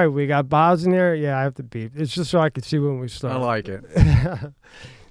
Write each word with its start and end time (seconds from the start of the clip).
right. 0.00 0.08
We 0.08 0.26
got 0.26 0.48
Bob's 0.48 0.84
in 0.84 0.92
there. 0.92 1.14
Yeah, 1.14 1.38
I 1.38 1.42
have 1.42 1.54
to 1.54 1.62
beep. 1.62 1.92
It's 1.96 2.12
just 2.14 2.30
so 2.30 2.40
I 2.40 2.50
can 2.50 2.62
see 2.62 2.78
when 2.78 2.98
we 2.98 3.08
start. 3.08 3.34
I 3.34 3.36
like 3.38 3.68
it. 3.68 3.84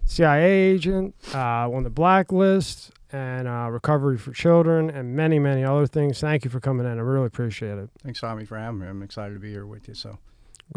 CIA 0.06 0.44
agent, 0.44 1.14
uh, 1.36 1.70
on 1.70 1.84
the 1.84 1.90
blacklist, 1.90 2.92
and 3.12 3.48
uh, 3.48 3.70
recovery 3.70 4.18
for 4.18 4.32
children, 4.32 4.90
and 4.90 5.16
many, 5.16 5.38
many 5.38 5.64
other 5.64 5.86
things. 5.86 6.20
Thank 6.20 6.44
you 6.46 6.50
for 6.50 6.60
coming 6.60 6.86
in. 6.86 6.98
I 6.98 7.02
really 7.02 7.28
appreciate 7.28 7.78
it. 7.78 7.90
Thanks, 8.04 8.20
Tommy, 8.20 8.46
for 8.46 8.58
having 8.58 8.80
me. 8.80 8.88
I'm 8.88 9.04
excited 9.04 9.36
to 9.36 9.40
be 9.40 9.52
here 9.52 9.68
with 9.68 9.88
you. 9.88 9.94
So, 9.94 10.18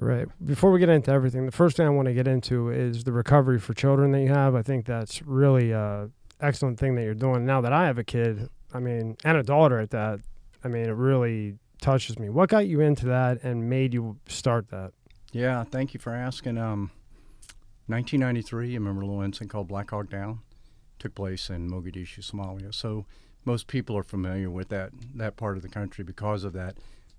Right. 0.00 0.26
Before 0.44 0.70
we 0.70 0.78
get 0.80 0.88
into 0.88 1.10
everything, 1.10 1.44
the 1.44 1.52
first 1.52 1.76
thing 1.76 1.86
I 1.86 1.90
want 1.90 2.06
to 2.06 2.14
get 2.14 2.26
into 2.26 2.70
is 2.70 3.04
the 3.04 3.12
recovery 3.12 3.58
for 3.58 3.74
children 3.74 4.12
that 4.12 4.20
you 4.20 4.28
have. 4.28 4.54
I 4.54 4.62
think 4.62 4.86
that's 4.86 5.22
really 5.22 5.72
a 5.72 6.08
excellent 6.40 6.78
thing 6.78 6.94
that 6.94 7.02
you're 7.02 7.14
doing. 7.14 7.44
Now 7.44 7.60
that 7.60 7.72
I 7.72 7.86
have 7.86 7.98
a 7.98 8.04
kid, 8.04 8.48
I 8.72 8.80
mean, 8.80 9.16
and 9.24 9.36
a 9.36 9.42
daughter 9.42 9.78
at 9.78 9.90
that, 9.90 10.20
I 10.64 10.68
mean, 10.68 10.84
it 10.84 10.94
really 10.94 11.56
touches 11.82 12.18
me. 12.18 12.30
What 12.30 12.48
got 12.48 12.66
you 12.66 12.80
into 12.80 13.06
that 13.06 13.42
and 13.42 13.68
made 13.68 13.92
you 13.92 14.16
start 14.26 14.68
that? 14.70 14.92
yeah, 15.32 15.64
thank 15.64 15.94
you 15.94 16.00
for 16.00 16.14
asking. 16.14 16.58
Um, 16.58 16.90
1993, 17.86 18.68
you 18.68 18.78
remember 18.78 19.02
a 19.02 19.06
little 19.06 19.22
incident 19.22 19.50
called 19.50 19.68
Black 19.68 19.90
Hawk 19.90 20.08
Down? 20.08 20.40
Took 20.98 21.14
place 21.14 21.50
in 21.50 21.68
Mogadishu, 21.68 22.20
Somalia. 22.20 22.72
So, 22.72 23.06
most 23.44 23.66
people 23.66 23.96
are 23.96 24.04
familiar 24.04 24.48
with 24.50 24.68
that 24.68 24.92
that 25.16 25.36
part 25.36 25.56
of 25.56 25.62
the 25.62 25.68
country 25.68 26.04
because 26.04 26.44
of 26.44 26.52
that 26.52 26.76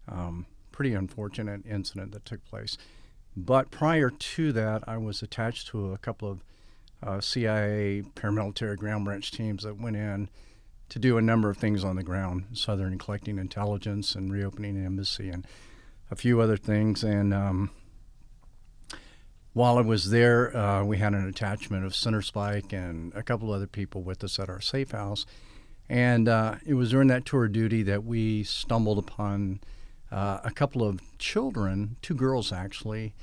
um, 0.07 0.45
pretty 0.71 0.93
unfortunate 0.93 1.65
incident 1.65 2.13
that 2.13 2.23
took 2.23 2.45
place. 2.45 2.77
But 3.35 3.71
prior 3.71 4.09
to 4.09 4.51
that, 4.53 4.83
I 4.87 4.97
was 4.97 5.21
attached 5.21 5.67
to 5.69 5.91
a 5.91 5.97
couple 5.97 6.31
of 6.31 6.43
uh, 7.01 7.19
CIA 7.19 8.03
paramilitary 8.15 8.77
ground 8.77 9.05
branch 9.05 9.31
teams 9.31 9.63
that 9.63 9.79
went 9.79 9.97
in 9.97 10.29
to 10.93 10.99
do 10.99 11.17
a 11.17 11.21
number 11.23 11.49
of 11.49 11.57
things 11.57 11.83
on 11.83 11.95
the 11.95 12.03
ground, 12.03 12.45
southern 12.53 12.99
collecting 12.99 13.39
intelligence 13.39 14.13
and 14.13 14.31
reopening 14.31 14.77
an 14.77 14.85
embassy 14.85 15.27
and 15.27 15.43
a 16.11 16.15
few 16.15 16.39
other 16.39 16.55
things. 16.55 17.03
And 17.03 17.33
um, 17.33 17.71
while 19.53 19.79
I 19.79 19.81
was 19.81 20.11
there, 20.11 20.55
uh, 20.55 20.83
we 20.83 20.99
had 20.99 21.13
an 21.13 21.27
attachment 21.27 21.83
of 21.83 21.93
Centra 21.93 22.23
Spike 22.23 22.73
and 22.73 23.11
a 23.15 23.23
couple 23.23 23.49
of 23.49 23.55
other 23.55 23.65
people 23.65 24.03
with 24.03 24.23
us 24.23 24.37
at 24.37 24.49
our 24.49 24.61
safe 24.61 24.91
house. 24.91 25.25
And 25.89 26.29
uh, 26.29 26.57
it 26.63 26.75
was 26.75 26.91
during 26.91 27.07
that 27.07 27.25
tour 27.25 27.45
of 27.45 27.53
duty 27.53 27.81
that 27.81 28.03
we 28.03 28.43
stumbled 28.43 28.99
upon 28.99 29.61
uh, 30.11 30.41
a 30.43 30.51
couple 30.51 30.87
of 30.87 31.01
children, 31.17 31.97
two 32.03 32.13
girls 32.13 32.51
actually, 32.51 33.15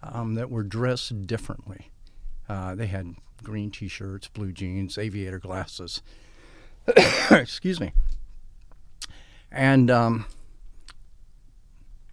um, 0.00 0.36
that 0.36 0.48
were 0.48 0.62
dressed 0.62 1.26
differently. 1.26 1.90
Uh, 2.48 2.76
they 2.76 2.86
had 2.86 3.16
green 3.42 3.72
t 3.72 3.88
shirts, 3.88 4.28
blue 4.28 4.52
jeans, 4.52 4.96
aviator 4.96 5.40
glasses. 5.40 6.02
Excuse 7.30 7.80
me. 7.80 7.92
And 9.50 9.90
um, 9.90 10.26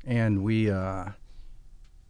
and 0.05 0.43
we 0.43 0.69
uh, 0.69 1.05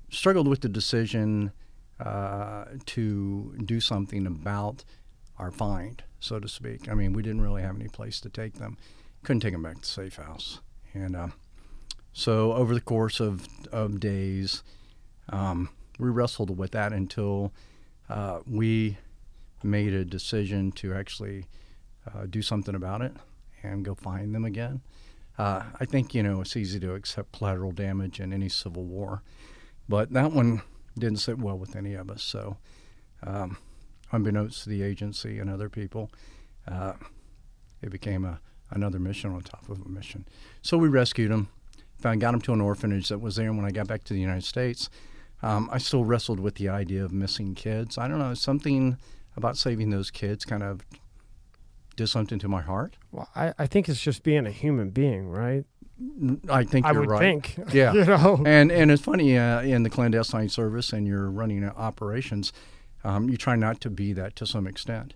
struggled 0.10 0.48
with 0.48 0.62
the 0.62 0.70
decision 0.70 1.52
uh, 2.00 2.66
to 2.86 3.56
do 3.66 3.80
something 3.80 4.26
about 4.26 4.84
our 5.38 5.52
find, 5.52 6.04
so 6.20 6.40
to 6.40 6.48
speak. 6.48 6.90
I 6.90 6.94
mean, 6.94 7.14
we 7.14 7.22
didn't 7.22 7.42
really 7.42 7.62
have 7.62 7.76
any 7.76 7.88
place 7.88 8.20
to 8.22 8.30
take 8.30 8.56
them. 8.56 8.78
Couldn't 9.24 9.42
take 9.42 9.54
them 9.54 9.64
back 9.64 9.82
to 9.82 9.86
safe 9.86 10.16
house. 10.16 10.60
And 10.94 11.16
uh, 11.16 11.28
so, 12.12 12.54
over 12.54 12.74
the 12.74 12.82
course 12.82 13.20
of, 13.20 13.48
of 13.72 14.00
days, 14.00 14.64
um, 15.30 15.70
we 15.98 16.10
wrestled 16.10 16.58
with 16.58 16.72
that 16.72 16.94
until 16.94 17.52
uh, 18.10 18.40
we 18.46 18.98
made 19.64 19.94
a 19.94 20.06
decision 20.06 20.72
to 20.74 20.94
actually 20.94 21.46
uh, 22.08 22.26
do 22.30 22.42
something 22.42 22.76
about 22.76 23.02
it 23.02 23.14
and 23.62 23.86
go 23.86 23.96
find 23.96 24.34
them 24.34 24.46
again. 24.46 24.82
Uh, 25.38 25.64
I 25.80 25.86
think, 25.86 26.14
you 26.14 26.22
know, 26.22 26.42
it's 26.42 26.56
easy 26.56 26.80
to 26.80 26.94
accept 26.94 27.32
collateral 27.32 27.72
damage 27.72 28.20
in 28.20 28.32
any 28.32 28.50
civil 28.50 28.84
war, 28.84 29.24
but 29.90 30.12
that 30.14 30.32
one 30.32 30.62
didn't 30.98 31.20
sit 31.20 31.40
well 31.40 31.58
with 31.58 31.76
any 31.76 31.96
of 31.96 32.12
us. 32.12 32.22
So, 32.22 32.58
um, 33.24 33.58
unbeknownst 34.12 34.64
to 34.64 34.70
the 34.70 34.84
agency 34.84 35.40
and 35.40 35.50
other 35.50 35.70
people, 35.70 36.12
uh, 36.68 36.94
it 37.82 37.90
became 37.90 38.26
a, 38.26 38.40
another 38.70 39.00
mission 39.00 39.32
on 39.34 39.42
top 39.42 39.68
of 39.70 39.82
a 39.82 39.90
mission. 39.90 40.26
So 40.62 40.78
we 40.78 40.88
rescued 40.88 41.32
them, 41.32 41.50
found, 41.98 42.22
got 42.22 42.32
them 42.32 42.42
to 42.42 42.54
an 42.54 42.62
orphanage 42.62 43.10
that 43.10 43.20
was 43.20 43.36
there. 43.36 43.52
When 43.52 43.66
I 43.66 43.72
got 43.72 43.88
back 43.88 44.04
to 44.06 44.14
the 44.14 44.20
United 44.20 44.44
States, 44.44 44.90
um, 45.42 45.68
I 45.72 45.80
still 45.80 46.06
wrestled 46.06 46.40
with 46.40 46.56
the 46.56 46.70
idea 46.70 47.04
of 47.04 47.12
missing 47.12 47.56
kids. 47.56 47.98
I 47.98 48.08
don't 48.08 48.20
know, 48.20 48.34
something 48.36 48.98
about 49.36 49.58
saving 49.58 49.90
those 49.90 50.12
kids 50.12 50.46
kind 50.46 50.62
of 50.62 50.82
did 51.96 52.08
something 52.08 52.40
to 52.40 52.48
my 52.48 52.62
heart. 52.62 52.98
Well, 53.12 53.30
I, 53.36 53.54
I 53.60 53.68
think 53.68 53.88
it's 53.90 54.02
just 54.02 54.24
being 54.24 54.46
a 54.46 54.52
human 54.52 54.90
being, 54.90 55.30
right? 55.30 55.66
I 56.50 56.64
think 56.64 56.86
I 56.86 56.92
you're 56.92 57.02
would 57.02 57.10
right. 57.10 57.20
think. 57.20 57.58
Yeah. 57.74 57.94
you 57.94 58.04
know? 58.06 58.42
and 58.46 58.72
and 58.72 58.92
it's 58.92 59.02
funny 59.04 59.38
uh, 59.38 59.62
in 59.62 59.84
the 59.84 59.90
clandestine 59.90 60.50
service 60.50 60.92
and 60.92 61.08
you're 61.08 61.30
running 61.30 61.64
operations, 61.70 62.52
um, 63.04 63.30
you 63.30 63.38
try 63.38 63.56
not 63.56 63.80
to 63.82 63.90
be 63.90 64.12
that 64.14 64.36
to 64.38 64.46
some 64.46 64.68
extent. 64.68 65.14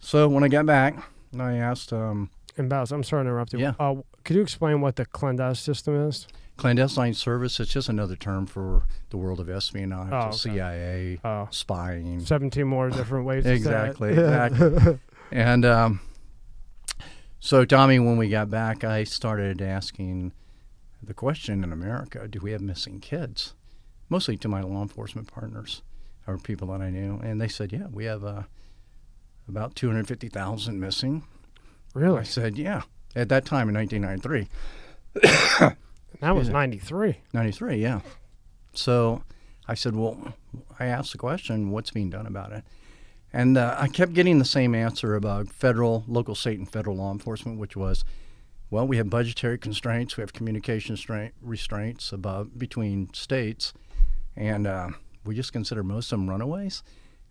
So 0.00 0.28
when 0.28 0.42
I 0.44 0.48
got 0.48 0.64
back, 0.66 1.02
I 1.38 1.54
asked 1.54 1.92
um, 1.92 2.30
And 2.56 2.68
Baz, 2.68 2.90
I'm 2.92 3.02
sorry 3.04 3.24
to 3.24 3.28
interrupt 3.28 3.52
you. 3.52 3.58
Yeah. 3.60 3.74
Uh, 3.78 3.96
could 4.24 4.36
you 4.36 4.42
explain 4.42 4.80
what 4.80 4.96
the 4.96 5.04
clandestine 5.04 5.54
system 5.74 6.08
is? 6.08 6.26
clandestine 6.56 7.14
service. 7.14 7.60
It's 7.60 7.72
just 7.72 7.88
another 7.88 8.16
term 8.16 8.44
for 8.44 8.82
the 9.10 9.16
world 9.16 9.38
of 9.38 9.48
espionage, 9.48 10.08
Oh, 10.12 10.16
okay. 10.28 10.36
CIA, 10.36 11.20
Oh, 11.24 11.46
spying. 11.52 12.18
17 12.18 12.66
more 12.66 12.90
different 12.90 13.26
ways 13.26 13.44
to 13.44 13.48
say 13.48 13.52
it. 13.54 13.56
Exactly, 13.58 14.08
exactly. 14.12 14.98
And 15.30 15.64
um, 15.64 16.00
so, 17.40 17.64
Tommy, 17.64 17.98
when 17.98 18.16
we 18.16 18.28
got 18.28 18.50
back, 18.50 18.84
I 18.84 19.04
started 19.04 19.60
asking 19.60 20.32
the 21.02 21.14
question 21.14 21.62
in 21.62 21.72
America 21.72 22.26
do 22.28 22.40
we 22.40 22.52
have 22.52 22.60
missing 22.60 23.00
kids? 23.00 23.54
Mostly 24.08 24.36
to 24.38 24.48
my 24.48 24.62
law 24.62 24.82
enforcement 24.82 25.28
partners 25.28 25.82
or 26.26 26.38
people 26.38 26.68
that 26.68 26.80
I 26.80 26.90
knew. 26.90 27.20
And 27.22 27.40
they 27.40 27.48
said, 27.48 27.72
yeah, 27.72 27.86
we 27.90 28.06
have 28.06 28.24
uh, 28.24 28.42
about 29.48 29.74
250,000 29.74 30.80
missing. 30.80 31.24
really? 31.94 32.20
I 32.20 32.22
said, 32.22 32.56
yeah. 32.56 32.82
At 33.14 33.28
that 33.30 33.44
time 33.44 33.68
in 33.68 33.74
1993. 33.74 35.74
That 36.20 36.34
was 36.34 36.48
93. 36.48 37.18
93, 37.32 37.76
yeah. 37.76 38.00
So 38.72 39.22
I 39.68 39.74
said, 39.74 39.94
well, 39.94 40.34
I 40.80 40.86
asked 40.86 41.12
the 41.12 41.18
question, 41.18 41.70
what's 41.70 41.90
being 41.90 42.10
done 42.10 42.26
about 42.26 42.52
it? 42.52 42.64
And 43.32 43.58
uh, 43.58 43.76
I 43.78 43.88
kept 43.88 44.14
getting 44.14 44.38
the 44.38 44.44
same 44.44 44.74
answer 44.74 45.14
about 45.14 45.48
federal, 45.48 46.04
local, 46.06 46.34
state, 46.34 46.58
and 46.58 46.70
federal 46.70 46.96
law 46.96 47.12
enforcement, 47.12 47.58
which 47.58 47.76
was, 47.76 48.04
well, 48.70 48.86
we 48.86 48.96
have 48.96 49.10
budgetary 49.10 49.58
constraints, 49.58 50.16
we 50.16 50.22
have 50.22 50.32
communication 50.32 50.96
stra- 50.96 51.32
restraints 51.42 52.12
above 52.12 52.58
between 52.58 53.12
states, 53.12 53.74
and 54.34 54.66
uh, 54.66 54.88
we 55.24 55.34
just 55.34 55.52
consider 55.52 55.82
most 55.82 56.10
of 56.12 56.18
them 56.18 56.28
runaways. 56.28 56.82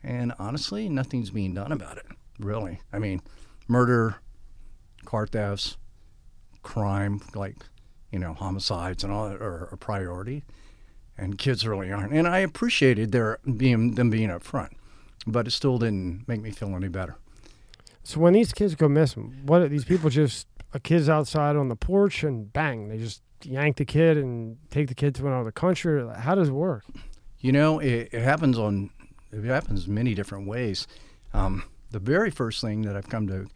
And 0.03 0.33
honestly, 0.37 0.87
nothing's 0.87 1.31
being 1.31 1.55
done 1.55 1.71
about 1.71 1.97
it, 1.97 2.05
really. 2.39 2.79
I 2.93 2.99
mean, 2.99 3.21
murder, 3.67 4.17
car 5.05 5.25
thefts, 5.25 5.77
crime, 6.61 7.21
like 7.33 7.55
you 8.11 8.19
know, 8.19 8.33
homicides 8.33 9.03
and 9.03 9.11
all 9.11 9.29
that 9.29 9.41
are 9.41 9.65
a 9.71 9.77
priority, 9.77 10.43
and 11.17 11.37
kids 11.37 11.67
really 11.67 11.91
aren't. 11.91 12.13
And 12.13 12.27
I 12.27 12.39
appreciated 12.39 13.11
their 13.11 13.39
being 13.57 13.95
them 13.95 14.09
being 14.09 14.29
up 14.29 14.43
front, 14.43 14.73
but 15.27 15.45
it 15.45 15.51
still 15.51 15.77
didn't 15.77 16.27
make 16.27 16.41
me 16.41 16.51
feel 16.51 16.73
any 16.75 16.87
better. 16.87 17.17
So 18.03 18.19
when 18.21 18.33
these 18.33 18.53
kids 18.53 18.73
go 18.73 18.87
missing, 18.87 19.41
what 19.45 19.61
are 19.61 19.67
these 19.67 19.85
people 19.85 20.09
just 20.09 20.47
a 20.73 20.79
kid's 20.79 21.09
outside 21.09 21.55
on 21.55 21.67
the 21.67 21.75
porch 21.75 22.23
and 22.23 22.51
bang, 22.51 22.87
they 22.87 22.97
just 22.97 23.21
yank 23.43 23.75
the 23.77 23.85
kid 23.85 24.17
and 24.17 24.57
take 24.71 24.87
the 24.87 24.95
kid 24.95 25.13
to 25.15 25.27
another 25.27 25.51
country? 25.51 26.03
How 26.17 26.33
does 26.33 26.47
it 26.47 26.53
work? 26.53 26.85
You 27.39 27.51
know, 27.51 27.79
it, 27.79 28.09
it 28.13 28.21
happens 28.21 28.57
on 28.57 28.89
it 29.31 29.43
happens 29.43 29.87
many 29.87 30.15
different 30.15 30.47
ways. 30.47 30.87
Um, 31.33 31.63
the 31.91 31.99
very 31.99 32.31
first 32.31 32.61
thing 32.61 32.83
that 32.83 32.95
I've 32.95 33.09
come 33.09 33.27
to 33.27 33.47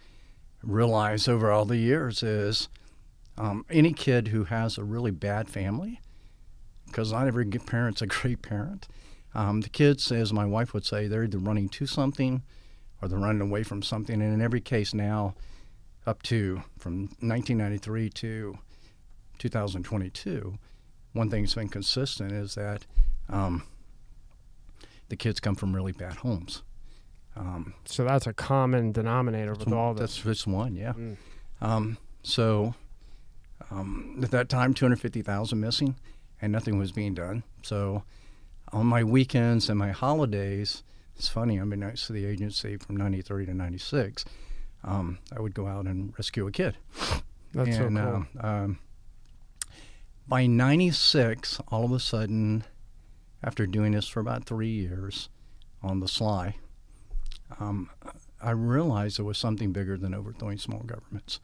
realize 0.62 1.28
over 1.28 1.50
all 1.50 1.66
the 1.66 1.78
years 1.78 2.22
is 2.22 2.68
um, 3.38 3.66
any 3.70 3.94
kid 3.94 4.28
who 4.28 4.44
has 4.44 4.78
a 4.78 4.84
really 4.84 5.12
bad 5.12 5.50
family, 5.50 6.02
because 6.88 7.14
not 7.14 7.28
every 7.28 7.46
parent's 7.46 8.02
a 8.02 8.08
great 8.08 8.42
parent. 8.42 8.88
Um, 9.34 9.62
the 9.62 9.70
kids, 9.70 10.12
as 10.12 10.34
my 10.34 10.46
wife 10.46 10.74
would 10.74 10.86
say, 10.86 11.08
they're 11.08 11.24
either 11.24 11.38
running 11.38 11.70
to 11.70 11.86
something 11.86 12.44
or 13.02 13.08
they're 13.08 13.20
running 13.20 13.42
away 13.42 13.64
from 13.64 13.82
something. 13.82 14.22
And 14.22 14.34
in 14.34 14.42
every 14.42 14.62
case 14.62 14.94
now, 14.94 15.36
up 16.06 16.22
to 16.24 16.64
from 16.78 17.04
1993 17.20 18.10
to 18.10 18.58
2022, 19.40 20.58
one 21.14 21.30
thing 21.30 21.44
that's 21.44 21.56
been 21.56 21.70
consistent 21.70 22.32
is 22.32 22.56
that 22.56 22.86
um, 23.30 23.64
the 25.10 25.16
kids 25.16 25.40
come 25.40 25.56
from 25.56 25.76
really 25.76 25.92
bad 25.92 26.16
homes. 26.16 26.64
Um, 27.36 27.74
So 27.86 28.04
that's 28.04 28.28
a 28.28 28.34
common 28.34 28.92
denominator 28.92 29.54
with 29.54 29.72
all 29.72 29.94
this. 29.94 30.16
that's 30.16 30.24
just 30.24 30.48
one, 30.48 30.76
yeah. 30.76 30.94
Mm. 30.94 31.18
Um, 31.62 31.98
so 32.24 32.76
um, 33.70 34.20
at 34.22 34.32
that 34.32 34.50
time, 34.50 34.74
250,000 34.74 35.60
missing, 35.60 35.96
and 36.42 36.52
nothing 36.52 36.78
was 36.78 36.92
being 36.92 37.14
done. 37.14 37.44
So 37.64 38.04
on 38.74 38.86
my 38.86 39.04
weekends 39.04 39.70
and 39.70 39.78
my 39.78 39.92
holidays, 39.92 40.84
it's 41.16 41.28
funny. 41.28 41.60
I've 41.60 41.70
been 41.70 41.82
next 41.82 42.08
to 42.08 42.14
the 42.14 42.26
agency 42.26 42.78
from 42.78 42.98
'93 42.98 43.46
to 43.48 43.54
'96. 43.54 44.26
Um, 44.84 45.20
I 45.36 45.40
would 45.40 45.54
go 45.54 45.68
out 45.68 45.86
and 45.86 46.14
rescue 46.18 46.48
a 46.48 46.52
kid. 46.52 46.78
That's 47.54 47.78
so 47.78 47.86
and, 47.86 47.98
cool. 47.98 48.06
um, 48.06 48.28
um, 48.40 48.80
by 50.28 50.48
96, 50.48 51.60
all 51.68 51.86
of 51.86 51.92
a 51.92 52.00
sudden, 52.00 52.64
after 53.44 53.68
doing 53.68 53.92
this 53.92 54.08
for 54.08 54.22
about 54.22 54.46
three 54.46 54.70
years 54.70 55.30
on 55.84 56.00
the 56.00 56.08
sly, 56.08 56.56
um, 57.60 57.90
I 58.42 58.52
realized 58.52 59.18
there 59.18 59.26
was 59.26 59.38
something 59.38 59.72
bigger 59.72 59.98
than 59.98 60.14
overthrowing 60.14 60.58
small 60.58 60.84
governments. 60.84 61.40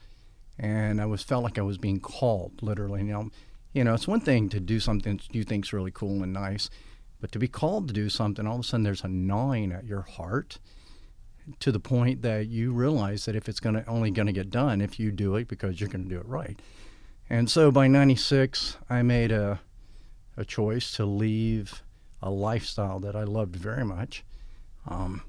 And 0.58 1.02
I 1.02 1.06
was 1.06 1.22
felt 1.22 1.44
like 1.44 1.60
I 1.60 1.64
was 1.64 1.78
being 1.78 2.00
called, 2.00 2.64
literally. 2.64 3.02
You 3.02 3.12
know, 3.12 3.30
you 3.74 3.84
know, 3.84 3.94
it's 3.94 4.08
one 4.08 4.22
thing 4.22 4.50
to 4.50 4.60
do 4.60 4.80
something 4.80 5.20
you 5.32 5.44
think's 5.44 5.74
really 5.74 5.92
cool 5.92 6.24
and 6.24 6.34
nice, 6.34 6.70
but 7.20 7.32
to 7.32 7.40
be 7.40 7.48
called 7.48 7.88
to 7.88 7.94
do 7.94 8.10
something, 8.10 8.46
all 8.46 8.56
of 8.56 8.62
a 8.62 8.64
sudden 8.64 8.84
there's 8.84 9.04
a 9.04 9.08
gnawing 9.08 9.72
at 9.72 9.86
your 9.86 10.02
heart 10.02 10.60
to 11.60 11.72
the 11.72 11.80
point 11.80 12.22
that 12.22 12.48
you 12.48 12.74
realize 12.74 13.26
that 13.26 13.36
if 13.36 13.48
it's 13.48 13.60
going 13.60 13.76
to 13.76 13.86
only 13.88 14.12
going 14.12 14.28
to 14.28 14.34
get 14.34 14.50
done 14.50 14.82
if 14.82 15.00
you 15.00 15.12
do 15.12 15.36
it 15.36 15.48
because 15.48 15.80
you're 15.80 15.90
going 15.90 16.04
to 16.04 16.10
do 16.10 16.20
it 16.20 16.28
right. 16.28 16.60
And 17.30 17.50
so 17.50 17.72
by 17.72 17.88
96, 17.88 18.78
I 18.90 19.02
made 19.02 19.32
a 19.32 19.60
a 20.38 20.46
choice 20.46 20.92
to 20.92 21.06
leave 21.06 21.84
a 22.22 22.30
lifestyle 22.30 23.00
that 23.00 23.16
I 23.16 23.24
loved 23.24 23.56
very 23.56 23.84
much 23.84 24.24
um, 24.88 25.24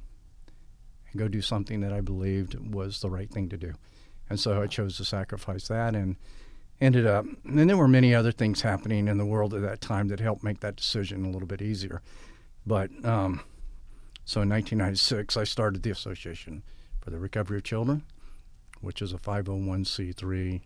and 1.10 1.18
go 1.18 1.28
do 1.28 1.40
something 1.40 1.80
that 1.80 1.92
I 1.92 2.02
believed 2.02 2.54
was 2.74 3.00
the 3.00 3.10
right 3.10 3.30
thing 3.30 3.48
to 3.48 3.56
do. 3.56 3.72
And 4.28 4.38
so 4.38 4.62
I 4.62 4.66
chose 4.66 4.98
to 4.98 5.04
sacrifice 5.04 5.68
that 5.68 5.94
and 5.94 6.16
ended 6.80 7.06
up, 7.06 7.24
and 7.44 7.68
there 7.68 7.76
were 7.76 7.88
many 7.88 8.14
other 8.14 8.32
things 8.32 8.62
happening 8.62 9.08
in 9.08 9.18
the 9.18 9.26
world 9.26 9.54
at 9.54 9.62
that 9.62 9.80
time 9.80 10.08
that 10.08 10.20
helped 10.20 10.44
make 10.44 10.60
that 10.60 10.76
decision 10.76 11.24
a 11.24 11.30
little 11.30 11.48
bit 11.48 11.60
easier. 11.60 12.02
But 12.66 12.90
um, 13.04 13.40
so 14.24 14.42
in 14.42 14.48
1996, 14.50 15.36
I 15.36 15.44
started 15.44 15.82
the 15.82 15.90
Association 15.90 16.62
for 17.00 17.10
the 17.10 17.18
Recovery 17.18 17.58
of 17.58 17.64
Children, 17.64 18.04
which 18.80 19.02
is 19.02 19.12
a 19.12 19.18
501c3 19.18 20.60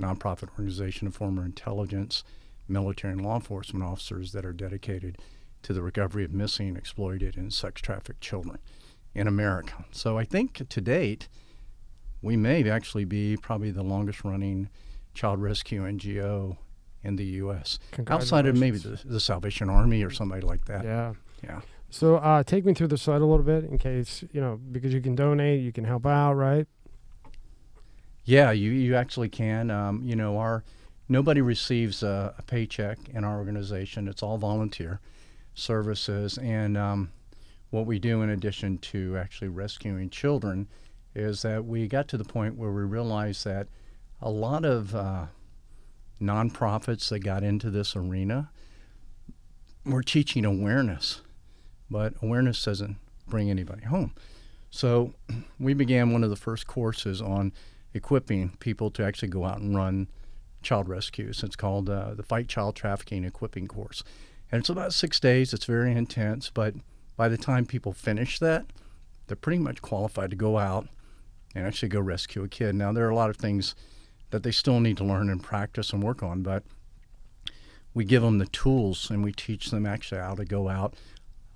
nonprofit 0.00 0.48
organization 0.50 1.06
of 1.06 1.14
former 1.14 1.44
intelligence, 1.44 2.24
military, 2.68 3.12
and 3.12 3.22
law 3.22 3.36
enforcement 3.36 3.84
officers 3.84 4.32
that 4.32 4.44
are 4.44 4.52
dedicated 4.52 5.18
to 5.62 5.72
the 5.72 5.82
recovery 5.82 6.24
of 6.24 6.32
missing, 6.32 6.76
exploited, 6.76 7.36
and 7.36 7.52
sex 7.52 7.80
trafficked 7.80 8.20
children 8.20 8.58
in 9.14 9.26
America. 9.26 9.84
So 9.92 10.18
I 10.18 10.24
think 10.24 10.68
to 10.68 10.80
date, 10.80 11.28
we 12.20 12.36
may 12.36 12.68
actually 12.68 13.04
be 13.04 13.36
probably 13.36 13.70
the 13.70 13.82
longest 13.82 14.24
running 14.24 14.68
child 15.14 15.40
rescue 15.40 15.82
NGO 15.82 16.56
in 17.02 17.16
the 17.16 17.24
U.S. 17.24 17.78
outside 18.08 18.46
of 18.46 18.56
maybe 18.56 18.78
the, 18.78 19.00
the 19.04 19.20
Salvation 19.20 19.70
Army 19.70 20.02
or 20.02 20.10
somebody 20.10 20.42
like 20.42 20.64
that. 20.66 20.84
Yeah. 20.84 21.14
Yeah. 21.42 21.60
So 21.90 22.16
uh, 22.16 22.42
take 22.42 22.64
me 22.64 22.74
through 22.74 22.88
the 22.88 22.98
site 22.98 23.20
a 23.20 23.24
little 23.24 23.44
bit 23.44 23.64
in 23.64 23.78
case, 23.78 24.24
you 24.32 24.40
know, 24.40 24.58
because 24.72 24.92
you 24.92 25.00
can 25.00 25.14
donate, 25.14 25.62
you 25.62 25.70
can 25.70 25.84
help 25.84 26.06
out, 26.06 26.32
right? 26.32 26.66
Yeah, 28.24 28.50
you, 28.50 28.70
you 28.72 28.96
actually 28.96 29.28
can. 29.28 29.70
Um, 29.70 30.02
you 30.02 30.16
know, 30.16 30.38
our 30.38 30.64
nobody 31.08 31.40
receives 31.40 32.02
a, 32.02 32.34
a, 32.38 32.42
paycheck 32.42 32.98
in 33.10 33.22
our 33.22 33.36
organization. 33.36 34.08
It's 34.08 34.22
all 34.22 34.38
volunteer 34.38 35.00
services. 35.54 36.38
And 36.38 36.76
um, 36.76 37.12
what 37.70 37.86
we 37.86 37.98
do 37.98 38.22
in 38.22 38.30
addition 38.30 38.78
to 38.78 39.16
actually 39.18 39.48
rescuing 39.48 40.10
children 40.10 40.68
is 41.14 41.42
that 41.42 41.64
we 41.64 41.86
got 41.86 42.08
to 42.08 42.16
the 42.16 42.24
point 42.24 42.56
where 42.56 42.72
we 42.72 42.82
realized 42.82 43.44
that 43.44 43.68
a 44.24 44.30
lot 44.30 44.64
of 44.64 44.94
uh, 44.94 45.26
nonprofits 46.20 47.08
that 47.10 47.20
got 47.20 47.44
into 47.44 47.70
this 47.70 47.94
arena 47.94 48.50
were 49.84 50.02
teaching 50.02 50.44
awareness 50.44 51.20
but 51.90 52.14
awareness 52.22 52.64
doesn't 52.64 52.96
bring 53.28 53.50
anybody 53.50 53.84
home. 53.84 54.12
So 54.70 55.14
we 55.60 55.74
began 55.74 56.12
one 56.12 56.24
of 56.24 56.30
the 56.30 56.36
first 56.36 56.66
courses 56.66 57.22
on 57.22 57.52
equipping 57.92 58.56
people 58.58 58.90
to 58.92 59.04
actually 59.04 59.28
go 59.28 59.44
out 59.44 59.58
and 59.58 59.76
run 59.76 60.08
child 60.62 60.88
rescues. 60.88 61.42
It's 61.42 61.56
called 61.56 61.88
uh, 61.88 62.14
the 62.14 62.22
Fight 62.22 62.48
Child 62.48 62.74
Trafficking 62.74 63.24
Equipping 63.24 63.68
Course. 63.68 64.02
And 64.50 64.58
it's 64.58 64.68
about 64.68 64.92
six 64.92 65.20
days. 65.20 65.52
It's 65.52 65.66
very 65.66 65.92
intense, 65.92 66.50
but 66.50 66.74
by 67.16 67.28
the 67.28 67.38
time 67.38 67.66
people 67.66 67.92
finish 67.92 68.38
that, 68.40 68.66
they're 69.26 69.36
pretty 69.36 69.58
much 69.60 69.80
qualified 69.82 70.30
to 70.30 70.36
go 70.36 70.58
out 70.58 70.88
and 71.54 71.66
actually 71.66 71.90
go 71.90 72.00
rescue 72.00 72.42
a 72.42 72.48
kid. 72.48 72.74
Now, 72.74 72.92
there 72.92 73.06
are 73.06 73.10
a 73.10 73.14
lot 73.14 73.30
of 73.30 73.36
things 73.36 73.74
that 74.34 74.42
they 74.42 74.50
still 74.50 74.80
need 74.80 74.96
to 74.96 75.04
learn 75.04 75.30
and 75.30 75.40
practice 75.40 75.92
and 75.92 76.02
work 76.02 76.20
on, 76.20 76.42
but 76.42 76.64
we 77.94 78.04
give 78.04 78.20
them 78.20 78.38
the 78.38 78.46
tools 78.46 79.08
and 79.08 79.22
we 79.22 79.30
teach 79.32 79.70
them 79.70 79.86
actually 79.86 80.20
how 80.20 80.34
to 80.34 80.44
go 80.44 80.68
out 80.68 80.94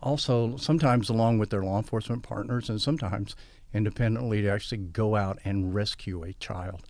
also 0.00 0.56
sometimes 0.56 1.08
along 1.08 1.38
with 1.38 1.50
their 1.50 1.64
law 1.64 1.78
enforcement 1.78 2.22
partners 2.22 2.68
and 2.68 2.80
sometimes 2.80 3.34
independently 3.74 4.42
to 4.42 4.48
actually 4.48 4.78
go 4.78 5.16
out 5.16 5.40
and 5.44 5.74
rescue 5.74 6.22
a 6.22 6.32
child. 6.34 6.84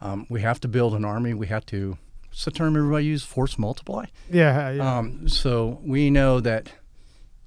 Um, 0.00 0.26
we 0.30 0.40
have 0.40 0.60
to 0.60 0.68
build 0.68 0.94
an 0.94 1.04
army. 1.04 1.34
We 1.34 1.48
have 1.48 1.66
to, 1.66 1.98
what's 2.28 2.46
the 2.46 2.50
term 2.50 2.74
everybody 2.74 3.04
uses? 3.04 3.26
Force 3.26 3.58
multiply? 3.58 4.06
Yeah. 4.30 4.70
yeah. 4.70 4.98
Um, 4.98 5.28
so 5.28 5.78
we 5.84 6.08
know 6.08 6.40
that 6.40 6.72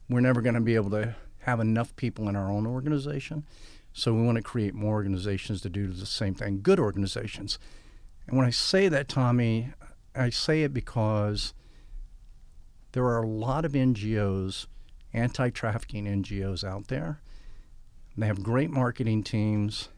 we're 0.07 0.21
never 0.21 0.41
going 0.41 0.53
to 0.53 0.61
be 0.61 0.75
able 0.75 0.91
to 0.91 1.15
have 1.39 1.59
enough 1.59 1.95
people 1.95 2.29
in 2.29 2.35
our 2.35 2.51
own 2.51 2.67
organization. 2.67 3.43
So 3.93 4.13
we 4.13 4.23
want 4.23 4.37
to 4.37 4.41
create 4.41 4.73
more 4.73 4.93
organizations 4.93 5.61
to 5.61 5.69
do 5.69 5.87
the 5.87 6.05
same 6.05 6.33
thing, 6.33 6.61
good 6.61 6.79
organizations. 6.79 7.59
And 8.27 8.37
when 8.37 8.45
I 8.45 8.51
say 8.51 8.87
that, 8.87 9.09
Tommy, 9.09 9.73
I 10.15 10.29
say 10.29 10.63
it 10.63 10.73
because 10.73 11.53
there 12.93 13.05
are 13.05 13.23
a 13.23 13.27
lot 13.27 13.65
of 13.65 13.73
NGOs 13.73 14.67
anti 15.13 15.49
trafficking 15.49 16.05
NGOs 16.05 16.63
out 16.63 16.87
there. 16.87 17.21
They 18.17 18.27
have 18.27 18.43
great 18.43 18.69
marketing 18.69 19.23
teams. 19.23 19.89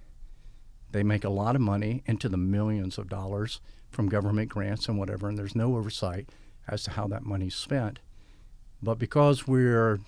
They 0.91 1.03
make 1.03 1.23
a 1.23 1.29
lot 1.29 1.55
of 1.55 1.61
money 1.61 2.03
into 2.05 2.29
the 2.29 2.37
millions 2.37 2.97
of 2.97 3.09
dollars 3.09 3.59
from 3.89 4.09
government 4.09 4.49
grants 4.49 4.87
and 4.87 4.97
whatever, 4.97 5.27
and 5.27 5.37
there's 5.37 5.55
no 5.55 5.75
oversight 5.75 6.29
as 6.67 6.83
to 6.83 6.91
how 6.91 7.07
that 7.07 7.25
money's 7.25 7.55
spent. 7.55 7.99
But 8.81 8.99
because 8.99 9.47
we're 9.47 9.99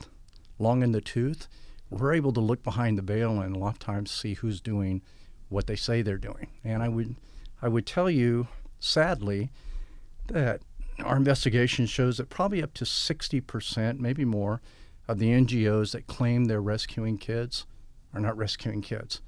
long 0.59 0.83
in 0.83 0.91
the 0.91 1.01
tooth, 1.01 1.47
we're 1.89 2.13
able 2.13 2.33
to 2.33 2.39
look 2.39 2.63
behind 2.63 2.97
the 2.97 3.01
veil 3.01 3.39
and 3.39 3.55
a 3.55 3.59
lot 3.59 3.73
of 3.73 3.79
times 3.79 4.11
see 4.11 4.35
who's 4.35 4.59
doing 4.59 5.01
what 5.49 5.67
they 5.67 5.75
say 5.75 6.01
they're 6.01 6.17
doing. 6.17 6.47
And 6.63 6.81
I 6.81 6.89
would, 6.89 7.15
I 7.61 7.67
would 7.67 7.85
tell 7.85 8.09
you, 8.09 8.47
sadly, 8.79 9.51
that 10.27 10.61
our 11.03 11.15
investigation 11.15 11.85
shows 11.85 12.17
that 12.17 12.29
probably 12.29 12.63
up 12.63 12.73
to 12.75 12.85
60%, 12.85 13.99
maybe 13.99 14.25
more, 14.25 14.61
of 15.07 15.19
the 15.19 15.29
NGOs 15.29 15.91
that 15.91 16.07
claim 16.07 16.45
they're 16.45 16.61
rescuing 16.61 17.17
kids 17.17 17.65
are 18.13 18.21
not 18.21 18.37
rescuing 18.37 18.81
kids. 18.81 19.21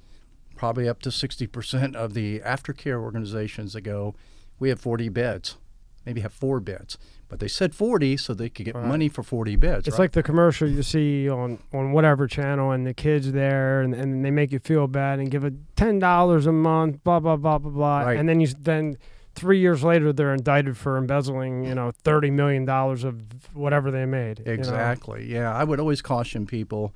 Probably 0.56 0.88
up 0.88 1.00
to 1.02 1.10
60% 1.10 1.94
of 1.94 2.14
the 2.14 2.40
aftercare 2.40 3.00
organizations 3.00 3.74
that 3.74 3.82
go, 3.82 4.16
we 4.58 4.70
have 4.70 4.80
40 4.80 5.08
beds, 5.10 5.56
maybe 6.04 6.20
have 6.22 6.32
four 6.32 6.58
beds. 6.58 6.98
But 7.28 7.40
they 7.40 7.48
said 7.48 7.74
40 7.74 8.16
so 8.16 8.32
they 8.32 8.48
could 8.48 8.64
get 8.64 8.74
right. 8.74 8.86
money 8.86 9.08
for 9.08 9.22
40 9.22 9.56
beds. 9.56 9.86
It's 9.86 9.98
right? 9.98 10.04
like 10.04 10.12
the 10.12 10.22
commercial 10.22 10.66
you 10.66 10.82
see 10.82 11.28
on, 11.28 11.58
on 11.74 11.92
whatever 11.92 12.26
channel, 12.26 12.70
and 12.70 12.86
the 12.86 12.94
kids 12.94 13.32
there, 13.32 13.82
and, 13.82 13.94
and 13.94 14.24
they 14.24 14.30
make 14.30 14.50
you 14.50 14.58
feel 14.58 14.86
bad 14.86 15.18
and 15.18 15.30
give 15.30 15.44
it 15.44 15.76
$10 15.76 16.46
a 16.46 16.52
month, 16.52 17.04
blah, 17.04 17.20
blah, 17.20 17.36
blah, 17.36 17.58
blah, 17.58 17.70
blah. 17.70 18.00
Right. 18.00 18.18
And 18.18 18.28
then 18.28 18.40
you 18.40 18.48
then 18.58 18.96
three 19.34 19.60
years 19.60 19.84
later 19.84 20.12
they're 20.12 20.34
indicted 20.34 20.76
for 20.76 20.98
embezzling 20.98 21.62
you 21.64 21.74
know 21.74 21.92
30 21.92 22.30
million 22.32 22.64
dollars 22.64 23.04
of 23.04 23.22
whatever 23.54 23.92
they 23.92 24.04
made 24.04 24.42
exactly 24.44 25.24
you 25.26 25.34
know? 25.34 25.40
yeah 25.40 25.54
i 25.54 25.62
would 25.62 25.78
always 25.78 26.02
caution 26.02 26.44
people 26.44 26.92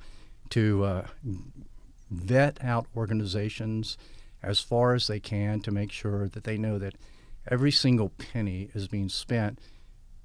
to 0.49 0.83
uh, 0.83 1.07
vet 2.11 2.61
out 2.61 2.85
organizations 2.97 3.97
as 4.41 4.59
far 4.59 4.93
as 4.93 5.07
they 5.07 5.21
can 5.21 5.61
to 5.61 5.71
make 5.71 5.89
sure 5.89 6.27
that 6.27 6.43
they 6.43 6.57
know 6.57 6.77
that 6.77 6.95
every 7.49 7.71
single 7.71 8.09
penny 8.09 8.69
is 8.73 8.89
being 8.89 9.07
spent 9.07 9.57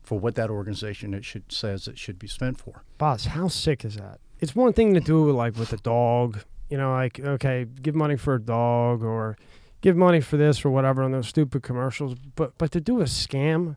for 0.08 0.18
what 0.18 0.34
that 0.34 0.50
organization 0.50 1.14
it 1.14 1.24
should 1.24 1.50
says 1.52 1.86
it 1.86 1.98
should 1.98 2.18
be 2.18 2.26
spent 2.26 2.58
for 2.58 2.82
Baz 2.98 3.26
how 3.26 3.48
sick 3.48 3.84
is 3.84 3.96
that 3.96 4.18
it's 4.40 4.56
one 4.56 4.72
thing 4.72 4.94
to 4.94 5.00
do 5.00 5.30
like 5.30 5.56
with 5.56 5.72
a 5.72 5.78
dog 5.78 6.40
you 6.70 6.76
know 6.76 6.92
like 6.92 7.20
okay 7.20 7.66
give 7.82 7.94
money 7.94 8.16
for 8.16 8.34
a 8.34 8.40
dog 8.40 9.02
or 9.02 9.36
give 9.80 9.96
money 9.96 10.20
for 10.20 10.36
this 10.36 10.64
or 10.64 10.70
whatever 10.70 11.02
on 11.02 11.12
those 11.12 11.28
stupid 11.28 11.62
commercials. 11.62 12.14
But 12.34 12.56
but 12.58 12.72
to 12.72 12.80
do 12.80 13.00
a 13.00 13.04
scam 13.04 13.76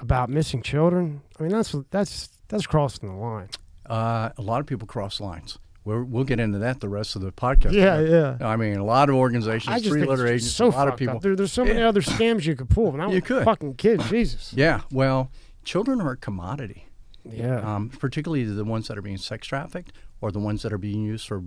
about 0.00 0.30
missing 0.30 0.62
children, 0.62 1.22
I 1.38 1.42
mean 1.42 1.52
that's 1.52 1.74
that's 1.90 2.30
that's 2.48 2.66
crossing 2.66 3.08
the 3.08 3.16
line. 3.16 3.48
Uh, 3.86 4.30
a 4.36 4.42
lot 4.42 4.60
of 4.60 4.66
people 4.66 4.86
cross 4.86 5.20
lines. 5.20 5.58
we 5.84 6.02
will 6.02 6.24
get 6.24 6.40
into 6.40 6.58
that 6.58 6.80
the 6.80 6.88
rest 6.88 7.16
of 7.16 7.22
the 7.22 7.32
podcast. 7.32 7.72
Yeah, 7.72 8.00
yeah. 8.00 8.36
I 8.40 8.56
mean, 8.56 8.76
a 8.76 8.84
lot 8.84 9.10
of 9.10 9.16
organizations, 9.16 9.86
three 9.86 10.04
letter 10.04 10.26
agents, 10.26 10.52
so 10.52 10.66
a 10.66 10.68
lot 10.68 10.88
of 10.88 10.96
people. 10.96 11.20
There, 11.20 11.36
there's 11.36 11.52
so 11.52 11.64
many 11.64 11.80
yeah. 11.80 11.88
other 11.88 12.00
scams 12.00 12.44
you 12.44 12.56
could 12.56 12.70
pull. 12.70 12.92
But 12.92 13.10
you 13.10 13.20
could. 13.20 13.44
Fucking 13.44 13.74
kids, 13.74 14.08
Jesus. 14.08 14.52
Yeah. 14.54 14.82
Well, 14.90 15.30
children 15.64 16.00
are 16.00 16.12
a 16.12 16.16
commodity. 16.16 16.88
Yeah. 17.24 17.60
Um, 17.60 17.88
particularly 17.88 18.44
the 18.44 18.64
ones 18.64 18.88
that 18.88 18.98
are 18.98 19.02
being 19.02 19.16
sex 19.16 19.46
trafficked 19.46 19.92
or 20.20 20.30
the 20.30 20.38
ones 20.38 20.62
that 20.62 20.72
are 20.72 20.78
being 20.78 21.02
used 21.02 21.26
for 21.26 21.42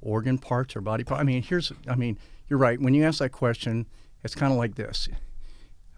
organ 0.00 0.38
parts 0.38 0.74
or 0.74 0.80
body 0.80 1.04
parts. 1.04 1.20
I 1.20 1.24
mean, 1.24 1.42
here's, 1.42 1.72
I 1.88 1.94
mean, 1.94 2.18
you're 2.48 2.58
right. 2.58 2.80
When 2.80 2.94
you 2.94 3.04
ask 3.04 3.18
that 3.20 3.30
question, 3.30 3.86
it's 4.24 4.34
kind 4.34 4.52
of 4.52 4.58
like 4.58 4.74
this. 4.74 5.08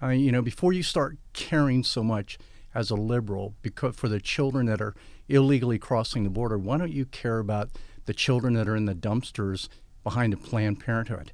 Uh, 0.03 0.09
you 0.09 0.33
know, 0.33 0.43
before 0.43 0.73
you 0.73 0.83
start 0.83 1.17
caring 1.33 1.83
so 1.83 2.03
much 2.03 2.39
as 2.75 2.91
a 2.91 2.95
liberal 2.95 3.55
because 3.63 3.97
for 3.97 4.09
the 4.09 4.21
children 4.21 4.67
that 4.67 4.81
are 4.81 4.95
illegally 5.29 5.79
crossing 5.79 6.25
the 6.25 6.31
border, 6.31 6.59
why 6.59 6.77
don't 6.77 6.93
you 6.93 7.07
care 7.07 7.39
about 7.39 7.71
the 8.07 8.15
children 8.15 8.55
that 8.55 8.69
are 8.69 8.77
in 8.77 8.87
the 8.87 8.95
dumpsters 8.95 9.69
behind 10.03 10.35
a 10.35 10.37
Planned 10.37 10.81
Parenthood? 10.81 11.33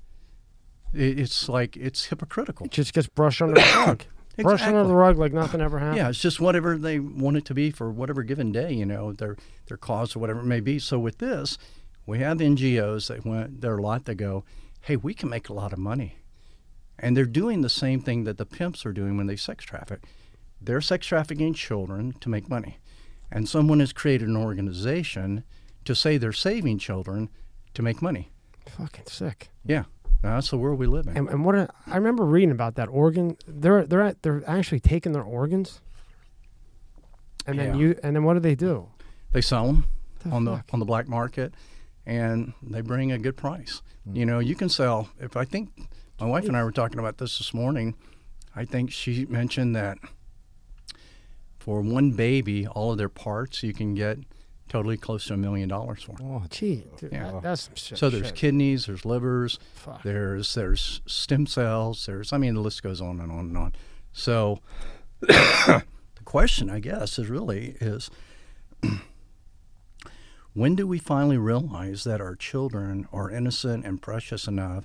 It, 0.92 1.18
it's 1.18 1.48
like 1.48 1.76
it's 1.76 2.06
hypocritical. 2.06 2.66
It 2.66 2.72
just 2.72 2.92
gets 2.92 3.06
brushed 3.06 3.42
under 3.42 3.54
the 3.54 3.72
rug. 3.86 4.04
brush 4.44 4.62
under 4.62 4.84
the 4.84 4.94
rug 4.94 5.18
like 5.18 5.32
nothing 5.32 5.60
ever 5.60 5.78
happened. 5.78 5.96
Yeah, 5.96 6.08
it's 6.08 6.20
just 6.20 6.40
whatever 6.40 6.76
they 6.76 6.98
want 6.98 7.36
it 7.36 7.44
to 7.46 7.54
be 7.54 7.70
for 7.70 7.90
whatever 7.90 8.22
given 8.22 8.52
day, 8.52 8.72
you 8.72 8.86
know, 8.86 9.12
their 9.12 9.36
their 9.66 9.76
cause 9.76 10.14
or 10.14 10.18
whatever 10.18 10.40
it 10.40 10.46
may 10.46 10.60
be. 10.60 10.78
So 10.78 10.98
with 10.98 11.18
this, 11.18 11.58
we 12.06 12.18
have 12.20 12.38
NGOs 12.38 13.08
that 13.08 13.24
went 13.24 13.60
there 13.60 13.74
are 13.74 13.78
a 13.78 13.82
lot 13.82 14.04
that 14.06 14.16
go, 14.16 14.44
hey, 14.82 14.96
we 14.96 15.14
can 15.14 15.28
make 15.28 15.48
a 15.48 15.54
lot 15.54 15.72
of 15.72 15.78
money, 15.78 16.16
and 16.98 17.16
they're 17.16 17.24
doing 17.24 17.62
the 17.62 17.68
same 17.68 18.00
thing 18.00 18.24
that 18.24 18.38
the 18.38 18.46
pimps 18.46 18.86
are 18.86 18.92
doing 18.92 19.16
when 19.16 19.26
they 19.26 19.36
sex 19.36 19.64
traffic. 19.64 20.04
They're 20.60 20.80
sex 20.80 21.06
trafficking 21.06 21.54
children 21.54 22.12
to 22.20 22.28
make 22.28 22.48
money, 22.48 22.78
and 23.30 23.48
someone 23.48 23.80
has 23.80 23.92
created 23.92 24.28
an 24.28 24.36
organization 24.36 25.44
to 25.84 25.94
say 25.94 26.16
they're 26.16 26.32
saving 26.32 26.78
children 26.78 27.28
to 27.74 27.82
make 27.82 28.02
money. 28.02 28.30
Fucking 28.76 29.06
sick. 29.06 29.48
Yeah, 29.64 29.84
that's 30.22 30.50
the 30.50 30.58
world 30.58 30.78
we 30.78 30.86
live 30.86 31.06
in. 31.06 31.16
And, 31.16 31.28
and 31.28 31.44
what 31.44 31.54
are, 31.54 31.68
I 31.86 31.96
remember 31.96 32.24
reading 32.24 32.50
about 32.50 32.74
that 32.76 32.88
organ. 32.88 33.36
They're 33.46 33.84
they're 33.86 34.02
at, 34.02 34.22
they're 34.22 34.42
actually 34.46 34.80
taking 34.80 35.12
their 35.12 35.22
organs. 35.22 35.80
And 37.46 37.58
then 37.58 37.74
Yeah. 37.74 37.80
you 37.80 37.98
and 38.02 38.14
then 38.16 38.24
what 38.24 38.34
do 38.34 38.40
they 38.40 38.54
do? 38.54 38.88
they 39.32 39.40
sell 39.42 39.66
them 39.66 39.84
The 40.24 40.30
on 40.30 40.44
the 40.44 40.62
on 40.72 40.78
the 40.80 40.86
black 40.86 41.06
market, 41.08 41.54
and 42.06 42.52
they 42.62 42.80
bring 42.80 43.12
a 43.12 43.18
good 43.18 43.36
price. 43.36 43.82
Hmm. 44.04 44.16
You 44.16 44.26
know, 44.26 44.38
you 44.38 44.54
can 44.54 44.68
sell. 44.68 45.08
If 45.20 45.36
I 45.36 45.44
think 45.44 45.70
my 46.20 46.26
wife 46.26 46.46
and 46.46 46.56
I 46.56 46.64
were 46.64 46.72
talking 46.72 46.98
about 46.98 47.18
this 47.18 47.38
this 47.38 47.52
morning, 47.54 47.94
I 48.56 48.64
think 48.64 48.90
she 48.90 49.24
mentioned 49.26 49.76
that 49.76 49.98
for 51.58 51.80
one 51.82 52.12
baby, 52.12 52.66
all 52.66 52.92
of 52.92 52.98
their 52.98 53.08
parts 53.08 53.62
you 53.62 53.72
can 53.74 53.94
get 53.94 54.18
totally 54.68 54.96
close 54.96 55.26
to 55.26 55.34
a 55.34 55.36
million 55.36 55.68
dollars 55.68 56.02
for. 56.02 56.14
Oh, 56.20 56.42
Gee, 56.50 56.84
dude, 56.98 57.12
Yeah. 57.12 57.32
that- 57.32 57.42
that's 57.42 57.62
some 57.62 57.74
shit. 57.74 57.98
So 57.98 58.10
there's 58.10 58.26
shit. 58.28 58.34
kidneys, 58.36 58.86
there's 58.86 59.04
livers, 59.04 59.58
Fuck. 59.74 60.02
there's 60.02 60.54
there's 60.54 61.00
stem 61.06 61.46
cells, 61.46 62.06
there's 62.06 62.32
I 62.32 62.38
mean 62.38 62.54
the 62.54 62.60
list 62.60 62.82
goes 62.82 63.00
on 63.00 63.20
and 63.20 63.30
on 63.32 63.38
and 63.40 63.56
on. 63.56 63.72
So 64.12 64.60
the 65.20 65.82
question 66.24 66.68
I 66.70 66.78
guess 66.80 67.18
is 67.18 67.28
really 67.28 67.76
is 67.80 68.10
when 70.52 70.74
do 70.74 70.86
we 70.86 70.98
finally 70.98 71.38
realize 71.38 72.04
that 72.04 72.20
our 72.20 72.34
children 72.34 73.06
are 73.12 73.30
innocent 73.30 73.84
and 73.84 74.00
precious 74.02 74.46
enough 74.48 74.84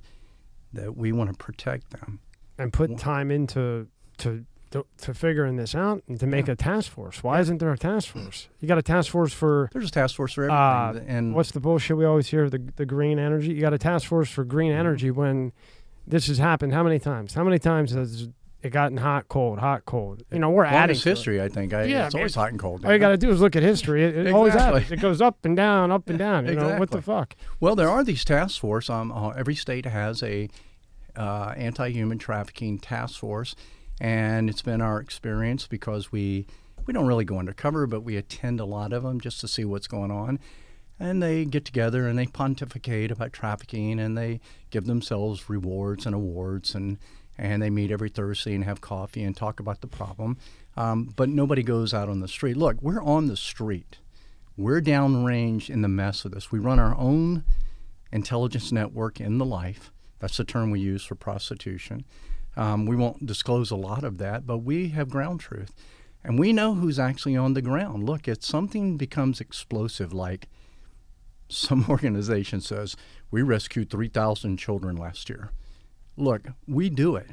that 0.72 0.96
we 0.98 1.12
want 1.12 1.32
to 1.32 1.38
protect 1.38 1.90
them? 1.92 2.20
and 2.56 2.72
put 2.72 2.96
time 3.00 3.32
into 3.32 3.88
to 4.20 4.46
to, 4.74 4.86
to 4.98 5.14
figuring 5.14 5.56
this 5.56 5.74
out 5.74 6.04
and 6.08 6.20
to 6.20 6.28
make 6.28 6.48
Yeah. 6.48 6.54
a 6.54 6.56
task 6.56 6.92
force. 6.92 7.24
Why 7.24 7.40
isn't 7.40 7.58
there 7.60 7.72
a 7.72 7.78
task 7.78 8.10
force? 8.10 8.50
You 8.60 8.68
got 8.68 8.78
a 8.78 8.82
task 8.84 9.10
force 9.12 9.34
for 9.34 9.70
There's 9.74 9.88
a 9.88 9.92
task 9.92 10.16
force 10.16 10.34
for 10.34 10.50
Uh, 10.50 10.90
everything. 10.90 11.10
and 11.10 11.34
what's 11.36 11.52
the 11.52 11.60
bullshit 11.60 11.98
we 11.98 12.06
always 12.06 12.28
hear 12.28 12.50
the 12.50 12.60
the 12.76 12.86
green 12.86 13.18
energy. 13.20 13.54
You 13.54 13.62
got 13.62 13.74
a 13.74 13.78
task 13.80 14.08
force 14.08 14.30
for 14.30 14.44
green 14.44 14.72
Mm-hmm. 14.72 14.80
energy 14.80 15.12
when 15.12 15.52
this 16.06 16.28
has 16.28 16.38
happened. 16.38 16.74
How 16.74 16.84
many 16.84 17.00
times? 17.00 17.34
How 17.34 17.44
many 17.44 17.58
times 17.60 17.92
has 17.94 18.28
it 18.62 18.70
gotten 18.72 18.98
hot, 18.98 19.28
cold, 19.28 19.60
hot, 19.60 19.86
cold? 19.86 20.24
You 20.32 20.40
know, 20.40 20.50
we're 20.50 20.66
adding 20.66 20.96
to 20.96 21.02
it. 21.10 21.12
history, 21.12 21.42
I 21.42 21.48
think. 21.50 21.74
I, 21.74 21.84
Yeah, 21.84 22.06
it's 22.08 22.16
I 22.16 22.18
mean, 22.18 22.22
always 22.24 22.36
hot 22.36 22.52
and 22.52 22.60
cold. 22.60 22.86
All 22.86 22.92
you 22.94 23.00
got 23.00 23.10
to 23.10 23.18
do 23.18 23.30
is 23.30 23.42
look 23.42 23.56
at 23.56 23.64
history. 23.64 24.04
It, 24.06 24.28
it 24.28 24.34
always 24.34 24.54
Exactly. 24.54 24.82
happens. 24.82 25.00
It 25.00 25.02
goes 25.02 25.22
up 25.22 25.44
and 25.46 25.56
down, 25.56 25.92
up 25.92 26.10
and 26.10 26.18
down. 26.28 26.46
You 26.48 26.56
know 26.56 26.78
what 26.80 26.90
the 26.92 27.02
fuck? 27.02 27.36
Well, 27.60 27.76
there 27.76 27.90
are 27.90 28.04
these 28.04 28.24
task 28.26 28.60
force. 28.62 28.90
Um, 28.90 29.12
uh, 29.12 29.30
every 29.32 29.56
state 29.56 29.86
has 29.86 30.24
a 30.24 30.50
uh, 31.16 31.54
anti-human 31.58 32.18
trafficking 32.18 32.80
task 32.80 33.20
force, 33.20 33.56
and 34.00 34.50
it's 34.50 34.62
been 34.62 34.82
our 34.82 35.00
experience 35.00 35.68
because 35.68 36.12
we 36.12 36.48
we 36.86 36.94
don't 36.94 37.08
really 37.08 37.26
go 37.26 37.40
undercover, 37.40 37.88
but 37.88 38.02
we 38.02 38.18
attend 38.18 38.60
a 38.60 38.66
lot 38.66 38.92
of 38.92 39.04
them 39.04 39.22
just 39.22 39.40
to 39.42 39.48
see 39.48 39.64
what's 39.64 39.88
going 39.88 40.12
on. 40.12 40.40
And 41.00 41.24
they 41.24 41.46
get 41.46 41.66
together 41.66 42.08
and 42.08 42.20
they 42.20 42.26
pontificate 42.26 43.12
about 43.12 43.34
trafficking, 43.34 44.00
and 44.00 44.18
they 44.18 44.40
give 44.70 44.86
themselves 44.86 45.50
rewards 45.50 46.06
and 46.06 46.14
awards, 46.14 46.76
and 46.76 46.98
and 47.38 47.62
they 47.62 47.70
meet 47.70 47.92
every 47.92 48.10
Thursday 48.10 48.54
and 48.54 48.64
have 48.64 48.82
coffee 48.82 49.24
and 49.24 49.36
talk 49.36 49.60
about 49.60 49.82
the 49.82 49.88
problem. 49.88 50.38
Um, 50.78 51.14
but 51.16 51.30
nobody 51.30 51.64
goes 51.64 51.94
out 51.94 52.10
on 52.10 52.20
the 52.20 52.28
street. 52.28 52.58
Look, 52.58 52.82
we're 52.82 53.02
on 53.02 53.28
the 53.28 53.38
street. 53.38 53.98
We're 54.56 54.82
downrange 54.82 55.70
in 55.70 55.82
the 55.82 55.88
mess 55.88 56.26
of 56.26 56.32
this. 56.32 56.52
We 56.52 56.60
run 56.60 56.80
our 56.80 56.96
own 56.96 57.44
intelligence 58.12 58.72
network 58.72 59.20
in 59.20 59.40
the 59.40 59.46
life. 59.46 59.92
That's 60.20 60.38
the 60.38 60.44
term 60.44 60.70
we 60.70 60.80
use 60.80 61.04
for 61.04 61.16
prostitution. 61.16 62.06
Um, 62.56 62.86
we 62.86 62.96
won't 62.96 63.26
disclose 63.26 63.72
a 63.72 63.76
lot 63.76 64.04
of 64.04 64.18
that, 64.20 64.46
but 64.46 64.60
we 64.60 64.90
have 64.90 65.10
ground 65.10 65.40
truth. 65.40 65.74
And 66.24 66.40
we 66.40 66.54
know 66.54 66.76
who's 66.76 67.00
actually 67.00 67.36
on 67.36 67.54
the 67.54 67.62
ground. 67.62 68.04
Look, 68.04 68.28
if 68.28 68.44
something 68.44 68.96
becomes 68.96 69.42
explosive, 69.42 70.14
like 70.14 70.48
some 71.50 71.86
organization 71.90 72.62
says, 72.62 72.96
we 73.32 73.42
rescued 73.42 73.90
3,000 73.90 74.58
children 74.58 74.96
last 74.96 75.30
year. 75.30 75.52
Look, 76.16 76.48
we 76.68 76.90
do 76.90 77.16
it. 77.16 77.32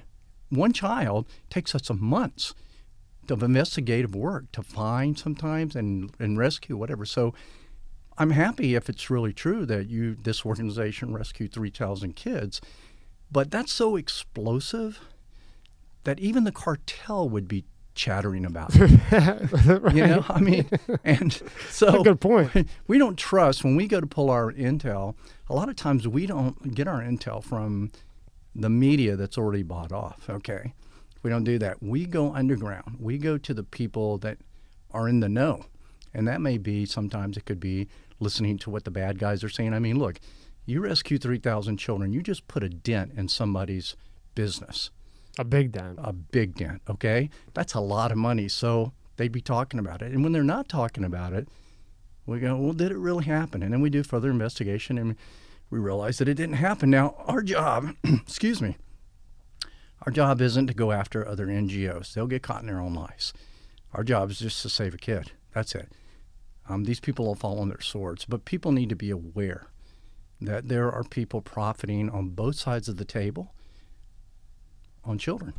One 0.49 0.73
child 0.73 1.29
takes 1.49 1.75
us 1.75 1.91
months 1.91 2.55
of 3.31 3.43
investigative 3.43 4.15
work 4.15 4.51
to 4.53 4.63
find 4.63 5.17
sometimes 5.19 5.77
and, 5.77 6.11
and 6.19 6.37
rescue, 6.37 6.77
whatever. 6.77 7.05
So 7.05 7.33
I'm 8.19 8.31
happy 8.31 8.75
if 8.75 8.89
it's 8.89 9.09
really 9.09 9.33
true 9.33 9.65
that 9.67 9.89
you 9.89 10.17
this 10.17 10.45
organization 10.45 11.15
rescued 11.15 11.53
3,000 11.53 12.17
kids, 12.17 12.61
but 13.31 13.51
that's 13.51 13.73
so 13.73 13.97
explosive 13.97 15.01
that 16.05 16.19
even 16.19 16.45
the 16.45 16.53
cartel 16.53 17.29
would 17.29 17.47
be 17.47 17.65
chattering 17.95 18.45
about 18.47 18.71
it. 18.75 18.91
You 19.95 20.07
know, 20.07 20.25
I 20.29 20.41
mean, 20.41 20.69
and 21.05 21.41
so 21.69 22.03
Good 22.03 22.21
point. 22.21 22.51
we 22.87 22.97
don't 22.99 23.19
trust 23.19 23.65
when 23.65 23.77
we 23.77 23.87
go 23.87 24.01
to 24.01 24.07
pull 24.07 24.31
our 24.31 24.53
intel. 24.53 25.15
A 25.49 25.55
lot 25.55 25.69
of 25.69 25.77
times 25.77 26.07
we 26.09 26.27
don't 26.27 26.75
get 26.75 26.87
our 26.89 27.01
intel 27.01 27.43
from 27.43 27.91
the 28.55 28.71
media 28.71 29.17
that's 29.17 29.37
already 29.37 29.63
bought 29.63 29.93
off. 29.93 30.31
Okay, 30.31 30.73
we 31.23 31.31
don't 31.31 31.45
do 31.45 31.59
that. 31.59 31.83
We 31.83 32.07
go 32.07 32.33
underground. 32.33 32.97
We 33.01 33.19
go 33.19 33.37
to 33.39 33.53
the 33.53 33.65
people 33.65 34.19
that 34.19 34.39
are 34.93 35.09
in 35.09 35.21
the 35.21 35.29
know, 35.29 35.67
and 36.15 36.27
that 36.27 36.41
may 36.41 36.57
be 36.59 36.87
sometimes 36.87 37.37
it 37.37 37.45
could 37.45 37.61
be 37.61 37.89
listening 38.21 38.57
to 38.59 38.71
what 38.71 38.85
the 38.85 38.91
bad 38.91 39.19
guys 39.19 39.45
are 39.45 39.49
saying. 39.49 39.75
I 39.75 39.79
mean, 39.79 39.99
look, 39.99 40.21
you 40.71 40.81
rescue 40.81 41.19
three 41.19 41.39
thousand 41.39 41.77
children. 41.79 42.13
You 42.13 42.23
just 42.23 42.49
put 42.49 42.63
a 42.63 42.69
dent 42.69 43.13
in 43.17 43.29
somebody's 43.29 43.97
business 44.35 44.91
A 45.39 45.45
big 45.45 45.73
dent. 45.73 45.99
a 46.03 46.13
big 46.13 46.55
dent. 46.55 46.83
Okay, 46.89 47.29
that's 47.55 47.75
a 47.75 47.81
lot 47.81 48.13
of 48.13 48.19
money. 48.19 48.49
So 48.49 48.93
they'd 49.17 49.33
be 49.33 49.41
talking 49.41 49.81
about 49.81 50.03
it, 50.03 50.13
and 50.13 50.23
when 50.23 50.33
they're 50.33 50.43
not 50.43 50.69
talking 50.69 51.05
about 51.05 51.33
it, 51.33 51.49
we 52.27 52.39
go, 52.41 52.57
"Well, 52.57 52.73
did 52.73 52.93
it 52.93 52.97
really 52.99 53.25
happen?" 53.25 53.63
And 53.63 53.73
then 53.73 53.81
we 53.81 53.91
do 53.91 54.03
further 54.03 54.31
investigation, 54.31 54.97
and 54.99 55.17
we 55.71 55.79
realize 55.79 56.19
that 56.19 56.29
it 56.29 56.35
didn't 56.35 56.57
happen. 56.57 56.91
Now, 56.91 57.15
our 57.27 57.43
job, 57.43 57.95
excuse 58.05 58.63
me, 58.63 58.77
our 60.07 60.13
job 60.13 60.41
isn't 60.41 60.67
to 60.69 60.75
go 60.75 60.93
after 60.93 61.27
other 61.27 61.47
NGOs. 61.47 62.15
They'll 62.15 62.27
get 62.27 62.43
caught 62.43 62.61
in 62.63 62.67
their 62.67 62.81
own 62.81 62.95
lies. 62.95 63.33
Our 63.93 64.05
job 64.05 64.31
is 64.31 64.39
just 64.39 64.63
to 64.63 64.69
save 64.69 64.95
a 64.95 64.99
kid. 64.99 65.33
That's 65.53 65.75
it. 65.75 65.89
Um, 66.69 66.85
these 66.85 67.01
people 67.01 67.27
will 67.27 67.35
fall 67.35 67.59
on 67.59 67.69
their 67.69 67.81
swords, 67.81 68.25
but 68.25 68.45
people 68.45 68.71
need 68.73 68.89
to 68.91 68.97
be 68.97 69.11
aware 69.11 69.67
that 70.41 70.69
there 70.69 70.91
are 70.91 71.05
people 71.05 71.41
profiting 71.41 72.11
on 72.11 72.31
both 72.31 72.57
sides 72.57 72.89
of 72.89 72.97
the 72.97 73.05
table 73.05 73.53
on 75.05 75.19
children. 75.19 75.55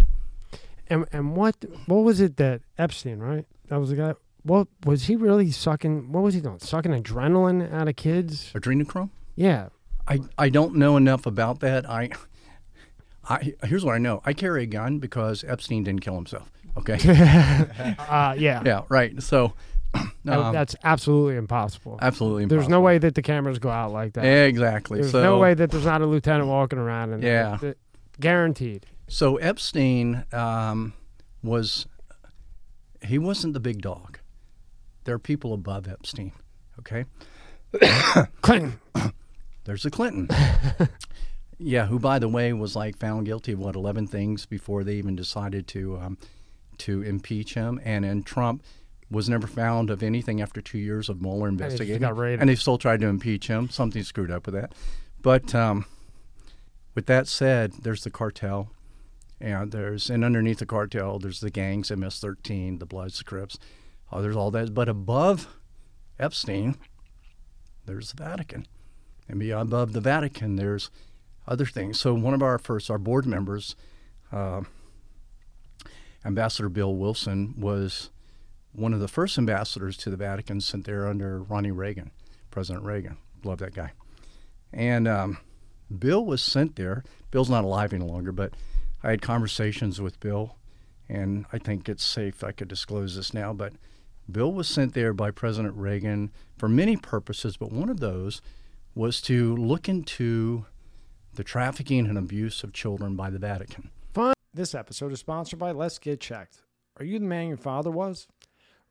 And 0.87 1.05
and 1.11 1.35
what 1.35 1.55
what 1.85 2.03
was 2.03 2.19
it 2.19 2.37
that 2.37 2.61
Epstein, 2.77 3.19
right? 3.19 3.45
That 3.69 3.79
was 3.79 3.89
the 3.89 3.95
guy. 3.95 4.13
What 4.43 4.67
was 4.85 5.03
he 5.03 5.15
really 5.15 5.51
sucking? 5.51 6.11
What 6.11 6.23
was 6.23 6.33
he 6.33 6.41
doing? 6.41 6.59
Sucking 6.59 6.91
adrenaline 6.91 7.71
out 7.71 7.87
of 7.87 7.95
kids? 7.95 8.51
Adrenochrome? 8.53 9.11
Yeah. 9.35 9.69
I, 10.07 10.19
I 10.37 10.49
don't 10.49 10.75
know 10.75 10.97
enough 10.97 11.27
about 11.27 11.59
that. 11.59 11.87
I, 11.87 12.09
I 13.29 13.53
here's 13.63 13.85
what 13.85 13.93
I 13.93 13.99
know. 13.99 14.21
I 14.25 14.33
carry 14.33 14.63
a 14.63 14.65
gun 14.65 14.97
because 14.97 15.43
Epstein 15.47 15.83
didn't 15.83 16.01
kill 16.01 16.15
himself. 16.15 16.51
Okay. 16.77 16.97
Uh, 17.99 18.35
yeah. 18.37 18.61
yeah. 18.65 18.81
Right. 18.89 19.21
So. 19.21 19.53
Um, 20.27 20.53
that's 20.53 20.75
absolutely 20.83 21.35
impossible. 21.35 21.97
absolutely. 21.99 22.45
There's 22.45 22.69
no 22.69 22.79
way 22.79 22.99
that 22.99 23.15
the 23.15 23.23
cameras 23.23 23.57
go 23.57 23.69
out 23.71 23.91
like 23.91 24.13
that. 24.13 24.23
Exactly. 24.23 24.99
There's 25.01 25.11
so 25.11 25.23
no 25.23 25.39
way 25.39 25.55
that 25.55 25.71
there's 25.71 25.85
not 25.85 26.01
a 26.01 26.05
lieutenant 26.05 26.47
walking 26.47 26.77
around. 26.77 27.13
And 27.13 27.23
Yeah. 27.23 27.57
guaranteed. 28.19 28.85
So 29.07 29.37
Epstein 29.37 30.23
um, 30.31 30.93
was. 31.43 31.87
He 33.03 33.17
wasn't 33.17 33.53
the 33.55 33.59
big 33.59 33.81
dog. 33.81 34.19
There 35.05 35.15
are 35.15 35.19
people 35.19 35.53
above 35.53 35.87
Epstein. 35.87 36.33
Okay. 36.79 37.05
Clinton. 38.41 38.79
There's 39.63 39.85
a 39.85 39.89
Clinton. 39.89 40.27
yeah, 41.57 41.87
who, 41.87 41.97
by 41.99 42.19
the 42.19 42.27
way, 42.29 42.53
was 42.53 42.75
like 42.75 42.95
found 42.97 43.25
guilty 43.25 43.53
of 43.53 43.59
what 43.59 43.75
eleven 43.75 44.05
things 44.07 44.45
before 44.45 44.83
they 44.83 44.95
even 44.95 45.15
decided 45.15 45.67
to 45.69 45.97
um, 45.97 46.17
to 46.79 47.01
impeach 47.01 47.55
him, 47.55 47.79
and 47.83 48.03
then 48.05 48.21
Trump 48.23 48.63
was 49.11 49.29
never 49.29 49.45
found 49.45 49.89
of 49.89 50.01
anything 50.01 50.41
after 50.41 50.61
two 50.61 50.79
years 50.79 51.09
of 51.09 51.21
Mueller 51.21 51.49
investigating, 51.49 52.01
and 52.39 52.49
they 52.49 52.55
still 52.55 52.77
tried 52.77 53.01
to 53.01 53.07
impeach 53.07 53.47
him. 53.47 53.69
Something 53.69 54.03
screwed 54.03 54.31
up 54.31 54.45
with 54.45 54.55
that. 54.55 54.73
But 55.21 55.53
um, 55.53 55.85
with 56.95 57.05
that 57.07 57.27
said, 57.27 57.73
there's 57.83 58.03
the 58.03 58.09
cartel. 58.09 58.71
And 59.39 59.71
there's 59.71 60.09
and 60.09 60.23
underneath 60.23 60.59
the 60.59 60.65
cartel, 60.67 61.17
there's 61.17 61.39
the 61.39 61.49
gangs, 61.49 61.89
MS-13, 61.91 62.79
the 62.79 62.85
Bloods, 62.85 63.17
the 63.17 63.23
Crips. 63.23 63.57
Oh, 64.11 64.21
there's 64.21 64.35
all 64.35 64.51
that. 64.51 64.73
But 64.73 64.87
above 64.87 65.47
Epstein, 66.19 66.75
there's 67.87 68.13
the 68.13 68.23
Vatican, 68.23 68.67
and 69.27 69.39
beyond 69.39 69.69
above 69.69 69.93
the 69.93 69.99
Vatican, 70.01 70.57
there's 70.57 70.91
other 71.47 71.65
things. 71.65 71.99
So 71.99 72.13
one 72.13 72.35
of 72.35 72.43
our 72.43 72.59
first, 72.59 72.91
our 72.91 72.99
board 72.99 73.25
members, 73.25 73.75
uh, 74.31 74.61
Ambassador 76.23 76.69
Bill 76.69 76.95
Wilson 76.95 77.55
was 77.57 78.11
one 78.73 78.93
of 78.93 78.99
the 78.99 79.07
first 79.07 79.37
ambassadors 79.37 79.97
to 79.97 80.09
the 80.09 80.17
Vatican 80.17 80.61
sent 80.61 80.85
there 80.85 81.07
under 81.07 81.41
Ronnie 81.41 81.71
Reagan, 81.71 82.11
President 82.49 82.85
Reagan. 82.85 83.17
Love 83.43 83.59
that 83.59 83.73
guy. 83.73 83.91
And 84.71 85.07
um, 85.07 85.37
Bill 85.97 86.25
was 86.25 86.41
sent 86.41 86.75
there. 86.75 87.03
Bill's 87.31 87.49
not 87.49 87.63
alive 87.63 87.93
any 87.93 88.05
longer, 88.05 88.31
but 88.31 88.53
I 89.03 89.11
had 89.11 89.21
conversations 89.21 89.99
with 89.99 90.19
Bill, 90.19 90.55
and 91.09 91.45
I 91.51 91.57
think 91.57 91.89
it's 91.89 92.03
safe 92.03 92.43
I 92.43 92.51
could 92.51 92.67
disclose 92.67 93.15
this 93.15 93.33
now. 93.33 93.51
But 93.53 93.73
Bill 94.29 94.51
was 94.51 94.67
sent 94.67 94.93
there 94.93 95.13
by 95.13 95.31
President 95.31 95.75
Reagan 95.75 96.31
for 96.57 96.69
many 96.69 96.95
purposes, 96.95 97.57
but 97.57 97.71
one 97.71 97.89
of 97.89 97.99
those 97.99 98.41
was 98.95 99.21
to 99.21 99.55
look 99.55 99.89
into 99.89 100.65
the 101.33 101.43
trafficking 101.43 102.07
and 102.07 102.17
abuse 102.17 102.63
of 102.63 102.73
children 102.73 103.15
by 103.15 103.29
the 103.29 103.39
Vatican. 103.39 103.89
Fun. 104.13 104.33
This 104.53 104.75
episode 104.75 105.13
is 105.13 105.19
sponsored 105.19 105.59
by 105.59 105.71
Let's 105.71 105.97
Get 105.97 106.19
Checked. 106.19 106.61
Are 106.97 107.05
you 107.05 107.19
the 107.19 107.25
man 107.25 107.47
your 107.47 107.57
father 107.57 107.89
was? 107.89 108.27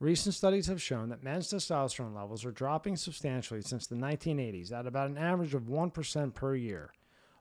Recent 0.01 0.35
studies 0.35 0.67
have 0.69 0.81
shown 0.81 1.11
that 1.11 1.23
men's 1.23 1.49
testosterone 1.49 2.17
levels 2.17 2.47
are 2.47 2.51
dropping 2.51 2.97
substantially 2.97 3.61
since 3.61 3.87
the 3.87 3.97
1980s 3.97 4.73
at 4.73 4.87
about 4.87 5.11
an 5.11 5.19
average 5.19 5.53
of 5.53 5.65
1% 5.65 6.33
per 6.33 6.55
year. 6.55 6.95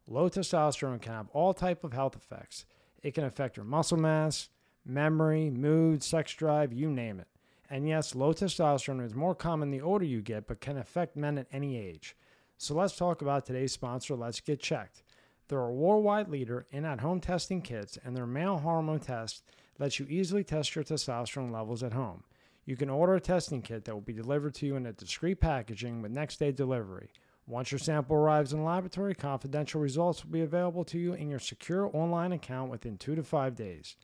Low 0.05 0.27
testosterone 0.27 1.01
can 1.01 1.13
have 1.13 1.29
all 1.29 1.53
type 1.53 1.85
of 1.85 1.93
health 1.93 2.17
effects. 2.17 2.65
It 3.01 3.13
can 3.13 3.23
affect 3.23 3.55
your 3.55 3.65
muscle 3.65 3.97
mass, 3.97 4.49
memory, 4.85 5.49
mood, 5.49 6.03
sex 6.03 6.33
drive, 6.33 6.73
you 6.73 6.91
name 6.91 7.21
it. 7.21 7.29
And 7.69 7.87
yes, 7.87 8.13
low 8.13 8.33
testosterone 8.33 9.05
is 9.05 9.15
more 9.15 9.35
common 9.35 9.71
the 9.71 9.79
older 9.79 10.03
you 10.03 10.21
get, 10.21 10.45
but 10.45 10.59
can 10.59 10.77
affect 10.77 11.15
men 11.15 11.37
at 11.37 11.47
any 11.53 11.77
age. 11.77 12.17
So 12.57 12.75
let's 12.75 12.97
talk 12.97 13.21
about 13.21 13.45
today's 13.45 13.71
sponsor, 13.71 14.15
Let's 14.15 14.41
Get 14.41 14.59
Checked. 14.59 15.03
They're 15.47 15.59
a 15.61 15.71
worldwide 15.71 16.27
leader 16.27 16.65
in 16.71 16.83
at 16.83 16.99
home 16.99 17.21
testing 17.21 17.61
kits, 17.61 17.97
and 18.03 18.17
their 18.17 18.27
male 18.27 18.57
hormone 18.57 18.99
test 18.99 19.43
lets 19.79 19.97
you 19.97 20.07
easily 20.09 20.43
test 20.43 20.75
your 20.75 20.83
testosterone 20.83 21.53
levels 21.53 21.83
at 21.83 21.93
home. 21.93 22.25
You 22.69 22.75
can 22.75 22.91
order 22.91 23.15
a 23.15 23.19
testing 23.19 23.63
kit 23.63 23.85
that 23.85 23.95
will 23.95 23.99
be 23.99 24.13
delivered 24.13 24.53
to 24.53 24.67
you 24.67 24.75
in 24.75 24.85
a 24.85 24.93
discreet 24.93 25.39
packaging 25.39 26.03
with 26.03 26.11
next 26.11 26.37
day 26.37 26.51
delivery. 26.51 27.09
Once 27.47 27.71
your 27.71 27.79
sample 27.79 28.15
arrives 28.15 28.53
in 28.53 28.59
the 28.59 28.65
laboratory, 28.65 29.15
confidential 29.15 29.81
results 29.81 30.23
will 30.23 30.33
be 30.33 30.41
available 30.41 30.83
to 30.83 30.99
you 30.99 31.13
in 31.13 31.27
your 31.27 31.39
secure 31.39 31.89
online 31.95 32.31
account 32.31 32.69
within 32.69 32.95
two 32.95 33.15
to 33.15 33.23
five 33.23 33.55
days. 33.55 33.97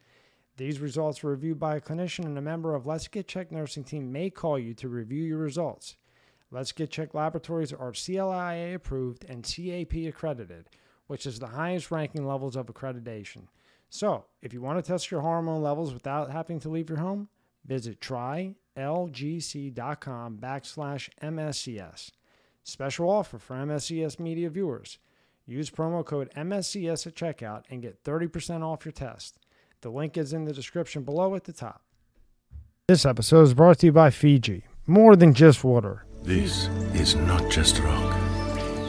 These 0.58 0.80
results 0.80 1.24
are 1.24 1.28
reviewed 1.28 1.60
by 1.60 1.76
a 1.76 1.80
clinician, 1.80 2.26
and 2.26 2.40
a 2.40 2.42
member 2.42 2.74
of 2.74 2.88
Let's 2.88 3.08
Get 3.08 3.28
Checked 3.28 3.52
nursing 3.52 3.84
team 3.84 4.12
may 4.12 4.32
call 4.32 4.58
you 4.58 4.74
to 4.74 4.90
review 4.90 5.24
your 5.24 5.38
results. 5.38 5.96
Let's 6.50 6.72
Get 6.72 6.90
Checked 6.90 7.14
laboratories 7.14 7.72
are 7.72 7.92
CLIA 7.92 8.74
approved 8.74 9.26
and 9.26 9.44
CAP 9.44 9.94
accredited, 10.08 10.72
which 11.06 11.28
is 11.28 11.38
the 11.38 11.46
highest 11.46 11.92
ranking 11.92 12.26
levels 12.26 12.56
of 12.56 12.66
accreditation. 12.66 13.44
So, 13.92 14.26
if 14.42 14.54
you 14.54 14.62
want 14.62 14.84
to 14.84 14.92
test 14.92 15.12
your 15.12 15.22
hormone 15.22 15.62
levels 15.62 15.94
without 15.94 16.32
having 16.32 16.60
to 16.62 16.70
leave 16.70 16.90
your 16.90 16.98
home, 16.98 17.30
visit 17.66 18.00
trylgc.com 18.00 18.56
backslash 20.38 21.10
MSCS. 21.22 22.12
Special 22.64 23.10
offer 23.10 23.38
for 23.38 23.56
MSCS 23.56 24.20
media 24.20 24.50
viewers. 24.50 24.98
Use 25.46 25.70
promo 25.70 26.04
code 26.04 26.32
MSCS 26.36 27.06
at 27.06 27.16
checkout 27.16 27.64
and 27.70 27.82
get 27.82 28.04
30% 28.04 28.64
off 28.64 28.86
your 28.86 28.92
test. 28.92 29.38
The 29.82 29.92
link 29.92 30.18
is 30.18 30.34
in 30.34 30.46
the 30.46 30.54
description 30.54 31.04
below 31.04 31.36
at 31.36 31.44
the 31.44 31.54
top. 31.54 31.84
This 32.88 33.06
episode 33.06 33.44
is 33.44 33.54
brought 33.54 33.80
to 33.80 33.88
you 33.88 33.92
by 33.92 34.10
Fiji. 34.10 34.66
More 34.88 35.16
than 35.16 35.34
just 35.34 35.64
water. 35.64 36.06
This 36.24 36.68
is 36.94 37.16
not 37.16 37.52
just 37.52 37.80
rock. 37.80 38.16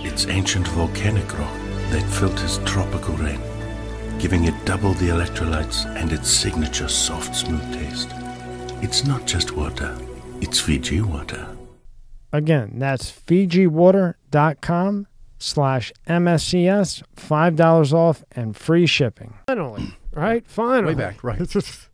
It's 0.04 0.26
ancient 0.26 0.66
volcanic 0.68 1.38
rock 1.38 1.54
that 1.90 2.02
filters 2.10 2.58
tropical 2.64 3.14
rain, 3.16 3.40
giving 4.18 4.44
it 4.44 4.54
double 4.64 4.94
the 4.94 5.08
electrolytes 5.08 5.84
and 6.00 6.12
its 6.12 6.30
signature 6.30 6.88
soft, 6.88 7.36
smooth 7.36 7.74
taste. 7.74 8.10
It's 8.82 9.04
not 9.04 9.26
just 9.26 9.52
water, 9.52 9.96
it's 10.40 10.60
Fiji 10.60 11.00
water. 11.00 11.46
Again, 12.32 12.78
that's 12.78 13.10
FijiWater.com 13.10 15.06
slash 15.38 15.92
MSCS, 16.06 17.02
$5 17.16 17.92
off 17.92 18.24
and 18.32 18.56
free 18.56 18.86
shipping. 18.86 19.34
Finally, 19.46 19.94
right? 20.12 20.46
Finally. 20.46 20.94
Way 20.94 21.00
back, 21.00 21.24
right. 21.24 21.40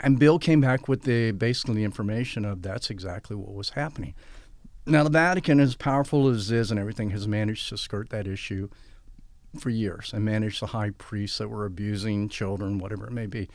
And 0.00 0.16
Bill 0.16 0.38
came 0.38 0.60
back 0.60 0.86
with 0.86 1.02
the 1.02 1.32
basically 1.32 1.74
the 1.74 1.82
information 1.84 2.44
of 2.44 2.62
that's 2.62 2.88
exactly 2.88 3.34
what 3.34 3.52
was 3.52 3.70
happening. 3.70 4.14
Now 4.86 5.02
the 5.02 5.10
Vatican, 5.10 5.58
as 5.58 5.74
powerful 5.74 6.28
as 6.28 6.52
it 6.52 6.56
is 6.56 6.70
and 6.70 6.78
everything, 6.78 7.10
has 7.10 7.26
managed 7.26 7.68
to 7.70 7.76
skirt 7.76 8.10
that 8.10 8.28
issue 8.28 8.68
for 9.58 9.70
years 9.70 10.12
and 10.14 10.24
managed 10.24 10.62
the 10.62 10.68
high 10.68 10.90
priests 10.90 11.38
that 11.38 11.48
were 11.48 11.66
abusing 11.66 12.28
children, 12.28 12.78
whatever 12.78 13.06
it 13.08 13.12
may 13.12 13.26
be. 13.26 13.48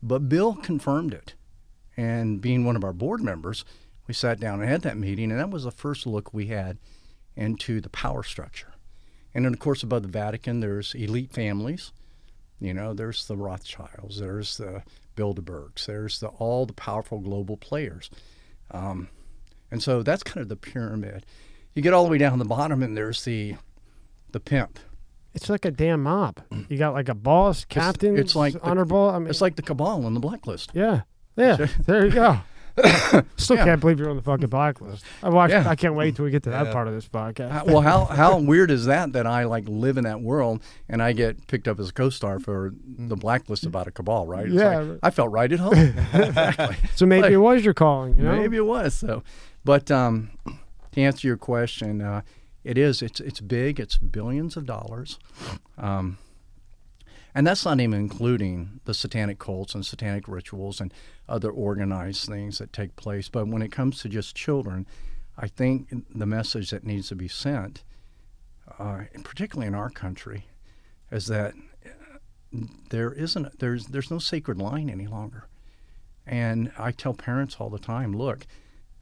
But 0.00 0.28
Bill 0.28 0.54
confirmed 0.54 1.12
it. 1.12 1.34
And 2.00 2.40
being 2.40 2.64
one 2.64 2.76
of 2.76 2.84
our 2.84 2.92
board 2.94 3.20
members, 3.20 3.64
we 4.06 4.14
sat 4.14 4.40
down 4.40 4.60
and 4.60 4.68
had 4.70 4.82
that 4.82 4.96
meeting, 4.96 5.30
and 5.30 5.38
that 5.38 5.50
was 5.50 5.64
the 5.64 5.70
first 5.70 6.06
look 6.06 6.32
we 6.32 6.46
had 6.46 6.78
into 7.36 7.80
the 7.80 7.90
power 7.90 8.22
structure. 8.22 8.72
And 9.34 9.44
then, 9.44 9.52
of 9.52 9.58
course, 9.58 9.82
above 9.82 10.02
the 10.02 10.08
Vatican, 10.08 10.60
there's 10.60 10.94
elite 10.94 11.30
families. 11.32 11.92
You 12.58 12.72
know, 12.74 12.94
there's 12.94 13.26
the 13.26 13.36
Rothschilds, 13.36 14.18
there's 14.18 14.56
the 14.56 14.82
Bilderbergs, 15.16 15.86
there's 15.86 16.20
the 16.20 16.28
all 16.28 16.64
the 16.66 16.72
powerful 16.72 17.18
global 17.18 17.56
players. 17.56 18.10
Um, 18.70 19.08
and 19.70 19.82
so 19.82 20.02
that's 20.02 20.22
kind 20.22 20.42
of 20.42 20.48
the 20.48 20.56
pyramid. 20.56 21.24
You 21.74 21.82
get 21.82 21.92
all 21.92 22.04
the 22.04 22.10
way 22.10 22.18
down 22.18 22.38
the 22.38 22.44
bottom, 22.44 22.82
and 22.82 22.96
there's 22.96 23.24
the 23.24 23.56
the 24.32 24.40
pimp. 24.40 24.78
It's 25.34 25.48
like 25.48 25.64
a 25.64 25.70
damn 25.70 26.02
mob. 26.02 26.40
You 26.68 26.76
got 26.78 26.92
like 26.94 27.08
a 27.08 27.14
boss, 27.14 27.64
captain, 27.64 28.16
it's 28.18 28.34
like 28.34 28.54
the- 28.54 28.62
honorable. 28.62 29.10
I 29.10 29.18
mean, 29.18 29.28
It's 29.28 29.40
like 29.40 29.56
the 29.56 29.62
cabal 29.62 30.04
on 30.06 30.14
the 30.14 30.20
blacklist. 30.20 30.70
yeah, 30.74 31.02
yeah. 31.40 31.66
there 31.86 32.06
you 32.06 32.12
go. 32.12 32.40
Still 33.36 33.56
Yeah. 33.56 33.64
can't 33.64 33.80
believe 33.80 33.98
you're 33.98 34.08
on 34.10 34.16
the 34.16 34.22
fucking 34.22 34.46
blacklist. 34.48 35.04
I 35.22 35.28
watched. 35.28 35.52
Yeah. 35.52 35.68
I 35.68 35.74
can't 35.74 35.94
wait 35.94 36.14
till 36.16 36.24
we 36.24 36.30
get 36.30 36.44
to 36.44 36.50
that 36.50 36.66
Yeah. 36.66 36.72
part 36.72 36.86
of 36.88 36.94
this 36.94 37.06
podcast. 37.08 37.50
How- 37.50 37.64
well, 37.66 37.80
how 37.80 38.04
how 38.04 38.38
weird 38.38 38.70
is 38.70 38.86
that? 38.86 39.12
That 39.12 39.26
I 39.26 39.44
like 39.44 39.64
live 39.68 39.98
in 39.98 40.04
that 40.04 40.20
world, 40.20 40.62
and 40.88 41.02
I 41.02 41.12
get 41.12 41.46
picked 41.48 41.66
up 41.68 41.80
as 41.80 41.88
a 41.90 41.92
co-star 41.92 42.38
for 42.38 42.72
the 42.86 43.16
blacklist 43.16 43.66
about 43.66 43.86
a 43.88 43.90
cabal, 43.90 44.26
right? 44.26 44.46
It's 44.46 44.54
Yeah. 44.54 44.78
like, 44.78 44.98
I 45.02 45.10
felt 45.10 45.30
right 45.32 45.52
at 45.52 45.58
home. 45.58 45.74
exactly. 46.14 46.76
so 46.94 47.06
maybe 47.06 47.22
like- 47.22 47.32
it 47.32 47.38
was 47.38 47.64
your 47.64 47.74
calling. 47.74 48.16
You 48.16 48.22
know, 48.22 48.36
Maybe 48.36 48.56
it 48.56 48.66
was 48.66 48.94
so, 48.94 49.24
but 49.64 49.90
um, 49.90 50.30
to 50.92 51.00
answer 51.02 51.26
your 51.26 51.36
question, 51.36 52.00
uh, 52.00 52.22
it 52.64 52.78
is. 52.78 53.02
It's 53.02 53.20
it's 53.20 53.40
big. 53.40 53.80
It's 53.80 53.98
billions 53.98 54.56
of 54.56 54.64
dollars, 54.64 55.18
um, 55.76 56.18
and 57.34 57.46
that's 57.46 57.64
not 57.64 57.80
even 57.80 57.98
including 57.98 58.80
the 58.84 58.94
satanic 58.94 59.38
cults 59.38 59.74
and 59.74 59.86
satanic 59.86 60.26
rituals 60.26 60.80
and 60.80 60.92
other 61.28 61.50
organized 61.50 62.28
things 62.28 62.58
that 62.58 62.72
take 62.72 62.96
place. 62.96 63.28
But 63.28 63.48
when 63.48 63.62
it 63.62 63.70
comes 63.72 64.00
to 64.00 64.08
just 64.08 64.34
children, 64.34 64.86
I 65.38 65.46
think 65.46 65.88
the 66.14 66.26
message 66.26 66.70
that 66.70 66.84
needs 66.84 67.08
to 67.08 67.14
be 67.14 67.28
sent, 67.28 67.84
uh, 68.78 69.02
particularly 69.22 69.68
in 69.68 69.74
our 69.74 69.90
country, 69.90 70.46
is 71.10 71.26
that 71.28 71.54
uh, 71.84 72.58
there 72.90 73.12
isn't 73.12 73.58
there's 73.58 73.86
there's 73.86 74.10
no 74.10 74.18
sacred 74.18 74.58
line 74.58 74.90
any 74.90 75.06
longer. 75.06 75.46
And 76.26 76.72
I 76.78 76.92
tell 76.92 77.14
parents 77.14 77.56
all 77.58 77.70
the 77.70 77.78
time, 77.78 78.12
look, 78.12 78.46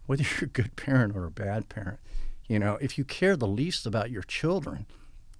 whether 0.06 0.22
you're 0.40 0.48
a 0.48 0.52
good 0.52 0.76
parent 0.76 1.16
or 1.16 1.24
a 1.24 1.30
bad 1.30 1.68
parent, 1.68 1.98
you 2.46 2.58
know, 2.58 2.78
if 2.80 2.98
you 2.98 3.04
care 3.04 3.36
the 3.36 3.46
least 3.46 3.86
about 3.86 4.10
your 4.10 4.22
children, 4.22 4.86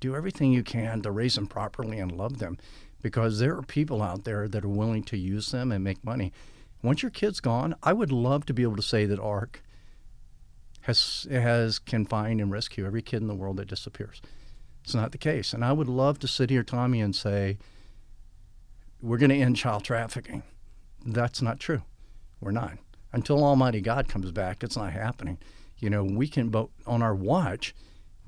do 0.01 0.15
everything 0.15 0.53
you 0.53 0.63
can 0.63 1.03
to 1.03 1.11
raise 1.11 1.35
them 1.35 1.47
properly 1.47 1.99
and 1.99 2.13
love 2.13 2.39
them 2.39 2.59
because 3.03 3.39
there 3.39 3.57
are 3.57 3.63
people 3.63 4.03
out 4.03 4.25
there 4.25 4.49
that 4.49 4.65
are 4.65 4.69
willing 4.69 5.05
to 5.05 5.17
use 5.17 5.51
them 5.51 5.73
and 5.73 5.85
make 5.85 6.05
money. 6.05 6.33
Once 6.83 7.03
your 7.03 7.11
kid's 7.11 7.41
gone, 7.41 7.75
I 7.83 7.93
would 7.93 8.13
love 8.13 8.47
to 8.47 8.55
be 8.55 8.63
able 8.63 8.77
to 8.77 8.83
say 8.83 9.07
that 9.07 9.19
ARC 9.19 9.63
has 10.83 11.27
has 11.31 11.79
can 11.79 12.07
find 12.07 12.41
and 12.41 12.51
rescue 12.51 12.87
every 12.87 13.03
kid 13.03 13.21
in 13.21 13.29
the 13.29 13.35
world 13.35 13.57
that 13.57 13.69
disappears. 13.69 14.23
It's 14.85 14.95
not 14.95 15.13
the 15.13 15.19
case. 15.19 15.53
And 15.53 15.65
I 15.65 15.73
would 15.73 15.89
love 15.89 16.19
to 16.21 16.29
sit 16.29 16.51
here, 16.51 16.63
Tommy, 16.63 17.01
and 17.01 17.15
say, 17.15 17.59
we're 19.03 19.19
going 19.19 19.31
to 19.31 19.37
end 19.37 19.57
child 19.57 19.85
trafficking. 19.85 20.43
That's 21.05 21.43
not 21.43 21.61
true. 21.61 21.83
We're 22.41 22.53
not. 22.53 22.79
Until 23.13 23.45
Almighty 23.45 23.81
God 23.81 24.09
comes 24.09 24.31
back, 24.31 24.63
it's 24.63 24.77
not 24.77 24.93
happening. 24.93 25.39
You 25.79 25.91
know, 25.91 26.05
we 26.05 26.27
can, 26.27 26.49
but 26.49 26.69
on 26.87 27.03
our 27.03 27.15
watch, 27.15 27.75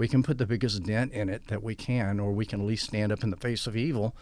we 0.00 0.08
can 0.08 0.22
put 0.22 0.38
the 0.38 0.46
biggest 0.46 0.82
dent 0.84 1.12
in 1.12 1.28
it 1.28 1.48
that 1.48 1.62
we 1.62 1.74
can, 1.74 2.18
or 2.18 2.32
we 2.32 2.46
can 2.46 2.62
at 2.62 2.66
least 2.66 2.86
stand 2.86 3.12
up 3.12 3.22
in 3.22 3.28
the 3.28 3.36
face 3.36 3.66
of 3.66 3.76
evil 3.76 4.16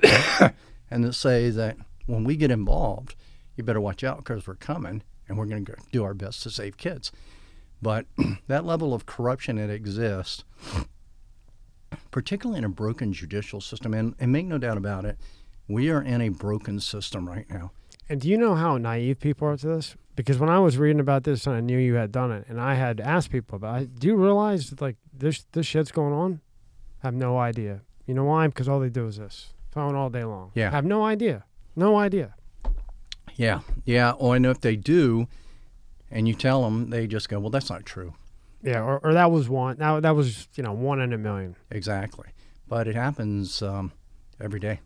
and 0.88 1.12
say 1.12 1.50
that 1.50 1.76
when 2.06 2.22
we 2.22 2.36
get 2.36 2.52
involved, 2.52 3.16
you 3.56 3.64
better 3.64 3.80
watch 3.80 4.04
out 4.04 4.18
because 4.18 4.46
we're 4.46 4.54
coming 4.54 5.02
and 5.26 5.36
we're 5.36 5.46
going 5.46 5.64
to 5.64 5.74
do 5.90 6.04
our 6.04 6.14
best 6.14 6.44
to 6.44 6.50
save 6.50 6.76
kids. 6.76 7.10
But 7.82 8.06
that 8.46 8.64
level 8.64 8.94
of 8.94 9.04
corruption 9.04 9.56
that 9.56 9.68
exists, 9.68 10.44
particularly 12.12 12.58
in 12.58 12.64
a 12.64 12.68
broken 12.68 13.12
judicial 13.12 13.60
system, 13.60 13.92
and, 13.92 14.14
and 14.20 14.30
make 14.30 14.46
no 14.46 14.58
doubt 14.58 14.78
about 14.78 15.04
it, 15.04 15.18
we 15.66 15.90
are 15.90 16.00
in 16.00 16.20
a 16.20 16.28
broken 16.28 16.78
system 16.78 17.28
right 17.28 17.50
now. 17.50 17.72
And 18.08 18.20
do 18.20 18.28
you 18.28 18.38
know 18.38 18.54
how 18.54 18.78
naive 18.78 19.18
people 19.18 19.48
are 19.48 19.56
to 19.56 19.66
this? 19.66 19.96
Because 20.16 20.38
when 20.38 20.50
I 20.50 20.58
was 20.58 20.76
reading 20.76 21.00
about 21.00 21.24
this 21.24 21.46
and 21.46 21.56
I 21.56 21.60
knew 21.60 21.78
you 21.78 21.94
had 21.94 22.12
done 22.12 22.32
it, 22.32 22.46
and 22.48 22.60
I 22.60 22.74
had 22.74 23.00
asked 23.00 23.30
people 23.30 23.56
about 23.56 23.82
it, 23.82 23.98
do 23.98 24.08
you 24.08 24.16
realize 24.16 24.70
that, 24.70 24.80
like 24.80 24.96
this 25.12 25.44
this 25.52 25.66
shit's 25.66 25.92
going 25.92 26.12
on? 26.12 26.40
I 27.02 27.06
have 27.06 27.14
no 27.14 27.38
idea. 27.38 27.80
You 28.06 28.14
know 28.14 28.24
why? 28.24 28.46
Because 28.48 28.68
all 28.68 28.80
they 28.80 28.88
do 28.90 29.06
is 29.06 29.16
this 29.16 29.54
phone 29.70 29.94
all 29.94 30.10
day 30.10 30.24
long. 30.24 30.50
Yeah. 30.54 30.68
I 30.68 30.72
have 30.72 30.84
no 30.84 31.04
idea. 31.04 31.44
No 31.76 31.96
idea. 31.96 32.34
Yeah, 33.36 33.60
yeah. 33.84 34.10
Or 34.12 34.34
I 34.34 34.38
know 34.38 34.50
if 34.50 34.60
they 34.60 34.76
do, 34.76 35.28
and 36.10 36.26
you 36.28 36.34
tell 36.34 36.62
them, 36.62 36.90
they 36.90 37.06
just 37.06 37.28
go, 37.28 37.38
"Well, 37.38 37.50
that's 37.50 37.70
not 37.70 37.86
true." 37.86 38.14
Yeah, 38.62 38.82
or, 38.82 38.98
or 38.98 39.14
that 39.14 39.30
was 39.30 39.48
one. 39.48 39.76
That 39.78 40.02
that 40.02 40.14
was 40.16 40.48
you 40.56 40.62
know 40.62 40.72
one 40.72 41.00
in 41.00 41.12
a 41.12 41.18
million. 41.18 41.56
Exactly, 41.70 42.28
but 42.68 42.86
it 42.88 42.96
happens 42.96 43.62
um, 43.62 43.92
every 44.40 44.60
day. 44.60 44.80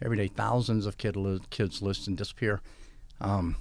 Every 0.00 0.16
day, 0.16 0.28
thousands 0.28 0.86
of 0.86 0.96
kid 0.96 1.16
li- 1.16 1.40
kids 1.50 1.82
list 1.82 2.06
and 2.06 2.16
disappear. 2.16 2.60
Um, 3.20 3.56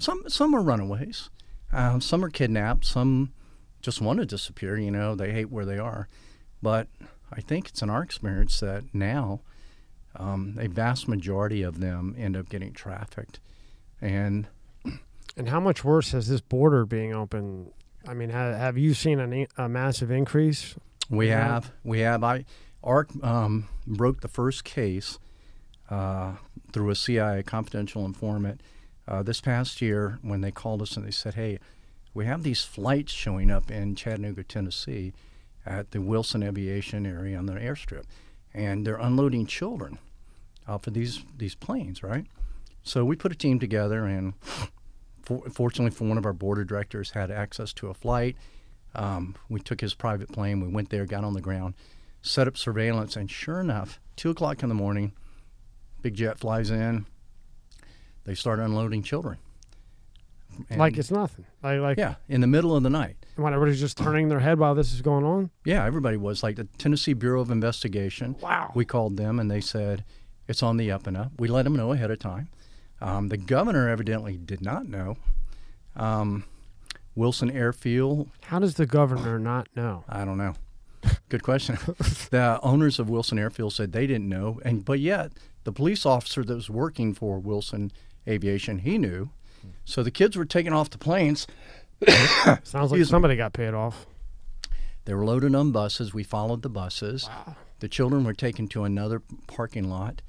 some 0.00 0.22
some 0.28 0.54
are 0.54 0.62
runaways. 0.62 1.30
Uh, 1.72 2.00
some 2.00 2.24
are 2.24 2.30
kidnapped. 2.30 2.84
Some 2.84 3.32
just 3.80 4.00
want 4.00 4.18
to 4.18 4.26
disappear. 4.26 4.76
You 4.76 4.90
know, 4.90 5.14
they 5.14 5.30
hate 5.32 5.50
where 5.50 5.64
they 5.64 5.78
are. 5.78 6.08
But 6.62 6.88
I 7.32 7.40
think 7.40 7.68
it's 7.68 7.80
in 7.82 7.88
our 7.90 8.02
experience 8.02 8.58
that 8.60 8.84
now 8.92 9.40
um, 10.16 10.56
a 10.60 10.66
vast 10.68 11.06
majority 11.08 11.62
of 11.62 11.78
them 11.80 12.14
end 12.18 12.36
up 12.36 12.48
getting 12.48 12.72
trafficked, 12.72 13.38
and 14.00 14.48
And 15.36 15.48
how 15.48 15.60
much 15.60 15.84
worse 15.84 16.10
has 16.10 16.26
this 16.26 16.40
border 16.40 16.84
being 16.84 17.14
open? 17.14 17.70
I 18.06 18.14
mean, 18.14 18.30
have, 18.30 18.56
have 18.56 18.76
you 18.76 18.94
seen 18.94 19.20
an, 19.20 19.46
a 19.56 19.68
massive 19.68 20.10
increase? 20.10 20.74
We 21.08 21.28
Yeah. 21.28 21.44
have, 21.46 21.72
we 21.84 22.00
have. 22.00 22.24
I 22.24 22.44
ARC 22.82 23.10
um, 23.22 23.68
broke 23.86 24.22
the 24.22 24.28
first 24.28 24.64
case 24.64 25.18
uh, 25.88 26.32
through 26.72 26.90
a 26.90 26.96
CIA 26.96 27.42
confidential 27.44 28.04
informant 28.04 28.60
uh, 29.10 29.22
this 29.22 29.40
past 29.40 29.82
year 29.82 30.18
when 30.22 30.40
they 30.40 30.52
called 30.52 30.80
us 30.80 30.96
and 30.96 31.04
they 31.04 31.10
said, 31.10 31.34
"Hey, 31.34 31.58
we 32.14 32.24
have 32.26 32.44
these 32.44 32.64
flights 32.64 33.12
showing 33.12 33.50
up 33.50 33.70
in 33.70 33.96
Chattanooga, 33.96 34.44
Tennessee, 34.44 35.12
at 35.66 35.90
the 35.90 36.00
Wilson 36.00 36.42
Aviation 36.42 37.04
area 37.04 37.36
on 37.36 37.46
the 37.46 37.54
airstrip, 37.54 38.04
and 38.54 38.86
they're 38.86 38.96
unloading 38.96 39.46
children 39.46 39.98
off 40.66 40.86
of 40.86 40.94
these 40.94 41.24
these 41.36 41.56
planes, 41.56 42.02
right?" 42.02 42.26
So 42.82 43.04
we 43.04 43.16
put 43.16 43.32
a 43.32 43.36
team 43.36 43.58
together, 43.58 44.06
and 44.06 44.34
for, 45.22 45.42
fortunately 45.50 45.90
for 45.90 46.08
one 46.08 46.16
of 46.16 46.24
our 46.24 46.32
board 46.32 46.58
of 46.58 46.68
directors 46.68 47.10
had 47.10 47.30
access 47.30 47.72
to 47.74 47.88
a 47.88 47.94
flight. 47.94 48.36
Um, 48.94 49.34
we 49.48 49.60
took 49.60 49.80
his 49.80 49.94
private 49.94 50.32
plane. 50.32 50.60
We 50.60 50.68
went 50.68 50.90
there, 50.90 51.04
got 51.04 51.24
on 51.24 51.34
the 51.34 51.40
ground, 51.40 51.74
set 52.22 52.48
up 52.48 52.56
surveillance, 52.56 53.16
and 53.16 53.30
sure 53.30 53.60
enough, 53.60 54.00
two 54.16 54.30
o'clock 54.30 54.62
in 54.62 54.68
the 54.68 54.74
morning, 54.74 55.12
big 56.00 56.14
jet 56.14 56.38
flies 56.38 56.70
in. 56.70 57.06
They 58.24 58.34
start 58.34 58.58
unloading 58.58 59.02
children. 59.02 59.38
like 60.76 60.98
it's 60.98 61.10
nothing. 61.10 61.46
Like 61.62 61.80
like 61.80 61.98
yeah, 61.98 62.16
in 62.28 62.40
the 62.40 62.46
middle 62.46 62.76
of 62.76 62.82
the 62.82 62.90
night. 62.90 63.16
when 63.36 63.54
everybody's 63.54 63.80
just 63.80 63.96
turning 63.96 64.28
their 64.28 64.40
head 64.40 64.58
while 64.58 64.74
this 64.74 64.92
is 64.92 65.00
going 65.00 65.24
on. 65.24 65.50
Yeah, 65.64 65.84
everybody 65.84 66.16
was 66.16 66.42
like 66.42 66.56
the 66.56 66.64
Tennessee 66.78 67.14
Bureau 67.14 67.40
of 67.40 67.50
Investigation. 67.50 68.36
Wow. 68.40 68.72
We 68.74 68.84
called 68.84 69.16
them 69.16 69.38
and 69.38 69.50
they 69.50 69.60
said 69.60 70.04
it's 70.48 70.62
on 70.62 70.76
the 70.76 70.90
up 70.90 71.06
and 71.06 71.16
up. 71.16 71.32
We 71.38 71.48
let 71.48 71.62
them 71.62 71.76
know 71.76 71.92
ahead 71.92 72.10
of 72.10 72.18
time. 72.18 72.48
Um, 73.00 73.28
the 73.28 73.36
governor 73.38 73.88
evidently 73.88 74.36
did 74.36 74.60
not 74.60 74.86
know. 74.86 75.16
Um, 75.96 76.44
Wilson 77.14 77.50
Airfield 77.50 78.28
How 78.42 78.58
does 78.58 78.74
the 78.74 78.86
governor 78.86 79.38
not 79.38 79.68
know? 79.74 80.04
I 80.08 80.24
don't 80.24 80.38
know. 80.38 80.54
Good 81.28 81.42
question. 81.42 81.78
the 82.30 82.58
owners 82.62 82.98
of 82.98 83.08
Wilson 83.08 83.38
Airfield 83.38 83.72
said 83.72 83.92
they 83.92 84.06
didn't 84.06 84.28
know, 84.28 84.60
and 84.64 84.84
but 84.84 85.00
yet 85.00 85.32
the 85.64 85.72
police 85.72 86.04
officer 86.04 86.44
that 86.44 86.54
was 86.54 86.68
working 86.68 87.14
for 87.14 87.38
Wilson 87.38 87.90
Aviation 88.28 88.80
he 88.80 88.98
knew. 88.98 89.30
So 89.84 90.02
the 90.02 90.10
kids 90.10 90.36
were 90.36 90.44
taken 90.44 90.72
off 90.72 90.90
the 90.90 90.98
planes. 90.98 91.46
Sounds 92.62 92.92
like 92.92 93.04
somebody 93.04 93.36
got 93.36 93.52
paid 93.52 93.74
off. 93.74 94.06
They 95.04 95.14
were 95.14 95.24
loaded 95.24 95.54
on 95.54 95.72
buses. 95.72 96.14
We 96.14 96.22
followed 96.22 96.62
the 96.62 96.68
buses. 96.68 97.28
Wow. 97.28 97.56
The 97.80 97.88
children 97.88 98.24
were 98.24 98.34
taken 98.34 98.68
to 98.68 98.84
another 98.84 99.22
parking 99.46 99.88
lot 99.88 100.22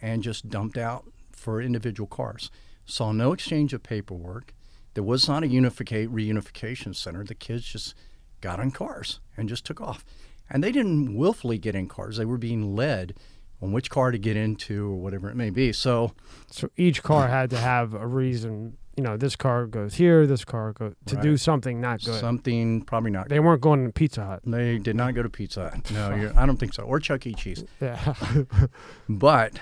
and 0.00 0.22
just 0.22 0.48
dumped 0.48 0.78
out 0.78 1.04
for 1.32 1.60
individual 1.60 2.06
cars. 2.06 2.50
Saw 2.86 3.12
no 3.12 3.32
exchange 3.32 3.72
of 3.72 3.82
paperwork. 3.82 4.54
There 4.94 5.04
was 5.04 5.28
not 5.28 5.42
a 5.42 5.48
unificate 5.48 6.12
reunification 6.12 6.94
center. 6.94 7.24
The 7.24 7.34
kids 7.34 7.64
just 7.64 7.94
got 8.40 8.60
on 8.60 8.70
cars 8.70 9.20
and 9.36 9.48
just 9.48 9.64
took 9.64 9.80
off. 9.80 10.04
And 10.50 10.62
they 10.62 10.72
didn't 10.72 11.16
willfully 11.16 11.58
get 11.58 11.74
in 11.74 11.88
cars. 11.88 12.16
They 12.16 12.24
were 12.24 12.38
being 12.38 12.76
led 12.76 13.14
on 13.62 13.72
which 13.72 13.88
car 13.90 14.10
to 14.10 14.18
get 14.18 14.36
into 14.36 14.90
or 14.90 14.96
whatever 14.96 15.30
it 15.30 15.36
may 15.36 15.48
be. 15.50 15.72
So 15.72 16.12
So 16.50 16.68
each 16.76 17.02
car 17.02 17.28
had 17.28 17.48
to 17.50 17.58
have 17.58 17.94
a 17.94 18.06
reason. 18.06 18.76
You 18.96 19.02
know, 19.04 19.16
this 19.16 19.36
car 19.36 19.66
goes 19.66 19.94
here, 19.94 20.26
this 20.26 20.44
car 20.44 20.72
goes 20.74 20.92
to 21.06 21.16
do 21.16 21.38
something 21.38 21.80
not 21.80 22.04
good. 22.04 22.20
something 22.20 22.82
probably 22.82 23.10
not. 23.10 23.30
they 23.30 23.40
weren't 23.40 23.62
going 23.62 23.86
to 23.86 23.92
Pizza 23.92 24.22
Hut. 24.24 24.42
They 24.44 24.76
did 24.78 24.96
not 24.96 25.14
go 25.14 25.22
to 25.22 25.30
Pizza 25.30 25.70
Hut. 25.70 25.90
No, 25.92 26.14
you're, 26.20 26.38
I 26.38 26.44
don't 26.44 26.58
think 26.58 26.74
so. 26.74 26.82
Or 26.82 27.00
Chuck 27.00 27.26
E. 27.26 27.32
Cheese. 27.32 27.64
Yeah. 27.80 28.14
But 29.08 29.60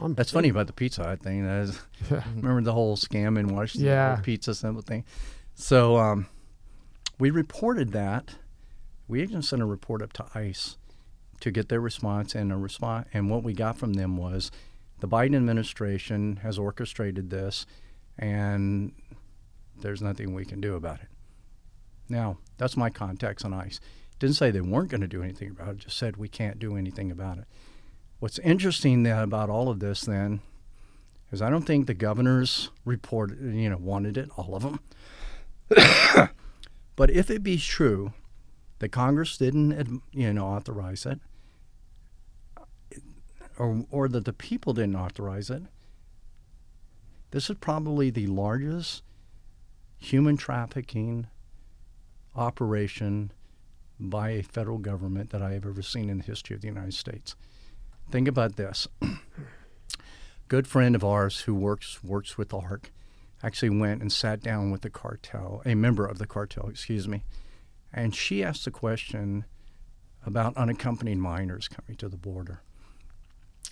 I'm- 0.00 0.14
That's 0.14 0.30
funny 0.32 0.48
about 0.48 0.66
the 0.66 0.72
Pizza 0.72 1.04
Hut 1.04 1.20
thing. 1.20 1.44
That 1.44 1.62
is, 1.64 1.78
remember 2.10 2.62
the 2.62 2.72
whole 2.72 2.96
scam 2.96 3.38
in 3.38 3.48
Washington, 3.54 3.86
the 3.86 3.92
Yeah. 3.94 4.16
pizza 4.22 4.54
symbol 4.54 4.82
thing. 4.82 5.04
So 5.54 5.96
um, 5.98 6.26
we 7.18 7.30
reported 7.30 7.92
that. 7.92 8.34
We 9.06 9.22
even 9.22 9.42
sent 9.42 9.62
a 9.62 9.66
report 9.66 10.02
up 10.02 10.12
to 10.14 10.26
ICE 10.34 10.76
to 11.40 11.50
get 11.50 11.68
their 11.68 11.80
response, 11.80 12.34
and 12.34 12.52
a 12.52 12.56
response. 12.56 13.08
And 13.12 13.30
what 13.30 13.42
we 13.42 13.52
got 13.52 13.76
from 13.76 13.94
them 13.94 14.16
was 14.16 14.50
the 15.00 15.08
Biden 15.08 15.36
administration 15.36 16.36
has 16.42 16.58
orchestrated 16.58 17.30
this, 17.30 17.66
and 18.18 18.92
there's 19.80 20.02
nothing 20.02 20.34
we 20.34 20.44
can 20.44 20.60
do 20.60 20.74
about 20.74 21.00
it. 21.00 21.08
Now, 22.08 22.38
that's 22.56 22.76
my 22.76 22.90
context 22.90 23.44
on 23.44 23.52
ICE. 23.52 23.78
Didn't 24.18 24.36
say 24.36 24.50
they 24.50 24.60
weren't 24.60 24.90
going 24.90 25.00
to 25.00 25.06
do 25.06 25.22
anything 25.22 25.50
about 25.50 25.68
it. 25.68 25.78
Just 25.78 25.98
said 25.98 26.16
we 26.16 26.28
can't 26.28 26.58
do 26.58 26.76
anything 26.76 27.10
about 27.10 27.38
it. 27.38 27.44
What's 28.18 28.40
interesting 28.40 29.04
then 29.04 29.18
about 29.18 29.48
all 29.48 29.68
of 29.68 29.78
this 29.78 30.00
then 30.00 30.40
is 31.30 31.40
I 31.40 31.50
don't 31.50 31.62
think 31.62 31.86
the 31.86 31.94
governors 31.94 32.70
reported, 32.84 33.54
you 33.54 33.70
know, 33.70 33.76
wanted 33.76 34.16
it, 34.16 34.30
all 34.36 34.56
of 34.56 34.62
them. 34.62 34.80
but 36.96 37.10
if 37.10 37.30
it 37.30 37.42
be 37.44 37.58
true 37.58 38.12
that 38.80 38.88
Congress 38.88 39.36
didn't, 39.36 40.02
you 40.12 40.32
know, 40.32 40.46
authorize 40.46 41.06
it, 41.06 41.20
or, 43.58 43.84
or 43.90 44.08
that 44.08 44.24
the 44.24 44.32
people 44.32 44.72
didn't 44.72 44.96
authorize 44.96 45.50
it, 45.50 45.62
this 47.30 47.50
is 47.50 47.56
probably 47.60 48.10
the 48.10 48.26
largest 48.26 49.02
human 49.98 50.36
trafficking 50.36 51.26
operation 52.34 53.32
by 54.00 54.30
a 54.30 54.42
federal 54.42 54.78
government 54.78 55.30
that 55.30 55.42
I 55.42 55.52
have 55.52 55.66
ever 55.66 55.82
seen 55.82 56.08
in 56.08 56.18
the 56.18 56.24
history 56.24 56.54
of 56.54 56.62
the 56.62 56.68
United 56.68 56.94
States. 56.94 57.34
Think 58.10 58.28
about 58.28 58.56
this. 58.56 58.86
Good 60.48 60.66
friend 60.66 60.94
of 60.94 61.04
ours 61.04 61.40
who 61.40 61.54
works 61.54 62.02
works 62.02 62.38
with 62.38 62.50
the 62.50 62.58
ARC 62.58 62.92
actually 63.42 63.70
went 63.70 64.00
and 64.00 64.12
sat 64.12 64.40
down 64.40 64.70
with 64.70 64.82
the 64.82 64.90
cartel, 64.90 65.62
a 65.66 65.74
member 65.74 66.06
of 66.06 66.18
the 66.18 66.26
cartel, 66.26 66.68
excuse 66.68 67.06
me, 67.06 67.24
and 67.92 68.14
she 68.14 68.42
asked 68.42 68.64
the 68.64 68.70
question 68.70 69.44
about 70.24 70.56
unaccompanied 70.56 71.18
minors 71.18 71.68
coming 71.68 71.96
to 71.96 72.08
the 72.08 72.16
border. 72.16 72.62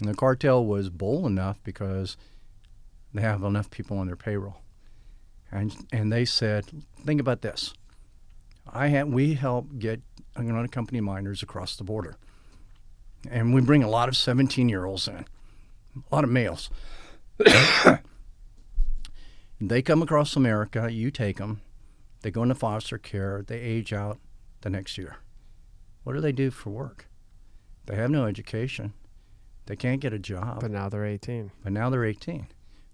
And 0.00 0.08
the 0.08 0.14
cartel 0.14 0.64
was 0.64 0.90
bold 0.90 1.26
enough 1.26 1.62
because 1.64 2.16
they 3.14 3.22
have 3.22 3.42
enough 3.42 3.70
people 3.70 3.98
on 3.98 4.06
their 4.06 4.16
payroll. 4.16 4.58
And 5.50 5.74
and 5.92 6.12
they 6.12 6.24
said, 6.24 6.66
think 7.04 7.20
about 7.20 7.42
this. 7.42 7.72
I 8.70 8.88
have 8.88 9.08
we 9.08 9.34
help 9.34 9.78
get 9.78 10.02
unaccompanied 10.36 11.02
minors 11.02 11.42
across 11.42 11.76
the 11.76 11.84
border. 11.84 12.16
And 13.30 13.54
we 13.54 13.60
bring 13.60 13.82
a 13.82 13.88
lot 13.88 14.08
of 14.08 14.16
17 14.16 14.68
year 14.68 14.84
olds 14.84 15.08
in, 15.08 15.24
a 15.96 16.14
lot 16.14 16.24
of 16.24 16.30
males. 16.30 16.70
they 19.60 19.82
come 19.82 20.02
across 20.02 20.36
America, 20.36 20.90
you 20.92 21.10
take 21.10 21.38
them, 21.38 21.60
they 22.22 22.30
go 22.30 22.42
into 22.42 22.54
foster 22.54 22.98
care, 22.98 23.44
they 23.46 23.58
age 23.58 23.92
out 23.92 24.18
the 24.60 24.70
next 24.70 24.98
year. 24.98 25.16
What 26.04 26.14
do 26.14 26.20
they 26.20 26.32
do 26.32 26.50
for 26.50 26.70
work? 26.70 27.08
They 27.86 27.96
have 27.96 28.10
no 28.10 28.26
education, 28.26 28.92
they 29.66 29.76
can't 29.76 30.00
get 30.00 30.12
a 30.12 30.18
job, 30.18 30.60
But 30.60 30.70
now 30.70 30.88
they're 30.88 31.04
18. 31.04 31.50
but 31.62 31.72
now 31.72 31.90
they're 31.90 32.04
18. 32.04 32.46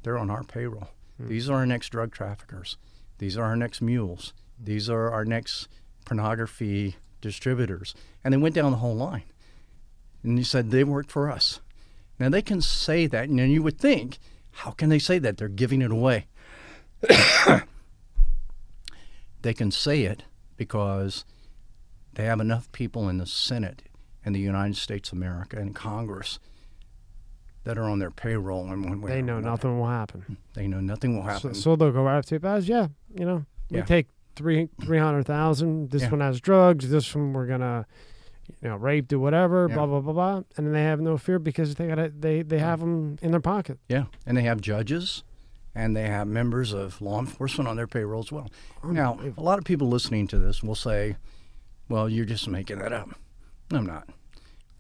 They're 0.03 0.19
on 0.19 0.31
our 0.31 0.43
payroll. 0.43 0.89
Hmm. 1.19 1.29
These 1.29 1.49
are 1.49 1.57
our 1.57 1.67
next 1.67 1.91
drug 1.91 2.13
traffickers. 2.13 2.77
These 3.19 3.37
are 3.37 3.45
our 3.45 3.57
next 3.57 3.81
mules. 3.81 4.33
These 4.59 4.89
are 4.91 5.11
our 5.11 5.25
next 5.25 5.69
pornography 6.05 6.97
distributors. 7.21 7.95
And 8.25 8.33
they 8.35 8.39
went 8.39 8.55
down 8.55 8.73
the 8.73 8.79
whole 8.79 8.97
line. 8.97 9.25
And 10.23 10.39
you 10.39 10.45
said 10.45 10.71
they 10.71 10.85
work 10.85 11.09
for 11.09 11.31
us. 11.31 11.61
Now 12.19 12.29
they 12.29 12.43
can 12.43 12.61
say 12.61 13.07
that, 13.07 13.29
and 13.29 13.39
then 13.39 13.51
you 13.51 13.63
would 13.63 13.79
think, 13.79 14.19
how 14.53 14.71
can 14.71 14.89
they 14.89 14.99
say 14.99 15.19
that? 15.19 15.37
They're 15.37 15.49
giving 15.49 15.83
it 15.83 15.91
away. 15.91 16.27
they 19.43 19.55
can 19.55 19.71
say 19.71 20.03
it 20.03 20.25
because 20.57 21.25
they 22.15 22.25
have 22.25 22.41
enough 22.41 22.71
people 22.73 23.09
in 23.09 23.19
the 23.19 23.27
Senate 23.27 23.83
in 24.25 24.33
the 24.33 24.41
United 24.41 24.77
States 24.77 25.11
of 25.11 25.19
America 25.19 25.57
and 25.57 25.75
Congress 25.75 26.39
that 27.65 27.79
are 27.79 27.85
on 27.85 27.99
their 27.99 28.11
payroll 28.11 28.71
and 28.71 28.85
when 28.85 29.01
They 29.03 29.23
know 29.23 29.41
nothing 29.41 29.79
will 29.79 29.89
happen. 29.89 30.37
They 30.55 30.67
know 30.67 30.81
nothing 30.81 31.15
will 31.17 31.23
happen. 31.23 31.55
so 31.55 31.77
they'll 31.77 31.93
go 31.93 32.03
right 32.03 32.19
up 32.19 32.25
to 32.27 32.35
you 32.35 32.39
guys. 32.41 32.69
Yeah, 32.69 32.89
you 33.15 33.25
know, 33.25 33.45
we 33.71 33.79
Yeah. 33.79 33.85
take 33.85 34.09
three 34.35 34.69
three 34.83 34.99
hundred 34.99 35.25
thousand. 35.27 35.91
This 35.91 36.03
Yeah. 36.03 36.11
one 36.11 36.21
has 36.21 36.41
drugs. 36.41 36.89
This 36.91 37.15
one 37.15 37.33
we're 37.33 37.47
gonna, 37.47 37.87
you 38.63 38.69
know, 38.69 38.77
rape, 38.77 39.13
or 39.13 39.19
whatever, 39.19 39.67
Yeah. 39.69 39.75
blah 39.77 39.87
blah 39.87 40.01
blah 40.01 40.13
blah, 40.13 40.37
and 40.57 40.67
then 40.67 40.73
they 40.73 40.83
have 40.85 41.01
no 41.01 41.17
fear 41.19 41.39
because 41.39 41.75
they 41.77 41.87
got 41.89 41.97
to 41.97 42.09
they 42.19 42.43
they 42.43 42.59
have 42.59 42.81
them 42.81 43.19
in 43.23 43.31
their 43.31 43.41
pocket. 43.41 43.79
Yeah, 43.89 44.07
and 44.27 44.37
they 44.37 44.43
have 44.43 44.61
judges, 44.61 45.23
and 45.75 45.95
they 45.97 46.09
have 46.09 46.27
members 46.27 46.73
of 46.73 47.01
law 47.01 47.21
enforcement 47.21 47.69
on 47.69 47.77
their 47.77 47.87
payroll 47.87 48.21
as 48.21 48.33
well. 48.33 48.51
Now, 48.85 49.19
a 49.37 49.41
lot 49.43 49.59
of 49.59 49.65
people 49.65 49.89
listening 49.89 50.27
to 50.29 50.39
this 50.39 50.63
will 50.63 50.75
say, 50.75 51.17
"Well, 51.89 52.09
you're 52.09 52.25
just 52.27 52.49
making 52.49 52.79
that 52.81 52.93
up." 52.93 53.11
I'm 53.71 53.87
not. 53.87 54.09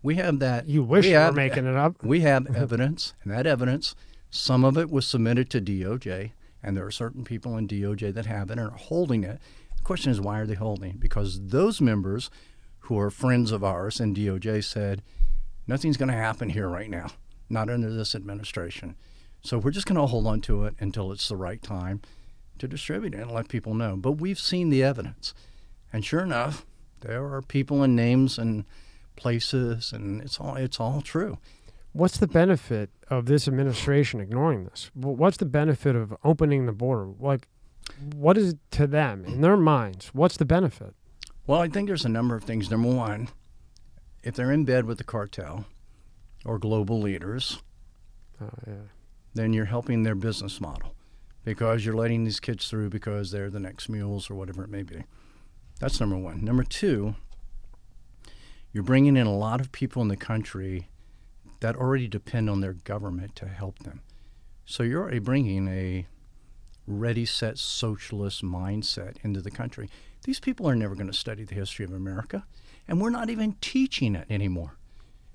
We 0.02 0.16
have 0.16 0.38
that. 0.40 0.68
You 0.68 0.82
wish 0.82 1.04
we 1.04 1.10
you 1.12 1.16
were 1.16 1.22
have- 1.24 1.34
making 1.36 1.66
it 1.66 1.76
up. 1.76 2.02
We 2.04 2.20
have 2.20 2.54
evidence, 2.56 3.14
and 3.22 3.32
that 3.32 3.46
evidence, 3.46 3.94
some 4.30 4.64
of 4.64 4.76
it 4.76 4.90
was 4.90 5.06
submitted 5.06 5.48
to 5.50 5.60
DOJ, 5.60 6.32
and 6.62 6.76
there 6.76 6.86
are 6.86 6.90
certain 6.90 7.24
people 7.24 7.56
in 7.56 7.68
DOJ 7.68 8.12
that 8.14 8.26
have 8.26 8.50
it 8.50 8.58
and 8.58 8.68
are 8.68 8.76
holding 8.76 9.24
it. 9.24 9.40
The 9.76 9.82
question 9.82 10.10
is, 10.12 10.20
why 10.20 10.38
are 10.40 10.46
they 10.46 10.54
holding 10.54 10.90
it? 10.90 11.00
Because 11.00 11.48
those 11.48 11.80
members 11.80 12.30
who 12.86 12.98
are 12.98 13.10
friends 13.10 13.52
of 13.52 13.62
ours 13.62 14.00
in 14.00 14.14
DOJ 14.14 14.64
said, 14.64 15.02
nothing's 15.66 15.96
going 15.96 16.08
to 16.10 16.14
happen 16.14 16.50
here 16.50 16.68
right 16.68 16.90
now, 16.90 17.08
not 17.48 17.70
under 17.70 17.90
this 17.90 18.14
administration. 18.14 18.96
So 19.42 19.58
we're 19.58 19.70
just 19.72 19.86
going 19.86 20.00
to 20.00 20.06
hold 20.06 20.26
on 20.26 20.40
to 20.42 20.64
it 20.64 20.74
until 20.78 21.10
it's 21.12 21.28
the 21.28 21.36
right 21.36 21.60
time 21.62 22.00
to 22.58 22.68
distribute 22.68 23.14
it 23.14 23.20
and 23.20 23.30
let 23.30 23.48
people 23.48 23.74
know. 23.74 23.96
But 23.96 24.12
we've 24.12 24.38
seen 24.38 24.70
the 24.70 24.82
evidence. 24.84 25.34
And 25.92 26.04
sure 26.04 26.20
enough, 26.22 26.64
there 27.00 27.24
are 27.32 27.42
people 27.42 27.82
and 27.82 27.96
names 27.96 28.38
and 28.38 28.64
places, 29.22 29.92
and 29.92 30.20
it's 30.20 30.38
all, 30.40 30.56
it's 30.56 30.80
all 30.80 31.00
true. 31.00 31.38
What's 31.92 32.16
the 32.18 32.26
benefit 32.26 32.90
of 33.08 33.26
this 33.26 33.46
administration 33.46 34.20
ignoring 34.20 34.64
this? 34.64 34.90
What's 34.94 35.36
the 35.36 35.44
benefit 35.44 35.94
of 35.94 36.14
opening 36.24 36.66
the 36.66 36.72
border? 36.72 37.12
Like, 37.20 37.46
what 38.14 38.36
is 38.36 38.54
it 38.54 38.58
to 38.72 38.86
them 38.86 39.24
in 39.24 39.40
their 39.42 39.56
minds? 39.56 40.08
What's 40.12 40.36
the 40.36 40.44
benefit? 40.44 40.94
Well, 41.46 41.60
I 41.60 41.68
think 41.68 41.88
there's 41.88 42.04
a 42.04 42.08
number 42.08 42.34
of 42.34 42.44
things. 42.44 42.70
Number 42.70 42.88
one, 42.88 43.28
if 44.22 44.34
they're 44.34 44.50
in 44.52 44.64
bed 44.64 44.86
with 44.86 44.98
the 44.98 45.04
cartel 45.04 45.66
or 46.44 46.58
global 46.58 47.00
leaders, 47.00 47.62
Uh, 48.40 48.46
yeah. 48.66 48.74
then 49.34 49.52
you're 49.52 49.66
helping 49.76 50.02
their 50.02 50.14
business 50.16 50.60
model 50.60 50.94
because 51.44 51.84
you're 51.84 51.94
letting 52.02 52.24
these 52.24 52.40
kids 52.40 52.68
through 52.68 52.88
because 52.90 53.30
they're 53.30 53.50
the 53.50 53.60
next 53.60 53.88
mules 53.88 54.30
or 54.30 54.34
whatever 54.34 54.64
it 54.64 54.70
may 54.70 54.82
be. 54.82 55.04
That's 55.80 56.00
number 56.00 56.16
one. 56.16 56.44
Number 56.44 56.64
two, 56.64 57.14
you're 58.72 58.82
bringing 58.84 59.16
in 59.16 59.26
a 59.26 59.34
lot 59.36 59.60
of 59.60 59.70
people 59.72 60.02
in 60.02 60.08
the 60.08 60.16
country 60.16 60.88
that 61.60 61.76
already 61.76 62.08
depend 62.08 62.50
on 62.50 62.60
their 62.60 62.72
government 62.72 63.36
to 63.36 63.46
help 63.46 63.78
them. 63.80 64.00
So 64.64 64.82
you're 64.82 65.02
already 65.02 65.18
bringing 65.18 65.68
a 65.68 66.06
ready, 66.86 67.24
set 67.24 67.58
socialist 67.58 68.42
mindset 68.42 69.16
into 69.22 69.40
the 69.40 69.50
country. 69.50 69.88
These 70.24 70.40
people 70.40 70.68
are 70.68 70.74
never 70.74 70.94
going 70.94 71.06
to 71.08 71.12
study 71.16 71.44
the 71.44 71.54
history 71.54 71.84
of 71.84 71.92
America, 71.92 72.44
and 72.88 73.00
we're 73.00 73.10
not 73.10 73.30
even 73.30 73.56
teaching 73.60 74.14
it 74.16 74.26
anymore 74.30 74.76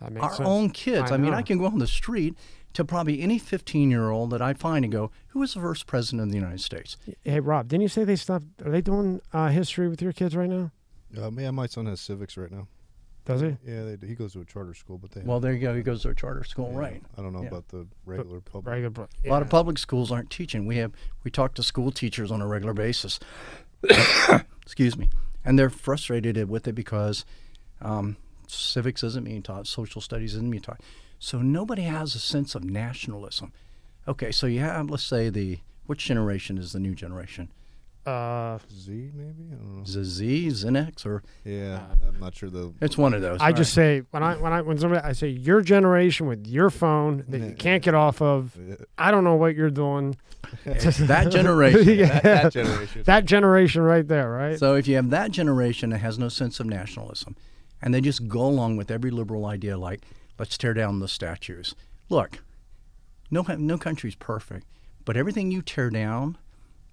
That 0.01 0.11
makes 0.11 0.25
our 0.25 0.35
sense. 0.35 0.47
own 0.49 0.69
kids. 0.71 1.11
I 1.11 1.15
I, 1.15 1.17
mean. 1.17 1.33
I 1.33 1.41
can 1.41 1.57
go 1.57 1.65
on 1.65 1.79
the 1.79 1.87
street 1.87 2.35
to 2.73 2.83
probably 2.85 3.21
any 3.21 3.39
15 3.39 3.89
year 3.89 4.09
old 4.09 4.29
that 4.31 4.41
I 4.41 4.53
find 4.53 4.83
and 4.85 4.91
go, 4.91 5.11
who 5.29 5.39
was 5.39 5.53
the 5.53 5.61
first 5.61 5.87
president 5.87 6.23
of 6.23 6.29
the 6.29 6.37
United 6.37 6.61
States? 6.61 6.97
Hey, 7.23 7.39
Rob, 7.39 7.67
didn't 7.69 7.81
you 7.83 7.87
say 7.87 8.03
they 8.03 8.15
stopped? 8.15 8.45
Are 8.65 8.71
they 8.71 8.81
doing 8.81 9.21
uh, 9.33 9.47
history 9.49 9.87
with 9.87 10.01
your 10.01 10.13
kids 10.13 10.35
right 10.35 10.49
now? 10.49 10.71
Um, 11.21 11.39
yeah, 11.39 11.51
my 11.51 11.67
son 11.67 11.85
has 11.85 12.01
civics 12.01 12.35
right 12.37 12.51
now. 12.51 12.67
Does 13.27 13.41
he? 13.41 13.57
Yeah, 13.67 13.83
they, 13.83 13.95
do- 13.97 14.07
he 14.07 14.15
goes 14.15 14.31
to 14.33 14.39
a 14.41 14.45
charter 14.45 14.73
school, 14.73 14.97
but 14.97 15.11
they. 15.11 15.21
Well, 15.21 15.39
there 15.41 15.51
you 15.53 15.59
go. 15.59 15.75
He 15.75 15.81
goes 15.83 16.01
to 16.03 16.09
a 16.09 16.15
charter 16.15 16.43
school, 16.45 16.71
yeah, 16.71 16.79
right? 16.79 17.03
I 17.17 17.21
don't 17.21 17.33
know 17.33 17.41
Yeah. 17.41 17.49
about 17.49 17.67
the 17.67 17.85
regular 18.05 18.39
public. 18.39 18.65
Very 18.65 18.81
good. 18.81 18.97
A 19.25 19.29
lot 19.29 19.41
of 19.41 19.49
public 19.49 19.77
schools 19.77 20.11
aren't 20.11 20.29
teaching. 20.29 20.65
We 20.65 20.77
have 20.77 20.93
we 21.25 21.29
talk 21.31 21.53
to 21.55 21.63
school 21.63 21.91
teachers 21.91 22.31
on 22.31 22.41
a 22.41 22.47
regular 22.47 22.73
basis. 22.73 23.19
Excuse 24.61 24.97
me, 24.97 25.09
and 25.45 25.59
they're 25.59 25.69
frustrated 25.69 26.49
with 26.49 26.67
it 26.67 26.73
because 26.73 27.25
um, 27.81 28.17
civics 28.47 29.03
isn't 29.03 29.25
being 29.25 29.41
taught, 29.41 29.67
social 29.67 30.01
studies 30.01 30.33
isn't 30.33 30.49
being 30.49 30.63
taught. 30.63 30.81
So 31.19 31.41
nobody 31.41 31.83
has 31.83 32.15
a 32.15 32.19
sense 32.19 32.55
of 32.55 32.63
nationalism. 32.63 33.51
Okay, 34.07 34.31
so 34.31 34.47
you 34.47 34.59
have 34.61 34.89
let's 34.89 35.03
say 35.03 35.29
the 35.29 35.59
which 35.85 36.05
generation 36.05 36.57
is 36.57 36.73
the 36.73 36.79
new 36.79 36.95
generation? 36.95 37.49
Uh, 38.07 38.57
Z 38.71 39.11
maybe 39.13 39.49
I 39.51 39.55
don't 39.55 39.75
know. 39.75 39.83
Is 39.83 39.97
it 39.97 40.05
Z, 40.05 40.47
Xenex, 40.47 41.05
or 41.05 41.23
Yeah, 41.43 41.81
I'm 42.07 42.17
not 42.21 42.35
sure 42.35 42.49
the. 42.49 42.73
it's 42.79 42.97
one 42.97 43.13
of 43.13 43.21
those. 43.21 43.41
I 43.41 43.47
right? 43.47 43.55
just 43.55 43.73
say 43.73 44.03
when 44.11 44.23
I 44.23 44.37
when 44.37 44.53
I 44.53 44.61
when 44.61 44.77
somebody 44.77 45.01
I 45.03 45.11
say 45.11 45.27
your 45.27 45.59
generation 45.59 46.25
with 46.25 46.47
your 46.47 46.69
phone 46.69 47.25
that 47.27 47.41
you 47.41 47.53
can't 47.53 47.83
get 47.83 47.95
off 47.95 48.21
of. 48.21 48.57
I 48.97 49.11
don't 49.11 49.25
know 49.25 49.35
what 49.35 49.55
you're 49.55 49.69
doing. 49.69 50.15
It's 50.63 50.97
that 51.07 51.29
generation. 51.31 51.99
Yeah. 51.99 52.19
that, 52.21 52.23
that 52.23 52.53
generation. 52.53 53.03
That 53.03 53.25
generation 53.25 53.81
right 53.81 54.07
there, 54.07 54.31
right? 54.31 54.57
So 54.57 54.75
if 54.75 54.87
you 54.87 54.95
have 54.95 55.09
that 55.09 55.31
generation 55.31 55.89
that 55.89 55.97
has 55.97 56.17
no 56.17 56.29
sense 56.29 56.61
of 56.61 56.65
nationalism, 56.65 57.35
and 57.81 57.93
they 57.93 57.99
just 57.99 58.29
go 58.29 58.39
along 58.39 58.77
with 58.77 58.89
every 58.89 59.11
liberal 59.11 59.45
idea, 59.45 59.77
like 59.77 60.03
let's 60.39 60.57
tear 60.57 60.73
down 60.73 60.99
the 60.99 61.09
statues. 61.09 61.75
Look, 62.07 62.39
no 63.29 63.41
no 63.41 63.77
country's 63.77 64.15
perfect, 64.15 64.65
but 65.03 65.17
everything 65.17 65.51
you 65.51 65.61
tear 65.61 65.89
down 65.89 66.37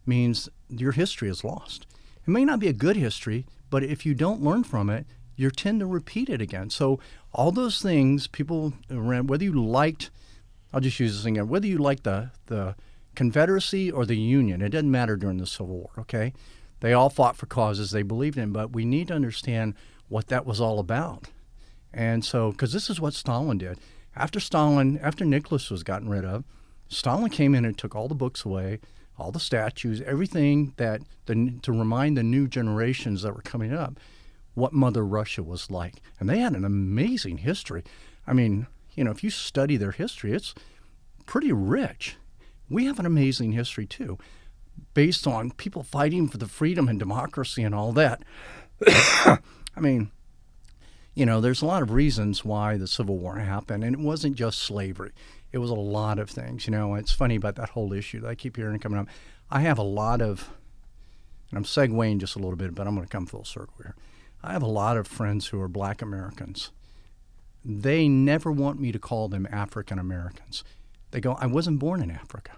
means 0.06 0.48
your 0.68 0.92
history 0.92 1.28
is 1.28 1.44
lost. 1.44 1.86
It 2.26 2.30
may 2.30 2.44
not 2.44 2.60
be 2.60 2.68
a 2.68 2.72
good 2.72 2.96
history, 2.96 3.46
but 3.70 3.82
if 3.82 4.06
you 4.06 4.14
don't 4.14 4.42
learn 4.42 4.64
from 4.64 4.88
it, 4.90 5.06
you 5.36 5.50
tend 5.50 5.80
to 5.80 5.86
repeat 5.86 6.28
it 6.28 6.40
again. 6.40 6.70
So 6.70 7.00
all 7.32 7.50
those 7.50 7.82
things, 7.82 8.26
people, 8.26 8.72
whether 8.88 9.44
you 9.44 9.52
liked, 9.52 10.10
I'll 10.72 10.80
just 10.80 11.00
use 11.00 11.16
this 11.16 11.24
again, 11.24 11.48
whether 11.48 11.66
you 11.66 11.78
like 11.78 12.02
the 12.02 12.30
the 12.46 12.76
Confederacy 13.14 13.90
or 13.90 14.04
the 14.04 14.16
Union, 14.16 14.60
it 14.60 14.70
doesn't 14.70 14.90
matter 14.90 15.16
during 15.16 15.38
the 15.38 15.46
Civil 15.46 15.76
War. 15.76 15.90
Okay, 15.98 16.32
they 16.80 16.92
all 16.92 17.10
fought 17.10 17.36
for 17.36 17.46
causes 17.46 17.90
they 17.90 18.02
believed 18.02 18.38
in, 18.38 18.52
but 18.52 18.72
we 18.72 18.84
need 18.84 19.08
to 19.08 19.14
understand 19.14 19.74
what 20.08 20.28
that 20.28 20.46
was 20.46 20.60
all 20.60 20.78
about. 20.78 21.28
And 21.92 22.24
so, 22.24 22.50
because 22.50 22.72
this 22.72 22.90
is 22.90 23.00
what 23.00 23.14
Stalin 23.14 23.58
did. 23.58 23.78
After 24.16 24.40
Stalin, 24.40 24.98
after 24.98 25.24
Nicholas 25.24 25.70
was 25.70 25.82
gotten 25.82 26.08
rid 26.08 26.24
of, 26.24 26.44
Stalin 26.88 27.30
came 27.30 27.54
in 27.54 27.64
and 27.64 27.76
took 27.76 27.94
all 27.94 28.08
the 28.08 28.14
books 28.14 28.44
away, 28.44 28.80
all 29.18 29.30
the 29.30 29.40
statues, 29.40 30.00
everything 30.02 30.74
that 30.76 31.02
the, 31.26 31.54
to 31.62 31.72
remind 31.72 32.16
the 32.16 32.22
new 32.22 32.48
generations 32.48 33.22
that 33.22 33.34
were 33.34 33.42
coming 33.42 33.72
up 33.72 33.98
what 34.54 34.72
Mother 34.72 35.04
Russia 35.04 35.42
was 35.42 35.70
like. 35.70 35.96
And 36.18 36.28
they 36.28 36.38
had 36.38 36.54
an 36.54 36.64
amazing 36.64 37.38
history. 37.38 37.82
I 38.26 38.32
mean, 38.32 38.66
you 38.94 39.04
know, 39.04 39.10
if 39.10 39.22
you 39.22 39.30
study 39.30 39.76
their 39.76 39.92
history, 39.92 40.32
it's 40.32 40.54
pretty 41.26 41.52
rich. 41.52 42.16
We 42.70 42.86
have 42.86 42.98
an 42.98 43.06
amazing 43.06 43.52
history 43.52 43.86
too, 43.86 44.18
based 44.94 45.26
on 45.26 45.50
people 45.50 45.82
fighting 45.82 46.28
for 46.28 46.38
the 46.38 46.48
freedom 46.48 46.88
and 46.88 46.98
democracy 46.98 47.62
and 47.62 47.74
all 47.74 47.92
that. 47.92 48.22
I 48.86 49.40
mean, 49.80 50.10
you 51.14 51.26
know, 51.26 51.40
there's 51.40 51.62
a 51.62 51.66
lot 51.66 51.82
of 51.82 51.90
reasons 51.90 52.44
why 52.44 52.76
the 52.76 52.88
Civil 52.88 53.18
War 53.18 53.36
happened, 53.38 53.84
and 53.84 53.94
it 53.94 54.00
wasn't 54.00 54.36
just 54.36 54.58
slavery. 54.58 55.12
It 55.54 55.58
was 55.58 55.70
a 55.70 55.74
lot 55.74 56.18
of 56.18 56.28
things. 56.28 56.66
You 56.66 56.72
know, 56.72 56.96
it's 56.96 57.12
funny 57.12 57.36
about 57.36 57.54
that 57.54 57.68
whole 57.68 57.92
issue 57.92 58.18
that 58.22 58.28
I 58.28 58.34
keep 58.34 58.56
hearing 58.56 58.80
coming 58.80 58.98
up. 58.98 59.06
I 59.52 59.60
have 59.60 59.78
a 59.78 59.84
lot 59.84 60.20
of, 60.20 60.50
and 61.50 61.58
I'm 61.58 61.64
segueing 61.64 62.18
just 62.18 62.34
a 62.34 62.40
little 62.40 62.56
bit, 62.56 62.74
but 62.74 62.88
I'm 62.88 62.96
going 62.96 63.06
to 63.06 63.12
come 63.12 63.24
full 63.24 63.44
circle 63.44 63.76
here. 63.80 63.94
I 64.42 64.52
have 64.52 64.64
a 64.64 64.66
lot 64.66 64.96
of 64.96 65.06
friends 65.06 65.46
who 65.46 65.60
are 65.60 65.68
black 65.68 66.02
Americans. 66.02 66.72
They 67.64 68.08
never 68.08 68.50
want 68.50 68.80
me 68.80 68.90
to 68.90 68.98
call 68.98 69.28
them 69.28 69.46
African 69.48 70.00
Americans. 70.00 70.64
They 71.12 71.20
go, 71.20 71.34
I 71.40 71.46
wasn't 71.46 71.78
born 71.78 72.02
in 72.02 72.10
Africa. 72.10 72.56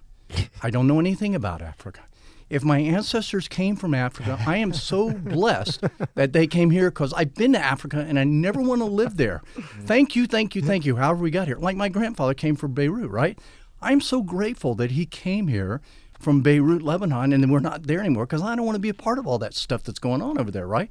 I 0.63 0.71
don't 0.71 0.87
know 0.87 0.99
anything 0.99 1.35
about 1.35 1.61
Africa. 1.61 2.05
If 2.49 2.63
my 2.63 2.79
ancestors 2.79 3.49
came 3.49 3.75
from 3.75 3.93
Africa, 3.93 4.39
I 4.47 4.59
am 4.59 4.73
so 4.73 5.11
blessed 5.11 5.83
that 6.15 6.33
they 6.33 6.47
came 6.47 6.71
here 6.71 6.91
because 6.91 7.13
I've 7.13 7.35
been 7.35 7.53
to 7.55 7.59
Africa 7.59 8.05
and 8.09 8.19
I 8.19 8.25
never 8.25 8.61
want 8.61 8.83
to 8.83 8.87
live 8.87 9.17
there. 9.17 9.43
Thank 9.81 10.15
you, 10.15 10.27
thank 10.27 10.55
you, 10.55 10.63
thank 10.63 10.85
you. 10.85 10.97
However, 10.97 11.23
we 11.23 11.31
got 11.31 11.49
here. 11.49 11.59
Like 11.59 11.77
my 11.77 11.89
grandfather 11.89 12.35
came 12.35 12.55
from 12.55 12.73
Beirut, 12.73 13.11
right? 13.11 13.37
I'm 13.83 14.01
so 14.01 14.23
grateful 14.23 14.75
that 14.77 14.93
he 14.93 15.07
came 15.07 15.49
here 15.49 15.81
from 16.19 16.41
Beirut, 16.41 16.83
Lebanon, 16.83 17.33
and 17.33 17.43
then 17.43 17.51
we're 17.51 17.59
not 17.59 17.89
there 17.89 18.01
anymore 18.01 18.27
because 18.27 18.43
I 18.43 18.55
don't 18.55 18.65
want 18.65 18.77
to 18.77 18.81
be 18.81 18.89
a 18.89 18.95
part 18.95 19.19
of 19.19 19.27
all 19.27 19.39
that 19.39 19.55
stuff 19.55 19.83
that's 19.83 19.99
going 19.99 20.23
on 20.23 20.39
over 20.39 20.51
there, 20.51 20.67
right? 20.67 20.91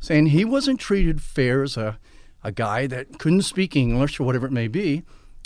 Saying 0.00 0.26
he 0.26 0.44
wasn't 0.44 0.80
treated 0.80 1.20
fair 1.22 1.62
as 1.62 1.76
a, 1.76 1.98
a 2.42 2.50
guy 2.50 2.86
that 2.86 3.18
couldn't 3.18 3.42
speak 3.42 3.76
English 3.76 4.18
or 4.18 4.24
whatever 4.24 4.46
it 4.46 4.52
may 4.52 4.68
be, 4.68 5.02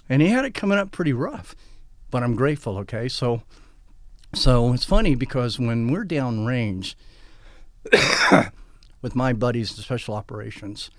and 0.09 0.23
he 0.23 0.29
had 0.29 0.45
it 0.45 0.55
coming 0.55 0.79
up 0.79 0.93
pretty 0.93 1.13
rough. 1.13 1.55
But 2.11 2.23
I'm 2.23 2.37
grateful, 2.37 2.79
okay? 2.79 3.09
So, 3.09 3.43
so 4.35 4.73
it's 4.73 4.85
funny 4.85 5.15
because 5.15 5.59
when 5.59 5.91
we're 5.91 6.05
downrange 6.05 6.95
with 9.03 9.15
my 9.15 9.33
buddies 9.33 9.77
in 9.77 9.83
special 9.83 10.15
operations, 10.15 10.91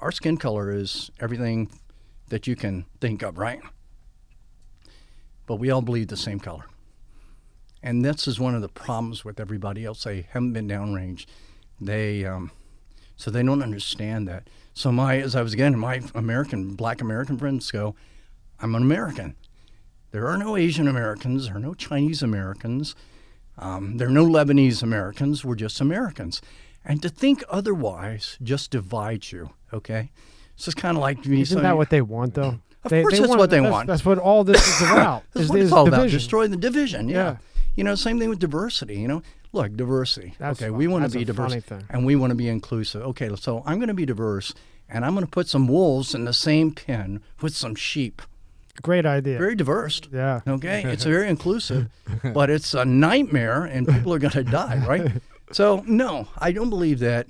our 0.00 0.10
skin 0.10 0.36
color 0.36 0.74
is 0.74 1.10
everything 1.20 1.70
that 2.28 2.46
you 2.46 2.56
can 2.56 2.84
think 3.00 3.22
of, 3.22 3.38
right? 3.38 3.60
But 5.46 5.56
we 5.56 5.70
all 5.70 5.82
bleed 5.82 6.08
the 6.08 6.16
same 6.16 6.40
color. 6.40 6.64
And 7.82 8.04
this 8.04 8.26
is 8.26 8.38
one 8.38 8.54
of 8.54 8.62
the 8.62 8.68
problems 8.68 9.24
with 9.24 9.40
everybody 9.40 9.84
else. 9.84 10.04
They 10.04 10.26
haven't 10.32 10.52
been 10.52 10.68
downrange. 10.68 11.26
They, 11.80 12.24
um, 12.24 12.52
so 13.16 13.30
they 13.30 13.42
don't 13.42 13.62
understand 13.62 14.28
that. 14.28 14.48
So 14.72 14.90
my, 14.90 15.18
as 15.18 15.36
I 15.36 15.42
was 15.42 15.54
getting, 15.54 15.78
my 15.78 16.00
American, 16.14 16.74
black 16.74 17.00
American 17.00 17.38
friends 17.38 17.70
go, 17.70 17.94
I'm 18.60 18.74
an 18.74 18.82
American. 18.82 19.36
There 20.12 20.28
are 20.28 20.36
no 20.38 20.56
Asian 20.56 20.86
Americans. 20.88 21.46
There 21.46 21.56
are 21.56 21.60
no 21.60 21.74
Chinese 21.74 22.22
Americans. 22.22 22.94
Um, 23.58 23.96
there 23.96 24.08
are 24.08 24.12
no 24.12 24.24
Lebanese 24.26 24.82
Americans. 24.82 25.44
We're 25.44 25.56
just 25.56 25.80
Americans. 25.80 26.40
And 26.84 27.02
to 27.02 27.08
think 27.08 27.42
otherwise 27.48 28.36
just 28.42 28.70
divides 28.70 29.32
you, 29.32 29.50
okay? 29.72 30.10
So 30.56 30.68
it's 30.70 30.80
kind 30.80 30.96
of 30.96 31.00
like 31.00 31.24
me 31.26 31.40
Isn't 31.42 31.62
that 31.62 31.76
what 31.76 31.90
they 31.90 32.02
want, 32.02 32.34
though? 32.34 32.58
Of 32.84 32.90
They- 32.90 33.02
course 33.02 33.14
they 33.14 33.18
that's 33.20 33.28
want- 33.28 33.38
what 33.38 33.50
they 33.50 33.56
that's- 33.58 33.72
want. 33.72 33.86
That's 33.86 34.04
what 34.04 34.18
all 34.18 34.44
this 34.44 34.66
is 34.66 34.82
about. 34.82 35.22
That's 35.32 35.44
is, 35.44 35.50
what 35.50 35.60
it's 35.60 35.72
all 35.72 35.86
about, 35.86 35.98
division. 35.98 36.18
destroying 36.18 36.50
the 36.50 36.56
division. 36.56 37.08
Yeah. 37.08 37.16
Yeah. 37.16 37.36
You 37.76 37.84
know, 37.84 37.94
same 37.94 38.18
thing 38.18 38.28
with 38.28 38.38
diversity. 38.40 38.96
You 38.96 39.08
know, 39.08 39.22
look, 39.52 39.74
diversity. 39.76 40.34
That's 40.38 40.60
okay, 40.60 40.68
fun- 40.68 40.78
we 40.78 40.88
want 40.88 41.10
to 41.10 41.16
be 41.18 41.24
diverse 41.24 41.54
and 41.88 42.04
we 42.04 42.16
want 42.16 42.32
to 42.32 42.34
be 42.34 42.48
inclusive. 42.48 43.02
Okay, 43.02 43.30
so 43.36 43.62
I'm 43.64 43.78
going 43.78 43.88
to 43.88 43.94
be 43.94 44.04
diverse 44.04 44.52
and 44.90 45.04
I'm 45.06 45.14
going 45.14 45.24
to 45.24 45.30
put 45.30 45.48
some 45.48 45.68
wolves 45.68 46.14
in 46.14 46.24
the 46.24 46.34
same 46.34 46.72
pen 46.72 47.22
with 47.40 47.54
some 47.56 47.74
sheep. 47.76 48.20
Great 48.80 49.04
idea. 49.04 49.38
Very 49.38 49.54
diverse. 49.54 50.00
yeah. 50.10 50.40
Okay, 50.46 50.82
it's 50.86 51.04
very 51.04 51.28
inclusive, 51.28 51.88
but 52.32 52.48
it's 52.48 52.72
a 52.72 52.84
nightmare 52.84 53.64
and 53.64 53.86
people 53.86 54.14
are 54.14 54.18
going 54.18 54.32
to 54.32 54.44
die, 54.44 54.84
right? 54.86 55.12
So, 55.52 55.84
no, 55.86 56.28
I 56.38 56.52
don't 56.52 56.70
believe 56.70 56.98
that 57.00 57.26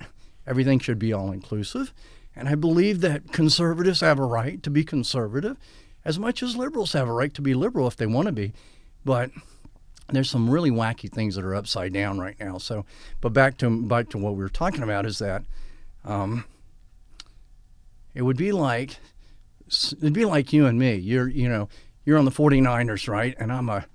everything 0.47 0.79
should 0.79 0.99
be 0.99 1.11
all 1.11 1.31
inclusive. 1.31 1.93
And 2.35 2.47
I 2.47 2.55
believe 2.55 3.01
that 3.01 3.31
conservatives 3.33 3.99
have 3.99 4.17
a 4.19 4.25
right 4.25 4.63
to 4.63 4.69
be 4.69 4.83
conservative 4.83 5.57
as 6.05 6.17
much 6.17 6.41
as 6.41 6.55
liberals 6.55 6.93
have 6.93 7.07
a 7.07 7.11
right 7.13 7.33
to 7.33 7.41
be 7.41 7.53
liberal 7.53 7.87
if 7.87 7.97
they 7.97 8.07
want 8.07 8.27
to 8.27 8.31
be. 8.31 8.53
But 9.05 9.31
there's 10.09 10.29
some 10.29 10.49
really 10.49 10.71
wacky 10.71 11.11
things 11.11 11.35
that 11.35 11.43
are 11.43 11.55
upside 11.55 11.93
down 11.93 12.19
right 12.19 12.39
now. 12.39 12.57
So, 12.57 12.85
but 13.21 13.33
back 13.33 13.57
to 13.57 13.69
back 13.69 14.09
to 14.09 14.17
what 14.17 14.35
we 14.35 14.43
were 14.43 14.49
talking 14.49 14.83
about 14.83 15.05
is 15.05 15.19
that 15.19 15.43
um, 16.05 16.45
it 18.13 18.21
would 18.21 18.37
be 18.37 18.51
like 18.51 18.97
it'd 19.99 20.13
be 20.13 20.25
like 20.25 20.51
you 20.53 20.65
and 20.65 20.77
me. 20.79 20.95
You're 20.95 21.27
you 21.29 21.47
know 21.49 21.69
you're 22.05 22.17
on 22.17 22.25
the 22.25 22.31
49ers, 22.31 23.07
right? 23.07 23.35
And 23.39 23.51
I'm 23.51 23.69
a 23.69 23.85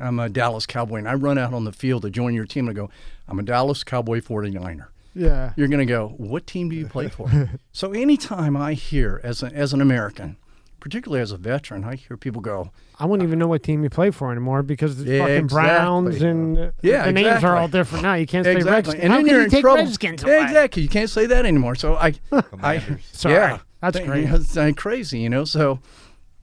I'm 0.00 0.18
a 0.18 0.28
Dallas 0.28 0.66
Cowboy, 0.66 0.96
and 0.98 1.08
I 1.08 1.14
run 1.14 1.38
out 1.38 1.52
on 1.54 1.64
the 1.64 1.72
field 1.72 2.02
to 2.02 2.10
join 2.10 2.34
your 2.34 2.46
team 2.46 2.66
and 2.68 2.76
I 2.76 2.80
go, 2.80 2.90
I'm 3.28 3.38
a 3.38 3.42
Dallas 3.42 3.84
Cowboy 3.84 4.20
49er. 4.20 4.86
Yeah. 5.14 5.52
You're 5.56 5.68
going 5.68 5.86
to 5.86 5.86
go, 5.86 6.14
what 6.16 6.46
team 6.46 6.70
do 6.70 6.74
you 6.76 6.86
play 6.86 7.08
for? 7.08 7.30
so 7.72 7.92
anytime 7.92 8.56
I 8.56 8.72
hear 8.72 9.20
as 9.22 9.42
a, 9.42 9.46
as 9.52 9.74
an 9.74 9.82
American, 9.82 10.38
particularly 10.80 11.20
as 11.20 11.30
a 11.30 11.36
veteran, 11.36 11.84
I 11.84 11.96
hear 11.96 12.16
people 12.16 12.40
go, 12.40 12.70
I 12.98 13.04
wouldn't 13.04 13.26
even 13.26 13.38
know 13.38 13.46
what 13.46 13.62
team 13.62 13.84
you 13.84 13.90
play 13.90 14.10
for 14.10 14.32
anymore 14.32 14.62
because 14.62 14.96
the 15.04 15.12
Yeah, 15.12 15.18
fucking 15.26 15.46
Browns 15.48 16.06
exactly. 16.16 16.30
and 16.30 16.58
uh, 16.58 16.70
Yeah, 16.80 17.04
the 17.04 17.12
names 17.12 17.44
are 17.44 17.56
all 17.58 17.68
different 17.68 18.02
now. 18.02 18.14
You 18.14 18.26
can't 18.26 18.44
say 18.46 18.56
exactly, 18.56 18.94
Redskins. 18.94 19.04
and 19.04 19.12
How 19.12 19.18
then 19.18 19.26
can 19.26 19.30
you're 19.30 19.40
you 19.40 19.44
in 19.44 19.50
take 19.50 19.60
trouble. 19.60 19.84
Redskins 19.84 20.24
away? 20.24 20.42
Exactly, 20.42 20.82
you 20.82 20.88
can't 20.88 21.10
say 21.10 21.26
that 21.26 21.44
anymore. 21.44 21.74
So 21.74 21.94
I, 21.96 22.14
I, 22.62 22.82
Sorry. 23.12 23.34
yeah, 23.34 23.58
That's 23.82 23.98
They- 23.98 24.06
great. 24.06 24.30
It's 24.30 24.56
uh, 24.56 24.72
crazy, 24.74 25.18
you 25.18 25.28
know. 25.28 25.44
So 25.44 25.80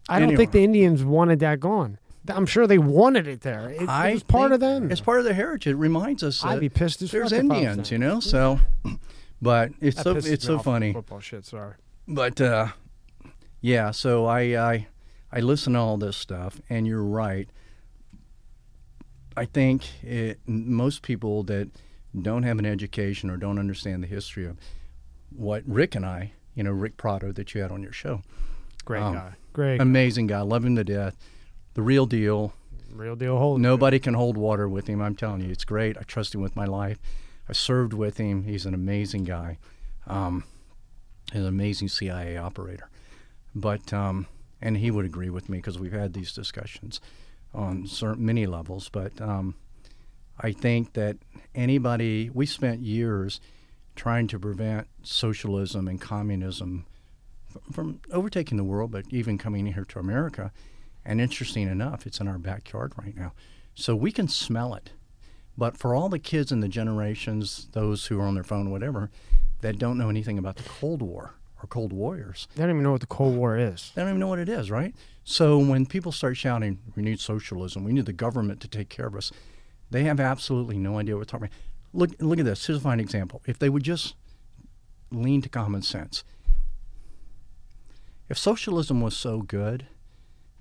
I 0.08 0.19
don't 0.19 0.28
Anyway. 0.30 0.38
think 0.38 0.52
the 0.52 0.63
Indians 0.63 1.04
wanted 1.04 1.39
that 1.39 1.60
gone. 1.60 1.97
I'm 2.28 2.45
sure 2.45 2.67
they 2.67 2.78
wanted 2.78 3.25
it 3.28 3.41
there. 3.41 3.69
It, 3.69 3.82
it 3.82 3.88
was 4.13 4.23
part 4.23 4.52
of 4.52 4.60
them. 4.60 4.91
It's 4.91 5.02
part 5.02 5.17
of 5.19 5.25
their 5.25 5.34
heritage. 5.34 5.71
It 5.73 5.78
reminds 5.78 6.21
us 6.21 6.43
I'd 6.45 6.60
be 6.60 6.69
pissed 6.69 7.02
as 7.02 7.10
there's 7.12 7.32
fuck 7.32 7.39
if 7.39 7.45
I 7.45 7.47
was 7.47 7.56
Indians, 7.62 7.91
you 7.91 7.97
know. 7.97 8.19
So, 8.19 8.60
but 9.41 9.71
it's 9.82 9.95
That 9.97 10.04
so 10.04 10.15
it's 10.17 10.45
so 10.45 10.60
funny. 10.60 10.93
Football 10.93 11.21
shit. 11.21 11.45
Sorry. 11.45 11.73
But 12.08 12.39
uh, 12.41 12.67
yeah, 13.62 13.89
so 13.91 14.25
I, 14.25 14.41
I 14.71 14.88
I 15.32 15.39
listen 15.39 15.73
to 15.73 15.80
all 15.80 15.97
this 15.97 16.17
stuff, 16.17 16.62
and 16.69 16.86
you're 16.86 17.04
right. 17.04 17.47
I 19.38 19.45
think 19.45 19.86
it, 20.04 20.39
most 20.45 21.02
people 21.02 21.43
that 21.43 21.69
don't 22.19 22.43
have 22.43 22.60
an 22.60 22.65
education 22.65 23.30
or 23.30 23.38
don't 23.38 23.58
understand 23.60 24.04
the 24.04 24.08
history 24.08 24.45
of 24.45 24.58
what 25.30 25.63
Rick 25.65 25.95
and 25.95 26.06
I, 26.06 26.34
you 26.59 26.63
know, 26.65 26.71
Rick 26.71 26.97
Prado 26.97 27.31
that 27.31 27.55
you 27.55 27.61
had 27.61 27.71
on 27.71 27.81
your 27.81 27.93
show, 27.93 28.21
Great 28.83 28.99
Um, 29.01 29.13
guy. 29.13 29.33
Great. 29.53 29.79
amazing 29.79 30.27
guy, 30.27 30.41
love 30.41 30.65
him 30.65 30.75
to 30.75 30.83
death, 30.83 31.15
the 31.73 31.81
real 31.81 32.05
deal. 32.05 32.51
Real 32.91 33.15
deal. 33.15 33.37
Hold. 33.37 33.61
Nobody 33.61 33.97
can 33.97 34.13
hold 34.13 34.35
water 34.35 34.67
with 34.67 34.87
him. 34.87 35.01
I'm 35.01 35.15
telling 35.15 35.39
you, 35.41 35.51
it's 35.51 35.63
great. 35.63 35.95
I 35.97 36.01
trust 36.01 36.35
him 36.35 36.41
with 36.41 36.57
my 36.57 36.65
life. 36.65 36.97
I 37.47 37.53
served 37.53 37.93
with 37.93 38.17
him. 38.17 38.43
He's 38.43 38.65
an 38.65 38.73
amazing 38.73 39.23
guy. 39.23 39.57
Um, 40.05 40.43
an 41.31 41.45
amazing 41.45 41.87
CIA 41.87 42.35
operator. 42.35 42.89
But 43.55 43.93
um, 43.93 44.25
and 44.61 44.75
he 44.75 44.91
would 44.91 45.05
agree 45.05 45.29
with 45.29 45.47
me 45.47 45.59
because 45.59 45.79
we've 45.79 45.93
had 45.93 46.11
these 46.13 46.33
discussions 46.33 46.99
on 47.53 47.87
certain 47.87 48.25
many 48.25 48.45
levels. 48.47 48.89
But 48.89 49.21
um, 49.21 49.55
I 50.39 50.51
think 50.51 50.93
that 50.93 51.15
anybody 51.55 52.29
we 52.33 52.45
spent 52.47 52.81
years 52.81 53.39
trying 53.99 54.27
to 54.27 54.39
prevent 54.39 54.88
socialism 55.03 55.85
and 55.89 55.99
communism 55.99 56.85
from 57.73 57.99
overtaking 58.13 58.57
the 58.57 58.63
world, 58.63 58.91
but 58.91 59.03
even 59.09 59.38
coming 59.38 59.65
here 59.65 59.83
to 59.83 59.99
America. 59.99 60.53
And 61.03 61.19
interesting 61.19 61.67
enough, 61.67 62.07
it's 62.07 62.21
in 62.21 62.27
our 62.29 62.38
backyard 62.38 62.93
right 62.97 63.13
now. 63.13 63.33
So 63.75 63.97
we 63.97 64.13
can 64.13 64.29
smell 64.29 64.73
it. 64.73 64.91
But 65.57 65.75
for 65.75 65.93
all 65.93 66.07
the 66.07 66.17
kids 66.17 66.49
in 66.49 66.62
the 66.62 66.69
generations, 66.69 67.67
those 67.73 68.05
who 68.05 68.17
are 68.21 68.25
on 68.25 68.35
their 68.35 68.43
phone, 68.45 68.71
whatever, 68.71 69.09
that 69.59 69.77
don't 69.77 69.97
know 69.97 70.07
anything 70.09 70.38
about 70.38 70.55
the 70.55 70.63
Cold 70.63 71.01
War 71.01 71.33
or 71.62 71.67
Cold 71.67 71.91
Warriors, 71.91 72.47
They 72.55 72.63
don't 72.63 72.69
even 72.69 72.83
know 72.83 72.93
what 72.93 73.01
the 73.01 73.07
Cold 73.07 73.35
War 73.35 73.57
is. 73.57 73.91
they 73.95 74.01
don't 74.01 74.12
even 74.12 74.19
know 74.21 74.27
what 74.27 74.39
it 74.39 74.47
is, 74.47 74.71
right? 74.71 74.95
So 75.25 75.57
when 75.57 75.85
people 75.85 76.13
start 76.13 76.38
shouting, 76.38 76.79
we 76.95 77.03
need 77.03 77.19
socialism, 77.19 77.83
we 77.83 77.91
need 77.91 78.05
the 78.05 78.13
government 78.13 78.62
to 78.62 78.69
take 78.69 78.88
care 78.88 79.07
of 79.07 79.15
us, 79.17 79.33
they 79.91 80.03
have 80.05 80.21
absolutely 80.21 80.77
no 80.77 80.97
idea 80.99 81.15
what 81.15 81.19
we're 81.19 81.25
talking 81.25 81.47
about. 81.47 81.57
Look, 81.93 82.12
look 82.19 82.39
at 82.39 82.45
this. 82.45 82.65
Here's 82.65 82.78
a 82.80 82.82
fine 82.82 82.99
example. 82.99 83.41
If 83.45 83.58
they 83.60 83.69
would 83.69 83.84
just 83.84 84.15
lean 85.12 85.41
to 85.41 85.49
common 85.49 85.82
sense, 85.82 86.23
if 88.30 88.38
socialism 88.38 89.02
was 89.02 89.17
so 89.17 89.41
good, 89.41 89.88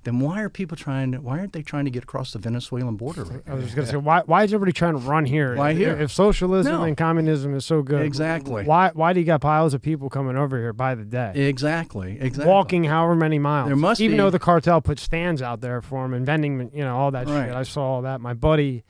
then 0.04 0.20
why 0.20 0.40
are 0.40 0.48
people 0.48 0.74
trying 0.76 1.12
to, 1.12 1.18
why 1.20 1.38
aren't 1.38 1.52
they 1.52 1.60
trying 1.60 1.84
to 1.84 1.90
get 1.90 2.04
across 2.04 2.32
the 2.32 2.38
Venezuelan 2.38 2.96
border 2.96 3.24
right 3.24 3.42
I 3.46 3.52
was 3.54 3.64
just 3.64 3.76
gonna 3.76 3.88
say, 3.88 3.96
why 3.96 4.22
why 4.24 4.44
is 4.44 4.54
everybody 4.54 4.72
trying 4.72 4.92
to 4.94 4.98
run 5.00 5.26
here? 5.26 5.54
Why 5.54 5.72
If- 5.72 5.76
here? 5.76 5.90
If 6.00 6.10
socialism 6.12 6.72
No. 6.72 6.82
and 6.84 6.96
communism 6.96 7.54
is 7.54 7.66
so 7.66 7.82
good, 7.82 8.06
Exactly. 8.06 8.64
Why 8.64 8.90
why 8.94 9.12
do 9.12 9.20
you 9.20 9.26
got 9.26 9.42
piles 9.42 9.74
of 9.74 9.82
people 9.82 10.08
coming 10.08 10.36
over 10.36 10.56
here 10.56 10.72
by 10.72 10.94
the 10.94 11.04
day, 11.04 11.32
Exactly, 11.34 12.16
exactly. 12.20 12.48
walking 12.50 12.84
however 12.84 13.16
many 13.16 13.38
miles? 13.38 13.66
There 13.68 13.76
must 13.76 14.00
even 14.00 14.16
be- 14.16 14.22
though 14.22 14.30
the 14.30 14.38
cartel 14.38 14.80
put 14.80 14.98
stands 14.98 15.42
out 15.42 15.60
there 15.60 15.82
for 15.82 16.04
them 16.04 16.14
and 16.14 16.24
vending, 16.24 16.70
you 16.72 16.84
know, 16.84 16.96
all 16.96 17.10
that 17.10 17.26
Right. 17.28 17.48
shit. 17.48 17.54
I 17.56 17.64
saw 17.64 17.82
all 17.82 18.02
that. 18.02 18.22
My 18.22 18.32
buddy, 18.32 18.84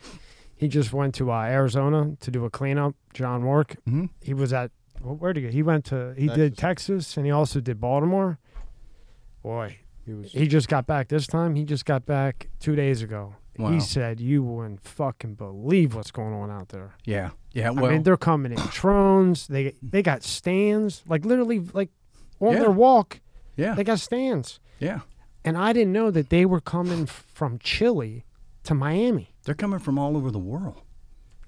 he 0.59 0.69
just 0.69 0.93
went 0.93 1.15
to 1.15 1.31
uh, 1.33 1.43
Arizona 1.45 2.17
to 2.21 2.31
do 2.31 2.45
a 2.45 2.51
cleanup. 2.51 2.95
John 3.15 3.45
Work. 3.45 3.77
Mhm. 3.89 4.11
He 4.21 4.35
was 4.35 4.53
at 4.53 4.71
wh- 5.01 5.21
where 5.21 5.33
did 5.33 5.41
he 5.41 5.47
go? 5.49 5.53
He 5.53 5.63
went 5.63 5.85
to 5.87 6.15
he 6.19 6.29
did 6.29 6.57
Texas 6.59 7.17
and 7.17 7.25
he 7.25 7.33
also 7.33 7.61
did 7.61 7.81
Baltimore. 7.81 8.39
Boy, 9.43 9.79
He 10.05 10.13
was 10.15 10.33
he 10.33 10.47
just 10.47 10.69
got 10.69 10.87
back 10.87 11.09
this 11.09 11.27
time. 11.27 11.55
He 11.55 11.65
just 11.65 11.85
got 11.87 12.05
back 12.07 12.49
two 12.61 12.75
days 12.75 13.03
ago. 13.03 13.37
Wow. 13.59 13.71
He 13.73 13.81
said, 13.81 14.21
"You 14.21 14.43
wouldn't 14.43 14.83
fucking 14.83 15.35
believe 15.35 15.95
what's 15.95 16.11
going 16.13 16.33
on 16.33 16.49
out 16.51 16.69
there." 16.69 16.95
Yeah, 17.05 17.31
yeah. 17.53 17.71
Well, 17.71 17.87
I 17.87 17.91
mean, 17.95 18.03
they're 18.05 18.17
coming 18.17 18.53
in 18.53 18.59
drones. 18.71 19.49
They 19.49 19.75
they 19.83 20.03
got 20.03 20.23
stands, 20.23 21.03
like 21.09 21.25
literally, 21.25 21.61
like 21.73 21.91
on 22.41 22.53
Yeah. 22.53 22.59
their 22.61 22.71
walk, 22.71 23.21
yeah, 23.57 23.75
they 23.75 23.83
got 23.85 23.99
stands. 24.01 24.61
yeah. 24.79 25.01
And 25.45 25.57
I 25.57 25.73
didn't 25.73 25.93
know 25.93 26.11
that 26.11 26.29
they 26.31 26.45
were 26.45 26.61
coming 26.61 27.07
from 27.07 27.59
Chile 27.59 28.25
to 28.65 28.75
Miami. 28.75 29.35
They're 29.49 29.55
coming 29.55 29.79
from 29.79 29.99
all 29.99 30.15
over 30.15 30.31
the 30.31 30.39
world. 30.39 30.83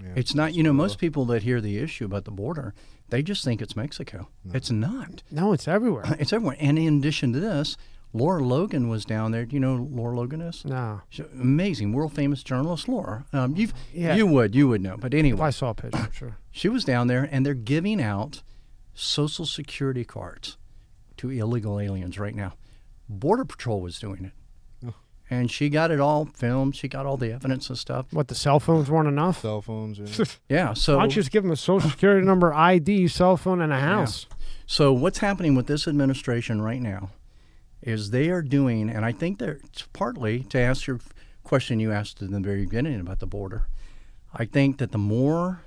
yeah. 0.02 0.14
It's 0.16 0.34
not, 0.34 0.54
you 0.54 0.62
know, 0.62 0.72
most 0.72 0.96
people 0.98 1.26
that 1.26 1.42
hear 1.42 1.60
the 1.60 1.76
issue 1.76 2.06
about 2.06 2.24
the 2.24 2.30
border, 2.30 2.72
they 3.10 3.22
just 3.22 3.44
think 3.44 3.60
it's 3.60 3.76
Mexico. 3.76 4.30
It's 4.54 4.70
not. 4.70 5.22
No, 5.30 5.52
it's 5.52 5.68
everywhere. 5.68 6.04
It's 6.18 6.32
everywhere. 6.32 6.56
And 6.58 6.78
in 6.78 6.96
addition 6.96 7.34
to 7.34 7.40
this, 7.40 7.76
Lara 8.14 8.42
Logan 8.42 8.88
was 8.88 9.04
down 9.04 9.32
there. 9.32 9.44
Do 9.44 9.54
you 9.54 9.60
know 9.60 9.76
who 9.76 9.84
Lara 9.84 10.16
Logan 10.16 10.40
is? 10.40 10.64
no, 10.64 11.02
She's 11.10 11.26
amazing, 11.34 11.92
world 11.92 12.14
famous 12.14 12.42
journalist, 12.42 12.88
Lara. 12.88 13.26
Um, 13.34 13.54
you've, 13.54 13.74
Yeah. 13.92 14.14
You 14.14 14.26
would, 14.26 14.54
you 14.54 14.66
would 14.68 14.80
know. 14.80 14.96
But 14.96 15.12
if 15.12 15.18
anyway, 15.18 15.42
I 15.42 15.50
saw 15.50 15.68
a 15.68 15.74
picture, 15.74 16.08
sure. 16.14 16.36
she 16.50 16.70
was 16.70 16.86
down 16.86 17.06
there 17.08 17.28
and 17.30 17.44
they're 17.44 17.52
giving 17.52 18.00
out 18.00 18.42
social 18.94 19.44
security 19.44 20.06
cards 20.06 20.56
to 21.18 21.28
illegal 21.28 21.78
aliens 21.78 22.18
right 22.18 22.34
now. 22.34 22.54
Border 23.10 23.44
Patrol 23.44 23.82
was 23.82 23.98
doing 23.98 24.24
it. 24.24 24.32
And 25.32 25.48
she 25.50 25.68
got 25.68 25.92
it 25.92 26.00
all 26.00 26.24
filmed. 26.26 26.74
She 26.74 26.88
got 26.88 27.06
all 27.06 27.16
the 27.16 27.32
evidence 27.32 27.68
and 27.68 27.78
stuff. 27.78 28.06
What 28.12 28.26
the 28.26 28.34
cell 28.34 28.58
phones 28.58 28.90
weren't 28.90 29.06
enough? 29.08 29.42
cell 29.42 29.62
phones. 29.62 29.98
Yeah. 30.18 30.24
Yeah. 30.48 30.72
So 30.74 30.96
Why 30.96 31.02
don't 31.04 31.10
you 31.10 31.22
just 31.22 31.30
give 31.30 31.44
them 31.44 31.52
a 31.52 31.56
social 31.56 31.88
security 31.88 32.26
number, 32.26 32.52
ID, 32.52 33.06
cell 33.08 33.36
phone, 33.36 33.60
and 33.60 33.72
a 33.72 33.78
house? 33.78 34.26
So 34.66 34.92
what's 34.92 35.18
happening 35.18 35.54
with 35.54 35.66
this 35.68 35.86
administration 35.86 36.60
right 36.60 36.80
now 36.82 37.10
is 37.82 38.10
they 38.10 38.28
are 38.28 38.42
doing, 38.42 38.90
and 38.90 39.04
I 39.04 39.12
think 39.12 39.38
they're 39.38 39.60
it's 39.64 39.82
partly 39.92 40.40
to 40.44 40.58
answer 40.58 40.92
your 40.92 41.00
question 41.44 41.78
you 41.80 41.92
asked 41.92 42.20
in 42.20 42.32
the 42.32 42.40
very 42.40 42.64
beginning 42.64 43.00
about 43.00 43.20
the 43.20 43.26
border. 43.26 43.68
I 44.34 44.44
think 44.44 44.78
that 44.78 44.90
the 44.92 44.98
more 44.98 45.62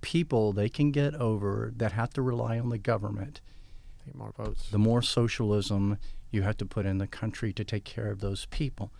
people 0.00 0.52
they 0.52 0.68
can 0.68 0.90
get 0.92 1.14
over 1.16 1.72
that 1.76 1.92
have 1.92 2.10
to 2.14 2.22
rely 2.22 2.58
on 2.58 2.68
the 2.70 2.78
government, 2.78 3.40
Need 4.06 4.14
more 4.14 4.32
votes. 4.36 4.70
the 4.70 4.78
more 4.78 5.02
socialism 5.02 5.98
you 6.30 6.42
have 6.42 6.56
to 6.58 6.66
put 6.66 6.86
in 6.86 6.98
the 6.98 7.06
country 7.06 7.52
to 7.52 7.64
take 7.64 7.84
care 7.84 8.10
of 8.10 8.20
those 8.20 8.46
people, 8.46 8.92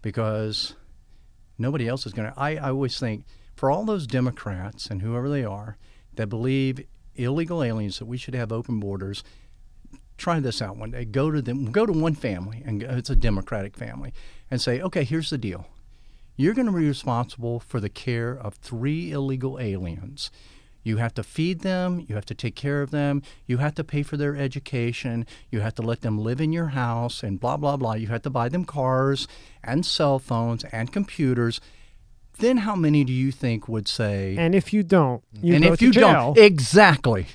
because 0.00 0.74
nobody 1.58 1.88
else 1.88 2.06
is 2.06 2.12
going 2.12 2.32
to. 2.32 2.38
I, 2.38 2.56
always 2.56 2.98
think 2.98 3.24
for 3.54 3.70
all 3.70 3.84
those 3.84 4.06
Democrats 4.06 4.86
and 4.86 5.02
whoever 5.02 5.28
they 5.28 5.44
are 5.44 5.76
that 6.14 6.28
believe 6.28 6.84
illegal 7.14 7.62
aliens 7.62 7.98
that 7.98 8.06
we 8.06 8.16
should 8.16 8.34
have 8.34 8.52
open 8.52 8.80
borders. 8.80 9.22
Try 10.18 10.40
this 10.40 10.62
out 10.62 10.76
one 10.76 10.92
day. 10.92 11.04
Go 11.04 11.30
to 11.30 11.42
them. 11.42 11.72
Go 11.72 11.86
to 11.86 11.92
one 11.92 12.14
family, 12.14 12.62
and 12.64 12.82
it's 12.82 13.10
a 13.10 13.16
Democratic 13.16 13.76
family, 13.76 14.12
and 14.50 14.60
say, 14.60 14.80
"Okay, 14.80 15.04
here's 15.04 15.30
the 15.30 15.38
deal. 15.38 15.66
You're 16.36 16.54
going 16.54 16.66
to 16.66 16.72
be 16.72 16.86
responsible 16.86 17.60
for 17.60 17.80
the 17.80 17.88
care 17.88 18.32
of 18.32 18.54
three 18.54 19.10
illegal 19.10 19.58
aliens. 19.58 20.30
You 20.84 20.96
have 20.96 21.14
to 21.14 21.22
feed 21.22 21.60
them, 21.60 22.04
you 22.08 22.14
have 22.16 22.26
to 22.26 22.34
take 22.34 22.56
care 22.56 22.82
of 22.82 22.90
them, 22.90 23.22
you 23.46 23.58
have 23.58 23.74
to 23.76 23.84
pay 23.84 24.02
for 24.02 24.16
their 24.16 24.36
education, 24.36 25.26
you 25.50 25.60
have 25.60 25.74
to 25.76 25.82
let 25.82 26.00
them 26.00 26.18
live 26.18 26.40
in 26.40 26.52
your 26.52 26.68
house, 26.68 27.22
and 27.22 27.38
blah, 27.38 27.56
blah, 27.56 27.76
blah. 27.76 27.94
You 27.94 28.08
have 28.08 28.22
to 28.22 28.30
buy 28.30 28.48
them 28.48 28.64
cars 28.64 29.28
and 29.62 29.86
cell 29.86 30.18
phones 30.18 30.64
and 30.72 30.92
computers. 30.92 31.60
Then 32.38 32.58
how 32.58 32.74
many 32.74 33.04
do 33.04 33.12
you 33.12 33.30
think 33.30 33.68
would 33.68 33.86
say, 33.86 34.34
And 34.38 34.54
if 34.54 34.72
you 34.72 34.82
don't, 34.82 35.22
you 35.40 35.54
and 35.54 35.62
go 35.64 35.72
if 35.74 35.78
to 35.78 35.84
you 35.86 35.92
jail. 35.92 36.12
don't, 36.34 36.38
exactly. 36.38 37.26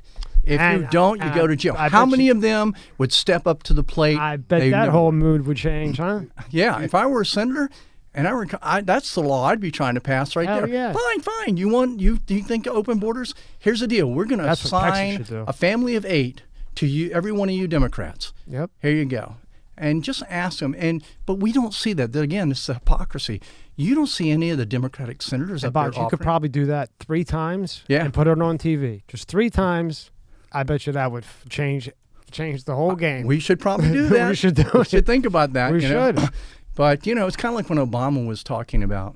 If 0.43 0.60
And- 0.60 0.82
you 0.82 0.88
don't, 0.89 1.22
you 1.24 1.30
go 1.34 1.45
to 1.45 1.56
jail. 1.56 1.76
I 1.78 1.89
How 1.89 2.06
many 2.06 2.26
you- 2.26 2.32
of 2.32 2.41
them 2.41 2.74
would 2.98 3.12
step 3.14 3.45
up 3.48 3.64
to 3.64 3.74
the 3.74 3.84
plate? 3.84 4.18
I 4.18 4.38
bet 4.38 4.62
that 4.72 4.86
know. 4.86 4.91
whole 4.91 5.12
mood 5.12 5.45
would 5.45 5.58
change, 5.58 5.98
huh? 5.98 6.22
Yeah, 6.50 6.82
if 6.82 6.95
I 6.95 7.06
were 7.06 7.22
a 7.22 7.26
senator, 7.26 7.70
and 8.18 8.28
I 8.28 8.34
were, 8.34 8.47
I, 8.61 8.82
that's 8.82 9.13
the 9.15 9.22
law 9.22 9.45
I'd 9.45 9.61
be 9.61 9.72
trying 9.72 9.95
to 9.95 10.01
pass 10.01 10.36
right 10.36 10.47
Hell 10.47 10.61
there. 10.61 10.68
yeah. 10.70 10.91
Fine, 10.93 11.22
fine. 11.22 11.55
You 11.57 11.70
want 11.70 11.99
you? 12.01 12.18
Do 12.18 12.36
you 12.36 12.43
think 12.43 12.68
open 12.68 12.99
borders? 12.99 13.34
Here's 13.59 13.80
the 13.80 13.88
deal. 13.88 14.07
We're 14.11 14.26
going 14.26 14.39
to 14.39 14.49
assign 14.51 15.26
a 15.32 15.53
family 15.53 15.95
of 15.95 16.05
eight 16.05 16.41
to 16.76 16.86
you, 16.86 17.09
every 17.11 17.32
one 17.32 17.47
of 17.49 17.55
you 17.55 17.68
Democrats. 17.68 18.34
Yep. 18.47 18.72
Here 18.82 18.91
you 18.91 19.05
go. 19.05 19.36
And 19.78 20.03
just 20.03 20.24
ask 20.30 20.59
them. 20.59 20.76
And 20.78 21.03
but 21.28 21.36
we 21.36 21.51
don't 21.51 21.74
see 21.74 21.93
that. 21.93 22.15
Again, 22.15 22.49
it's 22.51 22.65
the 22.65 22.74
hypocrisy. 22.74 23.41
You 23.76 23.93
don't 23.93 24.07
see 24.07 24.32
any 24.32 24.49
of 24.49 24.57
the 24.57 24.65
Democratic 24.65 25.22
senators 25.22 25.61
Hey, 25.61 25.68
up 25.68 25.74
there 25.76 25.84
Box, 25.91 25.97
you 25.97 26.07
could 26.09 26.20
probably 26.20 26.49
do 26.49 26.65
that 26.65 26.89
three 26.99 27.24
times 27.24 27.84
Yeah. 27.88 28.03
and 28.03 28.11
put 28.11 28.26
it 28.28 28.41
on 28.41 28.57
TV. 28.57 29.03
Just 29.07 29.28
three 29.28 29.51
times. 29.51 30.09
I 30.51 30.63
bet 30.63 30.88
you 30.88 30.93
that 30.93 31.11
would 31.11 31.24
f- 31.26 31.45
change 31.49 31.91
change 32.32 32.63
the 32.65 32.76
whole 32.76 32.95
game. 32.95 33.24
Uh, 33.26 33.28
We 33.28 33.39
should 33.39 33.59
probably 33.59 33.91
do 33.91 34.07
that. 34.09 34.30
We 34.30 34.36
should 34.36 34.55
do 34.55 34.63
We 34.74 34.84
should 34.84 35.05
think 35.05 35.26
about 35.28 35.53
that. 35.53 35.72
We 35.72 35.84
you 35.84 35.89
know? 35.89 36.07
should. 36.13 36.30
But 36.78 37.07
you 37.07 37.15
know, 37.15 37.25
it's 37.25 37.36
kind 37.36 37.51
of 37.51 37.55
like 37.55 37.71
when 37.71 37.80
Obama 37.80 38.23
was 38.23 38.43
talking 38.43 38.84
about 38.84 39.15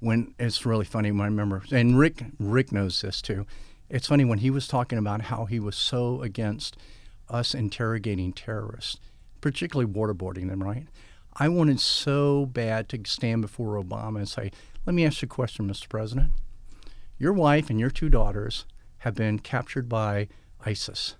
when 0.00 0.34
it's 0.36 0.66
really 0.66 0.84
funny. 0.84 1.12
When 1.12 1.20
I 1.20 1.26
remember, 1.26 1.62
and 1.70 1.96
Rick 1.96 2.24
Rick 2.40 2.72
knows 2.72 3.00
this 3.02 3.22
too. 3.22 3.46
It's 3.88 4.08
funny 4.08 4.24
when 4.24 4.38
he 4.38 4.50
was 4.50 4.66
talking 4.66 4.98
about 4.98 5.22
how 5.22 5.44
he 5.44 5.60
was 5.60 5.76
so 5.76 6.22
against 6.22 6.76
us 7.28 7.54
interrogating 7.54 8.32
terrorists, 8.32 8.98
particularly 9.40 9.88
waterboarding 9.88 10.48
them. 10.48 10.60
Right? 10.60 10.88
I 11.36 11.48
wanted 11.48 11.78
so 11.78 12.46
bad 12.46 12.88
to 12.88 13.00
stand 13.06 13.40
before 13.42 13.80
Obama 13.80 14.16
and 14.16 14.28
say, 14.28 14.50
"Let 14.84 14.94
me 14.94 15.06
ask 15.06 15.22
you 15.22 15.26
a 15.26 15.28
question, 15.28 15.68
Mr. 15.68 15.88
President. 15.88 16.32
Your 17.16 17.32
wife 17.32 17.70
and 17.70 17.78
your 17.78 17.90
two 17.90 18.08
daughters 18.08 18.66
have 18.98 19.14
been 19.14 19.38
captured 19.38 19.88
by 19.88 20.26
ISIS, 20.66 21.14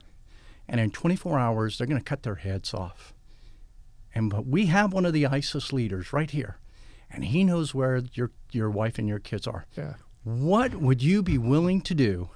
and 0.66 0.80
in 0.80 0.90
24 0.90 1.38
hours 1.38 1.78
they're 1.78 1.86
going 1.86 2.00
to 2.00 2.04
cut 2.04 2.24
their 2.24 2.34
heads 2.34 2.74
off." 2.74 3.13
And 4.14 4.30
but 4.30 4.46
we 4.46 4.66
have 4.66 4.92
one 4.92 5.04
of 5.04 5.12
the 5.12 5.26
ISIS 5.26 5.72
leaders 5.72 6.12
right 6.12 6.30
here, 6.30 6.58
and 7.10 7.24
he 7.24 7.44
knows 7.44 7.74
where 7.74 8.02
your 8.14 8.30
your 8.52 8.70
wife 8.70 8.98
and 8.98 9.08
your 9.08 9.18
kids 9.18 9.46
are. 9.46 9.66
yeah. 9.76 9.94
What 10.22 10.76
would 10.76 11.02
you 11.02 11.22
be 11.22 11.36
willing 11.36 11.82
to 11.82 11.94
do 11.94 12.30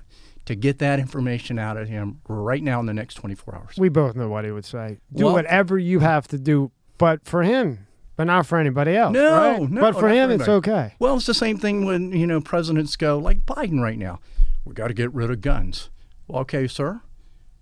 to 0.45 0.55
get 0.55 0.79
that 0.79 0.99
information 0.99 1.59
out 1.59 1.79
of 1.79 1.89
him 1.89 2.21
right 2.29 2.63
now 2.63 2.81
in 2.81 2.87
the 2.87 2.93
next 2.93 3.15
24 3.15 3.55
hours? 3.55 3.75
We 3.79 3.89
both 3.89 4.15
know 4.15 4.29
what 4.29 4.45
he 4.45 4.51
would 4.51 4.67
say. 4.67 4.99
Do 5.15 5.25
Well- 5.25 5.33
whatever 5.35 5.79
you 5.79 6.01
have 6.01 6.29
to 6.29 6.39
do, 6.39 6.71
but 6.99 7.25
for 7.25 7.43
him, 7.45 7.87
but 8.17 8.25
not 8.25 8.45
for 8.47 8.59
anybody 8.59 8.95
else. 8.95 9.15
No, 9.15 9.37
right? 9.61 9.71
no, 9.71 9.81
But 9.81 9.99
for 9.99 10.09
him, 10.09 10.31
it's 10.31 10.49
okay. 10.49 10.95
Well, 10.99 11.17
it's 11.17 11.25
the 11.27 11.33
same 11.33 11.57
thing 11.59 11.87
when 11.87 12.13
you 12.13 12.27
know 12.27 12.41
presidents 12.43 12.95
go 12.97 13.17
like 13.19 13.47
Biden 13.47 13.81
right 13.81 13.99
now. 13.99 14.21
We 14.67 14.75
got 14.75 14.89
to 14.89 14.95
get 14.95 15.15
rid 15.15 15.31
of 15.31 15.41
guns. 15.41 15.89
Well, 16.27 16.43
okay, 16.43 16.67
sir, 16.67 17.01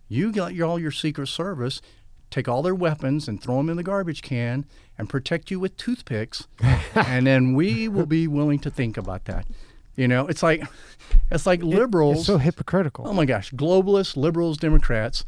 you 0.09 0.33
got 0.33 0.55
your, 0.55 0.67
all 0.67 0.79
your 0.81 0.91
Secret 0.91 1.29
Service, 1.29 1.81
take 2.31 2.49
all 2.49 2.63
their 2.63 2.75
weapons 2.75 3.29
and 3.29 3.43
throw 3.43 3.57
them 3.59 3.71
in 3.71 3.77
the 3.77 3.83
garbage 3.83 4.23
can 4.23 4.67
and 4.99 5.09
protect 5.09 5.51
you 5.51 5.61
with 5.61 5.77
toothpicks, 5.77 6.47
and 6.95 7.27
then 7.27 7.55
we 7.55 7.89
will 7.89 8.07
be 8.07 8.27
willing 8.27 8.59
to 8.61 8.71
think 8.71 8.97
about 8.97 9.25
that. 9.27 9.47
You 9.95 10.09
know, 10.09 10.27
it's 10.27 10.43
like 10.43 10.63
it's 11.31 11.47
like 11.47 11.63
liberals. 11.63 12.19
It's 12.19 12.27
so 12.27 12.39
hypocritical. 12.39 13.07
Oh 13.09 13.13
my 13.15 13.25
gosh, 13.25 13.53
globalists, 13.53 14.17
liberals, 14.17 14.59
Democrats, 14.59 15.25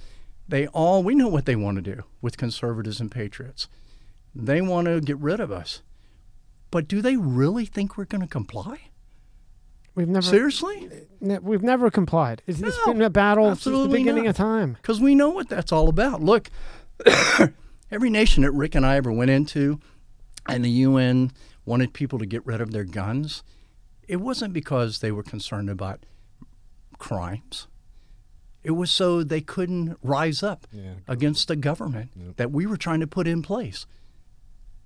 they 0.49 0.67
all, 0.69 1.03
we 1.03 1.15
know 1.15 1.29
what 1.29 1.45
they 1.47 1.57
want 1.57 1.77
to 1.77 1.83
do 1.83 2.03
with 2.23 2.37
conservatives 2.37 3.01
and 3.01 3.11
patriots. 3.11 3.69
They 4.35 4.61
want 4.61 4.87
to 4.87 5.01
get 5.01 5.19
rid 5.19 5.41
of 5.41 5.51
us. 5.53 5.83
But 6.71 6.87
do 6.89 7.01
they 7.01 7.17
really 7.17 7.65
think 7.67 7.97
we're 7.97 8.05
going 8.05 8.21
to 8.23 8.27
comply? 8.27 8.91
we've 9.95 10.09
never, 10.09 10.23
Seriously? 10.23 10.89
ne- 11.21 11.39
we've 11.39 11.63
never 11.63 11.91
complied. 11.91 12.41
It's, 12.47 12.61
it's 12.61 12.79
No, 12.87 12.93
been 12.93 13.03
a 13.03 13.11
battle 13.11 13.57
since 13.57 13.77
the 13.77 13.89
beginning 13.89 14.25
not. 14.25 14.31
of 14.31 14.37
time. 14.37 14.75
Because 14.75 15.01
we 15.01 15.15
know 15.15 15.31
what 15.31 15.49
that's 15.49 15.73
all 15.73 15.89
about. 15.89 16.23
Look, 16.23 16.51
every 17.91 18.11
nation 18.11 18.43
that 18.43 18.53
Rick 18.53 18.75
and 18.75 18.85
I 18.87 18.97
ever 18.97 19.13
went 19.13 19.31
into, 19.31 19.81
and 20.49 20.65
the 20.65 20.71
UN 20.71 21.33
wanted 21.65 21.93
people 21.93 22.19
to 22.19 22.27
get 22.27 22.45
rid 22.47 22.61
of 22.61 22.71
their 22.73 22.85
guns, 22.85 23.43
it 24.07 24.17
wasn't 24.17 24.53
because 24.53 25.01
they 25.01 25.13
were 25.13 25.23
concerned 25.23 25.69
about 25.71 26.05
crimes. 26.99 27.67
It 28.63 28.73
was 28.73 28.91
so 28.91 29.23
they 29.23 29.41
couldn't 29.41 29.97
rise 30.03 30.43
up 30.43 30.67
Yeah. 30.73 30.95
against 31.07 31.49
the 31.49 31.57
government 31.57 32.11
Yep. 32.17 32.37
that 32.37 32.51
we 32.51 32.67
were 32.67 32.77
trying 32.77 33.01
to 33.01 33.07
put 33.07 33.27
in 33.29 33.43
place 33.43 33.87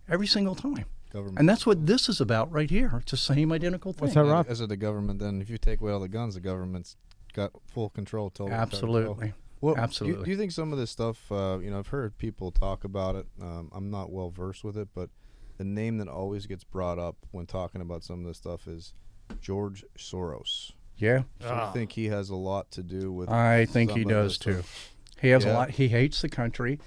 every 0.08 0.26
single 0.26 0.54
time. 0.54 0.84
Government. 1.10 1.38
And 1.38 1.48
that's 1.48 1.66
what 1.66 1.86
this 1.86 2.08
is 2.08 2.20
about 2.20 2.50
right 2.50 2.70
here. 2.70 2.98
It's 3.02 3.10
the 3.10 3.16
same 3.16 3.52
identical 3.52 3.92
thing. 3.92 4.00
What's 4.02 4.14
that, 4.14 4.24
Rob? 4.24 4.46
As 4.48 4.60
of 4.60 4.68
the 4.68 4.76
government, 4.76 5.18
then 5.20 5.42
if 5.42 5.50
you 5.50 5.58
take 5.58 5.80
away 5.80 5.92
all 5.92 6.00
the 6.00 6.08
guns, 6.08 6.34
the 6.34 6.40
government's 6.40 6.96
got 7.34 7.52
full 7.70 7.90
control. 7.90 8.30
Total 8.30 8.66
total 8.66 9.14
control. 9.14 9.32
Absolutely. 9.62 9.68
Well, 9.68 9.74
do 9.74 9.78
you- 9.78 9.82
Absolutely. 9.84 10.24
Do 10.24 10.30
you, 10.32 10.36
think 10.36 10.52
some 10.52 10.72
of 10.72 10.78
this 10.78 10.90
stuff? 10.90 11.30
Uh, 11.30 11.58
you 11.62 11.70
know, 11.70 11.78
I've 11.78 11.88
heard 11.88 12.18
people 12.18 12.50
talk 12.50 12.84
about 12.84 13.16
it. 13.16 13.26
Um, 13.40 13.70
I'm 13.74 13.90
not 13.90 14.10
well 14.10 14.30
versed 14.30 14.64
with 14.64 14.76
it, 14.76 14.88
but 14.94 15.10
the 15.58 15.64
name 15.64 15.98
that 15.98 16.08
always 16.08 16.46
gets 16.46 16.64
brought 16.64 16.98
up 16.98 17.16
when 17.30 17.46
talking 17.46 17.80
about 17.80 18.02
some 18.02 18.20
of 18.20 18.26
this 18.26 18.38
stuff 18.38 18.66
is 18.66 18.92
George 19.40 19.84
Soros. 19.96 20.72
Yeah. 20.96 21.22
So 21.40 21.48
I 21.48 21.70
think 21.72 21.92
he 21.92 22.06
has 22.06 22.28
a 22.30 22.36
lot 22.36 22.70
to 22.72 22.82
do 22.82 23.12
with. 23.12 23.28
I 23.28 23.64
think 23.66 23.92
he 23.92 24.04
does 24.04 24.38
too. 24.38 24.52
stuff. 24.54 24.94
He 25.20 25.28
has 25.28 25.44
a 25.44 25.52
lot. 25.52 25.70
He 25.70 25.88
hates 25.88 26.20
the 26.22 26.28
country. 26.28 26.80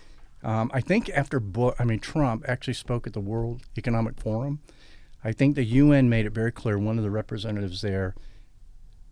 Um, 0.43 0.69
I 0.73 0.82
think 0.82 1.09
after 1.09 1.39
Bu- 1.39 1.73
I 1.80 1.86
mean 1.86 1.99
Trump 1.99 2.45
actually 2.47 2.73
spoke 2.76 3.07
at 3.07 3.13
the 3.13 3.19
World 3.19 3.63
Economic 3.78 4.19
Forum. 4.19 4.59
I 5.23 5.32
think 5.32 5.55
the 5.55 5.63
UN 5.63 6.07
made 6.09 6.26
it 6.28 6.34
very 6.34 6.51
clear. 6.51 6.78
One 6.78 6.97
of 6.97 7.03
the 7.03 7.09
representatives 7.09 7.82
there 7.82 8.13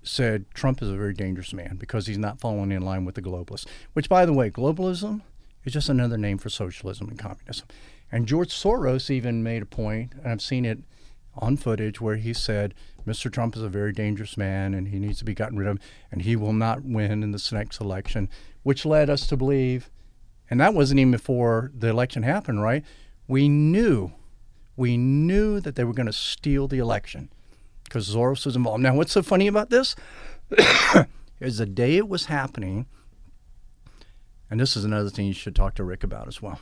said 0.03 0.45
Trump 0.53 0.81
is 0.81 0.89
a 0.89 0.95
very 0.95 1.13
dangerous 1.13 1.53
man 1.53 1.77
because 1.77 2.07
he's 2.07 2.17
not 2.17 2.39
falling 2.39 2.71
in 2.71 2.81
line 2.81 3.05
with 3.05 3.15
the 3.15 3.21
globalists. 3.21 3.65
Which, 3.93 4.09
by 4.09 4.25
the 4.25 4.33
way, 4.33 4.49
globalism 4.49 5.21
is 5.63 5.73
just 5.73 5.89
another 5.89 6.17
name 6.17 6.37
for 6.37 6.49
socialism 6.49 7.09
and 7.09 7.17
communism. 7.17 7.67
And 8.11 8.27
George 8.27 8.49
Soros 8.49 9.09
even 9.09 9.43
made 9.43 9.63
a 9.63 9.65
point, 9.65 10.13
and 10.13 10.31
I've 10.31 10.41
seen 10.41 10.65
it 10.65 10.79
on 11.35 11.57
footage 11.57 11.99
where 11.99 12.17
he 12.17 12.33
said 12.33 12.73
Mr. 13.07 13.31
Trump 13.31 13.55
is 13.55 13.63
a 13.63 13.69
very 13.69 13.91
dangerous 13.91 14.37
man 14.37 14.73
and 14.73 14.89
he 14.89 14.99
needs 14.99 15.17
to 15.19 15.25
be 15.25 15.33
gotten 15.33 15.57
rid 15.57 15.67
of 15.67 15.79
and 16.11 16.21
he 16.21 16.35
will 16.35 16.53
not 16.53 16.83
win 16.83 17.23
in 17.23 17.31
this 17.31 17.51
next 17.51 17.81
election, 17.81 18.29
which 18.61 18.85
led 18.85 19.09
us 19.09 19.27
to 19.27 19.37
believe, 19.37 19.89
and 20.49 20.59
that 20.59 20.73
wasn't 20.73 20.99
even 20.99 21.11
before 21.11 21.71
the 21.73 21.87
election 21.87 22.23
happened, 22.23 22.61
right? 22.61 22.83
We 23.27 23.49
knew, 23.49 24.13
we 24.75 24.97
knew 24.97 25.59
that 25.59 25.75
they 25.75 25.83
were 25.83 25.93
going 25.93 26.05
to 26.05 26.13
steal 26.13 26.67
the 26.67 26.79
election 26.79 27.29
because 27.83 28.09
Soros 28.09 28.45
was 28.45 28.55
involved. 28.55 28.83
Now, 28.83 28.95
what's 28.95 29.11
so 29.11 29.21
funny 29.21 29.47
about 29.47 29.69
this 29.69 29.95
is 31.39 31.57
the 31.57 31.65
day 31.65 31.97
it 31.97 32.07
was 32.07 32.25
happening, 32.25 32.87
and 34.49 34.59
this 34.59 34.75
is 34.75 34.85
another 34.85 35.09
thing 35.09 35.27
you 35.27 35.33
should 35.33 35.55
talk 35.55 35.75
to 35.75 35.83
Rick 35.83 36.03
about 36.03 36.27
as 36.27 36.41
well. 36.41 36.59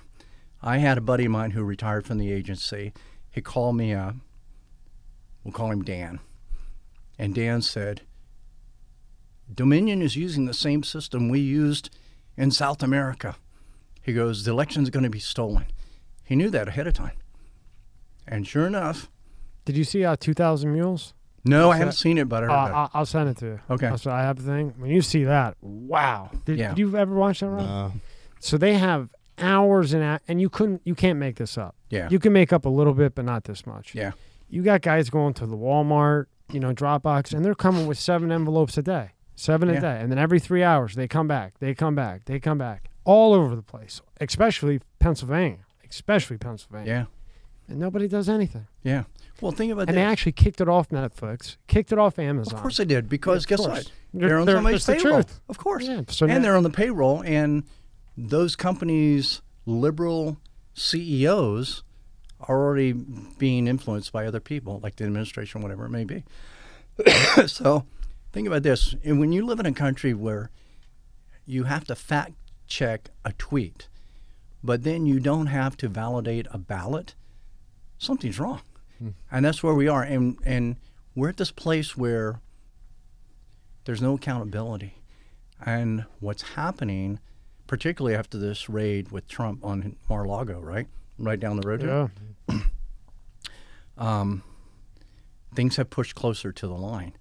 I 0.61 0.77
had 0.77 0.97
a 0.97 1.01
buddy 1.01 1.25
of 1.25 1.31
mine 1.31 1.51
who 1.51 1.63
retired 1.63 2.05
from 2.05 2.17
the 2.17 2.31
agency. 2.31 2.93
He 3.31 3.41
called 3.41 3.75
me 3.75 3.93
up. 3.93 4.15
We'll 5.43 5.53
call 5.53 5.71
him 5.71 5.83
Dan. 5.83 6.19
And 7.17 7.33
Dan 7.33 7.61
said, 7.61 8.01
Dominion 9.53 10.01
is 10.01 10.15
using 10.15 10.45
the 10.45 10.53
same 10.53 10.83
system 10.83 11.29
we 11.29 11.39
used 11.39 11.89
in 12.37 12.51
South 12.51 12.81
America. 12.81 13.35
He 14.01 14.13
goes, 14.13 14.43
the 14.43 14.51
election's 14.51 14.89
going 14.89 15.03
to 15.03 15.09
be 15.09 15.19
stolen. 15.19 15.65
He 16.23 16.35
knew 16.35 16.49
that 16.49 16.69
ahead 16.69 16.87
of 16.87 16.93
time. 16.93 17.17
And 18.27 18.47
sure 18.47 18.65
enough, 18.65 19.10
Did 19.65 19.77
you 19.77 19.83
see 19.83 20.03
uh, 20.05 20.15
2,000 20.15 20.71
Mules? 20.73 21.13
no, 21.43 21.71
I 21.71 21.77
haven't 21.77 21.93
seen 21.93 22.17
it, 22.19 22.29
but 22.29 22.43
I 22.43 22.47
heard 22.47 22.51
Uh, 22.51 22.53
about 22.53 22.69
it. 22.69 22.73
I'll, 22.75 22.89
I'll 22.93 23.05
send 23.05 23.29
it 23.29 23.37
to 23.37 23.45
you. 23.45 23.59
Okay. 23.69 23.91
So 23.97 24.11
I 24.11 24.21
have 24.21 24.37
the 24.37 24.43
thing. 24.43 24.73
When 24.77 24.91
you 24.91 25.01
see 25.01 25.23
that, 25.23 25.55
wow. 25.61 26.29
Did, 26.45 26.57
Yeah. 26.59 26.69
did 26.69 26.77
you 26.79 26.95
ever 26.97 27.15
watch 27.15 27.39
that, 27.39 27.49
Rob? 27.49 27.67
Uh, 27.67 27.89
So 28.39 28.57
they 28.57 28.73
have 28.75 29.09
hours 29.39 29.93
and 29.93 30.03
hou- 30.03 30.19
and 30.27 30.39
you 30.41 30.49
couldn't 30.49 30.81
you 30.85 30.93
can't 30.95 31.17
make 31.17 31.35
this 31.37 31.57
up. 31.57 31.75
Yeah. 31.89 32.07
You 32.11 32.19
can 32.19 32.31
make 32.33 32.53
up 32.53 32.65
a 32.65 32.69
little 32.69 32.93
bit, 32.93 33.15
but 33.15 33.25
not 33.25 33.45
this 33.45 33.65
much. 33.65 33.95
Yeah. 33.95 34.11
You 34.49 34.61
got 34.61 34.81
guys 34.81 35.09
going 35.09 35.33
to 35.35 35.45
the 35.47 35.55
Walmart, 35.57 36.25
you 36.51 36.59
know, 36.59 36.73
Dropbox, 36.73 37.33
and 37.33 37.43
they're 37.45 37.55
coming 37.55 37.87
with 37.87 37.97
seven 37.97 38.31
envelopes 38.31 38.77
a 38.77 38.81
day, 38.83 39.11
seven 39.35 39.69
a 39.69 39.79
day, 39.79 39.99
and 40.01 40.11
then 40.11 40.19
every 40.19 40.39
three 40.39 40.63
hours 40.63 40.93
they 40.95 41.07
come 41.07 41.27
back, 41.27 41.53
they 41.59 41.73
come 41.73 41.95
back, 41.95 42.25
they 42.25 42.39
come 42.39 42.57
back, 42.57 42.89
all 43.03 43.33
over 43.33 43.55
the 43.55 43.61
place, 43.63 44.01
especially 44.19 44.79
Pennsylvania, 44.99 45.59
especially 45.89 46.37
Pennsylvania. 46.37 46.87
yeah. 46.87 47.05
And 47.67 47.79
nobody 47.79 48.07
does 48.07 48.27
anything. 48.29 48.67
Yeah. 48.83 49.03
Well, 49.41 49.51
think 49.51 49.71
about 49.71 49.87
that. 49.87 49.89
And 49.89 49.97
they 49.97 50.03
actually 50.03 50.33
kicked 50.33 50.61
it 50.61 50.69
off 50.69 50.89
Netflix, 50.89 51.57
kicked 51.67 51.91
it 51.91 51.97
off 51.99 52.19
Amazon. 52.19 52.53
Of 52.55 52.61
course 52.61 52.77
they 52.77 52.85
did, 52.85 53.09
because 53.09 53.45
guess 53.45 53.59
course. 53.59 53.69
what? 53.85 53.91
They're- 54.13 54.27
They're 54.29 54.39
on 54.39 54.45
they're- 54.45 54.55
somebody's 54.57 54.85
the 54.85 54.95
payroll. 54.95 55.23
truth. 55.23 55.39
Of 55.49 55.57
course. 55.57 55.87
Yeah, 55.87 56.01
so 56.09 56.25
and 56.25 56.35
now- 56.35 56.41
they're 56.41 56.55
on 56.57 56.63
the 56.63 56.69
payroll, 56.69 57.21
and 57.23 57.63
those 58.17 58.55
companies' 58.55 59.41
liberal 59.65 60.37
CEOs 60.73 61.83
are 62.41 62.57
already 62.59 62.91
being 62.93 63.67
influenced 63.67 64.11
by 64.11 64.25
other 64.25 64.39
people, 64.39 64.79
like 64.81 64.95
the 64.95 65.03
administration, 65.05 65.61
whatever 65.61 65.85
it 65.85 65.89
may 65.89 66.03
be. 66.03 66.23
so 67.47 67.85
think 68.33 68.47
about 68.47 68.63
this. 68.63 68.95
And 69.03 69.19
when 69.19 69.31
you 69.31 69.45
live 69.45 69.59
in 69.59 69.65
a 69.65 69.73
country 69.73 70.13
where 70.13 70.49
you 71.45 71.63
have 71.65 71.85
to 71.85 71.95
fact 71.95 72.33
check 72.67 73.09
a 73.25 73.33
tweet, 73.33 73.87
but 74.63 74.83
then 74.83 75.05
you 75.05 75.19
don't 75.19 75.47
have 75.47 75.75
to 75.77 75.87
validate 75.87 76.47
a 76.51 76.57
ballot, 76.57 77.15
something's 77.97 78.39
wrong. 78.39 78.61
And 79.31 79.45
that's 79.45 79.63
where 79.63 79.73
we 79.73 79.87
are. 79.87 80.03
And, 80.03 80.37
and 80.45 80.75
we're 81.15 81.29
at 81.29 81.37
this 81.37 81.51
place 81.51 81.97
where 81.97 82.41
there's 83.85 84.01
no 84.01 84.15
accountability. 84.15 84.95
And 85.63 86.05
what's 86.19 86.41
happening, 86.41 87.19
particularly 87.67 88.15
after 88.15 88.37
this 88.37 88.69
raid 88.69 89.11
with 89.11 89.27
Trump 89.27 89.63
on 89.63 89.95
Mar-a-Lago, 90.09 90.59
right? 90.59 90.87
Right 91.17 91.39
down 91.39 91.59
the 91.59 91.67
road 91.67 91.81
here 91.81 92.09
Yeah. 92.49 92.59
um, 93.97 94.43
things 95.53 95.75
have 95.75 95.89
pushed 95.89 96.15
closer 96.15 96.51
to 96.51 96.67
the 96.67 96.73
line. 96.73 97.13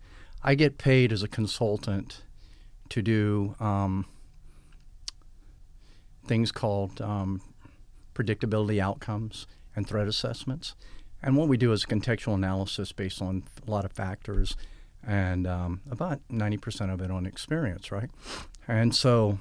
I 0.42 0.54
get 0.54 0.78
paid 0.78 1.12
as 1.12 1.22
a 1.22 1.28
consultant 1.28 2.22
to 2.88 3.02
do 3.02 3.54
um, 3.60 4.06
things 6.26 6.50
called 6.50 7.00
um, 7.00 7.42
predictability 8.14 8.78
outcomes 8.80 9.46
and 9.76 9.86
threat 9.86 10.08
assessments. 10.08 10.74
And 11.22 11.36
what 11.36 11.48
we 11.48 11.56
do 11.56 11.72
is 11.72 11.84
contextual 11.84 12.34
analysis 12.34 12.92
based 12.92 13.20
on 13.20 13.42
a 13.66 13.70
lot 13.70 13.84
of 13.84 13.92
factors 13.92 14.56
and 15.06 15.46
um, 15.46 15.80
about 15.90 16.20
90% 16.30 16.92
of 16.92 17.00
it 17.00 17.10
on 17.10 17.26
experience, 17.26 17.90
right? 17.92 18.10
And 18.68 18.94
so 18.94 19.38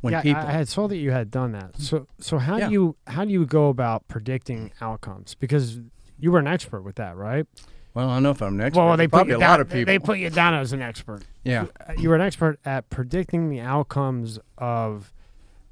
when 0.00 0.12
yeah, 0.12 0.18
I- 0.18 0.22
people. 0.22 0.42
I, 0.42 0.50
had 0.52 0.68
saw 0.68 0.88
that 0.88 0.96
you 0.96 1.10
had 1.12 1.30
done 1.30 1.52
that. 1.52 1.76
So 1.78 2.06
so 2.18 2.38
how 2.38 2.56
Yeah. 2.56 2.66
do 2.66 2.72
you 2.72 2.96
how 3.06 3.24
do 3.24 3.30
you 3.32 3.46
go 3.46 3.68
about 3.68 4.08
predicting 4.08 4.72
outcomes? 4.80 5.34
Because 5.34 5.80
you 6.18 6.32
were 6.32 6.38
an 6.38 6.46
expert 6.48 6.82
with 6.82 6.96
that, 6.96 7.16
right? 7.16 7.46
well, 7.94 8.08
I 8.08 8.14
don't 8.14 8.22
know 8.22 8.30
if 8.30 8.40
I'm 8.40 8.54
an 8.58 8.62
expert. 8.66 8.80
well, 8.82 8.96
they 8.96 9.06
put 9.06 9.28
you 9.28 9.36
a 9.36 9.38
down, 9.38 9.50
lot 9.50 9.60
of 9.60 9.68
people. 9.68 9.84
They 9.84 9.98
put 9.98 10.18
you 10.18 10.30
down 10.30 10.54
as 10.54 10.72
an 10.72 10.80
expert. 10.80 11.22
yeah. 11.44 11.66
Uh, 11.86 11.92
You 11.98 12.08
were 12.08 12.14
an 12.14 12.22
expert 12.22 12.58
at 12.64 12.88
predicting 12.88 13.50
the 13.50 13.60
outcomes 13.60 14.38
of 14.56 15.12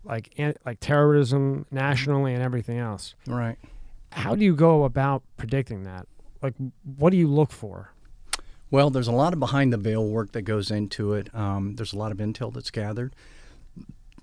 like 0.05 0.31
an, 0.37 0.55
like 0.67 0.79
terrorism 0.81 1.65
nationally 1.71 2.35
and 2.35 2.43
everything 2.43 2.79
else. 2.79 3.15
Right. 3.27 3.59
How 4.13 4.35
do 4.35 4.45
you 4.45 4.55
go 4.55 4.85
about 4.85 5.23
predicting 5.37 5.85
that? 5.85 6.07
Like, 6.43 6.55
what 6.97 7.11
do 7.11 7.17
you 7.17 7.29
look 7.29 7.53
for? 7.53 7.93
Well, 8.71 8.91
there's 8.91 9.09
a 9.09 9.13
lot 9.13 9.33
of 9.33 9.41
behind 9.41 9.73
the 9.73 9.77
veil 9.77 10.07
work 10.07 10.33
that 10.33 10.43
goes 10.43 10.71
into 10.71 11.15
it. 11.15 11.35
Um, 11.35 11.75
there's 11.75 11.93
a 11.93 11.99
lot 11.99 12.13
of 12.13 12.19
intel 12.19 12.53
that's 12.53 12.71
gathered, 12.71 13.15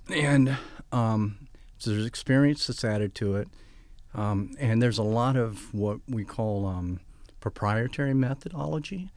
and 0.09 0.57
um, 0.91 1.47
so 1.77 1.91
there's 1.91 2.05
experience 2.05 2.65
that's 2.67 2.85
added 2.85 3.13
to 3.15 3.35
it, 3.35 3.49
um, 4.13 4.51
and 4.57 4.81
there's 4.81 4.97
a 4.97 5.03
lot 5.03 5.35
of 5.35 5.73
what 5.73 5.99
we 6.07 6.23
call 6.23 6.65
um, 6.65 7.01
proprietary 7.41 8.13
methodology 8.13 9.11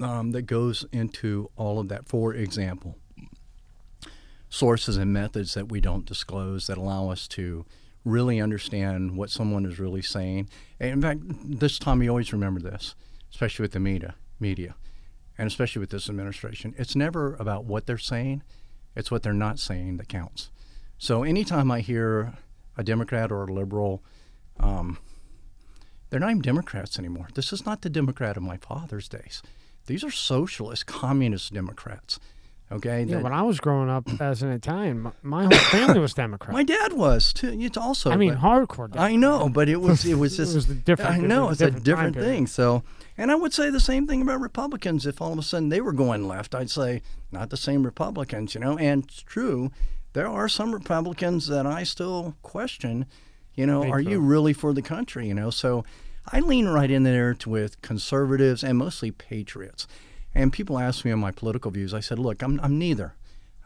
um, 0.00 0.32
that 0.32 0.42
goes 0.42 0.84
into 0.92 1.50
all 1.56 1.78
of 1.78 1.88
that. 1.88 2.06
For 2.06 2.34
example, 2.34 2.98
sources 4.50 4.98
and 4.98 5.14
methods 5.14 5.54
that 5.54 5.70
we 5.70 5.80
don't 5.80 6.04
disclose 6.04 6.66
that 6.66 6.76
allow 6.76 7.08
us 7.08 7.26
to 7.28 7.64
really 8.04 8.40
understand 8.40 9.16
what 9.16 9.30
someone 9.30 9.64
is 9.64 9.78
really 9.78 10.02
saying. 10.02 10.48
And 10.80 10.90
in 10.90 11.02
fact, 11.02 11.20
this 11.44 11.78
time 11.78 12.02
you 12.02 12.10
always 12.10 12.32
remember 12.32 12.60
this, 12.60 12.94
especially 13.30 13.62
with 13.62 13.72
the 13.72 13.80
media, 13.80 14.14
media, 14.40 14.74
and 15.38 15.46
especially 15.46 15.80
with 15.80 15.90
this 15.90 16.08
administration. 16.08 16.74
It's 16.76 16.96
never 16.96 17.36
about 17.36 17.64
what 17.64 17.86
they're 17.86 17.98
saying; 17.98 18.42
it's 18.94 19.10
what 19.10 19.22
they're 19.22 19.32
not 19.32 19.58
saying 19.58 19.96
that 19.98 20.08
counts. 20.08 20.50
So 20.98 21.22
anytime 21.22 21.70
I 21.70 21.80
hear 21.80 22.34
a 22.76 22.84
Democrat 22.84 23.32
or 23.32 23.44
a 23.44 23.52
liberal, 23.52 24.02
um, 24.60 24.98
they're 26.10 26.20
not 26.20 26.30
even 26.30 26.42
Democrats 26.42 26.98
anymore. 26.98 27.28
This 27.34 27.52
is 27.52 27.64
not 27.64 27.82
the 27.82 27.90
Democrat 27.90 28.36
of 28.36 28.42
my 28.42 28.56
father's 28.56 29.08
days. 29.08 29.42
These 29.86 30.04
are 30.04 30.10
socialist, 30.10 30.86
communist 30.86 31.52
Democrats. 31.52 32.20
Okay, 32.72 33.02
Yeah, 33.04 33.16
that- 33.16 33.22
when 33.24 33.32
I 33.32 33.42
was 33.42 33.60
growing 33.60 33.88
up 33.90 34.08
as 34.20 34.42
an 34.42 34.50
Italian, 34.50 35.02
my, 35.02 35.12
my 35.22 35.42
whole 35.44 35.52
family 35.52 35.98
was 36.00 36.14
Democrat. 36.24 36.52
my 36.52 36.62
dad 36.62 36.92
was 36.94 37.32
too. 37.32 37.56
It's 37.60 37.76
also. 37.76 38.10
I 38.10 38.16
mean, 38.16 38.34
hardcore. 38.36 38.88
Democrat. 38.90 39.00
I 39.12 39.16
know, 39.16 39.48
but 39.48 39.68
it 39.68 39.80
was 39.80 40.04
it 40.04 40.14
was 40.14 40.34
It 40.38 40.44
just 40.44 40.54
was 40.54 40.70
a 40.70 40.74
different- 40.74 41.10
I 41.12 41.18
know 41.18 41.48
it 41.48 41.52
it's 41.52 41.60
a 41.62 41.70
different 41.70 41.84
different 41.84 42.16
thing. 42.16 42.46
So, 42.46 42.82
and 43.18 43.30
I 43.30 43.34
would 43.34 43.52
say 43.52 43.70
the 43.70 43.80
same 43.80 44.06
thing 44.06 44.22
about 44.22 44.40
Republicans. 44.40 45.06
If 45.06 45.20
all 45.20 45.32
of 45.32 45.38
a 45.38 45.42
sudden 45.42 45.68
they 45.68 45.80
were 45.80 45.92
going 45.92 46.26
left, 46.26 46.54
I'd 46.54 46.70
say 46.70 47.02
not 47.30 47.50
the 47.50 47.56
same 47.56 47.82
Republicans, 47.84 48.54
you 48.54 48.60
know. 48.60 48.78
And 48.78 49.04
it's 49.04 49.20
true, 49.22 49.70
there 50.14 50.28
are 50.28 50.48
some 50.48 50.72
Republicans 50.72 51.46
that 51.48 51.66
I 51.66 51.82
still 51.84 52.36
question. 52.42 53.06
You 53.54 53.66
know, 53.66 53.82
are 53.90 54.00
you 54.00 54.18
really 54.20 54.54
for 54.54 54.72
the 54.72 54.80
country? 54.80 55.28
You 55.28 55.34
know, 55.34 55.50
so 55.50 55.84
I 56.30 56.40
lean 56.40 56.68
right 56.68 56.90
in 56.90 57.02
there 57.02 57.34
to, 57.34 57.50
with 57.50 57.82
conservatives 57.82 58.64
and 58.64 58.78
mostly 58.78 59.10
patriots. 59.10 59.86
And 60.34 60.52
people 60.52 60.78
ask 60.78 61.04
me 61.04 61.10
on 61.12 61.18
my 61.18 61.30
political 61.30 61.70
views. 61.70 61.92
I 61.92 62.00
said, 62.00 62.18
look, 62.18 62.42
I'm 62.42 62.58
I'm 62.62 62.78
neither. 62.78 63.14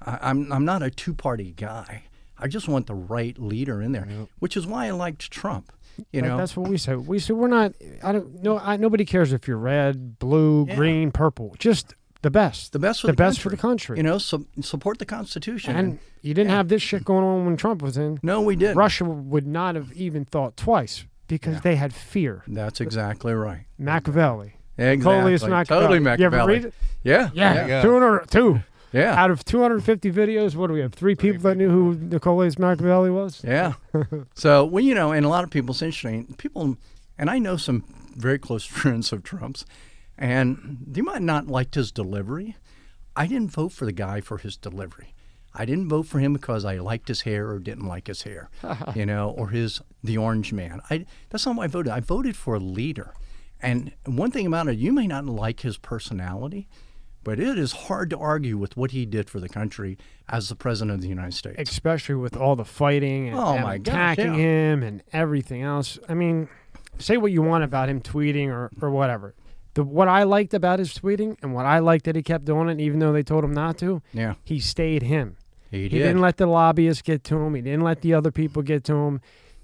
I, 0.04 0.18
I'm 0.22 0.52
I'm 0.52 0.64
not 0.64 0.82
a 0.82 0.90
two 0.90 1.14
party 1.14 1.52
guy. 1.56 2.04
I 2.38 2.48
just 2.48 2.68
want 2.68 2.86
the 2.86 2.94
right 2.94 3.38
leader 3.38 3.80
in 3.80 3.92
there, 3.92 4.06
which 4.40 4.56
is 4.56 4.66
why 4.66 4.86
I 4.86 4.90
liked 4.90 5.30
Trump. 5.30 5.72
You 6.12 6.20
Like, 6.20 6.28
know, 6.30 6.36
that's 6.36 6.54
what 6.54 6.68
we 6.68 6.76
say. 6.76 6.94
We 6.94 7.18
say 7.18 7.32
we're 7.32 7.48
not. 7.48 7.72
I 8.02 8.12
don't. 8.12 8.42
No, 8.42 8.58
I, 8.58 8.76
nobody 8.76 9.06
cares 9.06 9.32
if 9.32 9.48
you're 9.48 9.56
red, 9.56 10.18
blue, 10.18 10.66
Yeah. 10.68 10.74
green, 10.76 11.10
purple. 11.12 11.54
Just 11.58 11.94
the 12.20 12.30
best. 12.30 12.72
the 12.72 12.78
best 12.78 13.00
for 13.00 13.06
the 13.06 13.12
the, 13.12 13.16
best 13.16 13.36
country. 13.38 13.42
for 13.42 13.56
the 13.56 13.62
country. 13.62 13.96
You 13.96 14.02
know, 14.02 14.18
so, 14.18 14.44
support 14.60 14.98
the 14.98 15.06
Constitution. 15.06 15.74
and 15.74 15.98
you 16.20 16.34
didn't 16.34 16.50
have 16.50 16.68
this 16.68 16.82
shit 16.82 17.04
going 17.04 17.24
on 17.24 17.46
when 17.46 17.56
Trump 17.56 17.80
was 17.80 17.96
in. 17.96 18.18
no, 18.22 18.42
we 18.42 18.56
didn't. 18.56 18.76
Russia 18.76 19.04
would 19.06 19.46
not 19.46 19.74
have 19.74 19.90
even 19.94 20.24
thought 20.26 20.56
twice 20.58 21.06
because 21.28 21.54
Yeah. 21.54 21.60
they 21.60 21.76
had 21.76 21.94
fear. 21.94 22.42
That's 22.46 22.80
exactly 22.82 23.32
right. 23.32 23.64
Machiavelli. 23.78 24.56
Exactly. 24.78 25.02
Coleus 25.04 25.42
Machiavelli. 25.42 25.64
Totally 25.64 25.98
You 25.98 26.06
ever 26.26 26.36
Machiavelli. 26.36 26.54
read? 26.64 26.72
Yeah. 27.02 27.30
Yeah, 27.34 27.66
Yeah. 27.66 27.82
200, 27.82 28.30
two. 28.30 28.60
Yeah. 28.92 29.20
Out 29.20 29.30
of 29.30 29.44
250 29.44 30.10
videos, 30.12 30.54
what 30.54 30.68
do 30.68 30.72
we 30.74 30.80
have? 30.80 30.94
Three 30.94 31.14
people 31.14 31.42
that 31.42 31.56
knew 31.56 31.68
who 31.70 31.94
Nicolas 31.94 32.58
Machiavelli 32.58 33.10
was? 33.10 33.42
Yeah. 33.44 33.74
so, 34.34 34.64
well, 34.64 34.82
you 34.82 34.94
know, 34.94 35.12
and 35.12 35.26
a 35.26 35.28
lot 35.28 35.44
of 35.44 35.50
people, 35.50 35.72
it's 35.72 35.82
interesting. 35.82 36.34
People, 36.38 36.76
and 37.18 37.28
I 37.28 37.38
know 37.38 37.56
some 37.56 37.84
very 38.16 38.38
close 38.38 38.64
friends 38.80 39.12
of 39.12 39.22
Trump's, 39.22 39.66
and 40.16 40.78
they 40.86 41.00
might 41.02 41.22
not 41.22 41.46
liked 41.46 41.74
his 41.74 41.92
delivery. 41.92 42.56
I 43.14 43.26
didn't 43.26 43.50
vote 43.50 43.72
for 43.72 43.84
the 43.84 43.92
guy 43.92 44.20
for 44.20 44.38
his 44.38 44.56
delivery. 44.56 45.14
I 45.54 45.64
didn't 45.64 45.88
vote 45.88 46.06
for 46.06 46.18
him 46.18 46.34
because 46.34 46.64
I 46.64 46.76
liked 46.78 47.08
his 47.08 47.22
hair 47.22 47.48
or 47.50 47.58
didn't 47.58 47.86
like 47.86 48.08
his 48.08 48.22
hair, 48.22 48.50
you 48.94 49.06
know, 49.06 49.30
or 49.30 49.48
his 49.48 49.80
the 50.04 50.18
orange 50.18 50.52
man. 50.52 50.80
I 50.90 51.06
that's 51.30 51.46
not 51.46 51.56
why 51.56 51.64
I 51.64 51.66
voted. 51.66 51.92
I 51.92 52.00
voted 52.00 52.36
for 52.36 52.54
a 52.54 52.58
leader. 52.60 53.14
And 53.66 53.92
one 54.04 54.30
thing 54.30 54.46
about 54.46 54.68
it, 54.68 54.78
you 54.78 54.92
may 54.92 55.06
not 55.06 55.26
like 55.26 55.60
his 55.60 55.76
personality, 55.76 56.68
but 57.24 57.40
it 57.40 57.58
is 57.58 57.72
hard 57.72 58.10
to 58.10 58.18
argue 58.18 58.56
with 58.56 58.76
what 58.76 58.92
he 58.92 59.04
did 59.04 59.28
for 59.28 59.40
the 59.40 59.48
country 59.48 59.98
as 60.28 60.48
the 60.48 60.54
president 60.56 60.94
of 60.94 61.00
the 61.02 61.08
United 61.08 61.34
States. 61.34 61.56
Especially 61.58 62.14
with 62.14 62.36
all 62.36 62.54
the 62.56 62.64
fighting 62.64 63.28
and, 63.28 63.36
Oh, 63.38 63.54
and 63.54 63.64
my 63.64 63.78
gosh, 63.78 63.92
attacking 63.94 64.34
yeah. 64.34 64.40
him 64.40 64.82
and 64.82 65.02
everything 65.12 65.62
else. 65.62 65.98
I 66.08 66.14
mean, 66.14 66.48
say 66.98 67.16
what 67.16 67.32
you 67.32 67.42
want 67.42 67.64
about 67.64 67.88
him 67.88 68.00
tweeting 68.00 68.48
or, 68.48 68.70
or 68.80 68.90
whatever. 68.90 69.34
The, 69.74 69.82
what 69.84 70.08
I 70.08 70.22
liked 70.22 70.54
about 70.54 70.78
his 70.78 70.94
tweeting 70.94 71.36
and 71.42 71.52
what 71.52 71.66
I 71.66 71.80
liked 71.80 72.04
that 72.06 72.16
he 72.16 72.22
kept 72.22 72.44
doing 72.44 72.68
it, 72.68 72.80
even 72.80 72.98
though 73.00 73.12
they 73.12 73.22
told 73.24 73.44
him 73.44 73.52
not 73.52 73.76
to, 73.78 74.00
yeah, 74.12 74.34
he 74.44 74.58
stayed 74.60 75.02
him. 75.02 75.36
he 75.70 75.82
He 75.82 75.88
did. 75.90 75.98
didn't 75.98 76.20
let 76.22 76.36
the 76.38 76.46
lobbyists 76.46 77.02
get 77.02 77.24
to 77.24 77.36
him. 77.38 77.54
He 77.54 77.60
didn't 77.62 77.82
let 77.82 78.00
the 78.00 78.14
other 78.14 78.30
people 78.30 78.62
get 78.62 78.84
to 78.84 78.94
him. 78.94 79.20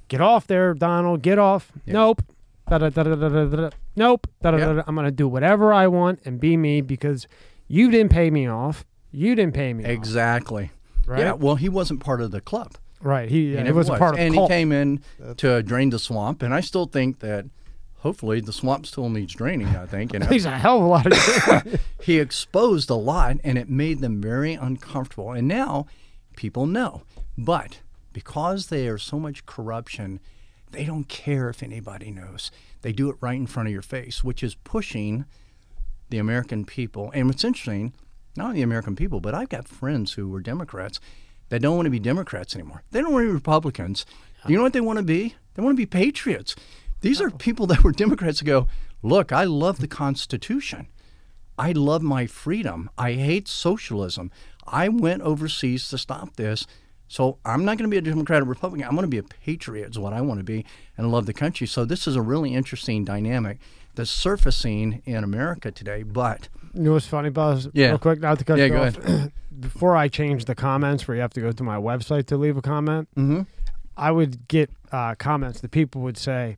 Get 0.09 0.21
off 0.21 0.47
there, 0.49 0.75
Donald. 0.75 1.23
Get 1.23 1.39
off. 1.39 1.73
Yeah. 1.87 1.95
Nope. 1.95 2.23
Da-da-da-da-da-da-da. 2.69 3.71
Nope. 3.97 4.27
Da-da-da-da. 4.43 4.83
I'm 4.87 4.95
going 4.95 5.05
to 5.07 5.11
do 5.11 5.29
whatever 5.29 5.73
I 5.73 5.87
want 5.87 6.21
and 6.25 6.41
be 6.41 6.57
me 6.57 6.81
because 6.81 7.27
you 7.69 7.91
didn't 7.91 8.11
pay 8.13 8.31
me 8.31 8.47
off. 8.49 8.85
You 9.11 9.35
didn't 9.35 9.55
pay 9.55 9.73
me 9.75 9.85
off. 9.85 9.91
exactly. 9.91 10.71
Right? 11.07 11.21
Yeah, 11.21 11.33
well, 11.33 11.57
he 11.57 11.69
wasn't 11.69 12.01
part 12.01 12.21
of 12.21 12.31
the 12.31 12.41
club. 12.41 12.75
Right. 13.01 13.29
He, 13.29 13.47
He 13.47 13.53
yeah, 13.53 13.57
uh, 13.57 13.59
he 13.59 13.65
never 13.65 13.79
was 13.79 13.89
a 13.89 13.97
part 13.97 14.15
of 14.15 14.21
and 14.21 14.35
cult. 14.35 14.51
he 14.51 14.57
came 14.57 14.73
in 14.73 15.01
That's- 15.19 15.37
to 15.39 15.63
drain 15.63 15.91
the 15.91 15.99
swamp, 15.99 16.43
and 16.43 16.55
I 16.55 16.61
still 16.61 16.87
think 16.87 17.19
that 17.19 17.47
hopefully 17.99 18.41
the 18.41 18.53
swamp 18.53 18.87
still 18.87 19.09
needs 19.09 19.35
draining. 19.35 19.67
I 19.69 19.87
think 19.87 20.13
you 20.13 20.19
know 20.21 20.27
He's 20.27 20.45
a 20.47 20.51
hell 20.57 20.79
of 20.79 20.85
a 20.85 20.87
lot 20.87 21.07
of 21.07 21.81
he 22.03 22.19
exposed 22.21 22.89
a 22.91 22.95
lot, 22.95 23.37
and 23.45 23.59
it 23.59 23.69
made 23.69 24.01
them 24.01 24.21
very 24.23 24.55
uncomfortable. 24.55 25.33
And 25.33 25.49
now 25.49 25.87
people 26.37 26.67
know, 26.67 27.03
but 27.37 27.81
because 28.13 28.69
there's 28.69 29.03
so 29.03 29.19
much 29.19 29.45
corruption, 29.47 30.21
they 30.71 30.85
don't 30.85 31.09
care 31.09 31.49
if 31.49 31.63
anybody 31.63 32.11
knows. 32.13 32.51
They 32.83 32.93
do 32.93 33.09
it 33.09 33.17
right 33.21 33.37
in 33.37 33.47
front 33.47 33.69
of 33.69 33.73
your 33.73 33.83
face, 33.83 34.23
which 34.23 34.43
is 34.43 34.55
pushing 34.55 35.25
the 36.11 36.19
American 36.19 36.65
people. 36.65 37.11
And 37.15 37.29
what's 37.29 37.45
interesting, 37.45 37.95
not 38.37 38.47
only 38.47 38.57
the 38.57 38.63
American 38.63 38.97
people, 38.97 39.21
but 39.21 39.35
I've 39.35 39.49
got 39.49 39.67
friends 39.67 40.13
who 40.13 40.29
were 40.29 40.41
Democrats 40.41 41.01
that 41.49 41.63
don't 41.63 41.77
want 41.77 41.87
to 41.87 41.91
be 41.91 41.99
Democrats 41.99 42.55
anymore. 42.55 42.83
They 42.91 43.01
don't 43.01 43.13
want 43.13 43.25
to 43.25 43.29
be 43.29 43.35
Republicans. 43.35 44.05
You 44.47 44.57
know 44.57 44.63
what 44.63 44.73
they 44.73 44.81
want 44.81 44.99
to 44.99 45.05
be? 45.05 45.35
They 45.55 45.63
want 45.63 45.75
to 45.75 45.81
be 45.81 45.87
patriots. 45.87 46.57
These 47.01 47.21
are 47.21 47.29
oh. 47.29 47.37
people 47.37 47.67
that 47.67 47.85
were 47.85 47.93
Democrats 47.93 48.39
that 48.41 48.47
go, 48.47 48.69
look, 49.03 49.33
I 49.33 49.45
love 49.45 49.79
the 49.79 49.89
Constitution. 49.89 50.89
I 51.59 51.73
love 51.73 52.03
my 52.03 52.27
freedom. 52.27 52.91
I 52.97 53.13
hate 53.13 53.49
socialism. 53.49 54.31
I 54.67 54.89
went 54.89 55.23
overseas 55.23 55.89
to 55.89 55.99
stop 55.99 56.37
this. 56.37 56.67
So 57.13 57.37
I'm 57.45 57.67
not 57.67 57.77
going 57.77 57.91
to 57.91 57.95
be 57.95 57.99
a 57.99 58.01
Democrat 58.01 58.41
or 58.41 58.47
Republican. 58.47 58.89
I'm 58.89 58.95
going 58.95 59.03
to 59.03 59.07
be 59.07 59.19
a 59.19 59.23
patriot, 59.23 59.91
is 59.91 59.99
what 59.99 60.15
I 60.15 60.23
want 60.23 60.41
to 60.41 60.45
be, 60.45 60.65
and 60.97 61.13
love 61.13 61.27
the 61.27 61.35
country. 61.35 61.67
So 61.67 61.85
this 61.85 62.07
is 62.07 62.17
a 62.17 62.23
really 62.23 62.55
interesting 62.55 63.05
dynamic 63.05 63.59
that's 63.95 64.11
surfacing 64.11 65.03
in 65.05 65.23
America 65.23 65.71
today. 65.71 66.05
But 66.05 66.49
You 66.73 66.85
know 66.85 66.93
what's 66.95 67.07
funny, 67.07 67.29
Baz? 67.29 67.69
Yeah. 67.75 67.89
Real 67.89 67.99
quick, 67.99 68.21
not 68.21 68.39
to 68.39 68.47
cut 68.47 68.57
Yeah, 68.57 68.65
you 68.65 68.71
go 68.71 68.83
off. 68.85 69.29
Before 69.61 69.95
I 69.95 70.09
change 70.09 70.47
the 70.47 70.55
comments 70.55 71.07
where 71.07 71.15
you 71.15 71.21
have 71.21 71.35
to 71.35 71.43
go 71.43 71.53
to 71.53 71.63
my 71.63 71.77
website 71.77 72.25
to 72.29 72.39
leave 72.39 72.57
a 72.57 72.63
comment, 72.63 73.09
Mhm. 73.15 73.47
I 73.95 74.11
would 74.11 74.49
get 74.49 74.71
uh, 74.91 75.15
comments 75.17 75.61
that 75.61 75.71
people 75.71 76.01
would 76.01 76.17
say, 76.17 76.57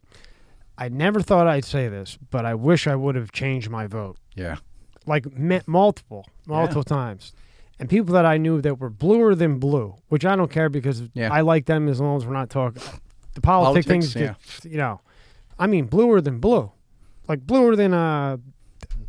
I 0.78 0.88
never 0.88 1.20
thought 1.20 1.48
I'd 1.48 1.64
say 1.64 1.88
this, 1.88 2.16
but 2.30 2.46
I 2.46 2.54
wish 2.54 2.86
I 2.86 2.94
would 2.94 3.16
have 3.16 3.32
changed 3.32 3.70
my 3.70 3.88
vote. 3.88 4.18
yeah, 4.36 4.58
Like 5.04 5.26
multiple, 5.66 6.26
multiple 6.46 6.84
times. 6.84 7.32
And 7.78 7.88
people 7.88 8.14
that 8.14 8.24
I 8.24 8.36
knew 8.36 8.60
that 8.60 8.78
were 8.78 8.90
bluer 8.90 9.34
than 9.34 9.58
blue, 9.58 9.96
which 10.08 10.24
I 10.24 10.36
don't 10.36 10.50
care 10.50 10.68
because 10.68 11.02
Yeah. 11.12 11.32
I 11.32 11.40
like 11.40 11.66
them 11.66 11.88
as 11.88 12.00
long 12.00 12.16
as 12.16 12.24
we're 12.26 12.32
not 12.34 12.50
talking. 12.50 12.82
The 13.34 13.40
politic 13.40 13.84
Politics, 13.86 14.12
things 14.12 14.14
get, 14.14 14.64
you 14.70 14.78
know, 14.78 15.00
I 15.58 15.66
mean, 15.66 15.86
bluer 15.86 16.20
than 16.20 16.38
blue. 16.38 16.70
Like 17.26 17.40
bluer 17.46 17.74
than, 17.74 17.92
uh, 17.92 18.36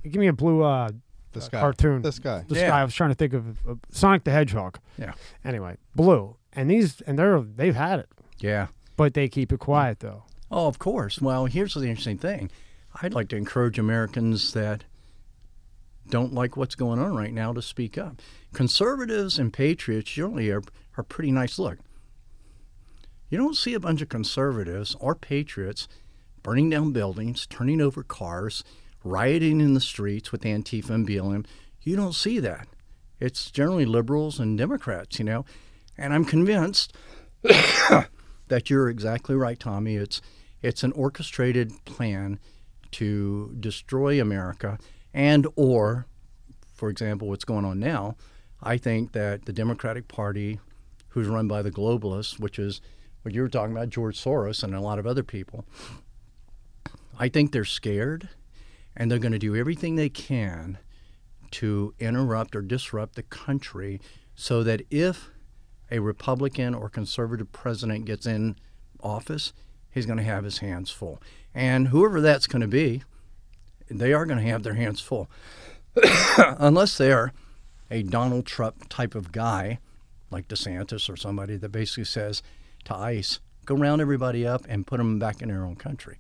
give 0.04 0.16
me 0.16 0.26
a 0.28 0.34
blue 0.34 0.64
uh, 0.64 0.90
The 1.34 1.40
uh, 1.40 1.44
sky. 1.44 1.60
cartoon. 1.60 2.02
The 2.02 2.12
sky. 2.12 2.44
the 2.48 2.56
Yeah. 2.56 2.68
sky. 2.70 2.82
I 2.82 2.84
was 2.84 2.96
trying 2.96 3.12
to 3.12 3.16
think 3.16 3.34
of 3.34 3.60
uh, 3.68 3.76
Sonic 3.92 4.24
the 4.24 4.32
Hedgehog. 4.32 4.80
Yeah. 4.98 5.14
Anyway, 5.44 5.78
blue, 5.96 6.38
and 6.54 6.72
these, 6.72 7.02
and 7.02 7.20
they're 7.20 7.40
they've 7.42 7.76
had 7.76 8.00
it, 8.00 8.10
yeah. 8.40 8.68
but 8.98 9.14
they 9.14 9.28
keep 9.30 9.52
it 9.54 9.60
quiet 9.60 10.00
though. 10.00 10.24
Oh, 10.50 10.66
of 10.68 10.80
course. 10.80 11.22
Well, 11.22 11.46
here's 11.46 11.74
the 11.76 11.88
interesting 11.88 12.18
thing. 12.18 12.50
I'd 13.04 13.14
like 13.14 13.28
to 13.30 13.36
encourage 13.36 13.78
Americans 13.78 14.54
that 14.54 14.86
don't 16.10 16.34
like 16.34 16.56
what's 16.56 16.76
going 16.76 17.00
on 17.00 17.16
right 17.16 17.34
now 17.34 17.52
to 17.54 17.62
speak 17.62 17.98
up. 17.98 18.22
Conservatives 18.56 19.38
and 19.38 19.52
patriots 19.52 20.12
generally 20.12 20.50
are, 20.50 20.62
are 20.98 21.04
pretty 21.04 21.30
nice 21.30 21.60
look. 21.60 21.78
You 23.30 23.38
don't 23.38 23.58
see 23.58 23.74
a 23.74 23.82
bunch 23.82 24.02
of 24.02 24.08
conservatives 24.08 24.96
or 25.02 25.14
patriots 25.14 25.90
burning 26.42 26.70
down 26.70 26.94
buildings, 26.94 27.46
turning 27.48 27.82
over 27.82 28.02
cars, 28.02 28.64
rioting 29.04 29.60
in 29.60 29.74
the 29.74 29.82
streets 29.82 30.32
with 30.32 30.44
Antifa 30.44 30.92
and 30.92 31.06
BLM. 31.06 31.46
You 31.82 31.98
don't 31.98 32.16
see 32.16 32.40
that. 32.40 32.70
It's 33.20 33.52
generally 33.52 33.84
liberals 33.84 34.40
and 34.40 34.58
Democrats, 34.58 35.20
you 35.20 35.26
know. 35.26 35.44
And 35.98 36.14
I'm 36.14 36.24
convinced 36.24 36.96
that 37.44 38.70
you're 38.70 38.88
exactly 38.88 39.36
right, 39.36 39.60
Tommy. 39.60 39.98
It's 39.98 40.22
it's 40.62 40.82
an 40.82 40.94
orchestrated 40.94 41.74
plan 41.84 42.40
to 42.92 43.54
destroy 43.60 44.22
America 44.22 44.80
and 45.14 45.46
or 45.58 46.06
for 46.74 46.90
example 46.90 47.28
what's 47.28 47.44
going 47.44 47.66
on 47.66 47.82
now 47.82 48.16
I 48.66 48.78
think 48.78 49.14
that 49.14 49.46
the 49.46 49.54
Democratic 49.54 50.08
Party 50.08 50.60
who's 51.10 51.28
run 51.28 51.48
by 51.48 51.62
the 51.62 51.72
globalists 51.72 52.40
which 52.40 52.60
is 52.60 52.82
what 53.22 53.34
you 53.34 53.42
were 53.42 53.50
talking 53.50 53.72
about 53.72 53.90
George 53.90 54.22
Soros 54.22 54.64
and 54.64 54.76
a 54.76 54.82
lot 54.82 55.00
of 55.00 55.08
other 55.08 55.24
people 55.24 55.66
I 57.18 57.30
think 57.30 57.52
they're 57.52 57.64
scared 57.64 58.30
and 58.96 59.10
they're 59.10 59.20
going 59.20 59.32
to 59.32 59.40
do 59.40 59.56
everything 59.56 59.96
they 59.96 60.10
can 60.10 60.78
to 61.52 61.94
interrupt 62.00 62.56
or 62.56 62.62
disrupt 62.62 63.16
the 63.16 63.24
country 63.24 64.02
so 64.36 64.64
that 64.64 64.82
if 64.90 65.30
a 65.92 66.00
Republican 66.00 66.74
or 66.74 66.90
conservative 66.90 67.52
president 67.52 68.06
gets 68.06 68.26
in 68.26 68.56
office, 69.02 69.54
he's 69.92 70.06
going 70.06 70.18
to 70.18 70.24
have 70.24 70.44
his 70.44 70.58
hands 70.58 70.92
full. 70.92 71.22
And 71.54 71.90
whoever 71.90 72.20
that's 72.20 72.48
going 72.48 72.62
to 72.62 72.68
be, 72.68 73.04
they 73.90 74.12
are 74.12 74.26
going 74.26 74.40
to 74.44 74.50
have 74.52 74.64
their 74.64 74.74
hands 74.74 75.00
full. 75.00 75.30
Unless 76.38 76.98
they're 76.98 77.32
a 77.90 78.04
Donald 78.04 78.46
Trump 78.46 78.90
type 78.90 79.16
of 79.16 79.32
guy, 79.32 79.80
like 80.32 80.48
DeSantis 80.48 81.10
or 81.10 81.16
somebody 81.16 81.58
that 81.58 81.70
basically 81.70 82.06
says 82.06 82.42
to 82.86 82.96
ICE, 82.96 83.40
go 83.66 83.76
round 83.76 84.02
everybody 84.02 84.46
up 84.46 84.66
and 84.68 84.88
put 84.88 84.98
them 84.98 85.20
back 85.20 85.42
in 85.42 85.50
their 85.50 85.66
own 85.66 85.76
country. 85.76 86.18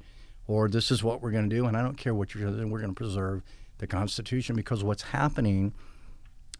Or 0.47 0.67
this 0.67 0.91
is 0.91 1.03
what 1.03 1.21
we're 1.21 1.31
going 1.31 1.49
to 1.49 1.55
do, 1.55 1.65
and 1.65 1.75
I 1.75 1.81
don't 1.81 1.97
care 1.97 2.13
what 2.13 2.33
you're 2.35 2.49
doing, 2.49 2.69
we're 2.69 2.81
going 2.81 2.93
to 2.93 2.95
preserve 2.95 3.43
the 3.79 3.87
Constitution 3.87 4.55
because 4.55 4.83
what's 4.83 5.03
happening, 5.03 5.73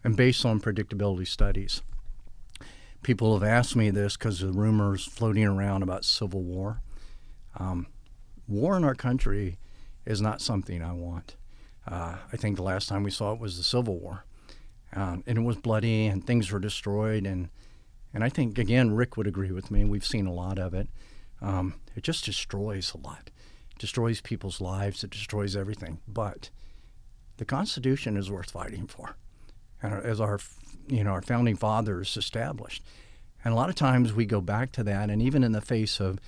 and 0.02 0.16
based 0.16 0.44
on 0.44 0.60
predictability 0.60 1.26
studies, 1.26 1.82
people 3.02 3.38
have 3.38 3.48
asked 3.48 3.76
me 3.76 3.90
this 3.90 4.16
because 4.16 4.42
of 4.42 4.52
the 4.52 4.58
rumors 4.58 5.04
floating 5.04 5.44
around 5.44 5.82
about 5.82 6.04
civil 6.04 6.42
war. 6.42 6.82
Um, 7.58 7.86
war 8.48 8.76
in 8.76 8.84
our 8.84 8.94
country 8.94 9.58
is 10.04 10.20
not 10.20 10.40
something 10.40 10.82
I 10.82 10.92
want. 10.92 11.36
Uh, 11.86 12.16
I 12.32 12.36
think 12.36 12.56
the 12.56 12.62
last 12.62 12.88
time 12.88 13.02
we 13.02 13.10
saw 13.10 13.32
it 13.32 13.40
was 13.40 13.56
the 13.56 13.62
Civil 13.62 13.98
War, 13.98 14.24
um, 14.96 15.22
and 15.26 15.38
it 15.38 15.42
was 15.42 15.56
bloody 15.56 16.06
and 16.06 16.26
things 16.26 16.50
were 16.50 16.58
destroyed. 16.58 17.26
And 17.26 17.48
and 18.12 18.24
I 18.24 18.30
think 18.30 18.58
again, 18.58 18.92
Rick 18.92 19.16
would 19.16 19.26
agree 19.26 19.52
with 19.52 19.70
me. 19.70 19.84
We've 19.84 20.06
seen 20.06 20.26
a 20.26 20.32
lot 20.32 20.58
of 20.58 20.74
it. 20.74 20.88
Um, 21.42 21.74
it 21.94 22.02
just 22.02 22.24
destroys 22.24 22.94
a 22.94 22.98
lot, 22.98 23.30
it 23.70 23.78
destroys 23.78 24.20
people's 24.20 24.60
lives. 24.60 25.04
It 25.04 25.10
destroys 25.10 25.54
everything. 25.54 26.00
But 26.08 26.50
the 27.36 27.44
Constitution 27.44 28.16
is 28.16 28.30
worth 28.30 28.50
fighting 28.50 28.86
for, 28.86 29.16
and 29.82 29.92
as 30.04 30.20
our 30.20 30.40
you 30.88 31.04
know 31.04 31.10
our 31.10 31.22
founding 31.22 31.56
fathers 31.56 32.16
established. 32.16 32.82
And 33.44 33.52
a 33.52 33.56
lot 33.56 33.68
of 33.68 33.76
times 33.76 34.12
we 34.12 34.26
go 34.26 34.40
back 34.40 34.72
to 34.72 34.82
that, 34.84 35.10
and 35.10 35.22
even 35.22 35.44
in 35.44 35.52
the 35.52 35.60
face 35.60 36.00
of 36.00 36.18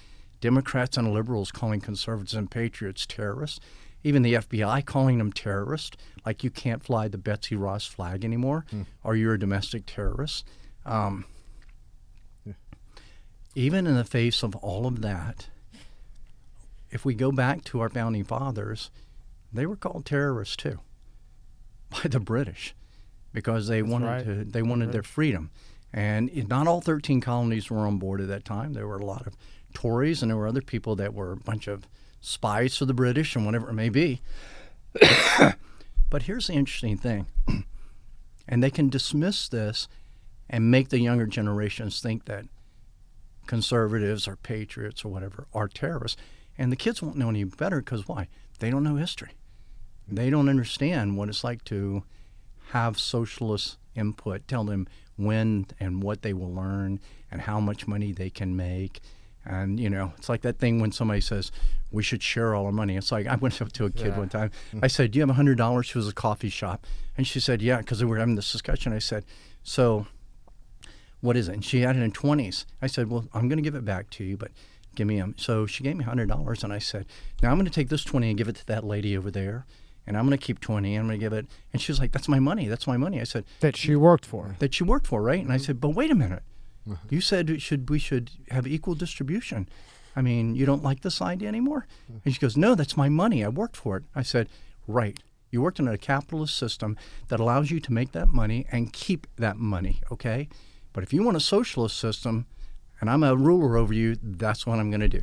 Democrats 0.40 0.96
and 0.96 1.12
liberals 1.12 1.50
calling 1.50 1.80
conservatives 1.80 2.34
and 2.34 2.48
patriots 2.48 3.06
terrorists, 3.06 3.58
even 4.04 4.22
the 4.22 4.34
FBI 4.34 4.84
calling 4.86 5.18
them 5.18 5.32
terrorists, 5.32 5.96
like 6.24 6.44
you 6.44 6.50
can't 6.50 6.82
fly 6.82 7.08
the 7.08 7.18
Betsy 7.18 7.56
Ross 7.56 7.84
flag 7.86 8.24
anymore, 8.24 8.64
or 9.02 9.16
you're 9.16 9.34
a 9.34 9.38
domestic 9.38 9.84
terrorist. 9.86 10.46
Um, 10.86 11.24
Even 13.54 13.86
in 13.86 13.96
the 13.96 14.04
face 14.04 14.42
of 14.42 14.54
all 14.56 14.86
of 14.86 15.00
that, 15.02 15.48
if 16.90 17.04
we 17.04 17.14
go 17.14 17.32
back 17.32 17.64
to 17.64 17.80
our 17.80 17.88
founding 17.88 18.24
fathers, 18.24 18.90
they 19.52 19.66
were 19.66 19.76
called 19.76 20.04
terrorists 20.06 20.56
too 20.56 20.78
by 21.90 22.08
the 22.08 22.20
British 22.20 22.74
because 23.32 23.66
they 23.68 23.82
wanted 23.82 24.06
right. 24.06 24.24
to 24.24 24.44
they 24.44 24.62
wanted 24.62 24.92
their 24.92 25.02
freedom. 25.02 25.50
And 25.92 26.30
it- 26.30 26.48
not 26.48 26.66
all 26.68 26.80
13 26.80 27.20
colonies 27.20 27.70
were 27.70 27.86
on 27.86 27.98
board 27.98 28.20
at 28.20 28.28
that 28.28 28.44
time. 28.44 28.74
There 28.74 28.86
were 28.86 28.98
a 28.98 29.04
lot 29.04 29.26
of 29.26 29.34
Tories 29.74 30.22
and 30.22 30.30
there 30.30 30.36
were 30.36 30.46
other 30.48 30.62
people 30.62 30.96
that 30.96 31.12
were 31.12 31.32
a 31.32 31.36
bunch 31.36 31.66
of 31.68 31.86
spies 32.20 32.76
for 32.76 32.84
the 32.84 32.94
British 32.94 33.36
and 33.36 33.44
whatever 33.44 33.70
it 33.70 33.74
may 33.74 33.88
be. 33.88 34.20
but 36.10 36.22
here's 36.22 36.48
the 36.48 36.54
interesting 36.54 36.96
thing. 36.96 37.26
and 38.48 38.62
they 38.62 38.70
can 38.70 38.88
dismiss 38.88 39.48
this 39.48 39.88
and 40.48 40.70
make 40.70 40.88
the 40.88 41.00
younger 41.00 41.26
generations 41.26 42.00
think 42.00 42.24
that 42.24 42.46
conservatives 43.46 44.26
or 44.26 44.36
patriots 44.36 45.04
or 45.04 45.08
whatever 45.08 45.46
are 45.52 45.68
terrorists. 45.68 46.20
And 46.56 46.72
the 46.72 46.76
kids 46.76 47.02
won't 47.02 47.16
know 47.16 47.28
any 47.28 47.44
better 47.44 47.80
because 47.80 48.08
why? 48.08 48.28
They 48.58 48.70
don't 48.70 48.82
know 48.82 48.96
history. 48.96 49.30
They 50.06 50.30
don't 50.30 50.48
understand 50.48 51.16
what 51.16 51.28
it's 51.28 51.44
like 51.44 51.64
to 51.64 52.02
have 52.70 52.98
socialist 52.98 53.76
input, 53.94 54.46
tell 54.48 54.64
them 54.64 54.88
when 55.16 55.66
and 55.78 56.02
what 56.02 56.22
they 56.22 56.32
will 56.32 56.52
learn 56.52 57.00
and 57.30 57.42
how 57.42 57.60
much 57.60 57.86
money 57.86 58.12
they 58.12 58.30
can 58.30 58.56
make. 58.56 59.00
And, 59.48 59.80
you 59.80 59.88
know, 59.88 60.12
it's 60.18 60.28
like 60.28 60.42
that 60.42 60.58
thing 60.58 60.78
when 60.80 60.92
somebody 60.92 61.20
says, 61.22 61.50
we 61.90 62.02
should 62.02 62.22
share 62.22 62.54
all 62.54 62.66
our 62.66 62.72
money. 62.72 62.96
It's 62.96 63.10
like, 63.10 63.26
I 63.26 63.36
went 63.36 63.60
up 63.62 63.72
to 63.72 63.86
a 63.86 63.90
kid 63.90 64.08
Yeah. 64.08 64.18
one 64.18 64.28
time. 64.28 64.50
Mm-hmm. 64.50 64.84
I 64.84 64.88
said, 64.88 65.10
Do 65.12 65.18
you 65.18 65.26
have 65.26 65.36
a 65.36 65.42
$100? 65.42 65.84
She 65.84 65.96
was 65.96 66.06
a 66.08 66.12
coffee 66.12 66.50
shop. 66.50 66.86
And 67.16 67.26
she 67.26 67.40
said, 67.40 67.62
Yeah, 67.62 67.78
because 67.78 68.04
we 68.04 68.10
were 68.10 68.18
having 68.18 68.34
this 68.34 68.52
discussion. 68.52 68.92
I 68.92 68.98
said, 68.98 69.24
So 69.62 70.06
what 71.20 71.36
is 71.36 71.48
it? 71.48 71.54
And 71.54 71.64
she 71.64 71.80
had 71.80 71.96
it 71.96 72.02
in 72.02 72.12
20s. 72.12 72.64
I 72.80 72.86
said, 72.86 73.10
well, 73.10 73.26
I'm 73.34 73.48
going 73.48 73.56
to 73.56 73.62
give 73.62 73.74
it 73.74 73.84
back 73.84 74.10
to 74.10 74.24
you, 74.24 74.36
but 74.36 74.50
give 74.94 75.06
me 75.06 75.20
a. 75.20 75.32
So 75.36 75.66
she 75.66 75.82
gave 75.82 75.96
me 75.96 76.04
$100, 76.04 76.64
and 76.64 76.72
I 76.72 76.78
said, 76.78 77.06
now 77.42 77.50
I'm 77.50 77.56
going 77.56 77.66
to 77.66 77.72
take 77.72 77.88
this 77.88 78.04
20 78.04 78.28
and 78.28 78.38
give 78.38 78.48
it 78.48 78.56
to 78.56 78.66
that 78.66 78.84
lady 78.84 79.16
over 79.16 79.30
there, 79.30 79.66
and 80.06 80.16
I'm 80.16 80.26
going 80.26 80.38
to 80.38 80.44
keep 80.44 80.60
20, 80.60 80.94
and 80.94 81.00
I'm 81.00 81.08
going 81.08 81.18
to 81.18 81.24
give 81.24 81.32
it. 81.32 81.46
And 81.72 81.82
she 81.82 81.90
was 81.90 81.98
like, 81.98 82.12
that's 82.12 82.28
my 82.28 82.38
money. 82.38 82.68
That's 82.68 82.86
my 82.86 82.96
money. 82.96 83.20
I 83.20 83.24
said, 83.24 83.44
That 83.60 83.76
she 83.76 83.96
worked 83.96 84.24
for. 84.24 84.54
that 84.60 84.74
she 84.74 84.84
worked 84.84 85.06
for, 85.06 85.22
right? 85.22 85.40
And 85.42 85.50
I 85.50 85.56
mm-hmm. 85.56 85.64
said, 85.64 85.80
but 85.80 85.90
wait 85.90 86.10
a 86.10 86.14
minute. 86.14 86.42
You 87.10 87.20
said 87.20 87.50
it 87.50 87.60
should 87.62 87.88
we 87.90 87.98
should 87.98 88.30
have 88.50 88.66
equal 88.66 88.94
distribution. 88.94 89.68
I 90.16 90.22
mean, 90.22 90.54
you 90.54 90.66
don't 90.66 90.82
like 90.82 91.02
this 91.02 91.22
idea 91.22 91.48
anymore? 91.48 91.86
Mm. 92.10 92.20
And 92.24 92.34
she 92.34 92.40
goes, 92.40 92.56
no, 92.56 92.74
that's 92.74 92.96
my 92.96 93.08
money. 93.08 93.44
I 93.44 93.48
worked 93.48 93.76
for 93.76 93.96
it. 93.98 94.04
I 94.14 94.22
said, 94.22 94.48
right. 94.86 95.16
You 95.50 95.62
worked 95.62 95.78
in 95.78 95.86
a 95.86 95.96
capitalist 95.96 96.56
system 96.56 96.96
that 97.28 97.40
allows 97.40 97.70
you 97.70 97.78
to 97.80 97.92
make 97.92 98.12
that 98.12 98.28
money 98.28 98.66
and 98.72 98.92
keep 98.92 99.26
that 99.36 99.56
money, 99.56 100.00
okay? 100.10 100.48
But 100.92 101.04
if 101.04 101.12
you 101.12 101.22
want 101.22 101.36
a 101.36 101.40
socialist 101.40 101.96
system 101.96 102.46
and 103.00 103.08
I'm 103.08 103.22
a 103.22 103.36
ruler 103.36 103.76
over 103.76 103.94
you, 103.94 104.16
that's 104.20 104.66
what 104.66 104.78
I'm 104.78 104.90
going 104.90 105.00
to 105.00 105.08
do 105.08 105.22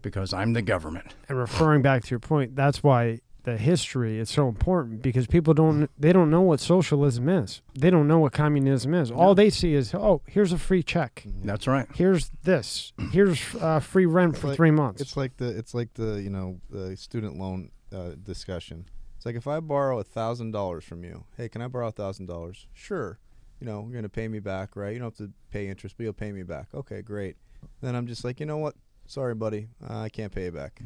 because 0.00 0.32
I'm 0.32 0.52
the 0.52 0.62
government. 0.62 1.14
And 1.28 1.36
referring 1.36 1.82
back 1.82 2.04
to 2.04 2.10
your 2.10 2.20
point, 2.20 2.54
that's 2.54 2.82
why 2.82 3.20
the 3.46 3.56
history 3.56 4.18
is 4.18 4.28
so 4.28 4.48
important 4.48 5.00
because 5.02 5.28
people 5.28 5.54
don't 5.54 5.88
they 5.98 6.12
don't 6.12 6.30
know 6.30 6.42
what 6.42 6.58
socialism 6.58 7.28
is. 7.28 7.62
They 7.78 7.90
don't 7.90 8.08
know 8.08 8.18
what 8.18 8.32
communism 8.32 8.92
is. 8.92 9.10
All 9.12 9.36
they 9.36 9.50
see 9.50 9.72
is, 9.74 9.94
oh, 9.94 10.20
here's 10.26 10.52
a 10.52 10.58
free 10.58 10.82
check. 10.82 11.22
That's 11.44 11.68
right. 11.68 11.86
Here's 11.94 12.30
this. 12.42 12.92
Here's 13.12 13.40
uh, 13.54 13.78
free 13.78 14.04
rent 14.04 14.36
for 14.36 14.48
like- 14.48 14.56
three 14.56 14.72
months. 14.72 15.00
It's 15.00 15.16
like 15.16 15.36
the 15.36 15.48
it's 15.56 15.74
like 15.74 15.94
the 15.94 16.20
you 16.20 16.28
know 16.28 16.60
the 16.68 16.96
student 16.96 17.38
loan 17.38 17.70
uh, 17.94 18.10
discussion. 18.20 18.88
It's 19.16 19.24
like 19.24 19.36
if 19.36 19.46
I 19.46 19.60
borrow 19.60 20.00
a 20.00 20.04
thousand 20.04 20.50
dollars 20.50 20.84
from 20.84 21.04
you, 21.04 21.24
hey, 21.36 21.48
can 21.48 21.62
I 21.62 21.68
borrow 21.68 21.86
a 21.86 21.92
thousand 21.92 22.26
dollars? 22.26 22.66
Sure. 22.74 23.20
You 23.60 23.66
know, 23.66 23.82
you're 23.88 23.94
gonna 23.94 24.08
pay 24.08 24.26
me 24.26 24.40
back, 24.40 24.74
right? 24.74 24.92
You 24.92 24.98
don't 24.98 25.16
have 25.16 25.26
to 25.28 25.32
pay 25.52 25.68
interest, 25.68 25.94
but 25.96 26.02
you'll 26.02 26.12
pay 26.14 26.32
me 26.32 26.42
back. 26.42 26.66
Okay, 26.74 27.00
great. 27.00 27.36
Then 27.80 27.94
I'm 27.94 28.08
just 28.08 28.24
like, 28.24 28.40
you 28.40 28.46
know 28.46 28.58
what? 28.58 28.74
Sorry, 29.06 29.36
buddy, 29.36 29.68
uh, 29.88 30.00
I 30.00 30.08
can't 30.08 30.32
pay 30.32 30.46
you 30.46 30.50
back. 30.52 30.82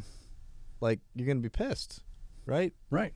Like 0.82 1.00
you're 1.14 1.26
gonna 1.26 1.40
be 1.40 1.48
pissed. 1.48 2.02
Right? 2.46 2.72
Right. 2.90 3.12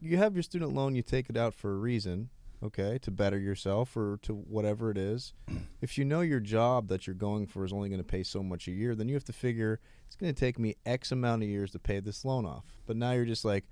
You 0.00 0.16
have 0.18 0.34
your 0.34 0.42
student 0.42 0.74
loan, 0.74 0.94
you 0.94 1.02
take 1.02 1.30
it 1.30 1.36
out 1.36 1.54
for 1.54 1.72
a 1.72 1.76
reason, 1.76 2.30
okay, 2.62 2.98
to 3.02 3.10
better 3.10 3.38
yourself 3.38 3.96
or 3.96 4.18
to 4.22 4.34
whatever 4.34 4.90
it 4.90 4.98
is. 4.98 5.32
if 5.80 5.96
you 5.96 6.04
know 6.04 6.20
your 6.20 6.40
job 6.40 6.88
that 6.88 7.06
you're 7.06 7.14
going 7.14 7.46
for 7.46 7.64
is 7.64 7.72
only 7.72 7.88
going 7.88 8.00
to 8.00 8.04
pay 8.04 8.22
so 8.22 8.42
much 8.42 8.68
a 8.68 8.72
year, 8.72 8.94
then 8.94 9.08
you 9.08 9.14
have 9.14 9.24
to 9.24 9.32
figure 9.32 9.80
it's 10.06 10.16
going 10.16 10.32
to 10.32 10.38
take 10.38 10.58
me 10.58 10.74
X 10.84 11.12
amount 11.12 11.42
of 11.42 11.48
years 11.48 11.70
to 11.72 11.78
pay 11.78 12.00
this 12.00 12.24
loan 12.24 12.44
off. 12.44 12.64
But 12.86 12.96
now 12.96 13.12
you're 13.12 13.24
just 13.24 13.44
like, 13.44 13.64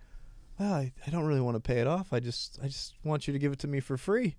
well, 0.59 0.73
I, 0.73 0.93
I 1.07 1.11
don't 1.11 1.25
really 1.25 1.41
want 1.41 1.57
to 1.57 1.61
pay 1.61 1.81
it 1.81 1.87
off. 1.87 2.13
I 2.13 2.21
just 2.21 2.59
I 2.63 2.67
just 2.67 2.95
want 3.05 3.27
you 3.27 3.33
to 3.33 3.39
give 3.39 3.53
it 3.53 3.59
to 3.61 3.69
me 3.69 3.81
for 3.81 3.97
free. 3.97 4.37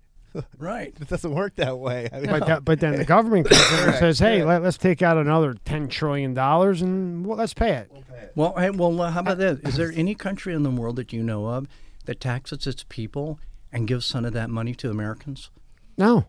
Right. 0.58 0.94
It 1.00 1.08
doesn't 1.08 1.32
work 1.34 1.56
that 1.56 1.78
way. 1.78 2.08
I 2.12 2.20
mean, 2.20 2.30
But, 2.30 2.46
that, 2.46 2.64
but 2.64 2.80
then 2.80 2.96
the 2.96 3.04
government 3.16 3.48
comes 3.48 3.60
in 3.60 3.74
and 3.76 3.84
Correct. 3.84 3.98
says, 3.98 4.18
"Hey, 4.18 4.44
let, 4.44 4.62
us 4.64 4.76
take 4.76 5.02
out 5.02 5.16
another 5.16 5.54
ten 5.64 5.88
trillion 5.88 6.34
dollars 6.34 6.82
and 6.82 7.24
well, 7.26 7.36
let's 7.38 7.54
pay 7.54 7.74
it." 7.74 7.90
Well, 8.34 8.54
hey, 8.58 8.70
well, 8.70 9.00
uh, 9.00 9.10
how 9.10 9.20
about 9.20 9.38
that? 9.38 9.60
Is 9.66 9.76
there 9.76 9.92
any 9.94 10.14
country 10.14 10.54
in 10.54 10.62
the 10.62 10.70
world 10.70 10.96
that 10.96 11.12
you 11.12 11.22
know 11.22 11.46
of 11.46 11.66
that 12.06 12.20
taxes 12.20 12.66
its 12.66 12.84
people 12.88 13.38
and 13.72 13.86
gives 13.88 14.06
some 14.06 14.24
of 14.24 14.32
that 14.32 14.50
money 14.50 14.74
to 14.74 14.90
Americans? 14.90 15.50
No, 15.96 16.26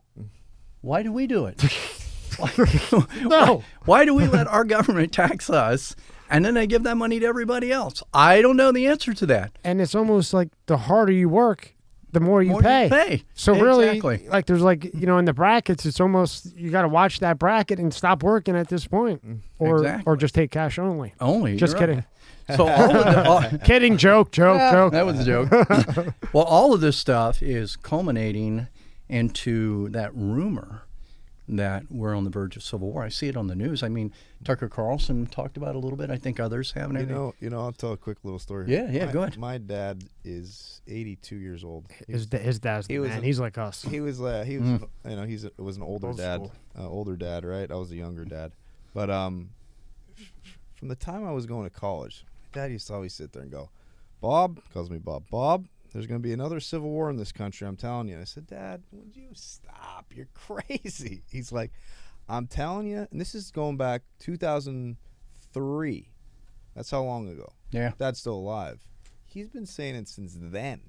Why 0.82 1.04
do 1.04 1.12
we 1.12 1.28
do 1.28 1.46
it? 1.46 1.62
why, 2.38 2.52
No. 3.22 3.64
Why 3.86 4.06
do 4.06 4.14
we 4.16 4.28
let 4.28 4.48
our 4.48 4.64
government 4.64 5.12
tax 5.12 5.50
us 5.50 5.96
and 6.30 6.44
then 6.46 6.54
they 6.54 6.68
give 6.68 6.84
that 6.84 6.96
money 6.96 7.20
to 7.20 7.26
everybody 7.26 7.72
else? 7.72 8.02
I 8.14 8.42
don't 8.42 8.58
know 8.58 8.72
the 8.72 8.88
answer 8.88 9.14
to 9.14 9.26
that. 9.28 9.52
and 9.64 9.82
it's 9.82 9.94
almost 9.96 10.34
like 10.34 10.50
the 10.68 10.78
harder 10.78 11.12
you 11.12 11.30
work, 11.30 11.76
the 12.12 12.20
more 12.20 12.42
you 12.42 12.52
More 12.52 12.62
pay. 12.62 12.86
you 12.86 12.90
pay. 12.90 13.24
So 13.36 13.54
really, 13.54 13.88
Exactly. 13.88 14.28
like 14.30 14.46
there's 14.48 14.62
like 14.62 14.86
you 14.96 15.06
know 15.06 15.18
in 15.18 15.26
the 15.26 15.34
brackets, 15.34 15.86
it's 15.86 16.00
almost 16.00 16.56
you 16.58 16.70
got 16.72 16.82
to 16.84 16.88
watch 16.88 17.20
that 17.20 17.38
bracket 17.40 17.80
and 17.80 17.94
stop 17.94 18.24
working 18.24 18.56
at 18.56 18.68
this 18.70 18.88
point, 18.88 19.26
mm, 19.26 19.40
or 19.60 19.78
Exactly. 19.78 20.04
or 20.06 20.16
just 20.18 20.34
take 20.36 20.52
cash 20.52 20.80
only. 20.80 21.14
Only. 21.20 21.56
Just 21.58 21.74
you're 21.78 21.88
right. 21.88 21.88
kidding. 21.88 22.06
So 22.58 22.68
all 22.68 22.96
of 22.96 23.06
the, 23.06 23.24
all, 23.30 23.44
Kidding, 23.64 23.98
joke, 23.98 24.32
joke, 24.32 24.58
joke. 24.72 24.92
that 24.94 25.06
was 25.06 25.20
a 25.20 25.24
joke. 25.24 25.52
well, 26.34 26.46
all 26.46 26.74
of 26.74 26.82
this 26.82 26.98
stuff 26.98 27.44
is 27.44 27.76
culminating 27.76 28.68
into 29.08 29.90
that 29.90 30.12
rumor 30.16 30.82
that 31.58 31.84
we're 31.90 32.16
on 32.16 32.24
the 32.26 32.30
verge 32.30 32.56
of 32.56 32.62
civil 32.64 32.92
war. 32.92 33.04
I 33.04 33.10
see 33.10 33.28
it 33.28 33.36
on 33.36 33.48
the 33.48 33.56
news. 33.56 33.82
I 33.82 33.90
mean, 33.90 34.14
Tucker 34.44 34.70
Carlson 34.70 35.26
talked 35.26 35.58
about 35.58 35.70
it 35.70 35.76
a 35.76 35.80
little 35.80 35.98
bit. 35.98 36.12
I 36.12 36.18
think 36.18 36.40
others 36.40 36.72
have. 36.74 36.92
and 36.92 37.00
you 37.00 37.06
know, 37.08 37.34
you 37.40 37.50
know, 37.50 37.60
I'll 37.62 37.72
tell 37.72 37.92
a 37.92 37.98
quick 37.98 38.18
little 38.24 38.38
story. 38.40 38.66
Yeah, 38.68 38.90
yeah, 38.92 39.06
My- 39.08 39.12
go 39.12 39.22
ahead. 39.24 39.38
My 39.38 39.58
dad 39.58 40.04
is 40.24 40.82
82 40.88 41.36
years 41.36 41.64
old. 41.64 41.86
He 42.06 42.14
His, 42.14 42.28
da- 42.28 42.38
his 42.38 42.60
dad's 42.60 42.86
the 42.88 42.94
He 42.94 43.00
was 43.00 43.10
man. 43.10 43.20
a- 43.20 43.26
He's 43.26 43.40
like 43.40 43.58
us. 43.58 43.82
He 43.82 44.00
was 44.00 44.22
uh, 44.22 44.44
he 44.46 44.58
was 44.60 44.70
Mm. 44.70 44.88
you 45.10 45.16
know 45.16 45.24
he's 45.24 45.44
a, 45.46 45.52
was 45.58 45.76
an 45.78 45.84
older 45.84 46.08
Old 46.10 46.18
dad, 46.18 46.52
uh, 46.78 46.88
older 46.88 47.16
dad, 47.16 47.44
right? 47.46 47.70
I 47.72 47.76
was 47.76 47.92
a 47.92 47.96
younger 47.96 48.26
dad, 48.26 48.52
but 48.94 49.10
um, 49.10 49.50
from 50.76 50.88
the 50.88 50.96
time 50.96 51.26
I 51.26 51.32
was 51.32 51.46
going 51.46 51.64
to 51.68 51.76
college, 51.76 52.26
my 52.54 52.62
dad 52.62 52.72
used 52.72 52.88
to 52.88 52.94
always 52.94 53.14
sit 53.14 53.32
there 53.34 53.42
and 53.42 53.52
go, 53.52 53.70
"Bob," 54.22 54.60
calls 54.74 54.90
me 54.90 54.98
Bob. 55.00 55.24
Bob, 55.32 55.66
there's 55.92 56.06
going 56.08 56.22
to 56.22 56.28
be 56.28 56.34
another 56.34 56.60
civil 56.60 56.90
war 56.90 57.10
in 57.10 57.18
this 57.18 57.32
country. 57.32 57.68
I'm 57.68 57.76
telling 57.76 58.08
you. 58.08 58.20
I 58.20 58.24
said, 58.24 58.48
Dad, 58.48 58.84
would 58.92 59.16
you 59.16 59.30
stop? 59.34 60.06
You're 60.16 60.28
crazy. 60.34 61.24
He's 61.32 61.52
like, 61.52 61.72
I'm 62.28 62.48
telling 62.48 62.88
you, 62.88 63.08
and 63.12 63.20
this 63.20 63.34
is 63.34 63.52
going 63.52 63.78
back 63.78 64.04
2003. 64.20 66.10
That's 66.76 66.92
how 66.92 67.02
long 67.02 67.28
ago. 67.28 67.52
Yeah. 67.72 67.94
Dad's 67.98 68.20
still 68.20 68.36
alive. 68.36 68.80
He's 69.26 69.50
been 69.50 69.66
saying 69.66 69.96
it 69.96 70.08
since 70.08 70.38
then. 70.40 70.82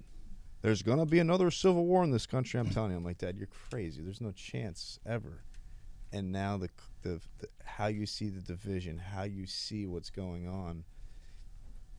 There's 0.62 0.82
gonna 0.82 1.06
be 1.06 1.18
another 1.18 1.50
civil 1.50 1.86
war 1.86 2.04
in 2.04 2.10
this 2.10 2.26
country. 2.26 2.60
I'm 2.60 2.68
telling 2.68 2.90
you. 2.90 2.98
I'm 2.98 3.04
like, 3.04 3.18
Dad, 3.18 3.38
you're 3.38 3.48
crazy. 3.70 4.02
There's 4.02 4.20
no 4.20 4.32
chance 4.32 4.98
ever. 5.06 5.42
And 6.12 6.30
now 6.32 6.58
the, 6.58 6.68
the, 7.02 7.20
the 7.38 7.48
how 7.64 7.86
you 7.86 8.04
see 8.04 8.28
the 8.28 8.40
division, 8.40 8.98
how 8.98 9.22
you 9.22 9.46
see 9.46 9.86
what's 9.86 10.10
going 10.10 10.46
on. 10.46 10.84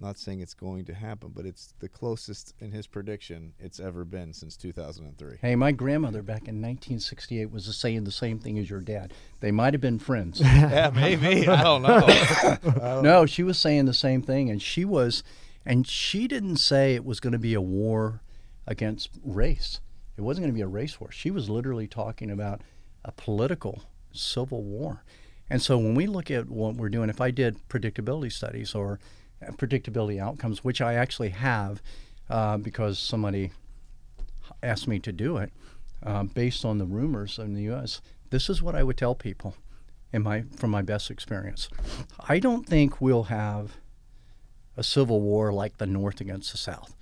Not 0.02 0.18
saying 0.18 0.39
it's 0.39 0.56
going 0.56 0.86
to 0.86 0.95
happen, 0.95 1.32
but 1.32 1.45
it's 1.45 1.76
the 1.80 1.88
closest 1.88 2.56
in 2.60 2.72
his 2.72 2.88
prediction 2.88 3.54
it's 3.60 3.80
ever 3.80 4.04
been 4.04 4.34
since 4.34 4.58
2003. 4.58 5.38
Hey, 5.39 5.56
my 5.56 5.72
grandmother 5.72 6.24
back 6.24 6.47
in 6.47 6.56
1968 6.56 7.52
was 7.52 7.76
saying 7.78 8.06
the 8.06 8.12
same 8.12 8.39
thing 8.39 8.58
as 8.58 8.68
your 8.68 8.80
dad. 8.80 9.14
They 9.41 9.52
might 9.52 9.76
have 9.76 9.82
been 9.82 9.99
friends. 9.99 10.39
yeah, 10.43 10.89
maybe. 10.95 11.47
I 11.47 11.62
don't 11.62 11.84
know. 11.84 13.02
no, 13.02 13.28
she 13.28 13.43
was 13.43 13.60
saying 13.60 13.86
the 13.86 13.93
same 13.93 14.24
thing, 14.24 14.49
and 14.49 14.60
she 14.60 14.86
was, 14.86 15.22
and 15.68 15.88
she 15.88 16.28
didn't 16.28 16.58
say 16.58 16.95
it 16.95 17.06
was 17.06 17.20
going 17.20 17.34
to 17.34 17.39
be 17.39 17.54
a 17.54 17.62
war 17.62 18.24
against 18.66 19.12
race. 19.24 19.82
It 20.18 20.22
wasn't 20.22 20.45
going 20.45 20.54
to 20.54 20.58
be 20.58 20.62
a 20.62 20.68
race 20.68 20.99
war. 20.99 21.12
She 21.12 21.30
was 21.30 21.47
literally 21.47 21.88
talking 21.88 22.32
about 22.32 22.62
a 23.06 23.12
political 23.12 23.84
civil 24.12 24.64
war. 24.64 25.04
And 25.47 25.62
so 25.62 25.78
when 25.78 25.93
we 25.93 26.08
look 26.08 26.32
at 26.32 26.49
what 26.49 26.76
we're 26.76 26.89
doing, 26.89 27.10
if 27.10 27.22
I 27.22 27.30
did 27.30 27.58
predictability 27.70 28.32
studies 28.32 28.74
or 28.74 28.99
predictability 29.54 30.20
outcomes, 30.20 30.64
which 30.64 30.82
I 30.82 30.94
actually 30.94 31.30
have 31.30 31.82
uh, 32.30 32.58
because 32.58 33.00
somebody 33.00 33.52
asked 34.64 34.88
me 34.88 35.00
to 35.00 35.12
do 35.12 35.38
it 35.38 35.52
um, 36.04 36.28
based 36.28 36.66
on 36.66 36.78
the 36.78 36.86
rumors 36.86 37.39
in 37.39 37.54
the 37.54 37.64
U.S., 37.64 38.02
this 38.30 38.50
is 38.50 38.62
what 38.62 38.76
I 38.76 38.84
would 38.84 38.98
tell 38.98 39.16
people 39.16 39.56
in 40.14 40.24
my 40.24 40.44
from 40.56 40.72
my 40.72 40.82
best 40.82 41.12
experience. 41.12 41.70
I 42.28 42.39
don't 42.39 42.66
think 42.66 43.02
we'll 43.02 43.24
have 43.24 43.78
a 44.78 44.84
civil 44.84 45.22
war 45.22 45.52
like 45.52 45.78
the 45.78 45.86
North 45.86 46.22
against 46.22 46.52
the 46.52 46.58
South. 46.58 46.96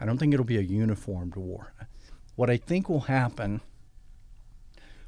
I 0.00 0.04
don't 0.04 0.18
think 0.18 0.34
it'll 0.34 0.44
be 0.44 0.58
a 0.58 0.62
uniformed 0.62 1.36
war. 1.36 1.72
What 2.36 2.50
I 2.50 2.56
think 2.56 2.88
will 2.88 3.02
happen, 3.02 3.60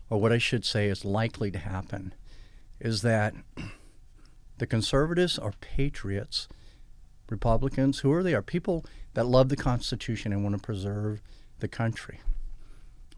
or 0.09 0.21
what 0.21 0.33
I 0.33 0.39
should 0.39 0.65
say 0.65 0.89
is 0.89 1.05
likely 1.05 1.51
to 1.51 1.59
happen, 1.59 2.15
is 2.81 3.03
that 3.03 3.35
the 4.59 4.67
conservatives 4.67 5.39
are 5.39 5.53
patriots. 5.61 6.49
Republicans, 7.29 8.01
who 8.01 8.13
are 8.13 8.23
they? 8.23 8.35
Are 8.35 8.43
people 8.43 8.85
that 9.15 9.27
love 9.27 9.49
the 9.49 9.57
Constitution 9.57 10.33
and 10.33 10.43
want 10.43 10.55
to 10.55 10.63
preserve 10.63 11.23
the 11.61 11.69
country. 11.69 12.21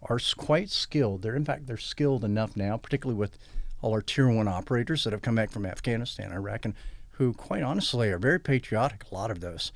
Are 0.03 0.21
quite 0.37 0.71
skilled. 0.71 1.23
They're 1.23 1.35
in 1.35 1.45
fact 1.45 1.67
they're 1.67 1.77
skilled 1.77 2.25
enough 2.25 2.57
now, 2.57 2.77
particularly 2.77 3.19
with 3.19 3.37
all 3.83 3.93
our 3.93 4.03
tier 4.03 4.29
one 4.29 4.49
operators 4.49 5.05
that 5.05 5.13
have 5.13 5.23
come 5.23 5.35
back 5.35 5.51
from 5.51 5.67
Afghanistan, 5.67 6.33
Iraq, 6.33 6.65
and 6.65 6.75
who, 7.13 7.33
quite 7.33 7.63
honestly, 7.63 8.11
are 8.11 8.19
very 8.19 8.39
patriotic. 8.39 9.05
A 9.11 9.15
lot 9.15 9.31
of 9.31 9.41
those. 9.41 9.73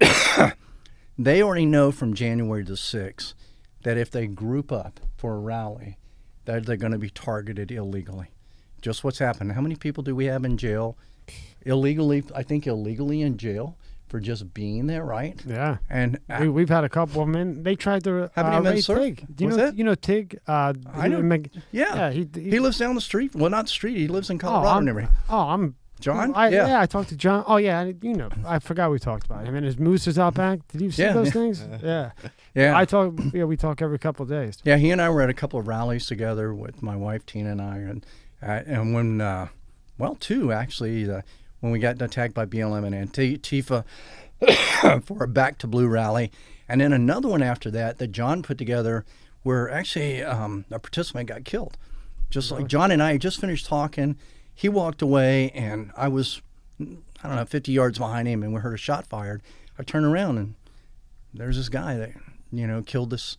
they 1.18 1.42
already 1.42 1.66
know 1.66 1.92
from 1.92 2.14
January 2.14 2.62
the 2.62 2.76
sixth 2.76 3.34
that 3.82 3.98
if 3.98 4.10
they 4.10 4.26
group 4.26 4.72
up 4.72 5.00
for 5.16 5.34
a 5.34 5.38
rally, 5.38 5.98
that 6.46 6.64
they're 6.64 6.76
going 6.76 6.92
to 6.92 6.98
be 6.98 7.10
targeted 7.10 7.70
illegally. 7.70 8.28
Just 8.80 9.04
what's 9.04 9.18
happened. 9.18 9.52
How 9.52 9.60
many 9.60 9.76
people 9.76 10.02
do 10.02 10.16
we 10.16 10.26
have 10.26 10.44
in 10.44 10.56
jail? 10.56 10.96
Illegally, 11.64 12.22
I 12.34 12.42
think 12.42 12.66
illegally 12.66 13.22
in 13.22 13.36
jail 13.38 13.76
for 14.08 14.20
just 14.20 14.54
being 14.54 14.86
there, 14.86 15.04
right? 15.04 15.40
Yeah. 15.44 15.78
And 15.90 16.18
We, 16.40 16.48
we've 16.48 16.68
had 16.68 16.84
a 16.84 16.88
couple 16.88 17.22
of 17.22 17.28
men. 17.28 17.64
They 17.64 17.74
tried 17.74 18.04
to 18.04 18.30
Haven't 18.36 18.66
uh, 18.66 18.72
even 18.72 18.96
raid? 18.96 19.16
Tig. 19.18 19.26
Do 19.34 19.44
you 19.44 19.48
What's 19.48 19.56
know? 19.58 19.66
that? 19.66 19.76
You 19.76 19.82
know 19.84 19.94
Tig. 19.96 20.38
Uh, 20.46 20.74
I 20.94 21.08
know. 21.08 21.20
Meg- 21.22 21.50
yeah, 21.72 21.94
Yeah. 21.96 22.10
He, 22.12 22.28
he, 22.34 22.50
he 22.50 22.60
lives 22.60 22.78
down 22.78 22.94
the 22.94 23.00
street. 23.00 23.34
Well, 23.34 23.50
not 23.50 23.62
the 23.64 23.70
street. 23.72 23.96
He 23.96 24.06
lives 24.06 24.30
in 24.30 24.36
Oh, 24.36 24.40
Colorado 24.40 24.68
and 24.78 24.78
I'm, 24.78 24.88
everything. 24.88 25.12
oh, 25.28 25.38
I'm 25.40 25.74
John? 25.98 26.34
I, 26.36 26.50
Yeah. 26.50 26.68
yeah. 26.68 26.80
I 26.80 26.86
talked 26.86 27.08
to 27.08 27.16
John. 27.16 27.42
Oh 27.48 27.56
yeah, 27.56 27.82
you 28.02 28.14
know, 28.14 28.28
I 28.46 28.58
forgot 28.60 28.90
we 28.92 28.98
talked 29.00 29.26
about 29.26 29.44
him 29.44 29.54
and 29.56 29.64
his 29.66 29.76
mooses 29.78 30.18
out 30.20 30.34
back. 30.34 30.60
Did 30.68 30.82
you 30.82 30.90
see 30.92 31.02
Yeah, 31.02 31.12
those 31.14 31.28
yeah. 31.28 31.32
things? 31.32 31.64
Yeah. 31.82 32.10
Yeah. 32.54 32.78
I 32.78 32.84
talk. 32.84 33.14
Yeah, 33.34 33.44
we 33.44 33.56
talk 33.56 33.82
every 33.82 33.98
couple 33.98 34.22
of 34.22 34.28
days. 34.28 34.58
Yeah, 34.62 34.76
he 34.76 34.90
and 34.90 35.00
I 35.02 35.08
were 35.10 35.22
at 35.22 35.30
a 35.30 35.34
couple 35.34 35.58
of 35.58 35.66
rallies 35.66 36.06
together 36.06 36.54
with 36.54 36.80
my 36.82 36.94
wife 36.96 37.26
Tina 37.26 37.50
and 37.52 37.60
I, 37.62 37.76
and 37.78 38.06
uh, 38.42 38.60
and 38.66 38.94
when 38.94 39.20
uh, 39.20 39.48
well, 39.98 40.16
two 40.16 40.52
actually, 40.52 41.10
uh, 41.10 41.22
when 41.60 41.72
we 41.72 41.78
got 41.78 42.00
attacked 42.00 42.34
by 42.34 42.46
BLM 42.46 42.84
and 42.84 43.12
Antifa 43.12 43.84
for 45.04 45.24
a 45.24 45.28
Back 45.28 45.58
to 45.58 45.66
Blue 45.66 45.88
rally, 45.88 46.30
and 46.68 46.80
then 46.80 46.92
another 46.92 47.28
one 47.28 47.42
after 47.42 47.70
that 47.70 47.98
that 47.98 48.08
John 48.08 48.42
put 48.42 48.58
together, 48.58 49.04
where 49.42 49.70
actually 49.70 50.22
um, 50.22 50.64
a 50.70 50.78
participant 50.78 51.28
got 51.28 51.44
killed. 51.44 51.76
Just 52.28 52.50
like 52.50 52.66
John 52.66 52.90
and 52.90 53.02
I 53.02 53.16
just 53.18 53.40
finished 53.40 53.66
talking, 53.66 54.16
he 54.52 54.68
walked 54.68 55.00
away, 55.00 55.50
and 55.50 55.92
I 55.96 56.08
was 56.08 56.42
I 56.80 57.28
don't 57.28 57.36
know 57.36 57.44
50 57.44 57.72
yards 57.72 57.98
behind 57.98 58.28
him, 58.28 58.42
and 58.42 58.52
we 58.52 58.60
heard 58.60 58.74
a 58.74 58.78
shot 58.78 59.06
fired. 59.06 59.42
I 59.78 59.82
turned 59.82 60.06
around 60.06 60.38
and 60.38 60.54
there's 61.34 61.56
this 61.56 61.68
guy 61.68 61.96
that 61.96 62.12
you 62.52 62.66
know 62.66 62.82
killed 62.82 63.10
this 63.10 63.36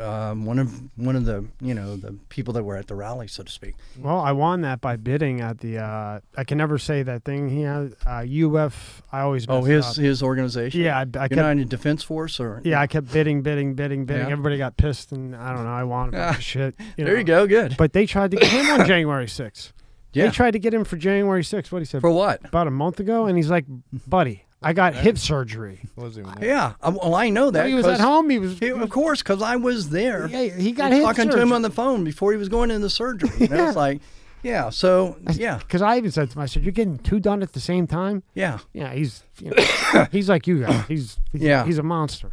um, 0.00 0.44
one 0.46 0.58
of 0.58 0.80
one 0.96 1.16
of 1.16 1.24
the 1.24 1.44
you 1.60 1.74
know 1.74 1.96
the 1.96 2.12
people 2.28 2.52
that 2.54 2.64
were 2.64 2.76
at 2.76 2.86
the 2.86 2.94
rally, 2.94 3.28
so 3.28 3.42
to 3.42 3.50
speak. 3.50 3.74
Well, 3.98 4.18
I 4.20 4.32
won 4.32 4.60
that 4.62 4.80
by 4.80 4.96
bidding 4.96 5.40
at 5.40 5.58
the. 5.58 5.78
Uh, 5.78 6.20
I 6.36 6.44
can 6.44 6.58
never 6.58 6.78
say 6.78 7.02
that 7.02 7.24
thing 7.24 7.48
he 7.48 7.62
had. 7.62 7.94
Uh, 8.06 8.24
UF. 8.24 9.02
I 9.12 9.20
always. 9.20 9.46
Oh, 9.48 9.62
his 9.62 9.86
up. 9.86 9.96
his 9.96 10.22
organization. 10.22 10.80
Yeah, 10.80 10.96
I, 10.98 11.02
I 11.02 11.04
kept. 11.28 11.32
United 11.32 11.68
Defense 11.68 12.02
Force, 12.02 12.40
or 12.40 12.60
Yeah, 12.64 12.80
I 12.80 12.86
kept 12.86 13.12
bidding, 13.12 13.42
bidding, 13.42 13.74
bidding, 13.74 14.04
bidding. 14.04 14.26
Yeah. 14.26 14.32
Everybody 14.32 14.58
got 14.58 14.76
pissed, 14.76 15.12
and 15.12 15.34
I 15.36 15.54
don't 15.54 15.64
know. 15.64 15.70
I 15.72 15.84
wanted 15.84 16.14
a 16.14 16.18
bunch 16.18 16.34
Ah, 16.34 16.38
of 16.38 16.42
shit. 16.42 16.74
there 16.96 17.06
know. 17.06 17.12
you 17.14 17.24
go, 17.24 17.46
good. 17.46 17.76
But 17.76 17.92
they 17.92 18.06
tried 18.06 18.30
to 18.32 18.36
get 18.36 18.48
him 18.50 18.80
on 18.80 18.86
January 18.86 19.26
6th. 19.26 19.72
Yeah, 20.12 20.26
They 20.26 20.30
tried 20.30 20.52
to 20.52 20.60
get 20.60 20.72
him 20.72 20.84
for 20.84 20.96
January 20.96 21.42
6th. 21.42 21.72
What 21.72 21.80
he 21.80 21.84
said 21.86 22.00
for 22.00 22.10
what? 22.10 22.44
about 22.44 22.68
a 22.68 22.70
month 22.70 23.00
ago, 23.00 23.26
and 23.26 23.36
he's 23.36 23.50
like, 23.50 23.64
"Buddy, 24.06 24.44
I 24.64 24.72
got 24.72 24.94
hip 24.94 25.18
surgery." 25.18 25.80
Wasn't 25.96 26.26
even 26.26 26.40
there. 26.40 26.48
Yeah, 26.48 26.72
um, 26.82 26.94
well, 26.96 27.14
I 27.14 27.30
know 27.30 27.50
that. 27.50 27.66
he 27.68 27.74
was 27.74 27.86
at 27.86 27.98
'cause 27.98 28.00
home. 28.00 28.30
He 28.30 28.38
was. 28.38 28.58
he- 28.58 28.70
of 28.70 28.90
course, 28.90 29.22
because 29.22 29.42
I 29.42 29.56
was 29.56 29.90
there. 29.90 30.26
yeah, 30.28 30.44
he 30.56 30.72
got 30.72 30.92
hip 30.92 31.02
talking 31.02 31.24
surgery. 31.24 31.36
to 31.40 31.42
him 31.42 31.52
on 31.52 31.62
the 31.62 31.70
phone 31.70 32.04
before 32.04 32.32
he 32.32 32.38
was 32.38 32.48
going 32.48 32.70
into 32.70 32.82
the 32.82 32.90
surgery. 32.90 33.30
And 33.40 33.52
I 33.52 33.56
Yeah. 33.56 33.66
was 33.66 33.76
like, 33.76 34.00
Yeah. 34.42 34.68
So 34.70 35.16
yeah, 35.32 35.56
Because 35.58 35.80
I 35.80 35.96
even 35.96 36.10
said 36.10 36.28
to 36.30 36.36
him, 36.38 36.42
I 36.42 36.46
said, 36.46 36.64
"You're 36.64 36.72
getting 36.72 36.98
two 36.98 37.18
done 37.18 37.42
at 37.42 37.52
the 37.54 37.60
same 37.60 37.86
time." 37.86 38.22
yeah. 38.34 38.58
Yeah, 38.74 38.92
he's 38.92 39.22
you 39.40 39.50
know, 39.50 40.04
he's 40.12 40.28
like 40.28 40.46
you 40.46 40.60
guys. 40.60 40.84
He's, 40.86 41.18
he's 41.32 41.40
Yeah. 41.42 41.64
he's 41.64 41.78
a 41.78 41.82
monster. 41.82 42.32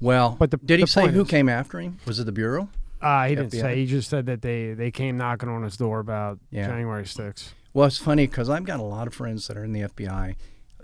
Well, 0.00 0.36
But 0.38 0.50
the- 0.50 0.56
did 0.56 0.78
he 0.78 0.84
the 0.84 0.86
say 0.90 1.02
point 1.02 1.14
who 1.14 1.22
is- 1.22 1.28
came 1.28 1.48
after 1.48 1.78
him? 1.78 1.98
Was 2.06 2.18
it 2.18 2.24
the 2.24 2.32
bureau? 2.32 2.68
Uh, 3.02 3.28
he 3.28 3.34
didn't 3.34 3.52
FBI? 3.52 3.60
say. 3.60 3.76
He 3.76 3.86
just 3.86 4.10
said 4.10 4.26
that 4.26 4.42
they 4.42 4.72
they 4.74 4.90
came 4.90 5.16
knocking 5.16 5.48
on 5.48 5.62
his 5.62 5.76
door 5.76 6.00
about 6.00 6.38
Yeah. 6.50 6.66
January 6.66 7.04
6th. 7.04 7.54
Well, 7.72 7.86
it's 7.86 7.96
funny 7.98 8.26
because 8.26 8.50
I've 8.50 8.64
got 8.64 8.80
a 8.80 8.82
lot 8.82 9.06
of 9.06 9.14
friends 9.14 9.46
that 9.46 9.56
are 9.56 9.64
in 9.64 9.72
the 9.72 9.82
FBI. 9.82 10.34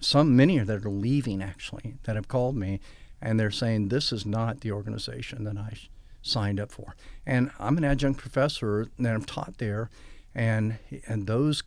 Some, 0.01 0.37
many 0.37 0.59
that 0.59 0.85
are 0.85 0.91
leaving 0.91 1.43
actually, 1.43 1.95
that 2.05 2.17
have 2.17 2.29
called 2.29 2.57
me, 2.57 2.81
and 3.21 3.39
they're 3.39 3.51
saying 3.51 3.89
this 3.89 4.13
is 4.13 4.25
not 4.27 4.61
the 4.61 4.73
organization 4.73 5.45
that 5.45 5.57
I 5.57 5.75
signed 6.23 6.61
up 6.61 6.71
for. 6.73 6.95
And 7.25 7.51
I'm 7.59 7.79
an 7.79 7.85
adjunct 7.85 8.21
professor 8.21 8.89
that 8.99 9.15
I'm 9.15 9.25
taught 9.25 9.59
there, 9.59 9.91
and 10.35 10.79
and 11.07 11.27
those 11.27 11.63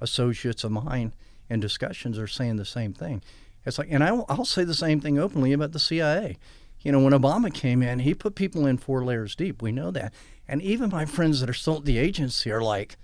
associates 0.00 0.64
of 0.64 0.72
mine 0.72 1.12
in 1.48 1.60
discussions 1.60 2.18
are 2.18 2.26
saying 2.26 2.56
the 2.56 2.64
same 2.64 2.92
thing. 2.92 3.22
It's 3.66 3.78
like, 3.78 3.88
and 3.90 4.02
I, 4.04 4.12
will- 4.12 4.26
I'll 4.28 4.44
say 4.44 4.64
the 4.64 4.74
same 4.74 5.00
thing 5.00 5.18
openly 5.18 5.52
about 5.52 5.72
the 5.72 5.78
CIA. 5.78 6.36
You 6.80 6.92
know, 6.92 7.00
when 7.00 7.14
Obama 7.14 7.52
came 7.52 7.82
in, 7.82 8.00
he 8.00 8.12
put 8.14 8.34
people 8.34 8.66
in 8.66 8.76
four 8.76 9.02
layers 9.04 9.34
deep. 9.34 9.62
We 9.62 9.72
know 9.72 9.90
that. 9.90 10.12
And 10.46 10.60
even 10.60 10.90
my 10.90 11.06
friends 11.06 11.40
that 11.40 11.48
are 11.48 11.54
still 11.54 11.76
at 11.78 11.86
the 11.86 11.96
agency 11.96 12.50
are 12.50 12.60
like, 12.60 12.96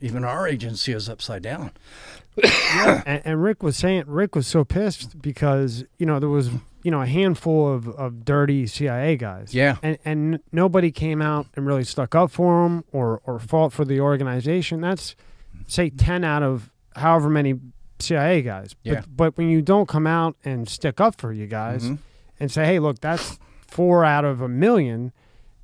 even 0.00 0.24
our 0.24 0.48
agency 0.48 0.92
is 0.92 1.08
upside 1.08 1.42
down. 1.42 1.70
and, 3.06 3.22
and 3.24 3.42
Rick 3.42 3.62
was 3.62 3.76
saying 3.76 4.04
Rick 4.06 4.34
was 4.34 4.46
so 4.46 4.64
pissed 4.64 5.20
because 5.22 5.84
you 5.98 6.06
know 6.06 6.18
there 6.20 6.28
was 6.28 6.50
you 6.82 6.90
know 6.90 7.00
a 7.02 7.06
handful 7.06 7.72
of, 7.72 7.88
of 7.88 8.24
dirty 8.24 8.66
CIA 8.66 9.16
guys. 9.16 9.54
Yeah. 9.54 9.76
And 9.82 9.98
and 10.04 10.40
nobody 10.52 10.90
came 10.90 11.22
out 11.22 11.46
and 11.54 11.66
really 11.66 11.84
stuck 11.84 12.14
up 12.14 12.30
for 12.30 12.66
him 12.66 12.84
or 12.92 13.20
or 13.24 13.38
fought 13.38 13.72
for 13.72 13.84
the 13.84 14.00
organization. 14.00 14.80
That's 14.80 15.16
say 15.66 15.90
ten 15.90 16.24
out 16.24 16.42
of 16.42 16.70
however 16.94 17.28
many 17.30 17.54
CIA 17.98 18.42
guys. 18.42 18.76
Yeah. 18.82 18.94
But 19.00 19.16
but 19.16 19.38
when 19.38 19.48
you 19.48 19.62
don't 19.62 19.88
come 19.88 20.06
out 20.06 20.36
and 20.44 20.68
stick 20.68 21.00
up 21.00 21.18
for 21.18 21.32
you 21.32 21.46
guys 21.46 21.84
Mhm. 21.84 21.98
and 22.38 22.50
say, 22.52 22.66
hey, 22.66 22.78
look, 22.78 23.00
that's 23.00 23.38
four 23.66 24.04
out 24.04 24.24
of 24.24 24.40
a 24.42 24.48
million, 24.48 25.12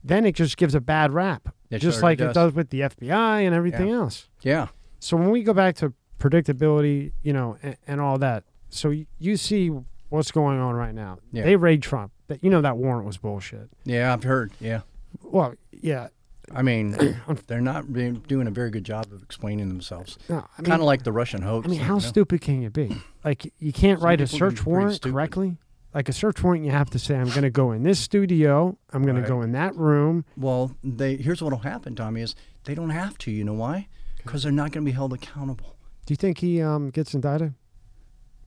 then 0.02 0.24
it 0.24 0.34
just 0.34 0.56
gives 0.56 0.74
a 0.74 0.80
bad 0.80 1.12
rap. 1.12 1.54
It 1.70 1.78
just 1.78 1.98
sure 1.98 2.02
like 2.02 2.20
it 2.20 2.24
does. 2.24 2.34
does 2.34 2.52
with 2.54 2.70
the 2.70 2.80
FBI 2.80 3.40
and 3.46 3.54
everything 3.54 3.90
else. 3.90 4.28
Yeah. 4.40 4.68
So 4.98 5.16
when 5.16 5.30
we 5.30 5.42
go 5.42 5.52
back 5.54 5.76
to 5.76 5.92
predictability, 6.22 7.12
you 7.22 7.32
know, 7.32 7.56
and, 7.62 7.76
and 7.86 8.00
all 8.00 8.18
that, 8.18 8.44
so 8.70 8.90
y- 8.90 9.06
you 9.18 9.36
see 9.36 9.70
what's 10.08 10.30
going 10.30 10.58
on 10.58 10.74
right 10.74 10.94
now. 10.94 11.18
Yeah. 11.32 11.44
They 11.44 11.56
raid 11.56 11.82
Trump. 11.82 12.12
That 12.28 12.42
you 12.42 12.50
know 12.50 12.60
that 12.62 12.76
warrant 12.76 13.06
was 13.06 13.16
bullshit. 13.18 13.68
Yeah, 13.84 14.12
I've 14.12 14.22
heard. 14.22 14.52
Yeah. 14.60 14.80
Well, 15.22 15.54
yeah. 15.72 16.08
I 16.54 16.62
mean, 16.62 16.96
they're 17.46 17.60
not 17.60 17.92
doing 17.92 18.46
a 18.46 18.50
very 18.50 18.70
good 18.70 18.84
job 18.84 19.06
of 19.12 19.22
explaining 19.22 19.68
themselves. 19.68 20.18
No, 20.28 20.36
I 20.36 20.62
mean, 20.62 20.68
kind 20.70 20.80
of 20.80 20.86
like 20.86 21.02
the 21.04 21.12
Russian 21.12 21.42
hoax. 21.42 21.66
I 21.66 21.70
mean, 21.70 21.78
you 21.80 21.84
how 21.84 21.94
know? 21.94 21.98
stupid 22.00 22.40
can 22.40 22.62
you 22.62 22.70
be? 22.70 22.96
Like, 23.24 23.52
you 23.58 23.72
can't 23.72 24.00
Some 24.00 24.06
write 24.06 24.20
a 24.20 24.24
people 24.24 24.38
can 24.38 24.48
be 24.48 24.56
search 24.56 24.66
warrant 24.66 25.02
correctly. 25.02 25.56
Like 25.94 26.08
a 26.08 26.12
search 26.12 26.42
warrant, 26.42 26.64
you 26.64 26.70
have 26.70 26.88
to 26.90 26.98
say, 26.98 27.16
"I'm 27.16 27.28
going 27.28 27.42
to 27.42 27.50
go 27.50 27.72
in 27.72 27.82
this 27.82 28.00
studio. 28.00 28.78
I'm 28.94 29.02
going 29.02 29.16
Right. 29.16 29.22
to 29.22 29.28
go 29.28 29.42
in 29.42 29.52
that 29.52 29.76
room." 29.76 30.24
Well, 30.38 30.74
they 30.82 31.16
here's 31.16 31.42
what'll 31.42 31.58
happen, 31.60 31.94
Tommy, 31.94 32.22
is 32.22 32.34
they 32.64 32.74
don't 32.74 32.90
have 32.90 33.18
to. 33.18 33.30
You 33.30 33.44
know 33.44 33.52
why? 33.52 33.88
Because 34.16 34.42
they're 34.44 34.52
not 34.52 34.72
going 34.72 34.84
to 34.86 34.90
be 34.90 34.94
held 34.94 35.12
accountable. 35.12 35.76
Do 36.06 36.12
you 36.12 36.16
think 36.16 36.38
he 36.38 36.60
um, 36.60 36.90
gets 36.90 37.14
indicted? 37.14 37.54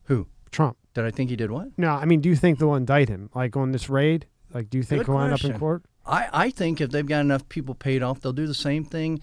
Who? 0.06 0.28
Trump. 0.51 0.78
Did 0.93 1.06
I 1.06 1.12
think 1.12 1.30
he 1.30 1.36
did 1.36 1.51
what? 1.51 1.78
No, 1.78 1.89
I 1.89 2.06
mean, 2.06 2.22
do 2.22 2.30
you 2.30 2.36
think 2.36 2.60
they'll 2.60 2.76
indict 2.76 3.10
him? 3.10 3.30
Like 3.36 3.58
on 3.58 3.72
this 3.72 3.89
raid? 3.89 4.26
Like, 4.53 4.70
do 4.70 4.78
you 4.78 4.84
think 4.84 5.06
Good 5.06 5.12
he'll 5.12 5.22
end 5.22 5.34
up 5.34 5.43
in 5.43 5.60
court? 5.60 5.84
I, 6.06 6.30
I 6.32 6.49
think 6.49 6.80
if 6.80 6.91
they've 6.91 7.06
got 7.06 7.22
enough 7.22 7.49
people 7.49 7.76
paid 7.76 8.01
off, 8.03 8.22
they'll 8.22 8.32
do 8.32 8.47
the 8.47 8.53
same 8.53 8.86
thing. 8.86 9.22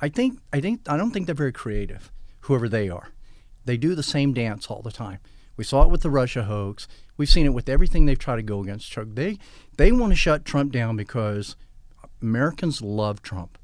I 0.00 0.08
think 0.08 0.40
I 0.52 0.60
think 0.60 0.80
I 0.88 0.96
don't 0.96 1.12
think 1.12 1.26
they're 1.26 1.34
very 1.34 1.52
creative, 1.52 2.10
whoever 2.40 2.68
they 2.68 2.88
are. 2.88 3.10
They 3.64 3.76
do 3.76 3.94
the 3.94 4.02
same 4.02 4.32
dance 4.32 4.66
all 4.66 4.82
the 4.82 4.90
time. 4.90 5.18
We 5.56 5.64
saw 5.64 5.84
it 5.84 5.90
with 5.90 6.02
the 6.02 6.10
Russia 6.10 6.44
hoax. 6.44 6.88
We've 7.16 7.28
seen 7.28 7.46
it 7.46 7.54
with 7.54 7.68
everything 7.68 8.06
they've 8.06 8.18
tried 8.18 8.36
to 8.36 8.42
go 8.42 8.60
against 8.60 8.90
Trump. 8.90 9.14
They 9.14 9.38
they 9.76 9.92
want 9.92 10.12
to 10.12 10.16
shut 10.16 10.44
Trump 10.44 10.72
down 10.72 10.96
because 10.96 11.56
Americans 12.20 12.82
love 12.82 13.22
Trump. 13.22 13.58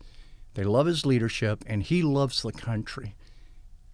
They 0.54 0.64
love 0.64 0.86
his 0.86 1.04
leadership 1.04 1.64
and 1.66 1.82
he 1.82 2.02
loves 2.02 2.42
the 2.42 2.52
country. 2.52 3.14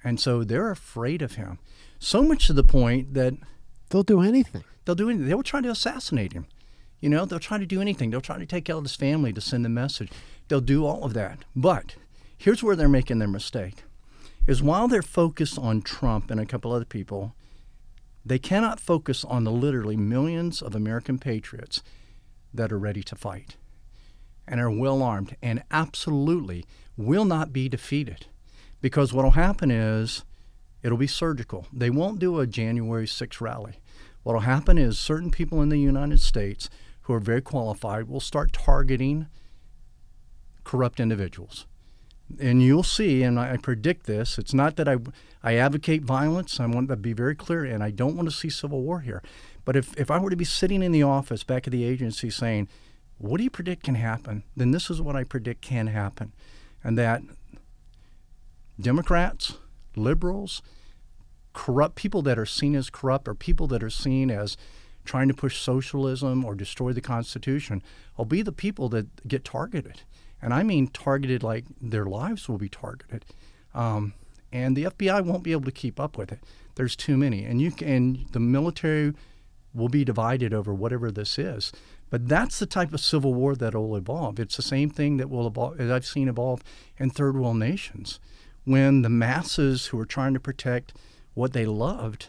And 0.07 0.21
so 0.21 0.45
they're 0.45 0.71
afraid 0.71 1.21
of 1.21 1.33
him. 1.33 1.59
So 1.99 2.23
much 2.23 2.47
to 2.47 2.53
the 2.53 2.63
point 2.63 3.15
that 3.15 3.35
They'll 3.91 4.05
do 4.05 4.21
anything. 4.21 4.63
they'll 4.85 4.95
do 4.95 5.11
anything. 5.11 5.27
They'll 5.29 5.43
try 5.43 5.61
to 5.61 5.71
assassinate 5.71 6.33
him. 6.33 6.47
You 7.01 7.09
know, 7.09 7.25
they'll 7.25 7.41
try 7.41 7.59
to 7.59 7.67
do 7.67 7.81
anything. 7.81 8.11
They'll 8.11 8.21
try 8.21 8.39
to 8.39 8.47
take 8.47 8.71
out 8.71 8.85
his 8.85 8.95
family 8.95 9.33
to 9.33 9.41
send 9.41 9.67
a 9.67 9.69
message. 9.69 10.13
They'll 10.47 10.61
do 10.61 10.87
all 10.87 11.03
of 11.03 11.13
that. 11.15 11.41
But 11.57 11.97
here's 12.39 12.63
where 12.63 12.77
they're 12.77 12.89
making 12.89 13.19
their 13.19 13.27
mistake. 13.27 13.83
Is 14.47 14.63
while 14.63 14.87
they're 14.87 15.03
focused 15.03 15.59
on 15.59 15.83
Trump 15.83 16.31
and 16.31 16.39
a 16.39 16.47
couple 16.47 16.73
other 16.73 16.85
people, 16.85 17.35
they 18.25 18.39
cannot 18.39 18.79
focus 18.79 19.25
on 19.25 19.43
the 19.43 19.51
literally 19.51 19.97
millions 19.97 20.63
of 20.63 20.77
American 20.77 21.19
patriots 21.19 21.83
that 22.55 22.71
are 22.71 22.79
ready 22.79 23.03
to 23.03 23.17
fight 23.17 23.57
and 24.47 24.61
are 24.61 24.71
well 24.71 25.03
armed 25.03 25.37
and 25.43 25.65
absolutely 25.73 26.65
will 26.97 27.25
not 27.25 27.53
be 27.53 27.69
defeated. 27.69 28.27
Because 28.81 29.13
what 29.13 29.25
will 29.25 29.33
happen 29.33 29.71
is 29.71 30.25
it'll 30.83 30.99
be 30.99 31.07
surgical. 31.07 31.67
They 31.73 31.91
won't 31.91 32.19
do 32.19 32.39
a 32.39 32.47
January 32.47 33.07
6th 33.07 33.41
rally. 33.41 33.81
What 34.23 34.35
will 34.35 34.41
happen 34.41 34.79
is 34.79 34.99
certain 34.99 35.31
people 35.31 35.63
in 35.63 35.69
the 35.69 35.79
United 35.79 36.21
States 36.21 36.69
who 37.03 37.13
are 37.15 37.21
very 37.21 37.41
qualified 37.41 38.09
will 38.09 38.21
start 38.21 38.53
targeting 38.53 39.29
corrupt 40.65 40.99
individuals. 40.99 41.67
And 42.41 42.61
you'll 42.61 42.83
see, 42.83 43.23
and 43.23 43.39
I 43.39 43.53
I 43.53 43.57
predict 43.57 44.07
this, 44.07 44.37
it's 44.37 44.53
not 44.53 44.75
that 44.77 44.89
I, 44.89 44.97
I 45.45 45.55
advocate 45.55 46.03
violence. 46.03 46.59
I 46.59 46.67
want 46.67 46.89
to 46.89 46.97
be 46.97 47.13
very 47.13 47.37
clear, 47.37 47.65
and 47.65 47.85
I 47.85 47.91
don't 47.91 48.17
want 48.17 48.29
to 48.29 48.35
see 48.35 48.51
civil 48.51 48.83
war 48.83 49.01
here. 49.01 49.23
But 49.65 49.77
if, 49.77 49.97
if 49.97 50.11
I 50.11 50.19
were 50.19 50.31
to 50.31 50.37
be 50.37 50.45
sitting 50.45 50.83
in 50.83 50.91
the 50.91 51.05
office 51.05 51.45
back 51.45 51.69
at 51.69 51.71
the 51.71 51.85
agency 51.85 52.31
saying, 52.31 52.69
what 53.19 53.39
do 53.39 53.45
you 53.45 53.51
predict 53.51 53.85
can 53.85 53.95
happen? 53.95 54.43
Then 54.57 54.73
this 54.73 54.91
is 54.91 55.01
what 55.01 55.17
I 55.17 55.25
predict 55.25 55.63
can 55.63 55.87
happen. 55.87 56.33
And 56.83 56.99
that 56.99 57.23
Democrats, 58.81 59.55
liberals, 59.95 60.63
corrupt 61.53 61.95
people 61.95 62.23
that 62.23 62.39
are 62.39 62.47
seen 62.47 62.77
as 62.77 62.91
corrupt 62.91 63.27
or 63.27 63.35
people 63.35 63.67
that 63.69 63.83
are 63.83 63.91
seen 63.91 64.31
as 64.31 64.57
trying 65.05 65.29
to 65.29 65.35
push 65.35 65.61
socialism 65.61 66.45
or 66.45 66.55
destroy 66.55 66.93
the 66.93 67.01
Constitution 67.01 67.83
will 68.17 68.25
be 68.25 68.43
the 68.43 68.53
people 68.53 68.89
that 68.91 69.27
get 69.27 69.45
targeted. 69.45 70.03
And 70.43 70.53
I 70.53 70.63
mean 70.63 70.89
targeted 70.89 71.43
like 71.43 71.65
their 71.81 72.05
lives 72.05 72.49
will 72.49 72.59
be 72.59 72.69
targeted. 72.69 73.25
Um, 73.75 74.13
and 74.53 74.77
the 74.77 74.85
FBI 74.85 75.25
won't 75.25 75.43
be 75.43 75.53
able 75.53 75.65
to 75.65 75.73
keep 75.73 75.99
up 75.99 76.19
with 76.19 76.31
it. 76.31 76.41
There's 76.75 76.97
too 76.97 77.17
many. 77.17 77.45
And 77.45 77.61
you 77.61 77.71
can, 77.71 78.27
the 78.33 78.41
military 78.41 79.15
will 79.75 79.89
be 79.89 80.05
divided 80.05 80.53
over 80.53 80.75
whatever 80.75 81.11
this 81.11 81.39
is. 81.39 81.73
But 82.09 82.29
that's 82.29 82.59
the 82.59 82.67
type 82.67 82.93
of 82.93 83.01
civil 83.01 83.35
war 83.35 83.55
that 83.57 83.75
will 83.75 83.97
evolve. 83.97 84.39
It's 84.39 84.57
the 84.57 84.63
same 84.63 84.91
thing 84.91 85.17
that 85.17 85.29
will 85.29 85.47
evolve, 85.47 85.79
that 85.79 85.91
I've 85.91 86.07
seen 86.07 86.29
evolve 86.29 86.63
in 86.99 87.11
third 87.11 87.37
world 87.37 87.57
nations, 87.57 88.21
when 88.67 89.03
the 89.03 89.09
masses 89.09 89.87
who 89.87 89.97
were 89.97 90.05
trying 90.05 90.35
to 90.35 90.41
protect 90.41 90.93
what 91.35 91.53
they 91.53 91.65
loved 91.65 92.29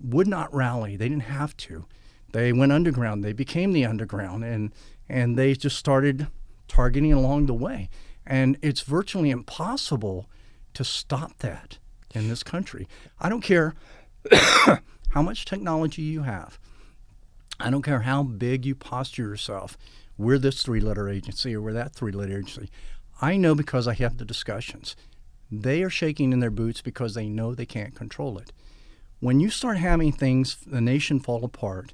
would 0.00 0.28
not 0.28 0.54
rally. 0.54 0.94
They 0.94 1.08
didn't 1.08 1.24
have 1.24 1.56
to. 1.58 1.86
They 2.32 2.52
went 2.52 2.70
underground. 2.70 3.24
They 3.24 3.32
became 3.32 3.72
the 3.72 3.84
underground, 3.84 4.44
and 4.44 4.72
and 5.08 5.36
they 5.36 5.54
just 5.54 5.76
started 5.76 6.28
targeting 6.68 7.12
along 7.12 7.46
the 7.46 7.54
way. 7.54 7.88
And 8.26 8.56
it's 8.62 8.82
virtually 8.82 9.30
impossible 9.30 10.28
to 10.74 10.84
stop 10.84 11.38
that 11.38 11.78
in 12.14 12.28
this 12.28 12.42
country. 12.42 12.86
I 13.18 13.28
don't 13.28 13.42
care 13.42 13.74
how 15.10 15.22
much 15.22 15.44
technology 15.44 16.02
you 16.02 16.22
have. 16.22 16.58
I 17.58 17.70
don't 17.70 17.82
care 17.82 18.00
how 18.00 18.22
big 18.22 18.64
you 18.64 18.74
posture 18.74 19.22
yourself. 19.22 19.76
We're 20.18 20.38
this 20.38 20.62
three 20.62 20.80
letter 20.80 21.08
agency 21.08 21.54
or 21.54 21.62
we're 21.62 21.72
that 21.72 21.94
three 21.94 22.12
letter 22.12 22.38
agency. 22.38 22.70
I 23.20 23.36
know 23.36 23.54
because 23.54 23.86
I 23.86 23.94
have 23.94 24.18
the 24.18 24.24
discussions. 24.24 24.96
They 25.54 25.82
are 25.82 25.90
shaking 25.90 26.32
in 26.32 26.40
their 26.40 26.50
boots 26.50 26.80
because 26.80 27.12
they 27.12 27.28
know 27.28 27.54
they 27.54 27.66
can't 27.66 27.94
control 27.94 28.38
it. 28.38 28.52
When 29.20 29.38
you 29.38 29.50
start 29.50 29.76
having 29.76 30.10
things, 30.10 30.56
the 30.66 30.80
nation 30.80 31.20
fall 31.20 31.44
apart, 31.44 31.92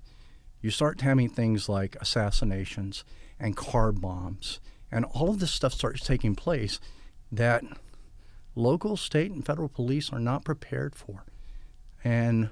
you 0.62 0.70
start 0.70 1.00
having 1.00 1.28
things 1.28 1.68
like 1.68 1.96
assassinations 2.00 3.04
and 3.40 3.56
car 3.56 3.90
bombs, 3.90 4.60
and 4.92 5.04
all 5.04 5.30
of 5.30 5.40
this 5.40 5.50
stuff 5.50 5.72
starts 5.72 6.06
taking 6.06 6.36
place 6.36 6.78
that 7.32 7.64
local, 8.54 8.96
state, 8.96 9.32
and 9.32 9.44
federal 9.44 9.68
police 9.68 10.12
are 10.12 10.20
not 10.20 10.44
prepared 10.44 10.94
for. 10.94 11.24
And 12.04 12.50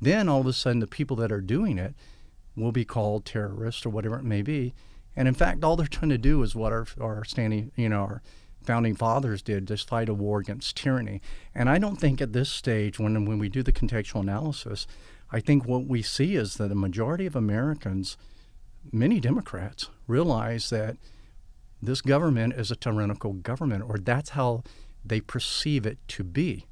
then 0.00 0.28
all 0.28 0.40
of 0.40 0.46
a 0.48 0.52
sudden, 0.52 0.80
the 0.80 0.88
people 0.88 1.16
that 1.18 1.30
are 1.30 1.40
doing 1.40 1.78
it 1.78 1.94
will 2.56 2.72
be 2.72 2.84
called 2.84 3.24
terrorists 3.24 3.86
or 3.86 3.90
whatever 3.90 4.18
it 4.18 4.24
may 4.24 4.42
be. 4.42 4.74
And 5.14 5.28
in 5.28 5.34
fact, 5.34 5.62
all 5.62 5.76
they're 5.76 5.86
trying 5.86 6.10
to 6.10 6.18
do 6.18 6.42
is 6.42 6.56
what 6.56 6.72
our, 6.72 6.86
our 7.00 7.24
standing, 7.24 7.70
you 7.76 7.88
know, 7.88 8.00
our 8.00 8.22
founding 8.64 8.96
fathers 8.96 9.42
did, 9.42 9.68
just 9.68 9.88
fight 9.88 10.08
a 10.08 10.14
war 10.14 10.40
against 10.40 10.76
tyranny. 10.76 11.20
And 11.54 11.68
I 11.68 11.78
don't 11.78 11.96
think 11.96 12.20
at 12.20 12.32
this 12.32 12.50
stage, 12.50 12.98
when, 12.98 13.24
when 13.24 13.38
we 13.38 13.48
do 13.48 13.62
the 13.62 13.72
contextual 13.72 14.22
analysis, 14.22 14.86
I 15.30 15.40
think 15.40 15.66
what 15.66 15.86
we 15.86 16.02
see 16.02 16.36
is 16.36 16.56
that 16.56 16.72
a 16.72 16.76
majority 16.76 17.26
of 17.26 17.36
Americans, 17.36 18.16
many 18.92 19.20
Democrats, 19.20 19.90
realize 20.06 20.70
that 20.70 20.96
this 21.82 22.00
government 22.00 22.54
is 22.54 22.70
a 22.70 22.76
tyrannical 22.76 23.34
government, 23.34 23.84
or 23.88 23.98
that's 23.98 24.30
how 24.30 24.62
they 25.04 25.20
perceive 25.20 25.84
it 25.84 25.98
to 26.08 26.24
be. 26.24 26.66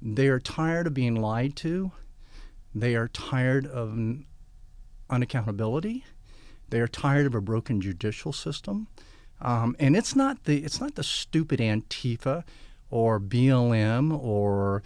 They 0.00 0.28
are 0.28 0.40
tired 0.40 0.86
of 0.86 0.94
being 0.94 1.14
lied 1.14 1.56
to. 1.56 1.92
They 2.74 2.94
are 2.94 3.08
tired 3.08 3.66
of 3.66 3.98
unaccountability. 5.10 6.02
They 6.70 6.80
are 6.80 6.88
tired 6.88 7.26
of 7.26 7.34
a 7.34 7.40
broken 7.40 7.80
judicial 7.80 8.32
system. 8.32 8.88
Um, 9.44 9.76
and 9.78 9.96
it's 9.96 10.16
not 10.16 10.44
the 10.44 10.64
it's 10.64 10.80
not 10.80 10.94
the 10.94 11.02
stupid 11.04 11.60
Antifa 11.60 12.44
or 12.90 13.20
BLM 13.20 14.12
or 14.18 14.82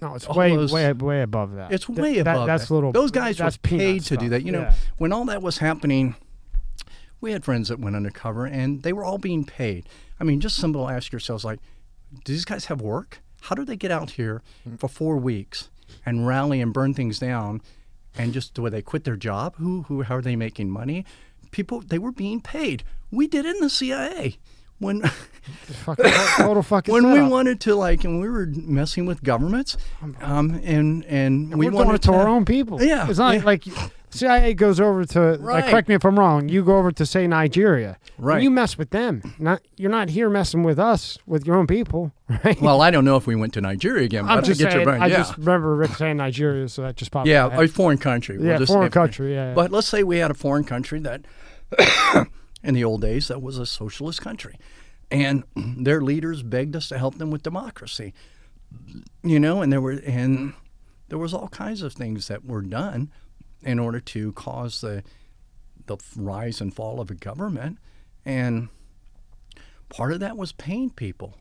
No, 0.00 0.14
it's 0.14 0.28
way, 0.28 0.54
those- 0.54 0.72
way, 0.72 0.92
way 0.92 1.22
above 1.22 1.54
that. 1.54 1.72
it's 1.72 1.86
Th- 1.86 1.98
way 1.98 2.14
that- 2.20 2.20
above 2.36 2.46
That's 2.46 2.68
that. 2.68 2.74
little. 2.74 2.92
Those 2.92 3.10
guys 3.10 3.40
were 3.40 3.50
paid 3.62 4.02
to 4.04 4.16
do 4.16 4.28
that. 4.30 4.42
You 4.44 4.52
know, 4.52 4.60
yeah. 4.62 4.74
when 4.98 5.12
all 5.12 5.24
that 5.26 5.42
was 5.42 5.58
happening, 5.58 6.16
we 7.20 7.32
had 7.32 7.44
friends 7.44 7.68
that 7.68 7.80
went 7.80 7.96
undercover, 7.96 8.44
and 8.46 8.82
they 8.82 8.92
were 8.92 9.04
all 9.04 9.18
being 9.18 9.44
paid. 9.44 9.88
I 10.20 10.24
mean, 10.24 10.40
just 10.40 10.56
simple. 10.56 10.88
Ask 10.90 11.12
yourselves, 11.12 11.44
like, 11.44 11.60
do 12.24 12.32
these 12.32 12.44
guys 12.44 12.66
have 12.66 12.80
work? 12.82 13.20
How 13.42 13.54
do 13.54 13.64
they 13.64 13.76
get 13.76 13.90
out 13.90 14.10
here 14.12 14.42
Hmm. 14.64 14.76
for 14.76 14.88
four 14.88 15.16
weeks 15.16 15.68
and 16.04 16.26
rally 16.26 16.60
and 16.60 16.72
burn 16.72 16.92
things 16.94 17.18
down, 17.18 17.62
and 18.18 18.32
just 18.34 18.52
do 18.54 18.68
they 18.68 18.82
quit 18.82 19.04
their 19.04 19.16
job? 19.16 19.54
Who, 19.56 19.82
who, 19.84 20.02
how 20.02 20.16
are 20.16 20.22
they 20.22 20.36
making 20.36 20.68
money? 20.70 21.04
People, 21.52 21.80
they 21.80 21.98
were 21.98 22.12
being 22.12 22.40
paid. 22.40 22.82
We 23.10 23.26
did 23.26 23.46
it 23.46 23.56
in 23.56 23.62
the 23.62 23.70
CIA 23.70 24.38
when. 24.78 25.02
Fucking, 25.84 26.04
total 26.36 26.62
fucking. 26.64 26.92
when 26.92 27.12
we 27.12 27.22
wanted 27.22 27.60
to 27.60 27.76
like 27.76 28.02
and 28.02 28.20
we 28.20 28.28
were 28.28 28.46
messing 28.46 29.06
with 29.06 29.22
governments 29.22 29.76
um 30.20 30.60
and 30.64 31.04
and 31.04 31.56
we 31.56 31.68
we're 31.68 31.72
wanted 31.72 32.02
to 32.02 32.08
to 32.08 32.14
our 32.14 32.26
own 32.26 32.44
people. 32.44 32.82
Yeah, 32.82 33.08
it's 33.08 33.18
not 33.20 33.36
yeah. 33.36 33.44
like 33.44 33.62
CIA 34.10 34.54
goes 34.54 34.80
over 34.80 35.04
to. 35.04 35.20
Right. 35.40 35.62
Like, 35.62 35.70
correct 35.70 35.88
me 35.88 35.94
if 35.94 36.04
I'm 36.04 36.18
wrong. 36.18 36.48
You 36.48 36.64
go 36.64 36.78
over 36.78 36.90
to 36.90 37.06
say 37.06 37.26
Nigeria. 37.28 37.96
Right. 38.18 38.42
You 38.42 38.50
mess 38.50 38.76
with 38.76 38.90
them. 38.90 39.34
Not 39.38 39.62
you're 39.76 39.90
not 39.90 40.08
here 40.08 40.28
messing 40.28 40.64
with 40.64 40.80
us 40.80 41.16
with 41.26 41.46
your 41.46 41.56
own 41.56 41.66
people, 41.68 42.10
right? 42.44 42.60
well 42.60 42.80
i 42.80 42.90
don't 42.90 43.04
know 43.04 43.16
if 43.16 43.26
we 43.28 43.36
went 43.36 43.52
to 43.54 43.60
nigeria 43.60 44.04
again 44.04 44.24
but 44.24 44.32
I'm 44.32 44.38
I 44.38 44.40
just 44.40 44.60
get 44.60 44.72
saying. 44.72 44.88
I 44.88 45.06
yeah 45.06 45.16
just 45.18 45.38
remember 45.38 45.76
Rick 45.76 45.92
saying 45.92 46.16
Nigeria, 46.16 46.68
so 46.68 46.82
that 46.82 46.96
just 46.96 47.12
popped. 47.12 47.28
yeah 47.28 47.48
a 47.56 47.68
foreign 47.68 47.98
country 47.98 48.36
We'll 48.38 48.48
yeah, 48.48 48.58
just- 48.58 48.72
foreign 48.72 48.90
country. 48.90 49.32
Yeah, 49.34 49.54
but 49.54 49.70
let's 49.70 49.86
say 49.86 50.02
we 50.02 50.18
had 50.18 50.32
a 50.32 50.34
foreign 50.34 50.64
country 50.64 50.98
that 51.00 51.24
in 52.62 52.74
the 52.74 52.84
old 52.84 53.00
days 53.00 53.28
that 53.28 53.42
was 53.42 53.58
a 53.58 53.66
socialist 53.66 54.20
country. 54.20 54.58
And 55.10 55.44
their 55.56 56.00
leaders 56.00 56.42
begged 56.42 56.76
us 56.76 56.88
to 56.88 56.98
help 56.98 57.16
them 57.18 57.30
with 57.30 57.42
democracy 57.42 58.14
you 59.22 59.38
know 59.38 59.62
and 59.62 59.72
there 59.72 59.80
were 59.80 60.00
and 60.04 60.52
there 61.08 61.18
was 61.18 61.32
all 61.32 61.48
kinds 61.48 61.82
of 61.82 61.92
things 61.92 62.28
that 62.28 62.44
were 62.44 62.62
done 62.62 63.10
in 63.62 63.78
order 63.78 64.00
to 64.00 64.32
cause 64.32 64.80
the 64.80 65.02
the 65.86 65.96
rise 66.16 66.60
and 66.60 66.74
fall 66.74 67.00
of 67.00 67.10
a 67.10 67.14
government. 67.14 67.78
And 68.24 68.68
part 69.88 70.12
of 70.12 70.20
that 70.20 70.36
was 70.36 70.50
paying 70.52 70.90
people 70.90 71.34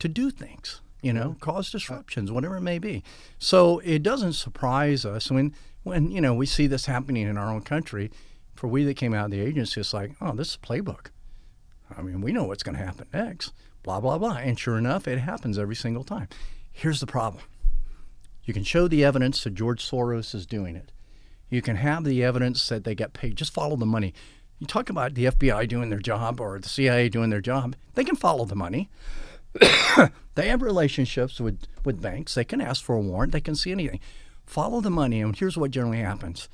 to 0.00 0.08
do 0.08 0.30
things 0.30 0.80
you 1.00 1.12
know 1.12 1.36
cause 1.40 1.70
disruptions 1.70 2.32
whatever 2.32 2.56
it 2.56 2.62
may 2.62 2.78
be. 2.78 3.02
So 3.38 3.78
it 3.80 4.02
doesn't 4.02 4.34
surprise 4.34 5.04
us 5.04 5.30
when 5.30 5.54
when 5.84 6.10
you 6.10 6.20
know 6.20 6.34
we 6.34 6.46
see 6.46 6.66
this 6.66 6.86
happening 6.86 7.26
in 7.26 7.38
our 7.38 7.52
own 7.52 7.62
country 7.62 8.10
for 8.54 8.68
we 8.68 8.84
that 8.84 8.94
came 8.94 9.14
out 9.14 9.26
of 9.26 9.30
the 9.30 9.40
agency 9.40 9.80
it's 9.80 9.94
like 9.94 10.12
oh 10.20 10.32
this 10.32 10.48
is 10.48 10.58
a 10.62 10.66
playbook. 10.66 11.06
I 11.96 12.02
mean 12.02 12.20
we 12.20 12.32
know 12.32 12.44
what's 12.44 12.62
going 12.62 12.76
to 12.76 12.84
happen 12.84 13.06
next 13.12 13.52
blah 13.82 14.00
blah 14.00 14.18
blah. 14.18 14.36
And 14.36 14.58
sure 14.58 14.78
enough 14.78 15.06
it 15.08 15.18
happens 15.18 15.58
every 15.58 15.76
single 15.76 16.04
time. 16.04 16.28
Here's 16.72 17.00
the 17.00 17.06
problem. 17.06 17.44
You 18.44 18.52
can 18.52 18.64
show 18.64 18.88
the 18.88 19.04
evidence 19.04 19.42
that 19.44 19.54
george 19.54 19.88
soros 19.88 20.34
is 20.34 20.46
doing 20.46 20.76
it. 20.76 20.92
You 21.48 21.62
can 21.62 21.76
have 21.76 22.04
the 22.04 22.24
evidence 22.24 22.68
that 22.68 22.84
they 22.84 22.94
get 22.94 23.12
paid. 23.12 23.36
Just 23.36 23.52
follow 23.52 23.76
the 23.76 23.86
money. 23.86 24.12
You 24.58 24.66
talk 24.66 24.88
about 24.90 25.14
the 25.14 25.26
fbi 25.26 25.68
doing 25.68 25.90
their 25.90 25.98
job 25.98 26.40
or 26.40 26.58
the 26.58 26.68
cia 26.68 27.08
doing 27.08 27.30
their 27.30 27.40
job 27.40 27.76
they 27.94 28.04
can 28.04 28.16
follow 28.16 28.44
the 28.44 28.56
money. 28.56 28.90
They 30.34 30.48
have 30.48 30.62
relationships 30.62 31.40
with, 31.40 31.60
with 31.84 32.02
banks. 32.02 32.34
They 32.34 32.44
can 32.44 32.60
ask 32.60 32.82
for 32.82 32.96
a 32.96 33.00
warrant. 33.00 33.32
They 33.32 33.40
can 33.40 33.54
see 33.54 33.72
anything. 33.72 34.00
Follow 34.46 34.80
the 34.80 34.90
money, 34.90 35.20
and 35.20 35.34
here's 35.34 35.56
what 35.56 35.70
generally 35.70 35.98
happens: 35.98 36.48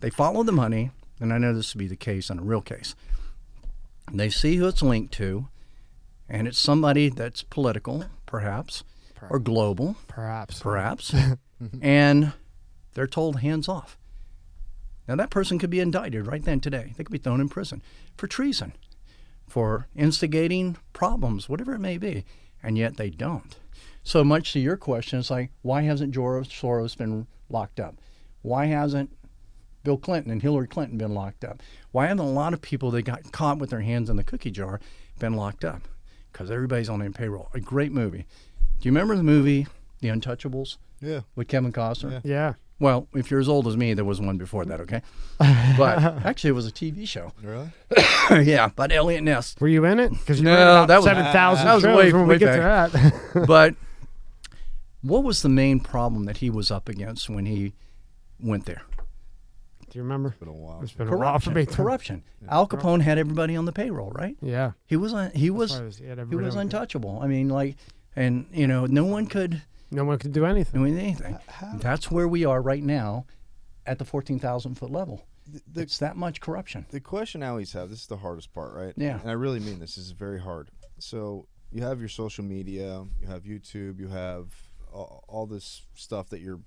they 0.00 0.10
follow 0.10 0.42
the 0.42 0.52
money, 0.52 0.90
and 1.20 1.32
I 1.32 1.38
know 1.38 1.52
this 1.52 1.74
would 1.74 1.78
be 1.78 1.88
the 1.88 1.96
case 1.96 2.30
in 2.30 2.38
a 2.38 2.42
real 2.42 2.60
case. 2.60 2.94
They 4.12 4.30
see 4.30 4.56
who 4.56 4.68
it's 4.68 4.82
linked 4.82 5.12
to, 5.14 5.48
and 6.28 6.46
it's 6.46 6.58
somebody 6.58 7.08
that's 7.08 7.42
political, 7.42 8.04
perhaps, 8.24 8.84
or 9.30 9.38
global, 9.38 9.96
perhaps. 10.08 10.60
perhaps, 10.60 11.14
and 11.82 12.32
they're 12.94 13.06
told 13.06 13.40
hands 13.40 13.68
off. 13.68 13.98
Now 15.08 15.16
that 15.16 15.30
person 15.30 15.58
could 15.58 15.70
be 15.70 15.80
indicted 15.80 16.26
right 16.26 16.44
then 16.44 16.60
today. 16.60 16.92
They 16.96 17.04
could 17.04 17.12
be 17.12 17.18
thrown 17.18 17.40
in 17.40 17.48
prison 17.48 17.82
for 18.16 18.26
treason, 18.26 18.72
for 19.46 19.86
instigating 19.94 20.76
problems, 20.92 21.48
whatever 21.48 21.74
it 21.74 21.80
may 21.80 21.98
be, 21.98 22.24
and 22.62 22.76
yet 22.76 22.96
they 22.96 23.10
don't. 23.10 23.56
So 24.02 24.22
much 24.22 24.52
to 24.52 24.60
your 24.60 24.76
question, 24.76 25.18
it's 25.18 25.30
like, 25.30 25.50
why 25.62 25.82
hasn't 25.82 26.14
George 26.14 26.48
Soros 26.48 26.96
been 26.96 27.26
locked 27.48 27.80
up? 27.80 27.96
Why 28.42 28.66
hasn't 28.66 29.15
Bill 29.86 29.96
Clinton 29.96 30.32
and 30.32 30.42
Hillary 30.42 30.66
Clinton 30.66 30.98
been 30.98 31.14
locked 31.14 31.44
up? 31.44 31.62
Why 31.92 32.06
haven't 32.08 32.18
a 32.26 32.28
lot 32.28 32.52
of 32.52 32.60
people 32.60 32.90
that 32.90 33.02
got 33.02 33.30
caught 33.30 33.58
with 33.58 33.70
their 33.70 33.82
hands 33.82 34.10
in 34.10 34.16
the 34.16 34.24
cookie 34.24 34.50
jar 34.50 34.80
been 35.20 35.34
locked 35.34 35.64
up? 35.64 35.82
Because 36.32 36.50
everybody's 36.50 36.88
on 36.88 36.98
their 36.98 37.10
payroll. 37.12 37.48
A 37.54 37.60
great 37.60 37.92
movie. 37.92 38.26
Do 38.80 38.88
you 38.88 38.90
remember 38.90 39.14
the 39.16 39.22
movie 39.22 39.68
The 40.00 40.08
Untouchables 40.08 40.76
Yeah. 41.00 41.20
with 41.36 41.46
Kevin 41.46 41.72
Costner? 41.72 42.20
Yeah. 42.24 42.54
Well, 42.80 43.06
if 43.14 43.30
you're 43.30 43.38
as 43.40 43.48
old 43.48 43.68
as 43.68 43.76
me, 43.76 43.94
there 43.94 44.04
was 44.04 44.20
one 44.20 44.36
before 44.38 44.64
that, 44.64 44.80
okay? 44.80 45.02
But 45.78 45.98
actually, 46.26 46.50
it 46.50 46.54
was 46.54 46.66
a 46.66 46.72
TV 46.72 47.06
show. 47.08 47.30
Really? 47.42 47.70
yeah, 48.44 48.70
but 48.74 48.90
Eliot 48.90 49.22
Ness. 49.22 49.54
Were 49.60 49.68
you 49.68 49.84
in 49.84 50.00
it? 50.00 50.10
Because 50.10 50.40
you 50.40 50.44
No, 50.46 50.84
that 50.84 50.96
was- 50.96 51.04
seven 51.04 51.24
thousand 51.32 51.64
that 51.66 51.74
was 51.74 51.82
shows 51.84 51.96
way- 51.96 52.12
when 52.12 52.26
way 52.26 52.34
we 52.34 52.38
get 52.40 52.56
to 52.56 52.60
that. 52.60 53.46
But 53.46 53.76
what 55.02 55.22
was 55.22 55.42
the 55.42 55.48
main 55.48 55.78
problem 55.80 56.24
that 56.24 56.38
he 56.38 56.50
was 56.50 56.70
up 56.72 56.88
against 56.88 57.30
when 57.30 57.46
he 57.46 57.72
went 58.40 58.66
there? 58.66 58.82
Do 59.96 60.00
you 60.00 60.02
remember? 60.02 60.34
Been 60.38 60.48
a 60.48 60.52
while. 60.52 60.82
It's 60.82 60.92
been 60.92 61.08
a 61.08 61.16
while 61.16 61.38
for 61.38 61.52
Corruption. 61.52 61.54
me. 61.54 61.64
too. 61.64 61.72
Corruption. 61.72 62.22
Al 62.50 62.68
Capone 62.68 63.00
had 63.00 63.16
everybody 63.16 63.56
on 63.56 63.64
the 63.64 63.72
payroll, 63.72 64.10
right? 64.10 64.36
Yeah. 64.42 64.72
He 64.84 64.94
was 64.94 65.14
un- 65.14 65.30
he 65.34 65.48
was 65.48 65.72
why 65.72 65.78
it 65.78 65.84
was- 65.86 65.96
he 65.96 66.04
he 66.04 66.36
was 66.36 66.54
untouchable. 66.54 67.18
I 67.22 67.26
mean, 67.28 67.48
like, 67.48 67.78
and 68.14 68.44
you 68.52 68.66
know, 68.66 68.84
no 68.84 69.06
one 69.06 69.26
could 69.26 69.62
No 69.90 70.04
one 70.04 70.18
could 70.18 70.32
do 70.34 70.44
anything. 70.44 70.82
do 70.82 70.86
anything. 70.98 71.38
That's 71.76 72.10
where 72.10 72.28
we 72.28 72.44
are 72.44 72.60
right 72.60 72.82
now, 72.82 73.24
at 73.86 73.98
the 73.98 74.04
fourteen 74.04 74.38
thousand 74.38 74.74
foot 74.74 74.90
level. 74.90 75.24
The, 75.72 75.80
it's 75.80 75.96
that 75.96 76.14
much 76.14 76.42
corruption. 76.42 76.84
the 76.90 77.00
question 77.00 77.42
I 77.42 77.48
always 77.48 77.72
have, 77.72 77.88
this 77.88 78.02
is 78.02 78.06
the 78.06 78.18
hardest 78.18 78.52
part, 78.52 78.74
right? 78.74 78.92
Yeah. 78.98 79.18
And 79.22 79.30
I 79.30 79.32
really 79.32 79.60
mean 79.60 79.78
this. 79.78 79.94
This 79.94 80.04
is 80.04 80.10
very 80.10 80.40
hard. 80.40 80.68
So 80.98 81.46
you 81.72 81.80
have 81.84 82.00
your 82.00 82.10
social 82.10 82.44
media, 82.44 83.02
you 83.18 83.28
have 83.28 83.44
YouTube, 83.44 83.98
you 83.98 84.08
have 84.08 84.48
all, 84.92 85.24
all 85.26 85.46
this 85.46 85.86
stuff 85.94 86.28
that 86.28 86.40
you're 86.42 86.60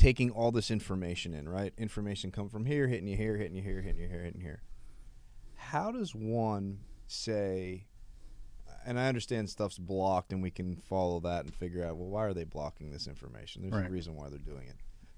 taking 0.00 0.30
all 0.30 0.50
this 0.50 0.70
information 0.70 1.34
in, 1.34 1.46
right? 1.46 1.74
Information 1.76 2.30
come 2.32 2.48
from 2.48 2.64
here, 2.64 2.88
hitting 2.88 3.06
you 3.06 3.16
here, 3.18 3.36
hitting 3.36 3.54
you 3.54 3.62
here, 3.62 3.82
hitting 3.82 4.00
you 4.00 4.08
here, 4.08 4.22
hitting 4.22 4.40
here. 4.40 4.62
How 5.56 5.92
does 5.92 6.14
one 6.14 6.78
say 7.06 7.86
and 8.86 8.98
I 8.98 9.08
understand 9.08 9.50
stuff's 9.50 9.76
blocked 9.76 10.32
and 10.32 10.42
we 10.42 10.50
can 10.50 10.76
follow 10.76 11.20
that 11.20 11.44
and 11.44 11.54
figure 11.54 11.84
out 11.84 11.96
well 11.98 12.08
why 12.08 12.24
are 12.24 12.32
they 12.32 12.44
blocking 12.44 12.90
this 12.90 13.06
information? 13.06 13.60
There's 13.60 13.74
Right. 13.74 13.88
a 13.90 13.92
reason 13.92 14.14
why 14.14 14.30
they're 14.30 14.38
doing 14.38 14.68
it. 14.68 14.76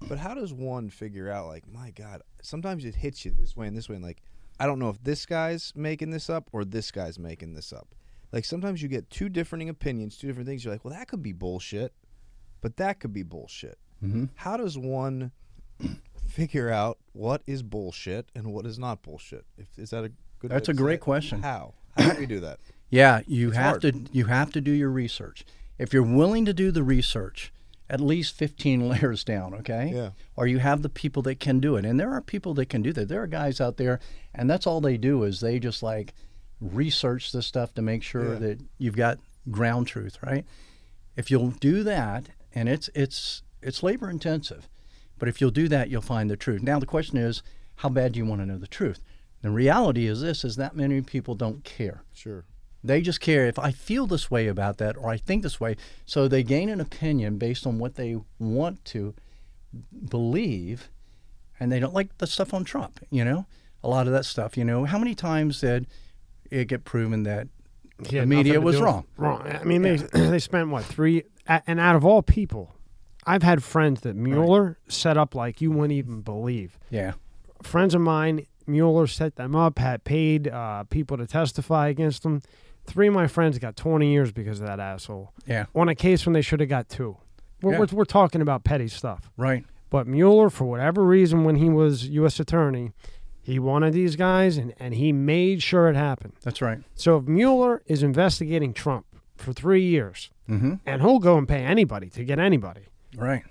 But 0.09 0.17
how 0.19 0.33
does 0.33 0.51
one 0.53 0.89
figure 0.89 1.31
out 1.31 1.47
like 1.47 1.65
my 1.71 1.91
god, 1.91 2.21
sometimes 2.41 2.83
it 2.83 2.95
hits 2.95 3.23
you 3.23 3.31
this 3.31 3.55
way 3.55 3.67
and 3.67 3.77
this 3.77 3.87
way 3.87 3.95
and 3.95 4.03
like 4.03 4.21
I 4.59 4.65
don't 4.65 4.79
know 4.79 4.89
if 4.89 5.01
this 5.01 5.25
guy's 5.25 5.71
making 5.77 6.11
this 6.11 6.29
up 6.29 6.49
or 6.51 6.65
this 6.65 6.91
guy's 6.91 7.17
making 7.17 7.53
this 7.53 7.71
up. 7.71 7.95
Like 8.33 8.43
sometimes 8.43 8.81
you 8.81 8.89
get 8.89 9.09
two 9.09 9.29
differing 9.29 9.69
opinions, 9.69 10.17
two 10.17 10.27
different 10.27 10.49
things. 10.49 10.65
You're 10.65 10.73
like, 10.73 10.83
well, 10.83 10.93
that 10.93 11.07
could 11.07 11.23
be 11.23 11.31
bullshit, 11.31 11.93
but 12.59 12.75
that 12.77 12.99
could 12.99 13.13
be 13.13 13.23
bullshit. 13.23 13.77
Mm-hmm. 14.03 14.25
How 14.35 14.57
does 14.57 14.77
one 14.77 15.31
figure 16.27 16.69
out 16.71 16.97
what 17.13 17.41
is 17.47 17.63
bullshit 17.63 18.27
and 18.35 18.47
what 18.53 18.65
is 18.65 18.77
not 18.79 19.01
bullshit? 19.03 19.45
If 19.57 19.67
is 19.77 19.89
that 19.91 20.03
a 20.03 20.11
good? 20.39 20.51
That's 20.51 20.69
a 20.69 20.73
great 20.73 20.99
question. 20.99 21.41
How? 21.41 21.73
How 21.97 22.13
do 22.13 22.19
we 22.19 22.25
do 22.25 22.39
that? 22.41 22.59
Yeah, 22.89 23.21
you 23.25 23.47
It's 23.47 23.57
have 23.57 23.81
hard. 23.81 23.81
to 23.81 23.93
you 24.11 24.25
have 24.25 24.51
to 24.51 24.61
do 24.61 24.69
your 24.71 24.91
research. 24.91 25.45
If 25.79 25.93
you're 25.93 26.03
willing 26.03 26.45
to 26.45 26.53
do 26.53 26.69
the 26.69 26.83
research, 26.83 27.51
at 27.89 27.99
least 27.99 28.35
15 28.35 28.87
layers 28.89 29.23
down, 29.23 29.55
okay? 29.55 29.91
Yeah. 29.91 30.09
Or 30.35 30.45
you 30.45 30.59
have 30.59 30.83
the 30.83 30.89
people 30.89 31.23
that 31.23 31.39
can 31.39 31.59
do 31.59 31.75
it. 31.75 31.85
And 31.85 31.99
there 31.99 32.11
are 32.11 32.21
people 32.21 32.53
that 32.53 32.67
can 32.67 32.83
do 32.83 32.93
that. 32.93 33.07
There 33.07 33.23
are 33.23 33.25
guys 33.27 33.59
out 33.59 33.77
there 33.77 33.99
and 34.35 34.47
that's 34.47 34.67
all 34.67 34.79
they 34.79 34.97
do 34.97 35.23
is 35.23 35.39
they 35.39 35.57
just 35.57 35.81
like 35.81 36.13
research 36.61 37.31
this 37.31 37.47
stuff 37.47 37.73
to 37.73 37.81
make 37.81 38.03
sure 38.03 38.33
Yeah. 38.33 38.39
that 38.39 38.59
you've 38.77 38.95
got 38.95 39.17
ground 39.49 39.87
truth, 39.87 40.19
right? 40.21 40.45
If 41.15 41.31
you'll 41.31 41.49
do 41.49 41.81
that 41.83 42.27
and 42.53 42.69
it's 42.69 42.91
it's 42.93 43.41
it's 43.63 43.83
labor 43.83 44.09
intensive, 44.09 44.69
but 45.19 45.29
if 45.29 45.39
you'll 45.39 45.51
do 45.51 45.67
that, 45.69 45.89
you'll 45.89 46.01
find 46.01 46.29
the 46.29 46.37
truth. 46.37 46.61
Now 46.61 46.79
the 46.79 46.85
question 46.85 47.17
is, 47.17 47.43
how 47.77 47.89
bad 47.89 48.13
do 48.13 48.19
you 48.19 48.25
want 48.25 48.41
to 48.41 48.45
know 48.45 48.57
the 48.57 48.67
truth? 48.67 49.03
The 49.41 49.49
reality 49.49 50.07
is 50.07 50.21
this 50.21 50.43
is 50.43 50.55
that 50.55 50.75
many 50.75 51.01
people 51.01 51.35
don't 51.35 51.63
care. 51.63 52.03
Sure. 52.13 52.45
They 52.83 53.01
just 53.01 53.21
care 53.21 53.47
if 53.47 53.57
I 53.57 53.71
feel 53.71 54.07
this 54.07 54.29
way 54.29 54.47
about 54.47 54.77
that 54.77 54.97
or 54.97 55.09
I 55.09 55.17
think 55.17 55.43
this 55.43 55.59
way. 55.59 55.77
So 56.05 56.27
they 56.27 56.43
gain 56.43 56.69
an 56.69 56.81
opinion 56.81 57.37
based 57.37 57.65
on 57.65 57.79
what 57.79 57.95
they 57.95 58.17
want 58.39 58.83
to 58.85 59.13
believe, 60.09 60.89
and 61.59 61.71
they 61.71 61.79
don't 61.79 61.93
like 61.93 62.17
the 62.17 62.27
stuff 62.27 62.53
on 62.53 62.63
Trump. 62.63 62.99
You 63.09 63.23
know, 63.23 63.45
a 63.83 63.89
lot 63.89 64.07
of 64.07 64.13
that 64.13 64.25
stuff. 64.25 64.57
You 64.57 64.65
know, 64.65 64.85
how 64.85 64.97
many 64.97 65.15
times 65.15 65.61
did 65.61 65.87
it 66.51 66.67
get 66.67 66.83
proven 66.83 67.23
that 67.23 67.47
He 68.07 68.19
the 68.19 68.25
media 68.25 68.61
was 68.61 68.79
wrong. 68.79 69.05
Wrong. 69.17 69.41
I 69.47 69.63
mean, 69.63 69.81
they 69.81 69.95
they 70.13 70.39
spent 70.39 70.69
what 70.69 70.85
three? 70.85 71.23
And 71.47 71.79
out 71.79 71.95
of 71.95 72.05
all 72.05 72.21
people, 72.21 72.75
I've 73.25 73.43
had 73.43 73.63
friends 73.63 74.01
that 74.01 74.15
Mueller 74.15 74.77
set 74.87 75.17
up 75.17 75.35
like 75.35 75.61
you 75.61 75.71
wouldn't 75.71 75.93
even 75.93 76.21
believe. 76.21 76.77
Yeah. 76.89 77.13
Friends 77.61 77.95
of 77.95 78.01
mine, 78.01 78.45
Mueller 78.67 79.07
set 79.07 79.35
them 79.35 79.55
up, 79.55 79.79
had 79.79 80.03
paid 80.03 80.47
uh, 80.47 80.83
people 80.85 81.17
to 81.17 81.25
testify 81.27 81.87
against 81.87 82.23
them. 82.23 82.41
Three 82.85 83.07
of 83.07 83.13
my 83.13 83.27
friends 83.27 83.57
got 83.59 83.75
20 83.77 84.11
years 84.11 84.31
because 84.31 84.59
of 84.59 84.67
that 84.67 84.79
asshole 84.79 85.31
Yeah. 85.45 85.65
on 85.73 85.87
a 85.89 85.95
case 85.95 86.25
when 86.25 86.33
they 86.33 86.41
should 86.41 86.59
have 86.59 86.69
got 86.69 86.89
two. 86.89 87.17
We're, 87.61 87.73
Yeah. 87.73 87.79
we're, 87.79 87.87
we're 87.93 88.05
talking 88.05 88.41
about 88.41 88.63
petty 88.65 88.89
stuff. 88.89 89.31
Right. 89.37 89.65
But 89.89 90.07
Mueller, 90.07 90.49
for 90.49 90.65
whatever 90.65 91.03
reason, 91.03 91.43
when 91.45 91.55
he 91.55 91.69
was 91.69 92.07
U.S. 92.09 92.39
attorney, 92.39 92.91
he 93.41 93.59
wanted 93.59 93.93
these 93.93 94.15
guys 94.15 94.57
and, 94.57 94.73
and 94.79 94.95
he 94.95 95.11
made 95.13 95.61
sure 95.63 95.87
it 95.87 95.95
happened. 95.95 96.33
That's 96.43 96.61
right. 96.61 96.79
So 96.95 97.17
if 97.17 97.25
Mueller 97.25 97.81
is 97.85 98.03
investigating 98.03 98.73
Trump 98.73 99.05
for 99.37 99.53
three 99.53 99.83
years, 99.83 100.29
Mm-hmm. 100.49 100.73
and 100.85 101.01
he'll 101.01 101.19
go 101.19 101.37
and 101.37 101.47
pay 101.47 101.63
anybody 101.63 102.09
to 102.09 102.25
get 102.25 102.37
anybody, 102.37 102.81
Right. 103.15 103.43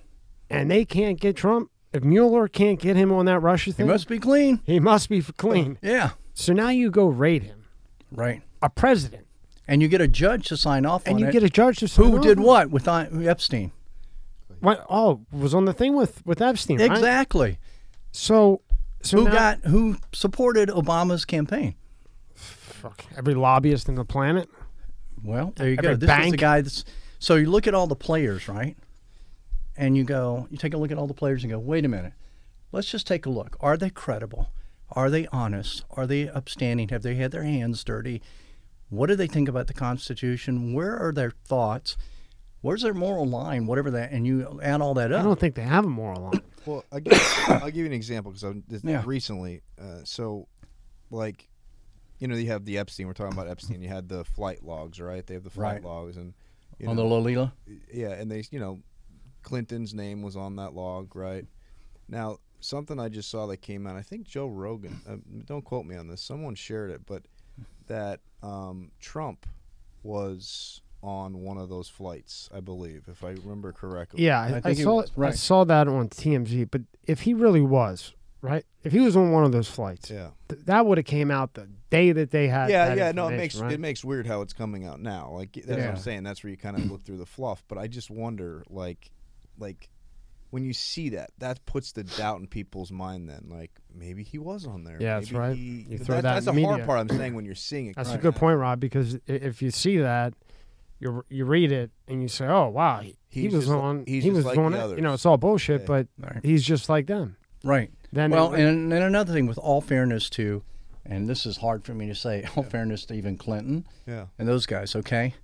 and 0.51 0.71
they 0.71 0.85
can't 0.85 1.19
get 1.21 1.37
Trump, 1.37 1.71
if 1.93 2.03
Mueller 2.05 2.49
can't 2.49 2.81
get 2.81 2.97
him 2.97 3.13
on 3.13 3.27
that 3.27 3.41
Russia 3.41 3.73
thing, 3.73 3.87
He 3.87 3.93
must 3.93 4.09
be 4.09 4.19
clean. 4.19 4.61
he 4.65 4.81
must 4.81 5.09
be 5.09 5.21
clean. 5.23 5.79
Yeah. 5.83 6.11
So 6.35 6.53
now 6.53 6.71
you 6.71 6.91
go 6.91 7.07
raid 7.07 7.43
him, 7.43 7.65
Right. 8.11 8.43
a 8.63 8.71
president, 8.71 9.27
And 9.69 9.83
you 9.83 9.89
get 9.89 10.01
a 10.01 10.09
judge 10.09 10.47
to 10.49 10.57
sign 10.57 10.87
off 10.87 11.03
and 11.07 11.15
on 11.17 11.21
you 11.21 11.27
it. 11.29 11.33
get 11.33 11.43
a 11.43 11.51
judge 11.51 11.79
to 11.79 11.89
sign 11.89 12.07
Who 12.07 12.17
off 12.19 12.23
did 12.23 12.39
on 12.39 12.45
what 12.45 12.71
with 12.71 12.89
Epstein? 12.89 13.73
What? 14.61 14.85
Oh, 14.89 15.21
was 15.33 15.55
on 15.55 15.65
the 15.67 15.73
thing 15.73 15.95
with 15.97 16.25
with 16.25 16.41
Epstein, 16.41 16.79
right? 16.79 16.91
Exactly. 16.91 17.59
So, 18.13 18.61
so 19.03 19.19
who 19.19 19.25
now- 19.25 19.33
got 19.33 19.59
who 19.65 19.97
supported 20.13 20.69
Obama's 20.69 21.25
campaign? 21.25 21.75
fuck, 22.35 23.05
every 23.17 23.35
lobbyist 23.35 23.89
in 23.89 23.95
the 23.97 24.05
planet? 24.05 24.49
Well, 25.23 25.53
there 25.57 25.69
you 25.69 25.75
Every 25.79 25.83
go. 25.83 25.89
This 25.97 25.97
is 25.97 26.01
the 26.01 26.07
bank. 26.07 26.37
guy 26.39 26.61
that's. 26.63 26.85
So 27.19 27.37
you 27.37 27.49
look 27.51 27.67
at 27.67 27.75
all 27.75 27.87
the 27.87 27.95
players, 27.97 28.49
right? 28.49 28.77
And 29.77 29.97
you 29.97 30.05
go, 30.05 30.47
you 30.51 30.59
take 30.59 30.75
a 30.75 30.77
look 30.77 30.91
at 30.91 30.99
all 30.99 31.07
the 31.07 31.15
players 31.15 31.43
and 31.43 31.51
go, 31.53 31.59
wait 31.59 31.85
a 31.85 31.89
minute. 31.89 32.13
Let's 32.73 32.91
just 32.91 33.07
take 33.07 33.27
a 33.27 33.31
look. 33.31 33.57
Are 33.61 33.77
they 33.77 33.91
credible? 33.91 34.51
Are 34.91 35.09
they 35.11 35.27
honest? 35.29 35.85
Are 35.91 36.07
they 36.07 36.29
upstanding? 36.29 36.89
Have 36.91 37.03
they 37.03 37.15
had 37.15 37.31
their 37.33 37.43
hands 37.45 37.83
dirty? 37.85 38.23
What 38.91 39.07
do 39.07 39.17
they 39.17 39.27
think 39.27 39.49
about 39.49 39.67
the 39.69 39.75
Constitution? 39.75 40.75
Where 40.75 40.99
are 40.99 41.13
their 41.13 41.31
thoughts? 41.31 41.97
Where's 42.61 42.83
their 42.83 42.95
moral 42.95 43.27
line? 43.27 43.67
Whatever 43.67 43.91
that, 43.93 44.13
and 44.13 44.27
you 44.27 44.61
add 44.63 44.81
all 44.83 44.95
that 44.95 45.11
up. 45.13 45.21
I 45.21 45.25
don't 45.25 45.41
think 45.41 45.55
they 45.55 45.63
have 45.63 45.85
a 45.85 45.89
moral 45.89 46.21
line. 46.23 46.43
Well, 46.67 46.85
I'll 46.93 47.01
give, 47.01 47.13
I'll 47.49 47.67
give 47.67 47.77
you 47.77 47.87
an 47.87 47.93
example 47.93 48.31
because 48.33 48.57
this 48.69 48.85
Yeah. 48.85 49.03
recently. 49.05 49.63
Uh, 49.81 50.01
so, 50.05 50.47
like, 51.11 51.49
you 52.19 52.29
know, 52.29 52.37
you 52.37 52.49
have 52.49 52.65
the 52.67 52.79
Epstein. 52.79 53.07
We're 53.07 53.15
talking 53.15 53.33
about 53.33 53.49
Epstein. 53.49 53.83
You 53.83 53.89
had 53.89 54.09
the 54.09 54.25
flight 54.25 54.63
logs, 54.63 55.01
right? 55.01 55.27
They 55.27 55.35
have 55.35 55.43
the 55.43 55.51
flight 55.51 55.77
Right. 55.77 55.85
logs, 55.85 56.17
and 56.19 56.35
you 56.79 56.87
on 56.89 56.95
know, 56.97 57.03
the 57.03 57.09
Lolita. 57.09 57.53
yeah, 57.93 58.11
and 58.13 58.31
they, 58.31 58.45
you 58.53 58.61
know, 58.61 58.81
Clinton's 59.43 59.95
name 59.95 60.23
was 60.23 60.37
on 60.37 60.57
that 60.57 60.75
log, 60.75 61.15
right? 61.17 61.47
Now, 62.09 62.39
something 62.61 62.99
I 62.99 63.09
just 63.09 63.31
saw 63.31 63.47
that 63.47 63.59
came 63.59 63.87
out. 63.87 63.97
I 63.97 64.03
think 64.03 64.27
Joe 64.27 64.47
Rogan. 64.47 65.01
Uh, 65.09 65.17
don't 65.47 65.65
quote 65.65 65.87
me 65.87 65.97
on 65.97 66.09
this. 66.09 66.21
Someone 66.23 66.55
shared 66.55 66.91
it, 66.91 67.03
but 67.07 67.23
that 67.87 68.21
um, 68.43 68.91
Trump 69.01 69.47
was 70.03 70.81
on 71.03 71.41
one 71.43 71.59
of 71.59 71.69
those 71.69 71.89
flights, 71.89 72.49
I 72.55 72.61
believe, 72.61 73.05
if 73.09 73.25
I 73.25 73.31
remember 73.31 73.73
correctly. 73.73 74.25
Yeah, 74.25 74.41
I, 74.41 74.45
I 74.45 74.57
I, 74.57 74.61
think 74.61 74.79
he 74.79 74.85
saw 74.85 74.97
was, 74.97 75.11
I 75.19 75.31
saw 75.33 75.65
that 75.65 75.89
on 75.89 76.09
TMZ. 76.09 76.71
But 76.71 76.83
if 77.05 77.23
he 77.23 77.35
really 77.35 77.61
was 77.61 78.15
right, 78.41 78.65
if 78.85 78.93
he 78.93 79.01
was 79.01 79.17
on 79.17 79.33
one 79.33 79.45
of 79.45 79.53
those 79.53 79.69
flights, 79.69 80.11
Yeah. 80.11 80.31
th- 80.49 80.63
that 80.67 80.87
would 80.87 80.99
have 80.99 81.05
came 81.05 81.31
out 81.31 81.55
the 81.55 81.69
day 81.91 82.13
that 82.13 82.31
they 82.31 82.49
had. 82.49 82.71
yeah, 82.71 82.89
that 82.89 82.97
yeah, 82.97 83.13
no, 83.13 83.29
it 83.29 83.37
makes 83.37 83.57
right? 83.57 83.73
it 83.73 83.81
makes 83.81 84.05
weird 84.05 84.27
how 84.27 84.43
it's 84.43 84.53
coming 84.53 84.85
out 84.87 85.01
now. 85.01 85.31
Like 85.33 85.53
that's 85.55 85.69
what 85.69 85.81
I'm 85.81 85.97
saying. 85.97 86.23
That's 86.23 86.45
where 86.45 86.51
you 86.51 86.57
kind 86.57 86.77
of 86.77 86.91
look 86.91 87.03
through 87.03 87.19
the 87.19 87.27
fluff. 87.27 87.65
But 87.67 87.79
I 87.79 87.89
just 87.89 88.11
wonder, 88.11 88.63
like, 88.71 89.11
like 89.59 89.89
when 90.51 90.65
you 90.65 90.73
see 90.75 91.09
that, 91.11 91.31
that 91.39 91.65
puts 91.65 91.93
the 91.93 92.05
doubt 92.05 92.39
in 92.41 92.47
people's 92.47 92.93
mind. 92.93 93.29
Then, 93.29 93.47
like, 93.49 93.71
maybe 93.95 94.23
he 94.23 94.39
was 94.39 94.67
on 94.67 94.85
there. 94.85 94.99
Yeah, 95.01 95.19
that's 95.19 95.33
right. 95.33 95.57
He, 95.57 95.87
You 95.89 95.99
throw 95.99 96.17
that- 96.17 96.23
that 96.23 96.35
that's 96.35 96.47
in 96.47 96.57
the 96.57 96.65
hard 96.65 96.85
part. 96.85 97.01
I'm 97.01 97.09
saying 97.09 97.35
when 97.35 97.45
you're 97.47 97.55
seeing 97.55 97.87
it. 97.87 97.97
That's 97.97 98.13
a 98.13 98.19
good 98.19 98.37
point, 98.37 98.59
Rob. 98.59 98.79
Because 98.79 99.19
if 99.27 99.63
you 99.63 99.71
see 99.71 99.97
that, 99.99 100.35
you 101.01 101.25
you 101.31 101.45
read 101.47 101.73
it 101.73 101.91
and 102.07 102.23
you 102.23 102.29
say, 102.29 102.47
"Oh 102.47 102.69
wow, 102.69 103.01
he, 103.01 103.17
he 103.29 103.49
was 103.49 103.65
just 103.65 103.69
on. 103.71 104.05
he's 104.07 104.23
he 104.25 104.31
was 104.31 104.45
like 104.45 104.55
going. 104.57 104.75
You 104.75 105.01
know, 105.01 105.15
it's 105.15 105.27
all 105.27 105.37
bullshit, 105.39 105.81
Yeah. 105.83 105.87
but 105.87 106.07
Right. 106.19 106.41
he's 106.45 106.63
just 106.63 106.89
like 106.89 107.07
them. 107.07 107.37
Right. 107.65 107.91
Then 108.13 108.31
Well, 108.31 108.53
it- 108.55 108.61
and, 108.61 108.93
and 108.93 109.03
another 109.05 109.33
thing, 109.33 109.47
with 109.47 109.59
all 109.59 109.81
fairness 109.81 110.29
to, 110.31 110.63
and 111.07 111.29
this 111.29 111.47
is 111.47 111.57
hard 111.57 111.85
for 111.85 111.95
me 111.95 112.07
to 112.09 112.15
say, 112.15 112.47
all 112.57 112.63
fairness 112.63 113.07
to 113.07 113.15
even 113.15 113.37
Clinton 113.39 113.87
Yeah. 114.07 114.27
and 114.39 114.47
those 114.47 114.67
guys, 114.67 114.95
okay? 114.95 115.35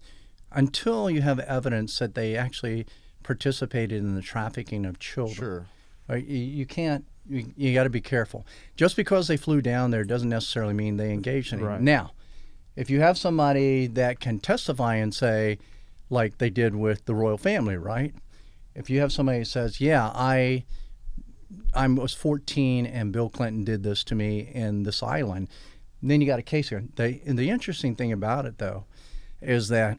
Until 0.52 1.08
you 1.10 1.22
have 1.22 1.38
evidence 1.40 1.98
that 1.98 2.14
they 2.14 2.36
actually 2.36 2.86
participated 3.28 3.98
in 4.02 4.14
the 4.14 4.22
trafficking 4.22 4.86
of 4.86 4.98
children, 4.98 5.36
Sure. 5.36 5.66
right, 6.08 6.24
you, 6.24 6.38
you 6.38 6.64
can't, 6.64 7.04
you, 7.28 7.52
you 7.58 7.74
got 7.74 7.84
to 7.84 7.90
be 7.90 8.00
careful. 8.00 8.46
Just 8.74 8.96
because 8.96 9.28
they 9.28 9.36
flew 9.36 9.60
down 9.60 9.90
there 9.90 10.02
doesn't 10.02 10.30
necessarily 10.30 10.72
mean 10.72 10.96
they 10.96 11.12
engaged 11.12 11.52
in 11.52 11.60
it. 11.60 11.62
Right. 11.62 11.78
Now, 11.78 12.12
if 12.74 12.88
you 12.88 13.00
have 13.00 13.18
somebody 13.18 13.86
that 13.86 14.18
can 14.18 14.38
testify 14.38 14.94
and 14.94 15.14
say, 15.14 15.58
like 16.08 16.38
they 16.38 16.48
did 16.48 16.74
with 16.74 17.04
the 17.04 17.14
royal 17.14 17.36
family, 17.36 17.76
right? 17.76 18.14
If 18.74 18.88
you 18.88 19.00
have 19.00 19.12
somebody 19.12 19.40
that 19.40 19.44
says, 19.44 19.78
yeah, 19.78 20.10
I 20.14 20.64
I 21.74 21.86
was 21.86 22.14
14 22.14 22.86
and 22.86 23.12
Bill 23.12 23.28
Clinton 23.28 23.62
did 23.62 23.82
this 23.82 24.02
to 24.04 24.14
me 24.14 24.50
in 24.54 24.84
this 24.84 25.02
island. 25.02 25.48
And 26.00 26.10
then 26.10 26.22
you 26.22 26.26
got 26.26 26.38
a 26.38 26.42
case 26.42 26.70
here. 26.70 26.82
They, 26.96 27.20
and 27.26 27.38
the 27.38 27.50
interesting 27.50 27.94
thing 27.94 28.10
about 28.10 28.46
it, 28.46 28.56
though, 28.56 28.84
is 29.42 29.68
that 29.68 29.98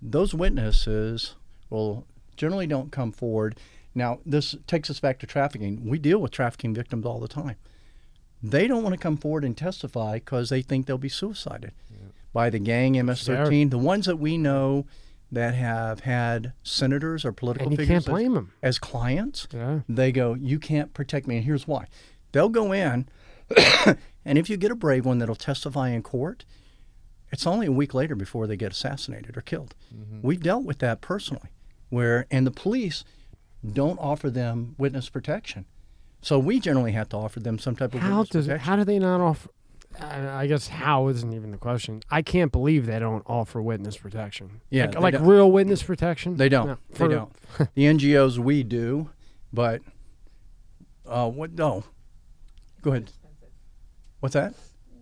those 0.00 0.34
witnesses 0.34 1.34
will 1.70 2.06
generally 2.36 2.66
don't 2.66 2.92
come 2.92 3.12
forward. 3.12 3.58
Now, 3.94 4.20
this 4.24 4.54
takes 4.66 4.90
us 4.90 5.00
back 5.00 5.18
to 5.20 5.26
trafficking. 5.26 5.84
We 5.88 5.98
deal 5.98 6.18
with 6.20 6.30
trafficking 6.30 6.74
victims 6.74 7.04
all 7.04 7.18
the 7.20 7.28
time. 7.28 7.56
They 8.42 8.68
don't 8.68 8.82
want 8.84 8.94
to 8.94 9.00
come 9.00 9.16
forward 9.16 9.44
and 9.44 9.56
testify 9.56 10.14
because 10.14 10.48
they 10.50 10.62
think 10.62 10.86
they'll 10.86 10.98
be 10.98 11.08
suicided 11.08 11.72
by 12.32 12.50
the 12.50 12.60
gang 12.60 12.92
MS-13. 13.04 13.70
The 13.70 13.78
ones 13.78 14.06
that 14.06 14.16
we 14.18 14.38
know 14.38 14.86
that 15.32 15.54
have 15.54 16.00
had 16.00 16.52
senators 16.62 17.24
or 17.24 17.32
political 17.32 17.66
and 17.68 17.72
you 17.72 17.78
figures 17.78 18.04
can't 18.04 18.06
blame 18.06 18.36
as, 18.36 18.44
as 18.62 18.78
clients, 18.78 19.48
Yeah. 19.52 19.80
they 19.88 20.12
go, 20.12 20.34
You 20.34 20.58
can't 20.58 20.94
protect 20.94 21.26
me. 21.26 21.36
And 21.36 21.44
here's 21.44 21.66
why. 21.66 21.86
They'll 22.32 22.48
go 22.48 22.72
in, 22.72 23.08
and 24.24 24.38
if 24.38 24.48
you 24.48 24.56
get 24.56 24.70
a 24.70 24.76
brave 24.76 25.04
one 25.04 25.18
that'll 25.18 25.34
testify 25.34 25.88
in 25.88 26.02
court, 26.02 26.44
it's 27.30 27.46
only 27.46 27.66
a 27.66 27.72
week 27.72 27.94
later 27.94 28.14
before 28.14 28.46
they 28.46 28.56
get 28.56 28.72
assassinated 28.72 29.36
or 29.36 29.40
killed. 29.42 29.74
We've 30.22 30.42
dealt 30.42 30.64
with 30.64 30.78
that 30.78 31.00
personally, 31.00 31.50
where, 31.90 32.26
and 32.30 32.46
the 32.46 32.50
police 32.50 33.04
don't 33.70 33.98
offer 33.98 34.30
them 34.30 34.74
witness 34.78 35.08
protection. 35.08 35.66
So 36.22 36.38
we 36.38 36.58
generally 36.60 36.92
have 36.92 37.08
to 37.10 37.16
offer 37.16 37.40
them 37.40 37.58
some 37.58 37.76
type 37.76 37.94
of 37.94 38.00
How 38.00 38.08
witness 38.18 38.28
does 38.30 38.46
protection. 38.46 38.66
how 38.66 38.76
do 38.76 38.84
they 38.84 38.98
not 38.98 39.20
offer? 39.20 39.48
I 40.00 40.42
I 40.42 40.46
guess 40.46 40.68
how 40.68 41.08
isn't 41.08 41.32
even 41.32 41.50
the 41.50 41.56
question. 41.58 42.02
I 42.10 42.22
can't 42.22 42.52
believe 42.52 42.86
they 42.86 42.98
don't 42.98 43.22
offer 43.26 43.60
witness 43.62 43.96
protection. 43.96 44.60
Yeah, 44.70 44.86
like, 44.86 45.14
like 45.14 45.20
real 45.20 45.50
witness 45.50 45.82
protection. 45.82 46.36
They 46.36 46.48
don't. 46.48 46.66
No, 46.66 46.78
they 46.92 47.08
don't. 47.08 47.32
the 47.74 47.84
NGOs 47.84 48.38
we 48.38 48.62
do, 48.62 49.10
but 49.52 49.80
uh, 51.06 51.28
what? 51.30 51.52
No. 51.52 51.84
Go 52.82 52.90
ahead. 52.90 53.10
What's 54.20 54.34
that? 54.34 54.54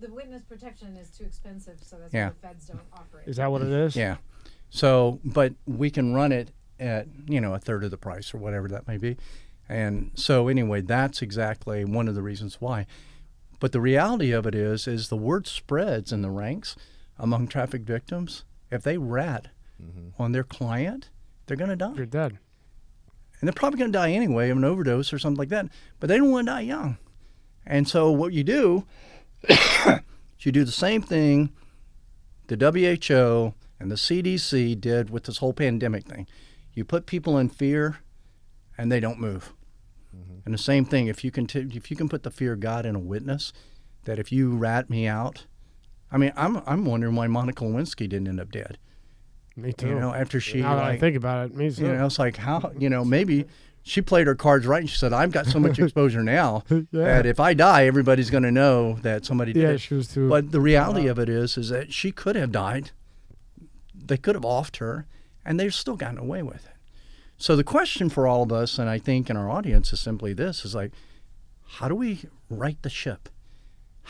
The 0.07 0.15
witness 0.15 0.43
protection 0.45 0.97
is 0.97 1.11
too 1.11 1.25
expensive, 1.25 1.79
so 1.83 1.97
that's 1.99 2.15
Yeah. 2.15 2.27
why 2.29 2.31
the 2.31 2.49
feds 2.49 2.67
don't 2.69 2.81
offer 2.93 3.21
it. 3.21 3.29
Is 3.29 3.37
that 3.37 3.51
what 3.51 3.63
it 3.63 3.69
is? 3.69 3.97
Yeah. 3.97 4.19
So, 4.71 5.21
but 5.25 5.55
we 5.67 5.91
can 5.91 6.15
run 6.15 6.31
it 6.33 6.53
at 6.79 7.09
you 7.27 7.41
know 7.41 7.55
a 7.55 7.59
third 7.59 7.83
of 7.83 7.91
the 7.91 7.97
price 7.97 8.33
or 8.33 8.39
whatever 8.39 8.69
that 8.69 8.87
may 8.87 8.99
be, 8.99 9.17
and 9.69 10.13
so 10.15 10.47
anyway, 10.49 10.81
that's 10.81 11.23
exactly 11.23 11.85
one 11.85 12.07
of 12.07 12.15
the 12.15 12.23
reasons 12.23 12.61
why. 12.61 12.87
But 13.59 13.73
the 13.73 13.81
reality 13.81 14.31
of 14.33 14.47
it 14.47 14.55
is, 14.55 14.87
is 14.87 15.09
the 15.09 15.17
word 15.17 15.47
spreads 15.47 16.13
in 16.13 16.23
the 16.23 16.31
ranks 16.31 16.77
among 17.19 17.49
traffic 17.49 17.83
victims. 17.83 18.45
If 18.71 18.83
they 18.83 18.99
rat 18.99 19.49
mm-hmm. 19.83 20.23
on 20.23 20.33
their 20.33 20.45
client, 20.45 21.09
they're 21.47 21.57
going 21.57 21.71
to 21.71 21.77
die. 21.77 21.95
You're 21.97 22.07
dead. 22.07 22.39
and 23.41 23.49
they're 23.49 23.53
probably 23.53 23.79
going 23.79 23.93
to 23.93 23.99
die 23.99 24.13
anyway 24.13 24.51
of 24.51 24.57
an 24.59 24.65
overdose 24.65 25.13
or 25.13 25.19
something 25.19 25.39
like 25.39 25.49
that. 25.49 25.67
But 25.99 26.09
they 26.09 26.19
don't 26.19 26.31
want 26.31 26.47
to 26.47 26.53
die 26.53 26.61
young. 26.61 26.99
And 27.67 27.89
so 27.89 28.11
what 28.13 28.33
you 28.33 28.45
do 28.45 28.87
you 30.41 30.53
do 30.53 30.65
the 30.65 30.73
same 30.73 31.03
thing 31.03 31.53
the 32.47 32.57
WHO 32.57 33.55
and 33.81 33.91
the 33.91 33.97
CDC 33.97 34.81
did 34.81 35.11
with 35.11 35.25
this 35.25 35.39
whole 35.39 35.53
pandemic 35.53 36.05
thing. 36.05 36.27
You 36.73 36.85
put 36.85 37.07
people 37.07 37.39
in 37.39 37.49
fear, 37.49 37.99
and 38.79 38.93
they 38.93 39.01
don't 39.01 39.19
move. 39.19 39.53
Mm-hmm. 40.15 40.39
And 40.45 40.55
the 40.55 40.59
same 40.59 40.85
thing 40.85 41.07
if 41.09 41.25
you 41.25 41.31
can 41.31 41.47
t- 41.47 41.69
if 41.75 41.91
you 41.91 41.97
can 41.97 42.09
put 42.09 42.23
the 42.23 42.31
fear 42.31 42.53
of 42.53 42.61
God 42.61 42.87
in 42.87 42.95
a 42.95 43.01
witness, 43.01 43.53
that 44.05 44.19
if 44.19 44.31
you 44.31 44.57
rat 44.57 44.89
me 44.91 45.07
out, 45.07 45.47
I 46.11 46.19
mean 46.19 46.33
I'm 46.37 46.63
I'm 46.67 46.85
wondering 46.85 47.15
why 47.15 47.27
Monica 47.27 47.65
Lewinsky 47.65 48.09
didn't 48.09 48.29
end 48.29 48.41
up 48.41 48.51
dead. 48.51 48.79
Me 49.57 49.73
too. 49.73 49.89
You 49.89 49.95
know, 49.99 50.13
after 50.13 50.39
she 50.39 50.61
now 50.61 50.77
that 50.77 50.85
I 50.85 50.99
think 50.99 51.17
about 51.17 51.47
it, 51.47 51.57
me 51.57 51.71
too. 51.71 51.87
you 51.87 51.93
know, 51.93 52.07
it's 52.07 52.19
like 52.19 52.37
how 52.37 52.73
you 52.79 52.91
know 52.91 53.05
maybe 53.17 53.47
she 53.89 54.03
played 54.03 54.27
her 54.27 54.35
cards 54.35 54.67
right, 54.67 54.81
and 54.81 54.91
she 54.91 54.99
said, 54.99 55.13
"I've 55.13 55.31
got 55.31 55.47
so 55.47 55.61
much 55.61 55.79
exposure 55.79 56.23
now 56.23 56.65
Yeah. 56.69 56.81
that 56.93 57.27
if 57.27 57.39
I 57.39 57.55
die, 57.55 57.87
everybody's 57.87 58.31
going 58.31 58.43
to 58.43 58.51
know 58.51 58.95
that 59.03 59.25
somebody 59.25 59.53
did." 59.53 59.63
Yeah, 59.63 59.69
it." 59.71 59.79
she 59.79 59.95
was 59.95 60.09
too. 60.09 60.29
But 60.29 60.51
the 60.51 60.61
reality 60.61 61.07
of 61.07 61.19
it 61.21 61.29
is, 61.29 61.57
is 61.57 61.69
that 61.69 61.93
she 61.93 62.11
could 62.11 62.35
have 62.37 62.51
died. 62.51 62.91
They 63.95 64.17
could 64.17 64.35
have 64.35 64.45
offed 64.45 64.77
her, 64.79 65.07
and 65.45 65.59
they've 65.59 65.75
still 65.75 65.97
gotten 65.97 66.19
away 66.19 66.43
with 66.43 66.67
it. 66.67 66.73
So 67.39 67.55
the 67.55 67.65
question 67.65 68.09
for 68.09 68.27
all 68.27 68.43
of 68.43 68.51
us, 68.53 68.79
and 68.79 68.89
I 68.91 68.99
think 68.99 69.31
in 69.31 69.37
our 69.37 69.49
audience, 69.49 69.93
is 69.93 70.01
simply 70.01 70.33
this: 70.33 70.65
is 70.65 70.75
like, 70.75 70.91
how 71.79 71.89
do 71.89 71.95
we 71.95 72.23
right 72.51 72.81
the 72.83 72.91
ship? 72.91 73.29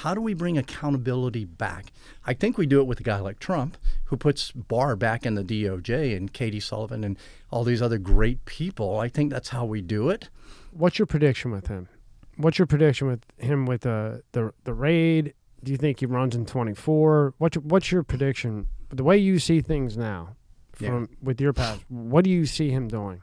How 0.01 0.13
do 0.15 0.21
we 0.21 0.35
bring 0.35 0.59
accountability 0.59 1.47
back? 1.47 1.91
I 2.27 2.35
think 2.35 2.59
we 2.59 2.67
do 2.67 2.81
it 2.81 2.87
with 2.87 3.01
a 3.01 3.03
guy 3.03 3.19
like 3.19 3.39
Trump, 3.39 3.79
who 4.05 4.17
puts 4.19 4.51
Barr 4.53 4.95
back 4.95 5.25
in 5.25 5.35
the 5.37 5.43
DOJ 5.43 6.15
and 6.15 6.31
Katie 6.33 6.61
Sullivan 6.61 7.03
and 7.03 7.17
all 7.51 7.65
these 7.65 7.81
other 7.81 7.97
great 7.99 8.45
people. 8.45 8.99
I 8.99 9.09
think 9.09 9.33
that's 9.33 9.49
how 9.49 9.65
we 9.65 9.81
do 9.81 10.11
it. 10.11 10.29
What's 10.71 10.99
your 10.99 11.07
prediction 11.07 11.51
with 11.51 11.69
him? 11.69 11.89
What's 12.37 12.59
your 12.59 12.67
prediction 12.67 13.07
with 13.07 13.23
him 13.39 13.65
with 13.65 13.87
uh, 13.87 14.19
the 14.33 14.53
the 14.65 14.75
raid? 14.75 15.33
Do 15.65 15.73
you 15.73 15.79
think 15.79 16.01
he 16.01 16.07
runs 16.07 16.37
in 16.37 16.45
24? 16.45 17.35
What's 17.39 17.55
your, 17.57 17.63
what's 17.63 17.91
your 17.91 18.03
prediction? 18.03 18.69
The 18.91 19.03
way 19.03 19.17
you 19.17 19.39
see 19.39 19.63
things 19.63 19.97
now, 19.97 20.37
Yeah. 20.79 20.91
from 20.91 21.09
with 21.23 21.41
your 21.41 21.55
past, 21.55 21.81
what 21.89 22.23
do 22.25 22.31
you 22.31 22.45
see 22.45 22.69
him 22.71 22.87
doing? 22.89 23.23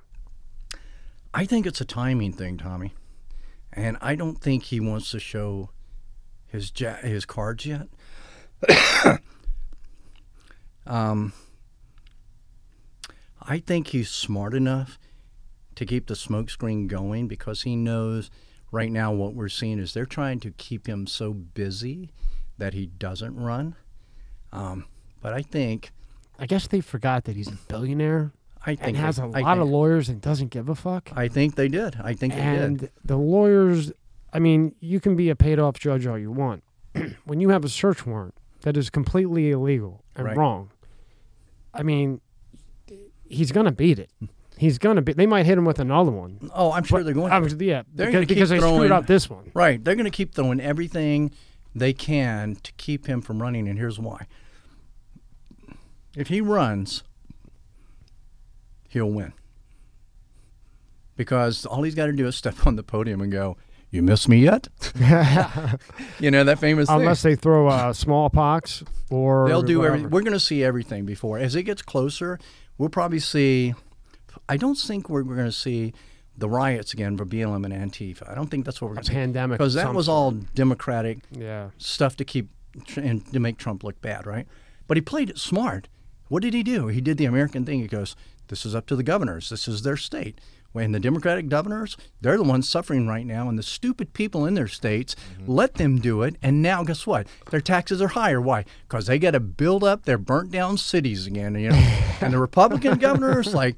I 1.36 1.46
think 1.46 1.68
it's 1.68 1.80
a 1.82 1.86
timing 1.86 2.34
thing, 2.34 2.58
Tommy, 2.58 2.94
and 3.72 3.96
I 4.02 4.16
don't 4.16 4.40
think 4.42 4.64
he 4.64 4.80
wants 4.80 5.12
to 5.12 5.20
show 5.20 5.70
his 6.54 6.72
ja- 6.80 6.96
his 6.96 7.26
cards 7.26 7.66
yet. 7.66 7.88
um, 10.88 11.34
I 13.42 13.60
think 13.60 13.88
he's 13.88 14.10
smart 14.10 14.54
enough 14.54 14.98
to 15.76 15.86
keep 15.86 16.08
the 16.08 16.14
smokescreen 16.14 16.88
going 16.88 17.28
because 17.28 17.64
he 17.64 17.76
knows 17.76 18.30
right 18.72 18.92
now 18.92 19.12
what 19.12 19.34
we're 19.34 19.50
seeing 19.50 19.80
is 19.80 19.94
they're 19.94 20.06
trying 20.06 20.40
to 20.42 20.52
keep 20.52 20.88
him 20.88 21.08
so 21.08 21.34
busy 21.34 22.12
that 22.58 22.74
he 22.74 22.86
doesn't 22.86 23.36
run. 23.36 23.76
Um, 24.52 24.86
but 25.22 25.34
I 25.34 25.42
think 25.42 25.92
I 26.40 26.46
guess 26.46 26.68
they 26.68 26.80
forgot 26.82 27.24
that 27.26 27.36
he's 27.36 27.48
a 27.48 27.58
billionaire 27.68 28.32
I 28.66 28.76
think 28.76 28.90
and 28.90 28.98
has 28.98 29.18
they- 29.18 29.24
a 29.24 29.30
I 29.32 29.42
lot 29.42 29.58
of 29.58 29.68
lawyers 29.68 30.10
and 30.10 30.22
doesn't 30.22 30.50
give 30.52 30.70
a 30.70 30.76
fuck. 30.76 31.10
I 31.16 31.28
think 31.28 31.56
they 31.56 31.68
did. 31.68 31.98
I 32.02 32.14
think 32.14 32.34
they 32.34 32.40
did. 32.42 32.62
and 32.62 32.80
did. 32.80 32.92
the 33.04 33.18
lawyers, 33.18 33.92
I 34.34 34.40
mean, 34.40 34.74
you 34.80 35.00
can 35.00 35.16
be 35.16 35.30
a 35.30 35.36
paid 35.36 35.60
off 35.60 35.78
judge 35.80 36.06
all 36.08 36.18
you 36.18 36.32
want. 36.32 36.64
when 37.26 37.40
you 37.40 37.50
have 37.50 37.64
a 37.64 37.70
search 37.70 38.06
warrant 38.06 38.34
that 38.62 38.76
is 38.76 38.90
completely 38.90 39.52
illegal 39.52 40.04
and 40.16 40.26
Right. 40.26 40.36
wrong, 40.38 40.72
I 41.74 41.84
mean, 41.84 42.20
he's 43.30 43.52
going 43.52 43.66
to 43.68 43.72
beat 43.72 44.00
it. 44.00 44.10
He's 44.58 44.78
going 44.78 44.96
to 44.98 45.02
be. 45.02 45.14
They 45.14 45.26
might 45.26 45.46
hit 45.46 45.58
him 45.58 45.66
with 45.66 45.80
another 45.80 46.12
one. 46.12 46.50
Oh, 46.54 46.72
I'm 46.72 46.84
sure 46.84 47.00
But- 47.00 47.06
they're 47.06 47.14
going. 47.14 47.32
To. 47.32 47.40
was- 47.40 47.54
yeah, 47.56 47.84
They're 47.94 48.08
because, 48.08 48.14
gonna 48.14 48.26
keep 48.26 48.36
because 48.36 48.50
they 48.50 48.60
screwed 48.60 48.92
up 48.92 49.08
this 49.08 49.30
one. 49.30 49.52
Right. 49.54 49.84
They're 49.84 49.96
going 49.96 50.06
to 50.06 50.12
keep 50.12 50.34
throwing 50.36 50.60
everything 50.60 51.32
they 51.76 51.94
can 51.94 52.56
to 52.58 52.72
keep 52.74 53.08
him 53.08 53.22
from 53.22 53.42
running, 53.42 53.68
and 53.68 53.78
here's 53.80 54.00
why. 54.00 54.28
If 56.16 56.28
he 56.28 56.40
runs, 56.42 57.04
he'll 58.90 59.10
win. 59.12 59.34
Because 61.16 61.66
all 61.66 61.84
he's 61.84 61.96
got 61.96 62.08
to 62.08 62.14
do 62.14 62.28
is 62.28 62.36
step 62.36 62.56
on 62.68 62.76
the 62.76 62.84
podium 62.84 63.22
and 63.22 63.32
go, 63.32 63.58
You 63.94 64.02
miss 64.02 64.28
me 64.28 64.38
yet? 64.40 64.70
you 66.20 66.32
know, 66.32 66.44
that 66.44 66.58
famous 66.60 66.90
thing. 66.90 67.00
Unless 67.02 67.22
they 67.22 67.36
throw 67.36 67.68
uh, 67.68 67.94
smallpox 67.94 68.84
or 69.12 69.48
They'll 69.48 69.62
do 69.62 69.86
everything. 69.86 70.10
We're 70.10 70.24
going 70.24 70.34
to 70.34 70.40
see 70.40 70.64
everything 70.64 71.06
before. 71.06 71.38
As 71.38 71.56
it 71.56 71.62
gets 71.62 71.84
closer, 71.84 72.40
we'll 72.80 72.90
probably 72.90 73.20
see. 73.20 73.76
I 74.50 74.58
don't 74.58 74.74
think 74.80 75.10
we're, 75.10 75.24
we're 75.24 75.36
going 75.36 75.48
to 75.48 75.52
see 75.52 75.94
the 76.36 76.50
riots 76.50 76.92
again 76.94 77.16
for 77.18 77.24
BLM 77.24 77.64
and 77.66 77.92
Antifa. 77.92 78.28
I 78.28 78.34
don't 78.34 78.48
think 78.50 78.66
that's 78.66 78.82
what 78.82 78.88
we're 78.88 78.96
going 78.96 79.06
to 79.06 79.12
see. 79.12 79.16
pandemic. 79.16 79.60
Because 79.60 79.76
that 79.76 79.94
was 79.94 80.10
all 80.10 80.32
Democratic 80.32 81.20
Yeah. 81.30 81.70
stuff 81.78 82.18
to 82.18 82.26
keep 82.26 82.50
and 82.96 83.32
to 83.32 83.40
make 83.40 83.60
Trump 83.60 83.84
look 83.84 84.02
bad, 84.02 84.26
right? 84.26 84.48
But 84.88 84.98
he 84.98 85.02
played 85.02 85.30
it 85.30 85.38
smart. 85.38 85.88
What 86.30 86.42
did 86.42 86.56
he 86.56 86.64
do? 86.64 86.88
He 86.88 87.00
did 87.00 87.20
the 87.20 87.26
American 87.26 87.64
thing. 87.64 87.82
He 87.82 87.88
goes, 87.88 88.16
"This 88.48 88.66
is 88.66 88.74
up 88.74 88.88
to 88.88 88.96
the 88.96 89.04
governors. 89.04 89.50
This 89.50 89.68
is 89.68 89.84
their 89.84 89.98
state." 89.98 90.42
When 90.74 90.92
the 90.92 91.00
Democratic 91.00 91.50
governors, 91.50 91.96
they're 92.20 92.36
the 92.36 92.44
ones 92.44 92.68
suffering 92.68 93.08
right 93.08 93.26
now, 93.26 93.48
and 93.48 93.58
the 93.58 93.64
stupid 93.64 94.14
people 94.14 94.46
in 94.46 94.56
their 94.56 94.68
states 94.68 95.16
let 95.46 95.76
them 95.76 96.00
do 96.00 96.24
it. 96.24 96.36
And 96.42 96.64
now, 96.64 96.84
guess 96.84 97.06
what? 97.06 97.28
Their 97.52 97.62
taxes 97.62 98.02
are 98.02 98.10
higher. 98.10 98.42
Why? 98.42 98.66
Because 98.88 99.06
they 99.06 99.20
got 99.20 99.32
to 99.32 99.40
build 99.40 99.84
up 99.84 100.06
their 100.06 100.18
burnt 100.18 100.52
down 100.52 100.78
cities 100.78 101.28
again. 101.28 101.54
You 101.56 101.70
know, 101.70 101.76
and 102.22 102.34
the 102.34 102.40
Republican 102.40 102.98
governors 102.98 103.54
like. 103.54 103.78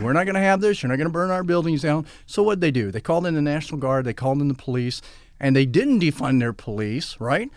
We're 0.00 0.12
not 0.12 0.22
going 0.22 0.36
to 0.36 0.40
have 0.40 0.60
this. 0.60 0.80
You're 0.84 0.88
not 0.88 0.98
going 0.98 1.08
to 1.08 1.12
burn 1.12 1.32
our 1.32 1.42
buildings 1.42 1.82
down. 1.82 2.06
So 2.24 2.44
what 2.44 2.60
they 2.60 2.70
do? 2.70 2.92
They 2.92 3.00
called 3.00 3.26
in 3.26 3.34
the 3.34 3.42
National 3.42 3.80
Guard. 3.80 4.04
They 4.04 4.12
called 4.12 4.40
in 4.40 4.46
the 4.46 4.54
police, 4.54 5.02
and 5.40 5.56
they 5.56 5.66
didn't 5.66 5.98
defund 5.98 6.38
their 6.38 6.52
police, 6.52 7.16
right? 7.18 7.50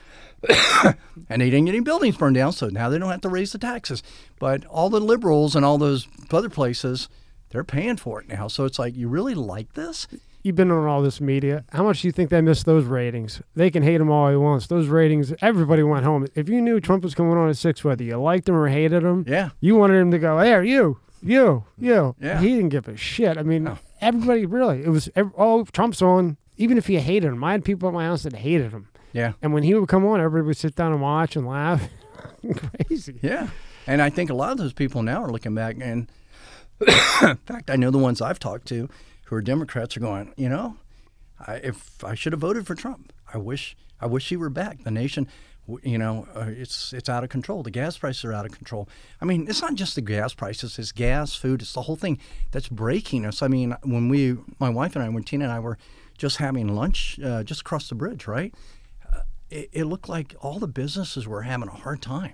and 1.30 1.42
they 1.42 1.52
didn't 1.52 1.66
get 1.66 1.76
any 1.76 1.80
buildings 1.80 2.18
burned 2.18 2.36
down, 2.36 2.52
so 2.52 2.70
now 2.70 2.90
they 2.90 2.98
don't 2.98 3.12
have 3.12 3.22
to 3.22 3.30
raise 3.30 3.52
the 3.52 3.60
taxes. 3.60 4.02
But 4.40 4.66
all 4.66 4.90
the 4.90 5.00
liberals 5.00 5.56
and 5.56 5.64
all 5.64 5.78
those 5.78 6.08
other 6.32 6.50
places, 6.50 7.08
they're 7.54 7.64
paying 7.64 7.96
for 7.96 8.20
it 8.20 8.28
now. 8.28 8.48
So 8.50 8.66
it's 8.66 8.78
like, 8.78 8.96
you 8.98 9.08
really 9.08 9.36
like 9.36 9.74
this? 9.74 10.08
You've 10.44 10.58
been 10.58 10.72
on 10.72 10.86
all 10.86 11.02
this 11.02 11.22
media. 11.22 11.64
How 11.72 11.84
much 11.84 12.02
do 12.02 12.08
you 12.10 12.12
think 12.12 12.30
they 12.30 12.42
missed 12.42 12.66
those 12.66 12.84
ratings? 12.84 13.42
They 13.56 13.72
can 13.72 13.82
hate 13.82 14.02
him 14.02 14.10
all 14.12 14.30
he 14.30 14.36
wants. 14.36 14.68
Those 14.68 14.88
ratings, 14.88 15.34
everybody 15.42 15.84
went 15.84 16.04
home. 16.04 16.28
If 16.36 16.50
you 16.50 16.60
knew 16.62 16.82
Trump 16.82 17.04
was 17.04 17.16
coming 17.16 17.38
on 17.38 17.48
at 17.50 17.56
six, 17.56 17.82
whether 17.84 18.04
you 18.04 18.18
liked 18.18 18.50
him 18.50 18.56
or 18.56 18.68
hated 18.68 19.04
him, 19.04 19.24
Yeah. 19.26 19.52
you 19.62 19.76
wanted 19.78 20.00
him 20.02 20.12
to 20.12 20.20
go, 20.20 20.38
there, 20.40 20.62
you, 20.64 21.00
you, 21.22 21.64
you. 21.80 22.14
Yeah. 22.20 22.42
He 22.42 22.50
didn't 22.56 22.70
give 22.70 22.90
a 22.90 22.98
shit. 22.98 23.38
I 23.38 23.44
mean, 23.44 23.64
No. 23.64 23.78
everybody 24.02 24.46
really, 24.46 24.84
it 24.84 24.90
was, 24.90 25.08
oh, 25.16 25.64
Trump's 25.72 26.02
on. 26.02 26.36
Even 26.58 26.78
if 26.78 26.90
you 26.90 27.00
hated 27.00 27.28
him, 27.30 27.42
I 27.44 27.54
had 27.54 27.64
people 27.64 27.88
at 27.88 27.94
my 27.94 28.04
house 28.06 28.24
that 28.24 28.34
hated 28.34 28.72
him. 28.72 28.90
Yeah. 29.14 29.34
And 29.42 29.54
when 29.54 29.64
he 29.64 29.74
would 29.76 29.88
come 29.88 30.06
on, 30.06 30.20
everybody 30.20 30.48
would 30.48 30.58
sit 30.58 30.76
down 30.76 30.92
and 30.92 31.02
watch 31.02 31.36
and 31.38 31.48
laugh. 31.48 31.88
Crazy. 32.88 33.18
Yeah. 33.22 33.48
And 33.88 34.02
I 34.02 34.10
think 34.10 34.30
a 34.30 34.34
lot 34.34 34.52
of 34.52 34.58
those 34.58 34.74
people 34.74 35.04
now 35.04 35.24
are 35.24 35.32
looking 35.32 35.56
back 35.56 35.78
and 35.82 36.10
in 36.82 37.38
fact, 37.38 37.70
I 37.70 37.76
know 37.76 37.92
the 37.92 37.98
ones 37.98 38.22
I've 38.22 38.40
talked 38.40 38.68
to 38.68 38.90
who 39.26 39.36
are 39.36 39.42
Democrats 39.42 39.96
are 39.98 40.02
going, 40.02 40.34
you 40.38 40.50
know, 40.50 40.78
I, 41.40 41.56
if 41.56 42.04
I 42.04 42.16
should 42.16 42.34
have 42.34 42.42
voted 42.42 42.68
for 42.68 42.76
Trump, 42.76 43.14
I 43.34 43.38
wish 43.38 43.76
I 44.00 44.06
wish 44.06 44.30
he 44.30 44.38
were 44.38 44.50
back. 44.50 44.84
The 44.84 44.92
nation, 44.92 45.28
you 45.82 45.98
know, 45.98 46.28
uh, 46.36 46.48
it's 46.48 46.94
it's 46.94 47.10
out 47.10 47.24
of 47.24 47.30
control. 47.30 47.64
The 47.64 47.72
gas 47.72 47.98
prices 47.98 48.26
are 48.26 48.34
out 48.34 48.46
of 48.46 48.52
control. 48.52 48.90
I 49.22 49.26
mean, 49.26 49.48
it's 49.48 49.62
not 49.62 49.76
just 49.76 49.96
the 49.96 50.02
gas 50.02 50.34
prices; 50.34 50.78
it's 50.78 50.92
gas, 50.92 51.36
food, 51.36 51.62
it's 51.62 51.74
the 51.74 51.84
whole 51.84 51.96
thing 51.96 52.20
that's 52.52 52.70
breaking 52.70 53.26
us. 53.26 53.42
I 53.42 53.48
mean, 53.48 53.76
when 53.84 54.10
we, 54.10 54.38
my 54.60 54.70
wife 54.70 54.96
and 54.96 55.04
I, 55.04 55.10
when 55.10 55.24
Tina 55.24 55.46
and 55.46 55.54
I 55.54 55.60
were 55.60 55.78
just 56.18 56.38
having 56.38 56.68
lunch 56.76 57.20
uh, 57.24 57.44
just 57.44 57.62
across 57.62 57.90
the 57.90 57.96
bridge, 57.96 58.28
right? 58.28 58.54
Uh, 59.12 59.22
it, 59.50 59.70
it 59.72 59.84
looked 59.86 60.10
like 60.10 60.36
all 60.42 60.60
the 60.60 60.68
businesses 60.68 61.28
were 61.28 61.42
having 61.44 61.70
a 61.70 61.72
hard 61.72 62.02
time 62.02 62.34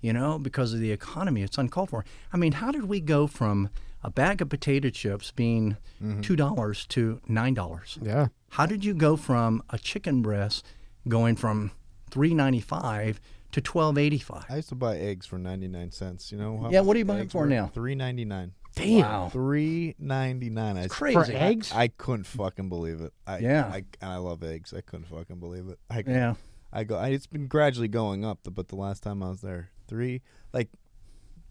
you 0.00 0.12
know, 0.12 0.38
because 0.38 0.72
of 0.72 0.80
the 0.80 0.92
economy. 0.92 1.42
It's 1.42 1.58
uncalled 1.58 1.90
for. 1.90 2.04
I 2.32 2.36
mean, 2.36 2.52
how 2.52 2.70
did 2.70 2.84
we 2.84 3.00
go 3.00 3.26
from 3.26 3.70
a 4.02 4.10
bag 4.10 4.40
of 4.40 4.48
potato 4.48 4.90
chips 4.90 5.30
being 5.30 5.76
mm-hmm. 6.02 6.20
two 6.20 6.36
dollars 6.36 6.86
to 6.86 7.20
nine 7.28 7.54
dollars? 7.54 7.98
Yeah. 8.02 8.28
How 8.50 8.66
did 8.66 8.84
you 8.84 8.94
go 8.94 9.16
from 9.16 9.62
a 9.70 9.78
chicken 9.78 10.22
breast 10.22 10.64
going 11.08 11.36
from 11.36 11.72
three 12.10 12.34
ninety 12.34 12.60
five 12.60 13.20
to 13.52 13.60
twelve 13.60 13.98
eighty 13.98 14.18
five? 14.18 14.46
I 14.48 14.56
used 14.56 14.70
to 14.70 14.74
buy 14.74 14.96
eggs 14.96 15.26
for 15.26 15.38
ninety 15.38 15.68
nine 15.68 15.90
cents. 15.90 16.32
You 16.32 16.38
know? 16.38 16.58
how 16.58 16.70
Yeah, 16.70 16.80
what 16.80 16.96
are 16.96 16.98
you 16.98 17.04
buying 17.04 17.28
for 17.28 17.46
now? 17.46 17.70
Three 17.72 17.94
ninety 17.94 18.24
nine. 18.24 18.52
Damn. 18.76 19.00
Wow, 19.00 19.28
Three 19.30 19.94
ninety 19.98 20.50
nine. 20.50 20.76
I 20.76 20.86
crazy. 20.86 21.14
For 21.14 21.26
eggs? 21.32 21.72
I 21.72 21.88
couldn't 21.88 22.24
fucking 22.24 22.68
believe 22.68 23.00
it. 23.00 23.12
I, 23.26 23.38
Yeah. 23.38 23.66
I, 23.66 23.84
and 24.00 24.10
I 24.10 24.16
love 24.16 24.42
eggs. 24.42 24.72
I 24.72 24.80
couldn't 24.80 25.06
fucking 25.06 25.40
believe 25.40 25.68
it. 25.68 25.78
I, 25.90 26.04
Yeah, 26.06 26.34
I 26.72 26.84
go. 26.84 26.96
I, 26.96 27.08
it's 27.08 27.26
been 27.26 27.46
gradually 27.46 27.88
going 27.88 28.24
up, 28.24 28.40
but 28.50 28.68
the 28.68 28.76
last 28.76 29.02
time 29.02 29.22
I 29.22 29.30
was 29.30 29.40
there, 29.40 29.70
three 29.90 30.22
like 30.54 30.68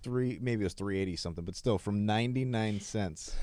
three 0.02 0.40
maybe 0.42 0.62
it 0.62 0.66
was 0.66 0.74
three 0.74 0.98
eighty 1.00 1.16
something, 1.16 1.44
but 1.46 1.56
still 1.56 1.78
from 1.78 2.06
ninety 2.06 2.46
nine 2.46 2.80
cents. 2.80 3.36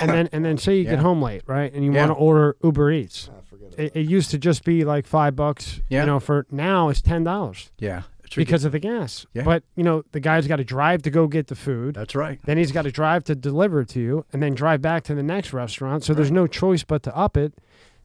and 0.00 0.10
then 0.10 0.28
and 0.32 0.44
then 0.44 0.58
say 0.58 0.76
you 0.76 0.84
Yeah. 0.84 0.90
get 0.90 0.98
home 1.00 1.22
late, 1.22 1.42
right? 1.46 1.72
And 1.72 1.84
you 1.84 1.92
Yeah. 1.92 2.06
want 2.06 2.10
to 2.10 2.22
order 2.22 2.56
Uber 2.62 2.90
Eats. 2.92 3.30
I 3.36 3.40
forget. 3.48 3.78
It, 3.78 3.96
it 3.96 4.08
used 4.10 4.30
to 4.32 4.38
just 4.38 4.64
be 4.64 4.84
like 4.84 5.06
five 5.06 5.34
bucks. 5.36 5.80
Yeah. 5.88 6.00
You 6.00 6.06
know, 6.06 6.20
for 6.20 6.46
now 6.50 6.88
it's 6.88 7.00
ten 7.00 7.24
dollars 7.24 7.70
yeah. 7.78 8.02
It's 8.24 8.34
because 8.36 8.64
of 8.64 8.72
the 8.72 8.78
gas. 8.78 9.26
Yeah. 9.34 9.42
But 9.44 9.62
you 9.76 9.82
know, 9.84 10.04
the 10.12 10.20
guy's 10.20 10.46
got 10.46 10.56
to 10.56 10.64
drive 10.64 11.02
to 11.02 11.10
go 11.10 11.26
get 11.26 11.46
the 11.48 11.54
food. 11.54 11.94
That's 11.96 12.14
right. 12.14 12.40
Then 12.44 12.56
he's 12.58 12.72
got 12.72 12.82
to 12.82 12.90
drive 12.90 13.24
to 13.24 13.34
deliver 13.34 13.80
it 13.82 13.88
to 13.90 14.00
you, 14.00 14.24
and 14.32 14.42
then 14.42 14.54
drive 14.54 14.80
back 14.82 15.04
to 15.04 15.14
the 15.14 15.22
next 15.22 15.52
restaurant. 15.52 16.02
So 16.02 16.12
there's 16.14 16.30
no 16.30 16.46
choice 16.46 16.82
but 16.82 17.02
to 17.04 17.14
up 17.16 17.36
it. 17.36 17.52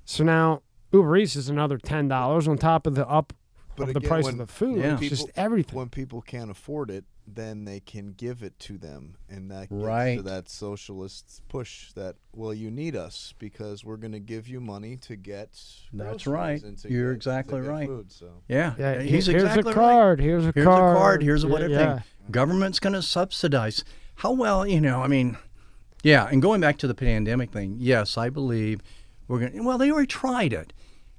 So 0.06 0.24
now 0.26 0.62
Uber 0.94 1.16
Eats 1.18 1.36
is 1.38 1.48
another 1.50 1.78
ten 1.78 2.08
dollars 2.10 2.48
on 2.48 2.58
top 2.58 2.86
of 2.88 2.96
the 2.96 3.08
up 3.08 3.34
But 3.78 3.88
of 3.90 3.94
the 3.94 4.00
again, 4.00 4.10
price 4.10 4.24
when- 4.26 4.34
of 4.34 4.48
the 4.48 4.54
food. 4.54 4.80
Yeah. 4.80 4.98
It's 5.00 5.10
just 5.10 5.30
everything. 5.36 5.76
when 5.78 5.90
people 5.90 6.22
can't 6.22 6.50
afford 6.52 6.90
it, 6.92 7.06
then 7.30 7.66
they 7.66 7.80
can 7.82 8.14
give 8.14 8.42
it 8.42 8.58
to 8.58 8.78
them, 8.78 9.16
and 9.30 9.52
that 9.52 9.70
gets 9.70 9.72
Right. 9.84 10.16
to 10.18 10.22
that 10.24 10.48
socialist 10.50 11.42
push 11.50 11.92
that 11.94 12.16
well, 12.34 12.54
you 12.54 12.72
need 12.72 12.96
us 12.96 13.34
because 13.38 13.84
we're 13.84 13.98
going 13.98 14.14
to 14.14 14.20
give 14.20 14.48
you 14.48 14.62
money 14.62 14.96
to 14.98 15.16
get. 15.18 15.50
That's 15.92 16.26
right. 16.28 16.62
to 16.82 16.90
You're 16.90 17.12
get- 17.14 17.18
exactly 17.18 17.60
right. 17.60 17.88
Food, 17.88 18.12
so. 18.12 18.28
Yeah, 18.48 18.76
yeah, 18.80 19.02
he's 19.02 19.26
here's 19.28 19.44
exactly 19.44 19.74
a 19.74 19.76
right. 19.76 20.20
Here's 20.20 20.46
a 20.46 20.52
Here's 20.56 20.66
card. 20.66 20.84
Here's 20.84 20.96
a 20.96 21.00
card. 21.00 21.24
Here's 21.24 21.44
a 21.44 21.48
Yeah, 21.48 21.54
whatever 21.54 21.74
yeah. 21.74 21.94
thing. 21.96 22.04
Government's 22.32 22.80
going 22.80 22.94
to 22.94 23.02
subsidize. 23.02 23.84
How 24.16 24.32
well, 24.32 24.66
you 24.66 24.80
know? 24.82 25.02
I 25.02 25.08
mean, 25.08 25.38
Yeah, 26.04 26.28
and 26.32 26.42
going 26.42 26.62
back 26.62 26.78
to 26.78 26.88
the 26.88 26.94
pandemic 26.96 27.52
thing, 27.52 27.76
yes, 27.80 28.18
I 28.18 28.30
believe 28.30 28.82
we're 29.28 29.40
going 29.40 29.52
to, 29.52 29.60
well, 29.64 29.78
they 29.78 29.92
already 29.92 30.08
tried 30.08 30.54
it. 30.54 30.72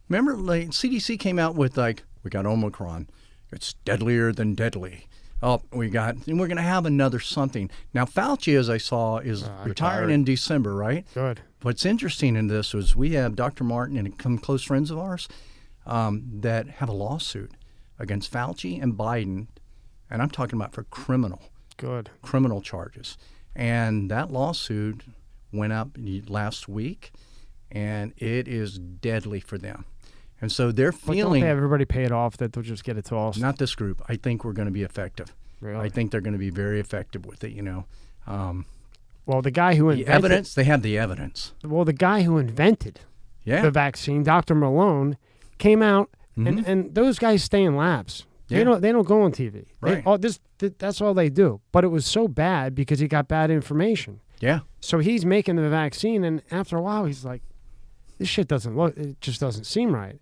Remember, 0.08 0.36
like, 0.36 0.68
CDC 0.72 1.18
came 1.18 1.38
out 1.38 1.54
with, 1.56 1.76
like, 1.76 2.04
we 2.22 2.30
got 2.30 2.46
Omicron. 2.46 3.08
It's 3.50 3.74
deadlier 3.84 4.32
than 4.32 4.54
deadly. 4.54 5.06
Oh, 5.42 5.62
we 5.72 5.88
got, 5.88 6.16
and 6.26 6.38
we're 6.40 6.48
going 6.48 6.56
to 6.56 6.62
have 6.62 6.84
another 6.84 7.20
something. 7.20 7.70
Now, 7.94 8.04
Fauci, 8.04 8.58
as 8.58 8.68
I 8.68 8.78
saw, 8.78 9.18
is 9.18 9.44
Uh, 9.44 9.46
retiring 9.46 9.68
retired. 9.68 10.10
in 10.10 10.24
December, 10.24 10.74
right? 10.74 11.06
Good. 11.14 11.40
What's 11.62 11.86
interesting 11.86 12.34
in 12.36 12.48
this 12.48 12.74
was 12.74 12.96
we 12.96 13.10
have 13.12 13.36
Dr. 13.36 13.62
Martin 13.64 13.96
and 13.96 14.12
some 14.20 14.38
close 14.38 14.64
friends 14.64 14.90
of 14.90 14.98
ours 14.98 15.28
um, 15.86 16.24
that 16.40 16.68
have 16.68 16.88
a 16.88 16.92
lawsuit 16.92 17.52
against 18.00 18.32
Fauci 18.32 18.82
and 18.82 18.94
Biden, 18.94 19.46
and 20.10 20.20
I'm 20.22 20.30
talking 20.30 20.58
about 20.58 20.72
for 20.74 20.82
criminal 20.84 21.40
Good. 21.76 22.10
criminal 22.20 22.60
charges. 22.60 23.16
And 23.54 24.10
that 24.10 24.32
lawsuit 24.32 25.02
went 25.52 25.72
up 25.72 25.96
last 26.28 26.68
week, 26.68 27.12
and 27.70 28.12
it 28.16 28.46
is 28.48 28.78
deadly 28.78 29.40
for 29.40 29.56
them. 29.56 29.84
And 30.40 30.52
so 30.52 30.70
they're 30.70 30.92
feeling 30.92 31.42
they 31.42 31.48
everybody 31.48 31.84
paid 31.84 32.12
off 32.12 32.36
that 32.36 32.52
they'll 32.52 32.62
just 32.62 32.84
get 32.84 32.96
it 32.96 33.06
tossed? 33.06 33.40
not 33.40 33.58
this 33.58 33.74
group. 33.74 34.02
I 34.08 34.16
think 34.16 34.44
we're 34.44 34.52
going 34.52 34.66
to 34.68 34.72
be 34.72 34.82
effective. 34.82 35.34
really. 35.60 35.84
I 35.84 35.88
think 35.88 36.10
they're 36.12 36.20
going 36.20 36.32
to 36.34 36.38
be 36.38 36.50
very 36.50 36.78
effective 36.80 37.26
with 37.26 37.42
it. 37.44 37.52
You 37.52 37.62
know, 37.62 37.84
um, 38.26 38.66
well, 39.26 39.42
the 39.42 39.50
guy 39.50 39.74
who 39.74 39.86
the 39.92 40.00
invented 40.00 40.08
evidence 40.24 40.54
they 40.54 40.64
have 40.64 40.82
the 40.82 40.96
evidence. 40.96 41.52
well, 41.64 41.84
the 41.84 41.92
guy 41.92 42.22
who 42.22 42.38
invented 42.38 43.00
Yeah, 43.44 43.62
the 43.62 43.70
vaccine, 43.70 44.22
Dr. 44.22 44.54
Malone, 44.54 45.16
came 45.58 45.82
out 45.82 46.08
and, 46.36 46.64
and 46.66 46.94
those 46.94 47.18
guys 47.18 47.42
stay 47.42 47.64
in 47.64 47.74
labs. 47.76 48.20
Mm-hmm. 48.22 48.24
Yeah. 48.54 48.58
They 48.58 48.64
don't 48.64 48.80
they 48.80 48.92
don't 48.92 49.06
go 49.06 49.22
on 49.22 49.32
TV. 49.32 49.52
They, 49.52 49.64
Right. 49.80 50.06
all, 50.06 50.18
this 50.18 50.38
th- 50.60 50.74
that's 50.78 51.00
all 51.00 51.12
they 51.14 51.28
do. 51.30 51.60
But 51.72 51.82
it 51.84 51.88
was 51.88 52.06
so 52.06 52.28
bad 52.28 52.74
because 52.76 53.00
he 53.00 53.08
got 53.08 53.26
bad 53.26 53.50
information. 53.50 54.20
yeah, 54.40 54.60
So 54.80 55.00
he's 55.00 55.26
making 55.26 55.56
the 55.56 55.68
vaccine, 55.68 56.22
and 56.24 56.42
after 56.52 56.76
a 56.76 56.80
while, 56.82 57.04
he's 57.06 57.24
like, 57.24 57.42
"This 58.18 58.28
shit 58.28 58.46
doesn't 58.46 58.76
look. 58.76 58.96
It 58.96 59.20
just 59.20 59.40
doesn't 59.40 59.64
seem 59.64 59.92
right." 59.92 60.20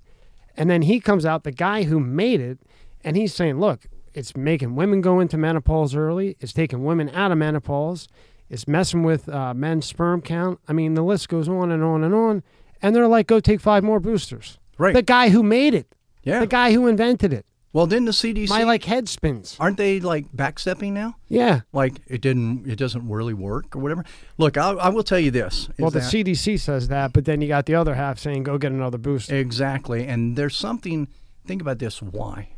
And 0.56 0.70
then 0.70 0.82
he 0.82 1.00
comes 1.00 1.26
out, 1.26 1.44
the 1.44 1.52
guy 1.52 1.84
who 1.84 2.00
made 2.00 2.40
it, 2.40 2.58
and 3.04 3.16
he's 3.16 3.34
saying, 3.34 3.60
"Look, 3.60 3.86
it's 4.14 4.36
making 4.36 4.74
women 4.74 5.00
go 5.00 5.20
into 5.20 5.36
menopause 5.36 5.94
early. 5.94 6.36
It's 6.40 6.52
taking 6.52 6.84
women 6.84 7.10
out 7.10 7.32
of 7.32 7.38
menopause. 7.38 8.08
It's 8.48 8.66
messing 8.66 9.02
with 9.02 9.28
uh, 9.28 9.54
men's 9.54 9.86
sperm 9.86 10.22
count. 10.22 10.60
I 10.68 10.72
mean, 10.72 10.94
the 10.94 11.02
list 11.02 11.28
goes 11.28 11.48
on 11.48 11.70
and 11.70 11.82
on 11.82 12.02
and 12.04 12.14
on." 12.14 12.42
And 12.82 12.94
they're 12.94 13.08
like, 13.08 13.26
"Go 13.26 13.40
take 13.40 13.60
five 13.60 13.84
more 13.84 14.00
boosters." 14.00 14.58
right. 14.78 14.94
The 14.94 15.02
guy 15.02 15.30
who 15.30 15.42
made 15.42 15.74
it, 15.74 15.94
yeah. 16.22 16.40
the 16.40 16.46
guy 16.46 16.72
who 16.72 16.86
invented 16.86 17.32
it. 17.32 17.46
Well, 17.76 17.86
didn't 17.86 18.06
the 18.06 18.12
CDC? 18.12 18.48
My 18.48 18.64
like 18.64 18.84
head 18.84 19.06
spins. 19.06 19.54
aren't 19.60 19.76
they 19.76 20.00
like 20.00 20.32
backstepping 20.32 20.92
now? 20.92 21.16
Yeah. 21.28 21.60
Like 21.74 22.00
it 22.06 22.22
didn't, 22.22 22.66
it 22.66 22.76
doesn't 22.76 23.06
really 23.06 23.34
work 23.34 23.76
or 23.76 23.80
whatever. 23.80 24.02
Look, 24.38 24.56
I, 24.56 24.70
I 24.70 24.88
will 24.88 25.02
tell 25.02 25.18
you 25.18 25.30
this. 25.30 25.68
Well, 25.78 25.90
the 25.90 25.98
that- 25.98 26.10
CDC 26.10 26.58
says 26.58 26.88
that, 26.88 27.12
but 27.12 27.26
then 27.26 27.42
you 27.42 27.48
got 27.48 27.66
the 27.66 27.74
other 27.74 27.94
half 27.94 28.18
saying, 28.18 28.44
"Go 28.44 28.56
get 28.56 28.72
another 28.72 28.96
booster." 28.96 29.36
Exactly. 29.36 30.06
And 30.06 30.36
there's 30.36 30.56
something, 30.56 31.06
think 31.46 31.60
about 31.60 31.78
this 31.78 32.00
why? 32.00 32.48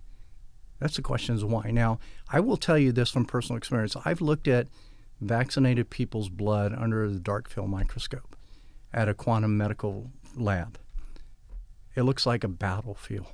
That's 0.79 0.95
the 0.95 1.03
question 1.03 1.35
is 1.35 1.45
why. 1.45 1.73
Now, 1.73 1.99
I 2.31 2.39
will 2.39 2.57
tell 2.57 2.79
you 2.79 2.93
this 2.93 3.11
from 3.11 3.25
personal 3.25 3.57
experience. 3.57 3.97
I've 4.05 4.21
looked 4.21 4.47
at 4.47 4.69
vaccinated 5.21 5.91
people's 5.91 6.29
blood 6.29 6.73
under 6.73 7.11
the 7.11 7.19
dark 7.19 7.49
field 7.49 7.71
microscope 7.71 8.37
at 8.95 9.09
a 9.09 9.15
quantum 9.15 9.57
medical 9.57 10.13
lab. 10.37 10.79
It 11.97 12.03
looks 12.03 12.25
like 12.25 12.45
a 12.45 12.49
battlefield. 12.49 13.27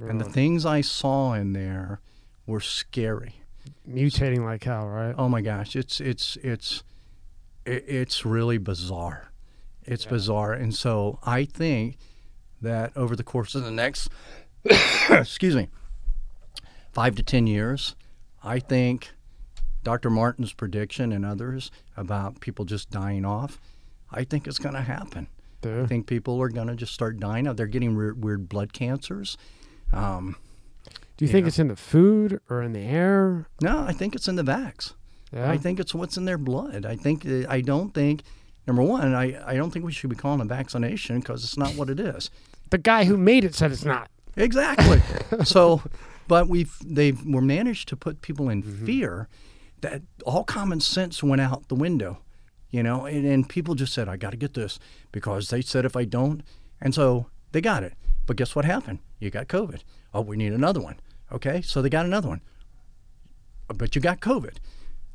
And 0.00 0.20
the 0.20 0.24
things 0.24 0.66
I 0.66 0.80
saw 0.80 1.34
in 1.34 1.52
there 1.52 2.00
were 2.46 2.60
scary. 2.60 3.36
mutating 3.88 4.44
like 4.44 4.64
hell, 4.64 4.86
right? 4.88 5.14
Oh 5.16 5.28
my 5.28 5.40
gosh, 5.40 5.76
it's 5.76 6.00
it's 6.00 6.36
it's 6.42 6.82
it's 7.64 8.24
really 8.24 8.58
bizarre. 8.58 9.30
It's 9.84 10.04
bizarre, 10.06 10.52
and 10.52 10.74
so 10.74 11.18
I 11.22 11.44
think 11.44 11.98
that 12.62 12.96
over 12.96 13.14
the 13.14 13.22
course 13.22 13.54
of 13.54 13.64
the 13.64 13.70
next, 13.70 14.08
excuse 15.10 15.54
me, 15.54 15.68
five 16.92 17.14
to 17.16 17.22
ten 17.22 17.46
years, 17.46 17.94
I 18.42 18.58
think 18.58 19.10
Dr. 19.82 20.10
Martin's 20.10 20.52
prediction 20.54 21.12
and 21.12 21.24
others 21.24 21.70
about 21.96 22.40
people 22.40 22.64
just 22.64 22.90
dying 22.90 23.24
off, 23.24 23.60
I 24.10 24.24
think 24.24 24.46
it's 24.46 24.58
going 24.58 24.74
to 24.74 24.80
happen. 24.80 25.28
I 25.62 25.86
think 25.86 26.06
people 26.06 26.40
are 26.42 26.48
going 26.48 26.68
to 26.68 26.74
just 26.76 26.92
start 26.92 27.18
dying 27.18 27.46
out. 27.46 27.56
They're 27.56 27.66
getting 27.66 27.96
weird, 27.96 28.22
weird 28.22 28.48
blood 28.48 28.72
cancers. 28.72 29.38
Um, 29.96 30.36
Do 31.16 31.24
you 31.24 31.30
think 31.30 31.44
Yeah. 31.44 31.48
it's 31.48 31.58
in 31.58 31.68
the 31.68 31.76
food 31.76 32.40
or 32.50 32.62
in 32.62 32.72
the 32.72 32.80
air? 32.80 33.46
no, 33.62 33.80
I 33.80 33.92
think 33.92 34.14
it's 34.14 34.26
in 34.28 34.36
the 34.36 34.42
vax. 34.42 34.94
Yeah. 35.32 35.50
I 35.50 35.56
think 35.58 35.78
it's 35.80 35.94
what's 35.94 36.16
in 36.16 36.24
their 36.24 36.38
blood. 36.38 36.84
I 36.86 36.96
think 36.96 37.24
uh, 37.26 37.44
I 37.48 37.60
don't 37.60 37.92
think 37.94 38.22
number 38.66 38.82
one, 38.82 39.14
I, 39.14 39.26
I 39.50 39.54
don't 39.56 39.70
think 39.70 39.84
we 39.84 39.92
should 39.92 40.10
be 40.10 40.16
calling 40.16 40.40
it 40.40 40.46
vaccination 40.46 41.20
because 41.20 41.44
it's 41.44 41.56
not 41.56 41.74
what 41.76 41.88
it 41.90 42.00
is. 42.00 42.30
the 42.70 42.78
guy 42.78 43.04
who 43.04 43.16
made 43.16 43.44
it 43.44 43.54
said 43.54 43.70
it's 43.72 43.84
not. 43.84 44.10
Exactly. 44.36 45.00
so, 45.44 45.82
but 46.26 46.48
we've 46.48 46.76
they've 46.84 47.20
we're 47.24 47.40
managed 47.40 47.88
to 47.88 47.96
put 47.96 48.20
people 48.20 48.48
in 48.48 48.62
Mm-hmm. 48.62 48.86
fear 48.86 49.28
that 49.82 50.02
all 50.24 50.44
common 50.44 50.80
sense 50.80 51.22
went 51.22 51.40
out 51.42 51.68
the 51.68 51.74
window, 51.76 52.18
you 52.70 52.82
know, 52.82 53.04
and, 53.06 53.24
and 53.26 53.48
people 53.48 53.74
just 53.74 53.92
said 53.92 54.08
I 54.08 54.16
got 54.16 54.30
to 54.30 54.36
get 54.36 54.54
this 54.54 54.78
because 55.12 55.48
they 55.50 55.60
said 55.62 55.84
if 55.84 55.94
I 55.96 56.04
don't, 56.04 56.42
and 56.80 56.94
so 56.94 57.26
they 57.52 57.60
got 57.60 57.82
it. 57.84 57.92
But 58.26 58.36
guess 58.36 58.56
what 58.56 58.64
happened? 58.64 58.98
You 59.24 59.30
got 59.30 59.48
COVID. 59.48 59.80
Oh, 60.12 60.20
we 60.20 60.36
need 60.36 60.52
another 60.52 60.80
one. 60.80 61.00
Okay, 61.32 61.62
so 61.62 61.80
they 61.80 61.88
got 61.88 62.04
another 62.04 62.28
one. 62.28 62.42
But 63.68 63.96
you 63.96 64.02
got 64.02 64.20
COVID. 64.20 64.56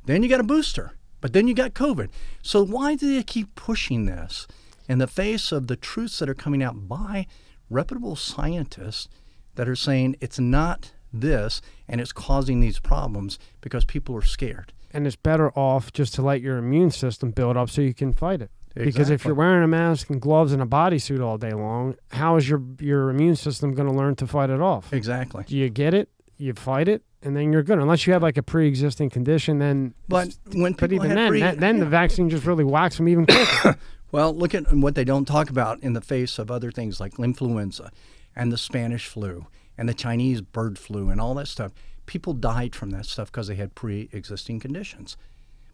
Then 0.05 0.23
you 0.23 0.29
got 0.29 0.39
a 0.39 0.43
booster. 0.43 0.93
But 1.21 1.33
then 1.33 1.47
you 1.47 1.53
got 1.53 1.73
COVID. 1.73 2.09
So 2.41 2.65
why 2.65 2.95
do 2.95 3.13
they 3.13 3.23
keep 3.23 3.53
pushing 3.55 4.05
this 4.05 4.47
in 4.87 4.97
the 4.97 5.07
face 5.07 5.51
of 5.51 5.67
the 5.67 5.75
truths 5.75 6.17
that 6.19 6.29
are 6.29 6.33
coming 6.33 6.63
out 6.63 6.87
by 6.87 7.27
reputable 7.69 8.15
scientists 8.15 9.07
that 9.55 9.69
are 9.69 9.75
saying 9.75 10.15
it's 10.19 10.39
not 10.39 10.91
this 11.13 11.61
and 11.87 12.01
it's 12.01 12.11
causing 12.11 12.61
these 12.61 12.79
problems 12.79 13.37
because 13.61 13.85
people 13.85 14.15
are 14.15 14.23
scared? 14.23 14.73
And 14.91 15.05
it's 15.05 15.15
better 15.15 15.51
off 15.51 15.93
just 15.93 16.15
to 16.15 16.23
let 16.23 16.41
your 16.41 16.57
immune 16.57 16.89
system 16.89 17.29
build 17.29 17.57
up 17.57 17.69
so 17.69 17.81
you 17.81 17.93
can 17.93 18.13
fight 18.13 18.41
it. 18.41 18.49
Because 18.75 19.09
if 19.09 19.25
you're 19.25 19.35
wearing 19.35 19.63
a 19.63 19.67
mask 19.67 20.09
and 20.09 20.21
gloves 20.21 20.53
and 20.53 20.61
a 20.61 20.65
bodysuit 20.65 21.21
all 21.21 21.37
day 21.37 21.51
long, 21.51 21.95
how 22.11 22.35
is 22.37 22.47
your 22.49 22.61
your 22.79 23.09
immune 23.09 23.35
system 23.35 23.73
going 23.73 23.87
to 23.87 23.93
learn 23.93 24.15
to 24.17 24.27
fight 24.27 24.49
it 24.49 24.61
off? 24.61 24.93
Exactly. 24.93 25.43
Do 25.47 25.57
you 25.57 25.69
get 25.69 25.93
it? 25.93 26.09
You 26.37 26.53
fight 26.53 26.87
it, 26.87 27.03
and 27.21 27.35
then 27.35 27.51
you're 27.51 27.63
good. 27.63 27.79
Unless 27.79 28.07
you 28.07 28.13
have 28.13 28.23
like 28.23 28.37
a 28.37 28.43
pre-existing 28.43 29.09
condition, 29.09 29.59
then. 29.59 29.93
But 30.07 30.37
when 30.53 30.73
but 30.73 30.93
even 30.93 31.13
then, 31.15 31.29
pre- 31.29 31.39
that- 31.41 31.59
then 31.59 31.79
the 31.79 31.85
vaccine 31.85 32.29
just 32.29 32.45
really 32.45 32.63
whacks 32.63 32.97
them 32.97 33.07
even 33.09 33.25
quicker. 33.25 33.77
Well, 34.11 34.33
look 34.33 34.55
at 34.55 34.73
what 34.73 34.95
they 34.95 35.03
don't 35.03 35.25
talk 35.27 35.51
about 35.51 35.83
in 35.83 35.93
the 35.93 36.01
face 36.01 36.39
of 36.39 36.49
other 36.49 36.71
things 36.71 36.99
like 36.99 37.19
influenza 37.19 37.91
and 38.35 38.51
the 38.51 38.57
Spanish 38.57 39.05
flu 39.05 39.45
and 39.77 39.87
the 39.87 39.93
Chinese 39.93 40.41
bird 40.41 40.79
flu 40.79 41.11
and 41.11 41.21
all 41.21 41.35
that 41.35 41.47
stuff. 41.47 41.73
People 42.07 42.33
died 42.33 42.75
from 42.75 42.89
that 42.89 43.05
stuff 43.05 43.31
because 43.31 43.47
they 43.49 43.53
had 43.55 43.75
pre 43.75 44.09
existing 44.11 44.59
conditions. 44.61 45.15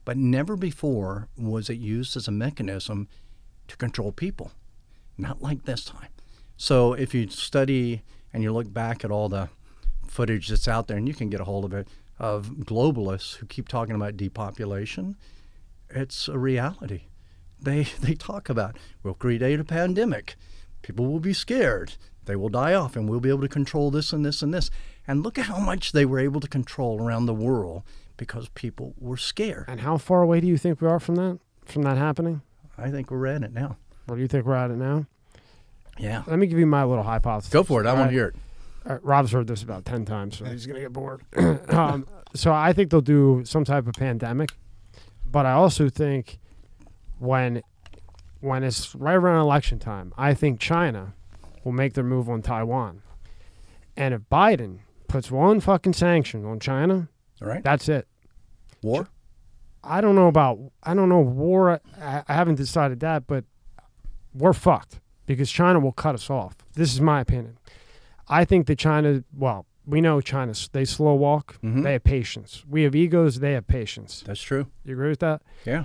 But 0.05 0.17
never 0.17 0.55
before 0.55 1.27
was 1.37 1.69
it 1.69 1.77
used 1.77 2.15
as 2.15 2.27
a 2.27 2.31
mechanism 2.31 3.07
to 3.67 3.77
control 3.77 4.11
people. 4.11 4.51
Not 5.17 5.41
like 5.41 5.65
this 5.65 5.83
time. 5.83 6.09
So 6.57 6.93
if 6.93 7.13
you 7.13 7.27
study 7.27 8.03
and 8.31 8.43
you 8.43 8.53
look 8.53 8.71
back 8.71 9.03
at 9.03 9.11
all 9.11 9.29
the 9.29 9.49
footage 10.07 10.47
that's 10.47 10.67
out 10.67 10.87
there, 10.87 10.97
and 10.97 11.07
you 11.07 11.13
can 11.13 11.29
get 11.29 11.41
a 11.41 11.45
hold 11.45 11.65
of 11.65 11.73
it, 11.73 11.87
of 12.19 12.47
globalists 12.59 13.35
who 13.35 13.45
keep 13.45 13.67
talking 13.67 13.95
about 13.95 14.15
depopulation, 14.15 15.17
it's 15.89 16.27
a 16.27 16.37
reality 16.37 17.03
they 17.61 17.83
they 18.01 18.13
talk 18.13 18.49
about 18.49 18.77
we'll 19.03 19.13
create 19.13 19.41
a 19.41 19.63
pandemic 19.63 20.35
people 20.81 21.05
will 21.05 21.19
be 21.19 21.33
scared 21.33 21.93
they 22.25 22.35
will 22.35 22.49
die 22.49 22.73
off 22.73 22.95
and 22.95 23.09
we'll 23.09 23.19
be 23.19 23.29
able 23.29 23.41
to 23.41 23.47
control 23.47 23.91
this 23.91 24.11
and 24.13 24.25
this 24.25 24.41
and 24.41 24.53
this 24.53 24.69
and 25.07 25.23
look 25.23 25.37
at 25.37 25.45
how 25.45 25.59
much 25.59 25.91
they 25.91 26.05
were 26.05 26.19
able 26.19 26.39
to 26.39 26.47
control 26.47 27.01
around 27.01 27.25
the 27.25 27.33
world 27.33 27.83
because 28.17 28.49
people 28.49 28.93
were 28.99 29.17
scared 29.17 29.65
and 29.67 29.81
how 29.81 29.97
far 29.97 30.21
away 30.21 30.39
do 30.39 30.47
you 30.47 30.57
think 30.57 30.81
we 30.81 30.87
are 30.87 30.99
from 30.99 31.15
that? 31.15 31.39
From 31.65 31.81
that 31.83 31.97
happening? 31.97 32.41
i 32.77 32.89
think 32.91 33.09
we're 33.09 33.25
at 33.27 33.41
it 33.43 33.53
now 33.53 33.77
Or 34.09 34.15
do 34.15 34.21
you 34.21 34.27
think 34.27 34.45
we're 34.45 34.55
at 34.55 34.69
it 34.71 34.77
now? 34.77 35.05
yeah 35.97 36.23
Let 36.27 36.39
me 36.39 36.47
give 36.47 36.59
you 36.59 36.65
my 36.65 36.83
little 36.83 37.03
hypothesis. 37.03 37.51
go 37.53 37.63
for 37.63 37.81
it 37.81 37.87
i 37.87 37.91
All 37.91 37.95
want 37.95 38.07
right? 38.07 38.11
to 38.11 38.15
hear 38.15 38.27
it 38.27 38.35
Uh, 38.85 38.97
Rob's 39.01 39.31
heard 39.31 39.47
this 39.47 39.63
about 39.63 39.83
10 39.85 40.05
times, 40.05 40.37
so 40.37 40.45
he's 40.45 40.65
going 40.67 40.75
to 40.75 40.81
get 40.81 40.93
bored. 40.93 41.21
um, 41.69 42.05
so 42.35 42.53
I 42.53 42.71
think 42.73 42.91
they'll 42.91 43.01
do 43.01 43.41
some 43.45 43.63
type 43.65 43.87
of 43.87 43.93
pandemic. 43.95 44.49
But 45.25 45.45
I 45.47 45.53
also 45.53 45.89
think 45.89 46.37
when 47.17 47.63
when 48.41 48.63
it's 48.63 48.93
right 48.93 49.15
around 49.15 49.39
election 49.41 49.79
time, 49.79 50.13
I 50.17 50.35
think 50.35 50.59
China 50.59 51.13
will 51.63 51.71
make 51.71 51.93
their 51.93 52.03
move 52.03 52.29
on 52.29 52.43
Taiwan. 52.43 53.01
And 53.97 54.13
if 54.13 54.21
Biden 54.31 54.79
puts 55.07 55.31
one 55.31 55.59
fucking 55.61 55.93
sanction 55.93 56.45
on 56.45 56.59
China, 56.59 57.07
all 57.41 57.47
right 57.47 57.63
that's 57.63 57.87
it. 57.89 58.07
war 58.81 59.07
I 59.83 60.01
don't 60.01 60.15
know 60.15 60.27
about 60.27 60.57
I 60.81 60.93
don't 60.95 61.09
know 61.09 61.19
war. 61.19 61.79
I, 62.01 62.23
I 62.27 62.33
haven't 62.33 62.55
decided 62.55 62.99
that, 63.01 63.27
but 63.27 63.43
we're 64.33 64.53
fucked 64.53 64.99
because 65.27 65.51
China 65.51 65.79
will 65.79 65.91
cut 65.91 66.15
us 66.15 66.27
off. 66.29 66.55
This 66.73 66.91
is 66.93 66.99
my 67.01 67.19
opinion. 67.21 67.57
I 68.27 68.45
think 68.45 68.65
that 68.67 68.79
China. 68.79 69.23
Well, 69.37 69.67
we 69.85 70.01
know 70.01 70.21
China. 70.21 70.53
They 70.71 70.85
slow 70.85 71.13
walk. 71.13 71.59
Mhm. 71.63 71.83
They 71.83 71.93
have 71.93 72.03
patience. 72.03 72.63
We 72.67 72.81
have 72.81 72.95
egos. 72.95 73.39
They 73.39 73.53
have 73.53 73.67
patience. 73.67 74.23
that's 74.25 74.41
true 74.41 74.65
You 74.83 74.93
agree 74.93 75.09
with 75.09 75.19
that? 75.19 75.43
yeah 75.65 75.83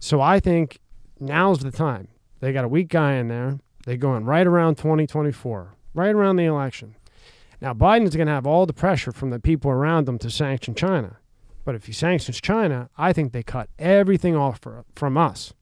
So 0.00 0.20
I 0.20 0.40
think 0.40 0.80
now's 1.20 1.60
the 1.60 1.70
time. 1.70 2.08
They 2.40 2.52
got 2.52 2.64
a 2.64 2.68
weak 2.68 2.88
guy 2.88 3.12
in 3.14 3.28
there. 3.28 3.60
They're 3.84 3.96
going 3.96 4.24
right 4.24 4.46
around 4.46 4.74
2024, 4.78 5.74
right 5.94 6.12
around 6.14 6.34
the 6.36 6.44
election. 6.46 6.96
Now 7.60 7.72
Biden's 7.72 8.16
going 8.16 8.26
to 8.26 8.32
have 8.32 8.46
all 8.46 8.66
the 8.66 8.72
pressure 8.72 9.12
from 9.12 9.30
the 9.30 9.40
people 9.40 9.70
around 9.70 10.08
him 10.08 10.18
to 10.18 10.30
sanction 10.30 10.74
China. 10.74 11.18
But 11.64 11.74
if 11.74 11.86
he 11.86 11.92
sanctions 11.92 12.40
China, 12.40 12.90
I 12.96 13.12
think 13.12 13.32
they 13.32 13.42
cut 13.42 13.68
everything 13.78 14.36
off 14.36 14.60
for, 14.60 14.84
from 14.94 15.16
us. 15.16 15.52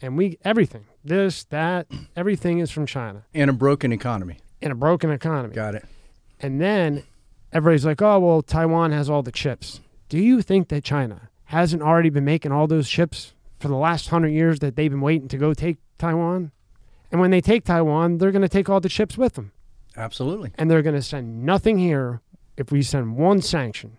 And 0.00 0.16
we 0.16 0.38
everything, 0.44 0.86
this, 1.04 1.44
that, 1.44 1.86
everything 2.16 2.58
is 2.60 2.70
from 2.70 2.86
China 2.86 3.24
In 3.34 3.48
a 3.48 3.52
broken 3.52 3.92
economy. 3.92 4.38
in 4.62 4.70
a 4.70 4.74
broken 4.74 5.10
economy. 5.10 5.54
Got 5.54 5.74
it. 5.74 5.84
And 6.40 6.60
then 6.60 7.02
everybody's 7.52 7.84
like, 7.84 8.00
oh, 8.00 8.18
well, 8.18 8.42
Taiwan 8.42 8.92
has 8.92 9.10
all 9.10 9.22
the 9.22 9.32
chips. 9.32 9.80
Do 10.08 10.18
you 10.18 10.40
think 10.42 10.68
that 10.68 10.84
China 10.84 11.30
hasn't 11.44 11.82
already 11.82 12.10
been 12.10 12.24
making 12.24 12.52
all 12.52 12.66
those 12.66 12.88
chips 12.88 13.34
for 13.58 13.68
the 13.68 13.76
last 13.76 14.08
hundred 14.08 14.28
years 14.28 14.60
that 14.60 14.76
they've 14.76 14.90
been 14.90 15.00
waiting 15.00 15.28
to 15.28 15.36
go 15.36 15.52
take 15.52 15.78
Taiwan? 15.98 16.52
And 17.10 17.20
when 17.20 17.30
they 17.30 17.40
take 17.40 17.64
Taiwan, 17.64 18.18
they're 18.18 18.30
going 18.30 18.40
to 18.42 18.48
take 18.48 18.68
all 18.70 18.80
the 18.80 18.88
chips 18.88 19.18
with 19.18 19.34
them. 19.34 19.52
Absolutely. 20.00 20.52
And 20.56 20.70
they're 20.70 20.82
going 20.82 20.94
to 20.94 21.02
send 21.02 21.44
nothing 21.44 21.78
here 21.78 22.22
if 22.56 22.72
we 22.72 22.82
send 22.82 23.16
one 23.16 23.42
sanction. 23.42 23.98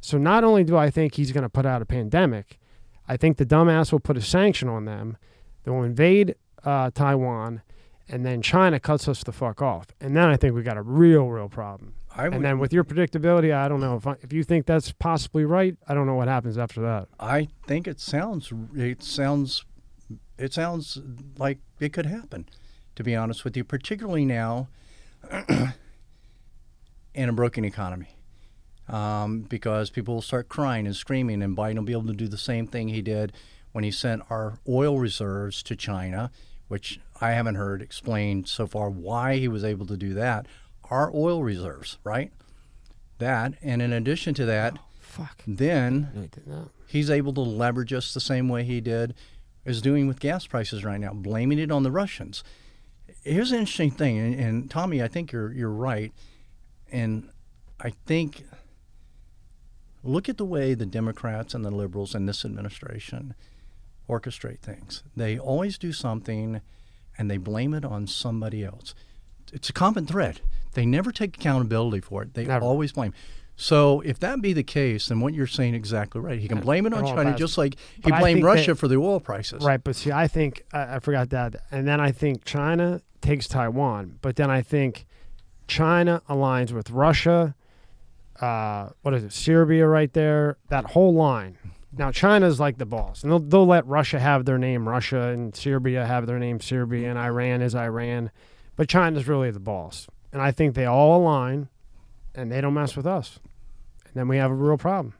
So 0.00 0.18
not 0.18 0.44
only 0.44 0.64
do 0.64 0.76
I 0.76 0.90
think 0.90 1.14
he's 1.14 1.32
going 1.32 1.42
to 1.42 1.48
put 1.48 1.66
out 1.66 1.82
a 1.82 1.86
pandemic, 1.86 2.58
I 3.06 3.16
think 3.16 3.36
the 3.36 3.46
dumbass 3.46 3.92
will 3.92 4.00
put 4.00 4.16
a 4.16 4.22
sanction 4.22 4.68
on 4.68 4.84
them. 4.86 5.16
They'll 5.62 5.82
invade 5.82 6.34
uh, 6.64 6.90
Taiwan, 6.90 7.62
and 8.08 8.24
then 8.24 8.42
China 8.42 8.80
cuts 8.80 9.08
us 9.08 9.22
the 9.22 9.32
fuck 9.32 9.60
off. 9.62 9.88
And 10.00 10.16
then 10.16 10.28
I 10.28 10.36
think 10.36 10.54
we 10.54 10.62
got 10.62 10.76
a 10.76 10.82
real, 10.82 11.28
real 11.28 11.48
problem. 11.48 11.94
I 12.16 12.24
would, 12.24 12.34
And 12.34 12.44
then 12.44 12.58
with 12.58 12.72
your 12.72 12.84
predictability, 12.84 13.52
I 13.54 13.68
don't 13.68 13.80
know 13.80 13.96
if 13.96 14.06
I, 14.06 14.16
if 14.22 14.32
you 14.32 14.44
think 14.44 14.66
that's 14.66 14.92
possibly 14.92 15.44
right. 15.44 15.76
I 15.88 15.94
don't 15.94 16.06
know 16.06 16.14
what 16.14 16.28
happens 16.28 16.56
after 16.56 16.80
that. 16.82 17.08
I 17.18 17.48
think 17.66 17.88
it 17.88 18.00
sounds 18.00 18.52
it 18.74 19.02
sounds 19.02 19.64
it 20.38 20.52
sounds 20.52 21.00
like 21.38 21.58
it 21.80 21.92
could 21.92 22.06
happen. 22.06 22.48
To 22.96 23.02
be 23.02 23.16
honest 23.16 23.42
with 23.42 23.56
you, 23.56 23.64
particularly 23.64 24.24
now 24.24 24.68
in 27.14 27.28
a 27.28 27.32
broken 27.32 27.64
economy, 27.64 28.16
um, 28.88 29.42
because 29.42 29.90
people 29.90 30.14
will 30.14 30.22
start 30.22 30.48
crying 30.48 30.86
and 30.86 30.96
screaming, 30.96 31.42
and 31.42 31.56
Biden 31.56 31.76
will 31.76 31.82
be 31.82 31.92
able 31.92 32.06
to 32.06 32.12
do 32.12 32.28
the 32.28 32.38
same 32.38 32.66
thing 32.66 32.88
he 32.88 33.02
did 33.02 33.32
when 33.72 33.84
he 33.84 33.90
sent 33.90 34.22
our 34.30 34.58
oil 34.68 34.98
reserves 34.98 35.62
to 35.64 35.76
China, 35.76 36.30
which 36.68 37.00
I 37.20 37.32
haven't 37.32 37.56
heard 37.56 37.82
explained 37.82 38.48
so 38.48 38.66
far 38.66 38.90
why 38.90 39.36
he 39.36 39.48
was 39.48 39.64
able 39.64 39.86
to 39.86 39.96
do 39.96 40.14
that. 40.14 40.46
Our 40.90 41.10
oil 41.14 41.42
reserves, 41.42 41.98
right? 42.04 42.32
That, 43.18 43.54
and 43.62 43.80
in 43.80 43.92
addition 43.92 44.34
to 44.34 44.44
that, 44.46 44.78
Fuck. 45.00 45.42
then 45.46 46.10
I 46.14 46.20
did 46.20 46.68
he's 46.86 47.10
able 47.10 47.32
to 47.34 47.40
leverage 47.40 47.92
us 47.92 48.14
the 48.14 48.20
same 48.20 48.48
way 48.48 48.62
he 48.62 48.80
did 48.80 49.14
is 49.64 49.82
doing 49.82 50.06
with 50.06 50.20
gas 50.20 50.46
prices 50.46 50.84
right 50.84 51.00
now, 51.00 51.12
blaming 51.12 51.58
it 51.58 51.70
on 51.70 51.82
the 51.82 51.90
Russians. 51.90 52.44
Here's 53.24 53.52
an 53.52 53.60
interesting 53.60 53.90
thing, 53.90 54.18
and, 54.18 54.34
and 54.34 54.70
Tommy, 54.70 55.02
I 55.02 55.08
think 55.08 55.32
you're 55.32 55.52
you're 55.52 55.70
right, 55.70 56.12
and 56.92 57.30
I 57.80 57.90
think 58.06 58.44
look 60.02 60.28
at 60.28 60.36
the 60.36 60.44
way 60.44 60.74
the 60.74 60.86
Democrats 60.86 61.54
and 61.54 61.64
the 61.64 61.70
liberals 61.70 62.14
in 62.14 62.26
this 62.26 62.44
administration 62.44 63.34
orchestrate 64.08 64.60
things. 64.60 65.02
They 65.16 65.38
always 65.38 65.78
do 65.78 65.92
something, 65.92 66.60
and 67.16 67.30
they 67.30 67.38
blame 67.38 67.72
it 67.72 67.84
on 67.84 68.06
somebody 68.06 68.62
else. 68.62 68.94
It's 69.52 69.70
a 69.70 69.72
common 69.72 70.06
thread. 70.06 70.40
They 70.74 70.84
never 70.84 71.10
take 71.12 71.36
accountability 71.36 72.00
for 72.00 72.22
it. 72.22 72.34
They 72.34 72.44
Never. 72.44 72.64
always 72.64 72.92
blame. 72.92 73.14
So 73.56 74.00
if 74.00 74.18
that 74.18 74.42
be 74.42 74.52
the 74.52 74.64
case, 74.64 75.08
then 75.08 75.20
what 75.20 75.32
you're 75.32 75.46
saying 75.46 75.74
exactly 75.74 76.20
right. 76.20 76.38
He 76.40 76.48
can 76.48 76.60
blame 76.60 76.86
it 76.86 76.92
on 76.92 77.04
China 77.06 77.30
has- 77.30 77.38
just 77.38 77.56
like 77.56 77.76
he 77.94 78.10
But 78.10 78.18
blamed 78.20 78.42
Russia 78.42 78.72
that- 78.72 78.78
for 78.78 78.88
the 78.88 78.96
oil 78.96 79.20
prices. 79.20 79.64
Right, 79.64 79.82
but 79.82 79.94
see, 79.96 80.10
I 80.10 80.26
think 80.26 80.64
I, 80.72 80.96
I 80.96 80.98
forgot 80.98 81.30
that, 81.30 81.56
and 81.70 81.86
then 81.86 82.00
I 82.00 82.10
think 82.10 82.44
China 82.44 83.00
takes 83.20 83.46
Taiwan, 83.46 84.18
but 84.22 84.36
then 84.36 84.50
I 84.50 84.60
think 84.60 85.06
China 85.68 86.20
aligns 86.28 86.72
with 86.72 86.90
Russia. 86.90 87.54
Uh, 88.40 88.88
what 89.02 89.14
is 89.14 89.22
it, 89.22 89.32
Serbia? 89.32 89.86
Right 89.86 90.12
there, 90.12 90.56
that 90.68 90.86
whole 90.86 91.14
line. 91.14 91.56
Now 91.96 92.10
China's 92.10 92.58
like 92.58 92.78
the 92.78 92.86
boss, 92.86 93.22
and 93.22 93.30
they'll 93.30 93.38
they'll 93.38 93.66
let 93.66 93.86
Russia 93.86 94.18
have 94.18 94.46
their 94.46 94.58
name 94.58 94.88
Russia, 94.88 95.28
and 95.28 95.54
Serbia 95.54 96.04
have 96.06 96.26
their 96.26 96.40
name 96.40 96.58
Serbia, 96.60 97.08
and 97.08 97.16
Iran 97.16 97.62
is 97.62 97.76
Iran, 97.76 98.32
but 98.74 98.88
China's 98.88 99.28
really 99.28 99.52
the 99.52 99.60
boss, 99.60 100.08
and 100.32 100.42
I 100.42 100.50
think 100.50 100.74
they 100.74 100.86
all 100.86 101.16
align, 101.22 101.68
and 102.34 102.50
they 102.50 102.60
don't 102.60 102.74
mess 102.74 102.96
with 102.96 103.06
us, 103.06 103.38
and 104.06 104.14
then 104.14 104.28
we 104.28 104.36
have 104.36 104.50
a 104.50 104.54
real 104.54 104.78
problem. 104.78 105.14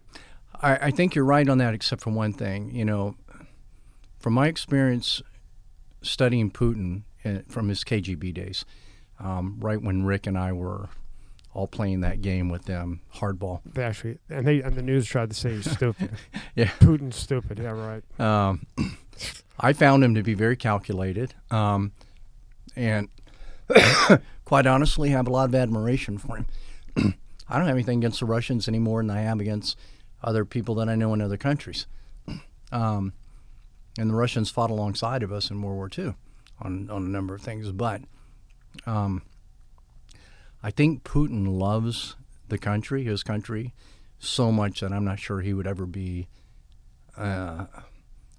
I, 0.61 0.77
I 0.87 0.91
think 0.91 1.15
you're 1.15 1.25
right 1.25 1.49
on 1.49 1.59
that, 1.59 1.75
except 1.75 2.03
for 2.03 2.11
one 2.11 2.33
thing. 2.33 2.75
You 2.75 2.85
know, 2.85 3.17
from 4.19 4.35
my 4.35 4.47
experience 4.47 5.23
studying 6.03 6.51
Putin 6.51 7.03
uh, 7.25 7.41
from 7.49 7.69
his 7.69 7.85
KGB 7.85 8.33
days, 8.35 8.65
um, 9.19 9.59
right 9.61 9.81
when 9.81 10.05
Rick 10.05 10.27
and 10.27 10.39
I 10.39 10.53
were 10.53 10.89
all 11.53 11.69
playing 11.69 12.01
that 12.01 12.21
game 12.21 12.49
with 12.49 12.65
them, 12.65 13.01
hardball. 13.15 13.61
They 13.65 13.85
actually, 13.85 14.19
and 14.29 14.47
they 14.47 14.61
and 14.61 14.75
the 14.75 14.83
news 14.83 15.07
tried 15.07 15.31
to 15.31 15.37
say 15.37 15.55
he's 15.55 15.71
stupid. 15.77 16.11
Yeah. 16.55 16.71
Putin's 16.81 17.17
stupid. 17.17 17.59
Yeah, 17.59 17.71
right. 17.71 18.21
Um, 18.21 18.67
I 19.59 19.73
found 19.73 20.03
him 20.03 20.15
to 20.15 20.23
be 20.23 20.35
very 20.35 20.57
calculated, 20.57 21.35
um, 21.51 21.93
and 22.75 23.09
quite 24.45 24.67
honestly, 24.67 25.11
have 25.11 25.29
a 25.29 25.31
lot 25.31 25.49
of 25.49 25.55
admiration 25.55 26.19
for 26.19 26.37
him. 26.37 26.47
I 27.49 27.57
don't 27.59 27.67
have 27.67 27.77
anything 27.77 27.99
against 27.99 28.21
the 28.21 28.27
Russians 28.27 28.69
any 28.69 28.79
more 28.79 29.03
than 29.03 29.11
I 29.11 29.21
have 29.21 29.41
against 29.41 29.79
other 30.23 30.45
people 30.45 30.75
that 30.77 30.89
I 30.89 30.95
know 30.95 31.13
in 31.15 31.21
other 31.21 31.37
countries. 31.37 31.87
Um, 32.73 33.13
and 33.99 34.11
the 34.11 34.15
Russians 34.15 34.51
fought 34.51 34.71
alongside 34.71 35.23
of 35.23 35.33
us 35.33 35.51
in 35.51 35.63
World 35.63 35.77
War 35.77 35.91
II 35.97 36.15
on, 36.61 36.91
on 36.91 37.05
a 37.05 37.09
number 37.09 37.35
of 37.35 37.43
things. 37.43 37.71
But 37.71 38.03
um, 38.87 39.23
I 40.63 40.71
think 40.71 41.05
Putin 41.05 41.59
loves 41.59 42.17
the 42.49 42.59
country, 42.59 43.05
his 43.05 43.23
country, 43.23 43.75
so 44.19 44.51
much 44.51 44.81
that 44.81 44.93
I'm 44.93 45.05
not 45.05 45.19
sure 45.19 45.41
he 45.41 45.53
would 45.53 45.67
ever 45.67 45.87
be 45.87 46.29
uh, 47.17 47.67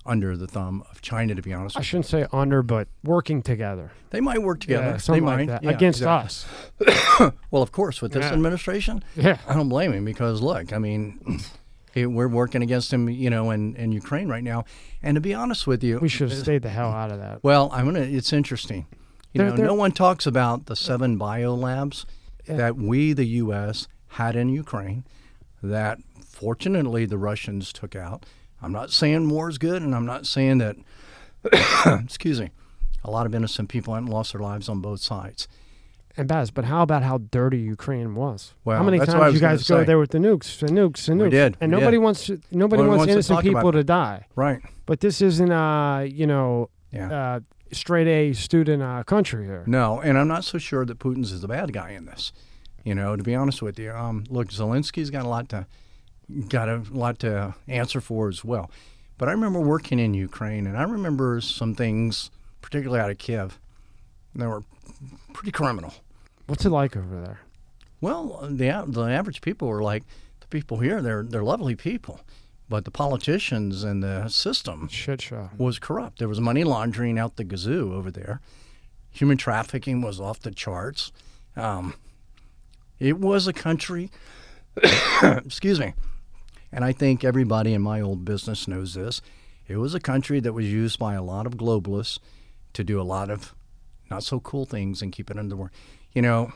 under 0.06 0.38
the 0.38 0.48
thumb 0.48 0.84
of 0.92 1.02
China, 1.02 1.34
to 1.36 1.42
be 1.42 1.52
honest. 1.54 1.76
I 1.76 1.80
with 1.80 1.86
you. 1.86 1.90
shouldn't 1.90 2.06
say 2.06 2.28
under, 2.32 2.62
but 2.62 2.88
working 3.04 3.42
together. 3.42 3.92
They 4.12 4.22
might 4.22 4.42
work 4.42 4.60
together. 4.60 4.86
Yeah, 4.86 4.92
they 4.94 4.98
something 5.00 5.24
might 5.26 5.36
like 5.38 5.48
that 5.48 5.64
Yeah, 5.64 5.72
against 5.72 6.00
exactly. 6.02 6.88
us. 6.88 7.32
Well, 7.52 7.64
of 7.64 7.72
course, 7.72 8.02
with 8.02 8.12
this 8.14 8.26
Yeah. 8.26 8.34
administration, 8.34 9.04
Yeah. 9.16 9.38
I 9.48 9.54
don't 9.56 9.70
blame 9.70 9.94
him 9.94 10.06
because 10.06 10.42
look, 10.42 10.74
I 10.74 10.78
mean, 10.78 11.40
he, 11.94 12.06
we're 12.06 12.28
working 12.28 12.62
against 12.62 12.92
him, 12.94 13.10
you 13.10 13.30
know, 13.30 13.50
in, 13.52 13.76
in 13.78 13.92
Ukraine 13.92 14.28
right 14.28 14.44
now. 14.44 14.66
And 15.02 15.16
to 15.16 15.22
be 15.22 15.34
honest 15.34 15.66
with 15.66 15.84
you, 15.84 16.00
We 16.00 16.10
should 16.10 16.30
have 16.30 16.38
stayed 16.40 16.62
the 16.62 16.70
hell 16.70 16.92
out 16.92 17.12
of 17.12 17.20
that. 17.20 17.44
well, 17.44 17.70
I'm 17.74 17.86
gonna. 17.86 18.00
It's 18.02 18.32
interesting. 18.34 18.86
You 19.34 19.40
They're- 19.40 19.50
know, 19.52 19.56
they're- 19.58 19.66
no 19.66 19.74
one 19.74 19.92
talks 19.92 20.26
about 20.28 20.66
the 20.68 20.76
seven 20.76 21.18
biolabs 21.18 22.06
Yeah. 22.48 22.58
that 22.58 22.76
we, 22.78 23.14
the 23.14 23.26
U.S., 23.26 23.88
had 24.10 24.36
in 24.36 24.50
Ukraine. 24.50 25.04
That 25.64 25.98
fortunately 26.26 27.06
the 27.06 27.18
Russians 27.18 27.74
took 27.74 27.96
out. 27.96 28.26
I'm 28.62 28.72
not 28.72 28.92
saying 28.92 29.30
war 29.30 29.50
is 29.50 29.58
good, 29.58 29.82
and 29.82 29.94
I'm 29.96 30.06
not 30.06 30.26
saying 30.26 30.58
that. 30.60 30.76
excuse 32.04 32.40
me. 32.40 32.50
A 33.04 33.12
lot 33.12 33.26
of 33.28 33.36
innocent 33.36 33.70
people 33.70 33.94
haven't 33.94 34.10
lost 34.10 34.34
their 34.34 34.42
lives 34.42 34.68
on 34.68 34.82
both 34.82 35.00
sides. 35.00 35.48
And 36.18 36.28
Baz, 36.28 36.50
but 36.50 36.66
how 36.66 36.82
about 36.82 37.04
how 37.04 37.18
dirty 37.20 37.60
Ukraine 37.60 38.16
was? 38.16 38.54
Well, 38.64 38.78
how 38.78 38.84
many 38.84 38.98
that's 39.00 39.12
times 39.12 39.34
you 39.34 39.40
guys 39.40 39.68
go 39.68 39.80
say. 39.82 39.86
there 39.86 40.00
with 40.00 40.12
the 40.12 40.18
nukes 40.18 40.62
and 40.64 40.72
nukes 40.72 41.10
and 41.10 41.20
nukes? 41.20 41.24
We 41.26 41.30
did, 41.30 41.58
And 41.60 41.72
we 41.72 41.78
nobody 41.80 41.98
did. 41.98 42.04
wants 42.04 42.32
nobody 42.52 42.80
One 42.82 42.88
wants 42.88 43.00
wants 43.00 43.12
innocent 43.12 43.38
talk 43.38 43.44
people 43.44 43.72
to 43.74 43.84
die. 43.84 44.26
Right. 44.36 44.62
But 44.86 45.02
this 45.02 45.22
isn't 45.22 45.52
uh, 45.52 46.08
you 46.10 46.26
know, 46.26 46.70
Yeah. 46.92 47.12
uh, 47.12 47.40
straight 47.74 48.08
A 48.08 48.34
student 48.34 48.82
uh, 48.82 49.04
country 49.04 49.46
here. 49.46 49.64
No, 49.68 50.00
and 50.00 50.18
I'm 50.18 50.30
not 50.30 50.46
so 50.46 50.58
sure 50.58 50.86
that 50.86 51.00
Putin's 51.00 51.32
is 51.34 51.42
the 51.42 51.48
bad 51.50 51.74
guy 51.74 51.92
in 51.92 52.06
this. 52.06 52.32
You 52.86 52.96
know, 52.96 53.16
to 53.18 53.22
be 53.24 53.36
honest 53.36 53.62
with 53.62 53.78
you, 53.78 53.92
um, 53.92 54.24
look, 54.30 54.48
Zelensky's 54.48 55.10
got 55.10 55.26
a 55.26 55.30
lot 55.30 55.50
to 55.50 55.68
got 56.48 56.70
a 56.70 56.84
lot 56.92 57.20
to 57.20 57.56
answer 57.68 58.02
for 58.02 58.30
as 58.30 58.44
well. 58.44 58.72
But 59.18 59.30
I 59.30 59.32
remember 59.32 59.60
working 59.60 60.00
in 60.00 60.14
Ukraine, 60.14 60.68
and 60.68 60.78
I 60.78 60.84
remember 60.84 61.40
some 61.42 61.74
things, 61.74 62.32
particularly 62.62 63.02
out 63.02 63.12
of 63.12 63.18
Kiev, 63.18 63.60
that 64.36 64.48
were 64.48 64.64
pretty 65.34 65.52
criminal. 65.52 65.94
What's 66.48 66.66
it 66.66 66.70
like 66.70 66.98
over 66.98 67.22
there? 67.22 67.40
Well, 68.02 68.48
the 68.50 68.84
the 68.88 69.04
average 69.04 69.42
people 69.42 69.68
were 69.68 69.82
like 69.82 70.04
the 70.42 70.48
people 70.48 70.80
here. 70.80 71.02
They're 71.02 71.24
they're 71.24 71.44
lovely 71.44 71.76
people, 71.76 72.20
but 72.70 72.86
the 72.86 72.92
politicians 72.92 73.84
and 73.84 74.04
the 74.04 74.28
system 74.28 74.88
Shit 74.90 75.22
show. 75.22 75.50
was 75.58 75.80
corrupt. 75.80 76.20
There 76.20 76.28
was 76.28 76.42
money 76.42 76.64
laundering 76.64 77.18
out 77.18 77.38
the 77.38 77.46
gazoo 77.46 77.94
over 77.94 78.12
there. 78.12 78.42
Human 79.12 79.38
trafficking 79.38 80.02
was 80.02 80.20
off 80.20 80.42
the 80.42 80.52
charts. 80.52 81.12
Um, 81.56 81.96
it 83.00 83.18
was 83.18 83.48
a 83.48 83.54
country, 83.54 84.12
excuse 85.24 85.80
me, 85.80 85.94
and 86.72 86.84
I 86.86 86.92
think 86.92 87.24
everybody 87.24 87.74
in 87.74 87.82
my 87.82 88.02
old 88.02 88.26
business 88.26 88.68
knows 88.68 88.94
this. 88.94 89.22
It 89.68 89.78
was 89.78 89.96
a 89.96 90.00
country 90.00 90.40
that 90.42 90.54
was 90.54 90.72
used 90.72 91.00
by 91.00 91.14
a 91.16 91.24
lot 91.24 91.46
of 91.48 91.54
globalists 91.58 92.20
to 92.74 92.84
do 92.84 93.00
a 93.02 93.04
lot 93.04 93.30
of 93.30 93.56
not 94.12 94.24
so 94.24 94.40
cool 94.40 94.66
things 94.66 95.02
and 95.02 95.12
keep 95.12 95.32
it 95.32 95.38
under 95.38 95.50
the 95.50 95.56
war. 95.58 95.72
You 96.14 96.22
know, 96.22 96.54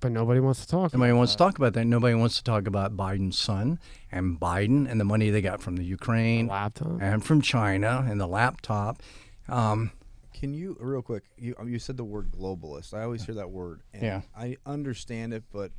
But 0.00 0.12
nobody 0.12 0.38
wants 0.40 0.60
to 0.60 0.68
talk. 0.68 0.92
Nobody 0.92 1.10
about 1.10 1.18
wants 1.18 1.32
that. 1.32 1.38
to 1.38 1.44
talk 1.44 1.58
about 1.58 1.72
that. 1.72 1.84
Nobody 1.86 2.14
wants 2.14 2.36
to 2.36 2.44
talk 2.44 2.66
about 2.68 2.96
Biden's 2.96 3.38
son 3.38 3.80
and 4.12 4.38
Biden 4.38 4.88
and 4.88 5.00
the 5.00 5.04
money 5.04 5.30
they 5.30 5.40
got 5.42 5.60
from 5.60 5.76
the 5.76 5.84
Ukraine 5.84 6.46
laptop. 6.46 7.00
and 7.00 7.24
from 7.24 7.40
China 7.40 8.04
and 8.08 8.20
the 8.20 8.26
laptop. 8.28 9.02
Um, 9.48 9.90
Can 10.32 10.52
you 10.54 10.76
real 10.78 11.02
quick? 11.02 11.24
You 11.38 11.54
you 11.66 11.78
said 11.78 11.96
the 11.96 12.04
word 12.04 12.30
globalist. 12.30 12.92
I 12.94 13.02
always 13.02 13.24
hear 13.24 13.34
that 13.36 13.50
word. 13.50 13.80
And 13.94 14.02
Yeah. 14.02 14.20
I 14.36 14.56
understand 14.66 15.32
it, 15.34 15.44
but 15.50 15.72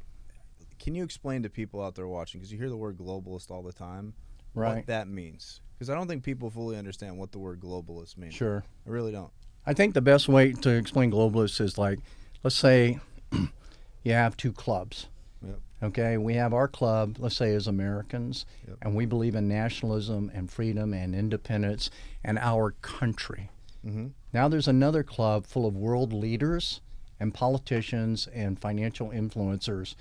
can 0.79 0.95
you 0.95 1.03
explain 1.03 1.43
to 1.43 1.49
people 1.49 1.81
out 1.83 1.95
there 1.95 2.07
watching? 2.07 2.39
Because 2.39 2.51
you 2.51 2.57
hear 2.57 2.69
the 2.69 2.77
word 2.77 2.97
globalist 2.97 3.51
all 3.51 3.63
the 3.63 3.73
time. 3.73 4.13
Right. 4.53 4.77
What 4.77 4.87
that 4.87 5.07
means? 5.07 5.61
Because 5.75 5.89
I 5.89 5.95
don't 5.95 6.07
think 6.07 6.23
people 6.23 6.49
fully 6.49 6.77
understand 6.77 7.17
what 7.17 7.31
the 7.31 7.39
word 7.39 7.59
globalist 7.59 8.17
means. 8.17 8.33
sure. 8.33 8.63
I 8.85 8.89
really 8.89 9.11
don't. 9.11 9.31
I 9.65 9.73
think 9.73 9.93
the 9.93 10.01
best 10.01 10.27
way 10.29 10.53
to 10.53 10.69
explain 10.69 11.11
globalist 11.11 11.59
is 11.61 11.77
like, 11.77 11.99
let's 12.43 12.55
say 12.55 12.99
you 14.03 14.13
have 14.13 14.35
two 14.37 14.51
clubs. 14.53 15.07
Yep. 15.45 15.59
Okay, 15.83 16.17
we 16.17 16.33
have 16.35 16.53
our 16.53 16.67
club, 16.67 17.17
let's 17.19 17.35
say 17.35 17.53
as 17.53 17.67
Americans, 17.67 18.45
Yep. 18.67 18.77
and 18.81 18.95
we 18.95 19.05
believe 19.05 19.35
in 19.35 19.47
nationalism 19.47 20.31
and 20.33 20.49
freedom 20.49 20.93
and 20.93 21.13
independence 21.13 21.91
and 22.23 22.39
our 22.39 22.71
country. 22.81 23.51
Mm-hmm. 23.85 24.07
Now 24.33 24.47
there's 24.47 24.67
another 24.67 25.03
club 25.03 25.45
full 25.45 25.67
of 25.67 25.75
world 25.75 26.13
leaders 26.13 26.81
and 27.19 27.33
politicians 27.33 28.27
and 28.33 28.59
financial 28.59 29.09
influencers 29.09 29.95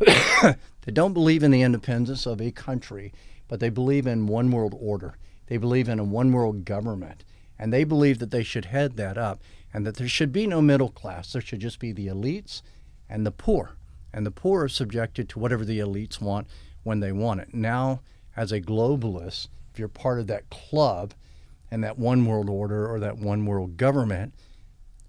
that 0.42 0.94
don't 0.94 1.12
believe 1.12 1.42
in 1.42 1.50
the 1.50 1.62
independence 1.62 2.26
of 2.26 2.40
a 2.40 2.50
country, 2.50 3.12
but 3.48 3.60
they 3.60 3.68
believe 3.68 4.06
in 4.06 4.26
one 4.26 4.50
world 4.50 4.74
order. 4.78 5.16
They 5.46 5.56
believe 5.56 5.88
in 5.88 5.98
a 5.98 6.04
one 6.04 6.32
world 6.32 6.64
government. 6.64 7.24
And 7.58 7.72
they 7.72 7.84
believe 7.84 8.18
that 8.20 8.30
they 8.30 8.42
should 8.42 8.66
head 8.66 8.96
that 8.96 9.18
up 9.18 9.42
and 9.74 9.86
that 9.86 9.96
there 9.96 10.08
should 10.08 10.32
be 10.32 10.46
no 10.46 10.62
middle 10.62 10.88
class. 10.88 11.32
There 11.32 11.42
should 11.42 11.60
just 11.60 11.78
be 11.78 11.92
the 11.92 12.06
elites 12.06 12.62
and 13.08 13.26
the 13.26 13.30
poor. 13.30 13.76
And 14.12 14.24
the 14.24 14.30
poor 14.30 14.64
are 14.64 14.68
subjected 14.68 15.28
to 15.28 15.38
whatever 15.38 15.64
the 15.64 15.78
elites 15.78 16.20
want 16.20 16.46
when 16.82 17.00
they 17.00 17.12
want 17.12 17.40
it. 17.40 17.52
Now, 17.52 18.00
as 18.36 18.52
a 18.52 18.60
globalist, 18.60 19.48
if 19.72 19.78
you're 19.78 19.88
part 19.88 20.18
of 20.18 20.26
that 20.28 20.48
club 20.48 21.12
and 21.70 21.84
that 21.84 21.98
one 21.98 22.24
world 22.24 22.48
order 22.48 22.90
or 22.90 22.98
that 23.00 23.18
one 23.18 23.44
world 23.44 23.76
government, 23.76 24.34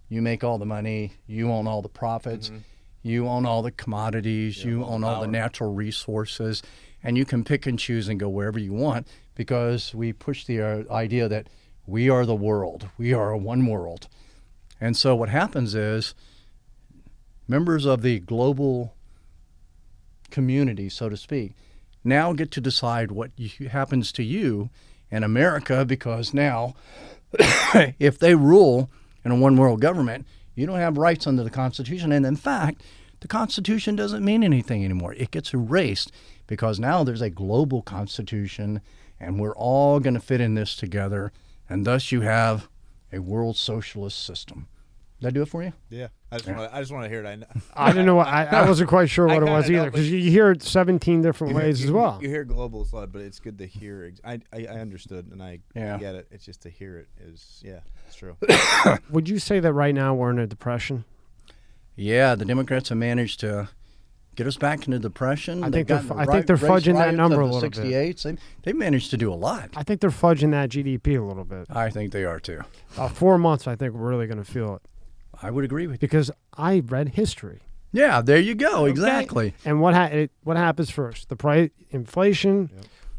you 0.10 0.22
make 0.22 0.44
all 0.44 0.58
the 0.58 0.66
money, 0.66 1.14
you 1.26 1.50
own 1.50 1.68
all 1.68 1.82
the 1.82 1.90
profits, 1.90 2.50
mm-hmm. 2.50 2.58
You 3.04 3.28
own 3.28 3.46
all 3.46 3.62
the 3.62 3.72
commodities, 3.72 4.64
you 4.64 4.84
own 4.84 5.04
all 5.04 5.22
the 5.22 5.28
natural 5.28 5.74
resources, 5.74 6.62
and 7.04 7.18
you 7.18 7.26
can 7.26 7.44
pick 7.44 7.66
and 7.66 7.80
choose 7.80 8.08
and 8.08 8.20
go 8.20 8.30
wherever 8.30 8.60
you 8.60 8.74
want 8.74 9.08
because 9.36 9.94
we 9.96 10.14
push 10.14 10.46
the 10.46 10.62
uh, 10.62 10.84
idea 10.92 11.28
that 11.28 11.48
we 11.88 12.10
are 12.10 12.26
the 12.26 12.36
world, 12.36 12.90
we 12.98 13.14
are 13.14 13.32
a 13.32 13.38
one 13.38 13.66
world. 13.66 14.08
And 14.80 14.96
so 14.96 15.16
what 15.16 15.30
happens 15.30 15.76
is 15.76 16.14
members 17.48 17.86
of 17.86 18.02
the 18.02 18.20
global 18.20 18.94
community, 20.30 20.90
so 20.90 21.10
to 21.10 21.18
speak, 21.18 21.54
now 22.04 22.34
get 22.34 22.52
to 22.52 22.62
decide 22.62 23.12
what 23.12 23.32
you, 23.36 23.70
happens 23.70 24.12
to 24.14 24.24
you 24.24 24.70
in 25.10 25.24
America 25.24 25.86
because 25.86 26.34
now, 26.34 26.76
if 28.00 28.18
they 28.18 28.36
rule 28.36 28.90
in 29.24 29.32
a 29.32 29.36
one 29.36 29.58
world 29.58 29.82
government, 29.82 30.26
you 30.62 30.68
don't 30.68 30.78
have 30.78 30.98
rights 30.98 31.26
under 31.26 31.44
the 31.44 31.50
Constitution. 31.50 32.12
And 32.12 32.24
in 32.26 32.36
fact, 32.36 32.84
the 33.20 33.28
Constitution 33.28 33.96
doesn't 33.96 34.24
mean 34.24 34.44
anything 34.44 34.86
anymore. 34.86 35.14
It 35.16 35.32
gets 35.32 35.54
erased 35.54 36.12
because 36.46 36.80
now 36.80 37.04
there's 37.04 37.22
a 37.22 37.32
global 37.32 37.82
Constitution 37.82 38.80
and 39.20 39.40
we're 39.40 39.56
all 39.56 40.00
going 40.00 40.14
to 40.14 40.20
fit 40.20 40.40
in 40.40 40.54
this 40.54 40.76
together. 40.76 41.32
And 41.68 41.86
thus 41.86 42.12
you 42.12 42.22
have 42.22 42.68
a 43.12 43.20
world 43.20 43.58
socialist 43.58 44.24
system. 44.24 44.68
Did 45.22 45.28
I 45.28 45.30
do 45.30 45.42
it 45.44 45.50
for 45.50 45.62
you? 45.64 45.72
Yeah. 45.90 46.08
I 46.32 46.38
just 46.38 46.48
want. 46.50 46.60
to. 46.60 46.76
I 46.76 46.80
just 46.80 46.92
want 46.92 47.04
to 47.06 47.10
hear 47.10 47.24
it. 47.24 47.28
I 47.28 47.36
know. 47.36 47.46
I 47.76 47.92
didn't 47.92 48.06
know. 48.08 48.16
What, 48.16 48.28
I, 48.28 48.46
I 48.46 48.68
wasn't 48.68 48.90
quite 48.90 49.10
sure 49.10 49.28
what 49.28 49.44
it 49.44 49.46
was 49.50 49.70
either 49.70 49.92
because 49.92 50.10
you, 50.12 50.18
you 50.18 50.32
hear 50.32 50.50
it 50.52 50.64
17 50.64 51.22
different 51.22 51.54
You 51.54 51.60
hear- 51.60 51.68
ways 51.68 51.84
as 51.86 51.92
well. 51.92 52.18
You 52.22 52.28
hear 52.28 52.44
global 52.44 52.88
a 52.92 52.96
lot, 52.96 53.12
but 53.12 53.22
it's 53.22 53.40
good 53.40 53.60
to 53.60 53.68
hear. 53.68 54.06
Ex- 54.08 54.20
I, 54.26 54.40
I 54.52 54.66
I 54.66 54.80
understood 54.80 55.28
and 55.32 55.42
I 55.44 55.60
Yeah. 55.76 55.98
get 56.00 56.16
it. 56.16 56.28
It's 56.32 56.44
just 56.44 56.62
to 56.64 56.70
hear 56.70 56.98
it 56.98 57.08
is 57.24 57.62
yeah, 57.64 57.82
it's 58.08 58.16
true. 58.16 58.36
Would 59.12 59.30
you 59.30 59.38
say 59.40 59.60
that 59.60 59.74
right 59.74 59.94
now 59.94 60.14
we're 60.16 60.32
in 60.32 60.40
a 60.40 60.48
depression? 60.48 61.06
Yeah, 61.96 62.36
the 62.36 62.46
Democrats 62.46 62.90
have 62.90 62.98
managed 62.98 63.40
to 63.42 63.70
get 64.36 64.48
us 64.48 64.58
back 64.58 64.88
into 64.88 64.98
depression. 64.98 65.64
I 65.64 65.70
They've 65.70 65.86
think 65.86 65.88
they're 65.90 65.98
gotten 65.98 66.10
fu- 66.10 66.16
the 66.16 66.22
I 66.22 66.26
think 66.34 66.48
they're 66.48 66.56
race 66.56 66.72
fudging 66.72 66.94
that 66.94 67.00
riots 67.06 67.18
number 67.18 67.42
of 67.42 67.50
a 67.50 67.52
the 67.52 67.54
little 67.60 67.70
bit. 67.70 68.16
68s. 68.18 68.24
They, 68.24 68.38
they've 68.64 68.76
managed 68.76 69.12
to 69.12 69.18
do 69.18 69.32
a 69.32 69.36
lot. 69.36 69.70
I 69.76 69.84
think 69.84 70.00
they're 70.02 70.10
fudging 70.10 70.52
that 70.52 70.70
GDP 70.70 71.20
a 71.20 71.24
little 71.24 71.44
bit. 71.44 71.68
I 71.70 71.90
think 71.90 72.12
they 72.14 72.24
are 72.24 72.40
too. 72.40 72.62
Uh, 72.98 73.10
four 73.10 73.38
months, 73.38 73.68
I 73.68 73.76
think 73.76 73.94
we're 73.94 74.10
really 74.10 74.26
going 74.28 74.44
to 74.44 74.50
feel 74.50 74.76
it 74.76 74.82
I 75.42 75.50
would 75.52 75.64
agree 75.66 75.88
with 75.88 76.02
you. 76.02 76.08
because 76.08 76.32
I 76.58 76.80
read 76.86 77.10
history. 77.10 77.62
Yeah, 77.92 78.22
there 78.22 78.40
you 78.40 78.56
go. 78.56 78.84
Okay? 78.84 78.92
Exactly. 78.92 79.54
And 79.66 79.82
what 79.82 79.94
ha- 79.94 80.06
it, 80.06 80.32
what 80.44 80.56
happens 80.58 80.90
first? 80.90 81.30
The 81.30 81.36
price 81.36 81.70
inflation, 81.90 82.70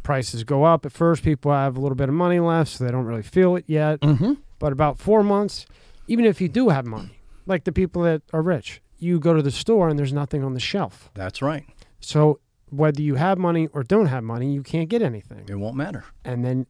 prices 0.03 0.45
go 0.45 0.65
up. 0.65 0.87
At 0.87 0.93
first, 0.93 1.23
people 1.23 1.53
have 1.53 1.77
a 1.77 1.81
little 1.81 1.95
bit 1.97 2.09
of 2.09 2.15
money 2.15 2.41
left, 2.41 2.71
so 2.73 2.85
they 2.85 2.91
don't 2.91 3.05
really 3.05 3.23
feel 3.23 3.57
it 3.57 3.65
yet. 3.67 4.01
Mm-hmm. 4.01 4.35
But 4.59 4.73
about 4.73 4.99
four 4.99 5.23
months, 5.23 5.67
even 6.07 6.25
if 6.25 6.41
you 6.41 6.49
do 6.49 6.71
have 6.71 6.87
money, 6.87 7.19
like 7.47 7.65
the 7.65 7.73
people 7.73 8.03
that 8.03 8.23
are 8.33 8.43
rich, 8.43 8.81
you 8.99 9.19
go 9.19 9.35
to 9.35 9.43
the 9.43 9.51
store 9.51 9.89
and 9.89 9.99
there's 9.99 10.13
nothing 10.13 10.43
on 10.45 10.55
the 10.55 10.61
shelf. 10.61 11.11
That's 11.15 11.43
right. 11.43 11.67
So 12.01 12.41
whether 12.71 13.03
you 13.03 13.17
have 13.17 13.37
money 13.39 13.69
or 13.73 13.83
don't 13.83 14.07
have 14.07 14.25
money, 14.25 14.53
you 14.53 14.63
can't 14.63 14.89
get 14.89 15.03
anything. 15.03 15.45
It 15.49 15.57
won't 15.57 15.77
matter. 15.77 16.05
And 16.25 16.45
then, 16.45 16.67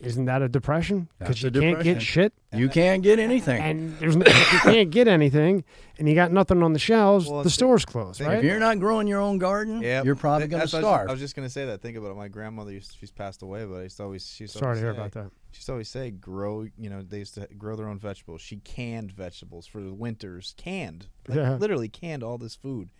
isn't 0.00 0.24
that 0.26 0.42
a 0.42 0.48
depression? 0.48 1.08
Because 1.18 1.42
you 1.42 1.48
a 1.48 1.52
can't 1.52 1.64
depression. 1.78 1.92
get 1.94 2.02
shit, 2.02 2.32
You 2.52 2.68
can't 2.68 3.02
get 3.02 3.18
anything. 3.18 3.60
and 3.62 3.98
there's 3.98 4.16
no, 4.16 4.24
if 4.26 4.52
you 4.52 4.58
can't 4.60 4.90
get 4.90 5.08
anything, 5.08 5.64
and 5.98 6.08
you 6.08 6.14
got 6.14 6.30
nothing 6.32 6.62
on 6.62 6.72
the 6.72 6.78
shelves, 6.78 7.28
Well, 7.28 7.42
the 7.42 7.50
store's 7.50 7.84
closed, 7.84 8.20
right? 8.20 8.38
if 8.38 8.44
you're 8.44 8.58
not 8.60 8.78
growing 8.78 9.06
your 9.06 9.20
own 9.20 9.38
garden, 9.38 9.80
Yeah, 9.82 10.02
you're 10.02 10.14
probably 10.16 10.48
going 10.48 10.60
to 10.60 10.64
that's 10.64 10.72
what 10.72 10.84
I 10.84 10.86
was- 10.86 10.94
starve. 10.96 11.08
I 11.08 11.12
was 11.12 11.20
just 11.20 11.34
gonna 11.36 11.48
say 11.50 11.66
that. 11.66 11.80
Think 11.82 11.96
about 11.96 12.10
it. 12.10 12.16
My 12.16 12.28
grandmother 12.28 12.72
used 12.72 12.96
she's 12.98 13.10
passed 13.10 13.42
away, 13.42 13.64
but 13.64 13.76
I 13.76 13.82
used 13.84 13.96
to 13.98 14.02
always 14.04 14.26
she 14.26 14.44
used 14.44 14.52
to 14.54 14.58
Sorry 14.60 14.76
to 14.76 14.80
always 14.80 14.82
hear 14.82 14.92
say- 14.92 14.98
about 14.98 15.12
that. 15.12 15.30
She 15.52 15.58
used 15.60 15.66
to 15.66 15.72
always 15.72 15.88
say, 15.88 16.10
grow. 16.10 16.66
You 16.76 16.90
know, 16.90 17.00
they 17.02 17.18
used 17.20 17.34
to 17.34 17.48
grow 17.56 17.76
their 17.76 17.88
own 17.88 17.98
vegetables. 17.98 18.42
She 18.42 18.56
canned 18.58 19.12
vegetables 19.12 19.66
for 19.66 19.80
the 19.80 19.94
winters, 19.94 20.52
canned, 20.58 21.06
like, 21.28 21.38
Yeah. 21.38 21.54
literally 21.56 21.88
canned 21.88 22.22
all 22.22 22.36
this 22.36 22.54
food, 22.54 22.90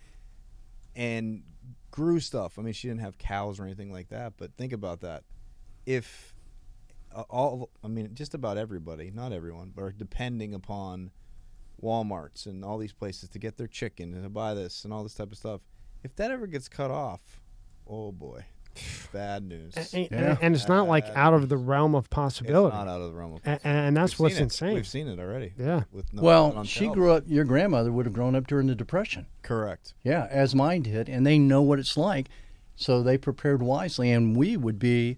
and 0.95 1.43
grew 1.91 2.19
stuff. 2.19 2.57
I 2.57 2.61
mean, 2.63 2.73
she 2.73 2.87
didn't 2.87 3.01
have 3.01 3.17
cows 3.17 3.59
or 3.59 3.63
anything 3.65 3.91
like 3.91 4.09
that. 4.09 4.33
But 4.37 4.55
think 4.57 4.73
about 4.73 5.01
that. 5.01 5.23
If 5.85 6.33
all, 7.15 7.69
I 7.83 7.87
mean, 7.87 8.09
just 8.13 8.33
about 8.33 8.57
everybody, 8.57 9.11
not 9.13 9.31
everyone, 9.31 9.71
but 9.75 9.81
are 9.83 9.91
depending 9.91 10.53
upon 10.53 11.11
WalMarts 11.83 12.45
and 12.45 12.63
all 12.65 12.77
these 12.77 12.93
places 12.93 13.29
to 13.29 13.39
get 13.39 13.57
their 13.57 13.67
chicken 13.67 14.13
and 14.13 14.23
to 14.23 14.29
buy 14.29 14.53
this 14.53 14.83
and 14.83 14.93
all 14.93 15.03
this 15.03 15.13
type 15.13 15.31
of 15.31 15.37
stuff. 15.37 15.61
If 16.03 16.15
that 16.15 16.31
ever 16.31 16.47
gets 16.47 16.67
cut 16.67 16.91
off, 16.91 17.21
oh 17.87 18.11
boy, 18.11 18.45
bad 19.13 19.43
news. 19.43 19.75
And, 19.75 19.87
and- 19.93 20.21
Yeah. 20.21 20.37
and 20.41 20.55
it's 20.55 20.67
not 20.67 20.87
like 20.87 21.05
out 21.15 21.33
of 21.33 21.49
the 21.49 21.57
realm 21.57 21.95
of 21.95 22.05
It's 22.05 22.09
possibility. 22.09 22.75
not 22.75 22.87
out 22.87 23.01
of 23.01 23.11
the 23.11 23.17
realm 23.17 23.33
of 23.33 23.41
and, 23.45 23.59
and 23.63 23.97
that's 23.97 24.13
We've 24.13 24.19
what's 24.25 24.35
seen 24.35 24.41
it. 24.41 24.45
insane. 24.45 24.73
We've 24.73 24.87
seen 24.87 25.07
it 25.07 25.19
already. 25.19 25.53
Yeah. 25.57 25.83
With 25.91 26.11
no 26.13 26.21
well, 26.21 26.63
she 26.63 26.85
shelves. 26.85 26.95
grew 26.95 27.11
up, 27.11 27.23
your 27.27 27.45
grandmother 27.45 27.91
would 27.91 28.05
have 28.05 28.13
grown 28.13 28.35
up 28.35 28.47
during 28.47 28.67
the 28.67 28.75
Depression. 28.75 29.27
Correct. 29.43 29.93
Yeah, 30.03 30.27
as 30.29 30.53
mine 30.55 30.83
did, 30.83 31.09
and 31.09 31.25
they 31.25 31.37
know 31.39 31.61
what 31.61 31.79
it's 31.79 31.97
like. 31.97 32.27
So 32.75 33.01
they 33.01 33.17
prepared 33.17 33.63
wisely, 33.63 34.11
and 34.11 34.35
we 34.37 34.55
would 34.55 34.77
be 34.77 35.17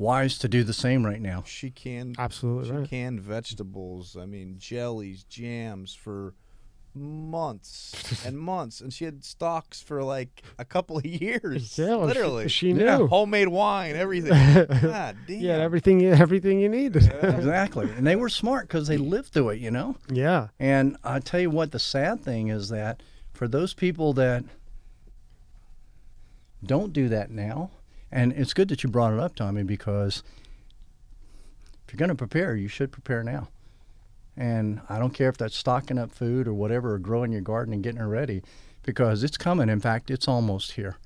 wise 0.00 0.38
to 0.38 0.48
do 0.48 0.64
the 0.64 0.72
same 0.72 1.04
right 1.04 1.20
now. 1.20 1.42
She 1.46 1.70
canned 1.70 2.16
Absolutely 2.18 2.68
she 2.70 2.72
right. 2.74 2.88
canned 2.88 3.20
vegetables. 3.20 4.16
I 4.18 4.24
mean, 4.26 4.56
jellies, 4.58 5.24
jams 5.24 5.94
for 5.94 6.34
months 6.94 7.94
and 8.26 8.36
months, 8.38 8.80
and 8.80 8.92
she 8.92 9.04
had 9.04 9.22
stocks 9.22 9.80
for 9.80 10.02
like 10.02 10.42
a 10.58 10.64
couple 10.64 10.96
of 10.98 11.04
years. 11.04 11.78
Yeah, 11.78 11.96
well, 11.96 12.00
she- 12.00 12.06
literally. 12.06 12.48
she 12.48 12.68
Yeah. 12.72 12.96
knew. 12.98 13.06
Homemade 13.06 13.48
wine, 13.48 13.94
everything. 13.94 14.32
God 14.82 15.16
damn. 15.28 15.38
Yeah, 15.40 15.58
everything, 15.58 16.04
everything 16.04 16.58
you 16.60 16.68
needed. 16.68 17.12
Exactly. 17.22 17.88
And 17.96 18.06
they 18.06 18.16
were 18.16 18.28
smart 18.30 18.66
because 18.68 18.88
they 18.88 18.96
lived 18.96 19.28
through 19.32 19.50
it, 19.50 19.60
you 19.60 19.70
know? 19.70 19.96
yeah. 20.08 20.48
And 20.58 20.96
I 21.04 21.20
tell 21.20 21.40
you 21.40 21.50
what, 21.50 21.70
the 21.72 21.78
sad 21.78 22.22
thing 22.24 22.48
is 22.48 22.70
that 22.70 23.02
for 23.32 23.46
those 23.46 23.72
people 23.74 24.12
that 24.14 24.44
don't 26.64 26.92
do 26.92 27.08
that 27.08 27.30
now, 27.30 27.70
and 28.12 28.32
it's 28.32 28.54
good 28.54 28.68
that 28.68 28.82
you 28.82 28.90
brought 28.90 29.12
it 29.12 29.20
up, 29.20 29.34
Tommy, 29.34 29.62
because 29.62 30.22
if 31.86 31.92
you're 31.92 31.98
going 31.98 32.08
to 32.08 32.14
prepare, 32.14 32.56
you 32.56 32.68
should 32.68 32.92
prepare 32.92 33.22
now. 33.22 33.48
And 34.36 34.80
I 34.88 34.98
don't 34.98 35.14
care 35.14 35.28
if 35.28 35.36
that's 35.36 35.56
stocking 35.56 35.98
up 35.98 36.12
food 36.12 36.48
or 36.48 36.54
whatever, 36.54 36.94
or 36.94 36.98
growing 36.98 37.32
your 37.32 37.40
garden 37.40 37.74
and 37.74 37.82
getting 37.82 38.00
it 38.00 38.04
ready, 38.04 38.42
because 38.82 39.22
it's 39.22 39.36
coming. 39.36 39.68
In 39.68 39.80
fact, 39.80 40.10
it's 40.10 40.28
almost 40.28 40.72
here. 40.72 40.98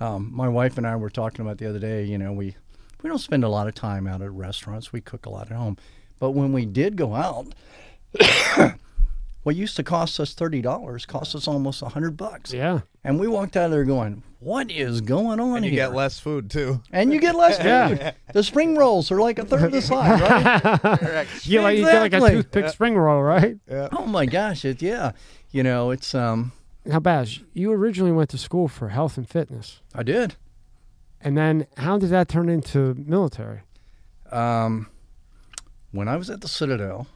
Um, 0.00 0.30
my 0.32 0.48
wife 0.48 0.78
and 0.78 0.86
I 0.86 0.96
were 0.96 1.10
talking 1.10 1.40
about 1.44 1.58
the 1.58 1.68
other 1.68 1.80
day. 1.80 2.04
You 2.04 2.18
know, 2.18 2.32
we 2.32 2.56
we 3.02 3.08
don't 3.08 3.18
spend 3.18 3.44
a 3.44 3.48
lot 3.48 3.68
of 3.68 3.74
time 3.74 4.06
out 4.06 4.22
at 4.22 4.32
restaurants. 4.32 4.92
We 4.92 5.00
cook 5.00 5.26
a 5.26 5.30
lot 5.30 5.50
at 5.50 5.56
home, 5.56 5.76
but 6.18 6.30
when 6.30 6.52
we 6.52 6.66
did 6.66 6.96
go 6.96 7.14
out, 7.14 7.54
what 9.48 9.56
used 9.56 9.76
to 9.76 9.82
cost 9.82 10.20
us 10.20 10.34
thirty 10.34 10.60
dollars 10.60 11.06
cost 11.06 11.34
us 11.34 11.48
almost 11.48 11.80
a 11.80 11.88
hundred 11.88 12.18
bucks. 12.18 12.52
Yeah. 12.52 12.80
And 13.02 13.18
we 13.18 13.26
walked 13.28 13.56
out 13.56 13.64
of 13.66 13.70
there 13.70 13.84
going, 13.84 14.22
"What 14.40 14.70
is 14.70 15.00
going 15.00 15.40
on 15.40 15.56
and 15.56 15.64
you 15.64 15.70
here?" 15.70 15.86
get 15.86 15.94
less 15.94 16.20
food 16.20 16.50
too. 16.50 16.82
and 16.92 17.10
you 17.14 17.18
get 17.18 17.34
less 17.34 17.56
food. 17.56 17.98
Yeah. 17.98 18.12
The 18.34 18.42
spring 18.42 18.76
rolls 18.76 19.10
are 19.10 19.18
like 19.20 19.38
a 19.38 19.46
third 19.46 19.62
of 19.62 19.72
the 19.72 19.80
size, 19.80 20.20
right? 20.20 20.80
Correct. 21.00 21.46
You, 21.46 21.62
like, 21.62 21.78
you 21.78 21.84
get 21.86 22.00
like 22.02 22.12
a 22.12 22.16
Exactly. 22.16 22.30
toothpick 22.42 22.68
spring 22.68 22.96
roll, 22.98 23.22
right? 23.22 23.56
oh 23.70 24.04
my 24.04 24.26
gosh, 24.26 24.66
it 24.66 24.82
yeah. 24.82 25.12
You 25.50 25.62
know, 25.62 25.90
it's 25.90 26.14
um 26.14 26.52
Now, 26.84 27.00
Baz, 27.00 27.40
you 27.54 27.72
originally 27.72 28.12
went 28.12 28.28
to 28.30 28.38
school 28.38 28.68
for 28.68 28.90
health 28.90 29.16
and 29.16 29.26
fitness, 29.26 29.80
I 29.94 30.02
did. 30.02 30.36
and 31.22 31.38
then 31.38 31.66
how 31.78 31.96
did 31.96 32.10
that 32.10 32.28
turn 32.28 32.50
into 32.50 32.94
military? 32.98 33.60
Um, 34.30 34.88
when 35.92 36.06
I 36.06 36.16
was 36.16 36.28
at 36.28 36.42
the 36.42 36.48
Citadel, 36.48 37.06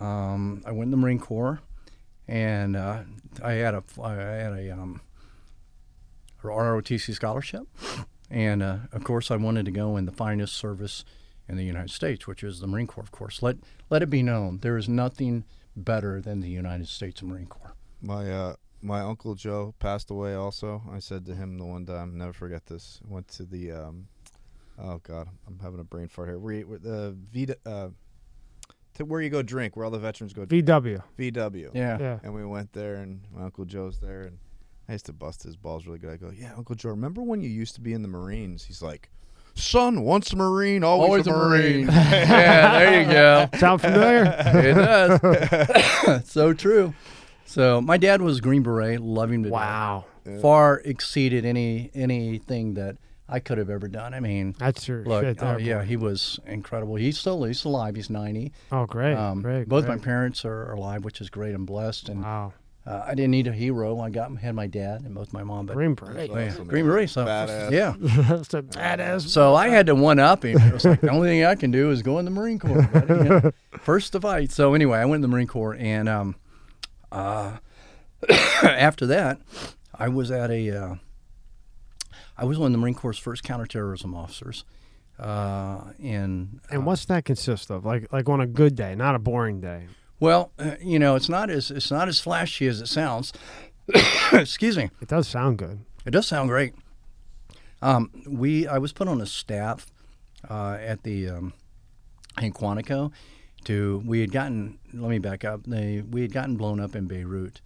um, 0.00 0.62
I 0.66 0.72
went 0.72 0.88
in 0.88 0.90
the 0.90 0.96
Marine 0.96 1.18
Corps, 1.18 1.60
and 2.26 2.76
uh, 2.76 3.02
I 3.42 3.52
had 3.52 3.74
a 3.74 3.82
I 4.02 4.12
had 4.12 4.52
a 4.52 4.70
um, 4.70 5.00
ROTC 6.42 7.14
scholarship, 7.14 7.66
and 8.30 8.62
uh, 8.62 8.78
of 8.92 9.04
course 9.04 9.30
I 9.30 9.36
wanted 9.36 9.64
to 9.66 9.70
go 9.70 9.96
in 9.96 10.06
the 10.06 10.12
finest 10.12 10.54
service 10.54 11.04
in 11.48 11.56
the 11.56 11.64
United 11.64 11.90
States, 11.90 12.26
which 12.26 12.42
is 12.42 12.60
the 12.60 12.66
Marine 12.66 12.86
Corps. 12.86 13.02
Of 13.02 13.12
course, 13.12 13.42
let 13.42 13.56
let 13.90 14.02
it 14.02 14.10
be 14.10 14.22
known 14.22 14.58
there 14.58 14.76
is 14.76 14.88
nothing 14.88 15.44
better 15.76 16.20
than 16.20 16.40
the 16.40 16.48
United 16.48 16.88
States 16.88 17.22
Marine 17.22 17.46
Corps. 17.46 17.74
My 18.00 18.30
uh, 18.30 18.54
my 18.84 19.00
uncle 19.00 19.34
Joe 19.34 19.74
passed 19.78 20.10
away. 20.10 20.34
Also, 20.34 20.82
I 20.92 20.98
said 20.98 21.24
to 21.26 21.34
him 21.34 21.58
the 21.58 21.64
one 21.64 21.86
time, 21.86 22.18
never 22.18 22.32
forget 22.32 22.66
this. 22.66 23.00
Went 23.08 23.28
to 23.28 23.44
the, 23.44 23.72
um, 23.72 24.08
oh 24.78 24.98
god, 24.98 25.28
I'm 25.46 25.58
having 25.58 25.80
a 25.80 25.84
brain 25.84 26.08
fart 26.08 26.28
here. 26.28 26.38
Where 26.38 26.78
the 26.78 27.16
V, 27.32 27.48
uh, 27.64 27.88
to 28.94 29.04
where 29.04 29.20
you 29.20 29.30
go 29.30 29.42
drink, 29.42 29.76
where 29.76 29.84
all 29.84 29.90
the 29.90 29.98
veterans 29.98 30.32
go. 30.32 30.46
VW. 30.46 31.02
VW. 31.18 31.70
Yeah. 31.74 31.98
Yeah. 31.98 32.18
And 32.22 32.34
we 32.34 32.44
went 32.44 32.72
there, 32.72 32.96
and 32.96 33.20
my 33.34 33.44
uncle 33.44 33.64
Joe's 33.64 33.98
there, 33.98 34.22
and 34.22 34.38
I 34.88 34.92
used 34.92 35.06
to 35.06 35.12
bust 35.12 35.42
his 35.42 35.56
balls 35.56 35.86
really 35.86 35.98
good. 35.98 36.10
I 36.12 36.16
go, 36.16 36.30
"Yeah, 36.30 36.54
Uncle 36.56 36.74
Joe, 36.74 36.90
remember 36.90 37.22
when 37.22 37.40
you 37.40 37.48
used 37.48 37.74
to 37.76 37.80
be 37.80 37.92
in 37.92 38.02
the 38.02 38.08
Marines?" 38.08 38.64
He's 38.64 38.82
like, 38.82 39.10
"Son, 39.54 40.02
once 40.02 40.32
a 40.32 40.36
Marine, 40.36 40.84
always, 40.84 41.26
a 41.26 41.30
Marine." 41.30 41.86
yeah, 41.92 42.78
there 42.78 43.00
you 43.02 43.10
go. 43.10 43.48
Sound 43.58 43.80
familiar? 43.80 44.24
It 44.46 44.74
does. 44.74 46.24
so 46.28 46.52
true. 46.52 46.94
So 47.46 47.80
my 47.80 47.96
dad 47.96 48.22
was 48.22 48.40
Green 48.40 48.62
Beret, 48.62 49.00
loving 49.00 49.42
to 49.44 49.48
death. 49.50 49.54
wow. 49.54 50.04
Far 50.40 50.80
exceeded 50.84 51.44
any 51.44 51.90
anything 51.94 52.74
that 52.74 52.96
I 53.28 53.40
could 53.40 53.56
have 53.58 53.70
ever 53.70 53.88
done. 53.88 54.12
I 54.12 54.20
mean, 54.20 54.54
That's 54.58 54.84
true. 54.84 55.02
look, 55.06 55.24
shit 55.24 55.38
oh, 55.42 55.46
there. 55.56 55.58
yeah, 55.60 55.82
he 55.82 55.96
was 55.96 56.38
incredible. 56.46 56.96
He's 56.96 57.18
still 57.18 57.42
he's 57.44 57.64
alive. 57.64 57.96
He's 57.96 58.10
ninety. 58.10 58.52
Oh, 58.70 58.84
great. 58.86 59.14
Um, 59.14 59.40
great. 59.42 59.68
both 59.68 59.86
great. 59.86 59.96
my 59.98 60.04
parents 60.04 60.44
are 60.44 60.72
alive, 60.72 61.04
which 61.04 61.20
is 61.22 61.30
great. 61.30 61.54
I'm 61.54 61.64
blessed, 61.64 62.10
and 62.10 62.22
Wow. 62.22 62.52
uh, 62.86 63.02
I 63.06 63.14
didn't 63.14 63.30
need 63.30 63.46
a 63.46 63.52
hero. 63.52 63.98
I 64.00 64.10
got 64.10 64.36
had 64.36 64.54
my 64.54 64.66
dad 64.66 65.02
and 65.02 65.14
both 65.14 65.32
my 65.32 65.42
mom, 65.42 65.64
but 65.64 65.72
Green 65.74 65.94
Beret. 65.94 66.28
Yeah, 66.30 66.48
Awesome. 66.48 66.66
Green 66.68 66.84
Beret. 66.84 67.08
So 67.08 67.24
Badass. 67.24 67.70
yeah. 67.70 67.94
That's 68.28 68.52
a 68.52 68.60
badass. 68.62 69.22
So 69.28 69.54
I 69.54 69.68
had 69.68 69.86
to 69.86 69.94
one 69.94 70.18
up 70.18 70.44
him. 70.44 70.58
It 70.60 70.72
was 70.74 70.84
like 70.84 71.00
the 71.00 71.08
only 71.10 71.30
thing 71.30 71.44
I 71.44 71.54
can 71.54 71.70
do 71.70 71.90
is 71.92 72.02
go 72.02 72.18
in 72.18 72.26
the 72.26 72.30
Marine 72.30 72.58
Corps. 72.58 72.82
Buddy, 72.92 73.14
you 73.14 73.24
know? 73.24 73.50
First 73.80 74.12
to 74.12 74.20
fight. 74.20 74.50
So 74.50 74.74
anyway, 74.74 74.98
I 74.98 75.06
went 75.06 75.16
in 75.16 75.22
the 75.22 75.28
Marine 75.34 75.46
Corps, 75.46 75.74
and 75.78 76.10
um, 76.10 76.36
uh, 77.10 77.56
after 78.62 79.06
that, 79.06 79.40
I 79.94 80.08
was 80.08 80.30
at 80.30 80.50
a. 80.50 80.70
Uh, 80.70 80.94
I 82.36 82.44
was 82.44 82.58
one 82.58 82.66
of 82.66 82.72
the 82.72 82.78
Marine 82.78 82.94
Corps' 82.94 83.18
first 83.18 83.42
counterterrorism 83.44 84.14
officers. 84.14 84.64
Uh, 85.18 85.92
and 86.02 86.60
And 86.70 86.78
uh, 86.82 86.84
what's 86.86 87.04
that 87.06 87.24
consist 87.24 87.70
of? 87.70 87.84
Like 87.84 88.12
like 88.12 88.28
on 88.28 88.40
a 88.40 88.46
good 88.46 88.74
day, 88.74 88.94
not 88.96 89.14
a 89.14 89.18
boring 89.20 89.60
day. 89.60 89.86
well, 90.18 90.50
uh, 90.58 90.72
you 90.82 90.98
know, 90.98 91.14
it's 91.14 91.28
not 91.28 91.50
as 91.50 91.70
it's 91.70 91.90
not 91.90 92.08
as 92.08 92.18
flashy 92.18 92.66
as 92.66 92.80
it 92.80 92.88
sounds. 92.88 93.32
Excuse 94.32 94.76
me. 94.76 94.90
It 95.00 95.08
does 95.08 95.28
sound 95.28 95.58
good. 95.58 95.80
It 96.04 96.10
does 96.10 96.26
sound 96.26 96.48
great. 96.48 96.74
Um, 97.80 98.10
we 98.26 98.66
I 98.66 98.78
was 98.78 98.92
put 98.92 99.06
on 99.06 99.20
a 99.20 99.26
staff 99.26 99.86
uh, 100.50 100.78
at 100.80 101.04
the 101.04 101.28
um, 101.28 101.52
in 102.40 102.52
Quantico. 102.52 103.12
To 103.66 104.02
we 104.04 104.20
had 104.20 104.32
gotten 104.32 104.78
let 104.92 105.10
me 105.10 105.18
back 105.20 105.44
up. 105.44 105.62
They 105.64 106.02
we 106.02 106.22
had 106.22 106.32
gotten 106.32 106.56
blown 106.56 106.80
up 106.80 106.96
in 106.96 107.06
Beirut. 107.06 107.60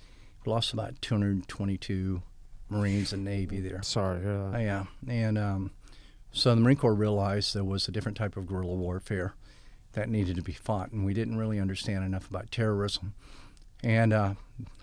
We 0.45 0.53
lost 0.53 0.73
about 0.74 1.01
222 1.01 2.23
Marines 2.69 3.12
and 3.12 3.24
Navy 3.24 3.61
there. 3.61 3.82
Sorry. 3.82 4.20
hear 4.20 4.51
Oh, 4.55 4.59
yeah, 4.59 4.85
and 5.07 5.39
um, 5.39 5.70
so 6.32 6.55
the 6.55 6.61
Marine 6.61 6.77
Corps 6.77 6.95
realized 6.95 7.55
there 7.55 7.65
was 7.65 7.89
a 7.89 7.93
different 7.93 8.16
type 8.16 8.36
of 8.36 8.47
guerrilla 8.47 8.74
warfare 8.74 9.35
that 9.93 10.09
needed 10.09 10.36
to 10.36 10.43
be 10.43 10.53
fought, 10.53 10.93
and 10.93 11.05
we 11.05 11.15
didn't 11.15 11.36
really 11.36 11.59
understand 11.59 12.05
enough 12.05 12.28
about 12.28 12.51
terrorism. 12.51 13.15
And 13.82 14.12
uh, 14.12 14.35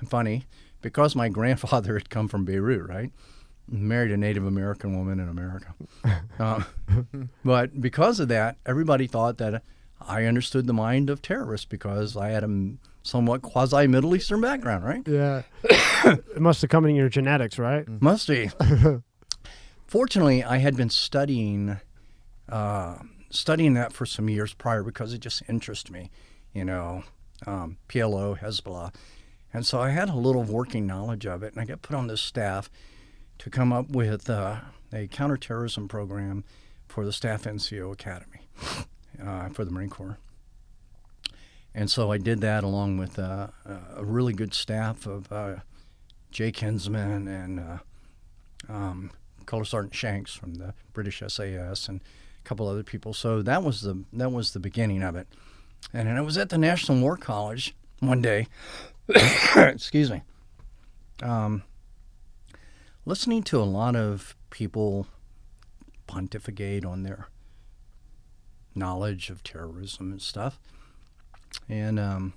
funny, 0.07 0.45
because 0.81 1.15
my 1.15 1.29
grandfather 1.37 1.93
had 1.93 2.09
come 2.09 2.27
from 2.27 2.45
Beirut, 2.45 2.87
right, 2.87 3.11
married 3.69 4.11
a 4.11 4.17
Native 4.17 4.45
American 4.45 4.97
woman 4.97 5.19
in 5.19 5.29
America, 5.29 5.73
uh, 6.39 6.63
but 7.45 7.79
because 7.79 8.19
of 8.19 8.27
that, 8.29 8.57
everybody 8.65 9.07
thought 9.07 9.37
that 9.37 9.63
I 10.01 10.25
understood 10.25 10.67
the 10.67 10.73
mind 10.73 11.09
of 11.09 11.21
terrorists 11.21 11.65
because 11.65 12.17
I 12.17 12.29
had 12.29 12.43
a 12.43 12.73
somewhat 13.05 13.43
quasi 13.43 13.85
Middle 13.85 14.15
Eastern 14.15 14.41
background, 14.41 14.83
right? 14.83 15.07
Yeah. 15.07 15.43
it 15.63 16.41
must 16.41 16.61
have 16.61 16.71
come 16.71 16.85
in 16.85 16.95
your 16.95 17.07
genetics, 17.07 17.59
right? 17.59 17.87
Must 18.01 18.27
be. 18.27 18.49
Fortunately, 19.87 20.43
I 20.43 20.57
had 20.57 20.75
been 20.75 20.89
studying 20.89 21.79
uh, 22.49 22.97
studying 23.29 23.75
that 23.75 23.93
for 23.93 24.05
some 24.05 24.27
years 24.27 24.53
prior 24.53 24.83
because 24.83 25.13
it 25.13 25.19
just 25.19 25.43
interested 25.47 25.91
me, 25.91 26.09
you 26.53 26.65
know, 26.65 27.03
um, 27.45 27.77
PLO, 27.89 28.37
Hezbollah, 28.39 28.93
and 29.53 29.65
so 29.65 29.79
I 29.79 29.89
had 29.89 30.09
a 30.09 30.15
little 30.15 30.43
working 30.43 30.87
knowledge 30.87 31.25
of 31.25 31.43
it, 31.43 31.53
and 31.53 31.61
I 31.61 31.65
got 31.65 31.81
put 31.81 31.95
on 31.95 32.07
this 32.07 32.21
staff 32.21 32.69
to 33.39 33.49
come 33.49 33.71
up 33.71 33.89
with 33.89 34.29
uh, 34.29 34.57
a 34.91 35.07
counterterrorism 35.07 35.87
program 35.87 36.43
for 36.87 37.05
the 37.05 37.13
Staff 37.13 37.43
NCO 37.43 37.91
Academy 37.91 38.47
uh, 39.23 39.49
for 39.49 39.63
the 39.65 39.71
Marine 39.71 39.89
Corps. 39.89 40.17
And 41.77 41.91
so 41.91 42.09
I 42.09 42.17
did 42.17 42.39
that 42.39 42.63
along 42.63 42.97
with 42.97 43.19
uh, 43.19 43.47
a 43.95 44.03
really 44.03 44.31
good 44.31 44.53
staff 44.53 45.05
of 45.05 45.29
uh, 45.29 45.55
Jay 46.31 46.49
Kinsman 46.53 47.27
and 47.27 47.59
uh, 47.59 47.77
um, 48.69 49.11
Color 49.45 49.65
Sergeant 49.65 49.93
Shanks 49.93 50.33
from 50.33 50.55
the 50.55 50.73
British 50.93 51.21
SAS 51.27 51.89
and 51.89 51.99
a 51.99 52.47
couple 52.47 52.69
other 52.69 52.81
people. 52.81 53.13
So 53.13 53.41
that 53.41 53.61
was 53.61 53.81
the 53.81 54.05
that 54.13 54.31
was 54.31 54.53
the 54.53 54.59
beginning 54.61 55.03
of 55.03 55.17
it. 55.17 55.27
And 55.93 56.07
then 56.07 56.15
I 56.15 56.21
was 56.21 56.37
at 56.37 56.47
the 56.47 56.57
National 56.57 57.01
War 57.01 57.17
College 57.17 57.75
one 57.99 58.21
day. 58.21 58.47
excuse 59.57 60.09
me. 60.09 60.21
Um, 61.21 61.63
listening 63.05 63.43
to 63.43 63.59
a 63.59 63.63
lot 63.63 63.97
of 63.97 64.33
people 64.49 65.07
pontificate 66.07 66.85
on 66.85 67.03
their 67.03 67.27
knowledge 68.73 69.29
of 69.29 69.43
terrorism 69.43 70.11
and 70.11 70.21
stuff. 70.21 70.57
And 71.69 71.99
um, 71.99 72.33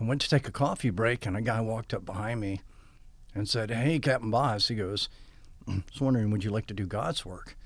I 0.00 0.04
went 0.04 0.20
to 0.22 0.28
take 0.28 0.48
a 0.48 0.52
coffee 0.52 0.90
break, 0.90 1.26
and 1.26 1.36
a 1.36 1.42
guy 1.42 1.60
walked 1.60 1.94
up 1.94 2.04
behind 2.04 2.40
me 2.40 2.60
and 3.34 3.48
said, 3.48 3.70
Hey, 3.70 3.98
Captain 3.98 4.30
Baz. 4.30 4.68
He 4.68 4.74
goes, 4.74 5.08
I 5.68 5.82
was 5.92 6.00
wondering, 6.00 6.30
would 6.30 6.44
you 6.44 6.50
like 6.50 6.66
to 6.66 6.74
do 6.74 6.86
God's 6.86 7.24
work? 7.24 7.56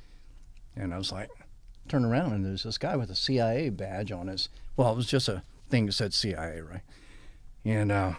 And 0.76 0.94
I 0.94 0.98
was 0.98 1.10
like, 1.10 1.30
turn 1.88 2.04
around, 2.04 2.32
and 2.32 2.44
there's 2.44 2.62
this 2.62 2.78
guy 2.78 2.96
with 2.96 3.10
a 3.10 3.16
CIA 3.16 3.70
badge 3.70 4.12
on 4.12 4.28
his. 4.28 4.48
Well, 4.76 4.92
it 4.92 4.96
was 4.96 5.06
just 5.06 5.28
a 5.28 5.42
thing 5.68 5.86
that 5.86 5.92
said 5.92 6.14
CIA, 6.14 6.60
right? 6.60 6.82
And 7.64 7.90
uh, 7.90 8.14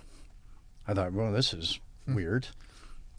I 0.88 0.94
thought, 0.94 1.14
well, 1.14 1.32
this 1.32 1.54
is 1.54 1.80
weird 2.08 2.48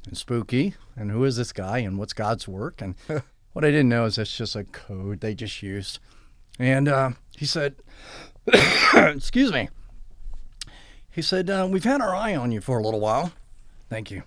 and 0.06 0.16
spooky. 0.16 0.74
And 0.96 1.10
who 1.10 1.24
is 1.24 1.36
this 1.36 1.52
guy? 1.52 1.78
And 1.78 1.98
what's 1.98 2.12
God's 2.12 2.46
work? 2.46 2.82
And 2.82 2.94
what 3.52 3.64
I 3.64 3.70
didn't 3.70 3.88
know 3.88 4.04
is 4.04 4.16
that's 4.16 4.36
just 4.36 4.56
a 4.56 4.64
code 4.64 5.20
they 5.20 5.34
just 5.34 5.62
used. 5.62 5.98
And 6.58 6.88
uh, 6.88 7.10
he 7.36 7.46
said, 7.46 7.76
Excuse 8.94 9.52
me. 9.52 9.68
He 11.10 11.22
said, 11.22 11.50
uh, 11.50 11.68
We've 11.70 11.84
had 11.84 12.00
our 12.00 12.14
eye 12.14 12.34
on 12.36 12.52
you 12.52 12.60
for 12.60 12.78
a 12.78 12.82
little 12.82 13.00
while. 13.00 13.32
Thank 13.88 14.10
you. 14.10 14.22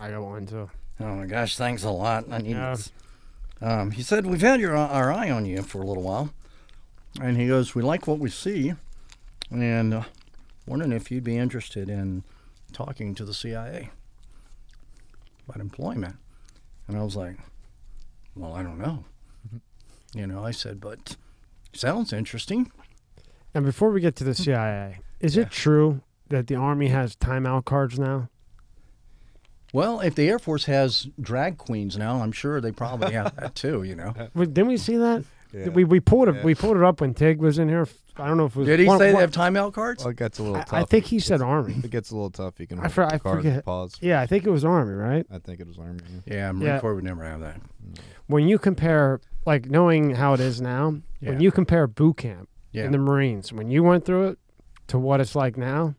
I 0.00 0.10
got 0.10 0.22
one 0.22 0.46
too. 0.46 0.70
Oh 1.00 1.14
my 1.16 1.26
gosh, 1.26 1.56
thanks 1.56 1.82
a 1.84 1.90
lot. 1.90 2.24
I 2.30 2.38
need 2.38 2.50
Yeah. 2.52 2.70
this. 2.74 2.92
Um, 3.60 3.90
he 3.90 4.02
said, 4.02 4.26
We've 4.26 4.40
had 4.40 4.60
your, 4.60 4.76
our 4.76 5.12
eye 5.12 5.30
on 5.30 5.44
you 5.46 5.62
for 5.62 5.80
a 5.82 5.86
little 5.86 6.02
while. 6.02 6.30
And 7.20 7.36
he 7.36 7.46
goes, 7.48 7.74
We 7.74 7.82
like 7.82 8.06
what 8.06 8.18
we 8.18 8.30
see. 8.30 8.74
And 9.50 9.94
uh, 9.94 10.02
wondering 10.66 10.92
if 10.92 11.10
you'd 11.10 11.24
be 11.24 11.36
interested 11.36 11.88
in 11.88 12.22
talking 12.72 13.14
to 13.16 13.24
the 13.24 13.34
CIA 13.34 13.90
about 15.48 15.60
employment. 15.60 16.16
And 16.86 16.96
I 16.96 17.02
was 17.02 17.16
like, 17.16 17.36
Well, 18.36 18.52
I 18.54 18.62
don't 18.62 18.78
know. 18.78 19.04
You 20.14 20.26
know, 20.26 20.44
I 20.44 20.50
said, 20.50 20.80
But 20.80 21.16
sounds 21.72 22.12
interesting. 22.12 22.70
And 23.54 23.64
before 23.64 23.90
we 23.90 24.00
get 24.00 24.16
to 24.16 24.24
the 24.24 24.30
hmm. 24.32 24.42
CIA, 24.42 24.98
is 25.20 25.36
Yeah. 25.36 25.42
it 25.42 25.50
true 25.50 26.00
that 26.28 26.46
the 26.46 26.54
Army 26.56 26.88
has 26.88 27.16
timeout 27.16 27.64
cards 27.64 27.98
now? 27.98 28.28
Well, 29.72 30.00
if 30.00 30.14
the 30.16 30.28
Air 30.28 30.38
Force 30.38 30.64
has 30.64 31.08
drag 31.20 31.56
queens 31.58 31.96
now, 31.96 32.22
I'm 32.22 32.32
sure 32.32 32.60
they 32.60 32.72
probably 32.72 33.12
have 33.12 33.36
that 33.36 33.54
too, 33.54 33.82
you 33.84 33.94
know. 33.94 34.14
Wait, 34.34 34.52
Didn't 34.52 34.68
we 34.68 34.76
see 34.76 34.96
that? 34.96 35.24
Yeah. 35.52 35.68
We 35.68 35.82
we 35.84 35.98
pulled 35.98 36.28
it 36.28 36.36
Yeah. 36.36 36.44
we 36.44 36.54
pulled 36.54 36.76
it 36.76 36.82
up 36.84 37.00
when 37.00 37.12
Tig 37.12 37.38
was 37.40 37.58
in 37.58 37.68
here. 37.68 37.88
I 38.16 38.28
don't 38.28 38.36
know 38.36 38.44
if 38.46 38.54
it 38.54 38.58
was. 38.60 38.66
Did 38.68 38.78
he 38.80 38.86
one- 38.86 38.98
say 38.98 39.12
they 39.12 39.18
have 39.18 39.32
timeout 39.32 39.72
cards? 39.72 40.04
Well, 40.04 40.10
it 40.12 40.16
gets 40.16 40.38
a 40.38 40.42
little 40.42 40.58
I, 40.58 40.62
tough. 40.62 40.72
I 40.74 40.84
think 40.84 41.06
he 41.06 41.16
It 41.16 41.22
said 41.24 41.40
Army. 41.42 41.74
It 41.82 41.90
gets 41.90 42.10
a 42.10 42.14
little 42.14 42.30
tough, 42.30 42.60
you 42.60 42.66
can 42.68 42.78
I 42.78 42.82
hold 42.82 42.92
for- 42.92 43.06
the 43.06 43.14
I 43.14 43.18
card, 43.18 43.36
forget. 43.38 43.64
pause. 43.64 43.96
Yeah, 44.00 44.20
I 44.20 44.26
think 44.26 44.46
it 44.46 44.50
was 44.50 44.64
Army, 44.64 44.94
right? 44.94 45.26
I 45.30 45.38
think 45.38 45.58
it 45.60 45.66
was 45.66 45.78
Army. 45.78 46.00
yeah. 46.24 46.34
Yeah, 46.34 46.52
Marine 46.52 46.66
Yeah. 46.66 46.80
Corps 46.80 46.94
would 46.94 47.04
never 47.04 47.24
have 47.24 47.40
that. 47.40 47.56
Mm. 47.56 47.98
When 48.28 48.46
you 48.46 48.58
compare, 48.58 49.20
like 49.44 49.68
knowing 49.68 50.14
how 50.14 50.34
it 50.34 50.40
is 50.40 50.60
now, 50.60 50.96
Yeah. 51.20 51.30
when 51.30 51.40
you 51.40 51.50
compare 51.50 51.86
boot 51.88 52.18
camp 52.18 52.48
Yeah. 52.72 52.84
in 52.84 52.92
the 52.92 52.98
Marines, 52.98 53.52
when 53.52 53.70
you 53.70 53.82
went 53.82 54.04
through 54.04 54.28
it 54.28 54.38
to 54.88 54.98
what 54.98 55.20
it's 55.20 55.34
like 55.34 55.56
now, 55.56 55.94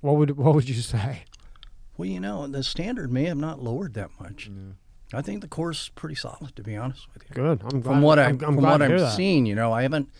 what 0.00 0.16
would 0.16 0.36
what 0.36 0.54
would 0.54 0.68
you 0.68 0.74
say? 0.82 1.24
Well, 1.96 2.08
you 2.08 2.20
know, 2.20 2.46
the 2.46 2.62
standard 2.62 3.10
may 3.12 3.24
have 3.24 3.38
not 3.38 3.62
lowered 3.62 3.94
that 3.94 4.10
much. 4.20 4.50
I 5.14 5.22
think 5.22 5.40
the 5.40 5.48
course 5.48 5.84
is 5.84 5.88
pretty 5.90 6.14
solid, 6.14 6.54
to 6.56 6.62
be 6.62 6.76
honest 6.76 7.06
with 7.14 7.22
you. 7.28 7.34
Good. 7.34 7.62
I'm 7.62 7.80
glad, 7.80 7.84
From 7.84 8.02
what 8.02 8.18
I'm, 8.18 8.32
I'm 8.32 8.38
from 8.38 8.56
what 8.56 8.82
I'm 8.82 8.96
that. 8.98 9.14
seeing, 9.16 9.46
you 9.46 9.54
know, 9.54 9.72
I 9.72 9.82
haven't 9.82 10.10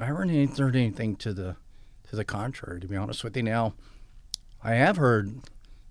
I 0.00 0.06
haven't 0.06 0.56
heard 0.58 0.74
anything 0.76 1.16
to 1.16 1.32
the 1.32 1.56
to 2.10 2.16
the 2.16 2.24
contrary, 2.24 2.80
to 2.80 2.86
be 2.88 2.96
honest 2.96 3.22
with 3.24 3.36
you. 3.36 3.42
Now, 3.42 3.74
I 4.64 4.74
have 4.74 4.96
heard 4.96 5.34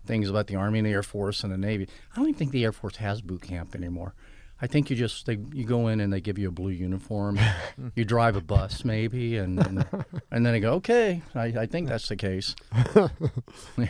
things 0.06 0.30
about 0.30 0.48
the 0.48 0.56
Army 0.56 0.80
and 0.80 0.88
the 0.88 0.92
Air 0.92 1.04
Force 1.04 1.44
and 1.44 1.54
the 1.54 1.58
Navy. 1.58 1.88
I 2.12 2.16
don't 2.18 2.26
even 2.28 2.38
think 2.38 2.52
the 2.52 2.64
Air 2.64 2.72
Force 2.72 2.98
has 2.98 3.22
boot 3.22 3.42
camp 3.44 3.76
anymore. 3.76 4.14
I 4.64 4.68
think 4.68 4.90
you 4.92 4.96
just 4.96 5.26
they 5.26 5.40
you 5.54 5.66
go 5.66 5.88
in 5.88 6.00
and 6.00 6.14
they 6.14 6.22
give 6.22 6.38
you 6.38 6.48
a 6.48 6.52
blue 6.52 6.70
uniform, 6.70 7.40
you 7.96 8.06
drive 8.06 8.36
a 8.36 8.42
bus 8.42 8.86
maybe, 8.86 9.38
and 9.38 9.60
and, 9.66 9.86
and 10.32 10.46
then 10.46 10.54
they 10.54 10.60
go, 10.60 10.74
okay, 10.74 11.22
I, 11.34 11.46
I 11.46 11.66
think 11.66 11.88
that's 11.90 12.08
the 12.08 12.16
case. 12.16 12.56
the 12.94 13.10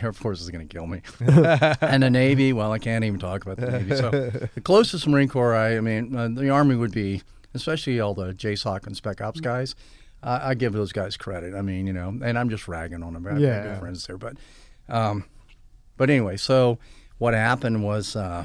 Air 0.02 0.12
Force 0.12 0.40
is 0.40 0.50
going 0.50 0.66
to 0.66 0.74
kill 0.74 0.86
me, 0.86 1.02
and 1.20 2.02
the 2.02 2.10
Navy. 2.10 2.52
Well, 2.52 2.72
I 2.72 2.78
can't 2.78 3.04
even 3.04 3.20
talk 3.20 3.44
about 3.44 3.58
the 3.58 3.70
Navy. 3.70 3.96
So 3.96 4.10
the 4.10 4.60
closest 4.62 5.06
Marine 5.06 5.28
Corps, 5.28 5.54
I, 5.54 5.76
I 5.76 5.80
mean, 5.80 6.16
uh, 6.16 6.28
the 6.28 6.48
Army 6.48 6.74
would 6.76 6.92
be, 6.92 7.22
especially 7.54 8.00
all 8.00 8.14
the 8.14 8.32
JSOC 8.32 8.86
and 8.86 8.96
Spec 8.96 9.20
Ops 9.20 9.40
guys. 9.40 9.74
Uh, 10.22 10.38
I 10.40 10.54
give 10.54 10.72
those 10.72 10.92
guys 10.92 11.16
credit. 11.16 11.52
I 11.54 11.62
mean, 11.62 11.86
you 11.86 11.92
know, 11.92 12.08
and 12.08 12.38
I'm 12.38 12.48
just 12.48 12.68
ragging 12.68 13.02
on 13.02 13.12
them. 13.12 13.26
I've 13.26 13.40
Yeah. 13.40 13.64
good 13.64 13.78
friends 13.80 14.06
there, 14.06 14.16
but, 14.16 14.36
um, 14.88 15.24
but 15.96 16.10
anyway, 16.10 16.36
so 16.36 16.78
what 17.18 17.34
happened 17.34 17.82
was 17.82 18.14
uh, 18.14 18.44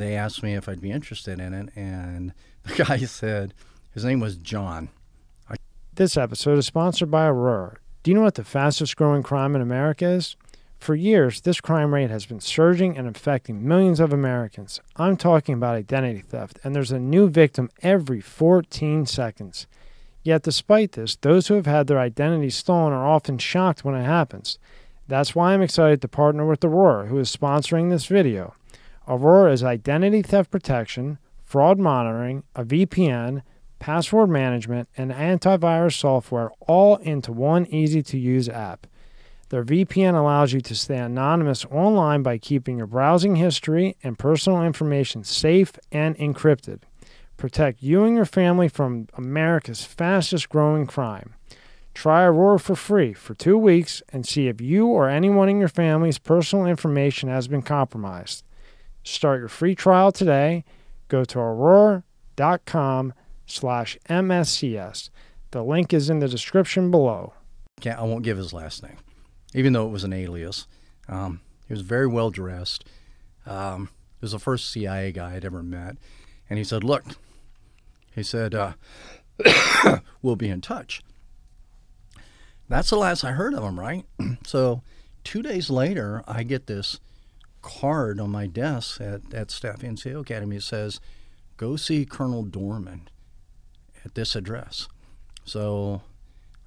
they 0.00 0.16
asked 0.16 0.42
me 0.42 0.54
if 0.54 0.68
I'd 0.68 0.80
be 0.80 0.90
interested 0.90 1.40
in 1.40 1.54
it, 1.54 1.70
and 1.76 2.32
the 2.64 2.84
guy 2.84 2.98
said 2.98 3.54
his 3.92 4.04
name 4.04 4.20
was 4.20 4.36
John. 4.36 4.88
This 5.94 6.16
episode 6.16 6.58
is 6.58 6.66
sponsored 6.66 7.08
by 7.08 7.28
Aura. 7.28 7.76
Do 8.02 8.10
you 8.10 8.16
know 8.16 8.22
what 8.22 8.34
the 8.34 8.42
fastest 8.42 8.96
growing 8.96 9.22
crime 9.22 9.54
in 9.54 9.62
America 9.62 10.06
is? 10.06 10.34
For 10.76 10.96
years, 10.96 11.40
this 11.40 11.60
crime 11.60 11.94
rate 11.94 12.10
has 12.10 12.26
been 12.26 12.40
surging 12.40 12.98
and 12.98 13.06
affecting 13.06 13.66
millions 13.66 14.00
of 14.00 14.12
Americans. 14.12 14.80
I'm 14.96 15.16
talking 15.16 15.54
about 15.54 15.76
identity 15.76 16.20
theft, 16.20 16.58
and 16.64 16.74
there's 16.74 16.90
a 16.90 16.98
new 16.98 17.28
victim 17.30 17.70
every 17.80 18.20
14 18.20 19.06
seconds. 19.06 19.68
Yet, 20.24 20.42
despite 20.42 20.92
this, 20.92 21.14
those 21.14 21.46
who 21.46 21.54
have 21.54 21.66
had 21.66 21.86
their 21.86 22.00
identity 22.00 22.50
stolen 22.50 22.92
are 22.92 23.06
often 23.06 23.38
shocked 23.38 23.84
when 23.84 23.94
it 23.94 24.04
happens. 24.04 24.58
That's 25.06 25.34
why 25.34 25.54
I'm 25.54 25.62
excited 25.62 26.02
to 26.02 26.08
partner 26.08 26.44
with 26.44 26.64
Aura, 26.64 27.06
who 27.06 27.18
is 27.18 27.34
sponsoring 27.34 27.90
this 27.90 28.06
video. 28.06 28.54
Aura 29.06 29.52
is 29.52 29.62
identity 29.62 30.22
theft 30.22 30.50
protection, 30.50 31.18
fraud 31.42 31.78
monitoring, 31.78 32.42
a 32.56 32.64
VPN, 32.64 33.42
password 33.78 34.30
management, 34.30 34.88
and 34.96 35.12
antivirus 35.12 35.98
software 35.98 36.50
all 36.60 36.96
into 36.96 37.32
one 37.32 37.66
easy 37.66 38.02
to 38.02 38.18
use 38.18 38.48
app. 38.48 38.86
Their 39.50 39.62
VPN 39.62 40.18
allows 40.18 40.54
you 40.54 40.60
to 40.62 40.74
stay 40.74 40.96
anonymous 40.96 41.66
online 41.66 42.22
by 42.22 42.38
keeping 42.38 42.78
your 42.78 42.86
browsing 42.86 43.36
history 43.36 43.94
and 44.02 44.18
personal 44.18 44.62
information 44.62 45.22
safe 45.22 45.78
and 45.92 46.16
encrypted. 46.16 46.80
Protect 47.36 47.82
you 47.82 48.04
and 48.04 48.16
your 48.16 48.24
family 48.24 48.68
from 48.68 49.08
America's 49.14 49.84
fastest 49.84 50.48
growing 50.48 50.86
crime. 50.86 51.34
Try 51.92 52.26
Aura 52.26 52.58
for 52.58 52.74
free 52.74 53.12
for 53.12 53.34
two 53.34 53.58
weeks 53.58 54.02
and 54.08 54.26
see 54.26 54.48
if 54.48 54.60
you 54.60 54.86
or 54.86 55.08
anyone 55.08 55.48
in 55.48 55.60
your 55.60 55.68
family's 55.68 56.18
personal 56.18 56.66
information 56.66 57.28
has 57.28 57.46
been 57.46 57.62
compromised. 57.62 58.44
Start 59.04 59.40
your 59.40 59.48
free 59.48 59.74
trial 59.74 60.10
today. 60.10 60.64
Go 61.08 61.24
to 61.24 61.38
aura.com 61.38 63.12
slash 63.46 63.98
MSCS. 64.08 65.10
The 65.50 65.62
link 65.62 65.92
is 65.92 66.08
in 66.08 66.18
the 66.18 66.28
description 66.28 66.90
below. 66.90 67.34
Can't, 67.80 67.98
I 67.98 68.02
won't 68.02 68.24
give 68.24 68.38
his 68.38 68.54
last 68.54 68.82
name, 68.82 68.96
even 69.52 69.74
though 69.74 69.86
it 69.86 69.90
was 69.90 70.04
an 70.04 70.14
alias. 70.14 70.66
Um, 71.06 71.42
he 71.68 71.74
was 71.74 71.82
very 71.82 72.06
well 72.06 72.30
dressed. 72.30 72.86
Um, 73.46 73.90
he 74.18 74.18
was 74.22 74.32
the 74.32 74.38
first 74.38 74.70
CIA 74.70 75.12
guy 75.12 75.34
I'd 75.34 75.44
ever 75.44 75.62
met, 75.62 75.96
and 76.48 76.58
he 76.58 76.64
said, 76.64 76.82
"Look," 76.82 77.04
he 78.14 78.22
said, 78.22 78.54
uh, 78.54 78.72
"We'll 80.22 80.36
be 80.36 80.48
in 80.48 80.62
touch." 80.62 81.02
That's 82.70 82.88
the 82.88 82.96
last 82.96 83.22
I 83.22 83.32
heard 83.32 83.52
of 83.52 83.62
him, 83.62 83.78
right? 83.78 84.06
so, 84.46 84.82
two 85.24 85.42
days 85.42 85.68
later, 85.68 86.24
I 86.26 86.42
get 86.42 86.66
this 86.66 86.98
card 87.64 88.20
on 88.20 88.30
my 88.30 88.46
desk 88.46 89.00
at, 89.00 89.32
at 89.32 89.50
Staff 89.50 89.80
NCO 89.80 90.20
Academy. 90.20 90.56
It 90.56 90.62
says, 90.62 91.00
"Go 91.56 91.76
see 91.76 92.04
Colonel 92.04 92.44
Dorman 92.44 93.08
at 94.04 94.14
this 94.14 94.36
address." 94.36 94.86
So 95.46 96.02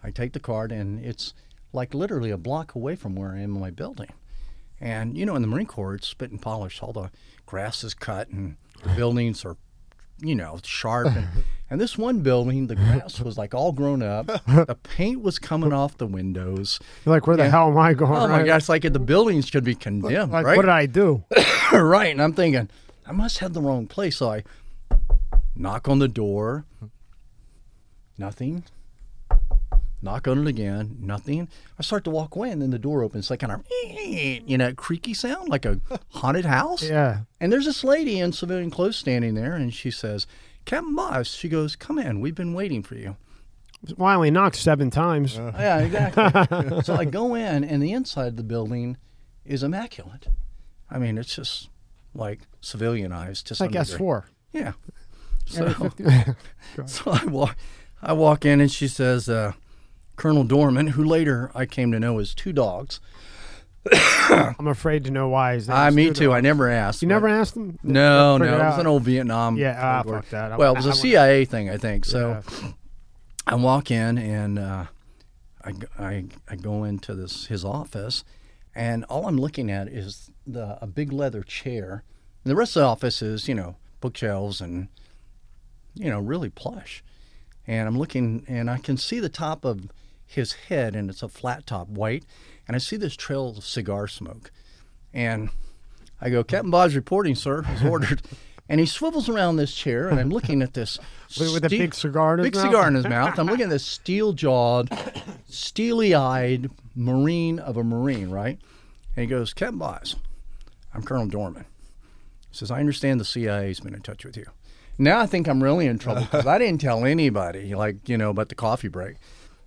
I 0.03 0.10
take 0.10 0.34
the 0.34 0.40
card, 0.40 0.72
and 0.72 0.99
it's 1.06 1.36
like 1.72 1.94
literally 1.94 2.32
a 2.32 2.38
block 2.38 2.74
away 2.74 2.95
from 2.95 3.15
where 3.15 3.32
I 3.32 3.41
am 3.41 3.56
in 3.56 3.61
my 3.61 3.69
building. 3.69 4.11
And 4.82 5.15
you 5.15 5.26
know, 5.26 5.36
in 5.36 5.44
the 5.44 5.48
Marine 5.48 5.68
Corps, 5.68 5.94
it's 5.94 6.07
spit 6.07 6.32
and 6.32 6.41
polished. 6.41 6.82
All 6.82 6.94
the 6.94 7.11
grass 7.45 7.84
is 7.84 7.94
cut, 7.94 8.30
and 8.30 8.57
the 8.84 8.90
buildings 8.95 9.45
are, 9.45 9.56
you 10.19 10.35
know, 10.35 10.60
sharp. 10.64 11.07
And, 11.07 11.27
and 11.69 11.81
this 11.81 11.98
one 11.98 12.22
building, 12.22 12.68
the 12.68 12.76
grass 12.76 13.19
was 13.19 13.38
like 13.38 13.53
all 13.53 13.72
grown 13.72 14.02
up. 14.02 14.27
The 14.48 14.77
paint 14.81 15.22
was 15.22 15.39
coming 15.39 15.73
off 15.73 15.98
the 15.98 16.07
windows. 16.07 16.80
You're 17.06 17.15
like, 17.15 17.27
where 17.27 17.38
the 17.38 17.44
Yeah. 17.44 17.49
hell 17.52 17.69
am 17.69 17.77
I 17.77 17.94
going? 17.94 18.11
Oh 18.14 18.27
my 18.27 18.39
right? 18.39 18.45
gosh! 18.45 18.69
Like 18.69 18.81
the 18.81 18.99
buildings 18.99 19.48
should 19.48 19.64
be 19.64 19.76
condemned, 19.76 20.31
Like, 20.31 20.45
right? 20.45 20.56
what 20.57 20.64
did 20.64 20.72
I 20.72 20.85
do? 20.85 21.23
right. 21.73 22.11
And 22.11 22.22
I'm 22.22 22.34
thinking, 22.34 22.69
I 23.06 23.11
must 23.11 23.39
have 23.39 23.53
the 23.53 23.61
wrong 23.61 23.88
place. 23.88 24.18
So 24.18 24.31
I 24.31 24.44
knock 25.56 25.88
on 25.88 25.99
the 25.99 26.07
door. 26.07 26.65
Nothing. 28.18 28.64
Knock 30.08 30.26
on 30.30 30.40
it 30.40 30.48
again. 30.48 30.96
Nothing. 31.02 31.50
I 31.78 31.82
start 31.82 32.06
to 32.06 32.10
walk 32.10 32.34
away, 32.38 32.50
and 32.50 32.62
then 32.62 32.70
the 32.70 32.80
door 32.80 33.04
opens, 33.04 33.30
like 33.30 33.42
kind 33.42 33.52
of, 33.52 33.66
you 34.00 34.58
know, 34.58 34.74
creaky 34.74 35.14
sound, 35.14 35.50
like 35.50 35.66
a 35.66 35.82
haunted 36.12 36.46
house. 36.46 36.82
Yeah. 36.82 37.24
And 37.42 37.52
there's 37.52 37.66
this 37.66 37.84
lady 37.84 38.22
in 38.22 38.32
civilian 38.32 38.72
clothes 38.72 38.96
standing 38.96 39.36
there, 39.36 39.54
and 39.54 39.74
she 39.74 39.92
says, 39.92 40.26
Captain 40.64 40.96
Moss, 40.96 41.28
she 41.28 41.50
goes, 41.50 41.76
come 41.76 42.00
in. 42.00 42.22
We've 42.22 42.34
been 42.34 42.54
waiting 42.54 42.84
for 42.84 42.96
you. 42.96 43.18
Why 43.98 44.16
only 44.16 44.32
knocked 44.32 44.56
seven 44.56 44.90
times? 44.90 45.36
Yeah, 45.36 45.80
exactly. 45.80 46.82
so 46.84 46.96
I 46.96 47.04
go 47.04 47.36
in, 47.36 47.66
and 47.66 47.84
the 47.84 47.92
inside 47.92 48.28
of 48.28 48.38
the 48.38 48.44
building 48.44 48.96
is 49.44 49.62
immaculate. 49.62 50.30
I 50.90 51.00
mean, 51.00 51.18
it's 51.18 51.36
just 51.36 51.68
like 52.16 52.40
civilianized 52.62 53.44
to 53.44 53.52
It's 53.52 53.58
some 53.58 53.72
like 53.72 53.86
degree. 53.86 54.06
S4. 54.06 54.24
Yeah. 54.54 54.72
So, 55.48 55.92
so 56.86 57.12
I 57.12 57.26
walk, 57.26 57.58
I 58.02 58.14
walk 58.14 58.46
in, 58.46 58.62
and 58.62 58.72
she 58.72 58.88
says, 58.88 59.28
uh, 59.28 59.52
Colonel 60.18 60.44
Dorman, 60.44 60.88
who 60.88 61.03
later 61.03 61.49
I 61.56 61.65
came 61.65 61.91
to 61.94 61.99
know 61.99 62.19
as 62.19 62.34
two 62.35 62.52
dogs. 62.52 62.99
I'm 64.30 64.68
afraid 64.68 65.06
to 65.06 65.11
know 65.11 65.30
why. 65.30 65.53
His 65.53 65.69
I, 65.69 65.85
name's 65.85 65.95
me 65.95 66.11
too. 66.11 66.34
I 66.34 66.41
never 66.41 66.69
asked. 66.69 67.02
You 67.02 67.07
never 67.07 67.27
asked 67.30 67.56
him? 67.56 67.80
No, 67.84 68.38
no, 68.38 68.44
Figured 68.44 68.60
it 68.60 68.64
was 68.65 68.80
an 68.80 68.88
old 68.88 69.03
Vietnam. 69.03 69.56
Yeah, 69.56 69.80
ah, 69.81 70.03
fuck 70.03 70.27
that. 70.30 70.52
I- 70.52 70.57
Well, 70.57 70.73
it 70.73 70.77
was 70.77 70.85
I 70.85 70.89
a 70.89 70.91
wanna- 70.91 71.02
CIA 71.02 71.45
thing, 71.45 71.69
I 71.69 71.77
think. 71.77 72.03
So 72.03 72.41
Yeah. 72.61 72.72
I 73.45 73.56
walk 73.56 73.91
in 73.91 74.18
and 74.18 74.60
uh, 74.60 74.85
I, 75.64 75.72
I, 75.98 76.26
I 76.49 76.56
go 76.57 76.84
into 76.84 77.14
this 77.15 77.45
his 77.45 77.64
office, 77.64 78.26
and 78.76 79.06
all 79.06 79.26
I'm 79.27 79.38
looking 79.38 79.72
at 79.72 79.88
is 79.88 80.30
the 80.45 80.77
a 80.81 80.88
big 80.88 81.14
leather 81.14 81.44
chair. 81.44 82.03
And 82.44 82.52
the 82.52 82.56
rest 82.56 82.76
of 82.76 82.81
the 82.81 82.88
office 82.88 83.22
is 83.22 83.48
you 83.48 83.56
know 83.56 83.77
bookshelves 84.02 84.60
and 84.60 84.89
you 85.94 86.10
know 86.10 86.19
really 86.19 86.49
plush. 86.49 87.03
And 87.68 87.88
I'm 87.88 87.98
looking, 87.98 88.44
and 88.48 88.69
I 88.69 88.77
can 88.80 88.95
see 88.98 89.19
the 89.19 89.27
top 89.30 89.64
of 89.65 89.89
his 90.28 90.54
head, 90.54 90.95
and 90.95 91.10
it's 91.10 91.24
a 91.24 91.28
flat 91.30 91.66
top, 91.66 91.88
white. 91.88 92.26
And 92.68 92.76
I 92.76 92.80
see 92.80 92.98
this 92.98 93.16
trail 93.16 93.49
of 93.58 93.64
cigar 93.66 94.08
smoke, 94.08 94.52
and 95.14 95.49
I 96.22 96.30
go, 96.30 96.44
Captain 96.44 96.70
Bob's 96.70 96.95
reporting, 96.95 97.34
sir, 97.36 97.64
as 97.66 97.84
ordered. 97.90 98.22
and 98.68 98.80
he 98.80 98.86
swivels 98.86 99.30
around 99.30 99.56
this 99.56 99.74
chair, 99.74 100.10
and 100.10 100.20
I'm 100.20 100.30
looking 100.30 100.62
at 100.62 100.74
this 100.74 100.99
With, 101.40 101.54
with 101.54 101.66
a 101.66 101.70
big 101.70 101.94
cigar 101.95 102.34
in 102.34 102.40
his 102.40 102.45
big 102.48 102.56
mouth? 102.56 102.66
cigar 102.66 102.88
in 102.90 102.95
his 102.95 103.08
mouth. 103.08 103.40
I'm 103.40 103.48
looking 103.48 103.64
at 103.66 103.70
this 103.70 103.86
steel-jawed, 103.86 104.90
steely-eyed 105.48 106.70
Marine 106.95 107.60
of 107.60 107.78
a 107.78 107.84
Marine, 107.84 108.30
right? 108.30 108.60
And 109.16 109.22
he 109.22 109.28
goes, 109.28 109.54
Captain 109.54 109.80
Baz, 109.80 110.16
I'm 110.94 111.04
Colonel 111.04 111.28
Dorman. 111.28 111.66
He 112.52 112.58
says, 112.58 112.70
I 112.72 112.80
understand 112.80 113.20
the 113.20 113.26
CIA's 113.26 113.80
been 113.80 113.94
in 113.94 114.02
touch 114.02 114.26
with 114.26 114.36
you. 114.38 114.45
Now 114.98 115.20
I 115.20 115.26
think 115.28 115.48
I'm 115.48 115.62
really 115.64 115.86
in 115.86 115.99
trouble 115.99 116.22
because 116.24 116.48
I 116.48 116.58
didn't 116.58 116.82
tell 116.82 117.06
anybody, 117.06 117.76
like, 117.76 118.10
you 118.10 118.18
know, 118.18 118.32
about 118.32 118.49
the 118.49 118.56
coffee 118.56 118.88
break. 118.88 119.18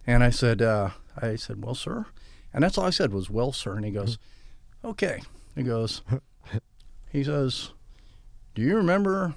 And 0.07 0.25
I 0.25 0.31
said, 0.31 0.63
uh, 0.63 0.91
I 1.17 1.37
said, 1.37 1.65
well, 1.65 1.75
sir. 1.75 2.07
And 2.53 2.65
that's 2.65 2.79
all 2.79 2.87
I 2.87 2.91
said 2.91 3.13
was, 3.13 3.31
well, 3.31 3.53
sir. 3.53 3.77
And 3.77 3.85
he 3.85 3.91
goes, 3.91 4.19
okay. 4.85 5.23
He 5.55 5.63
goes, 5.63 6.03
he 7.13 7.25
says, 7.25 7.71
do 8.55 8.63
you 8.63 8.77
remember 8.77 9.35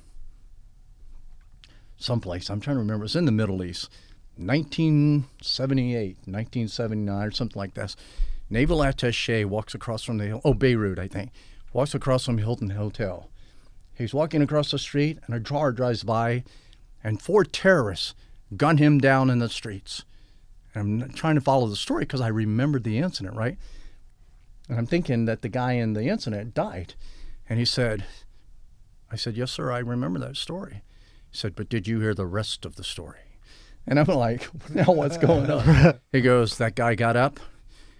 someplace? 1.97 2.49
I'm 2.49 2.59
trying 2.59 2.75
to 2.75 2.81
remember. 2.81 3.05
It's 3.05 3.15
in 3.15 3.25
the 3.25 3.31
Middle 3.31 3.63
East, 3.63 3.89
1978, 4.37 6.17
1979, 6.25 7.27
or 7.27 7.31
something 7.31 7.59
like 7.59 7.75
this. 7.75 7.95
Naval 8.49 8.79
attaché 8.79 9.45
walks 9.45 9.73
across 9.73 10.03
from 10.03 10.17
the 10.17 10.41
oh 10.43 10.53
Beirut, 10.53 10.99
I 10.99 11.07
think, 11.07 11.31
walks 11.71 11.93
across 11.95 12.25
from 12.25 12.37
Hilton 12.37 12.71
Hotel. 12.71 13.29
He's 13.95 14.13
walking 14.13 14.41
across 14.41 14.71
the 14.71 14.79
street, 14.79 15.19
and 15.25 15.35
a 15.35 15.39
car 15.39 15.71
drives 15.71 16.03
by, 16.03 16.43
and 17.03 17.21
four 17.21 17.43
terrorists 17.43 18.15
gun 18.57 18.77
him 18.77 18.97
down 18.97 19.29
in 19.29 19.39
the 19.39 19.49
streets. 19.49 20.03
And 20.73 21.03
I'm 21.03 21.11
trying 21.11 21.35
to 21.35 21.41
follow 21.41 21.67
the 21.67 21.75
story 21.75 22.03
because 22.03 22.21
I 22.21 22.27
remembered 22.27 22.83
the 22.83 22.97
incident, 22.97 23.35
right? 23.35 23.57
And 24.69 24.77
I'm 24.77 24.85
thinking 24.85 25.25
that 25.25 25.41
the 25.41 25.49
guy 25.49 25.73
in 25.73 25.93
the 25.93 26.05
incident 26.05 26.53
died. 26.53 26.95
And 27.49 27.59
he 27.59 27.65
said, 27.65 28.05
I 29.11 29.15
said, 29.15 29.35
Yes, 29.35 29.51
sir, 29.51 29.71
I 29.71 29.79
remember 29.79 30.19
that 30.19 30.37
story. 30.37 30.83
He 31.29 31.37
said, 31.37 31.55
But 31.55 31.69
did 31.69 31.87
you 31.87 31.99
hear 31.99 32.13
the 32.15 32.25
rest 32.25 32.65
of 32.65 32.75
the 32.75 32.83
story? 32.83 33.19
And 33.85 33.99
I'm 33.99 34.05
like, 34.07 34.49
Now 34.69 34.85
what's 34.85 35.17
going 35.17 35.49
on? 35.51 35.99
he 36.11 36.21
goes, 36.21 36.57
That 36.57 36.75
guy 36.75 36.95
got 36.95 37.15
up, 37.15 37.39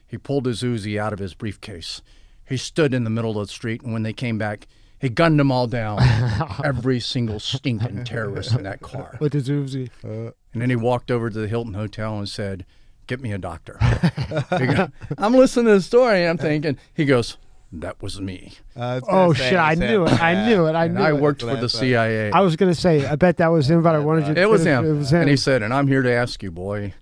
he 0.08 0.18
pulled 0.18 0.46
his 0.46 0.64
Uzi 0.64 1.00
out 1.00 1.14
of 1.14 1.20
his 1.20 1.34
briefcase. 1.34 2.02
He 2.48 2.58
stood 2.58 2.94
in 2.94 3.04
the 3.04 3.10
middle 3.10 3.40
of 3.40 3.48
the 3.48 3.54
street, 3.54 3.82
and 3.82 3.94
when 3.94 4.04
they 4.04 4.14
came 4.14 4.38
back, 4.38 4.68
he 5.04 5.10
gunned 5.10 5.40
them 5.40 5.52
all 5.52 5.68
down. 5.68 6.00
Every 6.64 7.00
single 7.00 7.40
stinking 7.40 8.04
terrorist 8.06 8.54
in 8.56 8.64
that 8.64 8.82
car. 8.82 9.18
With 9.20 9.34
his 9.34 9.50
Uzi. 9.50 9.90
And 10.02 10.34
then 10.62 10.70
he 10.72 10.76
walked 10.76 11.12
over 11.12 11.30
to 11.30 11.38
the 11.40 11.48
Hilton 11.48 11.76
Hotel 11.76 12.18
and 12.18 12.28
said, 12.28 12.66
Get 13.06 13.20
me 13.22 13.32
a 13.34 13.38
doctor. 13.38 13.78
He 14.58 14.66
go- 14.66 14.90
I'm 15.18 15.34
listening 15.34 15.66
to 15.66 15.74
the 15.74 15.82
story 15.82 16.22
and 16.22 16.30
I'm 16.30 16.38
thinking, 16.38 16.78
he 16.94 17.06
goes, 17.06 17.38
That 17.72 18.02
was 18.02 18.20
me. 18.22 18.54
Uh, 18.76 18.80
I 18.80 18.94
was 18.96 19.04
gonna 19.04 19.22
Oh 19.28 19.34
shit! 19.34 19.54
I 19.58 19.74
knew 19.76 20.06
it. 20.06 20.14
I 20.22 20.48
knew 20.48 20.66
it. 20.68 20.74
I 20.74 20.86
And 20.86 20.96
knew 20.96 21.02
I 21.02 21.10
it. 21.10 21.18
worked 21.20 21.42
That's 21.42 21.56
for 21.56 21.60
the 21.62 21.70
CIA. 21.70 22.32
I 22.32 22.40
was 22.42 22.56
gonna 22.56 22.74
say. 22.74 23.06
I 23.06 23.16
bet 23.16 23.38
that 23.38 23.50
was 23.50 23.70
him. 23.70 23.84
But 23.84 23.96
I 23.96 24.00
wanted 24.00 24.28
you. 24.30 24.34
to 24.36 24.42
it 24.42 24.50
was 24.50 24.66
him. 24.66 24.86
It 24.86 24.94
was 24.94 25.12
him. 25.12 25.22
And 25.22 25.30
he 25.30 25.36
said, 25.38 25.62
And 25.64 25.74
I'm 25.74 25.88
here 25.88 26.02
to 26.02 26.12
ask 26.12 26.42
you, 26.42 26.50
boy, 26.52 26.94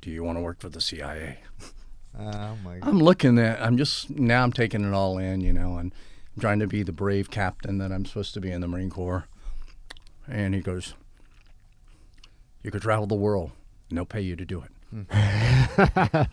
do 0.00 0.10
you 0.10 0.24
want 0.24 0.38
to 0.38 0.42
work 0.42 0.58
for 0.60 0.68
the 0.70 0.80
CIA? 0.80 1.38
Oh 2.18 2.56
my 2.64 2.78
god. 2.78 2.88
I'm 2.88 2.98
looking 2.98 3.38
at, 3.38 3.60
I'm 3.62 3.76
just, 3.76 4.10
now 4.10 4.42
I'm 4.42 4.52
taking 4.52 4.84
it 4.84 4.92
all 4.94 5.18
in, 5.18 5.40
you 5.40 5.52
know, 5.52 5.76
and 5.78 5.94
I'm 6.34 6.40
trying 6.40 6.58
to 6.60 6.66
be 6.66 6.82
the 6.82 6.92
brave 6.92 7.30
captain 7.30 7.78
that 7.78 7.92
I'm 7.92 8.04
supposed 8.06 8.34
to 8.34 8.40
be 8.40 8.50
in 8.50 8.60
the 8.60 8.68
Marine 8.68 8.90
Corps. 8.90 9.26
And 10.28 10.54
he 10.54 10.60
goes, 10.60 10.94
You 12.62 12.70
could 12.70 12.82
travel 12.82 13.06
the 13.06 13.14
world, 13.14 13.50
and 13.88 13.98
they'll 13.98 14.04
pay 14.06 14.20
you 14.20 14.36
to 14.36 14.44
do 14.44 14.62
it. 14.62 14.68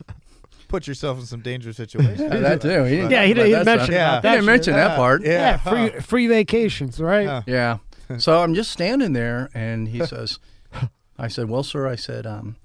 Put 0.67 0.85
yourself 0.87 1.19
in 1.19 1.25
some 1.25 1.41
dangerous 1.41 1.77
situations. 1.77 2.19
Yeah, 2.19 2.37
that 2.37 2.61
too. 2.61 2.83
He 2.83 2.97
didn't 2.97 3.11
Yeah, 3.11 3.25
he 3.25 3.33
talk 3.33 3.43
did- 3.43 3.51
about 3.51 3.63
he 3.63 3.63
that 3.63 3.65
mentioned 3.65 3.93
stuff. 3.95 4.19
about 4.19 4.23
He 4.23 4.29
didn't 4.35 4.45
mention 4.45 4.71
shit. 4.73 4.75
that 4.75 4.95
part. 4.95 5.21
Yeah. 5.23 5.29
yeah, 5.31 5.57
free 5.57 5.99
free 6.01 6.27
vacations, 6.27 6.99
right? 6.99 7.27
Huh. 7.27 7.41
Yeah. 7.47 7.77
So 8.17 8.41
I'm 8.41 8.55
just 8.55 8.71
standing 8.71 9.13
there, 9.13 9.51
and 9.53 9.87
he 9.89 10.03
says, 10.03 10.39
I 11.19 11.27
said, 11.27 11.47
Well, 11.47 11.61
sir, 11.61 11.87
I 11.87 11.95
said, 11.95 12.25
um, 12.25 12.55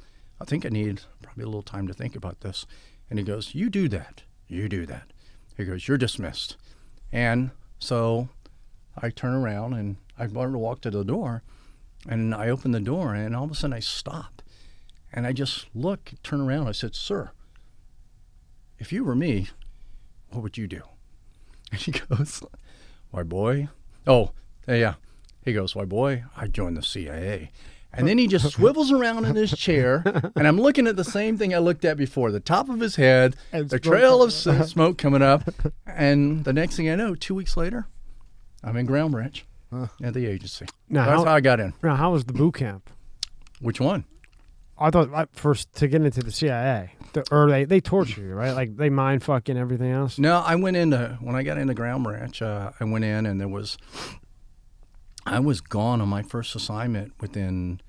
I 0.40 0.46
think 0.46 0.64
I 0.64 0.70
need 0.70 1.02
probably 1.22 1.42
a 1.42 1.46
little 1.46 1.60
time 1.62 1.86
to 1.86 1.92
think 1.92 2.16
about 2.16 2.40
this. 2.40 2.64
And 3.10 3.18
he 3.18 3.24
goes, 3.26 3.54
You 3.54 3.68
do 3.68 3.86
that. 3.90 4.22
You 4.48 4.70
do 4.70 4.86
that. 4.86 5.02
He 5.54 5.66
goes, 5.66 5.86
You're 5.86 5.98
dismissed. 5.98 6.56
And 7.14 7.52
so 7.78 8.28
I 9.00 9.08
turn 9.08 9.34
around 9.34 9.74
and 9.74 9.96
I 10.18 10.26
wanted 10.26 10.52
to 10.52 10.58
walk 10.58 10.80
to 10.80 10.90
the 10.90 11.04
door, 11.04 11.44
and 12.08 12.34
I 12.34 12.48
open 12.48 12.72
the 12.72 12.80
door, 12.80 13.14
and 13.14 13.34
all 13.36 13.44
of 13.44 13.52
a 13.52 13.54
sudden 13.54 13.72
I 13.72 13.80
stop. 13.80 14.42
And 15.12 15.26
I 15.26 15.32
just 15.32 15.66
look, 15.74 16.12
turn 16.24 16.40
around. 16.40 16.66
I 16.66 16.72
said, 16.72 16.96
Sir, 16.96 17.30
if 18.80 18.92
you 18.92 19.04
were 19.04 19.14
me, 19.14 19.48
what 20.30 20.42
would 20.42 20.58
you 20.58 20.66
do? 20.66 20.82
And 21.72 21.80
he 21.80 21.92
goes, 21.92 22.42
Why, 23.10 23.22
boy. 23.22 23.68
Oh, 24.06 24.30
yeah. 24.68 24.94
He 25.44 25.52
goes, 25.52 25.74
Why, 25.74 25.84
boy, 25.84 26.24
I 26.36 26.46
joined 26.48 26.76
the 26.76 26.82
CIA. 26.82 27.50
And 27.96 28.06
then 28.08 28.18
he 28.18 28.26
just 28.26 28.48
swivels 28.54 28.90
around 28.92 29.24
in 29.24 29.34
his 29.36 29.50
chair, 29.56 30.02
and 30.36 30.46
I'm 30.48 30.60
looking 30.60 30.86
at 30.86 30.96
the 30.96 31.04
same 31.04 31.36
thing 31.38 31.54
I 31.54 31.58
looked 31.58 31.84
at 31.84 31.96
before 31.96 32.30
the 32.30 32.40
top 32.40 32.68
of 32.68 32.80
his 32.80 32.96
head, 32.96 33.36
And 33.52 33.68
the 33.70 33.78
trail 33.78 34.22
of 34.22 34.30
s- 34.30 34.70
smoke 34.70 34.98
coming 34.98 35.22
up. 35.22 35.42
And 35.86 36.44
the 36.44 36.52
next 36.52 36.76
thing 36.76 36.90
I 36.90 36.96
know, 36.96 37.14
two 37.14 37.34
weeks 37.36 37.56
later, 37.56 37.86
I'm 38.64 38.76
in 38.76 38.84
Ground 38.86 39.12
Branch 39.12 39.44
at 40.02 40.12
the 40.14 40.26
agency. 40.26 40.66
Now, 40.88 41.04
That's 41.06 41.18
how, 41.20 41.24
how 41.26 41.34
I 41.36 41.40
got 41.40 41.60
in. 41.60 41.72
now, 41.84 41.94
how 41.94 42.10
was 42.12 42.24
the 42.24 42.32
boot 42.32 42.54
camp? 42.54 42.90
Which 43.60 43.80
one? 43.80 44.04
I 44.76 44.90
thought 44.90 45.28
first 45.36 45.72
to 45.76 45.86
get 45.86 46.02
into 46.02 46.20
the 46.20 46.32
CIA, 46.32 46.94
the, 47.12 47.24
or 47.30 47.48
they 47.48 47.64
they 47.64 47.80
torture 47.80 48.20
you, 48.22 48.34
right? 48.34 48.50
Like 48.50 48.76
they 48.76 48.90
mind 48.90 49.22
fucking 49.22 49.56
everything 49.56 49.92
else. 49.92 50.18
No, 50.18 50.40
I 50.40 50.56
went 50.56 50.76
into 50.76 51.16
when 51.20 51.36
I 51.36 51.44
got 51.44 51.58
into 51.58 51.74
Ground 51.74 52.02
Branch. 52.02 52.42
Uh, 52.42 52.72
I 52.80 52.84
went 52.84 53.04
in 53.04 53.24
and 53.24 53.40
there 53.40 53.46
was, 53.46 53.78
I 55.26 55.40
was 55.40 55.60
gone 55.60 56.00
on 56.00 56.08
my 56.08 56.22
first 56.22 56.54
assignment 56.54 57.12
within 57.20 57.80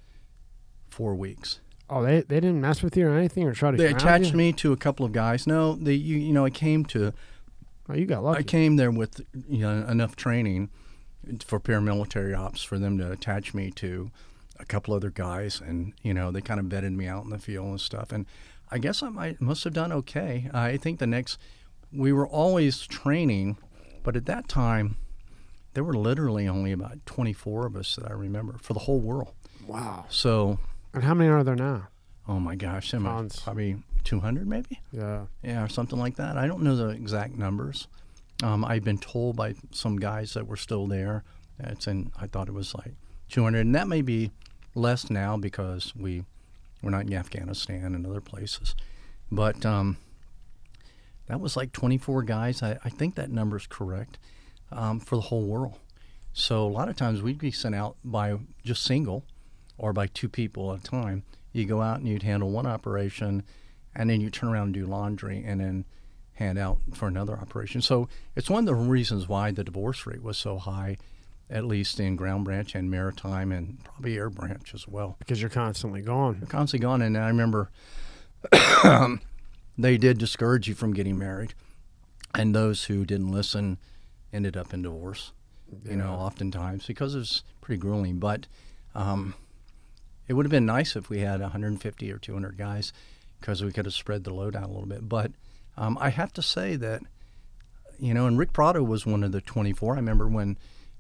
four 0.88 1.16
weeks. 1.16 1.60
Oh, 1.90 2.02
they 2.02 2.22
they 2.22 2.40
didn't 2.40 2.62
mess 2.62 2.82
with 2.82 2.98
you 2.98 3.08
or 3.08 3.16
anything, 3.16 3.48
or 3.48 3.54
try 3.54 3.72
to. 3.72 3.78
They 3.78 3.92
attached 3.92 4.32
you? 4.32 4.38
me 4.38 4.54
to 4.54 4.72
a 4.72 4.78
couple 4.78 5.06
of 5.06 5.12
guys. 5.12 5.46
No, 5.46 5.76
they 5.76 5.94
you, 5.94 6.18
you 6.18 6.34
know 6.34 6.46
I 6.46 6.50
came 6.50 6.86
to 6.86 7.14
Oh, 7.88 7.94
you 7.94 8.06
got 8.06 8.24
lucky. 8.24 8.40
I 8.40 8.44
came 8.44 8.76
there 8.78 8.92
with 8.92 9.22
you 9.48 9.60
know 9.60 9.86
enough 9.88 10.16
training 10.16 10.70
for 11.46 11.60
paramilitary 11.60 12.38
ops 12.38 12.64
for 12.64 12.80
them 12.80 12.98
to 12.98 13.12
attach 13.12 13.54
me 13.54 13.72
to 13.72 14.12
a 14.60 14.66
couple 14.66 14.94
other 14.94 15.12
guys, 15.12 15.62
and 15.62 15.94
you 16.02 16.14
know 16.14 16.32
they 16.32 16.42
kind 16.42 16.60
of 16.60 16.66
vetted 16.66 16.96
me 16.96 17.08
out 17.08 17.24
in 17.24 17.30
the 17.30 17.38
field 17.38 17.68
and 17.68 17.82
stuff. 17.82 18.12
And 18.12 18.26
I 18.72 18.80
guess 18.80 19.04
I 19.04 19.10
might 19.10 19.40
must 19.40 19.64
have 19.66 19.74
done 19.74 19.92
okay. 19.92 20.50
I 20.54 20.78
think 20.78 21.00
the 21.00 21.08
next 21.08 21.38
we 21.94 22.12
were 22.12 22.28
always 22.28 22.88
training, 22.88 23.58
but 24.04 24.16
at 24.16 24.26
that 24.26 24.48
time 24.48 24.98
there 25.76 25.84
were 25.84 25.94
literally 25.94 26.48
only 26.48 26.72
about 26.72 27.06
24 27.06 27.68
of 27.68 27.76
us 27.76 27.96
that 27.98 28.10
I 28.10 28.14
remember 28.14 28.58
for 28.60 28.74
the 28.74 28.80
whole 28.80 29.00
world. 29.00 29.34
Wow. 29.68 30.06
So 30.10 30.58
And 30.94 31.04
how 31.04 31.14
many 31.14 31.30
are 31.30 31.44
there 31.44 31.56
now? 31.56 31.88
oh 32.28 32.40
my 32.40 32.56
gosh, 32.56 32.90
there 32.92 33.00
might- 33.00 33.12
Tons. 33.12 33.40
probably 33.42 33.78
200 34.04 34.48
maybe. 34.48 34.82
Yeah. 34.92 35.26
Yeah, 35.44 35.64
or 35.64 35.70
something 35.70 36.00
like 36.00 36.16
that. 36.16 36.38
I 36.38 36.48
don't 36.48 36.64
know 36.64 36.76
the 36.76 36.88
exact 36.90 37.36
numbers. 37.38 37.88
Um, 38.44 38.66
I've 38.66 38.84
been 38.84 38.98
told 38.98 39.36
by 39.36 39.54
some 39.72 39.98
guys 39.98 40.34
that 40.34 40.48
were 40.48 40.58
still 40.58 40.88
there. 40.88 41.24
It's 41.60 41.88
in. 41.88 42.12
I 42.20 42.28
thought 42.28 42.50
it 42.50 42.54
was 42.54 42.76
like 42.76 42.94
200, 43.30 43.60
and 43.66 43.74
that 43.76 43.88
may 43.88 44.02
be 44.02 44.32
less 44.74 45.10
now 45.10 45.38
because 45.38 45.96
we 45.96 46.26
we're 46.82 46.90
not 46.92 47.06
in 47.06 47.14
Afghanistan 47.14 47.96
and 47.96 48.06
other 48.06 48.20
places. 48.22 48.76
But 49.32 49.66
um, 49.66 49.98
that 51.28 51.40
was 51.40 51.56
like 51.56 51.72
24 51.72 52.24
guys. 52.24 52.62
I, 52.62 52.78
I 52.84 52.90
think 52.90 53.16
that 53.16 53.32
number 53.32 53.56
is 53.58 53.68
correct 53.68 54.18
um, 54.72 55.00
for 55.00 55.16
the 55.16 55.22
whole 55.22 55.44
world. 55.44 55.80
So 56.34 56.66
a 56.66 56.68
lot 56.68 56.90
of 56.90 56.96
times 56.96 57.22
we'd 57.22 57.38
be 57.38 57.52
sent 57.52 57.76
out 57.76 57.96
by 58.04 58.38
just 58.64 58.84
single 58.84 59.24
or 59.78 59.94
by 59.94 60.08
two 60.08 60.30
people 60.30 60.74
at 60.74 60.80
a 60.80 60.84
time. 60.84 61.24
You 61.54 61.66
go 61.66 61.82
out 61.82 62.00
and 62.00 62.08
you'd 62.08 62.24
handle 62.24 62.52
one 62.52 62.66
operation, 62.66 63.44
and 63.96 64.10
then 64.10 64.20
you 64.20 64.30
turn 64.30 64.50
around 64.50 64.66
and 64.66 64.74
do 64.74 64.86
laundry, 64.86 65.44
and 65.46 65.62
then 65.62 65.86
hand 66.34 66.58
out 66.58 66.80
for 66.94 67.08
another 67.08 67.34
operation. 67.34 67.82
So 67.82 68.10
it's 68.36 68.50
one 68.50 68.60
of 68.60 68.66
the 68.66 68.76
reasons 68.76 69.28
why 69.28 69.52
the 69.52 69.64
divorce 69.64 70.06
rate 70.06 70.22
was 70.22 70.38
so 70.38 70.58
high, 70.58 70.98
at 71.50 71.64
least 71.64 72.00
in 72.00 72.18
ground 72.18 72.44
branch 72.44 72.76
and 72.76 72.92
maritime 72.92 73.54
and 73.54 73.82
probably 73.86 74.18
air 74.18 74.30
branch 74.30 74.74
as 74.74 74.88
well. 74.88 75.16
Because 75.20 75.40
you're 75.40 75.50
constantly 75.50 76.02
gone. 76.02 76.40
They're 76.40 76.50
constantly 76.50 76.86
gone, 76.86 77.02
and 77.02 77.18
I 77.18 77.28
remember 77.30 77.72
they 79.78 79.98
did 79.98 80.18
discourage 80.18 80.68
you 80.68 80.76
from 80.76 80.94
getting 80.94 81.18
married, 81.18 81.54
and 82.34 82.54
those 82.54 82.86
who 82.86 83.06
didn't 83.06 83.32
listen 83.32 83.78
ended 84.36 84.58
up 84.58 84.74
in 84.74 84.82
divorce. 84.82 85.32
You 85.84 85.96
know, 85.96 86.12
oftentimes 86.12 86.86
because 86.86 87.16
it 87.16 87.20
was 87.20 87.44
pretty 87.60 87.80
grueling. 87.80 88.20
But 88.20 88.46
um, 88.94 89.34
it 90.28 90.34
would 90.34 90.46
have 90.46 90.52
been 90.52 90.66
nice 90.66 90.96
if 90.96 91.10
we 91.10 91.20
had 91.20 91.42
150 91.42 92.12
or 92.12 92.18
200 92.18 92.58
guys, 92.58 92.94
because 93.40 93.64
we 93.64 93.72
could 93.72 93.86
have 93.86 93.94
spread 93.94 94.24
the 94.24 94.34
load 94.34 94.56
out 94.56 94.66
a 94.66 94.72
little 94.72 94.86
bit. 94.86 95.10
But 95.10 95.32
um, 95.78 95.98
I 96.00 96.10
have 96.10 96.34
to 96.34 96.42
say 96.42 96.76
that, 96.78 97.02
you 98.00 98.14
know, 98.14 98.28
and 98.28 98.38
Rick 98.38 98.54
Prado 98.54 98.84
was 98.84 99.06
one 99.06 99.24
of 99.24 99.32
the 99.32 99.42
24. 99.42 99.94
I 99.94 99.96
remember 99.98 100.28
when 100.28 100.58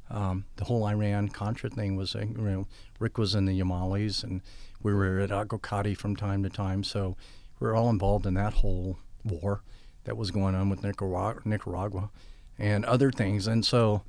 um, 0.09 0.45
the 0.57 0.65
whole 0.65 0.85
Iran 0.85 1.29
Contra 1.29 1.69
thing 1.69 1.95
was, 1.95 2.15
you 2.15 2.25
know, 2.25 2.67
Rick 2.99 3.17
was 3.17 3.35
in 3.35 3.45
the 3.45 3.59
Yamalis, 3.59 4.23
and 4.23 4.41
we 4.81 4.93
were 4.93 5.19
at 5.19 5.29
Agokati 5.29 5.97
from 5.97 6.15
time 6.15 6.43
to 6.43 6.49
time. 6.49 6.83
So 6.83 7.15
we 7.59 7.67
were 7.67 7.75
all 7.75 7.89
involved 7.89 8.25
in 8.25 8.33
that 8.35 8.53
whole 8.53 8.99
war 9.23 9.61
that 10.03 10.17
was 10.17 10.31
going 10.31 10.55
on 10.55 10.69
with 10.69 10.83
Nicaragua, 10.83 11.41
Nicaragua 11.45 12.09
and 12.57 12.85
other 12.85 13.11
things. 13.11 13.47
And 13.47 13.65
so 13.65 14.03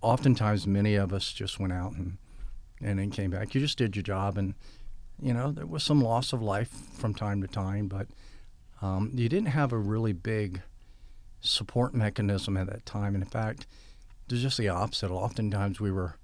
oftentimes 0.00 0.66
many 0.66 0.94
of 0.94 1.12
us 1.12 1.32
just 1.32 1.58
went 1.58 1.72
out 1.72 1.92
and, 1.92 2.18
and 2.80 2.98
then 2.98 3.10
came 3.10 3.30
back. 3.30 3.54
You 3.54 3.60
just 3.60 3.78
did 3.78 3.96
your 3.96 4.02
job, 4.02 4.36
and, 4.36 4.54
you 5.20 5.32
know, 5.32 5.52
there 5.52 5.66
was 5.66 5.82
some 5.82 6.00
loss 6.00 6.32
of 6.32 6.42
life 6.42 6.70
from 6.98 7.14
time 7.14 7.40
to 7.42 7.48
time, 7.48 7.88
but 7.88 8.06
um, 8.82 9.10
you 9.14 9.28
didn't 9.28 9.48
have 9.48 9.72
a 9.72 9.78
really 9.78 10.12
big 10.12 10.62
support 11.40 11.94
mechanism 11.94 12.56
at 12.56 12.66
that 12.66 12.86
time. 12.86 13.14
And 13.14 13.22
in 13.22 13.30
fact, 13.30 13.66
it 14.26 14.32
was 14.32 14.42
just 14.42 14.58
the 14.58 14.68
opposite. 14.68 15.10
Oftentimes 15.10 15.80
we 15.80 15.90
were 15.90 16.16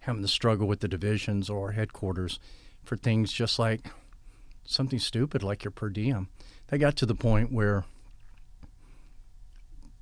having 0.00 0.22
to 0.22 0.28
struggle 0.28 0.66
with 0.66 0.80
the 0.80 0.88
divisions 0.88 1.48
or 1.48 1.72
headquarters 1.72 2.38
for 2.82 2.96
things 2.96 3.32
just 3.32 3.58
like 3.58 3.90
something 4.64 4.98
stupid 4.98 5.42
like 5.42 5.64
your 5.64 5.70
per 5.70 5.88
diem. 5.88 6.28
They 6.68 6.78
got 6.78 6.96
to 6.96 7.06
the 7.06 7.14
point 7.14 7.52
where 7.52 7.84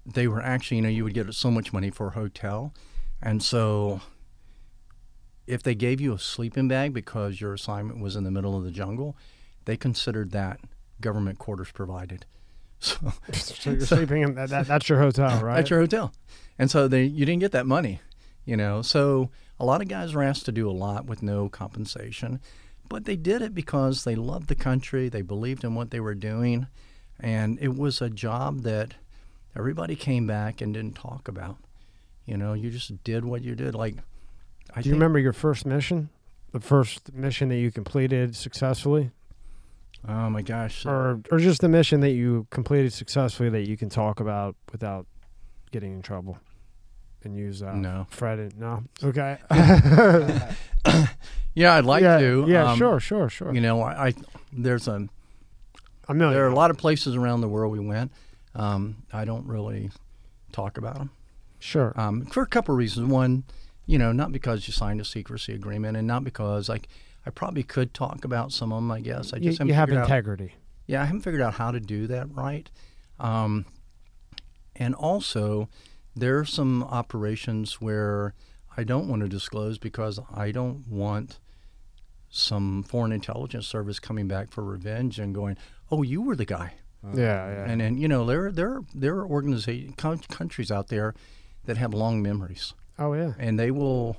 they 0.06 0.26
were 0.26 0.42
actually, 0.42 0.78
you 0.78 0.82
know, 0.82 0.88
you 0.88 1.04
would 1.04 1.14
get 1.14 1.32
so 1.34 1.50
much 1.50 1.72
money 1.72 1.90
for 1.90 2.08
a 2.08 2.10
hotel. 2.10 2.74
And 3.22 3.42
so 3.42 4.00
if 5.46 5.62
they 5.62 5.74
gave 5.74 6.00
you 6.00 6.14
a 6.14 6.18
sleeping 6.18 6.68
bag 6.68 6.94
because 6.94 7.40
your 7.40 7.52
assignment 7.52 8.00
was 8.00 8.16
in 8.16 8.24
the 8.24 8.30
middle 8.30 8.56
of 8.56 8.64
the 8.64 8.70
jungle, 8.70 9.16
they 9.64 9.76
considered 9.76 10.30
that 10.30 10.60
government 11.00 11.38
quarters 11.38 11.70
provided. 11.72 12.26
So 12.82 13.12
So 13.32 13.72
you're 13.72 13.80
sleeping 13.80 14.22
in 14.22 14.34
that, 14.36 14.48
that. 14.48 14.66
That's 14.66 14.88
your 14.88 15.00
hotel, 15.00 15.38
right? 15.44 15.58
at 15.58 15.68
your 15.68 15.80
hotel. 15.80 16.14
And 16.58 16.70
so 16.70 16.88
they 16.88 17.04
you 17.04 17.26
didn't 17.26 17.40
get 17.40 17.52
that 17.52 17.66
money, 17.66 18.00
you 18.46 18.56
know. 18.56 18.80
So 18.80 19.30
a 19.58 19.66
lot 19.66 19.82
of 19.82 19.88
guys 19.88 20.14
were 20.14 20.22
asked 20.22 20.46
to 20.46 20.52
do 20.52 20.66
a 20.66 20.72
lot 20.72 21.04
with 21.04 21.22
no 21.22 21.50
compensation, 21.50 22.40
but 22.88 23.04
they 23.04 23.16
did 23.16 23.42
it 23.42 23.54
because 23.54 24.04
they 24.04 24.14
loved 24.14 24.48
the 24.48 24.54
country, 24.54 25.10
they 25.10 25.20
believed 25.20 25.62
in 25.62 25.74
what 25.74 25.90
they 25.90 26.00
were 26.00 26.14
doing, 26.14 26.68
and 27.18 27.58
it 27.60 27.76
was 27.76 28.00
a 28.00 28.08
job 28.08 28.62
that 28.62 28.94
everybody 29.56 29.96
came 29.96 30.26
back 30.26 30.60
and 30.60 30.74
didn't 30.74 30.94
talk 30.94 31.28
about. 31.28 31.56
You 32.26 32.36
know, 32.36 32.52
you 32.52 32.70
just 32.70 33.02
did 33.02 33.24
what 33.24 33.42
you 33.42 33.54
did. 33.54 33.74
Like, 33.74 33.96
I 34.74 34.82
Do 34.82 34.88
you 34.88 34.94
remember 34.94 35.18
your 35.18 35.32
first 35.32 35.66
mission? 35.66 36.10
The 36.52 36.60
first 36.60 37.12
mission 37.12 37.48
that 37.48 37.56
you 37.56 37.70
completed 37.70 38.36
successfully? 38.36 39.10
Oh 40.08 40.30
my 40.30 40.42
gosh! 40.42 40.86
Or 40.86 41.20
or 41.30 41.38
just 41.38 41.60
the 41.60 41.68
mission 41.68 42.00
that 42.00 42.12
you 42.12 42.46
completed 42.50 42.92
successfully 42.92 43.50
that 43.50 43.68
you 43.68 43.76
can 43.76 43.88
talk 43.88 44.18
about 44.20 44.56
without 44.72 45.06
getting 45.70 45.92
in 45.92 46.02
trouble? 46.02 46.38
And 47.22 47.36
use 47.36 47.62
uh, 47.62 47.74
No. 47.74 48.06
Fred 48.08 48.58
no. 48.58 48.82
Okay. 49.04 49.36
yeah, 51.54 51.74
I'd 51.74 51.84
like 51.84 52.02
yeah, 52.02 52.18
to. 52.18 52.46
Yeah, 52.48 52.70
um, 52.70 52.78
sure, 52.78 52.98
sure, 52.98 53.28
sure. 53.28 53.52
You 53.52 53.60
know, 53.60 53.82
I, 53.82 54.08
I 54.08 54.14
there's 54.52 54.88
a 54.88 55.06
a 56.08 56.14
million. 56.14 56.34
there 56.34 56.46
are 56.46 56.50
a 56.50 56.54
lot 56.54 56.70
of 56.70 56.78
places 56.78 57.14
around 57.14 57.42
the 57.42 57.48
world 57.48 57.72
we 57.72 57.80
went. 57.80 58.10
Um, 58.54 59.04
I 59.12 59.24
don't 59.24 59.46
really 59.46 59.90
talk 60.52 60.76
about 60.76 60.96
them 60.98 61.10
Sure. 61.60 61.92
um, 61.98 62.26
for 62.26 62.42
a 62.42 62.46
couple 62.46 62.74
of 62.74 62.78
reasons. 62.78 63.06
One, 63.08 63.44
you 63.86 63.98
know, 63.98 64.12
not 64.12 64.32
because 64.32 64.66
you 64.66 64.72
signed 64.72 65.00
a 65.00 65.04
secrecy 65.04 65.52
agreement, 65.54 65.96
and 65.96 66.06
not 66.06 66.24
because 66.24 66.68
like 66.68 66.88
I 67.26 67.30
probably 67.30 67.62
could 67.62 67.92
talk 67.94 68.24
about 68.24 68.50
some 68.52 68.72
of 68.72 68.78
them. 68.78 68.90
I 68.90 69.00
guess 69.00 69.32
I 69.32 69.36
you 69.36 69.44
just 69.44 69.58
haven't 69.58 69.68
you 69.68 69.74
have 69.74 69.88
figured 69.88 70.02
out- 70.02 70.08
integrity. 70.08 70.54
yeah, 70.86 71.02
I 71.02 71.04
haven't 71.04 71.20
figured 71.22 71.42
out 71.42 71.54
how 71.54 71.70
to 71.70 71.80
do 71.80 72.06
that 72.08 72.34
right. 72.34 72.68
Um, 73.18 73.66
and 74.76 74.94
also, 74.94 75.68
there 76.16 76.38
are 76.38 76.44
some 76.44 76.82
operations 76.84 77.80
where 77.80 78.34
I 78.76 78.82
don't 78.84 79.08
want 79.08 79.22
to 79.22 79.28
disclose 79.28 79.78
because 79.78 80.18
I 80.34 80.50
don't 80.52 80.88
want 80.88 81.38
some 82.30 82.82
foreign 82.82 83.12
intelligence 83.12 83.66
service 83.66 83.98
coming 83.98 84.26
back 84.28 84.50
for 84.50 84.64
revenge 84.64 85.18
and 85.18 85.34
going, 85.34 85.56
"Oh, 85.90 86.02
you 86.02 86.22
were 86.22 86.36
the 86.36 86.44
guy." 86.46 86.74
Uh, 87.04 87.16
yeah, 87.16 87.50
yeah. 87.50 87.64
And 87.70 87.80
then 87.80 87.96
you 87.96 88.08
know 88.08 88.24
there 88.26 88.52
there 88.52 88.80
there 88.94 89.16
are 89.16 89.26
organizations 89.26 89.94
countries 90.28 90.70
out 90.70 90.88
there 90.88 91.14
that 91.64 91.76
have 91.78 91.94
long 91.94 92.20
memories, 92.22 92.74
oh 92.98 93.14
yeah. 93.14 93.32
and 93.38 93.58
they 93.58 93.70
will 93.70 94.16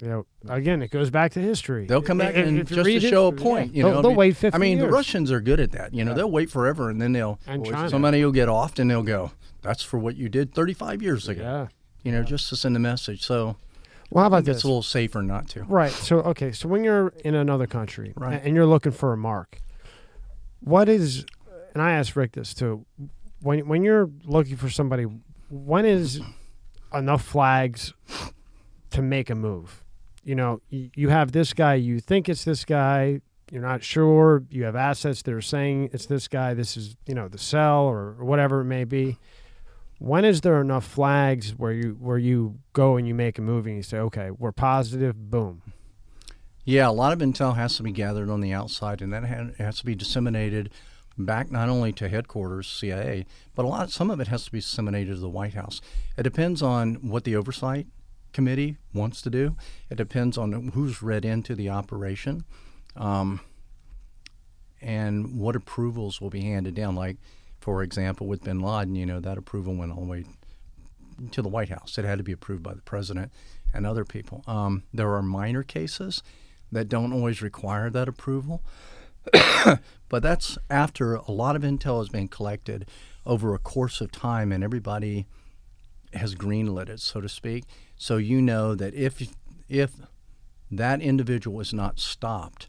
Yeah. 0.00 0.22
Again, 0.48 0.82
it 0.82 0.90
goes 0.90 1.10
back 1.10 1.32
to 1.32 1.40
history. 1.40 1.86
They'll 1.86 2.02
come 2.02 2.18
back 2.18 2.34
If- 2.34 2.46
and 2.46 2.58
if 2.60 2.68
just 2.68 2.84
to 2.84 3.00
show 3.00 3.28
a 3.28 3.32
point. 3.32 3.72
yeah. 3.72 3.76
You 3.78 3.82
they'll, 3.84 3.92
know, 3.92 3.98
I 3.98 4.02
they'll 4.02 4.10
mean- 4.12 4.16
wait 4.18 4.36
50 4.36 4.54
I 4.54 4.58
mean, 4.58 4.76
years. 4.78 4.86
the 4.88 4.92
Russians 4.92 5.30
are 5.32 5.40
good 5.40 5.58
at 5.60 5.72
that. 5.72 5.94
You 5.94 6.04
know, 6.04 6.12
they'll 6.14 6.30
wait 6.30 6.50
forever 6.50 6.90
and 6.90 7.00
then 7.00 7.12
they'll 7.12 7.38
And 7.46 7.64
China. 7.64 7.88
somebody 7.90 8.22
will 8.24 8.32
get 8.32 8.48
off 8.48 8.78
and 8.78 8.90
they'll 8.90 9.02
go, 9.02 9.32
"That's 9.62 9.82
for 9.82 9.98
what 9.98 10.16
you 10.16 10.28
did 10.28 10.54
35 10.54 11.02
years 11.02 11.28
ago." 11.28 11.42
Yeah. 11.42 11.66
You 12.02 12.12
know, 12.12 12.22
just 12.22 12.48
to 12.50 12.56
send 12.56 12.76
a 12.76 12.78
message. 12.78 13.22
So 13.24 13.56
Well, 14.10 14.22
how 14.22 14.28
about 14.28 14.44
this? 14.44 14.56
it's 14.58 14.64
a 14.64 14.68
little 14.68 14.82
safer 14.82 15.22
not 15.22 15.48
to. 15.50 15.64
Right. 15.64 15.90
So 15.92 16.18
okay. 16.20 16.52
So 16.52 16.68
when 16.68 16.84
you're 16.84 17.12
in 17.24 17.34
another 17.34 17.66
country 17.66 18.12
Right. 18.16 18.40
and 18.44 18.54
you're 18.54 18.66
looking 18.66 18.92
for 18.92 19.12
a 19.12 19.16
mark, 19.16 19.58
what 20.60 20.88
is? 20.88 21.24
And 21.76 21.82
I 21.82 21.92
asked 21.92 22.16
Rick 22.16 22.32
this 22.32 22.54
too. 22.54 22.86
When 23.42 23.68
when 23.68 23.82
you're 23.82 24.08
looking 24.24 24.56
for 24.56 24.70
somebody, 24.70 25.04
when 25.50 25.84
is 25.84 26.22
enough 26.94 27.22
flags 27.22 27.92
to 28.92 29.02
make 29.02 29.28
a 29.28 29.34
move? 29.34 29.84
You 30.24 30.36
know, 30.36 30.62
you, 30.70 31.10
have 31.10 31.32
this 31.32 31.52
guy. 31.52 31.74
You 31.74 32.00
think 32.00 32.30
it's 32.30 32.44
this 32.44 32.64
guy. 32.64 33.20
You're 33.50 33.60
not 33.60 33.84
sure. 33.84 34.42
You 34.48 34.64
have 34.64 34.74
assets 34.74 35.20
that 35.20 35.34
are 35.34 35.42
saying 35.42 35.90
it's 35.92 36.06
this 36.06 36.28
guy. 36.28 36.54
This 36.54 36.78
is 36.78 36.96
you 37.04 37.14
know 37.14 37.28
the 37.28 37.36
cell 37.36 37.82
or, 37.82 38.16
or 38.18 38.24
whatever 38.24 38.62
it 38.62 38.64
may 38.64 38.84
be. 38.84 39.18
When 39.98 40.24
is 40.24 40.40
there 40.40 40.62
enough 40.62 40.86
flags 40.86 41.50
where 41.58 41.72
you 41.72 41.98
where 42.00 42.16
you 42.16 42.58
go 42.72 42.96
and 42.96 43.06
you 43.06 43.14
make 43.14 43.36
a 43.38 43.42
move 43.42 43.66
and 43.66 43.76
you 43.76 43.82
say, 43.82 43.98
okay, 43.98 44.30
we're 44.30 44.50
positive. 44.50 45.30
Boom. 45.30 45.60
Yeah, 46.64 46.88
a 46.88 46.90
lot 46.90 47.12
of 47.12 47.18
intel 47.18 47.54
has 47.56 47.76
to 47.76 47.82
be 47.82 47.92
gathered 47.92 48.30
on 48.30 48.40
the 48.40 48.54
outside, 48.54 49.02
and 49.02 49.12
that 49.12 49.26
ha- 49.26 49.50
has 49.58 49.80
to 49.80 49.84
be 49.84 49.94
disseminated 49.94 50.70
back 51.18 51.50
not 51.50 51.68
only 51.68 51.92
to 51.92 52.08
headquarters, 52.08 52.66
CIA, 52.66 53.26
but 53.54 53.64
a 53.64 53.68
lot. 53.68 53.90
Some 53.90 54.10
of 54.10 54.20
it 54.20 54.28
has 54.28 54.44
to 54.44 54.52
be 54.52 54.60
disseminated 54.60 55.14
to 55.14 55.20
the 55.20 55.28
White 55.28 55.54
House. 55.54 55.80
It 56.16 56.22
depends 56.22 56.62
on 56.62 56.94
what 56.96 57.24
the 57.24 57.36
oversight 57.36 57.86
committee 58.32 58.76
wants 58.92 59.22
to 59.22 59.30
do. 59.30 59.56
It 59.90 59.96
depends 59.96 60.36
on 60.36 60.68
who's 60.74 61.02
read 61.02 61.24
into 61.24 61.54
the 61.54 61.70
operation, 61.70 62.44
um, 62.94 63.40
and 64.82 65.38
what 65.38 65.56
approvals 65.56 66.20
will 66.20 66.30
be 66.30 66.42
handed 66.42 66.74
down. 66.74 66.94
Like, 66.94 67.16
for 67.60 67.82
example, 67.82 68.26
with 68.26 68.44
Bin 68.44 68.60
Laden, 68.60 68.94
you 68.94 69.06
know 69.06 69.20
that 69.20 69.38
approval 69.38 69.74
went 69.74 69.92
all 69.92 70.04
the 70.04 70.10
way 70.10 70.24
to 71.30 71.42
the 71.42 71.48
White 71.48 71.70
House. 71.70 71.96
It 71.98 72.04
had 72.04 72.18
to 72.18 72.24
be 72.24 72.32
approved 72.32 72.62
by 72.62 72.74
the 72.74 72.82
president 72.82 73.32
and 73.72 73.86
other 73.86 74.04
people. 74.04 74.44
Um, 74.46 74.82
there 74.92 75.14
are 75.14 75.22
minor 75.22 75.62
cases 75.62 76.22
that 76.72 76.88
don't 76.88 77.12
always 77.12 77.42
require 77.42 77.90
that 77.90 78.08
approval, 78.08 78.62
but 80.08 80.22
that's 80.22 80.58
after 80.70 81.14
a 81.16 81.30
lot 81.32 81.56
of 81.56 81.62
intel 81.62 81.98
has 81.98 82.08
been 82.08 82.28
collected 82.28 82.88
over 83.24 83.54
a 83.54 83.58
course 83.58 84.00
of 84.00 84.12
time, 84.12 84.52
and 84.52 84.62
everybody 84.62 85.26
has 86.14 86.34
greenlit 86.34 86.88
it, 86.88 87.00
so 87.00 87.20
to 87.20 87.28
speak. 87.28 87.64
So 87.96 88.16
you 88.16 88.40
know 88.40 88.74
that 88.74 88.94
if 88.94 89.20
if 89.68 89.92
that 90.70 91.00
individual 91.00 91.60
is 91.60 91.72
not 91.74 91.98
stopped, 91.98 92.68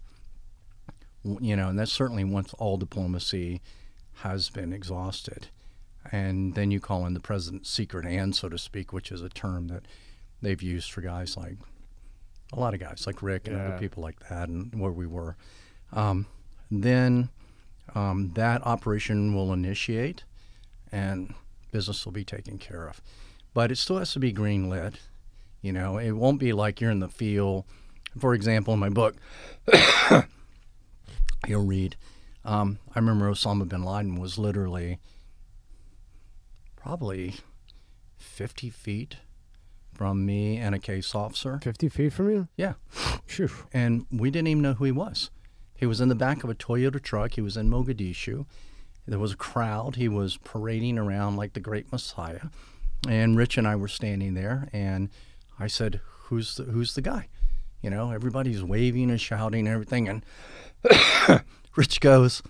you 1.24 1.56
know, 1.56 1.70
and 1.70 1.78
that's 1.80 1.92
certainly 1.92 2.24
once 2.24 2.54
all 2.56 2.78
diplomacy 2.78 3.62
has 4.22 4.50
been 4.50 4.74
exhausted, 4.74 5.48
and 6.12 6.56
then 6.56 6.72
you 6.72 6.80
call 6.80 7.06
in 7.06 7.14
the 7.14 7.20
president's 7.20 7.70
secret 7.70 8.06
hand, 8.06 8.36
so 8.36 8.50
to 8.50 8.58
speak, 8.58 8.92
which 8.94 9.12
is 9.12 9.22
a 9.22 9.30
term 9.30 9.68
that 9.68 9.84
they've 10.42 10.62
used 10.64 10.92
for 10.92 11.02
guys 11.02 11.36
like 11.38 11.58
a 12.54 12.60
lot 12.60 12.74
of 12.74 12.80
guys 12.80 13.06
like 13.06 13.22
Rick 13.22 13.48
and 13.48 13.58
Yeah. 13.58 13.68
other 13.68 13.78
people 13.80 14.02
like 14.02 14.20
that, 14.30 14.50
and 14.50 14.74
where 14.80 14.92
we 14.92 15.06
were. 15.06 15.36
Um, 15.94 16.26
then 16.72 17.30
um, 17.96 18.32
that 18.36 18.66
operation 18.66 19.34
will 19.34 19.54
initiate, 19.54 20.24
and 20.92 21.34
business 21.72 22.06
will 22.06 22.14
be 22.14 22.24
taken 22.24 22.58
care 22.58 22.88
of. 22.88 23.02
But 23.54 23.72
it 23.72 23.78
still 23.78 23.98
has 23.98 24.14
to 24.14 24.20
be 24.20 24.32
green 24.32 24.70
lit. 24.70 25.00
You 25.62 25.74
know, 25.74 25.98
it 25.98 26.12
won't 26.12 26.40
be 26.40 26.54
like 26.54 26.80
you're 26.80 26.92
in 26.92 27.00
the 27.00 27.10
field. 27.10 27.66
For 28.18 28.34
example, 28.34 28.74
in 28.74 28.80
my 28.80 28.90
book, 28.90 29.16
you'll 31.48 31.66
read. 31.66 31.96
Um, 32.46 32.80
I 32.96 33.00
remember 33.00 33.30
Osama 33.30 33.68
bin 33.68 33.84
Laden 33.84 34.16
was 34.16 34.38
literally 34.38 35.00
probably 36.76 37.36
50 38.18 38.70
feet 38.70 39.18
from 39.94 40.26
me 40.26 40.58
and 40.58 40.76
a 40.76 40.80
case 40.80 41.14
officer. 41.16 41.60
50 41.64 41.90
feet 41.90 42.14
from 42.14 42.30
you? 42.30 42.48
Yeah. 42.56 42.74
Phew. 43.26 43.50
And 43.74 44.06
we 44.12 44.30
didn't 44.30 44.48
even 44.48 44.64
know 44.64 44.74
who 44.74 44.86
he 44.86 44.92
was. 44.92 45.32
He 45.78 45.86
was 45.86 46.02
in 46.02 46.10
the 46.10 46.16
back 46.16 46.44
of 46.44 46.50
a 46.50 46.56
Toyota 46.56 47.02
truck. 47.02 47.34
He 47.34 47.42
was 47.42 47.56
in 47.56 47.70
Mogadishu. 47.70 48.46
There 49.08 49.20
was 49.20 49.34
a 49.34 49.38
crowd. 49.38 49.96
He 49.96 50.10
was 50.10 50.38
parading 50.38 50.98
around 50.98 51.38
like 51.38 51.54
the 51.54 51.60
great 51.60 51.92
Messiah. 51.92 52.48
And 53.08 53.38
Rich 53.38 53.58
and 53.58 53.68
I 53.68 53.76
were 53.76 53.88
standing 53.88 54.34
there, 54.34 54.68
and 54.74 55.10
I 55.60 55.68
said, 55.68 56.02
"Who's 56.26 56.56
the, 56.56 56.64
who's 56.64 56.96
the 56.96 57.02
guy?" 57.02 57.30
You 57.82 57.90
know, 57.90 58.12
everybody's 58.12 58.64
waving 58.64 59.10
and 59.10 59.22
shouting 59.22 59.68
and 59.68 59.74
everything. 59.74 60.10
And 60.10 60.26
Rich 61.76 62.02
goes, 62.02 62.42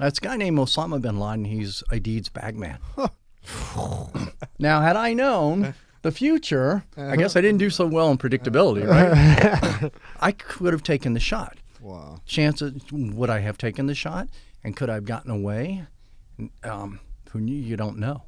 "That's 0.00 0.18
a 0.18 0.22
guy 0.22 0.36
named 0.36 0.58
Osama 0.58 1.00
bin 1.00 1.20
Laden. 1.20 1.44
He's 1.44 1.84
Aidid's 1.92 2.30
bagman." 2.30 2.78
now, 4.58 4.80
had 4.80 4.96
I 4.96 5.12
known 5.12 5.74
the 6.02 6.10
future, 6.10 6.84
I 6.96 7.16
guess 7.16 7.36
I 7.36 7.40
didn't 7.40 7.58
do 7.58 7.70
so 7.70 7.86
well 7.86 8.10
in 8.10 8.18
predictability, 8.18 8.86
right? 8.88 9.92
I 10.20 10.32
could 10.32 10.72
have 10.72 10.82
taken 10.82 11.12
the 11.12 11.20
shot. 11.20 11.58
Wow. 11.80 12.18
Chances 12.26 12.80
would 12.92 13.30
I 13.30 13.40
have 13.40 13.58
taken 13.58 13.86
the 13.86 13.94
shot, 13.94 14.28
and 14.62 14.76
could 14.76 14.90
I 14.90 14.94
have 14.94 15.04
gotten 15.04 15.30
away? 15.30 15.84
Um, 16.62 17.00
who 17.30 17.40
knew? 17.40 17.54
You 17.54 17.76
don't 17.76 17.98
know. 17.98 18.22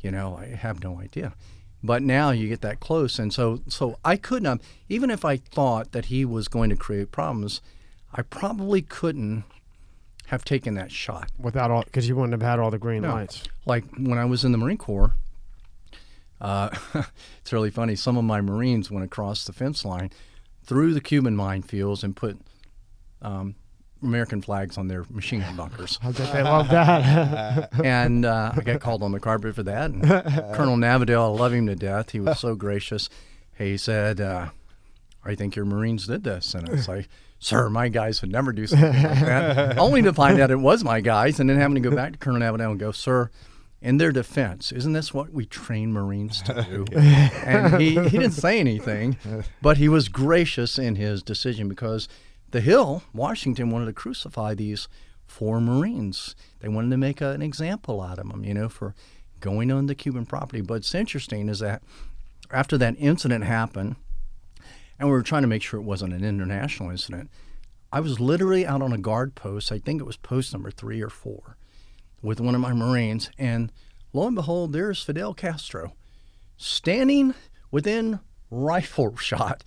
You 0.00 0.10
know, 0.10 0.36
I 0.36 0.46
have 0.46 0.82
no 0.82 1.00
idea. 1.00 1.34
But 1.82 2.02
now 2.02 2.30
you 2.30 2.48
get 2.48 2.62
that 2.62 2.80
close, 2.80 3.18
and 3.18 3.32
so 3.32 3.60
so 3.68 3.98
I 4.04 4.16
couldn't 4.16 4.46
have. 4.46 4.60
Even 4.88 5.10
if 5.10 5.24
I 5.24 5.36
thought 5.36 5.92
that 5.92 6.06
he 6.06 6.24
was 6.24 6.48
going 6.48 6.70
to 6.70 6.76
create 6.76 7.10
problems, 7.12 7.60
I 8.12 8.22
probably 8.22 8.80
couldn't 8.80 9.44
have 10.28 10.44
taken 10.44 10.74
that 10.74 10.90
shot. 10.90 11.30
Without 11.38 11.70
all, 11.70 11.82
because 11.82 12.08
you 12.08 12.16
wouldn't 12.16 12.32
have 12.32 12.40
had 12.42 12.58
all 12.58 12.70
the 12.70 12.78
green 12.78 13.02
No. 13.02 13.12
lights. 13.12 13.42
Like 13.66 13.84
when 13.98 14.16
I 14.18 14.24
was 14.24 14.44
in 14.44 14.52
the 14.52 14.58
Marine 14.58 14.78
Corps, 14.78 15.12
uh, 16.40 16.70
it's 17.40 17.52
really 17.52 17.70
funny. 17.70 17.96
Some 17.96 18.16
of 18.16 18.24
my 18.24 18.40
Marines 18.40 18.90
went 18.90 19.04
across 19.04 19.44
the 19.44 19.52
fence 19.52 19.84
line 19.84 20.10
through 20.64 20.94
the 20.94 21.00
Cuban 21.02 21.36
minefields 21.36 22.02
and 22.02 22.16
put 22.16 22.38
um, 23.24 23.54
American 24.02 24.42
flags 24.42 24.76
on 24.78 24.86
their 24.88 25.04
machine 25.10 25.40
gun 25.40 25.56
bunkers. 25.56 25.98
I 26.02 26.12
bet 26.12 26.32
they 26.32 26.42
love 26.42 26.68
that. 26.68 27.70
and 27.84 28.24
uh, 28.24 28.52
I 28.54 28.60
got 28.60 28.80
called 28.80 29.02
on 29.02 29.12
the 29.12 29.20
carpet 29.20 29.54
for 29.54 29.62
that. 29.64 29.90
And 29.90 30.02
Colonel 30.54 30.76
Navadale, 30.76 31.22
I 31.22 31.26
love 31.26 31.52
him 31.52 31.66
to 31.66 31.74
death. 31.74 32.10
He 32.10 32.20
was 32.20 32.38
so 32.38 32.54
gracious. 32.54 33.08
He 33.56 33.76
said, 33.76 34.20
uh, 34.20 34.50
I 35.24 35.34
think 35.34 35.56
your 35.56 35.64
Marines 35.64 36.06
did 36.06 36.24
this. 36.24 36.54
And 36.54 36.68
I 36.68 36.72
was 36.72 36.88
like, 36.88 37.08
Sir, 37.38 37.68
my 37.68 37.88
guys 37.88 38.20
would 38.22 38.30
never 38.30 38.52
do 38.52 38.66
something 38.66 39.02
like 39.02 39.20
that. 39.20 39.78
Only 39.78 40.02
to 40.02 40.12
find 40.12 40.40
out 40.40 40.50
it 40.50 40.56
was 40.56 40.84
my 40.84 41.00
guys 41.00 41.40
and 41.40 41.48
then 41.48 41.58
having 41.58 41.74
to 41.74 41.80
go 41.80 41.94
back 41.94 42.12
to 42.12 42.18
Colonel 42.18 42.40
Navadale 42.40 42.70
and 42.70 42.80
go, 42.80 42.92
Sir, 42.92 43.30
in 43.82 43.98
their 43.98 44.12
defense, 44.12 44.72
isn't 44.72 44.94
this 44.94 45.12
what 45.12 45.30
we 45.30 45.44
train 45.44 45.92
Marines 45.92 46.40
to 46.42 46.66
do? 46.68 46.86
and 46.96 47.80
he, 47.80 47.90
he 47.90 48.18
didn't 48.18 48.30
say 48.32 48.58
anything, 48.58 49.18
but 49.60 49.76
he 49.76 49.90
was 49.90 50.08
gracious 50.08 50.78
in 50.78 50.96
his 50.96 51.22
decision 51.22 51.68
because 51.68 52.08
the 52.54 52.60
Hill, 52.60 53.02
Washington, 53.12 53.70
wanted 53.70 53.86
to 53.86 53.92
crucify 53.92 54.54
these 54.54 54.86
four 55.26 55.60
Marines. 55.60 56.36
They 56.60 56.68
wanted 56.68 56.90
to 56.90 56.96
make 56.96 57.20
a, 57.20 57.30
an 57.30 57.42
example 57.42 58.00
out 58.00 58.20
of 58.20 58.28
them, 58.28 58.44
you 58.44 58.54
know, 58.54 58.68
for 58.68 58.94
going 59.40 59.72
on 59.72 59.86
the 59.86 59.94
Cuban 59.96 60.24
property. 60.24 60.60
But 60.60 60.74
it's 60.74 60.94
interesting 60.94 61.48
is 61.48 61.58
that 61.58 61.82
after 62.52 62.78
that 62.78 62.94
incident 62.96 63.42
happened, 63.42 63.96
and 65.00 65.08
we 65.08 65.12
were 65.12 65.24
trying 65.24 65.42
to 65.42 65.48
make 65.48 65.64
sure 65.64 65.80
it 65.80 65.84
wasn't 65.84 66.12
an 66.12 66.24
international 66.24 66.90
incident, 66.90 67.28
I 67.92 67.98
was 67.98 68.20
literally 68.20 68.64
out 68.64 68.82
on 68.82 68.92
a 68.92 68.98
guard 68.98 69.34
post. 69.34 69.72
I 69.72 69.80
think 69.80 70.00
it 70.00 70.06
was 70.06 70.16
post 70.16 70.52
number 70.52 70.70
three 70.70 71.02
or 71.02 71.10
four 71.10 71.56
with 72.22 72.40
one 72.40 72.54
of 72.54 72.60
my 72.60 72.72
Marines. 72.72 73.32
And 73.36 73.72
lo 74.12 74.28
and 74.28 74.36
behold, 74.36 74.72
there's 74.72 75.02
Fidel 75.02 75.34
Castro 75.34 75.94
standing 76.56 77.34
within 77.72 78.20
rifle 78.48 79.16
shot 79.16 79.64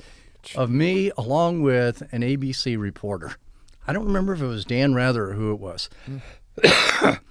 of 0.55 0.69
me 0.69 1.11
along 1.17 1.61
with 1.61 2.01
an 2.11 2.21
ABC 2.21 2.77
reporter. 2.79 3.33
I 3.87 3.93
don't 3.93 4.05
remember 4.05 4.33
if 4.33 4.41
it 4.41 4.45
was 4.47 4.65
Dan 4.65 4.93
Rather 4.93 5.29
or 5.29 5.33
who 5.33 5.51
it 5.53 5.59
was. 5.59 5.89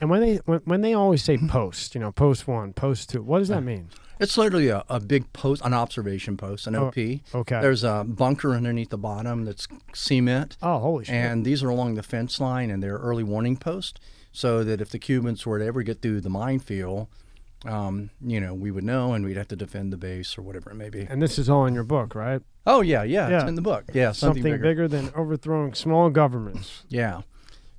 And 0.01 0.09
when 0.09 0.21
they 0.21 0.37
when, 0.45 0.61
when 0.65 0.81
they 0.83 0.95
always 0.95 1.23
say 1.25 1.37
post, 1.37 1.95
you 1.97 2.01
know, 2.01 2.13
post 2.13 2.47
one, 2.47 2.73
post 2.73 3.11
two, 3.11 3.23
what 3.23 3.41
does 3.41 3.49
that 3.49 3.63
mean? 3.65 3.89
It's 4.21 4.39
literally 4.39 4.69
a, 4.69 4.85
a 4.89 5.01
big 5.01 5.33
post, 5.33 5.63
an 5.65 5.75
observation 5.75 6.37
post, 6.37 6.67
an 6.69 6.77
Oh, 6.77 6.87
OP. 6.87 6.97
okay. 6.97 7.61
There's 7.61 7.83
a 7.83 8.05
bunker 8.07 8.55
underneath 8.55 8.91
the 8.91 8.97
bottom 8.99 9.45
that's 9.45 9.67
cement. 9.93 10.57
Oh, 10.63 10.79
holy 10.79 11.05
shit! 11.07 11.15
And 11.17 11.45
these 11.45 11.63
are 11.65 11.69
along 11.69 11.97
the 11.97 12.03
fence 12.05 12.39
line 12.41 12.71
and 12.71 12.81
they're 12.83 12.97
early 12.99 13.25
warning 13.25 13.57
posts 13.57 13.99
so 14.33 14.63
that 14.63 14.81
if 14.81 14.91
the 14.91 14.99
Cubans 15.01 15.45
were 15.45 15.59
to 15.59 15.65
ever 15.67 15.83
get 15.83 16.01
through 16.01 16.21
the 16.21 16.31
minefield, 16.31 17.09
um, 17.69 18.11
you 18.21 18.41
know, 18.41 18.55
we 18.55 18.71
would 18.71 18.85
know 18.85 19.13
and 19.13 19.25
we'd 19.25 19.37
have 19.37 19.49
to 19.49 19.57
defend 19.57 19.93
the 19.93 19.97
base 19.97 20.37
or 20.39 20.43
whatever 20.43 20.71
it 20.71 20.75
may 20.75 20.89
be. 20.89 21.03
And 21.03 21.21
this 21.23 21.39
is 21.39 21.49
all 21.51 21.67
in 21.67 21.75
your 21.75 21.85
book, 21.85 22.15
right? 22.15 22.41
Oh, 22.67 22.81
yeah, 22.81 23.03
yeah, 23.03 23.29
Yeah. 23.29 23.37
it's 23.41 23.49
in 23.49 23.55
the 23.55 23.63
book. 23.63 23.85
Yeah, 23.95 24.13
something, 24.13 24.43
Something, 24.43 24.61
bigger. 24.61 24.89
than 24.89 25.11
overthrowing 25.15 25.75
small 25.75 26.11
governments. 26.11 26.85
Yeah. 26.89 27.23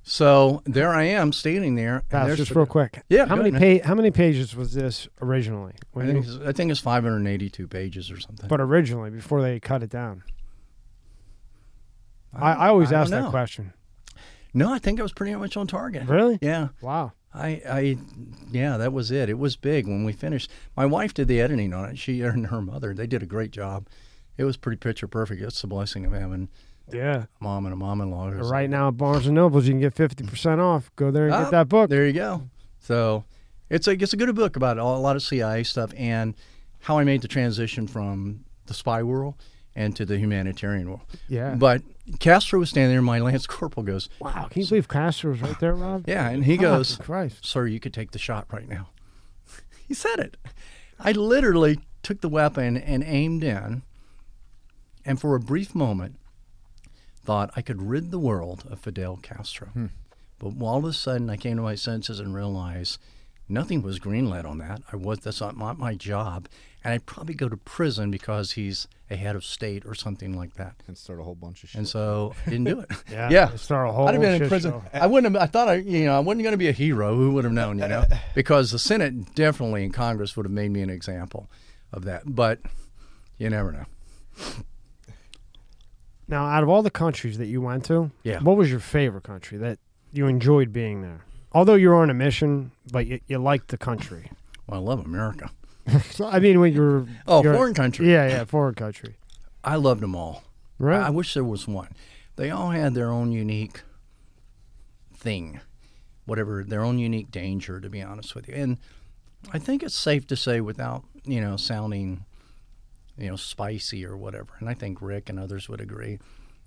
So 0.02 0.62
there 0.64 0.90
I 0.94 1.04
am 1.04 1.32
standing 1.34 1.74
there. 1.74 2.02
just 2.10 2.50
real 2.52 2.64
quick. 2.64 3.02
Yeah, 3.10 3.26
How 3.26 3.36
many 3.36 3.50
pa- 3.52 3.86
How 3.86 3.94
many 3.94 4.10
pages 4.10 4.56
was 4.56 4.72
this 4.72 5.06
originally? 5.20 5.74
I 5.94 6.06
think, 6.06 6.26
you- 6.26 6.36
it's, 6.38 6.46
I 6.46 6.52
think 6.52 6.70
it's 6.70 6.80
582 6.80 7.68
pages 7.68 8.10
or 8.10 8.18
something. 8.18 8.48
but 8.48 8.58
originally, 8.60 9.10
before 9.10 9.42
they 9.42 9.60
cut 9.60 9.82
it 9.82 9.90
down, 9.90 10.22
I, 12.32 12.52
I 12.52 12.68
always 12.68 12.92
I 12.92 13.00
ask 13.00 13.10
that 13.10 13.30
question. 13.30 13.72
No, 14.54 14.72
I 14.72 14.78
think 14.78 14.98
it 14.98 15.02
was 15.02 15.12
pretty 15.12 15.34
much 15.34 15.56
on 15.58 15.66
target. 15.66 16.04
Really? 16.08 16.38
Yeah. 16.40 16.68
Wow. 16.80 17.12
I, 17.34 17.62
I, 17.68 17.96
yeah, 18.50 18.76
that 18.78 18.92
was 18.92 19.10
it. 19.10 19.28
It 19.28 19.38
was 19.38 19.54
big 19.56 19.86
when 19.86 20.04
we 20.04 20.12
finished. 20.12 20.50
My 20.76 20.86
wife 20.86 21.12
did 21.14 21.28
the 21.28 21.40
editing 21.40 21.72
on 21.74 21.90
it. 21.90 21.98
She 21.98 22.20
and 22.22 22.46
her 22.48 22.62
mother, 22.62 22.94
they 22.94 23.06
did 23.06 23.22
a 23.22 23.26
great 23.26 23.50
job. 23.50 23.86
It 24.36 24.44
was 24.44 24.56
pretty 24.56 24.78
picture 24.78 25.06
perfect. 25.08 25.42
It's 25.42 25.60
the 25.60 25.66
blessing 25.66 26.04
of 26.06 26.12
having 26.12 26.48
Yeah. 26.92 27.24
a 27.40 27.44
mom 27.44 27.66
and 27.66 27.72
a 27.72 27.76
mom-in-law. 27.76 28.28
Right 28.50 28.70
now 28.70 28.88
at 28.88 28.96
Barnes 28.96 29.26
and 29.26 29.34
Nobles, 29.34 29.66
you 29.66 29.72
can 29.72 29.80
get 29.80 29.94
fifty 29.94 30.24
percent 30.24 30.60
off. 30.60 30.90
Go 30.96 31.10
there 31.10 31.26
and 31.26 31.34
Ah, 31.34 31.42
get 31.44 31.50
that 31.50 31.68
book. 31.68 31.90
There 31.90 32.06
you 32.06 32.12
go. 32.12 32.48
So, 32.78 33.24
it's 33.68 33.86
a 33.88 33.92
it's 33.92 34.12
a 34.12 34.16
good 34.16 34.34
book 34.34 34.56
about 34.56 34.78
all, 34.78 34.96
a 34.96 35.00
lot 35.02 35.16
of 35.16 35.22
CIA 35.22 35.64
stuff 35.64 35.92
and 35.96 36.34
how 36.80 36.98
I 36.98 37.04
made 37.04 37.20
the 37.22 37.28
transition 37.28 37.86
from 37.88 38.44
the 38.66 38.74
spy 38.74 39.02
world 39.02 39.34
and 39.74 39.94
to 39.96 40.04
the 40.06 40.16
humanitarian 40.18 40.88
world. 40.88 41.02
Yeah. 41.28 41.56
But 41.56 41.82
Castro 42.20 42.58
was 42.58 42.70
standing 42.70 42.92
there. 42.92 43.02
My 43.02 43.18
lance 43.20 43.46
corporal 43.46 43.84
goes, 43.84 44.08
wow. 44.20 44.48
Can 44.50 44.62
you 44.62 44.68
believe 44.68 44.88
Castro 44.88 45.30
was 45.30 45.42
right 45.42 45.58
there, 45.60 45.74
Rob? 45.74 46.04
"Yeah," 46.08 46.28
and 46.28 46.44
he 46.44 46.54
oh, 46.54 46.56
Fuck 46.56 46.62
goes, 46.62 46.96
Christ. 46.96 47.46
sir, 47.46 47.66
you 47.66 47.80
could 47.80 47.94
take 47.94 48.12
the 48.12 48.18
shot 48.18 48.46
right 48.52 48.68
now. 48.68 48.90
he 49.86 49.94
said 49.94 50.18
it. 50.18 50.36
I 50.98 51.12
literally 51.12 51.80
took 52.02 52.20
the 52.20 52.28
weapon 52.28 52.76
and 52.76 53.04
aimed 53.04 53.44
in, 53.44 53.82
and 55.04 55.20
for 55.20 55.34
a 55.34 55.40
brief 55.40 55.74
moment, 55.74 56.16
thought 57.22 57.50
I 57.54 57.62
could 57.62 57.82
rid 57.82 58.10
the 58.10 58.18
world 58.18 58.64
of 58.70 58.80
Fidel 58.80 59.18
Castro. 59.18 59.68
Hmm. 59.68 59.86
But 60.38 60.54
all 60.60 60.78
of 60.78 60.84
a 60.84 60.92
sudden, 60.92 61.28
I 61.28 61.36
came 61.36 61.56
to 61.56 61.62
my 61.62 61.74
senses 61.74 62.20
and 62.20 62.34
realized 62.34 62.98
nothing 63.48 63.82
was 63.82 63.98
greenlit 63.98 64.44
on 64.44 64.58
that. 64.58 64.82
I 64.92 64.96
was 64.96 65.20
that's 65.20 65.40
not 65.40 65.56
my, 65.56 65.72
my 65.72 65.94
job, 65.94 66.48
and 66.88 66.94
I'd 66.94 67.04
probably 67.06 67.34
go 67.34 67.48
to 67.50 67.56
prison 67.58 68.10
because 68.10 68.52
he's 68.52 68.88
a 69.10 69.16
head 69.16 69.36
of 69.36 69.44
state 69.44 69.84
or 69.84 69.94
something 69.94 70.36
like 70.36 70.54
that. 70.54 70.74
and 70.86 70.96
start 70.96 71.20
a 71.20 71.22
whole 71.22 71.34
bunch 71.34 71.62
of 71.62 71.68
shit. 71.70 71.78
And 71.78 71.86
so 71.88 72.34
I 72.46 72.50
didn't 72.50 72.64
do 72.64 72.80
it. 72.80 72.90
Yeah. 73.10 73.28
yeah. 73.30 73.56
Start 73.56 73.88
a 73.88 73.92
whole 73.92 74.08
I'd 74.08 74.14
have 74.14 74.22
been 74.22 74.42
in 74.42 74.48
prison. 74.48 74.70
show. 74.72 74.82
I 74.94 75.06
wouldn't 75.06 75.34
have. 75.34 75.42
I 75.42 75.46
thought 75.46 75.68
I, 75.68 75.74
you 75.74 76.06
know, 76.06 76.16
I 76.16 76.20
wasn't 76.20 76.42
going 76.44 76.52
to 76.52 76.56
be 76.58 76.68
a 76.68 76.72
hero. 76.72 77.14
Who 77.14 77.32
would 77.32 77.44
have 77.44 77.52
known, 77.52 77.78
you 77.78 77.88
know? 77.88 78.04
Because 78.34 78.70
the 78.70 78.78
Senate 78.78 79.34
definitely 79.34 79.84
in 79.84 79.92
Congress 79.92 80.36
would 80.36 80.46
have 80.46 80.52
made 80.52 80.70
me 80.70 80.80
an 80.80 80.90
example 80.90 81.50
of 81.92 82.04
that. 82.06 82.22
But 82.26 82.60
you 83.38 83.50
never 83.50 83.70
know. 83.72 83.84
Now, 86.26 86.46
out 86.46 86.62
of 86.62 86.68
all 86.68 86.82
the 86.82 86.90
countries 86.90 87.38
that 87.38 87.46
you 87.46 87.60
went 87.62 87.84
to, 87.86 88.10
Yeah. 88.22 88.40
what 88.40 88.56
was 88.56 88.70
your 88.70 88.80
favorite 88.80 89.24
country 89.24 89.56
that 89.58 89.78
you 90.12 90.26
enjoyed 90.26 90.72
being 90.72 91.02
there? 91.02 91.24
Although 91.52 91.74
you 91.74 91.88
were 91.88 91.96
on 91.96 92.10
a 92.10 92.14
mission, 92.14 92.72
but 92.92 93.06
you, 93.06 93.20
you 93.26 93.38
liked 93.38 93.68
the 93.68 93.78
country. 93.78 94.30
Well, 94.66 94.80
I 94.80 94.82
love 94.84 95.04
America. 95.04 95.50
So, 96.10 96.26
I 96.26 96.38
mean, 96.38 96.60
when 96.60 96.72
you 96.74 96.80
were 96.80 97.06
Oh, 97.26 97.42
you're- 97.42 97.56
foreign 97.56 97.74
country. 97.74 98.10
yeah, 98.10 98.28
yeah, 98.28 98.44
foreign 98.44 98.74
country, 98.74 99.16
I 99.64 99.76
loved 99.76 100.00
them 100.00 100.14
all. 100.14 100.42
right? 100.78 101.00
I, 101.00 101.06
I 101.06 101.10
wish 101.10 101.34
there 101.34 101.44
was 101.44 101.66
one. 101.68 101.88
They 102.36 102.50
all 102.50 102.70
had 102.70 102.94
their 102.94 103.10
own 103.10 103.32
unique 103.32 103.82
thing, 105.14 105.60
whatever 106.26 106.64
their 106.64 106.82
own 106.84 106.98
unique 106.98 107.30
danger. 107.30 107.80
To 107.80 107.88
be 107.90 108.02
honest 108.02 108.34
with 108.34 108.48
you, 108.48 108.54
and 108.54 108.78
I 109.52 109.58
think 109.58 109.82
it's 109.82 109.94
safe 109.96 110.26
to 110.28 110.36
say, 110.36 110.60
without 110.60 111.04
you 111.24 111.40
know 111.40 111.56
sounding, 111.56 112.24
you 113.16 113.28
know, 113.30 113.36
spicy 113.36 114.04
or 114.04 114.16
whatever. 114.16 114.50
And 114.60 114.68
I 114.68 114.74
think 114.74 114.98
Rick 115.00 115.28
and 115.28 115.38
others 115.38 115.68
would 115.68 115.80
agree. 115.80 116.18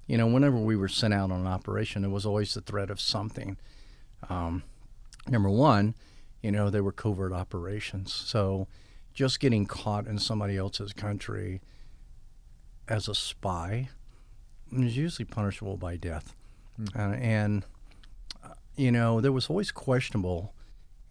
You 0.08 0.18
know, 0.18 0.28
whenever 0.28 0.58
we 0.58 0.76
were 0.76 0.90
sent 0.90 1.14
out 1.14 1.32
on 1.32 1.42
an 1.42 1.48
operation, 1.48 2.02
there 2.02 2.12
was 2.12 2.26
always 2.26 2.54
the 2.54 2.62
threat 2.62 2.90
of 2.90 3.00
something. 3.00 3.58
Um, 4.30 4.64
number 5.30 5.50
one, 5.50 5.96
you 6.42 6.52
know, 6.52 6.70
they 6.70 6.82
were 6.82 6.92
covert 6.92 7.32
operations, 7.32 8.12
so 8.14 8.68
just 9.14 9.40
getting 9.40 9.66
caught 9.66 10.08
in 10.08 10.20
somebody 10.20 10.58
else's 10.58 10.94
country 10.94 11.62
as 12.88 13.08
a 13.08 13.16
spy 13.16 13.90
is 14.72 14.98
usually 14.98 15.26
punishable 15.26 15.78
by 15.78 15.96
death. 15.98 16.36
Uh, 16.96 17.14
and, 17.14 17.66
uh, 18.44 18.50
you 18.76 18.92
know, 18.92 19.22
there 19.22 19.32
was 19.32 19.50
always 19.50 19.72
questionable 19.72 20.54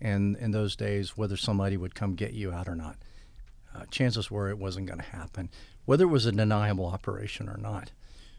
in, 0.00 0.36
in 0.36 0.50
those 0.50 0.76
days 0.76 1.16
whether 1.16 1.36
somebody 1.36 1.76
would 1.76 1.94
come 1.94 2.14
get 2.14 2.32
you 2.32 2.52
out 2.52 2.68
or 2.68 2.74
not. 2.74 2.96
Uh, 3.74 3.84
chances 3.90 4.30
were 4.30 4.48
it 4.48 4.58
wasn't 4.58 4.86
going 4.86 4.98
to 4.98 5.04
happen, 5.04 5.48
whether 5.84 6.04
it 6.04 6.08
was 6.08 6.26
a 6.26 6.32
deniable 6.32 6.86
operation 6.86 7.48
or 7.48 7.56
not. 7.56 7.92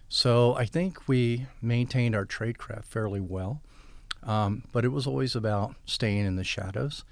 So 0.10 0.56
I 0.56 0.66
think 0.66 1.08
we 1.08 1.46
maintained 1.62 2.16
our 2.16 2.26
tradecraft 2.26 2.84
fairly 2.86 3.22
well, 3.22 3.62
um, 4.24 4.64
but 4.74 4.84
it 4.84 4.90
was 4.90 5.08
always 5.08 5.36
about 5.36 5.76
staying 5.86 6.26
in 6.26 6.36
the 6.36 6.44
shadows 6.44 7.06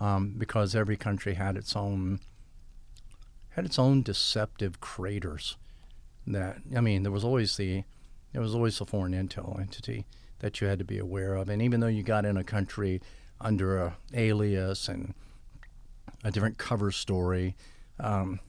um, 0.00 0.34
because 0.36 0.74
every 0.74 0.96
country 0.96 1.34
had 1.34 1.56
its 1.56 1.74
own 1.74 2.20
had 3.50 3.64
its 3.64 3.78
own 3.78 4.02
deceptive 4.02 4.80
craters 4.80 5.56
that 6.26 6.58
I 6.76 6.80
mean 6.80 7.02
there 7.02 7.12
was 7.12 7.24
always 7.24 7.56
the 7.56 7.84
there 8.32 8.42
was 8.42 8.54
always 8.54 8.80
a 8.80 8.84
foreign 8.84 9.12
intel 9.12 9.58
entity 9.60 10.06
that 10.40 10.60
you 10.60 10.66
had 10.68 10.78
to 10.78 10.84
be 10.84 10.98
aware 10.98 11.34
of 11.34 11.48
and 11.48 11.60
even 11.60 11.80
though 11.80 11.86
you 11.86 12.02
got 12.02 12.24
in 12.24 12.36
a 12.36 12.44
country 12.44 13.00
under 13.40 13.78
a 13.78 13.96
alias 14.14 14.88
and 14.88 15.14
a 16.22 16.30
different 16.30 16.58
cover 16.58 16.90
story 16.90 17.56
um, 18.00 18.40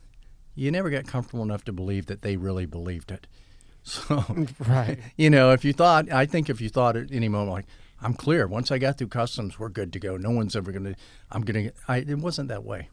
you 0.55 0.69
never 0.69 0.89
got 0.89 1.07
comfortable 1.07 1.43
enough 1.43 1.63
to 1.65 1.71
believe 1.71 2.05
that 2.07 2.21
they 2.21 2.37
really 2.37 2.65
believed 2.65 3.11
it 3.11 3.25
so 3.83 4.23
right. 4.67 4.99
you 5.17 5.29
know 5.29 5.51
if 5.51 5.63
you 5.65 5.73
thought 5.73 6.11
I 6.11 6.25
think 6.25 6.49
if 6.49 6.61
you 6.61 6.69
thought 6.69 6.95
at 6.95 7.11
any 7.11 7.29
moment 7.29 7.51
like 7.51 7.65
I'm 8.01 8.13
clear 8.13 8.47
once 8.47 8.71
I 8.71 8.77
got 8.77 8.97
through 8.97 9.07
customs 9.07 9.59
we're 9.59 9.69
good 9.69 9.91
to 9.93 9.99
go 9.99 10.17
no 10.17 10.31
one's 10.31 10.55
ever 10.55 10.71
gonna 10.71 10.95
I'm 11.31 11.41
gonna 11.43 11.71
I 11.87 11.97
it 11.97 12.17
wasn't 12.19 12.47
that 12.49 12.63
way 12.63 12.89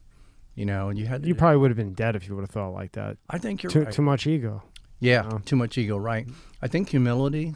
you 0.54 0.64
know 0.66 0.88
and 0.88 0.98
you 0.98 1.06
had 1.06 1.22
to 1.22 1.28
You 1.28 1.34
probably 1.34 1.58
would 1.58 1.70
have 1.70 1.76
been 1.76 1.94
dead 1.94 2.16
if 2.16 2.26
you 2.28 2.34
would 2.34 2.42
have 2.42 2.50
thought 2.50 2.70
like 2.72 2.92
that. 2.92 3.16
I 3.30 3.38
think 3.38 3.62
you're 3.62 3.70
Too 3.70 3.82
right. 3.84 3.92
too 3.92 4.02
much 4.02 4.26
ego. 4.26 4.62
Yeah, 4.98 5.28
Oh. 5.30 5.38
too 5.38 5.56
much 5.56 5.76
ego, 5.76 5.96
right? 5.98 6.26
I 6.62 6.68
think 6.68 6.88
humility 6.88 7.54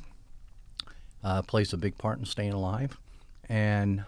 uh, 1.24 1.43
plays 1.43 1.72
a 1.72 1.77
big 1.78 1.97
part 1.98 2.18
in 2.18 2.24
staying 2.27 2.52
alive, 2.52 2.98
and 3.48 4.05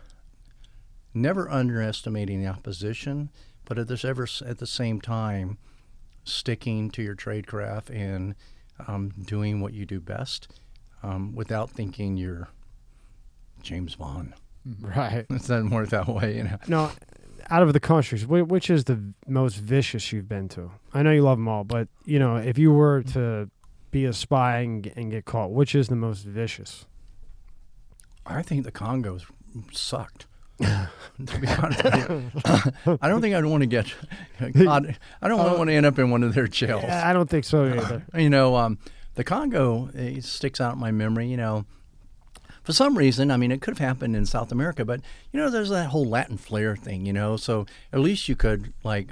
never 1.15 1.51
underestimating 1.51 2.43
the 2.43 2.49
opposition, 2.49 3.31
but 3.65 3.79
at 3.79 3.89
this 3.89 4.05
ever 4.05 4.27
at 4.47 4.59
the 4.59 4.67
same 4.67 5.01
time, 5.01 5.57
sticking 6.25 6.91
to 6.91 7.03
your 7.03 7.15
trade 7.15 7.47
craft 7.47 7.91
and 7.91 8.35
um, 8.87 9.11
doing 9.25 9.61
what 9.61 9.73
you 9.73 9.85
do 9.87 10.01
best, 10.01 10.49
um, 11.03 11.35
without 11.35 11.71
thinking 11.71 12.17
you're 12.17 12.49
James 13.63 13.95
Bond. 13.97 14.35
Right. 14.81 15.27
It 15.29 15.29
doesn't 15.29 15.71
work 15.71 15.89
that 15.89 16.07
way, 16.07 16.37
you 16.37 16.45
know. 16.45 16.57
No, 16.69 16.93
out 17.51 17.65
of 17.65 17.73
the 17.73 17.81
countries, 17.81 18.25
whi- 18.25 18.43
which 18.43 18.71
is 18.71 18.85
the 18.85 19.13
most 19.27 19.57
vicious 19.57 20.13
you've 20.13 20.29
been 20.29 20.49
to? 20.51 20.71
I 20.95 21.03
know 21.03 21.11
you 21.11 21.23
love 21.23 21.37
them 21.39 21.49
all, 21.49 21.65
but 21.65 21.89
you 22.05 22.21
know, 22.21 22.37
if 22.37 22.59
you 22.59 22.73
were 22.73 23.03
to 23.15 23.51
be 23.91 24.05
a 24.05 24.13
spy 24.13 24.59
and, 24.59 24.85
g- 24.85 24.93
and 24.95 25.11
get 25.11 25.25
caught, 25.25 25.51
which 25.51 25.75
is 25.75 25.89
the 25.89 25.97
most 25.97 26.25
vicious? 26.25 26.87
I 28.25 28.43
think 28.43 28.65
the 28.65 28.71
Congos 28.71 29.25
sucked. 29.73 30.27
to 30.61 31.41
be 31.41 31.49
honest 31.49 31.83
with 31.83 32.07
you. 32.87 32.99
I 33.03 33.09
don't 33.09 33.21
think 33.21 33.35
I'd 33.35 33.45
want 33.45 33.63
to 33.63 33.67
get 33.67 33.93
caught. 34.65 34.85
I 35.21 35.27
don't 35.29 35.59
want 35.59 35.69
to 35.71 35.75
end 35.75 35.87
up 35.87 35.99
in 35.99 36.11
one 36.11 36.23
of 36.23 36.35
their 36.35 36.47
jails. 36.47 36.85
I 36.85 37.13
don't 37.13 37.29
think 37.29 37.45
so 37.45 37.65
either. 37.65 38.05
You 38.17 38.31
know, 38.31 38.55
um, 38.55 38.79
the 39.17 39.25
Congo 39.25 39.91
it 39.93 40.23
sticks 40.23 40.61
out 40.61 40.75
in 40.75 40.79
my 40.79 40.93
memory. 40.93 41.27
You 41.27 41.37
know, 41.37 41.65
For 42.63 42.73
some 42.73 42.97
reason, 42.97 43.31
I 43.31 43.37
mean, 43.37 43.51
it 43.51 43.61
could 43.61 43.77
have 43.79 43.87
happened 43.87 44.15
in 44.15 44.25
South 44.27 44.53
America, 44.53 44.85
but 44.85 45.01
you 45.33 45.41
know, 45.41 45.51
there's 45.51 45.71
that 45.71 45.89
whole 45.91 46.07
Latin 46.07 46.37
flair 46.37 46.77
thing, 46.77 47.05
you 47.07 47.13
know. 47.13 47.37
So 47.37 47.67
at 47.93 48.01
least 48.01 48.29
you 48.29 48.37
could 48.37 48.73
like 48.85 49.11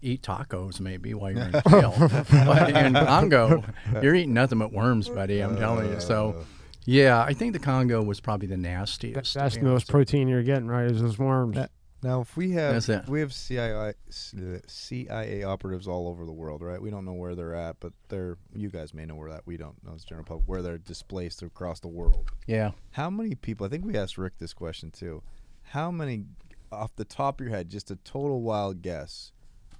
eat 0.00 0.22
tacos 0.22 0.80
maybe 0.80 1.14
while 1.14 1.30
you're 1.30 1.42
in 1.42 1.52
jail. 1.70 1.94
but 1.98 2.70
in 2.76 2.94
Congo, 2.94 3.62
you're 4.02 4.14
eating 4.16 4.34
nothing 4.34 4.58
but 4.58 4.72
worms, 4.72 5.08
buddy. 5.08 5.40
I'm 5.40 5.56
telling 5.56 5.90
you. 5.92 6.00
So. 6.00 6.44
Yeah, 6.84 7.22
I 7.22 7.32
think 7.32 7.52
the 7.52 7.60
Congo 7.60 8.02
was 8.02 8.18
probably 8.18 8.48
the 8.48 8.56
nastiest. 8.56 9.34
That's 9.34 9.54
the 9.56 9.62
most 9.62 9.88
protein 9.88 10.26
you're 10.26 10.42
getting, 10.42 10.66
right? 10.66 10.90
Is 10.90 11.00
those 11.00 11.16
worms. 11.16 11.54
That- 11.54 11.70
Now, 12.02 12.20
if 12.20 12.36
we 12.36 12.50
have 12.52 12.74
That's 12.74 12.88
it. 12.88 13.08
we 13.08 13.20
have 13.20 13.32
CIA 13.32 13.94
CIA 14.10 15.44
operatives 15.44 15.86
all 15.86 16.08
over 16.08 16.24
the 16.24 16.32
world, 16.32 16.60
right? 16.60 16.82
We 16.82 16.90
don't 16.90 17.04
know 17.04 17.12
where 17.12 17.36
they're 17.36 17.54
at, 17.54 17.76
but 17.78 17.92
they're 18.08 18.38
you 18.54 18.70
guys 18.70 18.92
may 18.92 19.06
know 19.06 19.14
where 19.14 19.30
that 19.30 19.46
we 19.46 19.56
don't 19.56 19.82
know 19.84 19.94
as 19.94 20.04
general 20.04 20.24
public 20.24 20.48
where 20.48 20.62
they're 20.62 20.78
displaced 20.78 21.42
across 21.42 21.78
the 21.80 21.88
world. 21.88 22.30
Yeah. 22.46 22.72
How 22.90 23.08
many 23.08 23.36
people? 23.36 23.66
I 23.66 23.68
think 23.68 23.84
we 23.84 23.96
asked 23.96 24.18
Rick 24.18 24.38
this 24.38 24.52
question 24.52 24.90
too. 24.90 25.22
How 25.62 25.92
many, 25.92 26.24
off 26.72 26.94
the 26.96 27.04
top 27.04 27.40
of 27.40 27.46
your 27.46 27.54
head, 27.54 27.68
just 27.68 27.90
a 27.90 27.96
total 27.96 28.42
wild 28.42 28.82
guess, 28.82 29.30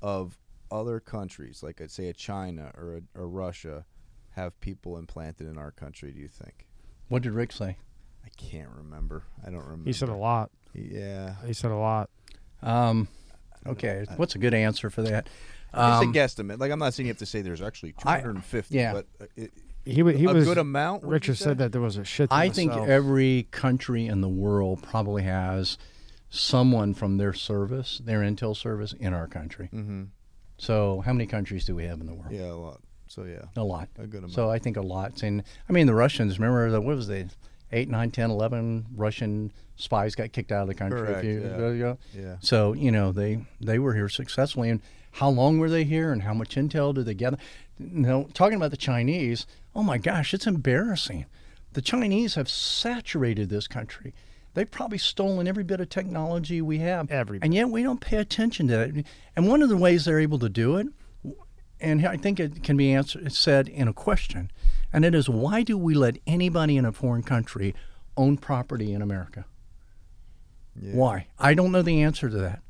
of 0.01 0.39
other 0.71 1.01
countries 1.01 1.63
like 1.63 1.81
I'd 1.81 1.91
say 1.91 2.09
a 2.09 2.13
China 2.13 2.71
or 2.77 2.99
a, 2.99 3.21
or 3.21 3.29
Russia, 3.29 3.85
have 4.31 4.59
people 4.61 4.97
implanted 4.97 5.49
in 5.49 5.59
our 5.59 5.73
country? 5.73 6.13
Do 6.13 6.21
you 6.21 6.29
think? 6.29 6.69
What 7.09 7.23
did 7.23 7.33
Rick 7.33 7.51
say? 7.53 7.77
I 8.25 8.29
can't 8.37 8.71
remember. 8.71 9.25
I 9.45 9.51
don't 9.51 9.65
remember. 9.65 9.89
He 9.89 9.93
said 9.93 10.09
a 10.09 10.15
lot. 10.15 10.51
Yeah. 10.75 11.35
He 11.47 11.53
said 11.53 11.71
a 11.71 11.77
lot. 11.77 12.11
Um, 12.63 13.09
okay, 13.67 14.05
what's 14.17 14.35
a 14.35 14.39
good 14.39 14.55
answer 14.55 14.89
for 14.91 15.03
that? 15.03 15.27
Just 15.27 15.75
Um, 15.75 16.11
a 16.11 16.13
guesstimate. 16.13 16.59
Like 16.61 16.71
I'm 16.71 16.79
not 16.79 16.95
saying 16.95 17.07
you 17.07 17.11
have 17.13 17.19
to 17.19 17.27
say 17.27 17.43
there's 17.43 17.63
actually 17.63 17.95
I- 18.05 18.21
250, 18.21 18.75
yeah. 18.75 18.93
but 18.93 19.07
uh, 19.21 19.25
it, 19.37 19.51
He, 19.85 20.03
wa- 20.03 20.13
he 20.13 20.25
a 20.27 20.33
was. 20.33 20.45
good 20.45 20.59
amount. 20.59 21.03
Richard 21.05 21.37
said 21.39 21.59
that 21.59 21.73
there 21.73 21.81
was 21.81 21.97
a 21.97 22.05
shit. 22.05 22.29
I 22.31 22.49
think 22.51 22.73
cells. 22.73 22.89
every 22.89 23.49
country 23.51 24.07
in 24.07 24.21
the 24.21 24.29
world 24.29 24.83
probably 24.83 25.23
has 25.25 25.77
someone 26.31 26.95
from 26.95 27.17
their 27.19 27.33
service, 27.33 28.01
their 28.05 28.21
intel 28.21 28.57
service, 28.57 28.93
in 28.93 29.13
our 29.13 29.27
country. 29.27 29.69
Mm-hmm. 29.73 30.05
So, 30.59 31.03
how 31.05 31.13
many 31.13 31.27
countries 31.27 31.65
do 31.65 31.75
we 31.75 31.85
have 31.85 32.01
in 32.01 32.07
the 32.07 32.15
world? 32.15 32.31
Yeah, 32.33 32.53
a 32.53 32.55
lot. 32.55 32.81
So 33.09 33.25
yeah, 33.25 33.43
A 33.57 33.65
lot. 33.65 33.89
a 33.99 34.07
good 34.07 34.19
amount. 34.19 34.33
So, 34.33 34.49
I 34.51 34.59
think 34.59 34.77
a 34.77 34.81
lot. 34.83 35.23
And 35.23 35.43
I 35.69 35.73
mean, 35.73 35.87
the 35.87 35.95
Russians. 35.95 36.39
Remember 36.39 36.71
the 36.71 36.81
what 36.81 36.97
was 36.97 37.09
the 37.09 37.29
eight, 37.73 37.89
nine, 37.89 38.11
10, 38.11 38.31
11 38.31 38.87
Russian 38.95 39.53
spies 39.77 40.15
got 40.15 40.33
kicked 40.33 40.53
out 40.53 40.63
of 40.63 40.69
the 40.69 40.75
country 40.75 41.01
Correct, 41.01 41.25
yeah. 41.25 41.31
ago. 41.31 41.99
yeah. 42.15 42.37
So 42.41 42.73
you 42.73 42.91
know 42.91 43.13
they 43.13 43.45
they 43.61 43.79
were 43.79 43.95
here 43.95 44.09
successfully, 44.09 44.71
and 44.71 44.81
how 45.13 45.29
long 45.29 45.59
were 45.59 45.71
they 45.71 45.85
here, 45.85 46.13
and 46.13 46.23
how 46.23 46.35
much 46.35 46.55
intel 46.57 46.95
did 46.95 47.07
they 47.07 47.15
gather? 47.15 47.39
You 47.79 47.89
know, 47.89 48.29
talking 48.35 48.57
about 48.57 48.71
the 48.71 48.77
Chinese, 48.77 49.47
oh 49.75 49.83
my 49.83 49.99
gosh, 49.99 50.33
it's 50.33 50.47
embarrassing. 50.47 51.27
The 51.73 51.83
Chinese 51.83 52.35
have 52.35 52.49
saturated 52.49 53.49
this 53.49 53.67
country. 53.67 54.15
They've 54.55 54.71
probably 54.71 54.99
stolen 54.99 55.49
every 55.49 55.65
bit 55.65 55.81
of 55.81 55.89
technology 55.89 56.61
we 56.61 56.79
have, 56.79 57.11
Every 57.11 57.39
and 57.41 57.55
yet 57.55 57.71
we 57.71 57.83
don't 57.83 58.01
pay 58.01 58.19
attention 58.19 58.69
to 58.69 58.81
it. 58.81 59.07
And 59.35 59.49
one 59.49 59.63
of 59.63 59.71
the 59.71 59.77
ways 59.79 60.05
they're 60.05 60.21
able 60.21 60.39
to 60.41 60.51
do 60.51 60.77
it, 60.77 60.89
and 61.81 62.07
I 62.07 62.19
think 62.19 62.39
it 62.39 62.63
can 62.63 62.77
be 62.77 62.93
answered 62.93 63.33
said 63.33 63.69
in 63.69 63.89
a 63.89 63.95
question, 63.95 64.51
and 64.93 65.05
it 65.05 65.15
is 65.15 65.29
why 65.29 65.63
do 65.63 65.77
we 65.79 65.95
let 65.95 66.19
anybody 66.27 66.77
in 66.77 66.85
a 66.85 66.93
foreign 66.93 67.23
country 67.23 67.75
own 68.17 68.37
property 68.37 68.93
in 68.93 69.03
America? 69.03 69.45
yeah. 70.81 70.95
Why? 70.95 71.27
I 71.39 71.55
don't 71.55 71.73
know 71.73 71.83
the 71.83 72.03
answer 72.03 72.29
to 72.29 72.37
that. 72.39 72.61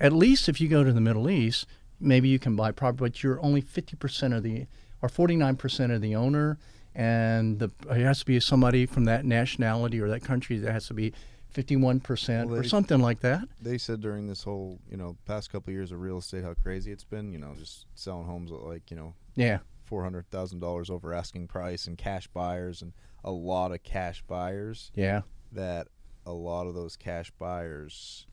At 0.00 0.12
least 0.12 0.48
if 0.48 0.60
you 0.60 0.68
go 0.68 0.84
to 0.84 0.92
the 0.92 1.00
Middle 1.00 1.28
East, 1.30 1.66
maybe 2.00 2.28
you 2.28 2.38
can 2.38 2.56
buy 2.56 2.72
property, 2.72 2.98
but 2.98 3.22
you're 3.22 3.42
only 3.42 3.62
50% 3.62 4.36
of 4.36 4.42
the, 4.42 4.66
or 5.02 5.08
49% 5.08 5.94
of 5.94 6.00
the 6.00 6.14
owner, 6.14 6.58
and 6.94 7.58
the, 7.58 7.70
it 7.90 8.02
has 8.02 8.20
to 8.20 8.26
be 8.26 8.38
somebody 8.40 8.86
from 8.86 9.04
that 9.06 9.24
nationality 9.24 10.00
or 10.00 10.08
that 10.08 10.22
country 10.22 10.58
that 10.58 10.72
has 10.72 10.86
to 10.88 10.94
be 10.94 11.12
51% 11.54 12.46
Well, 12.46 12.58
or 12.60 12.64
something 12.64 13.00
like 13.00 13.20
that. 13.20 13.48
They 13.60 13.78
said 13.78 14.00
during 14.00 14.28
this 14.28 14.42
whole, 14.42 14.78
you 14.90 14.96
know, 14.96 15.16
past 15.26 15.50
couple 15.50 15.70
of 15.70 15.74
years 15.74 15.92
of 15.92 16.00
real 16.00 16.18
estate, 16.18 16.44
how 16.44 16.54
crazy 16.54 16.92
it's 16.92 17.04
been. 17.04 17.32
You 17.32 17.38
know, 17.38 17.54
just 17.58 17.86
selling 17.94 18.26
homes 18.26 18.50
like, 18.50 18.90
you 18.90 18.96
know, 18.96 19.14
Yeah. 19.34 19.58
Four 19.88 20.02
hundred 20.02 20.30
thousand 20.30 20.60
dollars 20.60 20.90
over 20.90 21.14
asking 21.14 21.48
price, 21.48 21.86
and 21.86 21.96
cash 21.96 22.28
buyers, 22.28 22.82
and 22.82 22.92
a 23.24 23.30
lot 23.30 23.72
of 23.72 23.82
cash 23.82 24.22
buyers. 24.26 24.92
Yeah. 24.94 25.22
That 25.52 25.88
a 26.26 26.32
lot 26.32 26.66
of 26.66 26.74
those 26.74 26.96
cash 26.96 27.32
buyers, 27.38 28.26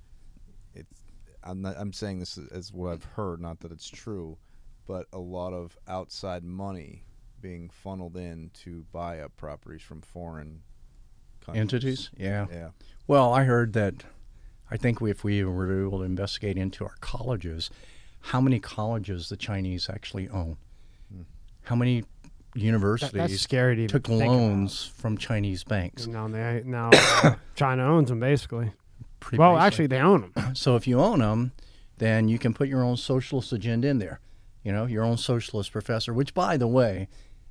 it's. 0.74 1.02
I'm 1.44 1.62
not. 1.62 1.76
I'm 1.78 1.94
saying 1.94 2.20
this 2.20 2.38
as 2.52 2.74
what 2.74 2.92
I've 2.92 3.04
heard, 3.04 3.40
not 3.40 3.60
that 3.62 3.72
it's 3.72 3.88
true, 3.88 4.38
but 4.88 5.08
a 5.14 5.20
lot 5.20 5.54
of 5.54 5.78
outside 5.88 6.44
money 6.44 7.04
being 7.42 7.70
funneled 7.70 8.18
in 8.18 8.50
to 8.54 8.86
buy 8.92 9.20
up 9.20 9.36
properties 9.38 9.82
from 9.82 10.02
foreign 10.02 10.62
countries. 11.46 11.62
Entities? 11.62 12.10
Yeah. 12.18 12.48
Yeah. 12.52 12.70
Well, 13.08 13.32
I 13.34 13.44
heard 13.44 13.74
that. 13.74 14.04
I 14.72 14.78
think 14.78 15.00
we, 15.00 15.12
if 15.12 15.24
we 15.24 15.44
were 15.44 15.86
able 15.86 16.00
to 16.00 16.04
investigate 16.04 16.58
into 16.58 16.84
our 16.84 16.96
colleges, 17.00 17.70
how 18.20 18.42
many 18.42 18.60
colleges 18.60 19.30
the 19.30 19.38
Chinese 19.38 19.88
actually 19.88 20.28
own, 20.30 20.58
how 21.66 21.76
many 21.76 22.04
universities 22.56 23.12
that's 23.12 23.42
scary 23.42 23.76
to 23.76 23.88
took 23.88 24.08
think 24.08 24.22
about. 24.22 24.32
loans 24.32 24.86
from 24.98 25.18
Chinese 25.18 25.64
banks. 25.64 26.08
Now 26.08 26.28
they 26.28 26.64
now 26.66 26.92
China 27.56 27.84
owns 27.86 28.10
them 28.10 28.20
basically. 28.20 28.72
Pretty 29.20 29.38
Well, 29.38 29.54
basically. 29.54 29.66
actually, 29.68 29.88
they 29.88 30.00
own 30.00 30.32
them. 30.34 30.56
so 30.56 30.76
if 30.76 30.88
you 30.88 31.00
own 31.00 31.20
them, 31.20 31.52
then 31.98 32.28
you 32.28 32.40
can 32.40 32.54
put 32.54 32.68
your 32.68 32.84
own 32.84 32.98
socialist 32.98 33.52
agenda 33.52 33.88
in 33.88 34.00
there. 34.00 34.20
You 34.64 34.72
know, 34.72 34.86
your 34.86 35.04
own 35.04 35.18
socialist 35.18 35.72
professor. 35.72 36.14
Which, 36.14 36.34
by 36.34 36.58
the 36.58 36.68
way, 36.68 37.08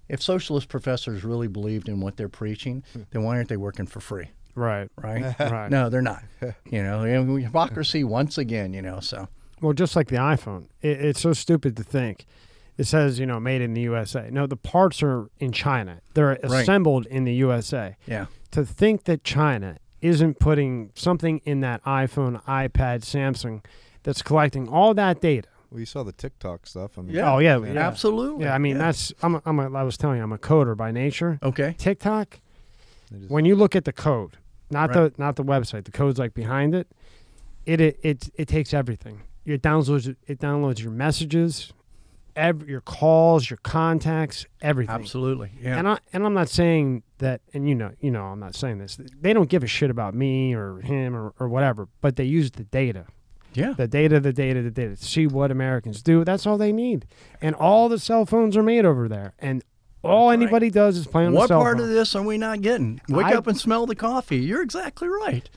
if 0.09 0.23
socialist 0.23 0.69
professors 0.69 1.25
really 1.25 1.49
believed 1.49 1.89
in 1.89 2.01
what 2.01 2.17
they're 2.17 2.29
preaching, 2.29 2.83
hmm. 2.93 3.03
then 3.11 3.23
why 3.23 3.37
aren't 3.37 3.49
they 3.49 3.57
working 3.57 3.87
for 3.87 4.01
free? 4.01 4.31
Right. 4.55 4.89
Right? 4.97 5.35
Right. 5.39 5.71
no, 5.71 5.89
they're 5.89 6.03
not. 6.03 6.23
You 6.71 6.83
know, 6.83 7.03
hypocrisy 7.03 8.05
once 8.05 8.39
again. 8.39 8.73
You 8.73 8.83
know, 8.83 9.01
so 9.01 9.29
Well, 9.61 9.73
just 9.73 9.97
like 9.97 10.09
the 10.09 10.17
iPhone, 10.17 10.69
it, 10.81 11.01
it's 11.01 11.21
so 11.21 11.33
stupid 11.33 11.77
to 11.77 11.83
think. 11.83 12.27
It 12.77 12.85
says, 12.85 13.19
you 13.21 13.27
know, 13.27 13.39
made 13.39 13.61
in 13.63 13.75
the 13.75 13.83
USA. 13.83 14.29
No, 14.33 14.47
the 14.47 14.57
parts 14.57 15.03
are 15.03 15.29
in 15.39 15.53
China. 15.53 16.01
They're 16.15 16.39
Right. 16.43 16.63
assembled 16.63 17.07
in 17.07 17.25
the 17.25 17.35
USA. 17.35 17.97
yeah, 18.07 18.27
To 18.51 18.65
think 18.65 19.05
that 19.05 19.23
China 19.23 19.77
isn't 20.03 20.39
putting 20.41 20.91
something 20.95 21.41
in 21.45 21.61
that 21.61 21.83
iPhone, 21.85 22.43
iPad, 22.45 23.01
Samsung 23.03 23.65
that's 24.03 24.23
collecting 24.23 24.69
all 24.69 24.93
that 24.95 25.21
data. 25.21 25.49
Well, 25.71 25.81
you 25.81 25.87
saw 25.87 26.03
the 26.03 26.13
TikTok 26.13 26.67
stuff. 26.67 26.99
I 26.99 27.03
mean, 27.03 27.15
Yeah. 27.15 27.33
Oh, 27.33 27.39
yeah, 27.39 27.59
yeah. 27.59 27.87
absolutely. 27.87 28.45
Yeah, 28.45 28.55
I 28.55 28.59
mean, 28.59 28.77
that's, 28.79 29.13
I'm 29.23 29.37
a, 29.37 29.43
I'm 29.47 29.59
a, 29.59 29.73
I 29.73 29.83
was 29.83 29.97
telling 29.97 30.19
you, 30.19 30.23
I'm 30.25 30.33
a 30.33 30.39
coder 30.39 30.77
by 30.77 30.91
nature. 30.91 31.39
okay. 31.43 31.75
TikTok, 31.79 32.41
just- 33.17 33.31
when 33.31 33.45
you 33.45 33.55
look 33.57 33.75
at 33.77 33.85
the 33.85 33.93
code, 33.93 34.37
not 34.71 34.95
Right. 34.95 35.15
the 35.15 35.23
not 35.23 35.37
the 35.37 35.45
website, 35.45 35.85
the 35.85 35.91
code's 35.93 36.19
like 36.19 36.35
behind 36.35 36.75
it. 36.75 36.89
It 37.67 37.81
it 37.81 37.99
it, 38.03 38.31
it 38.35 38.49
takes 38.49 38.75
everything. 38.75 39.21
It 39.45 39.63
downloads 39.63 40.15
it 40.27 40.39
downloads 40.41 40.81
your 40.83 40.91
messages, 40.93 41.73
ev- 42.37 42.69
your 42.69 42.81
calls, 42.81 43.49
your 43.51 43.59
contacts, 43.59 44.47
everything. 44.61 44.95
Absolutely. 44.95 45.53
Yeah. 45.61 45.79
And 45.79 45.89
I 45.89 45.99
and 46.13 46.25
I'm 46.27 46.35
not 46.35 46.49
saying 46.49 47.03
that, 47.19 47.41
and 47.53 47.69
you 47.69 47.75
know 47.75 47.93
you 48.01 48.11
know 48.11 48.25
I'm 48.25 48.41
not 48.41 48.55
saying 48.55 48.79
this. 48.79 48.99
They 49.21 49.33
don't 49.33 49.49
give 49.49 49.63
a 49.63 49.67
shit 49.67 49.91
about 49.91 50.15
me 50.15 50.55
or 50.55 50.79
him 50.81 51.15
or, 51.17 51.33
or 51.39 51.49
whatever, 51.49 51.89
but 52.01 52.17
they 52.17 52.25
use 52.25 52.51
the 52.53 52.65
data, 52.65 53.07
yeah. 53.55 53.75
the 53.77 53.87
data, 53.89 54.21
the 54.21 54.33
data, 54.33 54.63
the 54.63 54.71
data 54.71 54.97
see 54.97 55.27
what 55.27 55.51
Americans 55.51 56.03
do. 56.03 56.25
That's 56.25 56.47
all 56.47 56.59
they 56.59 56.73
need. 56.73 57.07
And 57.41 57.55
all 57.55 57.89
the 57.89 57.99
cell 57.99 58.27
phones 58.27 58.57
are 58.57 58.63
made 58.63 58.85
over 58.85 59.09
there, 59.09 59.35
and 59.39 59.63
all 60.03 60.31
anybody 60.31 60.69
does 60.71 60.99
is 60.99 61.07
play 61.07 61.25
on 61.25 61.33
the 61.33 61.39
What 61.39 61.49
part 61.51 61.79
phone. 61.79 61.85
of 61.89 61.91
this 61.95 62.15
are 62.15 62.23
we 62.23 62.37
not 62.37 62.61
getting? 62.61 63.01
Wake 63.09 63.27
I- 63.27 63.35
up 63.35 63.47
and 63.47 63.57
smell 63.59 63.87
the 63.87 63.95
coffee. 63.95 64.37
You're 64.39 64.61
exactly 64.63 65.09
right. 65.09 65.49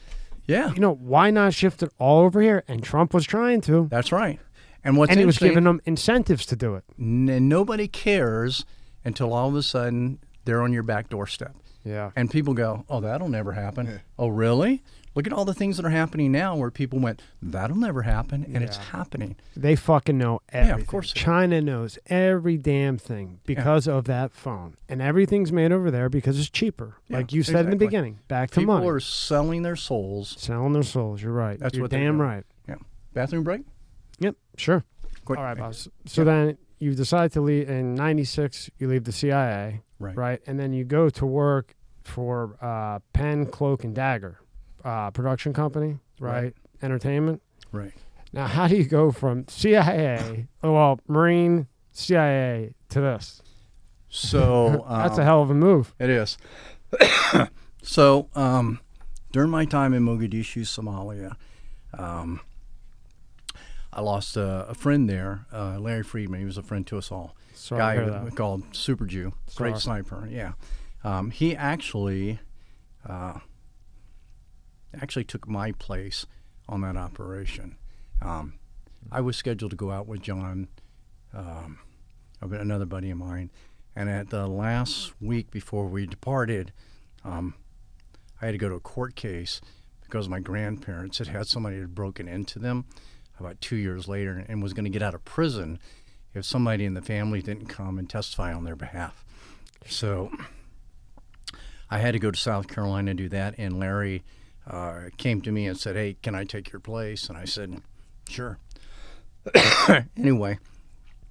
Yeah, 0.45 0.74
you 0.74 0.80
know, 0.80 0.94
why 0.94 1.30
not 1.30 1.54
shift 1.54 1.84
it 1.84 1.91
all 1.99 2.22
over 2.22 2.41
here? 2.41 2.64
And 2.70 2.82
Trump 2.82 3.14
was 3.14 3.26
trying 3.26 3.60
to. 3.62 3.88
that's 3.91 4.14
right. 4.14 4.40
And 4.88 4.97
what's 4.97 5.11
and 5.11 5.19
he 5.19 5.26
was 5.26 5.38
giving 5.38 5.65
them 5.65 5.81
incentives 5.85 6.45
to 6.47 6.55
do 6.55 6.76
it. 6.76 6.84
n- 6.99 7.30
and 7.30 7.49
nobody 7.49 7.88
cares 7.88 8.65
until 9.03 9.34
all 9.34 9.49
of 9.49 9.55
a 9.55 9.61
sudden 9.64 10.19
they're 10.45 10.61
on 10.61 10.72
your 10.73 10.84
back 10.84 11.09
doorstep. 11.09 11.55
Yeah. 11.84 12.11
And 12.15 12.31
people 12.31 12.53
go, 12.53 12.85
oh, 12.89 13.01
that'll 13.01 13.30
never 13.30 13.51
happen. 13.53 14.01
Oh, 14.18 14.27
really? 14.30 14.81
Look 15.15 15.26
at 15.26 15.34
all 15.34 15.45
the 15.45 15.53
things 15.53 15.77
that 15.77 15.85
are 15.85 15.89
happening 15.89 16.31
now 16.31 16.55
where 16.55 16.69
people 16.69 16.99
went, 16.99 17.22
that'll 17.41 17.76
never 17.77 18.03
happen. 18.03 18.45
And 18.53 18.64
it's 18.64 18.77
happening. 18.77 19.35
They 19.55 19.76
fucking 19.76 20.18
know 20.18 20.41
everything. 20.49 20.77
Yeah, 20.77 20.81
of 20.81 20.88
course. 20.88 21.11
China 21.11 21.59
knows 21.59 21.97
every 22.07 22.55
damn 22.57 22.97
thing 22.97 23.39
because 23.45 23.88
of 23.88 24.05
that 24.05 24.31
phone. 24.31 24.76
And 24.88 25.01
everything's 25.01 25.51
made 25.51 25.72
over 25.72 25.89
there 25.91 26.07
because 26.07 26.38
it's 26.39 26.49
cheaper. 26.49 26.97
Yeah, 27.07 27.18
like 27.18 27.34
you 27.34 27.41
said 27.43 27.65
in 27.65 27.72
the 27.72 27.77
beginning. 27.77 28.19
Back 28.27 28.51
to 28.51 28.59
People 28.59 28.76
money. 28.76 28.88
are 28.89 28.99
selling 28.99 29.64
their 29.64 29.76
souls. 29.76 30.35
Selling 30.38 30.73
their 30.73 30.84
souls. 30.84 31.22
You're 31.22 31.34
right. 31.34 31.59
That's 31.59 31.73
You're 31.76 31.84
what 31.84 31.91
they're 31.91 31.99
damn 32.01 32.18
doing. 32.18 32.30
right. 32.30 32.43
Yeah. 32.69 32.76
Bathroom 33.14 33.43
break? 33.43 33.61
Yep. 34.57 34.59
Sure. 34.59 34.84
Quick. 35.25 35.39
All 35.39 35.45
right, 35.45 35.57
boss. 35.57 35.88
So 36.05 36.23
then 36.23 36.57
you 36.79 36.93
decide 36.95 37.31
to 37.34 37.41
leave 37.41 37.69
in 37.69 37.95
96, 37.95 38.69
you 38.79 38.88
leave 38.88 39.03
the 39.03 39.11
CIA, 39.11 39.81
Right. 39.99 40.15
right? 40.15 40.41
And 40.47 40.59
then 40.59 40.73
you 40.73 40.84
go 40.84 41.09
to 41.09 41.25
work 41.25 41.75
for 42.03 42.57
uh, 42.61 42.99
Pen, 43.13 43.45
Cloak, 43.45 43.84
and 43.84 43.93
Dagger 43.95 44.39
uh, 44.84 45.11
production 45.11 45.53
company, 45.53 45.97
right? 46.19 46.43
Right. 46.43 46.53
Entertainment. 46.81 47.41
Right. 47.71 47.93
Now, 48.34 48.47
how 48.47 48.67
do 48.67 48.75
you 48.75 48.85
go 48.85 49.11
from 49.11 49.47
CIA, 49.47 50.47
oh, 50.63 50.73
well, 50.73 50.99
Marine, 51.07 51.67
CIA 51.91 52.73
to 52.89 53.01
this? 53.01 53.41
So 54.09 54.85
That's 54.89 55.15
um, 55.15 55.19
a 55.19 55.23
hell 55.23 55.41
of 55.41 55.49
a 55.49 55.53
move. 55.55 55.93
It 55.99 56.09
is. 56.09 56.38
so 57.81 58.29
um, 58.35 58.79
during 59.31 59.49
my 59.49 59.65
time 59.65 59.93
in 59.93 60.03
Mogadishu, 60.03 60.61
Somalia, 60.61 61.35
um, 61.97 62.39
I 63.98 64.02
lost 64.02 64.38
a, 64.38 64.68
a 64.69 64.76
friend 64.76 65.10
there, 65.10 65.48
uh, 65.52 65.80
Larry 65.80 66.03
Freedman. 66.03 66.40
He 66.40 66.45
was 66.45 66.57
a 66.60 66.61
friend 66.61 66.86
to 66.86 66.99
us 66.99 67.11
all. 67.11 67.36
Sorry 67.56 67.80
Guy 67.80 68.06
that. 68.06 68.36
called 68.36 68.76
Super 68.76 69.07
Jew, 69.07 69.34
Sorry. 69.48 69.72
great 69.72 69.82
sniper. 69.82 70.28
Yeah, 70.30 70.52
um, 71.03 71.32
he 71.32 71.56
actually 71.56 72.38
uh, 73.10 73.40
actually 75.02 75.24
took 75.24 75.48
my 75.48 75.72
place 75.72 76.28
on 76.69 76.82
that 76.82 76.95
operation. 76.95 77.76
Um, 78.22 78.60
I 79.11 79.22
was 79.22 79.36
scheduled 79.36 79.72
to 79.72 79.78
go 79.78 79.90
out 79.90 80.06
with 80.06 80.22
John, 80.22 80.68
um, 81.34 81.80
another 82.40 82.86
buddy 82.86 83.10
of 83.10 83.18
mine, 83.18 83.49
and 83.95 84.11
at 84.11 84.30
the 84.30 84.45
last 84.45 85.11
week 85.19 85.49
before 85.49 85.88
we 85.88 86.06
departed, 86.06 86.72
um, 87.26 87.56
I 88.40 88.45
had 88.45 88.52
to 88.52 88.60
go 88.60 88.69
to 88.69 88.76
a 88.76 88.80
court 88.80 89.15
case 89.15 89.60
because 90.03 90.30
my 90.30 90.40
grandparents 90.40 91.18
had 91.18 91.30
had 91.30 91.48
somebody 91.48 91.80
had 91.80 91.95
broken 91.95 92.28
into 92.28 92.60
them 92.60 92.86
about 93.39 93.59
two 93.61 93.76
years 93.76 94.07
later 94.07 94.45
and 94.47 94.61
was 94.61 94.73
going 94.73 94.85
to 94.85 94.89
get 94.91 95.01
out 95.01 95.14
of 95.14 95.23
prison 95.26 95.80
if 96.34 96.45
somebody 96.45 96.85
in 96.85 96.93
the 96.93 97.01
family 97.01 97.41
didn't 97.41 97.68
come 97.68 97.97
and 97.97 98.09
testify 98.09 98.53
on 98.53 98.64
their 98.64 98.76
behalf. 98.76 99.23
So 99.88 100.31
I 101.89 101.99
had 101.99 102.11
to 102.11 102.19
go 102.19 102.31
to 102.31 102.38
South 102.38 102.68
Carolina 102.68 103.11
to 103.11 103.15
do 103.15 103.30
that, 103.30 103.55
and 103.57 103.80
Larry 103.80 104.23
uh, 104.69 105.03
came 105.18 105.41
to 105.41 105.51
me 105.51 105.65
and 105.65 105.77
said, 105.77 105.95
"Hey, 105.95 106.18
can 106.22 106.35
I 106.35 106.43
take 106.43 106.72
your 106.72 106.81
place?" 106.81 107.30
And 107.30 107.38
I 107.38 107.45
said, 107.45 107.81
"Sure." 108.27 108.59
anyway, 110.18 110.59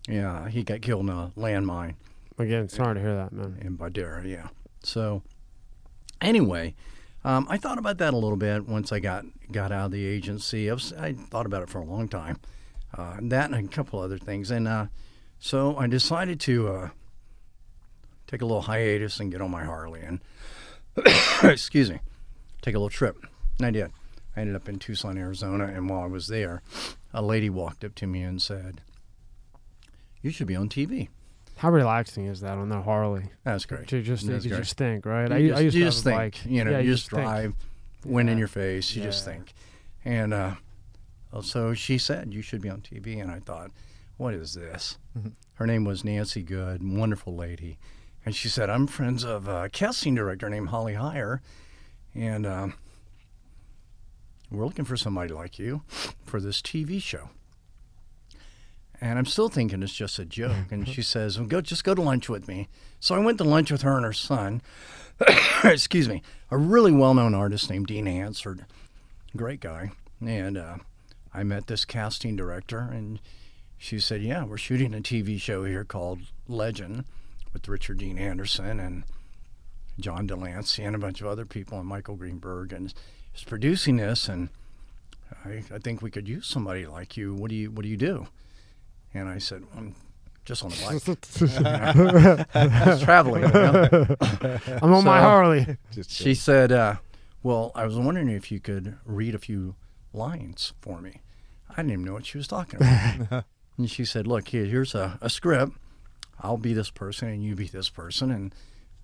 yeah, 0.09 0.49
he 0.49 0.63
got 0.63 0.81
killed 0.81 1.03
in 1.03 1.11
a 1.11 1.33
landmine 1.37 1.97
Again, 2.39 2.69
sorry 2.69 2.97
to 2.97 3.01
hear 3.01 3.15
that, 3.15 3.33
man. 3.33 3.59
in 3.63 3.79
Bardera, 3.79 4.29
yeah. 4.29 4.49
So, 4.83 5.23
anyway, 6.21 6.75
um, 7.25 7.47
I 7.49 7.57
thought 7.57 7.79
about 7.79 7.97
that 7.99 8.13
a 8.13 8.17
little 8.17 8.37
bit 8.37 8.69
once 8.69 8.93
I 8.93 8.99
got 8.99 9.25
got 9.51 9.73
out 9.73 9.87
of 9.87 9.91
the 9.93 10.05
agency. 10.07 10.71
I, 10.71 10.75
was, 10.75 10.93
I 10.93 11.13
thought 11.13 11.47
about 11.47 11.63
it 11.63 11.69
for 11.71 11.79
a 11.79 11.85
long 11.85 12.09
time, 12.09 12.39
uh, 12.97 13.17
that 13.23 13.51
and 13.51 13.69
a 13.69 13.69
couple 13.69 14.01
other 14.01 14.19
things, 14.19 14.51
and 14.51 14.67
uh, 14.69 14.87
so 15.39 15.77
I 15.77 15.87
decided 15.87 16.41
to 16.41 16.69
uh, 16.69 16.89
take 18.27 18.43
a 18.43 18.47
little 18.47 18.63
hiatus 18.63 19.21
and 19.21 19.31
get 19.31 19.41
on 19.41 19.51
my 19.51 19.65
Harley 19.65 20.01
and 20.01 20.21
excuse 21.45 21.91
me, 21.91 22.01
take 22.63 22.75
a 22.75 22.79
little 22.79 22.89
trip. 22.91 23.17
And 23.59 23.67
I 23.67 23.71
did. 23.71 23.91
I 24.37 24.41
ended 24.41 24.57
up 24.57 24.69
in 24.69 24.79
Tucson, 24.79 25.17
Arizona, 25.17 25.65
and 25.67 25.89
while 25.89 26.03
I 26.03 26.07
was 26.07 26.29
there, 26.29 26.63
a 27.15 27.23
lady 27.23 27.49
walked 27.49 27.85
up 27.85 27.95
to 27.97 28.07
me 28.07 28.23
and 28.23 28.41
said, 28.41 28.83
"You 30.23 30.31
should 30.31 30.47
be 30.47 30.57
on 30.57 30.69
TV." 30.69 31.09
How 31.59 31.71
relaxing 31.71 32.27
is 32.27 32.43
that 32.43 32.59
on 32.59 32.69
the 32.69 32.83
Harley? 32.83 33.31
That's 33.45 33.65
great. 33.65 33.91
You 33.91 34.03
just, 34.03 34.25
you 34.25 34.33
That's 34.33 34.45
could 34.45 34.51
great. 34.51 34.59
just 34.59 34.77
think, 34.77 35.07
right? 35.07 35.31
You 35.31 35.37
I, 35.37 35.49
just, 35.49 35.59
I 35.59 35.61
used 35.63 35.77
you 35.77 35.85
to 35.85 35.89
just 35.91 36.05
think, 36.05 36.17
bike. 36.17 36.39
you 36.45 36.65
know, 36.65 36.71
yeah, 36.73 36.79
you 36.81 36.93
just 36.93 37.09
think. 37.09 37.23
drive, 37.23 37.55
wind 38.07 38.31
in 38.31 38.39
your 38.39 38.49
face. 38.49 38.95
You 38.95 39.03
just 39.03 39.25
think, 39.25 39.53
and 40.05 40.33
uh, 40.33 40.55
so 41.43 41.75
she 41.75 41.99
said 41.99 42.33
you 42.33 42.43
should 42.43 42.61
be 42.61 42.71
on 42.71 42.81
TV, 42.81 43.21
and 43.21 43.31
I 43.31 43.41
thought, 43.41 43.71
what 44.17 44.35
is 44.35 44.55
this? 44.55 44.99
Her 45.55 45.67
name 45.67 45.85
was 45.85 46.05
Nancy 46.05 46.43
Good, 46.43 46.83
wonderful 46.83 47.35
lady, 47.35 47.79
and 48.25 48.35
she 48.35 48.49
said 48.49 48.71
I'm 48.71 48.87
friends 48.87 49.25
of 49.25 49.49
a 49.49 49.69
casting 49.69 50.15
director 50.15 50.49
named 50.49 50.69
Holly 50.69 50.95
Heyer, 50.95 51.41
and 52.15 52.47
um, 52.47 52.75
we're 54.51 54.65
looking 54.65 54.85
for 54.85 54.97
somebody 54.97 55.33
like 55.33 55.59
you 55.59 55.83
for 56.25 56.41
this 56.41 56.63
TV 56.63 57.03
show. 57.03 57.31
And 59.01 59.19
I'm 59.19 59.27
still 59.27 59.49
thinking 59.49 59.83
it's 59.83 59.93
just 59.93 60.19
a 60.19 60.25
joke. 60.25 60.71
And 60.71 60.89
she 60.95 61.03
says, 61.03 61.39
well, 61.39 61.47
"Go, 61.49 61.61
just 61.61 61.85
go 61.85 61.95
to 61.95 62.03
lunch 62.03 62.29
with 62.29 62.49
me." 62.49 62.69
So 63.01 63.15
I 63.15 63.19
went 63.19 63.39
to 63.39 63.45
lunch 63.45 63.71
with 63.71 63.83
her 63.83 63.97
and 63.97 64.05
her 64.05 64.13
son. 64.13 64.63
excuse 65.65 66.09
me, 66.09 66.23
a 66.51 66.57
really 66.59 66.93
well-known 66.93 67.35
artist 67.35 67.71
named 67.71 67.87
Dean 67.87 68.07
Hansard, 68.07 68.67
great 69.35 69.61
guy. 69.61 69.93
And 70.21 70.57
uh, 70.57 70.77
I 71.33 71.43
met 71.43 71.67
this 71.67 71.85
casting 71.85 72.37
director, 72.37 72.79
and 72.79 73.21
she 73.79 73.99
said, 73.99 74.23
"Yeah, 74.23 74.45
we're 74.45 74.57
shooting 74.59 74.95
a 74.95 75.01
TV 75.01 75.41
show 75.41 75.65
here 75.65 75.85
called 75.85 76.21
Legend 76.49 77.05
with 77.53 77.69
Richard 77.69 77.99
Dean 77.99 78.19
Anderson 78.19 78.81
and 78.81 79.05
John 79.99 80.27
de 80.27 80.37
Lancie 80.37 80.83
and 80.83 80.95
a 80.95 80.99
bunch 80.99 81.21
of 81.21 81.27
other 81.27 81.47
people, 81.47 81.79
and 81.79 81.89
Michael 81.89 82.17
Greenberg, 82.17 82.73
and 82.73 82.93
is 83.35 83.45
producing 83.45 83.97
this. 83.97 84.29
And 84.29 84.51
I, 85.45 85.65
I 85.73 85.79
think 85.79 86.03
we 86.03 86.11
could 86.11 86.29
use 86.29 86.47
somebody 86.47 86.87
like 86.87 87.17
you. 87.17 87.35
What 87.35 87.51
do 87.51 87.57
you 87.57 87.71
What 87.71 87.83
do 87.83 87.89
you 87.89 87.97
do?" 87.97 88.29
And 89.13 89.29
I 89.29 89.39
said, 89.39 89.65
"I'm 89.77 89.95
just 90.47 90.65
on 90.65 90.71
the 90.71 90.77
bike, 90.87 91.03
just 92.87 93.05
traveling." 93.05 93.43
You 93.43 93.49
know? 93.49 94.17
I'm 94.83 94.95
on 94.95 95.05
my 95.05 95.21
Harley. 95.21 95.77
She 96.09 96.35
said, 96.35 96.73
uh, 96.73 96.97
"Well, 97.43 97.73
I 97.75 97.85
was 97.85 97.97
wondering 97.97 98.31
if 98.31 98.51
you 98.51 98.61
could 98.61 98.97
read 99.05 99.35
a 99.35 99.39
few 99.39 99.75
lines 100.15 100.73
for 100.81 101.03
me." 101.03 101.21
I 101.69 101.77
didn't 101.77 101.93
even 101.93 102.05
know 102.05 102.15
what 102.15 102.25
she 102.25 102.39
was 102.39 102.47
talking 102.49 102.81
about. 102.81 103.45
and 103.77 103.91
she 103.91 104.05
said, 104.07 104.27
"Look, 104.27 104.49
here, 104.49 104.65
here's 104.65 104.95
a, 104.95 105.19
a 105.21 105.29
script. 105.29 105.73
I'll 106.41 106.57
be 106.57 106.73
this 106.73 106.91
person, 106.91 107.29
and 107.29 107.45
you 107.45 107.55
be 107.55 107.67
this 107.67 107.89
person, 107.91 108.31
and 108.31 108.55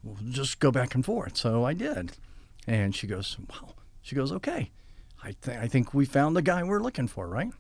we'll 0.03 0.17
just 0.31 0.61
go 0.61 0.71
back 0.71 0.95
and 0.95 1.05
forth." 1.05 1.37
So 1.37 1.65
I 1.65 1.75
did, 1.75 2.13
and 2.67 2.95
she 2.95 3.07
goes, 3.07 3.37
"Wow." 3.51 3.75
She 4.01 4.15
goes, 4.15 4.33
"Okay, 4.33 4.71
I 5.23 5.35
th- 5.43 5.59
I 5.59 5.67
think 5.67 5.93
we 5.93 6.05
found 6.07 6.37
the 6.37 6.43
guy 6.43 6.63
we're 6.63 6.81
looking 6.81 7.09
for, 7.09 7.29
right?" 7.29 7.51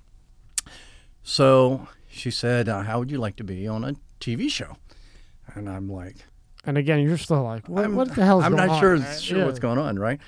So 1.24 1.88
she 2.12 2.30
said, 2.30 2.68
uh, 2.68 2.82
"How 2.82 2.98
would 2.98 3.10
you 3.10 3.18
like 3.18 3.36
to 3.36 3.44
be 3.44 3.66
on 3.66 3.82
a 3.84 3.94
TV 4.20 4.48
show?" 4.50 4.76
And 5.54 5.68
I'm 5.68 5.88
like, 5.88 6.16
And 6.64 6.78
again, 6.78 7.00
you're 7.00 7.18
still 7.18 7.42
like, 7.42 7.68
what, 7.68 7.84
I'm, 7.84 7.96
what 7.96 8.14
the 8.14 8.24
hell's 8.24 8.44
I'm 8.44 8.52
going 8.54 8.66
not 8.68 8.74
on? 8.76 8.80
sure, 8.80 8.96
right? 8.96 9.20
sure 9.20 9.38
Yeah. 9.38 9.44
what's 9.46 9.58
going 9.58 9.78
on, 9.78 9.98
right? 9.98 10.20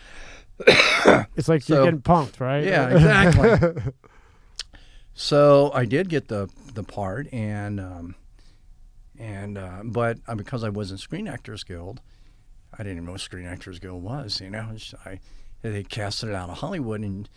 It's 1.36 1.48
like 1.48 1.62
So- 1.62 1.74
you're 1.76 1.84
getting 1.84 2.00
punked, 2.02 2.40
right? 2.40 2.64
Yeah, 2.64 2.88
exactly. 2.96 3.92
so 5.14 5.70
I 5.72 5.84
did 5.84 6.08
get 6.08 6.28
the 6.28 6.48
the 6.74 6.82
part, 6.82 7.32
and 7.32 7.78
um, 7.80 8.14
and 9.18 9.56
uh, 9.58 9.80
but 9.84 10.18
uh, 10.26 10.34
because 10.34 10.64
I 10.64 10.68
was 10.70 10.90
in 10.90 10.98
Screen 10.98 11.28
Actors 11.28 11.62
Guild, 11.64 12.00
I 12.72 12.78
didn't 12.78 12.92
even 12.92 13.04
know 13.06 13.12
what 13.12 13.20
Screen 13.20 13.46
Actors 13.46 13.78
Guild 13.78 14.02
was. 14.02 14.40
You 14.40 14.50
know, 14.50 14.74
I 15.06 15.20
they 15.62 15.82
casted 15.84 16.30
it 16.30 16.34
out 16.34 16.50
of 16.50 16.58
Hollywood, 16.58 17.00
and 17.00 17.28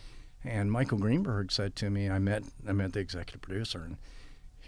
and 0.44 0.70
Michael 0.72 0.98
Greenberg 0.98 1.52
said 1.52 1.76
to 1.76 1.90
me, 1.90 2.08
I 2.10 2.18
met 2.18 2.42
I 2.68 2.72
met 2.72 2.92
the 2.92 3.00
executive 3.00 3.40
producer, 3.42 3.82
and 3.84 3.96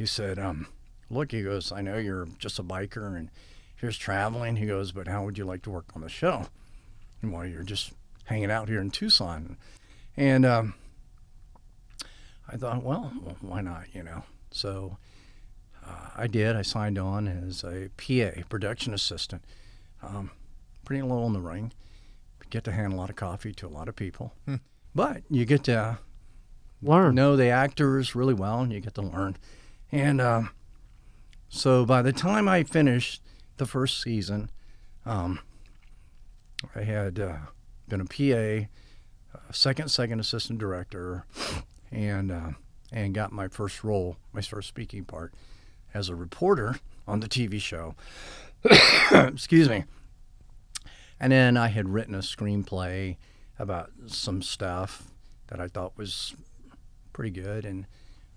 he 0.01 0.07
said, 0.07 0.39
um, 0.39 0.67
"Look," 1.11 1.31
he 1.31 1.43
goes, 1.43 1.71
"I 1.71 1.83
know 1.83 1.99
you're 1.99 2.27
just 2.39 2.59
a 2.59 2.63
biker, 2.63 3.15
and 3.15 3.29
here's 3.77 3.99
traveling." 3.99 4.57
He 4.57 4.65
goes, 4.65 4.93
"But 4.93 5.09
how 5.09 5.25
would 5.27 5.37
you 5.37 5.45
like 5.45 5.61
to 5.65 5.71
work 5.71 5.85
on 5.95 6.01
the 6.01 6.09
show?" 6.09 6.47
And 7.21 7.35
while 7.35 7.45
you're 7.45 7.63
just 7.63 7.93
hanging 8.25 8.51
out 8.51 8.71
here 8.71 8.81
in 8.81 8.91
Tucson, 8.91 9.59
and 10.17 10.47
um, 10.47 10.73
I 12.49 12.57
thought, 12.57 12.83
well, 12.83 13.13
why 13.43 13.61
not? 13.61 13.95
You 13.95 14.03
know. 14.03 14.23
So 14.51 14.97
uh, 15.87 16.09
I 16.17 16.27
did. 16.29 16.57
I 16.57 16.63
signed 16.63 16.97
on 16.97 17.29
as 17.29 17.63
a 17.63 17.91
PA, 17.99 18.41
production 18.49 18.95
assistant. 18.95 19.45
Um, 20.03 20.31
pretty 20.87 21.03
low 21.03 21.27
in 21.27 21.35
the 21.35 21.41
ring. 21.41 21.75
Get 22.49 22.65
to 22.65 22.73
hand 22.73 22.95
a 22.95 22.97
lot 22.97 23.11
of 23.11 23.17
coffee 23.17 23.53
to 23.53 23.67
a 23.67 23.69
lot 23.69 23.87
of 23.87 23.97
people, 23.97 24.33
but 24.95 25.25
you 25.29 25.45
get 25.45 25.65
to 25.65 25.99
Learn. 26.81 27.15
know 27.15 27.37
the 27.37 27.49
actors 27.49 28.15
really 28.15 28.33
well, 28.33 28.61
and 28.61 28.73
you 28.73 28.81
get 28.81 28.95
to 28.95 29.03
learn. 29.03 29.37
And 29.93 30.21
um, 30.21 30.51
so 31.49 31.85
by 31.85 32.03
the 32.03 32.13
time 32.13 32.49
I 32.49 32.63
finished 32.63 33.23
the 33.57 33.67
first 33.67 34.01
season, 34.01 34.51
um, 35.05 35.41
I 36.75 36.83
had 36.83 37.19
uh, 37.19 37.37
been 37.89 38.01
a 38.01 38.05
PA, 38.05 38.69
uh, 39.35 39.53
second 39.53 39.89
second 39.89 40.21
assistant 40.21 40.59
director, 40.59 41.25
and 41.91 42.31
uh, 42.31 42.51
and 42.93 43.15
got 43.15 43.33
my 43.33 43.49
first 43.49 43.83
role, 43.83 44.17
my 44.33 44.41
first 44.41 44.69
speaking 44.69 45.05
part, 45.05 45.33
as 45.95 46.09
a 46.09 46.15
reporter 46.15 46.77
on 47.07 47.21
the 47.21 47.29
TV 47.29 47.61
show. 47.61 47.95
Excuse 49.13 49.69
me. 49.69 49.85
And 51.19 51.33
then 51.33 51.57
I 51.57 51.69
had 51.69 51.89
written 51.89 52.15
a 52.15 52.19
screenplay 52.19 53.17
about 53.59 53.91
some 54.07 54.41
stuff 54.41 55.11
that 55.49 55.61
I 55.61 55.69
thought 55.69 55.99
was 55.99 56.35
pretty 57.13 57.31
good. 57.31 57.67
And 57.67 57.87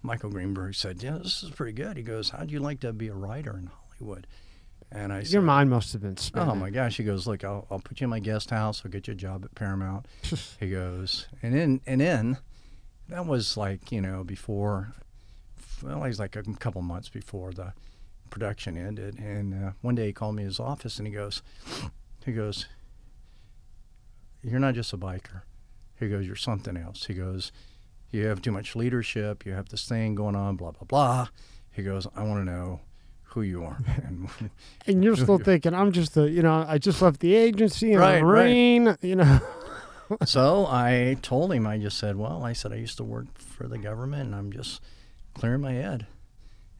Michael 0.03 0.29
Greenberg 0.29 0.75
said, 0.75 1.01
"Yeah, 1.01 1.17
this 1.17 1.41
is 1.43 1.49
pretty 1.49 1.73
good." 1.73 1.97
He 1.97 2.03
goes, 2.03 2.29
"How'd 2.29 2.51
you 2.51 2.59
like 2.59 2.81
to 2.81 2.93
be 2.93 3.07
a 3.07 3.13
writer 3.13 3.57
in 3.57 3.67
Hollywood?" 3.67 4.27
And 4.91 5.11
I 5.11 5.17
Your 5.17 5.25
said, 5.25 5.43
mind 5.43 5.69
must 5.71 5.93
have 5.93 6.03
been 6.03 6.17
spinning. 6.17 6.49
Oh 6.49 6.55
my 6.55 6.69
gosh! 6.69 6.97
He 6.97 7.03
goes, 7.03 7.25
look, 7.25 7.43
I'll, 7.43 7.65
I'll 7.71 7.79
put 7.79 7.99
you 7.99 8.05
in 8.05 8.11
my 8.11 8.19
guest 8.19 8.51
house. 8.51 8.83
I'll 8.85 8.91
get 8.91 9.07
you 9.07 9.13
a 9.13 9.15
job 9.15 9.43
at 9.43 9.55
Paramount. 9.55 10.05
he 10.59 10.69
goes, 10.69 11.27
and 11.41 11.55
then 11.55 11.81
and 11.87 11.99
then 12.01 12.37
that 13.09 13.25
was 13.25 13.57
like 13.57 13.91
you 13.91 14.01
know 14.01 14.23
before, 14.23 14.93
well, 15.81 16.03
it 16.03 16.07
was 16.09 16.19
like 16.19 16.35
a 16.35 16.43
couple 16.43 16.81
months 16.83 17.09
before 17.09 17.53
the 17.53 17.73
production 18.29 18.77
ended. 18.77 19.17
And 19.19 19.53
uh, 19.53 19.71
one 19.81 19.95
day 19.95 20.07
he 20.07 20.13
called 20.13 20.35
me 20.35 20.43
in 20.43 20.49
his 20.49 20.59
office 20.59 20.97
and 20.97 21.07
he 21.07 21.13
goes, 21.13 21.41
he 22.25 22.33
goes, 22.33 22.67
you're 24.41 24.59
not 24.59 24.73
just 24.73 24.91
a 24.93 24.97
biker. 24.97 25.41
He 25.99 26.09
goes, 26.09 26.25
you're 26.25 26.35
something 26.35 26.75
else. 26.75 27.05
He 27.05 27.13
goes, 27.13 27.51
you 28.13 28.25
have 28.27 28.41
too 28.41 28.51
much 28.51 28.75
leadership. 28.75 29.45
You 29.45 29.53
have 29.53 29.69
this 29.69 29.87
thing 29.87 30.15
going 30.15 30.35
on. 30.35 30.55
Blah 30.55 30.71
blah 30.71 30.85
blah. 30.87 31.27
He 31.71 31.81
goes, 31.83 32.07
I 32.15 32.23
want 32.23 32.45
to 32.45 32.51
know 32.51 32.81
who 33.33 33.41
you 33.41 33.63
are. 33.63 33.79
And 34.05 34.29
And 34.85 35.03
you're 35.03 35.15
still 35.15 35.37
thinking, 35.43 35.73
I'm 35.73 35.91
just 35.91 36.15
a, 36.17 36.29
you 36.29 36.43
know, 36.43 36.65
I 36.67 36.77
just 36.77 37.01
left 37.01 37.19
the 37.19 37.35
agency 37.35 37.91
and 37.93 37.99
Right, 37.99 38.21
right. 38.21 38.23
Marine, 38.23 38.97
you 39.01 39.15
know. 39.15 39.39
so 40.25 40.67
I 40.67 41.17
told 41.21 41.51
him, 41.51 41.65
I 41.65 41.79
just 41.79 41.97
said, 41.97 42.15
well, 42.15 42.43
I 42.43 42.53
said, 42.53 42.71
I 42.71 42.75
used 42.75 42.97
to 42.97 43.03
work 43.03 43.25
for 43.39 43.67
the 43.67 43.79
government 43.79 44.27
and 44.27 44.35
I'm 44.35 44.51
just 44.51 44.81
clearing 45.33 45.61
my 45.61 45.73
head. 45.73 46.05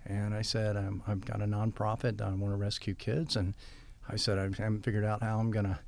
And 0.05 0.35
I 0.35 0.43
said, 0.43 0.77
um, 0.77 1.01
I've 1.07 1.25
got 1.25 1.41
a 1.41 1.45
nonprofit. 1.45 2.17
That 2.17 2.27
I 2.27 2.33
want 2.33 2.53
to 2.53 2.57
rescue 2.57 2.93
kids. 2.93 3.35
And 3.35 3.53
I 4.07 4.17
said, 4.17 4.37
I 4.37 4.43
haven't 4.43 4.83
figured 4.83 5.05
out 5.05 5.23
how 5.23 5.39
I'm 5.39 5.49
going 5.49 5.65
to 5.65 5.79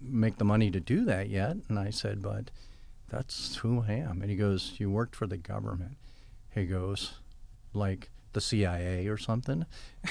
make 0.00 0.38
the 0.38 0.44
money 0.44 0.70
to 0.70 0.80
do 0.80 1.04
that 1.04 1.28
yet. 1.28 1.56
And 1.68 1.78
I 1.78 1.90
said, 1.90 2.22
but 2.22 2.50
that's 3.14 3.56
who 3.56 3.84
I 3.86 3.92
am. 3.92 4.22
And 4.22 4.30
he 4.30 4.36
goes, 4.36 4.74
You 4.78 4.90
worked 4.90 5.14
for 5.14 5.26
the 5.26 5.36
government. 5.36 5.96
He 6.54 6.66
goes, 6.66 7.14
like 7.72 8.10
the 8.32 8.40
CIA 8.40 9.06
or 9.06 9.16
something. 9.16 9.66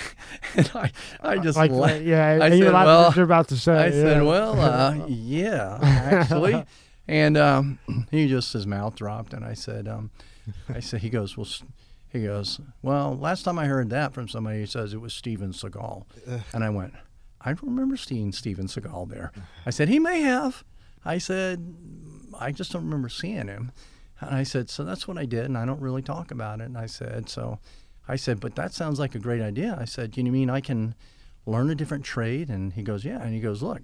and 0.56 0.72
I, 0.74 0.92
I 1.22 1.38
just 1.38 1.58
like, 1.58 1.72
la- 1.72 1.88
yeah, 1.88 2.40
I 2.42 2.48
you're 2.48 2.68
said, 2.68 2.74
well, 2.74 3.04
what 3.08 3.16
you're 3.16 3.26
about 3.26 3.50
to 3.50 3.58
say. 3.58 3.78
I 3.78 3.92
said, 3.92 4.24
well, 4.24 4.60
uh, 4.60 5.06
yeah, 5.08 5.80
actually. 5.82 6.64
and 7.08 7.38
um, 7.38 7.80
he 8.12 8.28
just, 8.28 8.54
his 8.54 8.66
mouth 8.66 8.96
dropped. 8.96 9.34
And 9.34 9.44
I 9.44 9.54
said, 9.54 9.88
um, 9.88 10.12
I 10.70 10.80
said, 10.80 11.02
he 11.02 11.10
goes, 11.10 11.38
well, 11.38 11.48
he 12.10 12.24
goes, 12.24 12.60
well, 12.82 13.18
last 13.18 13.44
time 13.44 13.60
I 13.60 13.66
heard 13.66 13.90
that 13.90 14.14
from 14.14 14.28
somebody, 14.28 14.60
he 14.60 14.66
says 14.66 14.94
it 14.94 15.02
was 15.02 15.14
Steven 15.14 15.52
Seagal. 15.52 16.06
and 16.54 16.64
I 16.64 16.70
went, 16.70 16.94
I 17.42 17.50
don't 17.54 17.64
remember 17.64 17.98
seeing 17.98 18.32
Steven 18.32 18.68
Seagal 18.68 19.10
there. 19.10 19.32
I 19.66 19.70
said, 19.70 19.90
he 19.90 20.00
may 20.00 20.22
have. 20.22 20.64
I 21.06 21.18
said, 21.18 21.76
I 22.40 22.52
just 22.52 22.72
don't 22.72 22.84
remember 22.84 23.10
seeing 23.10 23.48
him. 23.48 23.72
And 24.20 24.36
I 24.36 24.44
said, 24.44 24.70
so 24.70 24.84
that's 24.84 25.08
what 25.08 25.18
I 25.18 25.26
did, 25.26 25.46
and 25.46 25.58
I 25.58 25.66
don't 25.66 25.82
really 25.82 26.02
talk 26.02 26.32
about 26.32 26.62
it. 26.62 26.66
And 26.66 26.78
I 26.78 26.86
said, 26.86 27.30
so 27.30 27.60
I 28.08 28.16
said, 28.16 28.40
but 28.40 28.56
that 28.56 28.74
sounds 28.74 29.00
like 29.00 29.16
a 29.16 29.20
great 29.20 29.42
idea. 29.42 29.78
I 29.80 29.86
said, 29.86 30.16
you 30.18 30.24
mean 30.24 30.50
I 30.50 30.62
can 30.62 30.96
learn 31.46 31.70
a 31.70 31.76
different 31.76 32.06
trade? 32.06 32.50
And 32.50 32.74
he 32.74 32.84
goes, 32.84 33.04
yeah. 33.04 33.22
And 33.22 33.34
he 33.34 33.40
goes, 33.40 33.62
look, 33.62 33.82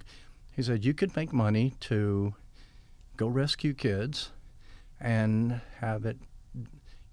he 0.55 0.63
said, 0.63 0.85
you 0.85 0.93
could 0.93 1.15
make 1.15 1.33
money 1.33 1.73
to 1.81 2.33
go 3.17 3.27
rescue 3.27 3.73
kids 3.73 4.31
and 4.99 5.61
have 5.79 6.05
it, 6.05 6.17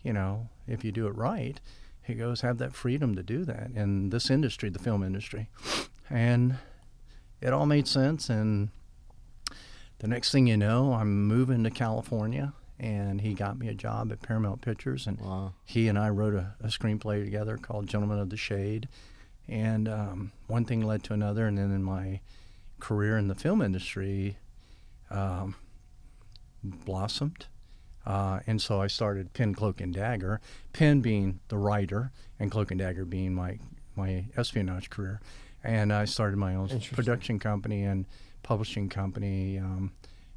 you 0.02 0.12
know, 0.12 0.48
if 0.68 0.84
you 0.84 0.92
do 0.92 1.06
it 1.06 1.16
right. 1.16 1.60
He 2.02 2.14
goes, 2.14 2.42
have 2.42 2.58
that 2.58 2.74
freedom 2.74 3.16
to 3.16 3.22
do 3.22 3.44
that 3.44 3.70
in 3.74 4.10
this 4.10 4.30
industry, 4.30 4.68
the 4.68 4.78
film 4.78 5.02
industry. 5.02 5.48
And 6.08 6.58
it 7.40 7.52
all 7.52 7.66
made 7.66 7.88
sense. 7.88 8.28
And 8.28 8.68
the 9.98 10.08
next 10.08 10.30
thing 10.32 10.46
you 10.46 10.56
know, 10.56 10.92
I'm 10.92 11.26
moving 11.26 11.64
to 11.64 11.70
California, 11.70 12.52
and 12.78 13.20
he 13.20 13.34
got 13.34 13.58
me 13.58 13.68
a 13.68 13.74
job 13.74 14.12
at 14.12 14.20
Paramount 14.22 14.60
Pictures. 14.60 15.06
And 15.06 15.18
Wow. 15.20 15.54
he 15.64 15.88
and 15.88 15.98
I 15.98 16.10
wrote 16.10 16.34
a, 16.34 16.54
a 16.60 16.66
screenplay 16.68 17.24
together 17.24 17.56
called 17.56 17.86
Gentlemen 17.88 18.18
of 18.18 18.30
the 18.30 18.36
Shade. 18.36 18.88
And 19.48 19.88
um, 19.88 20.32
one 20.48 20.64
thing 20.64 20.82
led 20.82 21.02
to 21.04 21.14
another. 21.14 21.46
And 21.46 21.56
then 21.56 21.70
in 21.70 21.82
my 21.82 22.20
career 22.80 23.16
in 23.16 23.28
the 23.28 23.34
film 23.34 23.62
industry, 23.62 24.36
um, 25.10 25.54
blossomed. 26.62 27.46
Uh, 28.04 28.40
and 28.46 28.60
so 28.60 28.80
I 28.80 28.86
started 28.86 29.32
Pen, 29.32 29.54
Cloak, 29.54 29.80
and 29.80 29.92
Dagger. 29.94 30.40
Pen 30.72 31.00
being 31.00 31.40
the 31.48 31.58
writer, 31.58 32.12
and 32.38 32.50
Cloak 32.50 32.70
and 32.70 32.78
Dagger 32.78 33.04
being 33.04 33.34
my, 33.34 33.58
my 33.96 34.26
espionage 34.36 34.90
career. 34.90 35.20
And 35.64 35.92
I 35.92 36.04
started 36.04 36.36
my 36.36 36.54
own 36.54 36.68
production 36.92 37.38
company 37.38 37.82
and 37.82 38.06
publishing 38.50 38.88
company 38.88 39.58
um, 39.58 39.90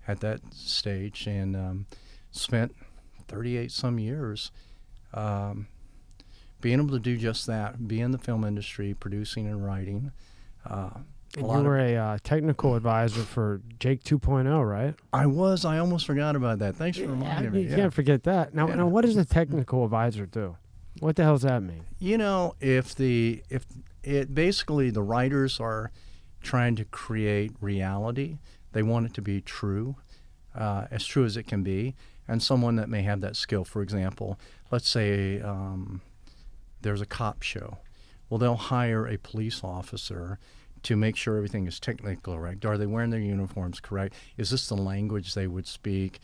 at 0.07 0.19
that 0.21 0.41
stage 0.53 1.27
and 1.27 1.55
um, 1.55 1.85
spent 2.31 2.75
38 3.27 3.71
some 3.71 3.99
years 3.99 4.51
um, 5.13 5.67
being 6.59 6.79
able 6.79 6.89
to 6.89 6.99
do 6.99 7.15
just 7.17 7.45
that, 7.47 7.87
be 7.87 8.01
in 8.01 8.09
the 8.11 8.17
film 8.17 8.43
industry, 8.43 8.93
producing 8.95 9.47
and 9.47 9.63
writing. 9.65 10.11
Uh, 10.67 10.89
And 11.37 11.45
you 11.45 11.51
of- 11.53 11.63
were 11.63 11.77
a 11.77 11.95
uh, 11.95 12.17
technical 12.23 12.75
advisor 12.75 13.21
for 13.21 13.61
Jake 13.79 14.03
2.0, 14.03 14.67
right? 14.67 14.95
I 15.13 15.27
was. 15.27 15.63
I 15.63 15.77
almost 15.77 16.05
forgot 16.07 16.35
about 16.35 16.57
that. 16.59 16.75
Thanks 16.75 16.97
for 16.97 17.05
reminding 17.07 17.51
me. 17.51 17.61
you 17.61 17.69
Yeah. 17.69 17.75
can't 17.75 17.93
forget 17.93 18.23
that. 18.23 18.53
Now, 18.55 18.67
Yeah. 18.67 18.75
now, 18.75 18.87
what 18.87 19.05
does 19.05 19.15
a 19.15 19.23
technical 19.25 19.85
advisor 19.85 20.25
do? 20.25 20.57
What 20.99 21.15
the 21.15 21.23
hell 21.23 21.35
does 21.35 21.43
that 21.43 21.61
mean? 21.63 21.83
You 21.99 22.17
know, 22.17 22.55
if 22.59 22.93
the 22.95 23.43
if 23.49 23.65
it 24.03 24.33
basically 24.33 24.89
the 24.89 25.03
writers 25.03 25.59
are 25.59 25.91
trying 26.41 26.75
to 26.75 26.85
create 26.85 27.51
reality, 27.61 28.37
they 28.71 28.83
want 28.83 29.05
it 29.05 29.13
to 29.15 29.21
be 29.21 29.41
true, 29.41 29.95
uh, 30.55 30.85
as 30.91 31.05
true 31.05 31.25
as 31.25 31.37
it 31.37 31.43
can 31.47 31.63
be, 31.63 31.95
and 32.27 32.41
someone 32.41 32.75
that 32.75 32.89
may 32.89 33.01
have 33.01 33.21
that 33.21 33.35
skill. 33.35 33.63
For 33.63 33.81
example, 33.81 34.39
let's 34.71 34.87
say 34.87 35.41
um, 35.41 36.01
there's 36.81 37.01
a 37.01 37.05
cop 37.05 37.41
show. 37.41 37.77
Well, 38.29 38.37
they'll 38.37 38.55
hire 38.55 39.07
a 39.07 39.17
police 39.17 39.63
officer 39.63 40.37
to 40.83 40.95
make 40.95 41.15
sure 41.15 41.35
everything 41.35 41.67
is 41.67 41.79
technically 41.79 42.17
correct. 42.17 42.65
Are 42.65 42.77
they 42.77 42.85
wearing 42.85 43.09
their 43.09 43.19
uniforms 43.19 43.79
correct? 43.79 44.13
Is 44.37 44.51
this 44.51 44.67
the 44.67 44.77
language 44.77 45.33
they 45.33 45.47
would 45.47 45.67
speak? 45.67 46.19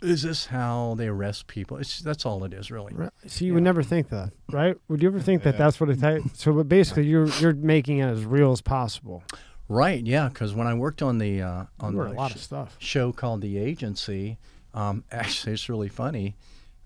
Is 0.00 0.22
this 0.22 0.46
how 0.46 0.94
they 0.96 1.08
arrest 1.08 1.46
people? 1.48 1.76
It's, 1.78 2.00
that's 2.00 2.24
all 2.24 2.44
it 2.44 2.52
is, 2.54 2.70
really. 2.70 2.94
Right. 2.94 3.10
So 3.26 3.44
you 3.44 3.50
Yeah. 3.50 3.54
would 3.54 3.62
never 3.64 3.82
think 3.82 4.08
that, 4.10 4.30
right? 4.50 4.76
Would 4.88 5.02
you 5.02 5.08
ever 5.08 5.20
think 5.20 5.42
that 5.42 5.54
Yeah. 5.54 5.58
that's 5.58 5.80
what 5.80 5.90
it 5.90 6.00
takes? 6.00 6.38
So, 6.40 6.52
but 6.52 6.68
basically, 6.68 7.06
you're 7.06 7.26
you're 7.40 7.52
making 7.54 7.98
it 7.98 8.06
as 8.06 8.24
real 8.24 8.52
as 8.52 8.60
possible. 8.60 9.22
Right, 9.68 10.02
yeah, 10.06 10.28
because 10.28 10.54
when 10.54 10.66
I 10.66 10.72
worked 10.74 11.02
on 11.02 11.18
the 11.18 11.42
uh, 11.42 11.64
on 11.80 11.94
the 11.94 12.02
a 12.02 12.12
lot 12.12 12.30
sh- 12.30 12.36
of 12.36 12.40
stuff. 12.40 12.76
show 12.78 13.12
called 13.12 13.40
The 13.42 13.58
Agency, 13.58 14.38
um, 14.72 15.04
actually, 15.12 15.52
it's 15.54 15.68
really 15.68 15.88
funny. 15.90 16.36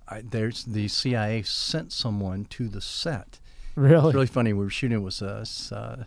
I, 0.09 0.23
there's 0.23 0.65
the 0.65 0.89
CIA 0.89 1.43
sent 1.43 1.93
someone 1.93 2.45
to 2.47 2.69
the 2.69 2.81
set. 2.81 3.39
Really? 3.77 4.07
It's 4.09 4.15
really 4.15 4.27
funny. 4.27 4.53
We 4.53 4.65
were 4.65 4.71
shooting 4.71 4.99
it 4.99 5.03
was 5.03 5.23
us. 5.23 5.71
Uh, 5.71 6.05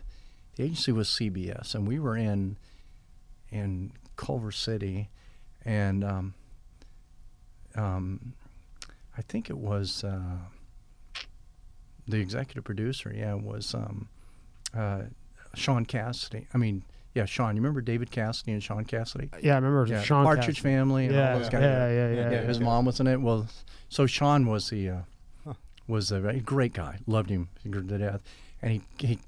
the 0.55 0.63
agency 0.63 0.91
was 0.91 1.07
CBS, 1.07 1.75
and 1.75 1.87
we 1.87 1.97
were 1.99 2.17
in 2.17 2.57
in 3.51 3.91
Culver 4.17 4.51
City, 4.51 5.09
and 5.63 6.03
um, 6.03 6.33
um, 7.75 8.33
I 9.17 9.21
think 9.21 9.49
it 9.49 9.57
was 9.57 10.03
uh, 10.03 10.37
the 12.07 12.17
executive 12.17 12.63
producer. 12.63 13.13
Yeah, 13.15 13.33
was 13.35 13.73
um, 13.73 14.07
uh, 14.75 15.03
Shaun 15.55 15.85
Cassidy. 15.85 16.47
I 16.53 16.57
mean, 16.57 16.83
yeah, 17.13 17.25
Shaun. 17.25 17.55
You 17.55 17.61
remember 17.61 17.81
David 17.81 18.11
Cassidy 18.11 18.51
and 18.51 18.61
Shaun 18.63 18.83
Cassidy? 18.85 19.29
yeah, 19.41 19.53
I 19.53 19.55
remember 19.55 19.85
Yeah, 19.87 20.01
Shaun 20.03 20.25
Partridge 20.25 20.57
Cassidy. 20.57 20.61
Family 20.61 21.05
and 21.05 21.15
Yeah, 21.15 21.33
all 21.33 21.39
those 21.39 21.47
yeah, 21.47 21.51
guys. 21.51 21.61
yeah, 21.61 21.87
yeah, 21.89 22.09
yeah, 22.13 22.31
Yeah, 22.31 22.41
his 22.41 22.59
yeah. 22.59 22.65
mom 22.65 22.85
was 22.85 22.99
in 22.99 23.07
it. 23.07 23.21
Well, 23.21 23.47
so 23.89 24.05
Shaun 24.05 24.45
was 24.47 24.69
the 24.69 24.89
uh, 24.89 24.97
Huh. 25.45 25.53
was 25.87 26.11
a 26.11 26.19
great 26.41 26.73
guy. 26.73 26.99
Loved 27.07 27.29
him 27.29 27.49
to 27.63 27.69
death. 27.81 28.21
And 28.61 28.71
he 28.73 28.81
he 28.99 29.19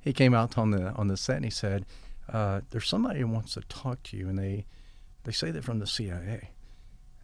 he 0.00 0.12
came 0.12 0.34
out 0.34 0.58
on 0.58 0.70
the 0.70 0.92
on 0.92 1.08
the 1.08 1.16
set 1.16 1.36
and 1.36 1.44
he 1.44 1.50
said, 1.50 1.86
uh, 2.32 2.60
"There's 2.70 2.86
somebody 2.88 3.20
who 3.20 3.26
wants 3.28 3.54
to 3.54 3.60
talk 3.62 4.02
to 4.04 4.16
you, 4.16 4.28
and 4.28 4.38
they 4.38 4.66
they 5.24 5.32
say 5.32 5.50
they're 5.50 5.62
from 5.62 5.78
the 5.78 5.86
CIA." 5.86 6.50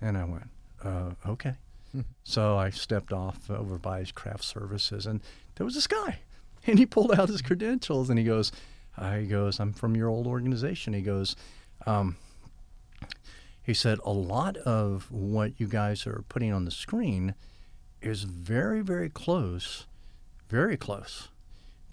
And 0.01 0.17
I 0.17 0.25
went, 0.25 0.51
uh, 0.83 1.11
"Okay." 1.27 1.55
So 2.23 2.59
I 2.59 2.69
stepped 2.69 3.15
off 3.15 3.51
over 3.51 3.79
by 3.79 4.01
his 4.01 4.13
craft 4.13 4.45
services, 4.45 5.07
and 5.07 5.23
there 5.55 5.65
was 5.65 5.75
this 5.75 5.87
guy, 5.87 6.19
and 6.67 6.79
he 6.79 6.85
pulled 6.85 7.19
out 7.19 7.31
his 7.31 7.41
credentials, 7.41 8.11
and 8.11 8.19
he 8.19 8.25
goes, 8.25 8.53
uh, 8.99 9.17
"He 9.17 9.27
goes, 9.27 9.59
I'm 9.59 9.73
from 9.73 9.97
your 9.97 10.09
old 10.09 10.27
organization." 10.27 10.93
He 10.93 11.01
goes. 11.01 11.35
Um, 11.87 12.17
he 13.69 13.75
said 13.75 13.99
a 14.03 14.11
lot 14.11 14.57
of 14.57 15.13
what 15.13 15.61
you 15.61 15.67
guys 15.67 16.07
are 16.07 16.25
putting 16.31 16.55
on 16.55 16.65
the 16.65 16.71
screen 16.71 17.35
is 18.01 18.23
very 18.23 18.81
very 18.81 19.11
close 19.11 19.85
very 20.49 20.77
close 20.77 21.29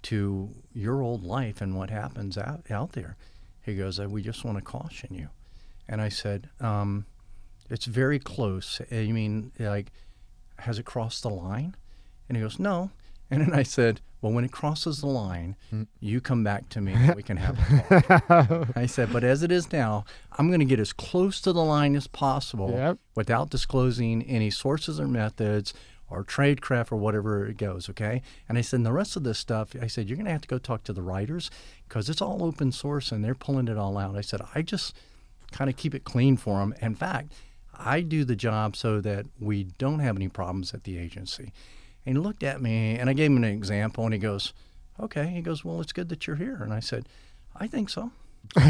to 0.00 0.48
your 0.72 1.02
old 1.02 1.22
life 1.22 1.60
and 1.60 1.76
what 1.76 1.90
happens 1.90 2.38
out, 2.38 2.62
out 2.70 2.92
there 2.92 3.16
he 3.60 3.74
goes 3.76 4.00
uh, 4.00 4.08
we 4.08 4.22
just 4.22 4.42
want 4.42 4.56
to 4.56 4.64
caution 4.64 5.14
you 5.14 5.28
and 5.86 6.00
i 6.00 6.08
said 6.08 6.48
um, 6.60 7.04
it's 7.70 7.86
very 7.86 8.18
close 8.18 8.80
you 8.90 9.14
mean 9.14 9.52
like 9.58 9.92
has 10.58 10.78
it 10.78 10.84
crossed 10.84 11.22
the 11.22 11.30
line 11.30 11.74
and 12.28 12.36
he 12.36 12.42
goes 12.42 12.58
no 12.58 12.90
and 13.30 13.40
then 13.42 13.52
i 13.52 13.62
said 13.62 14.00
well 14.20 14.32
when 14.32 14.44
it 14.44 14.52
crosses 14.52 15.00
the 15.00 15.06
line 15.06 15.56
hmm. 15.70 15.82
you 16.00 16.20
come 16.20 16.42
back 16.44 16.68
to 16.68 16.80
me 16.80 16.92
and 16.92 17.14
we 17.14 17.22
can 17.22 17.36
have 17.36 17.58
a 17.58 18.00
talk 18.00 18.68
I 18.76 18.86
said, 18.86 19.12
but 19.12 19.24
as 19.24 19.42
it 19.42 19.52
is 19.52 19.72
now, 19.72 20.04
I'm 20.38 20.48
going 20.48 20.60
to 20.60 20.66
get 20.66 20.80
as 20.80 20.92
close 20.92 21.40
to 21.42 21.52
the 21.52 21.62
line 21.62 21.94
as 21.94 22.06
possible 22.06 22.70
Yep. 22.70 22.98
without 23.14 23.50
disclosing 23.50 24.22
any 24.24 24.50
sources 24.50 24.98
or 24.98 25.06
methods 25.06 25.74
or 26.08 26.24
tradecraft 26.24 26.92
or 26.92 26.96
whatever 26.96 27.46
it 27.46 27.56
goes, 27.56 27.88
okay? 27.90 28.22
And 28.48 28.56
I 28.56 28.60
said, 28.60 28.78
and 28.78 28.86
the 28.86 28.92
rest 28.92 29.16
of 29.16 29.24
this 29.24 29.38
stuff, 29.38 29.74
I 29.80 29.86
said, 29.86 30.08
you're 30.08 30.16
going 30.16 30.26
to 30.26 30.32
have 30.32 30.42
to 30.42 30.48
go 30.48 30.58
talk 30.58 30.84
to 30.84 30.92
the 30.92 31.02
writers 31.02 31.50
because 31.88 32.08
it's 32.08 32.22
all 32.22 32.44
open 32.44 32.72
source 32.72 33.12
and 33.12 33.24
they're 33.24 33.34
pulling 33.34 33.68
it 33.68 33.76
all 33.76 33.98
out. 33.98 34.16
I 34.16 34.20
said, 34.20 34.40
I 34.54 34.62
just 34.62 34.94
kind 35.52 35.68
of 35.68 35.76
keep 35.76 35.94
it 35.94 36.04
clean 36.04 36.36
for 36.36 36.58
them. 36.60 36.74
In 36.80 36.94
fact, 36.94 37.32
I 37.78 38.00
do 38.00 38.24
the 38.24 38.36
job 38.36 38.76
so 38.76 39.00
that 39.00 39.26
we 39.38 39.64
don't 39.64 40.00
have 40.00 40.16
any 40.16 40.28
problems 40.28 40.74
at 40.74 40.84
the 40.84 40.98
agency. 40.98 41.52
And 42.04 42.16
he 42.16 42.22
looked 42.22 42.42
at 42.42 42.60
me 42.62 42.96
and 42.96 43.10
I 43.10 43.12
gave 43.12 43.30
him 43.30 43.38
an 43.38 43.44
example 43.44 44.04
and 44.04 44.12
he 44.14 44.18
goes, 44.20 44.52
okay. 45.00 45.26
He 45.28 45.42
goes, 45.42 45.64
well, 45.64 45.80
it's 45.80 45.92
good 45.92 46.08
that 46.08 46.26
you're 46.26 46.36
here. 46.36 46.60
And 46.62 46.72
I 46.72 46.80
said, 46.80 47.08
I 47.54 47.66
think 47.66 47.90
so. 47.90 48.10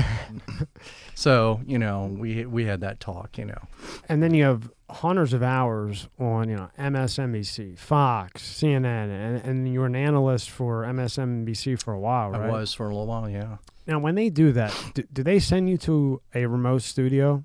so 1.15 1.61
you 1.66 1.78
know, 1.78 2.07
we 2.19 2.47
we 2.47 2.65
had 2.65 2.81
that 2.81 2.99
talk. 2.99 3.37
You 3.37 3.47
know, 3.47 3.62
And 4.09 4.23
then 4.23 4.33
you 4.33 4.45
have 4.45 4.70
hundreds 4.89 5.33
of 5.33 5.43
hours 5.43 6.09
on, 6.19 6.49
you 6.49 6.57
know, 6.57 6.70
MSNBC, 6.78 7.78
Fox, 7.78 8.43
CNN, 8.43 8.85
and, 8.85 9.45
and 9.45 9.73
you 9.73 9.81
were 9.81 9.87
an 9.87 9.97
analyst 9.97 10.51
for 10.51 10.85
MSNBC 10.85 11.81
for 11.83 11.93
a 11.93 11.99
while, 12.01 12.31
right? 12.31 12.43
I 12.43 12.51
was 12.51 12.73
for 12.73 12.85
a 12.85 12.89
little 12.89 13.07
while. 13.07 13.28
Yeah, 13.28 13.59
Now, 13.87 13.99
when 13.99 14.15
they 14.15 14.31
do 14.31 14.53
that, 14.53 14.74
do, 14.95 15.03
do 15.12 15.23
they 15.23 15.39
send 15.39 15.69
you 15.69 15.77
to 15.78 16.23
a 16.35 16.47
remote 16.47 16.83
studio? 16.83 17.45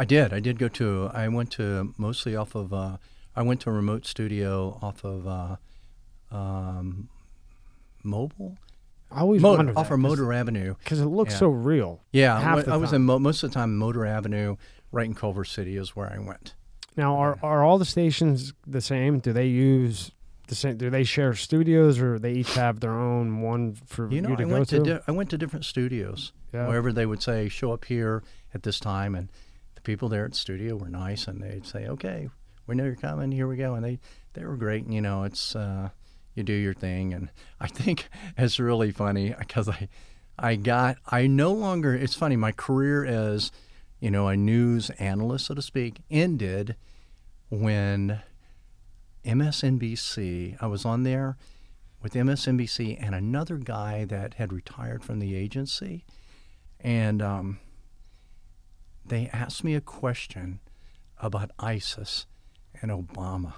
I 0.00 0.04
did. 0.06 0.32
I 0.32 0.40
did 0.40 0.58
go 0.58 0.68
to. 0.68 1.10
I 1.12 1.28
went 1.28 1.50
to 1.52 1.92
mostly 1.98 2.34
off 2.34 2.54
of. 2.54 2.72
Uh, 2.72 2.96
I 3.36 3.42
went 3.42 3.60
to 3.62 3.70
a 3.70 3.72
remote 3.72 4.06
studio 4.06 4.78
off 4.82 5.04
of 5.04 5.26
uh, 5.26 5.56
um, 6.34 7.08
Mobile. 8.02 8.56
I 9.10 9.20
always 9.20 9.42
Motor, 9.42 9.56
wondered 9.58 9.76
off 9.76 9.90
of 9.90 9.98
Motor 9.98 10.32
Avenue. 10.32 10.74
because 10.82 11.00
it 11.00 11.06
looks 11.06 11.32
Yeah. 11.34 11.38
so 11.38 11.48
real. 11.48 12.00
Yeah, 12.12 12.38
I, 12.66 12.72
I 12.72 12.76
was 12.76 12.92
in 12.92 13.02
mo- 13.02 13.18
most 13.18 13.42
of 13.42 13.50
the 13.50 13.54
time 13.54 13.76
Motor 13.76 14.06
Avenue, 14.06 14.56
right 14.92 15.04
in 15.06 15.14
Culver 15.14 15.44
City, 15.44 15.76
is 15.76 15.94
where 15.96 16.10
I 16.12 16.18
went. 16.18 16.54
Now, 16.96 17.16
are 17.16 17.38
are 17.42 17.62
all 17.64 17.78
the 17.78 17.84
stations 17.84 18.52
the 18.66 18.80
same? 18.80 19.18
Do 19.18 19.32
they 19.32 19.46
use 19.46 20.12
the 20.46 20.54
same? 20.54 20.76
Do 20.76 20.90
they 20.90 21.04
share 21.04 21.34
studios, 21.34 21.98
or 21.98 22.18
they 22.18 22.32
each 22.34 22.54
have 22.54 22.80
their 22.80 22.92
own 22.98 23.42
one 23.42 23.74
for 23.86 24.10
You 24.10 24.22
know, 24.22 24.30
you 24.30 24.36
to 24.36 24.42
I 24.44 24.46
go 24.46 24.52
went 24.54 24.68
to? 24.70 24.78
to 24.78 24.84
di- 24.94 25.00
I 25.08 25.12
went 25.12 25.30
to 25.30 25.38
different 25.38 25.64
studios. 25.64 26.32
Yeah. 26.54 26.68
Wherever 26.68 26.92
they 26.92 27.06
would 27.06 27.22
say, 27.22 27.48
"Show 27.48 27.72
up 27.72 27.84
here 27.84 28.22
at 28.54 28.62
this 28.62 28.80
time," 28.80 29.14
and 29.14 29.28
the 29.80 29.90
people 29.90 30.08
there 30.08 30.24
at 30.24 30.32
the 30.32 30.36
studio 30.36 30.76
were 30.76 30.88
nice, 30.88 31.26
and 31.26 31.42
they'd 31.42 31.66
say, 31.66 31.86
"Okay, 31.86 32.28
we 32.66 32.74
know 32.74 32.84
you're 32.84 32.96
coming. 32.96 33.32
Here 33.32 33.48
we 33.48 33.56
go," 33.56 33.74
and 33.74 33.84
they 33.84 33.98
they 34.34 34.44
were 34.44 34.56
great. 34.56 34.84
And, 34.84 34.94
you 34.94 35.00
know, 35.00 35.24
it's 35.24 35.56
uh, 35.56 35.90
you 36.34 36.42
do 36.42 36.52
your 36.52 36.74
thing, 36.74 37.14
and 37.14 37.30
I 37.60 37.66
think 37.66 38.08
it's 38.38 38.58
really 38.60 38.90
funny 38.90 39.34
because 39.38 39.68
I 39.68 39.88
I 40.38 40.56
got 40.56 40.98
I 41.06 41.26
no 41.26 41.52
longer. 41.52 41.94
It's 41.94 42.14
funny. 42.14 42.36
My 42.36 42.52
career 42.52 43.04
as 43.04 43.50
you 44.00 44.10
know 44.10 44.28
a 44.28 44.36
news 44.36 44.90
analyst, 44.90 45.46
so 45.46 45.54
to 45.54 45.62
speak, 45.62 46.00
ended 46.10 46.76
when 47.48 48.20
MSNBC. 49.24 50.56
I 50.60 50.66
was 50.66 50.84
on 50.84 51.04
there 51.04 51.36
with 52.02 52.14
MSNBC 52.14 52.98
and 53.00 53.14
another 53.14 53.56
guy 53.56 54.04
that 54.04 54.34
had 54.34 54.52
retired 54.52 55.04
from 55.04 55.20
the 55.20 55.34
agency, 55.34 56.04
and 56.80 57.22
um, 57.22 57.58
they 59.10 59.28
asked 59.32 59.62
me 59.62 59.74
a 59.74 59.80
question 59.80 60.60
about 61.20 61.50
ISIS 61.58 62.26
and 62.80 62.90
Obama, 62.90 63.52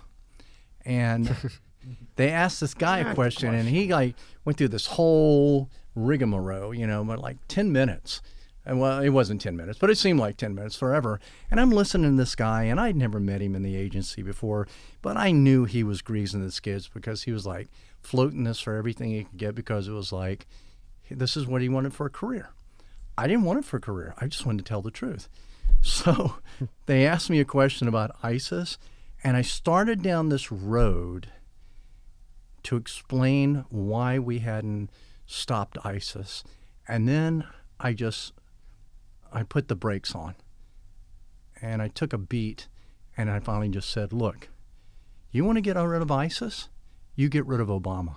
and 0.84 1.36
they 2.16 2.30
asked 2.30 2.60
this 2.60 2.74
guy 2.74 2.98
a 2.98 3.14
question, 3.14 3.54
and 3.54 3.68
he 3.68 3.92
like 3.92 4.16
went 4.44 4.58
through 4.58 4.68
this 4.68 4.86
whole 4.86 5.70
rigmarole, 5.94 6.74
you 6.74 6.86
know, 6.86 7.04
but 7.04 7.20
like 7.20 7.36
ten 7.48 7.70
minutes. 7.72 8.20
And 8.64 8.80
well, 8.80 9.00
it 9.00 9.08
wasn't 9.08 9.40
10 9.40 9.56
minutes, 9.56 9.80
but 9.80 9.90
it 9.90 9.98
seemed 9.98 10.20
like 10.20 10.36
10 10.36 10.54
minutes 10.54 10.76
forever. 10.76 11.18
And 11.50 11.58
I'm 11.58 11.70
listening 11.70 12.12
to 12.12 12.16
this 12.16 12.36
guy, 12.36 12.62
and 12.62 12.78
I'd 12.78 12.94
never 12.94 13.18
met 13.18 13.42
him 13.42 13.56
in 13.56 13.64
the 13.64 13.74
agency 13.74 14.22
before, 14.22 14.68
but 15.00 15.16
I 15.16 15.32
knew 15.32 15.64
he 15.64 15.82
was 15.82 16.00
greasing 16.00 16.44
the 16.44 16.52
skids 16.52 16.86
because 16.86 17.24
he 17.24 17.32
was 17.32 17.44
like 17.44 17.66
floating 18.02 18.44
this 18.44 18.60
for 18.60 18.76
everything 18.76 19.10
he 19.10 19.24
could 19.24 19.36
get 19.36 19.54
because 19.56 19.88
it 19.88 19.92
was 19.92 20.12
like, 20.12 20.46
this 21.10 21.36
is 21.36 21.44
what 21.44 21.60
he 21.60 21.68
wanted 21.68 21.92
for 21.92 22.06
a 22.06 22.10
career. 22.10 22.50
I 23.16 23.26
didn't 23.26 23.44
want 23.44 23.60
it 23.60 23.64
for 23.64 23.76
a 23.76 23.80
career. 23.80 24.14
I 24.18 24.26
just 24.26 24.47
wanted 24.47 24.64
to 24.64 24.68
tell 24.68 24.82
the 24.82 24.90
truth. 24.90 25.28
So 25.84 26.36
they 26.86 27.05
asked 27.05 27.28
me 27.28 27.40
a 27.40 27.44
question 27.44 27.89
about 27.89 28.14
ISIS, 28.22 28.78
and 29.24 29.36
I 29.36 29.43
started 29.43 30.01
down 30.01 30.28
this 30.28 30.52
road 30.52 31.26
to 32.62 32.76
explain 32.76 33.64
why 33.68 34.20
we 34.20 34.39
hadn't 34.39 34.90
stopped 35.26 35.78
ISIS. 35.84 36.44
And 36.86 37.09
then 37.09 37.48
I 37.80 37.94
just 37.94 38.32
I 39.32 39.43
put 39.43 39.68
the 39.68 39.74
brakes 39.74 40.14
on. 40.14 40.34
And 41.60 41.80
I 41.80 41.89
took 41.89 42.12
a 42.12 42.18
beat 42.18 42.68
and 43.16 43.30
I 43.30 43.40
finally 43.40 43.68
just 43.68 43.90
said, 43.90 44.12
"Look, 44.12 44.48
you 45.30 45.44
want 45.44 45.56
to 45.56 45.62
get 45.62 45.76
rid 45.76 46.02
of 46.02 46.10
ISIS? 46.10 46.68
You 47.14 47.28
get 47.28 47.47
rid 47.47 47.60
of 47.60 47.68
Obama." 47.68 48.16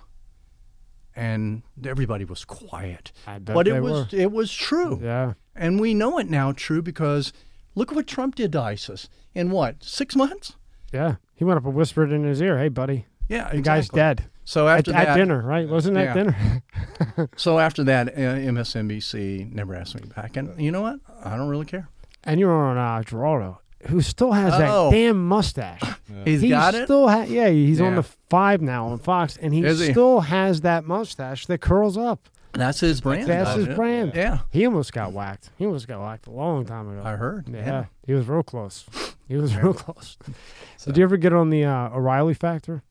And 1.15 1.61
everybody 1.85 2.25
was 2.25 2.43
quiet. 2.43 3.11
But 3.45 3.67
it 3.67 3.81
was 3.81 4.11
were. 4.11 4.19
it 4.19 4.31
was 4.31 4.51
true. 4.53 4.99
Yeah. 5.01 5.33
And 5.55 5.79
we 5.79 5.93
know 5.93 6.17
it 6.17 6.29
now 6.29 6.51
true 6.51 6.81
because 6.81 7.31
look 7.75 7.91
what 7.93 8.07
Trump 8.07 8.35
did 8.35 8.51
to 8.51 8.61
ISIS 8.61 9.07
in 9.33 9.49
what, 9.49 9.83
six 9.83 10.15
months? 10.15 10.55
Yeah. 10.91 11.15
He 11.33 11.43
went 11.45 11.57
up 11.57 11.65
and 11.65 11.73
whispered 11.73 12.11
in 12.11 12.23
his 12.23 12.41
ear, 12.41 12.57
"Hey, 12.57 12.67
buddy, 12.69 13.05
Yeah, 13.29 13.49
the 13.51 13.61
guy's 13.61 13.89
dead." 13.89 14.25
So 14.43 14.67
At, 14.67 14.79
after 14.79 14.93
at 14.93 15.05
that, 15.07 15.15
dinner, 15.15 15.41
right? 15.41 15.67
Wasn't 15.67 15.95
that 15.95 16.03
Yeah. 16.03 16.13
dinner? 16.13 17.29
so 17.35 17.59
after 17.59 17.83
that, 17.85 18.09
uh, 18.09 18.37
MSNBC 18.75 19.51
never 19.51 19.73
asked 19.75 19.95
me 19.99 20.07
back, 20.15 20.37
and 20.37 20.59
you 20.61 20.71
know 20.71 20.81
what? 20.81 20.99
I 21.23 21.35
don't 21.37 21.47
really 21.49 21.65
care. 21.65 21.89
and 22.23 22.39
you 22.39 22.47
were 22.47 22.53
on 22.53 22.77
uh, 22.77 23.01
Geraldo, 23.03 23.57
who 23.87 24.01
still 24.01 24.31
has 24.31 24.53
Oh. 24.55 24.89
that 24.89 24.95
damn 24.95 25.27
mustache. 25.27 25.81
He's 26.25 26.41
he 26.41 26.49
got 26.49 26.73
it. 26.75 26.85
still 26.85 27.07
ha- 27.07 27.23
yeah, 27.27 27.49
he's 27.49 27.79
on 27.81 27.91
Yeah. 27.91 27.95
the 27.97 28.03
five 28.29 28.61
now 28.61 28.87
on 28.87 28.97
Fox, 28.99 29.37
and 29.37 29.53
he 29.53 29.63
Is 29.63 29.79
he? 29.79 29.91
still 29.91 30.21
has 30.21 30.61
that 30.61 30.85
mustache 30.85 31.45
that 31.47 31.59
curls 31.61 31.97
up. 31.97 32.27
That's 32.53 32.79
his 32.79 33.01
brand. 33.01 33.27
That's 33.27 33.53
his 33.55 33.67
it? 33.67 33.75
brand. 33.75 34.13
Yeah, 34.15 34.39
He 34.51 34.65
almost 34.65 34.93
got 34.93 35.11
whacked. 35.11 35.49
He 35.57 35.65
almost 35.65 35.87
got 35.87 35.99
whacked 35.99 36.25
a 36.27 36.31
long 36.31 36.65
time 36.65 36.89
ago. 36.89 37.01
I 37.05 37.15
heard. 37.17 37.47
yeah, 37.49 37.65
Yeah. 37.65 37.85
he 38.07 38.13
was 38.13 38.27
real 38.27 38.43
close. 38.43 38.85
He 39.27 39.35
was 39.35 39.55
real 39.55 39.73
close. 39.73 40.17
So- 40.77 40.91
Did 40.91 40.97
you 40.97 41.03
ever 41.03 41.17
get 41.17 41.33
on 41.33 41.49
the 41.49 41.65
uh, 41.65 41.89
O'Reilly 41.89 42.33
Factor? 42.33 42.81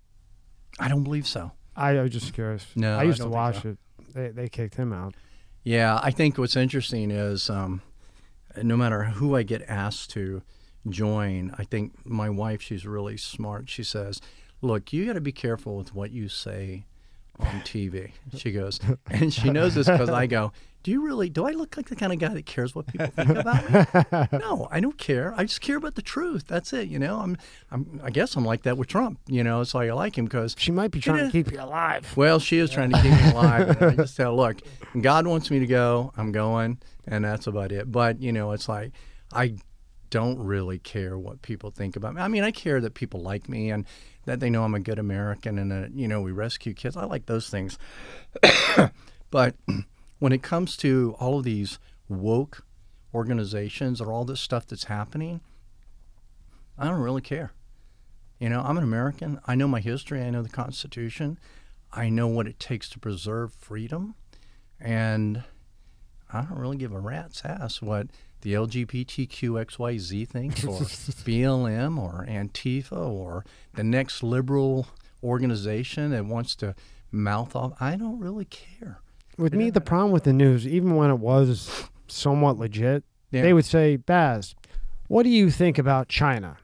I 0.78 0.88
don't 0.88 1.02
believe 1.04 1.26
so. 1.26 1.52
I, 1.76 1.90
I 1.98 2.02
was 2.02 2.10
just 2.12 2.34
curious. 2.34 2.66
No, 2.76 2.96
I 2.96 3.00
I 3.00 3.02
used 3.04 3.18
don't 3.18 3.28
to 3.30 3.32
think 3.32 3.34
watch 3.34 3.62
so. 3.62 3.68
it. 3.70 3.78
They 4.14 4.28
they 4.28 4.48
kicked 4.48 4.74
him 4.74 4.92
out. 4.92 5.14
Yeah, 5.64 5.98
I 6.02 6.10
think 6.10 6.36
what's 6.38 6.56
interesting 6.56 7.10
is 7.10 7.48
um, 7.48 7.80
no 8.62 8.76
matter 8.76 9.04
who 9.04 9.34
I 9.36 9.42
get 9.44 9.62
asked 9.68 10.10
to 10.10 10.42
join, 10.89 11.55
I 11.59 11.65
think 11.65 11.93
my 12.06 12.28
wife, 12.31 12.61
she's 12.62 12.86
really 12.86 13.16
smart. 13.16 13.69
She 13.69 13.82
says, 13.85 14.20
"Look, 14.62 14.93
you 14.93 15.06
got 15.06 15.15
to 15.15 15.20
be 15.20 15.32
careful 15.32 15.77
with 15.77 15.94
what 15.94 16.11
you 16.11 16.28
say 16.28 16.86
on 17.39 17.61
TV." 17.62 18.12
She 18.36 18.52
goes, 18.52 18.81
and 19.11 19.32
she 19.32 19.51
knows 19.51 19.74
this 19.74 19.89
because 19.89 20.11
I 20.11 20.27
go, 20.27 20.52
"Do 20.82 20.90
you 20.90 21.02
really? 21.05 21.28
Do 21.31 21.47
I 21.47 21.52
look 21.52 21.77
like 21.77 21.89
the 21.89 21.97
kind 21.97 22.12
of 22.12 22.19
guy 22.19 22.28
that 22.35 22.47
cares 22.47 22.74
what 22.74 22.86
people 22.86 23.06
think 23.09 23.31
about 23.31 23.70
me?" 24.32 24.39
no, 24.39 24.69
I 24.70 24.81
don't 24.81 24.98
care. 24.98 25.32
I 25.36 25.44
just 25.44 25.61
care 25.61 25.77
about 25.77 25.94
the 25.94 26.02
truth. 26.02 26.44
That's 26.47 26.73
it. 26.73 26.89
You 26.89 26.98
know, 26.98 27.20
I'm, 27.20 27.36
I'm, 27.70 28.01
I 28.05 28.11
guess 28.11 28.36
I'm 28.36 28.44
like 28.44 28.62
that 28.62 28.77
with 28.77 28.89
Trump. 28.89 29.19
You 29.27 29.43
know, 29.43 29.59
that's 29.59 29.73
why 29.74 29.89
I 29.89 29.93
like 29.93 30.16
him 30.19 30.27
because 30.27 30.55
She 30.59 30.70
might 30.73 30.90
be 30.90 31.01
trying 31.01 31.19
Yeah. 31.19 31.24
to 31.27 31.32
keep 31.32 31.51
you 31.52 31.61
alive. 31.61 32.12
well, 32.16 32.39
she 32.39 32.59
is 32.59 32.70
trying 32.70 32.90
to 32.90 33.01
keep 33.01 33.11
me 33.12 33.31
alive. 33.31 33.69
And 33.81 33.93
I 33.93 33.97
just 33.97 34.16
tell, 34.16 34.36
look, 34.36 34.59
God 35.01 35.27
wants 35.27 35.51
me 35.51 35.59
to 35.61 35.66
go. 35.66 36.12
I'm 36.16 36.31
going, 36.32 36.78
and 37.06 37.24
that's 37.24 37.47
about 37.47 37.73
it. 37.73 37.90
But 37.90 38.20
you 38.20 38.32
know, 38.32 38.52
it's 38.52 38.69
like 38.69 38.93
I 39.32 39.55
don't 40.15 40.39
really 40.39 40.78
care 40.78 41.19
what 41.19 41.43
people 41.43 41.73
think 41.73 41.97
about 41.97 42.15
me. 42.15 42.23
I 42.23 42.28
mean, 42.28 42.45
I 42.45 42.53
care 42.53 42.81
that 42.81 42.95
people 42.95 43.20
like 43.20 43.49
me 43.49 43.73
and 43.73 43.85
that 44.27 44.39
they 44.39 44.49
know 44.49 44.62
I'm 44.62 44.77
a 44.77 44.78
good 44.78 45.01
American 45.01 45.59
and 45.59 45.73
that 45.73 45.93
you 45.93 46.07
know 46.07 46.20
we 46.20 46.31
rescue 46.31 46.73
kids. 46.73 46.97
I 46.97 47.05
like 47.05 47.27
those 47.27 47.51
things. 47.51 47.81
but 49.32 49.57
when 50.20 50.31
it 50.31 50.41
comes 50.41 50.77
to 50.77 51.16
all 51.19 51.39
of 51.39 51.45
these 51.45 51.81
woke 52.09 52.65
organizations 53.12 54.01
or 54.01 54.12
all 54.12 54.24
this 54.24 54.41
stuff 54.41 54.69
that's 54.69 54.85
happening, 54.85 55.41
I 56.78 56.85
don't 56.85 57.01
really 57.01 57.20
care. 57.20 57.53
You 58.39 58.51
know, 58.51 58.62
I'm 58.65 58.78
an 58.78 58.85
American. 58.85 59.41
I 59.49 59.57
know 59.57 59.66
my 59.66 59.81
history. 59.81 60.23
I 60.23 60.31
know 60.31 60.43
the 60.43 60.49
Constitution. 60.49 61.41
I 61.93 62.09
know 62.09 62.28
what 62.28 62.47
it 62.47 62.61
takes 62.61 62.89
to 62.91 63.01
preserve 63.01 63.53
freedom. 63.53 64.15
And 64.78 65.43
I 66.32 66.43
don't 66.43 66.61
really 66.61 66.77
give 66.77 66.93
a 66.93 67.01
rat's 67.01 67.45
ass 67.45 67.82
what 67.82 68.07
the 68.44 68.52
LGBTQXYZ 68.54 70.28
thing 70.28 70.50
or 70.68 70.80
BLM 71.24 71.98
or 71.98 72.24
Antifa 72.28 72.96
or 72.96 73.44
the 73.74 73.82
next 73.84 74.22
liberal 74.22 74.86
organization 75.22 76.10
that 76.10 76.24
wants 76.26 76.54
to 76.56 76.74
mouth 77.10 77.56
off. 77.56 77.72
I 77.80 77.96
don't 77.96 78.20
really 78.20 78.44
care. 78.44 79.00
With 79.36 79.54
me, 79.54 79.70
the 79.70 79.80
problem 79.80 80.12
with 80.12 80.24
the 80.24 80.32
news, 80.32 80.66
even 80.66 80.94
when 80.94 81.10
it 81.10 81.18
was 81.18 81.88
somewhat 82.06 82.58
legit, 82.58 83.02
Yeah. 83.32 83.42
they 83.42 83.52
would 83.52 83.64
say, 83.64 83.96
Baz, 83.96 84.54
what 85.08 85.24
do 85.24 85.28
you 85.30 85.50
think 85.50 85.78
about 85.78 86.08
China? 86.08 86.58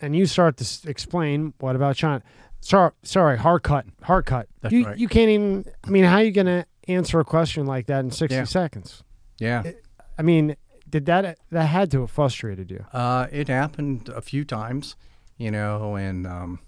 And 0.00 0.16
you 0.16 0.26
start 0.26 0.56
to 0.56 0.64
s- 0.64 0.84
explain, 0.86 1.52
what 1.60 1.76
about 1.76 1.94
China? 1.96 2.22
Sorry, 2.60 2.90
sorry, 3.02 3.38
hard 3.38 3.62
cut, 3.62 3.86
hard 4.02 4.26
cut. 4.26 4.48
That's 4.60 4.72
you, 4.72 4.86
right. 4.86 4.98
you 4.98 5.06
can't 5.08 5.30
even, 5.30 5.64
I 5.84 5.90
mean, 5.90 6.04
how 6.04 6.16
are 6.16 6.22
you 6.24 6.32
going 6.32 6.46
to 6.46 6.66
answer 6.88 7.20
a 7.20 7.24
question 7.24 7.66
like 7.66 7.86
that 7.86 8.00
in 8.00 8.10
60 8.10 8.34
Yeah. 8.34 8.44
seconds? 8.44 9.02
Yeah. 9.38 9.62
I 10.18 10.22
mean, 10.22 10.56
did 10.90 11.06
that, 11.06 11.38
that 11.50 11.66
had 11.66 11.90
to 11.92 12.00
have 12.02 12.10
frustrated 12.10 12.70
you. 12.70 12.84
Uh, 12.92 13.26
it 13.30 13.48
happened 13.48 14.08
a 14.08 14.20
few 14.20 14.44
times, 14.44 14.96
you 15.38 15.50
know, 15.50 15.94
and 15.96 16.26
um, 16.26 16.58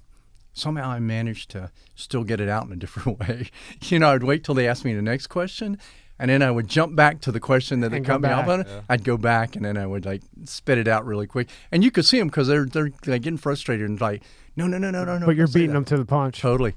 somehow 0.53 0.91
I 0.91 0.99
managed 1.01 1.51
to 1.51 1.71
still 1.95 2.25
get 2.25 2.41
it 2.41 2.49
out 2.49 2.67
in 2.67 2.73
a 2.73 2.77
different 2.85 3.19
way. 3.21 3.51
you 3.83 3.99
know, 3.99 4.11
I'd 4.11 4.23
wait 4.23 4.45
till 4.45 4.55
they 4.55 4.69
asked 4.69 4.85
me 4.85 4.95
the 4.95 5.03
next 5.03 5.27
question, 5.29 5.79
and 6.19 6.31
then 6.31 6.43
I 6.43 6.51
would 6.51 6.69
jump 6.69 6.95
back 6.95 7.21
to 7.23 7.33
the 7.33 7.41
question 7.41 7.81
that 7.81 7.91
they 7.91 7.97
And 7.99 8.07
go 8.07 8.13
cut 8.15 8.21
me 8.23 8.29
off 8.29 8.47
back. 8.47 8.67
on. 8.67 8.85
I'd 8.89 9.05
go 9.05 9.17
back, 9.17 9.57
and 9.57 9.65
then 9.65 9.77
I 9.77 9.87
would 9.87 10.05
like 10.07 10.23
spit 10.45 10.79
it 10.79 10.87
out 10.89 11.05
really 11.05 11.27
quick, 11.27 11.49
and 11.73 11.83
you 11.83 11.91
could 11.91 12.05
see 12.05 12.19
them 12.19 12.29
because 12.29 12.47
they're 12.49 12.67
they're 12.67 12.91
like 13.07 13.23
getting 13.23 13.39
frustrated 13.39 13.89
and 13.89 14.01
like, 14.01 14.23
no, 14.57 14.67
no, 14.67 14.79
no, 14.79 14.91
no, 14.91 15.05
no, 15.05 15.19
no. 15.19 15.27
but 15.27 15.35
you're 15.37 15.47
beating 15.49 15.69
that." 15.69 15.75
them 15.75 15.85
to 15.87 15.97
the 15.97 16.05
punch. 16.05 16.41
Totally. 16.41 16.75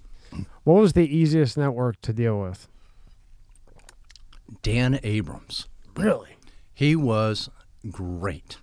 What 0.63 0.81
was 0.81 0.93
the 0.93 1.07
easiest 1.15 1.57
network 1.57 2.01
to 2.01 2.11
deal 2.11 2.39
with? 2.41 2.67
Dan 4.61 4.99
Abrams. 5.03 5.67
Really? 5.95 6.34
He 6.75 6.95
was 6.95 7.49
great. 7.89 8.57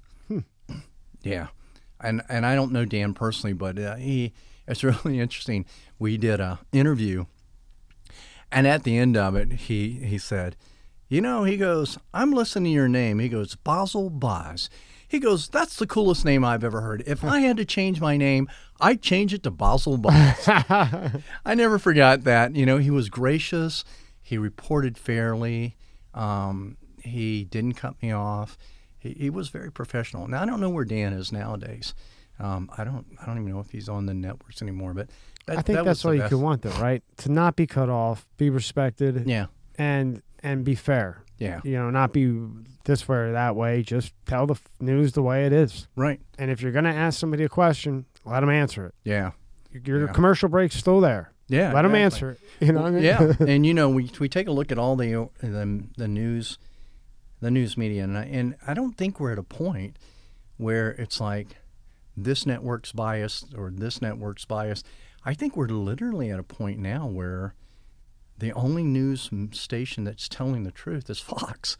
Yeah, 1.22 1.48
and 2.00 2.22
and 2.28 2.44
I 2.44 2.54
don't 2.54 2.72
know 2.72 2.84
Dan 2.84 3.14
personally, 3.14 3.54
but 3.54 3.78
uh, 3.78 3.96
he 3.96 4.32
it's 4.66 4.84
really 4.84 5.18
interesting. 5.18 5.64
We 5.98 6.16
did 6.16 6.40
a 6.40 6.60
interview, 6.72 7.24
and 8.50 8.66
at 8.66 8.84
the 8.84 8.98
end 8.98 9.16
of 9.16 9.34
it, 9.34 9.52
he 9.52 9.92
he 10.04 10.18
said, 10.18 10.56
"You 11.08 11.20
know," 11.20 11.44
he 11.44 11.56
goes, 11.56 11.98
"I'm 12.12 12.32
listening 12.32 12.72
to 12.72 12.74
your 12.74 12.88
name." 12.88 13.18
He 13.18 13.28
goes, 13.28 13.56
"Bazzel 13.56 14.18
Baz." 14.18 14.68
He 15.06 15.18
goes, 15.18 15.48
"That's 15.48 15.76
the 15.76 15.86
coolest 15.86 16.24
name 16.24 16.44
I've 16.44 16.64
ever 16.64 16.80
heard. 16.80 17.02
If 17.06 17.22
I 17.22 17.40
had 17.40 17.56
to 17.58 17.64
change 17.64 18.00
my 18.00 18.16
name, 18.16 18.48
I'd 18.80 19.02
change 19.02 19.32
it 19.32 19.42
to 19.44 19.50
Bazzel 19.50 20.02
Baz." 20.02 21.22
I 21.46 21.54
never 21.54 21.78
forgot 21.78 22.24
that. 22.24 22.56
You 22.56 22.66
know, 22.66 22.78
he 22.78 22.90
was 22.90 23.08
gracious. 23.08 23.84
He 24.20 24.38
reported 24.38 24.98
fairly. 24.98 25.76
Um, 26.14 26.76
he 27.04 27.44
didn't 27.44 27.74
cut 27.74 28.00
me 28.02 28.12
off. 28.12 28.56
He, 28.98 29.10
he 29.14 29.30
was 29.30 29.48
very 29.48 29.70
professional. 29.72 30.26
Now 30.28 30.42
I 30.42 30.46
don't 30.46 30.60
know 30.60 30.70
where 30.70 30.84
Dan 30.84 31.12
is 31.12 31.32
nowadays. 31.32 31.94
Um, 32.38 32.70
I 32.76 32.84
don't. 32.84 33.06
I 33.20 33.26
don't 33.26 33.38
even 33.38 33.50
know 33.52 33.60
if 33.60 33.70
he's 33.70 33.88
on 33.88 34.06
the 34.06 34.14
networks 34.14 34.62
anymore. 34.62 34.94
But 34.94 35.08
that, 35.46 35.58
I 35.58 35.62
think 35.62 35.76
that 35.76 35.84
that's 35.84 36.04
all 36.04 36.14
you 36.14 36.22
could 36.22 36.40
want, 36.40 36.62
though, 36.62 36.70
right? 36.80 37.02
To 37.18 37.30
not 37.30 37.56
be 37.56 37.66
cut 37.66 37.88
off, 37.88 38.26
be 38.36 38.48
respected, 38.50 39.24
Yeah. 39.26 39.46
and 39.76 40.22
and 40.42 40.64
be 40.64 40.74
fair. 40.74 41.22
Yeah. 41.38 41.60
You 41.64 41.72
know, 41.72 41.90
not 41.90 42.12
be 42.12 42.32
this 42.84 43.06
way 43.08 43.16
or 43.18 43.32
that 43.32 43.54
way. 43.56 43.82
Just 43.82 44.12
tell 44.26 44.46
the 44.46 44.56
news 44.80 45.12
the 45.12 45.22
way 45.22 45.44
it 45.46 45.52
is. 45.52 45.88
Right. 45.96 46.20
And 46.38 46.50
if 46.50 46.62
you're 46.62 46.72
gonna 46.72 46.92
ask 46.92 47.18
somebody 47.20 47.44
a 47.44 47.48
question, 47.48 48.06
let 48.24 48.40
them 48.40 48.50
answer 48.50 48.86
it. 48.86 48.94
Yeah. 49.04 49.32
Your 49.84 50.06
Yeah. 50.06 50.12
commercial 50.12 50.48
break's 50.48 50.76
still 50.76 51.00
there. 51.00 51.32
Yeah. 51.48 51.72
let 51.72 51.82
them 51.82 51.94
answer 51.94 52.30
it. 52.32 52.40
You 52.66 52.72
know 52.72 52.82
what 52.82 52.88
I 52.88 52.90
mean? 52.92 53.02
yeah, 53.04 53.32
and 53.40 53.66
you 53.66 53.74
know, 53.74 53.88
we 53.90 54.10
we 54.20 54.28
take 54.28 54.46
a 54.48 54.52
look 54.52 54.70
at 54.72 54.78
all 54.78 54.94
the 54.96 55.28
the, 55.40 55.84
the 55.96 56.08
news, 56.08 56.58
the 57.42 57.50
news 57.50 57.76
media, 57.76 58.04
and 58.04 58.16
I, 58.16 58.24
and 58.24 58.54
I 58.66 58.72
don't 58.72 58.96
think 58.96 59.18
we're 59.18 59.32
at 59.32 59.38
a 59.38 59.42
point 59.42 59.98
where 60.56 60.92
it's 60.92 61.20
like 61.20 61.56
this 62.16 62.46
network's 62.46 62.92
biased 62.92 63.52
or 63.56 63.70
this 63.70 64.00
network's 64.00 64.44
biased. 64.44 64.86
I 65.24 65.34
think 65.34 65.56
we're 65.56 65.66
literally 65.66 66.30
at 66.30 66.38
a 66.38 66.44
point 66.44 66.78
now 66.78 67.06
where 67.06 67.54
the 68.38 68.52
only 68.52 68.84
news 68.84 69.28
station 69.50 70.04
that's 70.04 70.28
telling 70.28 70.62
the 70.62 70.70
truth 70.70 71.10
is 71.10 71.18
Fox. 71.20 71.76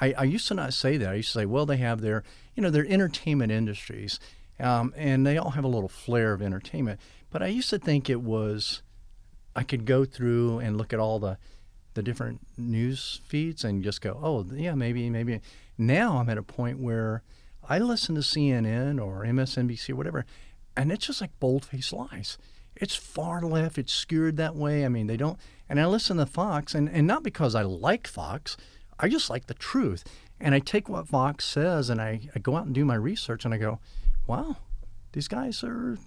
I, 0.00 0.12
I 0.12 0.24
used 0.24 0.48
to 0.48 0.54
not 0.54 0.72
say 0.72 0.96
that. 0.96 1.10
I 1.10 1.14
used 1.14 1.32
to 1.32 1.40
say, 1.40 1.46
well, 1.46 1.66
they 1.66 1.76
have 1.78 2.00
their, 2.00 2.22
you 2.54 2.62
know, 2.62 2.70
their 2.70 2.86
entertainment 2.86 3.50
industries, 3.50 4.20
um, 4.60 4.94
and 4.96 5.26
they 5.26 5.36
all 5.36 5.50
have 5.50 5.64
a 5.64 5.68
little 5.68 5.88
flair 5.88 6.32
of 6.32 6.40
entertainment. 6.40 7.00
But 7.30 7.42
I 7.42 7.48
used 7.48 7.70
to 7.70 7.78
think 7.78 8.08
it 8.08 8.22
was 8.22 8.82
I 9.56 9.64
could 9.64 9.84
go 9.84 10.04
through 10.04 10.60
and 10.60 10.78
look 10.78 10.92
at 10.92 11.00
all 11.00 11.18
the 11.18 11.38
the 11.94 12.02
different 12.02 12.40
news 12.56 13.20
feeds 13.26 13.64
and 13.64 13.82
just 13.82 14.00
go, 14.00 14.18
oh 14.22 14.46
yeah, 14.54 14.74
maybe 14.74 15.08
maybe. 15.10 15.40
Now 15.78 16.18
I'm 16.18 16.28
at 16.28 16.38
a 16.38 16.42
point 16.42 16.78
where 16.78 17.22
I 17.68 17.78
listen 17.78 18.14
to 18.14 18.20
CNN 18.20 19.04
or 19.04 19.24
MSNBC 19.24 19.90
or 19.90 19.96
whatever, 19.96 20.26
and 20.76 20.92
it's 20.92 21.06
just 21.06 21.20
like 21.20 21.38
bold 21.40 21.64
faced 21.64 21.92
lies. 21.92 22.38
It's 22.74 22.96
far 22.96 23.42
left. 23.42 23.78
It's 23.78 23.92
skewed 23.92 24.36
that 24.38 24.56
way. 24.56 24.84
I 24.84 24.88
mean, 24.88 25.06
they 25.06 25.16
don't. 25.16 25.38
And 25.68 25.80
I 25.80 25.86
listen 25.86 26.16
to 26.16 26.26
Fox, 26.26 26.74
and, 26.74 26.88
and 26.88 27.06
not 27.06 27.22
because 27.22 27.54
I 27.54 27.62
like 27.62 28.06
Fox, 28.06 28.56
I 28.98 29.08
just 29.08 29.30
like 29.30 29.46
the 29.46 29.54
truth. 29.54 30.04
And 30.40 30.54
I 30.54 30.58
take 30.58 30.88
what 30.88 31.08
Fox 31.08 31.44
says, 31.44 31.88
and 31.88 32.00
I, 32.00 32.28
I 32.34 32.38
go 32.40 32.56
out 32.56 32.66
and 32.66 32.74
do 32.74 32.84
my 32.84 32.94
research, 32.94 33.44
and 33.44 33.54
I 33.54 33.58
go, 33.58 33.78
wow, 34.26 34.56
these 35.12 35.28
guys 35.28 35.62
are 35.62 35.98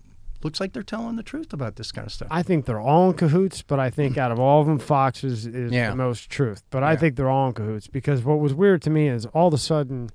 looks 0.46 0.60
like 0.62 0.72
they're 0.72 0.84
telling 0.84 1.16
the 1.18 1.24
truth 1.24 1.52
about 1.52 1.76
this 1.76 1.92
kind 1.92 2.06
of 2.08 2.14
stuff. 2.14 2.28
I 2.32 2.42
think 2.44 2.66
they're 2.66 2.80
all 2.80 3.10
in 3.10 3.18
cahoots, 3.18 3.62
but 3.62 3.80
I 3.80 3.90
think 3.90 4.18
out 4.24 4.32
of 4.32 4.40
all 4.40 4.62
of 4.62 4.68
them, 4.68 4.80
Fox 4.80 5.24
is, 5.24 5.46
is 5.46 5.72
Yeah. 5.74 5.90
the 5.90 5.96
most 5.98 6.30
truth. 6.30 6.64
But 6.70 6.84
I 6.84 6.96
think 6.96 7.16
they're 7.18 7.30
all 7.30 7.48
in 7.48 7.54
cahoots 7.54 7.88
because 7.88 8.24
what 8.24 8.40
was 8.40 8.54
weird 8.54 8.82
to 8.84 8.90
me 8.90 9.10
is 9.10 9.26
all 9.28 9.48
of 9.50 9.54
a 9.54 9.58
sudden, 9.58 10.10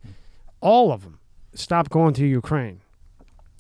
all 0.62 0.90
of 0.92 1.02
them 1.02 1.18
stopped 1.52 1.90
going 1.90 2.14
to 2.14 2.26
Ukraine. 2.26 2.80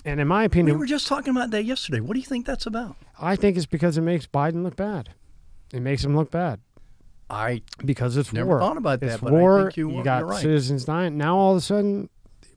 And 0.04 0.18
in 0.18 0.28
my 0.28 0.44
opinion, 0.44 0.76
We 0.76 0.80
were 0.80 0.86
just 0.86 1.06
talking 1.06 1.30
about 1.36 1.50
that 1.50 1.64
yesterday. 1.64 2.00
What 2.00 2.14
do 2.14 2.20
you 2.20 2.24
think 2.26 2.46
that's 2.46 2.64
about? 2.64 2.96
I 3.20 3.36
think 3.36 3.58
it's 3.58 3.66
because 3.66 3.98
it 3.98 4.02
makes 4.02 4.26
Biden 4.26 4.62
look 4.62 4.76
bad. 4.76 5.10
It 5.74 5.80
makes 5.82 6.02
him 6.04 6.16
look 6.16 6.30
bad 6.30 6.60
I 7.28 7.62
because 7.84 8.16
it's 8.16 8.32
Never 8.32 8.48
war. 8.48 8.58
thought 8.60 8.76
about 8.78 9.02
it's 9.02 9.14
that, 9.14 9.20
but 9.20 9.32
I 9.34 9.36
war. 9.36 9.62
think 9.64 9.76
you- 9.76 10.02
got 10.02 10.24
right. 10.26 10.40
citizens 10.40 10.84
dying. 10.86 11.16
Now 11.18 11.36
all 11.36 11.52
of 11.52 11.58
a 11.58 11.60
sudden, 11.60 12.08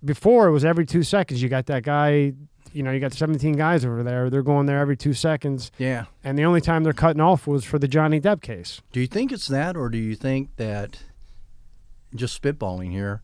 before 0.05 0.47
it 0.47 0.51
was 0.51 0.63
every 0.65 0.85
two 0.85 1.03
seconds. 1.03 1.41
You 1.41 1.49
got 1.49 1.65
that 1.67 1.83
guy. 1.83 2.33
You 2.73 2.81
know, 2.83 2.91
you 2.91 2.99
got 2.99 3.13
17 3.13 3.55
guys 3.55 3.85
over 3.85 4.01
there. 4.03 4.29
They're 4.29 4.41
going 4.43 4.65
there 4.65 4.79
every 4.79 4.97
two 4.97 5.13
seconds, 5.13 5.71
yeah. 5.77 6.05
and 6.23 6.37
the 6.37 6.43
only 6.45 6.59
time 6.59 6.83
they're 6.83 6.91
cutting 6.91 7.21
off 7.21 7.45
was 7.45 7.63
for 7.63 7.77
the 7.77 7.87
Johnny 7.87 8.19
Depp 8.19 8.41
case. 8.41 8.81
Do 8.91 8.99
you 8.99 9.07
think 9.07 9.31
it's 9.31 9.47
that, 9.47 9.77
or 9.77 9.89
do 9.89 9.97
you 9.97 10.15
think 10.15 10.55
that 10.57 10.99
just 12.15 12.41
spitballing 12.41 12.91
here? 12.91 13.21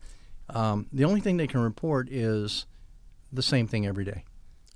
Um, 0.48 0.86
the 0.92 1.04
only 1.04 1.20
thing 1.20 1.36
they 1.36 1.46
can 1.48 1.60
report 1.60 2.08
is 2.10 2.66
the 3.32 3.42
same 3.42 3.66
thing 3.66 3.86
every 3.86 4.04
day. 4.04 4.24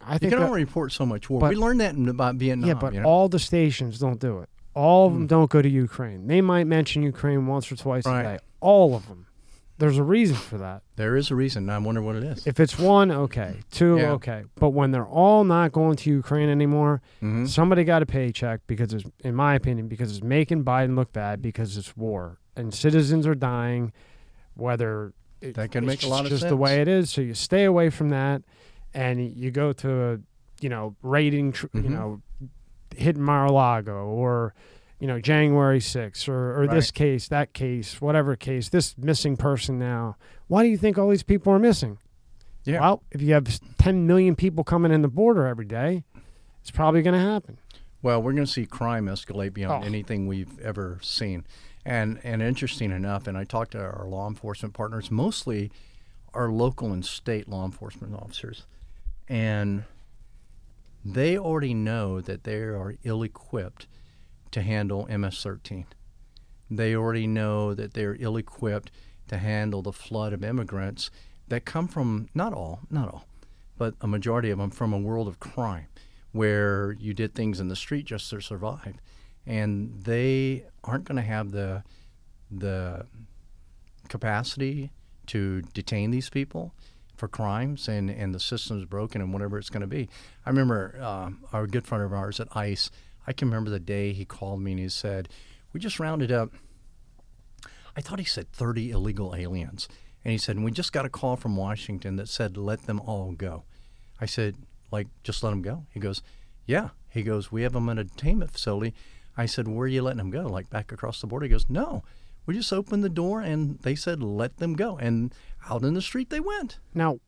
I 0.00 0.14
You 0.14 0.18
think 0.18 0.32
can 0.32 0.40
that- 0.40 0.46
only 0.48 0.64
report 0.64 0.92
so 0.92 1.06
much 1.06 1.30
war. 1.30 1.40
but- 1.40 1.50
we 1.50 1.56
learned 1.56 1.80
that 1.80 1.94
in, 1.94 2.08
about 2.08 2.34
Vietnam. 2.36 2.68
Yeah, 2.68 2.74
but 2.74 2.94
you 2.94 3.00
know? 3.00 3.06
all 3.08 3.28
the 3.28 3.38
stations 3.38 3.98
don't 3.98 4.20
do 4.20 4.40
it. 4.40 4.48
All 4.74 5.06
of 5.06 5.12
them 5.14 5.24
Mm. 5.26 5.28
don't 5.28 5.50
go 5.50 5.62
to 5.62 5.68
Ukraine. 5.68 6.26
They 6.26 6.40
might 6.40 6.64
mention 6.66 7.02
Ukraine 7.04 7.46
once 7.46 7.70
or 7.70 7.76
twice 7.76 8.04
Right. 8.06 8.20
a 8.20 8.24
day. 8.24 8.38
All 8.60 8.94
of 8.96 9.06
them. 9.08 9.26
There's 9.78 9.98
a 9.98 10.04
reason 10.04 10.36
for 10.36 10.56
that. 10.58 10.82
there 10.96 11.16
is 11.16 11.30
a 11.30 11.34
reason. 11.34 11.68
I 11.68 11.78
wonder 11.78 12.00
what 12.00 12.14
it 12.16 12.22
is. 12.22 12.46
If 12.46 12.60
it's 12.60 12.78
one, 12.78 13.10
okay. 13.10 13.56
Two, 13.72 13.96
Yeah. 13.96 14.12
okay. 14.12 14.44
But 14.54 14.70
when 14.70 14.92
they're 14.92 15.04
all 15.06 15.42
not 15.44 15.72
going 15.72 15.96
to 15.96 16.10
Ukraine 16.10 16.48
anymore, 16.48 17.02
Mhm. 17.20 17.48
somebody 17.48 17.82
got 17.82 18.00
a 18.00 18.06
paycheck 18.06 18.60
because 18.68 18.92
it's, 18.94 19.04
in 19.24 19.34
my 19.34 19.54
opinion, 19.56 19.88
because 19.88 20.16
it's 20.16 20.22
making 20.24 20.64
Biden 20.64 20.94
look 20.94 21.12
bad 21.12 21.42
because 21.42 21.76
it's 21.76 21.96
war 21.96 22.38
and 22.56 22.72
citizens 22.72 23.26
are 23.26 23.34
dying. 23.34 23.92
Whether 24.54 25.12
it, 25.40 25.54
That 25.54 25.72
can 25.72 25.84
it's 25.84 26.02
make 26.02 26.02
a 26.04 26.14
lot 26.14 26.24
of 26.24 26.30
just 26.30 26.48
the 26.48 26.56
way 26.56 26.80
it 26.80 26.86
is. 26.88 27.10
So 27.10 27.20
you 27.20 27.34
stay 27.34 27.64
away 27.64 27.90
from 27.90 28.10
that, 28.10 28.42
and 28.94 29.20
you 29.20 29.50
go 29.50 29.72
to, 29.72 30.22
you 30.60 30.68
know, 30.68 30.94
raiding, 31.02 31.50
tr- 31.52 31.66
you 31.74 31.82
Mhm. 31.82 31.88
know, 31.90 32.22
hitting 32.96 33.22
Mar-a-Lago 33.22 34.06
or, 34.06 34.54
you 35.00 35.06
know, 35.06 35.20
January 35.20 35.80
6th 35.80 36.28
or, 36.28 36.62
or 36.62 36.66
this 36.66 36.90
case, 36.90 37.28
that 37.28 37.52
case, 37.52 38.00
whatever 38.00 38.36
case, 38.36 38.68
this 38.68 38.96
missing 38.96 39.36
person 39.36 39.78
now. 39.78 40.16
Why 40.46 40.62
do 40.62 40.68
you 40.68 40.78
think 40.78 40.98
all 40.98 41.08
these 41.10 41.22
people 41.22 41.52
are 41.52 41.58
missing? 41.58 41.98
Yeah. 42.64 42.80
Well, 42.80 43.02
if 43.10 43.20
you 43.20 43.34
have 43.34 43.60
10 43.78 44.06
million 44.06 44.36
people 44.36 44.64
coming 44.64 44.92
in 44.92 45.02
the 45.02 45.08
border 45.08 45.46
every 45.46 45.66
day, 45.66 46.04
it's 46.62 46.70
probably 46.70 47.02
going 47.02 47.14
to 47.14 47.20
happen. 47.20 47.58
Well, 48.02 48.22
we're 48.22 48.32
going 48.32 48.46
to 48.46 48.50
see 48.50 48.66
crime 48.66 49.06
escalate 49.06 49.52
beyond 49.52 49.84
Oh. 49.84 49.86
anything 49.86 50.26
we've 50.26 50.58
ever 50.60 50.98
seen. 51.02 51.44
And 51.86 52.18
and 52.24 52.40
interesting 52.40 52.90
enough, 52.90 53.26
and 53.26 53.36
I 53.36 53.44
talked 53.44 53.72
to 53.72 53.78
our 53.80 54.06
law 54.08 54.26
enforcement 54.26 54.72
partners, 54.72 55.10
mostly 55.10 55.70
our 56.32 56.50
local 56.50 56.92
and 56.92 57.04
state 57.04 57.46
law 57.46 57.66
enforcement 57.66 58.14
officers, 58.14 58.64
and 59.28 59.84
they 61.04 61.36
already 61.36 61.74
know 61.74 62.22
that 62.22 62.44
they 62.44 62.56
are 62.56 62.94
ill-equipped 63.04 63.86
to 64.54 64.62
handle 64.62 65.06
MS-13. 65.10 65.84
They 66.70 66.94
already 66.94 67.26
know 67.26 67.74
that 67.74 67.94
they're 67.94 68.16
ill-equipped 68.18 68.90
to 69.28 69.38
handle 69.38 69.82
the 69.82 69.92
flood 69.92 70.32
of 70.32 70.44
immigrants 70.44 71.10
that 71.48 71.64
come 71.64 71.88
from 71.88 72.28
not 72.34 72.52
all, 72.52 72.80
not 72.88 73.12
all, 73.12 73.26
but 73.76 73.94
a 74.00 74.06
majority 74.06 74.50
of 74.50 74.58
them 74.58 74.70
from 74.70 74.92
a 74.92 74.98
world 74.98 75.26
of 75.26 75.40
crime 75.40 75.88
where 76.30 76.92
you 76.92 77.12
did 77.14 77.34
things 77.34 77.58
in 77.58 77.68
the 77.68 77.76
street 77.76 78.06
just 78.06 78.30
to 78.30 78.40
survive, 78.40 78.94
and 79.44 80.02
they 80.02 80.64
aren't 80.84 81.04
going 81.04 81.16
to 81.16 81.22
have 81.22 81.50
the 81.50 81.82
the 82.50 83.06
capacity 84.08 84.92
to 85.26 85.62
detain 85.72 86.10
these 86.12 86.30
people 86.30 86.72
for 87.16 87.26
crimes, 87.26 87.88
and 87.88 88.08
and 88.08 88.34
the 88.34 88.40
system's 88.40 88.84
broken, 88.84 89.20
and 89.20 89.32
whatever 89.32 89.58
it's 89.58 89.70
going 89.70 89.80
to 89.80 89.86
be. 89.86 90.08
I 90.46 90.50
remember 90.50 91.00
um, 91.02 91.40
our 91.52 91.66
good 91.66 91.86
friend 91.86 92.04
of 92.04 92.12
ours 92.12 92.38
at 92.38 92.48
ICE. 92.56 92.90
I 93.26 93.32
can 93.32 93.48
remember 93.48 93.70
the 93.70 93.80
day 93.80 94.12
he 94.12 94.24
called 94.24 94.60
me 94.60 94.72
and 94.72 94.80
he 94.80 94.88
said, 94.88 95.28
"We 95.72 95.80
just 95.80 96.00
rounded 96.00 96.30
up." 96.30 96.50
I 97.96 98.00
thought 98.00 98.18
he 98.18 98.24
said 98.24 98.50
30 98.52 98.90
illegal 98.90 99.34
aliens. 99.36 99.88
And 100.24 100.32
he 100.32 100.38
said, 100.38 100.58
We 100.58 100.70
just 100.70 100.92
got 100.92 101.04
a 101.04 101.10
call 101.10 101.36
from 101.36 101.56
Washington 101.56 102.16
that 102.16 102.28
said, 102.28 102.56
let 102.56 102.86
them 102.86 103.00
all 103.00 103.32
go. 103.32 103.64
I 104.20 104.26
said, 104.26 104.56
Like, 104.90 105.08
just 105.22 105.42
let 105.42 105.50
them 105.50 105.62
go? 105.62 105.84
He 105.90 106.00
goes, 106.00 106.22
Yeah. 106.66 106.90
He 107.10 107.22
goes, 107.22 107.52
We 107.52 107.62
have 107.62 107.74
them 107.74 107.88
in 107.88 107.98
a 107.98 108.04
detainment 108.04 108.52
facility. 108.52 108.94
I 109.36 109.46
said, 109.46 109.68
Where 109.68 109.84
are 109.84 109.88
you 109.88 110.02
letting 110.02 110.18
them 110.18 110.30
go? 110.30 110.46
Like, 110.46 110.70
back 110.70 110.92
across 110.92 111.20
the 111.20 111.26
border? 111.26 111.44
He 111.44 111.50
goes, 111.50 111.66
No. 111.68 112.02
We 112.46 112.54
just 112.54 112.72
opened 112.72 113.04
the 113.04 113.08
door 113.08 113.40
and 113.40 113.78
they 113.80 113.94
said, 113.94 114.22
Let 114.22 114.56
them 114.56 114.74
go. 114.74 114.96
And 114.96 115.34
out 115.68 115.82
in 115.82 115.94
the 115.94 116.02
street 116.02 116.30
they 116.30 116.40
went. 116.40 116.78
Now, 116.94 117.18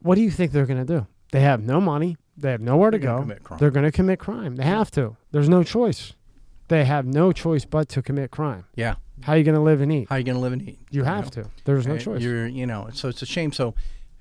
what 0.00 0.16
do 0.16 0.20
you 0.20 0.30
think 0.30 0.52
they're 0.52 0.66
going 0.66 0.84
to 0.84 1.00
do? 1.00 1.06
They 1.32 1.40
have 1.40 1.62
no 1.62 1.80
money. 1.80 2.16
They 2.40 2.50
have 2.52 2.60
nowhere 2.60 2.90
to 2.90 2.98
They're 2.98 3.06
gonna 3.10 3.34
go. 3.34 3.40
crime. 3.42 3.58
They're 3.58 3.70
going 3.70 3.84
to 3.84 3.92
commit 3.92 4.18
crime. 4.18 4.56
They 4.56 4.64
have 4.64 4.90
to. 4.92 5.16
There's 5.30 5.48
no 5.48 5.62
choice. 5.62 6.14
They 6.68 6.84
have 6.84 7.04
no 7.06 7.32
choice 7.32 7.64
but 7.64 7.88
to 7.90 8.02
commit 8.02 8.30
crime. 8.30 8.64
Yeah. 8.74 8.94
How 9.22 9.32
are 9.34 9.38
you 9.38 9.44
going 9.44 9.56
to 9.56 9.60
live 9.60 9.80
and 9.80 9.92
eat? 9.92 10.08
How 10.08 10.14
are 10.16 10.18
you 10.18 10.24
going 10.24 10.36
to 10.36 10.40
live 10.40 10.52
and 10.54 10.66
eat? 10.68 10.78
You 10.90 11.04
have 11.04 11.24
know? 11.36 11.42
to. 11.42 11.50
There's 11.64 11.86
no 11.86 11.98
choice. 11.98 12.22
You're, 12.22 12.46
you 12.46 12.66
know, 12.66 12.88
so 12.92 13.08
it's 13.08 13.20
a 13.22 13.26
shame. 13.26 13.52
So, 13.52 13.74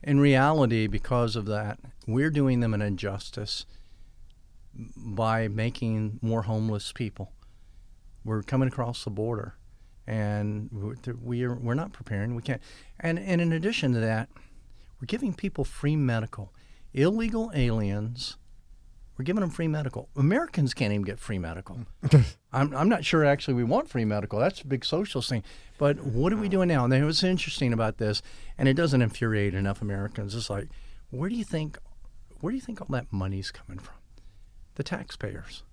in 0.03 0.19
reality, 0.19 0.87
because 0.87 1.35
of 1.35 1.45
that, 1.45 1.79
we're 2.07 2.29
doing 2.31 2.59
them 2.59 2.73
an 2.73 2.81
injustice 2.81 3.65
by 4.97 5.47
making 5.47 6.19
more 6.21 6.43
homeless 6.43 6.91
people. 6.91 7.31
We're 8.23 8.43
coming 8.43 8.67
across 8.67 9.03
the 9.03 9.09
border, 9.09 9.55
and 10.07 10.69
we're- 10.71 10.97
we 11.21 11.43
are 11.43 11.55
we're 11.55 11.73
not 11.73 11.93
preparing. 11.93 12.35
We 12.35 12.41
can't. 12.41 12.61
And 12.99 13.17
and 13.19 13.41
in 13.41 13.51
addition 13.53 13.93
to 13.93 13.99
that, 13.99 14.29
we're 14.99 15.05
giving 15.07 15.33
people 15.33 15.63
free 15.63 15.95
medical. 15.95 16.53
Illegal 16.93 17.51
aliens, 17.53 18.37
we're 19.17 19.25
giving 19.25 19.41
them 19.41 19.49
free 19.49 19.67
medical. 19.67 20.09
Americans 20.15 20.73
can't 20.73 20.91
even 20.93 21.03
get 21.05 21.19
free 21.19 21.37
medical. 21.39 21.79
I'm, 22.53 22.73
I'm 22.75 22.89
not 22.89 23.05
sure 23.05 23.23
actually 23.25 23.53
we 23.55 23.63
want 23.63 23.89
free 23.89 24.05
medical. 24.05 24.39
That's 24.39 24.61
a 24.61 24.67
big 24.67 24.83
socialist 24.85 25.29
thing. 25.29 25.43
But 25.77 25.99
what 26.03 26.33
are 26.33 26.37
we 26.37 26.49
doing 26.49 26.67
now? 26.69 26.83
And 26.83 26.91
then 26.91 27.05
what's 27.05 27.23
interesting 27.23 27.73
about 27.73 27.97
this, 27.97 28.21
and 28.57 28.67
it 28.67 28.73
doesn't 28.73 29.01
infuriate 29.01 29.53
enough 29.53 29.81
Americans, 29.81 30.33
it's 30.35 30.49
like, 30.49 30.69
where 31.11 31.29
do 31.29 31.35
you 31.35 31.43
think, 31.43 31.77
where 32.39 32.51
do 32.51 32.55
you 32.55 32.61
think 32.61 32.81
all 32.81 32.87
that 32.89 33.11
money's 33.11 33.51
coming 33.51 33.77
from? 33.79 33.95
The 34.75 34.83
taxpayers. 34.83 35.63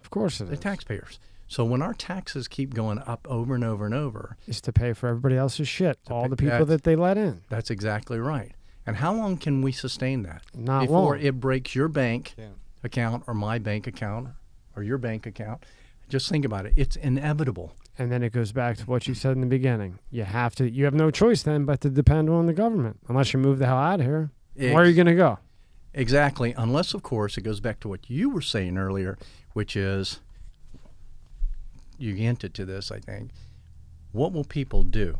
Of 0.00 0.10
course 0.10 0.40
it 0.40 0.46
The 0.46 0.54
is. 0.54 0.60
taxpayers. 0.60 1.20
So 1.46 1.64
when 1.64 1.82
our 1.82 1.94
taxes 1.94 2.46
keep 2.48 2.74
going 2.74 2.98
up 3.06 3.26
over 3.30 3.54
and 3.54 3.64
over 3.64 3.86
and 3.86 3.94
over, 3.94 4.36
it's 4.46 4.60
to 4.62 4.72
pay 4.72 4.92
for 4.92 5.08
everybody 5.08 5.36
else's 5.36 5.68
shit. 5.68 5.98
All 6.10 6.22
pay- 6.24 6.28
the 6.28 6.36
people 6.36 6.66
that 6.66 6.82
they 6.84 6.96
let 6.96 7.16
in. 7.16 7.42
that's 7.48 7.70
exactly 7.70 8.18
right. 8.18 8.52
And 8.88 8.96
how 8.96 9.12
long 9.14 9.36
can 9.36 9.62
we 9.62 9.72
sustain 9.72 10.22
that 10.22 10.42
Not 10.54 10.80
before 10.80 11.16
long. 11.16 11.20
it 11.20 11.38
breaks 11.40 11.74
your 11.74 11.88
bank 11.88 12.34
Yeah. 12.36 12.46
account 12.82 13.24
or 13.26 13.34
my 13.34 13.58
bank 13.58 13.86
account 13.86 14.28
or 14.74 14.82
your 14.82 14.98
bank 14.98 15.26
account? 15.26 15.64
Just 16.08 16.28
think 16.30 16.44
about 16.44 16.64
it. 16.66 16.72
It's 16.76 16.96
inevitable. 16.96 17.74
And 17.98 18.10
then 18.10 18.22
it 18.22 18.32
goes 18.32 18.52
back 18.52 18.76
to 18.78 18.84
what 18.86 19.06
you 19.08 19.14
said 19.14 19.32
in 19.32 19.40
the 19.40 19.46
beginning. 19.46 19.98
You 20.10 20.24
have 20.24 20.54
to. 20.56 20.70
You 20.70 20.84
have 20.84 20.94
no 20.94 21.10
choice 21.10 21.42
then 21.42 21.64
but 21.64 21.80
to 21.82 21.90
depend 21.90 22.30
on 22.30 22.46
the 22.46 22.52
government, 22.52 23.00
unless 23.08 23.32
you 23.32 23.40
move 23.40 23.58
the 23.58 23.66
hell 23.66 23.76
out 23.76 24.00
of 24.00 24.06
here. 24.06 24.30
Where 24.54 24.76
are 24.76 24.86
you 24.86 24.94
going 24.94 25.06
to 25.06 25.14
go? 25.14 25.38
Exactly. 25.94 26.52
Unless, 26.56 26.94
of 26.94 27.02
course, 27.02 27.36
it 27.36 27.42
goes 27.42 27.60
back 27.60 27.80
to 27.80 27.88
what 27.88 28.08
you 28.08 28.30
were 28.30 28.40
saying 28.40 28.78
earlier, 28.78 29.18
which 29.52 29.74
is 29.76 30.20
you 31.98 32.14
hinted 32.14 32.54
to 32.54 32.64
this, 32.64 32.90
I 32.92 33.00
think. 33.00 33.30
What 34.12 34.32
will 34.32 34.44
people 34.44 34.84
do 34.84 35.18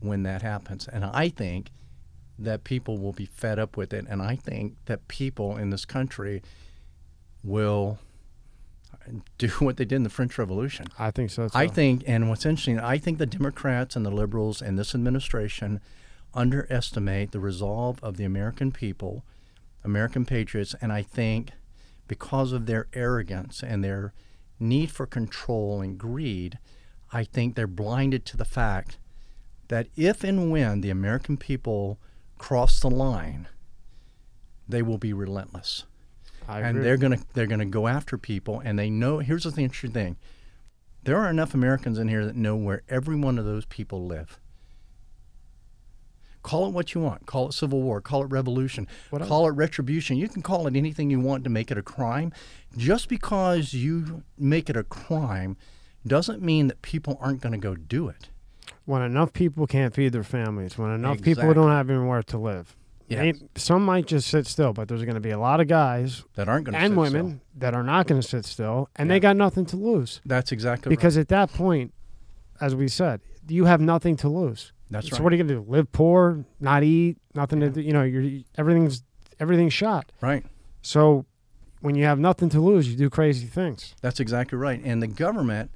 when 0.00 0.22
that 0.22 0.42
happens? 0.42 0.86
And 0.86 1.04
I 1.04 1.28
think 1.28 1.70
that 2.38 2.64
people 2.64 2.98
will 2.98 3.12
be 3.12 3.26
fed 3.26 3.58
up 3.58 3.76
with 3.76 3.92
it. 3.92 4.06
And 4.08 4.20
I 4.20 4.36
think 4.36 4.76
that 4.86 5.08
people 5.08 5.56
in 5.56 5.70
this 5.70 5.84
country 5.84 6.42
will 7.42 7.98
do 9.38 9.48
what 9.58 9.76
they 9.76 9.84
did 9.84 9.96
in 9.96 10.02
the 10.02 10.10
French 10.10 10.38
Revolution. 10.38 10.86
I 10.98 11.10
think 11.10 11.30
so. 11.30 11.48
I 11.54 11.66
think, 11.66 12.02
and 12.06 12.28
what's 12.28 12.46
interesting, 12.46 12.78
I 12.78 12.98
think 12.98 13.18
the 13.18 13.26
Democrats 13.26 13.96
and 13.96 14.04
the 14.04 14.10
liberals 14.10 14.60
and 14.60 14.78
this 14.78 14.94
administration 14.94 15.80
underestimate 16.34 17.32
the 17.32 17.40
resolve 17.40 18.02
of 18.02 18.16
the 18.16 18.24
American 18.24 18.72
people, 18.72 19.24
American 19.84 20.24
patriots, 20.26 20.74
and 20.80 20.92
I 20.92 21.02
think 21.02 21.50
because 22.08 22.52
of 22.52 22.66
their 22.66 22.86
arrogance 22.92 23.62
and 23.62 23.82
their 23.82 24.12
need 24.60 24.90
for 24.90 25.06
control 25.06 25.80
and 25.80 25.98
greed, 25.98 26.58
I 27.12 27.24
think 27.24 27.54
they're 27.54 27.66
blinded 27.66 28.24
to 28.26 28.36
the 28.36 28.44
fact 28.44 28.98
that 29.68 29.88
if 29.96 30.22
and 30.22 30.50
when 30.50 30.80
the 30.80 30.90
American 30.90 31.36
people 31.36 31.98
cross 32.38 32.80
the 32.80 32.90
line, 32.90 33.48
they 34.68 34.82
will 34.82 34.98
be 34.98 35.12
relentless 35.12 35.84
I 36.48 36.60
and 36.60 36.70
agree. 36.70 36.82
they're 36.84 36.96
gonna 36.96 37.18
they're 37.34 37.46
gonna 37.46 37.64
go 37.64 37.88
after 37.88 38.18
people, 38.18 38.60
and 38.60 38.78
they 38.78 38.90
know. 38.90 39.18
Here's 39.18 39.44
the 39.44 39.60
interesting 39.60 39.92
thing: 39.92 40.16
there 41.02 41.16
are 41.16 41.28
enough 41.30 41.54
Americans 41.54 41.98
in 41.98 42.08
here 42.08 42.24
that 42.24 42.36
know 42.36 42.56
where 42.56 42.82
every 42.88 43.16
one 43.16 43.38
of 43.38 43.44
those 43.44 43.64
people 43.64 44.06
live. 44.06 44.38
Call 46.42 46.68
it 46.68 46.70
what 46.70 46.94
you 46.94 47.00
want. 47.00 47.26
Call 47.26 47.48
it 47.48 47.54
civil 47.54 47.82
war. 47.82 48.00
Call 48.00 48.22
it 48.22 48.26
revolution. 48.26 48.86
What 49.10 49.20
else? 49.20 49.28
call 49.28 49.48
it 49.48 49.52
retribution. 49.52 50.16
You 50.16 50.28
can 50.28 50.42
call 50.42 50.68
it 50.68 50.76
anything 50.76 51.10
you 51.10 51.18
want 51.18 51.42
to 51.42 51.50
make 51.50 51.72
it 51.72 51.78
a 51.78 51.82
crime. 51.82 52.32
Just 52.76 53.08
because 53.08 53.74
you 53.74 54.22
make 54.38 54.70
it 54.70 54.76
a 54.76 54.84
crime 54.84 55.56
doesn't 56.06 56.40
mean 56.40 56.68
that 56.68 56.82
people 56.82 57.18
aren't 57.20 57.40
going 57.40 57.52
to 57.52 57.58
go 57.58 57.74
do 57.74 58.08
it. 58.08 58.28
When 58.86 59.02
enough 59.02 59.32
people 59.32 59.66
can't 59.66 59.94
feed 59.94 60.12
their 60.12 60.22
families, 60.22 60.78
when 60.78 60.90
enough 60.90 61.20
people 61.20 61.52
don't 61.52 61.70
have 61.70 61.90
anywhere 61.90 62.22
to 62.22 62.38
live. 62.38 62.74
Yeah, 63.08 63.30
Some 63.54 63.84
might 63.84 64.06
just 64.06 64.28
sit 64.28 64.48
still, 64.48 64.72
but 64.72 64.88
there's 64.88 65.04
going 65.04 65.14
to 65.14 65.20
be 65.20 65.30
a 65.30 65.38
lot 65.38 65.60
of 65.60 65.68
guys 65.68 66.24
that 66.34 66.48
aren't 66.48 66.64
going 66.64 66.72
to 66.72 66.80
and 66.80 66.96
women 66.96 67.40
that 67.56 67.72
are 67.72 67.84
not 67.84 68.08
going 68.08 68.20
to 68.20 68.26
sit 68.26 68.44
still, 68.44 68.88
and 68.96 69.08
they 69.08 69.20
got 69.20 69.36
nothing 69.36 69.64
to 69.66 69.76
lose. 69.76 70.20
That's 70.24 70.50
exactly 70.50 70.90
Because 70.90 71.16
right. 71.16 71.20
at 71.20 71.28
that 71.28 71.52
point, 71.52 71.92
as 72.60 72.74
we 72.74 72.88
said, 72.88 73.20
you 73.46 73.66
have 73.66 73.80
nothing 73.80 74.16
to 74.16 74.28
lose. 74.28 74.72
That's 74.90 75.06
so 75.06 75.10
right. 75.12 75.18
So 75.18 75.22
what 75.24 75.32
are 75.32 75.36
you 75.36 75.44
going 75.44 75.56
to 75.56 75.64
do? 75.64 75.70
Live 75.70 75.92
poor, 75.92 76.44
not 76.58 76.82
eat, 76.82 77.18
nothing 77.34 77.60
to 77.60 77.70
do. 77.70 77.80
You 77.80 77.92
know, 77.92 78.02
you're 78.02 78.42
everything's 78.56 79.02
everything's 79.38 79.74
shot. 79.74 80.10
right. 80.20 80.44
So 80.82 81.26
when 81.80 81.96
you 81.96 82.04
have 82.04 82.18
nothing 82.18 82.48
to 82.50 82.60
lose, 82.60 82.88
you 82.88 82.96
do 82.96 83.10
crazy 83.10 83.46
things. 83.46 83.94
That's 84.00 84.20
exactly 84.20 84.56
right. 84.58 84.80
And 84.84 85.02
the 85.02 85.08
government 85.08 85.70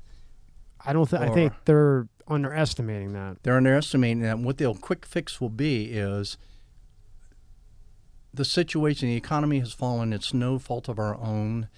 I 0.85 0.93
don't 0.93 1.09
think. 1.09 1.23
I 1.23 1.29
think 1.29 1.53
they're 1.65 2.09
underestimating 2.31 3.13
that. 3.13 3.43
they're 3.43 3.57
underestimating 3.57 4.23
that. 4.23 4.39
What 4.39 4.59
the 4.59 4.73
quick 4.75 5.05
fix 5.07 5.41
will 5.41 5.51
be 5.51 5.87
is 5.87 6.37
the 8.33 8.45
situation 8.45 9.09
the 9.09 9.17
economy 9.17 9.59
has 9.59 9.73
fallen. 9.73 10.13
It's 10.13 10.33
no 10.33 10.59
fault 10.59 10.89
of 10.89 10.99
our 10.99 11.17
own. 11.17 11.69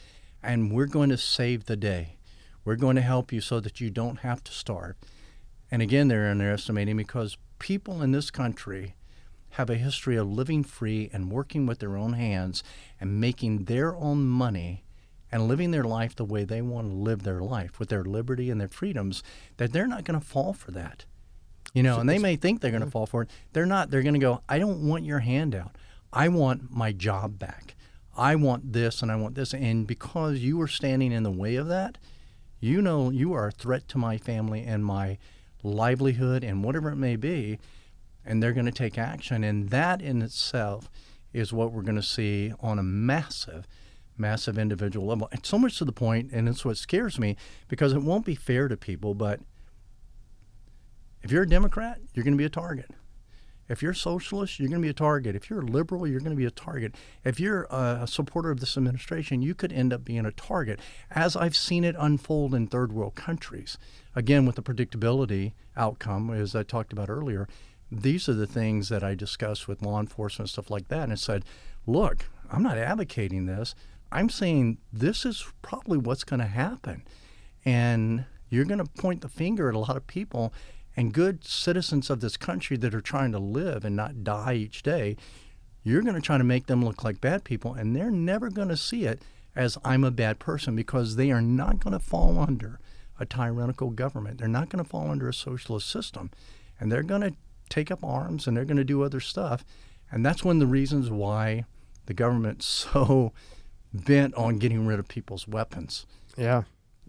And 0.42 0.72
we're 0.72 0.86
going 0.86 1.08
to 1.10 1.16
save 1.16 1.64
the 1.64 1.76
day. 1.76 2.16
We're 2.64 2.76
going 2.76 2.96
to 2.96 3.02
help 3.02 3.32
you 3.32 3.40
so 3.40 3.60
that 3.60 3.80
you 3.80 3.90
don't 3.90 4.20
have 4.20 4.44
to 4.44 4.52
starve. 4.52 4.96
And 5.70 5.82
again 5.82 6.08
they're 6.08 6.30
underestimating 6.30 6.96
because 6.96 7.38
people 7.58 8.02
in 8.02 8.12
this 8.12 8.30
country 8.30 8.94
have 9.50 9.70
a 9.70 9.76
history 9.76 10.16
of 10.16 10.30
living 10.30 10.64
free 10.64 11.10
and 11.12 11.30
working 11.30 11.66
with 11.66 11.78
their 11.78 11.96
own 11.96 12.14
hands 12.14 12.62
and 13.00 13.20
making 13.20 13.64
their 13.64 13.94
own 13.96 14.24
money 14.24 14.84
and 15.32 15.48
living 15.48 15.70
their 15.72 15.84
life 15.84 16.14
the 16.14 16.24
way 16.24 16.44
they 16.44 16.62
want 16.62 16.90
to 16.90 16.94
live 16.94 17.22
their 17.22 17.40
life 17.40 17.78
with 17.78 17.88
their 17.88 18.04
liberty 18.04 18.50
and 18.50 18.60
their 18.60 18.68
freedoms 18.68 19.22
that 19.56 19.72
they're 19.72 19.88
not 19.88 20.04
going 20.04 20.20
to 20.20 20.24
fall 20.24 20.52
for 20.52 20.70
that 20.70 21.06
you 21.74 21.82
know, 21.82 22.00
and 22.00 22.08
they 22.08 22.18
may 22.18 22.36
think 22.36 22.60
they're 22.60 22.70
going 22.70 22.84
to 22.84 22.90
fall 22.90 23.06
for 23.06 23.22
it. 23.22 23.30
They're 23.52 23.66
not. 23.66 23.90
They're 23.90 24.02
going 24.02 24.14
to 24.14 24.20
go, 24.20 24.42
I 24.48 24.58
don't 24.58 24.86
want 24.86 25.04
your 25.04 25.20
handout. 25.20 25.76
I 26.12 26.28
want 26.28 26.70
my 26.70 26.92
job 26.92 27.38
back. 27.38 27.74
I 28.14 28.34
want 28.34 28.74
this 28.74 29.00
and 29.00 29.10
I 29.10 29.16
want 29.16 29.34
this. 29.34 29.54
And 29.54 29.86
because 29.86 30.40
you 30.40 30.60
are 30.60 30.68
standing 30.68 31.12
in 31.12 31.22
the 31.22 31.30
way 31.30 31.56
of 31.56 31.68
that, 31.68 31.96
you 32.60 32.82
know 32.82 33.10
you 33.10 33.32
are 33.32 33.48
a 33.48 33.52
threat 33.52 33.88
to 33.88 33.98
my 33.98 34.18
family 34.18 34.62
and 34.62 34.84
my 34.84 35.16
livelihood 35.62 36.44
and 36.44 36.62
whatever 36.62 36.90
it 36.90 36.96
may 36.96 37.16
be. 37.16 37.58
And 38.24 38.42
they're 38.42 38.52
going 38.52 38.66
to 38.66 38.72
take 38.72 38.98
action. 38.98 39.42
And 39.42 39.70
that 39.70 40.02
in 40.02 40.20
itself 40.20 40.90
is 41.32 41.54
what 41.54 41.72
we're 41.72 41.82
going 41.82 41.96
to 41.96 42.02
see 42.02 42.52
on 42.60 42.78
a 42.78 42.82
massive, 42.82 43.66
massive 44.16 44.58
individual 44.58 45.06
level. 45.06 45.28
And 45.32 45.44
so 45.44 45.58
much 45.58 45.78
to 45.78 45.84
the 45.84 45.92
point, 45.92 46.30
and 46.32 46.48
it's 46.48 46.64
what 46.64 46.76
scares 46.76 47.18
me 47.18 47.36
because 47.68 47.92
it 47.92 48.02
won't 48.02 48.24
be 48.24 48.34
fair 48.34 48.68
to 48.68 48.76
people, 48.76 49.14
but 49.14 49.40
if 51.22 51.30
you're 51.30 51.44
a 51.44 51.48
Democrat, 51.48 51.98
you're 52.14 52.24
going 52.24 52.34
to 52.34 52.38
be 52.38 52.44
a 52.44 52.50
target. 52.50 52.90
If 53.68 53.80
you're 53.80 53.92
a 53.92 53.96
socialist, 53.96 54.58
you're 54.58 54.68
going 54.68 54.82
to 54.82 54.86
be 54.86 54.90
a 54.90 54.94
target. 54.94 55.36
If 55.36 55.48
you're 55.48 55.60
a 55.60 55.64
liberal, 55.64 56.06
you're 56.06 56.20
going 56.20 56.32
to 56.32 56.36
be 56.36 56.44
a 56.44 56.50
target. 56.50 56.94
If 57.24 57.40
you're 57.40 57.66
a 57.70 58.06
supporter 58.06 58.50
of 58.50 58.60
this 58.60 58.76
administration, 58.76 59.40
you 59.40 59.54
could 59.54 59.72
end 59.72 59.92
up 59.92 60.04
being 60.04 60.26
a 60.26 60.32
target, 60.32 60.80
as 61.10 61.36
I've 61.36 61.56
seen 61.56 61.84
it 61.84 61.94
unfold 61.98 62.54
in 62.54 62.66
third 62.66 62.92
world 62.92 63.14
countries. 63.14 63.78
Again, 64.14 64.44
with 64.44 64.56
the 64.56 64.62
predictability 64.62 65.52
outcome, 65.76 66.30
as 66.30 66.54
I 66.54 66.64
talked 66.64 66.92
about 66.92 67.08
earlier, 67.08 67.48
these 67.90 68.28
are 68.28 68.34
the 68.34 68.46
things 68.46 68.88
that 68.88 69.04
I 69.04 69.14
discussed 69.14 69.68
with 69.68 69.80
law 69.80 70.00
enforcement, 70.00 70.50
stuff 70.50 70.70
like 70.70 70.88
that, 70.88 71.08
and 71.08 71.18
said, 71.18 71.44
look, 71.86 72.26
I'm 72.50 72.62
not 72.62 72.78
advocating 72.78 73.46
this. 73.46 73.74
I'm 74.12 74.28
saying 74.28 74.78
this 74.92 75.24
is 75.24 75.46
probably 75.62 75.98
what's 75.98 76.24
going 76.24 76.40
to 76.40 76.46
happen. 76.46 77.04
And 77.64 78.26
you're 78.48 78.64
going 78.64 78.84
to 78.84 78.84
point 78.84 79.22
the 79.22 79.28
finger 79.28 79.68
at 79.68 79.74
a 79.74 79.78
lot 79.78 79.96
of 79.96 80.06
people 80.06 80.52
and 80.96 81.14
good 81.14 81.44
citizens 81.44 82.10
of 82.10 82.20
this 82.20 82.36
country 82.36 82.76
that 82.76 82.94
are 82.94 83.00
trying 83.00 83.32
to 83.32 83.38
live 83.38 83.84
and 83.84 83.96
not 83.96 84.24
die 84.24 84.54
each 84.54 84.82
day. 84.82 85.16
You're 85.82 86.02
going 86.02 86.14
to 86.14 86.20
try 86.20 86.38
to 86.38 86.44
make 86.44 86.66
them 86.66 86.84
look 86.84 87.02
like 87.02 87.20
bad 87.20 87.44
people, 87.44 87.74
and 87.74 87.96
they're 87.96 88.10
never 88.10 88.50
going 88.50 88.68
to 88.68 88.76
see 88.76 89.04
it 89.04 89.22
as 89.56 89.78
I'm 89.84 90.04
a 90.04 90.10
bad 90.10 90.38
person 90.38 90.76
because 90.76 91.16
they 91.16 91.30
are 91.30 91.42
not 91.42 91.80
going 91.80 91.92
to 91.92 91.98
fall 91.98 92.38
under 92.38 92.78
a 93.18 93.26
tyrannical 93.26 93.90
government. 93.90 94.38
They're 94.38 94.48
not 94.48 94.68
going 94.68 94.82
to 94.82 94.88
fall 94.88 95.10
under 95.10 95.28
a 95.28 95.34
socialist 95.34 95.88
system. 95.88 96.30
And 96.78 96.90
they're 96.90 97.02
going 97.02 97.22
to 97.22 97.34
take 97.68 97.90
up 97.90 98.04
arms 98.04 98.46
and 98.46 98.56
they're 98.56 98.64
going 98.64 98.76
to 98.76 98.84
do 98.84 99.02
other 99.02 99.20
stuff. 99.20 99.64
And 100.10 100.24
that's 100.24 100.44
one 100.44 100.56
of 100.56 100.60
the 100.60 100.66
reasons 100.66 101.10
why 101.10 101.64
the 102.06 102.14
government's 102.14 102.66
so 102.92 103.32
bent 103.92 104.34
on 104.34 104.58
getting 104.58 104.86
rid 104.86 104.98
of 104.98 105.08
people's 105.08 105.46
weapons 105.48 106.06
Yeah, 106.36 106.62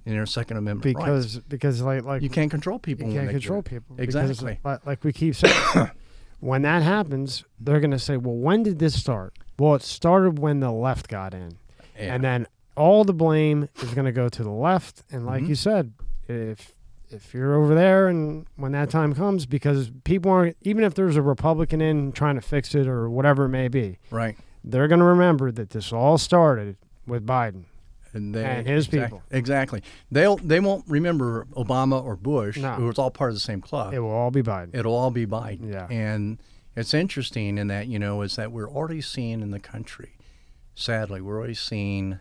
in 0.06 0.14
their 0.14 0.26
Second 0.26 0.58
Amendment 0.58 0.96
rights. 0.98 1.06
because 1.06 1.38
because 1.48 1.82
like 1.82 2.04
like 2.04 2.22
You 2.22 2.30
can't 2.30 2.52
control 2.52 2.80
people. 2.80 3.08
you 3.08 3.14
can't 3.16 3.28
do 3.28 3.34
control 3.34 3.62
people. 3.62 3.96
Exactly. 4.00 4.34
Because, 4.56 4.64
like, 4.66 4.86
like 4.86 5.04
we 5.04 5.14
keep 5.14 5.36
saying, 5.36 5.56
when 6.40 6.62
that 6.64 6.84
happens, 6.84 7.44
they're 7.60 7.80
going 7.80 7.92
to 7.92 8.00
say, 8.00 8.18
well, 8.18 8.36
when 8.36 8.64
did 8.64 8.80
this 8.80 9.00
start? 9.00 9.34
Well, 9.58 9.76
it 9.76 9.82
started 9.82 10.40
when 10.40 10.60
the 10.60 10.72
left 10.72 11.08
got 11.08 11.34
in. 11.34 11.58
Yeah. 11.98 12.16
And 12.16 12.24
then 12.24 12.48
all 12.76 13.04
the 13.04 13.14
blame 13.14 13.70
is 13.82 13.94
going 13.94 14.06
to 14.06 14.12
go 14.12 14.28
to 14.28 14.44
the 14.44 14.50
left. 14.50 15.04
And 15.12 15.26
like 15.26 15.44
Mhm. 15.44 15.50
you 15.50 15.56
said, 15.56 15.94
if 16.28 16.74
if 17.12 17.32
you're 17.32 17.54
over 17.54 17.76
there 17.76 18.08
and 18.08 18.48
when 18.56 18.72
that 18.72 18.90
time 18.90 19.14
comes, 19.14 19.46
because 19.46 19.92
people 20.04 20.32
aren't, 20.32 20.58
even 20.64 20.84
if 20.84 20.96
there's 20.96 21.16
a 21.16 21.22
Republican 21.22 21.80
in 21.80 22.12
trying 22.12 22.34
to 22.34 22.42
fix 22.42 22.74
it 22.74 22.88
or 22.88 23.08
whatever 23.08 23.46
it 23.46 23.50
may 23.50 23.68
be, 23.68 24.00
right. 24.10 24.36
They're 24.64 24.88
going 24.88 25.00
to 25.00 25.06
remember 25.06 25.52
that 25.52 25.72
this 25.72 25.92
all 25.92 26.18
started 26.18 26.78
with 27.06 27.26
Biden. 27.26 27.66
And, 28.14 28.34
they, 28.36 28.44
And 28.46 28.68
his 28.68 28.86
exact- 28.88 29.06
people. 29.12 29.24
Exactly. 29.32 29.82
They'll 30.12 30.38
they 30.38 30.60
won't 30.60 30.86
remember 30.88 31.46
Obama 31.54 32.04
or 32.04 32.16
Bush, 32.16 32.58
No. 32.58 32.74
who 32.76 32.86
was 32.86 33.00
all 33.00 33.10
part 33.10 33.32
of 33.32 33.36
the 33.36 33.40
same 33.40 33.60
club. 33.60 33.94
It 33.94 34.00
will 34.00 34.12
all 34.12 34.30
be 34.30 34.44
Biden. 34.44 34.70
It'll 34.76 34.94
all 34.96 35.10
be 35.10 35.26
Biden. 35.26 35.72
Yeah. 35.74 35.88
And 35.90 36.38
it's 36.76 36.94
interesting 36.94 37.58
in 37.58 37.68
that, 37.68 37.88
you 37.88 37.98
know, 37.98 38.22
is 38.22 38.36
that 38.36 38.52
we're 38.52 38.70
already 38.70 39.02
seeing 39.02 39.42
in 39.42 39.50
the 39.52 39.60
country, 39.60 40.12
sadly, 40.76 41.22
we're 41.22 41.38
already 41.38 41.56
seeing 41.56 42.20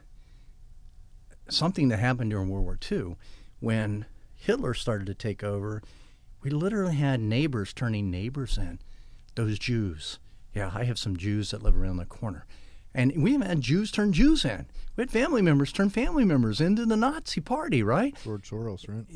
something 1.49 1.89
that 1.89 1.99
happened 1.99 2.31
during 2.31 2.49
World 2.49 2.65
War 2.65 2.79
II 2.91 3.17
when 3.61 4.07
Hitler 4.35 4.75
started 4.75 5.07
to 5.07 5.15
take 5.15 5.45
over. 5.45 5.83
We 6.43 6.51
literally 6.51 6.97
had 6.97 7.21
neighbors 7.21 7.73
turning 7.73 8.11
neighbors 8.11 8.57
in, 8.59 8.79
those 9.35 9.59
Jews. 9.59 10.19
Yeah, 10.55 10.71
I 10.75 10.85
have 10.85 10.99
some 10.99 11.17
Jews 11.17 11.51
that 11.51 11.63
live 11.63 11.77
around 11.77 11.97
the 11.97 12.05
corner. 12.05 12.47
And 12.95 13.23
we 13.23 13.33
even 13.33 13.47
had 13.47 13.61
Jews 13.63 13.91
turn 13.91 14.13
Jews 14.13 14.45
in. 14.45 14.67
We 14.97 15.03
had 15.03 15.11
family 15.11 15.41
members 15.41 15.73
turn 15.73 15.89
family 15.89 16.25
members 16.25 16.61
into 16.61 16.85
the 16.85 16.97
Nazi 16.97 17.41
party, 17.41 17.83
right? 17.83 18.15
George 18.23 18.51
Soros, 18.51 18.87
right? 18.87 19.07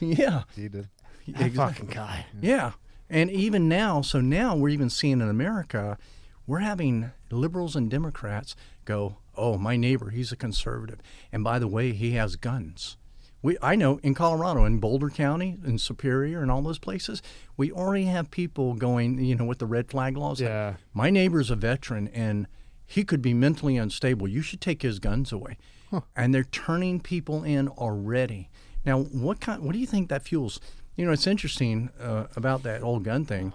yeah. 0.00 0.44
He 0.54 0.68
did. 0.68 0.88
that 1.28 1.52
fucking 1.52 1.88
guy. 1.88 2.26
Yeah. 2.40 2.72
And 3.10 3.30
even 3.30 3.68
now, 3.68 4.02
so 4.02 4.20
now 4.20 4.54
we're 4.54 4.68
even 4.68 4.88
seeing 4.88 5.20
in 5.20 5.28
America, 5.28 5.98
we're 6.46 6.60
having 6.60 7.10
liberals 7.30 7.74
and 7.74 7.90
Democrats 7.90 8.54
go, 8.84 9.18
oh, 9.36 9.58
my 9.58 9.76
neighbor, 9.76 10.10
he's 10.10 10.30
a 10.30 10.36
conservative. 10.36 11.00
And 11.32 11.42
by 11.42 11.58
the 11.58 11.68
way, 11.68 11.92
he 11.92 12.12
has 12.12 12.36
guns. 12.36 12.96
We, 13.44 13.58
I 13.60 13.76
know 13.76 13.98
in 14.02 14.14
Colorado, 14.14 14.64
in 14.64 14.78
Boulder 14.78 15.10
County, 15.10 15.58
in 15.66 15.76
Superior, 15.76 16.40
and 16.40 16.50
all 16.50 16.62
those 16.62 16.78
places, 16.78 17.20
we 17.58 17.70
already 17.70 18.06
have 18.06 18.30
people 18.30 18.72
going, 18.72 19.22
you 19.22 19.34
know, 19.34 19.44
with 19.44 19.58
the 19.58 19.66
red 19.66 19.90
flag 19.90 20.16
laws. 20.16 20.40
like, 20.40 20.48
Yeah. 20.48 20.74
my 20.94 21.10
neighbor's 21.10 21.50
a 21.50 21.54
veteran 21.56 22.08
and 22.08 22.46
he 22.86 23.04
could 23.04 23.20
be 23.20 23.34
mentally 23.34 23.76
unstable. 23.76 24.26
You 24.26 24.40
should 24.40 24.62
take 24.62 24.80
his 24.80 24.98
guns 24.98 25.30
away. 25.30 25.58
And 26.16 26.34
they're 26.34 26.42
turning 26.44 27.00
people 27.00 27.44
in 27.44 27.68
already. 27.68 28.48
Now, 28.84 29.00
what 29.02 29.40
kind? 29.40 29.62
What 29.62 29.74
do 29.74 29.78
you 29.78 29.86
think 29.86 30.08
that 30.08 30.22
fuels? 30.22 30.58
You 30.96 31.04
know, 31.04 31.12
it's 31.12 31.26
interesting 31.26 31.90
uh, 32.00 32.26
about 32.34 32.62
that 32.62 32.82
old 32.82 33.04
gun 33.04 33.24
thing. 33.26 33.52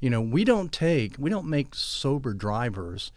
You 0.00 0.10
know, 0.10 0.20
we 0.20 0.44
don't 0.44 0.70
take, 0.70 1.16
we 1.18 1.30
don't 1.30 1.46
make 1.46 1.74
sober 1.74 2.32
drivers 2.34 3.10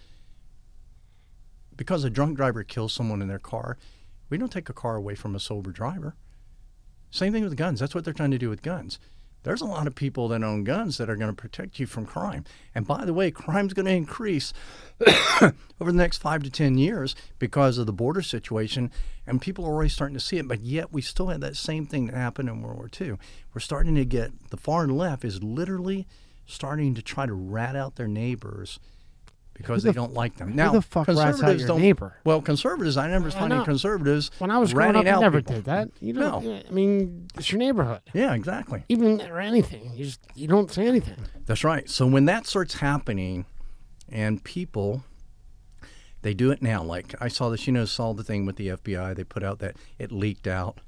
because 1.76 2.04
a 2.04 2.10
drunk 2.10 2.38
driver 2.38 2.64
kills 2.64 2.94
someone 2.94 3.22
in 3.22 3.28
their 3.28 3.40
car. 3.40 3.78
We 4.30 4.38
don't 4.38 4.52
take 4.52 4.70
a 4.70 4.74
car 4.74 4.96
away 4.96 5.16
from 5.16 5.36
a 5.36 5.40
sober 5.40 5.72
driver. 5.72 6.16
Same 7.12 7.32
thing 7.32 7.44
with 7.44 7.56
guns. 7.56 7.80
That's 7.80 7.94
what 7.94 8.04
they're 8.06 8.14
trying 8.14 8.32
to 8.32 8.40
do 8.40 8.50
with 8.50 8.64
guns. 8.64 9.00
There's 9.44 9.62
a 9.62 9.66
lot 9.66 9.88
of 9.88 9.96
people 9.96 10.30
that 10.30 10.42
own 10.42 10.64
guns 10.64 10.98
that 10.98 11.10
are 11.10 11.18
going 11.18 11.30
to 11.30 11.42
protect 11.42 11.78
you 11.78 11.86
from 11.86 12.06
crime. 12.06 12.46
And 12.74 12.88
by 12.88 13.04
the 13.04 13.14
way, 13.14 13.30
crime's 13.30 13.74
going 13.74 13.86
to 13.86 13.92
increase 13.92 14.54
over 15.82 15.92
the 15.92 15.98
next 15.98 16.20
five 16.20 16.44
to 16.44 16.50
10 16.50 16.78
years 16.78 17.14
because 17.40 17.78
of 17.78 17.86
the 17.86 17.94
border 17.94 18.22
situation. 18.22 18.90
And 19.28 19.42
people 19.42 19.66
are 19.66 19.74
already 19.74 19.90
starting 19.90 20.16
to 20.16 20.24
see 20.24 20.38
it. 20.38 20.48
But 20.48 20.62
yet, 20.62 20.94
we 20.94 21.02
still 21.02 21.28
have 21.28 21.42
that 21.42 21.58
same 21.58 21.86
thing 21.86 22.06
that 22.06 22.16
happened 22.16 22.48
in 22.48 22.62
World 22.62 22.78
War 22.78 22.90
II. 23.00 23.18
We're 23.54 23.60
starting 23.60 23.96
to 23.96 24.06
get 24.06 24.50
the 24.50 24.58
far 24.58 24.88
left 24.88 25.26
is 25.26 25.44
literally 25.44 26.08
starting 26.46 26.96
to 26.96 27.02
try 27.02 27.26
to 27.26 27.34
rat 27.34 27.76
out 27.76 27.96
their 27.96 28.08
neighbors 28.08 28.80
because 29.54 29.84
Who 29.84 29.90
they 29.90 29.94
don't 29.94 30.14
like 30.14 30.38
them. 30.38 30.50
who 30.50 30.56
now, 30.56 30.72
the 30.72 30.82
fuck 30.82 31.08
rats 31.08 31.20
out 31.20 31.26
conservatives 31.32 31.62
your 31.62 31.68
don't. 31.68 31.82
neighbor? 31.82 32.18
Well, 32.24 32.42
conservatives, 32.42 32.98
I 32.98 33.08
never 33.08 33.30
find 33.32 33.54
any 33.54 33.64
conservatives 33.64 34.32
When 34.40 34.50
I 34.52 34.58
was 34.58 34.74
growing 34.74 34.96
up, 34.96 35.06
I 35.06 35.20
never 35.20 35.40
people. 35.42 35.56
did 35.56 35.66
that. 35.66 35.90
You 36.02 36.14
No. 36.14 36.64
I 36.68 36.72
mean, 36.72 37.28
it's 37.36 37.52
your 37.52 37.60
neighborhood. 37.60 38.02
Yeah, 38.14 38.34
exactly. 38.34 38.84
Even 38.90 39.22
or 39.22 39.40
anything. 39.40 39.92
You 39.96 40.06
just 40.06 40.20
you 40.36 40.48
don't 40.48 40.72
say 40.72 40.88
anything. 40.88 41.18
That's 41.46 41.64
right. 41.64 41.90
So 41.90 42.08
when 42.08 42.26
that 42.26 42.46
starts 42.48 42.76
happening, 42.76 43.46
and 44.10 44.44
people, 44.44 45.04
they 46.22 46.34
do 46.34 46.52
it 46.52 46.62
now. 46.62 46.84
Like 46.84 47.16
I 47.22 47.28
saw 47.28 47.50
this, 47.50 47.66
you 47.68 47.74
know, 47.74 47.86
saw 47.86 48.14
the 48.14 48.24
thing 48.24 48.46
with 48.46 48.56
the 48.58 48.68
FBI. 48.70 49.16
They 49.16 49.24
put 49.24 49.44
out 49.44 49.60
that 49.60 49.76
it 50.00 50.12
leaked 50.12 50.48
out 50.48 50.80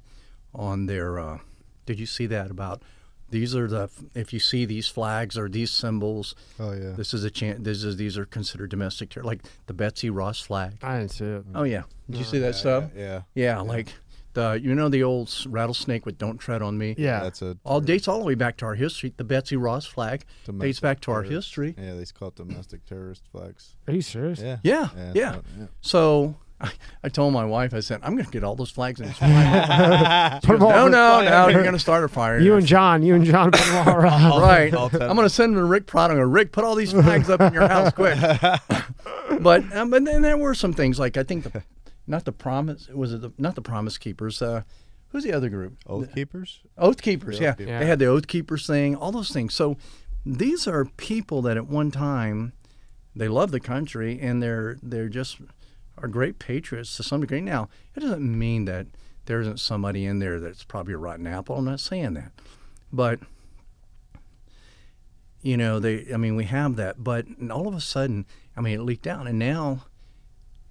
on 0.54 0.86
their. 0.86 1.18
Uh, 1.18 1.38
did 1.86 1.98
you 2.00 2.06
see 2.06 2.26
that 2.26 2.50
about? 2.50 2.82
These 3.30 3.54
are 3.56 3.66
the 3.66 3.90
if 4.14 4.32
you 4.32 4.38
see 4.38 4.64
these 4.64 4.86
flags 4.88 5.36
or 5.36 5.48
these 5.48 5.70
symbols, 5.70 6.34
Oh 6.60 6.72
yeah. 6.72 6.92
this 6.96 7.12
is 7.12 7.24
a 7.24 7.30
chance. 7.30 7.58
This 7.62 7.82
is 7.82 7.96
these 7.96 8.16
are 8.16 8.24
considered 8.24 8.70
domestic 8.70 9.10
terror, 9.10 9.24
like 9.24 9.42
the 9.66 9.74
Betsy 9.74 10.10
Ross 10.10 10.40
flag. 10.40 10.74
I 10.82 10.98
didn't 10.98 11.10
see 11.12 11.24
it. 11.24 11.44
Oh 11.54 11.64
yeah, 11.64 11.82
did 12.08 12.18
you 12.20 12.24
oh, 12.26 12.30
see 12.30 12.38
that 12.38 12.46
yeah, 12.54 12.60
stuff? 12.60 12.90
Yeah. 12.96 13.22
Yeah, 13.34 13.60
like 13.60 13.88
the 14.34 14.60
you 14.62 14.74
know 14.74 14.88
the 14.88 15.02
old 15.02 15.34
rattlesnake 15.48 16.06
with 16.06 16.18
"Don't 16.18 16.38
tread 16.38 16.62
on 16.62 16.78
me." 16.78 16.94
Yeah. 16.98 17.20
That's 17.24 17.42
a 17.42 17.56
all 17.64 17.80
dates 17.80 18.06
all 18.06 18.18
the 18.20 18.24
way 18.24 18.34
back 18.36 18.58
to 18.58 18.66
our 18.66 18.74
history. 18.74 19.12
The 19.16 19.24
Betsy 19.24 19.56
Ross 19.56 19.86
flag 19.86 20.24
dates 20.58 20.78
back 20.78 21.00
to 21.02 21.10
our 21.10 21.22
history. 21.22 21.74
yeah. 21.78 21.94
They 21.94 22.04
call 22.04 22.28
it 22.28 22.36
domestic 22.36 22.84
terrorist 22.86 23.24
flags. 23.32 23.74
Are 23.88 23.92
you 23.94 24.02
serious? 24.02 24.40
Yeah. 24.40 24.58
Yeah, 24.62 24.88
Yeah. 24.96 25.12
yeah. 25.14 25.30
not- 25.32 25.44
yeah. 25.58 25.66
So 25.80 26.36
I, 26.60 26.70
I 27.04 27.08
told 27.10 27.34
my 27.34 27.44
wife, 27.44 27.74
I 27.74 27.80
said, 27.80 28.00
I'm 28.02 28.14
going 28.14 28.24
to 28.24 28.30
get 28.30 28.42
all 28.42 28.54
those 28.56 28.70
flags 28.70 28.98
and 29.00 29.08
just 29.10 29.18
fly 29.18 29.28
'em." 29.28 30.40
She 30.40 30.46
Put 30.46 30.54
'em 30.54 30.60
goes, 30.60 30.72
all 30.72 30.72
no, 30.72 30.86
in 30.86 30.92
no, 30.92 30.96
fire. 31.30 31.30
no, 31.30 31.48
you're 31.48 31.62
going 31.62 31.74
to 31.74 31.78
start 31.78 32.02
a 32.04 32.08
fire. 32.08 32.38
You 32.40 32.54
and 32.54 32.66
John, 32.66 33.02
you 33.02 33.14
and 33.14 33.24
John 33.24 33.50
put 33.50 33.60
them 33.60 33.88
all 33.88 33.94
around. 33.94 34.40
right. 34.40 34.72
All 34.74 34.88
ten. 34.88 35.02
I'm 35.02 35.16
going 35.16 35.26
to 35.28 35.34
send 35.34 35.54
them 35.54 35.62
to 35.62 35.66
Rick 35.66 35.86
Prado. 35.86 36.12
I'm 36.14 36.18
gonna, 36.18 36.26
Rick, 36.28 36.52
put 36.52 36.64
all 36.64 36.74
these 36.74 36.92
flags 36.92 37.28
up 37.28 37.40
in 37.42 37.52
your 37.52 37.68
house 37.68 37.92
quick. 37.92 38.18
but 39.40 39.64
um, 39.76 39.90
but 39.90 40.04
then 40.04 40.22
there 40.22 40.36
were 40.38 40.54
some 40.54 40.72
things 40.72 40.98
like 40.98 41.16
I 41.16 41.22
think 41.22 41.44
the 41.44 41.62
not 42.06 42.24
the 42.24 42.32
promise 42.32 42.88
was 42.88 43.12
it 43.12 43.20
the, 43.20 43.32
not 43.38 43.54
the 43.54 43.62
promise 43.62 43.98
keepers. 43.98 44.40
Uh, 44.40 44.62
who's 45.08 45.24
the 45.24 45.32
other 45.32 45.48
group? 45.48 45.76
Oath 45.86 46.14
keepers. 46.14 46.60
Oath 46.78 47.02
keepers, 47.02 47.38
yeah. 47.40 47.50
Oath 47.50 47.56
Keepers. 47.58 47.68
Yeah. 47.70 47.78
They 47.80 47.86
had 47.86 47.98
the 47.98 48.06
oath 48.06 48.26
keepers 48.26 48.66
thing, 48.66 48.94
all 48.96 49.12
those 49.12 49.30
things. 49.30 49.54
So 49.54 49.76
these 50.24 50.66
are 50.66 50.84
people 50.84 51.42
that 51.42 51.56
at 51.56 51.66
one 51.66 51.90
time 51.90 52.52
they 53.14 53.28
love 53.28 53.50
the 53.50 53.60
country 53.60 54.18
and 54.20 54.42
they're 54.42 54.78
they're 54.82 55.08
just 55.08 55.38
are 55.98 56.08
great 56.08 56.38
patriots 56.38 56.96
to 56.96 57.02
some 57.02 57.20
degree. 57.20 57.40
Now, 57.40 57.68
it 57.94 58.00
doesn't 58.00 58.38
mean 58.38 58.64
that 58.66 58.86
there 59.26 59.40
isn't 59.40 59.60
somebody 59.60 60.04
in 60.04 60.18
there 60.18 60.38
that's 60.40 60.64
probably 60.64 60.94
a 60.94 60.98
rotten 60.98 61.26
apple. 61.26 61.56
I'm 61.56 61.64
not 61.64 61.80
saying 61.80 62.14
that. 62.14 62.32
But 62.92 63.20
you 65.42 65.56
know, 65.56 65.78
they 65.78 66.12
I 66.12 66.16
mean 66.16 66.36
we 66.36 66.44
have 66.44 66.76
that, 66.76 67.02
but 67.02 67.26
all 67.50 67.68
of 67.68 67.74
a 67.74 67.80
sudden, 67.80 68.26
I 68.56 68.60
mean 68.60 68.80
it 68.80 68.82
leaked 68.82 69.06
out 69.06 69.26
and 69.26 69.38
now 69.38 69.84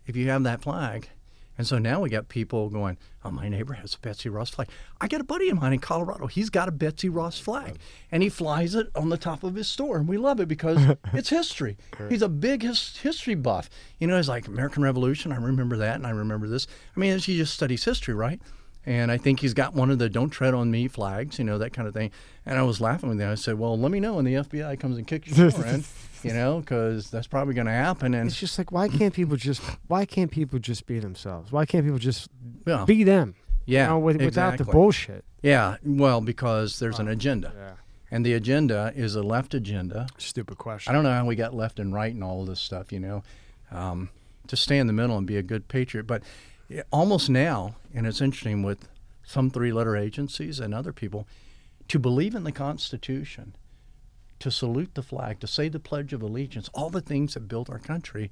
if 0.05 0.15
you 0.15 0.29
have 0.29 0.43
that 0.43 0.61
flag, 0.61 1.09
and 1.57 1.65
so 1.65 1.77
now 1.77 2.01
we 2.01 2.09
got 2.09 2.27
people 2.27 2.69
going, 2.69 2.97
oh, 3.23 3.31
my 3.31 3.47
neighbor 3.47 3.73
has 3.73 3.95
a 3.95 3.99
Betsy 3.99 4.29
Ross 4.29 4.49
flag. 4.49 4.67
I 4.99 5.07
got 5.07 5.21
a 5.21 5.25
buddy 5.25 5.49
of 5.49 5.59
mine 5.59 5.73
in 5.73 5.79
Colorado. 5.79 6.27
He's 6.27 6.49
got 6.49 6.67
a 6.67 6.71
Betsy 6.71 7.09
Ross 7.09 7.39
flag, 7.39 7.77
and 8.11 8.21
he 8.21 8.29
flies 8.29 8.75
it 8.75 8.89
on 8.95 9.09
the 9.09 9.17
top 9.17 9.43
of 9.43 9.55
his 9.55 9.67
store, 9.67 9.97
and 9.97 10.07
we 10.07 10.17
love 10.17 10.39
it 10.39 10.47
because 10.47 10.95
it's 11.13 11.29
history. 11.29 11.77
He's 12.09 12.21
a 12.21 12.29
big 12.29 12.63
his, 12.63 12.97
history 12.97 13.35
buff. 13.35 13.69
You 13.99 14.07
know, 14.07 14.17
he's 14.17 14.29
like 14.29 14.47
American 14.47 14.83
Revolution. 14.83 15.31
I 15.31 15.37
remember 15.37 15.77
that, 15.77 15.95
and 15.95 16.05
I 16.05 16.11
remember 16.11 16.47
this. 16.47 16.67
I 16.95 16.99
mean, 16.99 17.17
he 17.19 17.37
just 17.37 17.53
studies 17.53 17.83
history, 17.83 18.13
right? 18.13 18.41
And 18.85 19.11
I 19.11 19.17
think 19.17 19.39
he's 19.39 19.55
got 19.55 19.73
one 19.73 19.89
of 19.89 19.97
the 19.97 20.09
"Don't 20.09 20.29
Tread 20.29 20.53
on 20.53 20.69
Me" 20.69 20.87
flags, 20.87 21.39
you 21.39 21.45
know, 21.45 21.57
that 21.57 21.73
kind 21.73 21.87
of 21.87 21.93
thing. 21.93 22.11
And 22.45 22.59
I 22.59 22.61
was 22.61 22.79
laughing 22.79 23.09
with 23.09 23.19
him. 23.19 23.31
I 23.31 23.35
said, 23.35 23.57
"Well, 23.57 23.79
let 23.79 23.91
me 23.91 23.99
know 23.99 24.15
when 24.15 24.25
the 24.25 24.35
FBI 24.35 24.79
comes 24.79 24.97
and 24.97 25.07
kicks 25.07 25.35
your 25.35 25.49
door 25.49 25.65
in, 25.65 25.83
you 26.25 26.33
know, 26.33 26.59
because 26.59 27.09
that's 27.09 27.27
probably 27.27 27.53
going 27.53 27.67
to 27.67 27.73
happen." 27.73 28.13
And 28.13 28.29
It's 28.29 28.39
just 28.39 28.57
like 28.57 28.71
why 28.71 28.87
can't 28.87 29.13
people 29.13 29.37
just 29.37 29.61
why 29.87 30.05
can't 30.05 30.31
people 30.31 30.59
just 30.59 30.85
be 30.85 30.99
themselves? 30.99 31.51
Why 31.51 31.65
can't 31.65 31.85
people 31.85 31.99
just 31.99 32.29
yeah, 32.65 32.85
be 32.85 33.03
them? 33.03 33.35
yeah, 33.65 33.83
You 33.83 33.89
know, 33.89 33.99
with, 33.99 34.21
without 34.21 34.57
the 34.57 34.65
bullshit. 34.65 35.23
Yeah, 35.41 35.77
well, 35.83 36.21
because 36.21 36.79
there's 36.79 36.99
an 36.99 37.07
agenda. 37.07 37.53
Yeah. 37.55 37.71
And 38.11 38.25
the 38.25 38.33
agenda 38.33 38.93
is 38.95 39.15
a 39.15 39.23
left 39.23 39.53
agenda. 39.53 40.07
Stupid 40.17 40.57
question. 40.57 40.91
I 40.91 40.93
don't 40.93 41.03
know 41.03 41.11
how 41.11 41.25
we 41.25 41.35
got 41.35 41.53
left 41.53 41.79
and 41.79 41.93
right 41.93 42.13
and 42.13 42.23
all 42.23 42.45
this 42.45 42.59
stuff, 42.59 42.91
you 42.91 42.99
know, 42.99 43.23
um, 43.71 44.09
to 44.47 44.55
stay 44.55 44.77
in 44.77 44.87
the 44.87 44.93
middle 44.93 45.17
and 45.17 45.25
be 45.25 45.37
a 45.37 45.43
good 45.43 45.67
patriot. 45.67 46.05
But 46.05 46.23
almost 46.91 47.29
now, 47.29 47.75
and 47.93 48.05
it's 48.05 48.21
interesting 48.21 48.63
with 48.63 48.87
some 49.23 49.49
three 49.49 49.73
letter 49.73 49.97
agencies 49.97 50.59
and 50.59 50.73
other 50.73 50.93
people, 50.93 51.27
to 51.87 51.99
believe 51.99 52.35
in 52.35 52.43
the 52.43 52.51
Constitution, 52.51 53.55
to 54.45 54.51
salute 54.51 54.93
the 54.93 55.01
flag, 55.01 55.39
to 55.39 55.47
say 55.47 55.69
the 55.69 55.79
Pledge 55.79 56.13
of 56.13 56.21
Allegiance, 56.21 56.69
all 56.71 56.91
the 56.91 57.01
things 57.01 57.33
that 57.33 57.47
built 57.47 57.67
our 57.67 57.79
country, 57.79 58.29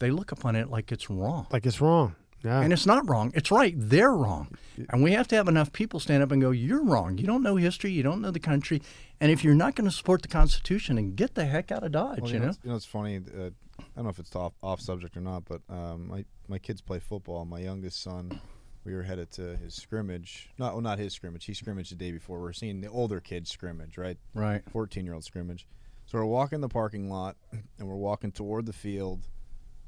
they 0.00 0.10
look 0.10 0.32
upon 0.32 0.56
it 0.56 0.68
like 0.68 0.90
it's 0.90 1.08
wrong. 1.08 1.46
Like 1.52 1.64
it's 1.64 1.80
wrong. 1.80 2.16
Yeah. 2.42 2.62
And 2.62 2.72
it's 2.72 2.84
not 2.84 3.08
wrong. 3.08 3.30
It's 3.36 3.52
right. 3.52 3.72
They're 3.76 4.10
wrong. 4.10 4.56
And 4.90 5.04
we 5.04 5.12
have 5.12 5.28
to 5.28 5.36
have 5.36 5.46
enough 5.46 5.72
people 5.72 6.00
stand 6.00 6.20
up 6.20 6.32
and 6.32 6.42
go, 6.42 6.50
You're 6.50 6.82
wrong. 6.82 7.16
You 7.16 7.28
don't 7.28 7.44
know 7.44 7.54
history. 7.54 7.92
You 7.92 8.02
don't 8.02 8.20
know 8.20 8.32
the 8.32 8.40
country. 8.40 8.82
And 9.20 9.30
if 9.30 9.44
you're 9.44 9.54
not 9.54 9.76
going 9.76 9.88
to 9.88 9.94
support 9.94 10.22
the 10.22 10.28
Constitution, 10.28 10.98
and 10.98 11.14
get 11.14 11.36
the 11.36 11.44
heck 11.44 11.70
out 11.70 11.84
of 11.84 11.92
Dodge, 11.92 12.22
Well, 12.22 12.32
you 12.32 12.40
know? 12.40 12.48
it's, 12.48 12.58
you 12.64 12.70
know, 12.70 12.74
it's 12.74 12.84
funny. 12.84 13.18
Uh, 13.18 13.50
I 13.78 13.82
don't 13.94 14.04
know 14.04 14.10
if 14.10 14.18
it's 14.18 14.34
off 14.34 14.54
off 14.64 14.80
subject 14.80 15.16
or 15.16 15.20
not, 15.20 15.44
but 15.44 15.60
um, 15.68 16.08
my 16.08 16.24
my 16.48 16.58
kids 16.58 16.80
play 16.80 16.98
football. 16.98 17.44
My 17.44 17.60
youngest 17.60 18.02
son, 18.02 18.40
we 18.84 18.94
were 18.94 19.02
headed 19.02 19.30
to 19.32 19.56
his 19.56 19.74
scrimmage. 19.74 20.50
Not 20.58 20.72
well, 20.72 20.82
not 20.82 20.98
his 20.98 21.12
scrimmage. 21.12 21.44
He 21.44 21.54
scrimmaged 21.54 21.92
the 21.92 21.96
day 21.96 22.10
before. 22.12 22.40
We're 22.40 22.52
seeing 22.52 22.80
the 22.80 22.88
older 22.88 23.20
kids 23.20 23.50
scrimmage, 23.50 23.96
right? 23.96 24.18
Right. 24.34 24.62
14 24.70 25.04
year 25.04 25.14
old 25.14 25.24
scrimmage. 25.24 25.66
So 26.06 26.18
we're 26.18 26.24
walking 26.24 26.60
the 26.60 26.68
parking 26.68 27.08
lot 27.08 27.36
and 27.78 27.88
we're 27.88 27.94
walking 27.94 28.32
toward 28.32 28.66
the 28.66 28.72
field, 28.72 29.28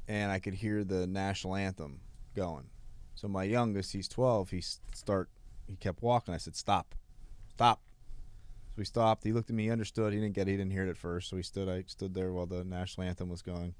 and 0.07 0.31
I 0.31 0.39
could 0.39 0.53
hear 0.53 0.83
the 0.83 1.07
national 1.07 1.55
anthem 1.55 1.99
going. 2.35 2.69
So 3.15 3.27
my 3.27 3.43
youngest, 3.43 3.93
he's 3.93 4.07
12. 4.07 4.49
He 4.49 4.61
start. 4.61 5.29
He 5.67 5.75
kept 5.75 6.01
walking. 6.01 6.33
I 6.33 6.37
said, 6.37 6.55
"Stop, 6.55 6.95
stop." 7.49 7.81
So 8.69 8.73
we 8.77 8.85
stopped. 8.85 9.23
He 9.23 9.31
looked 9.33 9.49
at 9.49 9.55
me. 9.55 9.63
He 9.63 9.71
understood. 9.71 10.13
He 10.13 10.19
didn't 10.19 10.35
get. 10.35 10.47
it. 10.47 10.51
He 10.51 10.57
didn't 10.57 10.71
hear 10.71 10.85
it 10.85 10.89
at 10.89 10.97
first. 10.97 11.29
So 11.29 11.37
he 11.37 11.43
stood. 11.43 11.67
I 11.67 11.83
stood 11.87 12.13
there 12.13 12.31
while 12.31 12.45
the 12.45 12.63
national 12.63 13.07
anthem 13.07 13.29
was 13.29 13.41
going. 13.41 13.73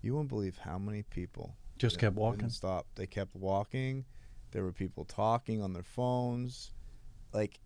You 0.00 0.14
won't 0.14 0.28
believe 0.28 0.58
how 0.58 0.78
many 0.78 1.02
people 1.02 1.56
Just 1.78 1.98
kept 1.98 2.14
walking. 2.16 2.50
Stop. 2.50 2.86
They 2.94 3.06
kept 3.06 3.34
walking. 3.34 4.04
There 4.54 4.62
were 4.62 4.72
people 4.72 5.04
talking 5.04 5.60
on 5.60 5.72
their 5.74 5.82
phones. 5.82 6.70
Like 7.32 7.58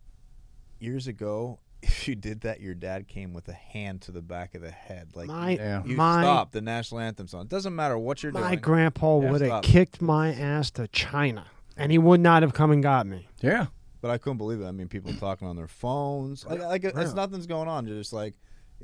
years 0.81 1.07
ago, 1.07 1.61
if 1.83 2.09
you 2.09 2.17
did 2.17 2.41
that, 2.41 2.61
your 2.61 2.75
dad 2.75 3.07
came 3.07 3.33
with 3.35 3.47
a 3.49 3.53
hand 3.53 4.01
to 4.03 4.11
the 4.13 4.23
back 4.23 4.55
of 4.55 4.63
the 4.63 4.71
head. 4.71 5.11
Like 5.15 5.29
My 5.29 5.51
Yeah. 5.51 5.85
you 5.85 5.97
my 5.97 6.23
stop 6.23 6.51
the 6.51 6.63
national 6.63 7.01
anthem 7.01 7.29
song. 7.29 7.43
It 7.43 7.49
doesn't 7.51 7.77
matter 7.77 7.97
what 7.99 8.23
you're 8.23 8.33
doing. 8.33 8.43
my 8.43 8.51
doing. 8.53 8.61
grandpa 8.63 9.21
Yeah, 9.21 9.31
would 9.31 9.41
have 9.43 9.49
stop. 9.51 9.63
kicked 9.65 10.01
my 10.01 10.33
ass 10.33 10.71
to 10.73 10.89
China, 10.89 11.47
and 11.77 11.93
he 11.93 11.99
would 11.99 12.21
not 12.21 12.43
have 12.43 12.55
come 12.55 12.71
and 12.73 12.83
got 12.83 13.07
me. 13.07 13.29
Yeah. 13.43 13.67
but 14.01 14.11
I 14.13 14.17
couldn't 14.19 14.39
believe 14.39 14.61
it. 14.61 14.67
I 14.67 14.71
mean, 14.71 14.89
people 14.89 15.13
talking 15.21 15.47
on 15.47 15.57
their 15.57 15.67
phones. 15.69 16.47
Like, 16.47 16.61
like 16.61 16.85
it's 16.85 16.97
Really? 16.97 17.15
nothing's 17.15 17.47
going 17.47 17.69
on. 17.69 17.87
You're 17.87 17.99
just 17.99 18.13
like 18.15 18.35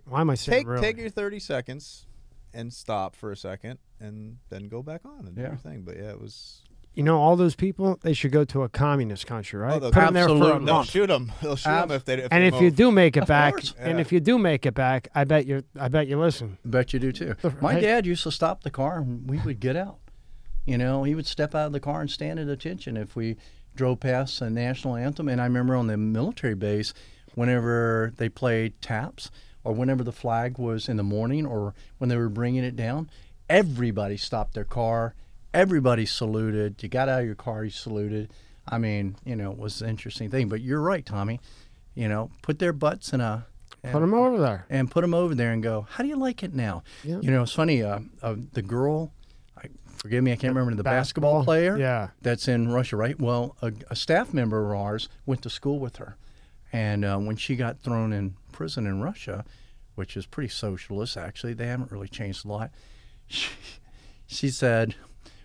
Why 0.07 0.21
am 0.21 0.29
I 0.29 0.35
saying 0.35 0.59
take 0.61 0.67
really? 0.67 0.83
take 0.83 0.99
your 0.99 1.09
30 1.09 1.39
seconds 1.41 2.07
and 2.53 2.71
stop 2.73 3.17
for 3.17 3.33
a 3.33 3.37
second 3.37 3.79
and 3.99 4.37
then 4.51 4.69
go 4.69 4.83
back 4.83 5.01
on 5.07 5.25
and 5.27 5.35
do 5.37 5.41
Yeah. 5.43 5.49
your 5.49 5.57
thing. 5.57 5.83
But 5.83 5.97
yeah, 5.97 6.11
it 6.11 6.21
was. 6.21 6.64
You 6.95 7.03
know, 7.03 7.21
all 7.21 7.35
those 7.37 7.55
people, 7.57 7.99
they 8.03 8.13
should 8.13 8.31
go 8.31 8.45
to 8.45 8.63
a 8.63 8.69
communist 8.69 9.27
country, 9.27 9.59
right? 9.59 9.75
Oh, 9.75 9.81
they'll- 9.81 9.91
Put 9.93 10.01
them 10.05 10.15
there 10.15 10.25
for 10.29 10.31
a 10.31 10.35
Absolutely. 10.37 10.65
They'll 10.67 10.75
month. 10.77 10.91
shoot 10.91 11.07
them. 11.09 11.33
They'll 11.43 11.57
shoot 11.57 11.71
them 11.71 11.91
if 11.91 12.05
they. 12.05 12.15
If 12.15 12.29
And 12.33 12.43
they 12.45 12.57
if 12.57 12.63
you 12.63 12.71
do 12.71 12.91
make 12.93 13.17
it 13.17 13.27
back, 13.27 13.55
course. 13.55 13.75
and 13.79 13.97
Yeah. 13.99 14.01
if 14.01 14.13
you 14.13 14.21
do 14.21 14.39
make 14.39 14.65
it 14.67 14.75
back, 14.75 15.09
I 15.15 15.25
bet 15.25 15.47
you, 15.47 15.63
I 15.79 15.89
bet 15.89 16.07
you 16.07 16.19
listen. 16.21 16.59
Bet 16.65 16.93
you 16.93 16.99
do 17.01 17.13
too. 17.13 17.35
My 17.61 17.75
hey- 17.75 17.81
dad 17.81 18.07
used 18.07 18.23
to 18.25 18.31
stop 18.31 18.63
the 18.63 18.71
car 18.71 18.99
and 18.99 19.29
we 19.29 19.39
would 19.39 19.61
get 19.61 19.77
out. 19.77 19.99
You 20.67 20.79
know, 20.79 21.03
he 21.05 21.15
would 21.15 21.27
step 21.27 21.55
out 21.55 21.67
of 21.67 21.73
the 21.73 21.81
car 21.81 22.01
and 22.01 22.11
stand 22.11 22.39
at 22.39 22.49
attention 22.49 22.97
if 22.97 23.15
we 23.17 23.37
drove 23.77 24.01
past 24.01 24.39
the 24.41 24.49
national 24.49 24.97
anthem. 24.97 25.29
And 25.29 25.41
I 25.41 25.45
remember 25.45 25.75
on 25.75 25.89
the 25.89 25.97
military 25.97 26.55
base, 26.55 26.95
whenever 27.35 28.13
they 28.17 28.29
played 28.29 28.81
taps 28.81 29.31
or 29.65 29.73
whenever 29.75 30.05
the 30.05 30.13
flag 30.13 30.59
was 30.59 30.89
in 30.89 30.97
the 30.97 31.03
morning 31.03 31.45
or 31.45 31.75
when 31.99 32.09
they 32.09 32.17
were 32.17 32.29
bringing 32.29 32.63
it 32.65 32.77
down, 32.77 33.11
everybody 33.51 34.17
stopped 34.17 34.55
their 34.55 34.65
car. 34.65 35.15
Everybody 35.55 36.05
saluted. 36.05 36.83
You 36.83 36.89
got 36.89 37.09
out 37.09 37.21
of 37.21 37.27
your 37.27 37.35
car, 37.37 37.65
you 37.65 37.71
saluted. 37.71 38.31
I 38.69 38.79
mean, 38.79 39.17
you 39.25 39.37
know, 39.37 39.53
it 39.53 39.59
was 39.59 39.81
an 39.83 39.89
interesting 39.89 40.31
thing. 40.31 40.49
But 40.49 40.61
you're 40.61 40.81
right, 40.81 41.05
Tommy. 41.07 41.41
You 41.95 42.09
know, 42.09 42.31
put 42.43 42.59
their 42.59 42.73
butts 42.73 43.13
in 43.13 43.21
a. 43.21 43.47
Put 43.83 44.01
them 44.01 44.15
over 44.15 44.39
there. 44.41 44.65
and 44.71 44.91
put 44.91 45.03
them 45.03 45.13
over 45.13 45.35
there 45.35 45.53
and 45.53 45.63
go, 45.63 45.87
how 45.91 46.03
do 46.03 46.09
you 46.09 46.17
like 46.17 46.43
it 46.43 46.55
now? 46.55 46.83
Yeah. 47.03 47.19
You 47.21 47.31
know, 47.31 47.43
it's 47.43 47.53
funny. 47.53 47.83
Uh, 47.83 48.01
uh, 48.23 48.35
the 48.55 48.63
girl, 48.63 49.13
I, 49.59 49.65
forgive 49.97 50.25
me, 50.25 50.33
I 50.33 50.37
can't 50.37 50.55
remember 50.55 50.75
the 50.75 50.83
basketball, 50.83 51.45
player 51.45 51.77
Yeah. 51.77 52.09
that's 52.23 52.49
in 52.49 52.73
Russia, 52.73 52.97
right? 52.97 53.21
Well, 53.21 53.57
a, 53.61 53.73
a 53.91 53.95
staff 53.97 54.33
member 54.33 54.65
of 54.73 54.79
ours 54.81 55.11
went 55.27 55.43
to 55.43 55.51
school 55.51 55.79
with 55.79 55.97
her, 55.97 56.17
and 56.73 57.05
uh, 57.05 57.19
when 57.19 57.37
she 57.37 57.57
got 57.57 57.79
thrown 57.79 58.15
in 58.15 58.37
prison 58.53 58.87
in 58.87 59.03
Russia, 59.03 59.45
which 59.97 60.17
is 60.17 60.25
pretty 60.25 60.49
socialist 60.49 61.19
actually, 61.19 61.53
they 61.53 61.67
haven't 61.67 61.93
really 61.93 62.09
changed 62.09 62.47
a 62.47 62.49
lot. 62.49 62.71
She, 63.29 63.49
she 64.27 64.49
said, 64.49 64.95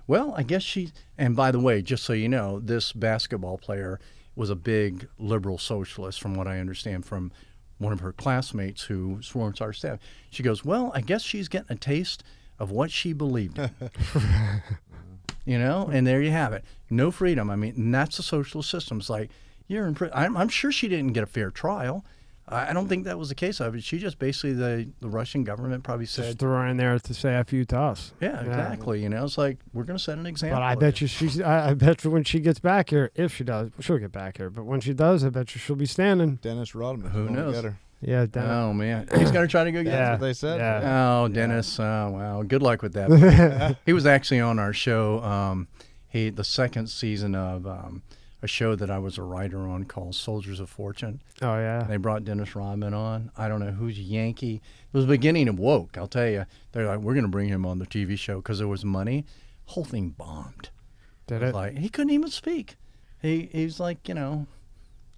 "Well, 0.10 0.34
I 0.36 0.42
guess 0.42 0.64
she." 0.64 0.92
And 1.20 1.36
by 1.36 1.52
the 1.52 1.60
way, 1.60 1.84
just 1.84 2.04
so 2.04 2.14
you 2.14 2.28
know, 2.28 2.60
this 2.60 2.94
basketball 2.94 3.60
player 3.60 4.00
was 4.36 4.50
a 4.50 4.56
big 4.56 5.08
liberal 5.20 5.60
socialist, 5.60 6.20
from 6.20 6.34
what 6.34 6.48
I 6.48 6.60
understand 6.60 7.06
from 7.06 7.32
one 7.78 7.94
of 7.94 8.00
her 8.00 8.12
classmates 8.12 8.84
who 8.86 9.22
sworn 9.22 9.54
to 9.54 9.66
our 9.66 9.74
staff. 9.74 10.00
She 10.32 10.42
goes, 10.42 10.66
"Well, 10.66 10.92
I 10.96 11.02
guess 11.02 11.22
she's 11.22 11.48
getting 11.48 11.72
a 11.72 11.76
taste 11.76 12.24
of 12.58 12.72
what 12.72 12.90
she 12.90 13.14
believed." 13.14 13.60
in." 13.60 13.70
you 15.46 15.60
know, 15.60 15.92
and 15.94 16.08
there 16.08 16.24
you 16.24 16.32
have 16.32 16.54
it. 16.54 16.66
No 16.90 17.12
freedom. 17.12 17.52
I 17.52 17.56
mean, 17.56 17.76
and 17.76 17.94
that's 17.94 18.18
the 18.18 18.24
socialist 18.24 18.72
system. 18.72 18.98
It's 18.98 19.12
like 19.12 19.30
you're 19.68 19.86
in 19.86 19.94
prison. 19.94 20.18
I'm, 20.18 20.36
I'm 20.36 20.50
sure 20.50 20.72
she 20.72 20.88
didn't 20.88 21.14
get 21.14 21.22
a 21.22 21.28
fair 21.28 21.52
trial. 21.52 22.04
I 22.50 22.70
I 22.70 22.74
don't 22.74 22.88
think 22.88 23.06
that 23.06 23.18
was 23.18 23.30
the 23.30 23.36
case 23.36 23.60
of 23.60 23.76
it. 23.76 23.84
She 23.84 23.98
just 24.00 24.20
basically 24.20 24.54
the 24.54 24.90
the 25.00 25.10
Russian 25.10 25.44
government 25.44 25.84
probably 25.84 26.06
Just 26.06 26.16
said, 26.16 26.40
throw 26.40 26.58
her 26.58 26.66
in 26.68 26.78
there 26.78 26.98
to 27.00 27.14
say 27.14 27.36
a 27.36 27.44
few 27.44 27.64
to 27.66 27.80
us. 27.80 28.14
yeah, 28.20 28.42
exactly. 28.42 29.02
You 29.02 29.10
know, 29.10 29.24
it's 29.24 29.38
like 29.38 29.60
we're 29.74 29.84
going 29.84 29.98
to 29.98 30.04
set 30.04 30.18
an 30.18 30.26
example. 30.26 30.58
But 30.58 30.64
I 30.64 30.76
bet 30.76 31.00
you 31.02 31.08
she's. 31.08 31.40
I, 31.40 31.70
I 31.70 31.74
bet 31.74 32.04
you 32.04 32.12
when 32.12 32.24
she 32.24 32.40
gets 32.40 32.60
back 32.60 32.90
here, 32.90 33.12
if 33.16 33.36
she 33.36 33.44
does, 33.44 33.70
she'll 33.80 33.98
get 33.98 34.12
back 34.12 34.38
here. 34.38 34.50
But 34.50 34.66
when 34.66 34.82
she 34.82 34.94
does, 34.94 35.24
I 35.24 35.30
bet 35.30 35.54
you 35.56 35.60
she'll 35.60 35.76
be 35.76 35.86
standing. 35.86 36.36
Dennis 36.38 36.76
Rodman. 36.76 37.12
Who 37.12 37.24
going 37.26 37.36
to 37.36 37.42
knows? 37.42 37.56
get 37.56 37.64
her. 37.66 37.80
Yeah, 38.02 38.26
down. 38.28 38.50
Oh 38.50 38.74
man, 38.74 39.10
he's 39.18 39.30
going 39.32 39.46
to 39.46 39.52
try 39.52 39.66
to 39.66 39.72
go 39.74 39.84
get. 39.84 39.92
Yeah. 39.92 40.10
it. 40.10 40.12
what 40.14 40.22
they 40.22 40.34
said. 40.34 40.60
Yeah. 40.60 41.20
Oh, 41.22 41.28
Dennis. 41.28 41.80
Oh, 41.80 42.12
wow. 42.12 42.44
Good 42.44 42.62
luck 42.62 42.82
with 42.82 42.94
that. 42.94 43.78
he 43.86 43.92
was 43.92 44.06
actually 44.06 44.40
on 44.40 44.58
our 44.58 44.72
show. 44.72 45.22
Um, 45.22 45.68
he 46.08 46.30
the 46.30 46.46
second 46.46 46.88
season 46.88 47.36
of 47.36 47.68
um, 47.68 48.04
a 48.42 48.48
show 48.48 48.76
that 48.76 48.90
I 48.90 49.00
was 49.00 49.18
a 49.18 49.22
writer 49.24 49.68
on 49.68 49.84
called 49.86 50.16
Soldiers 50.16 50.60
of 50.60 50.70
Fortune. 50.70 51.22
Oh 51.42 51.56
yeah. 51.58 51.84
They 51.84 51.98
brought 51.98 52.24
Dennis 52.24 52.56
Rodman 52.56 52.94
on. 52.94 53.32
I 53.38 53.48
don't 53.48 53.60
know 53.60 53.72
who's 53.72 54.00
Yankee. 54.00 54.56
It 54.56 54.98
was 54.98 55.06
the 55.06 55.12
beginning 55.14 55.48
of 55.50 55.60
woke. 55.60 55.98
I'll 55.98 56.08
tell 56.08 56.28
you. 56.30 56.46
They're 56.72 56.86
like, 56.88 57.00
we're 57.00 57.14
going 57.14 57.26
to 57.26 57.30
bring 57.30 57.50
him 57.50 57.66
on 57.66 57.80
the 57.80 57.86
TV 57.86 58.18
show 58.18 58.38
because 58.38 58.60
there 58.60 58.68
was 58.68 58.86
money. 58.86 59.26
Whole 59.66 59.84
thing 59.86 60.10
bombed. 60.10 60.70
Did 61.28 61.44
It 61.44 61.48
it? 61.50 61.54
like 61.56 61.78
he 61.78 61.90
couldn't 61.90 62.12
even 62.14 62.30
speak. 62.30 62.76
He 63.22 63.50
he's 63.52 63.80
like 63.80 64.08
you 64.08 64.14
know, 64.16 64.48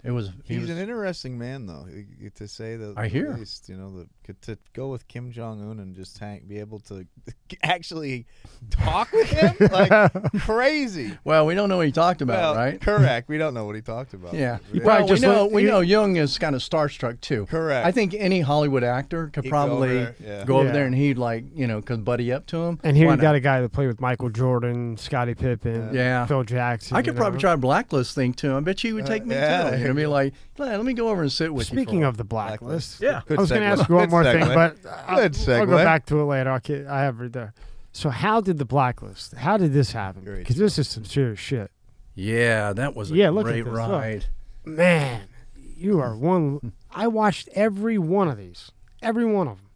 it 0.02 0.10
was. 0.10 0.30
He 0.44 0.54
He's 0.54 0.62
was 0.62 0.70
an 0.70 0.78
interesting 0.78 1.38
man, 1.38 1.66
though. 1.66 1.86
To 2.34 2.48
say 2.48 2.76
that, 2.76 2.94
I 2.98 3.06
hear. 3.08 3.34
least, 3.34 3.68
you 3.68 3.76
know, 3.76 3.98
the, 3.98 4.08
to 4.42 4.56
go 4.72 4.88
with 4.88 5.08
Kim 5.08 5.30
Jong 5.32 5.60
Un 5.68 5.78
and 5.78 5.94
just 5.94 6.18
hang, 6.18 6.42
be 6.46 6.58
able 6.58 6.78
to 6.80 7.06
actually 7.62 8.26
talk 8.70 9.10
with 9.12 9.28
him, 9.30 9.54
like 9.72 9.90
crazy. 10.40 11.16
well, 11.24 11.46
we 11.46 11.54
don't 11.54 11.68
know 11.68 11.76
what 11.78 11.86
he 11.86 11.92
talked 11.92 12.22
about, 12.22 12.54
well, 12.54 12.64
right? 12.64 12.80
correct. 12.80 13.28
We 13.28 13.38
don't 13.38 13.54
know 13.54 13.64
what 13.64 13.74
he 13.74 13.82
talked 13.82 14.14
about. 14.14 14.34
Yeah. 14.34 14.58
You 14.72 14.80
Well, 14.82 14.96
probably 14.98 15.14
we 15.14 15.20
know 15.20 15.42
let- 15.44 15.52
we 15.52 15.62
you- 15.62 15.68
know 15.68 15.80
Jung 15.80 16.16
is 16.16 16.38
kind 16.38 16.54
of 16.54 16.62
starstruck 16.62 17.20
too. 17.20 17.46
Correct. 17.46 17.86
I 17.86 17.90
think 17.92 18.14
any 18.14 18.40
Hollywood 18.40 18.84
actor 18.84 19.28
could 19.32 19.44
He'd 19.44 19.50
go 19.50 19.56
over 19.58 19.66
probably 19.68 19.94
there, 19.94 20.14
yeah. 20.20 20.44
go 20.44 20.56
over 20.58 20.66
Yeah. 20.66 20.72
there 20.72 20.86
and 20.86 20.94
he'd 20.94 21.18
like 21.18 21.44
you 21.54 21.66
know 21.66 21.82
could 21.82 22.04
buddy 22.04 22.32
up 22.32 22.46
to 22.46 22.62
him. 22.62 22.78
And 22.84 22.96
here 22.96 23.06
Why 23.08 23.14
you 23.14 23.20
got 23.20 23.34
a 23.34 23.40
guy 23.40 23.60
that 23.60 23.68
played 23.70 23.88
with 23.88 24.00
Michael 24.00 24.30
Jordan, 24.30 24.96
Scottie 24.96 25.34
Pippen, 25.34 25.90
Yeah. 25.94 26.26
Phil 26.26 26.44
Jackson. 26.44 26.96
I 26.96 27.00
could 27.02 27.14
you 27.14 27.18
probably 27.18 27.36
know? 27.38 27.40
try 27.40 27.52
a 27.52 27.56
blacklist 27.56 28.14
thing 28.14 28.32
too. 28.32 28.56
I 28.56 28.60
bet 28.60 28.82
you 28.84 28.90
he 28.90 28.94
would 28.94 29.04
Uh, 29.04 29.08
take 29.08 29.26
me 29.26 29.34
yeah, 29.34 29.64
too. 29.64 29.70
there 29.70 29.78
You're 29.78 29.88
gonna 29.88 30.00
be 30.00 30.06
like, 30.06 30.34
"Let 30.58 30.84
me 30.84 30.92
go 30.92 31.08
over 31.08 31.22
and 31.22 31.32
sit 31.32 31.52
with 31.52 31.70
you. 31.72 31.76
Speaking 31.78 32.04
of 32.04 32.16
the 32.16 32.24
blacklist, 32.24 33.00
Yeah. 33.00 33.22
Good 33.26 33.38
I 33.38 33.40
was 33.40 33.50
going 33.50 33.62
to 33.62 33.66
ask 33.66 33.88
you 33.88 33.94
one 33.94 34.04
Good 34.04 34.10
more 34.10 34.24
thing, 34.24 34.40
but 34.40 34.76
I'll, 35.06 35.20
I'll 35.20 35.66
go 35.66 35.76
back 35.76 36.06
to 36.06 36.20
it 36.20 36.24
later. 36.24 36.50
I'll, 36.50 36.92
I 36.92 37.00
have 37.02 37.20
it 37.20 37.32
there. 37.32 37.54
So 37.92 38.10
how 38.10 38.40
did 38.40 38.58
the 38.58 38.64
blacklist? 38.64 39.34
How 39.34 39.56
did 39.56 39.72
this 39.72 39.92
happen? 39.92 40.24
Because 40.24 40.56
this 40.56 40.78
is 40.78 40.88
some 40.88 41.04
serious 41.04 41.38
shit, 41.38 41.70
Yeah, 42.14 42.72
that 42.72 42.94
was 42.96 43.10
a 43.10 43.14
Yeah, 43.14 43.30
look 43.30 43.46
at 43.46 43.50
great 43.52 43.64
this, 43.64 43.74
look. 43.74 44.22
man. 44.64 45.28
You 45.56 46.00
are 46.00 46.16
one. 46.16 46.72
I 46.90 47.06
watched 47.08 47.48
every 47.54 47.98
one 47.98 48.28
of 48.28 48.36
these, 48.38 48.70
every 49.02 49.24
one 49.24 49.48
of 49.48 49.56
them. 49.58 49.66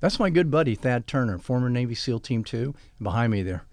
That's 0.00 0.18
my 0.18 0.30
good 0.30 0.50
buddy 0.50 0.74
Thad 0.74 1.06
Turner, 1.06 1.38
former 1.38 1.70
Navy 1.70 1.94
SEAL 1.94 2.20
Team 2.20 2.42
Two, 2.44 2.74
behind 3.00 3.30
me 3.32 3.42
there. 3.42 3.64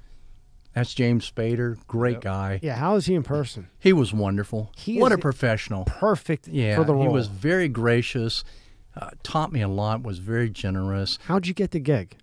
That's 0.79 0.93
James 0.93 1.29
Spader, 1.29 1.77
great 1.87 2.13
Yep. 2.13 2.21
guy. 2.21 2.59
Yeah, 2.63 2.75
how 2.77 2.95
is 2.95 3.05
he 3.05 3.13
in 3.13 3.21
person? 3.23 3.67
He 3.79 3.91
was 3.91 4.13
wonderful. 4.13 4.71
He 4.77 4.97
what 4.97 5.11
a 5.11 5.17
professional. 5.17 5.83
Perfect 5.83 6.47
Yeah, 6.47 6.77
for 6.77 6.85
the 6.85 6.93
role. 6.93 7.03
he 7.03 7.09
was 7.09 7.27
very 7.27 7.67
gracious. 7.67 8.45
Uh, 8.95 9.09
taught 9.21 9.51
me 9.51 9.59
a 9.61 9.67
lot. 9.67 10.03
Was 10.03 10.19
very 10.19 10.49
generous. 10.49 11.19
How'd 11.25 11.47
you 11.47 11.53
get 11.53 11.71
the 11.71 11.81
gig? 11.81 12.15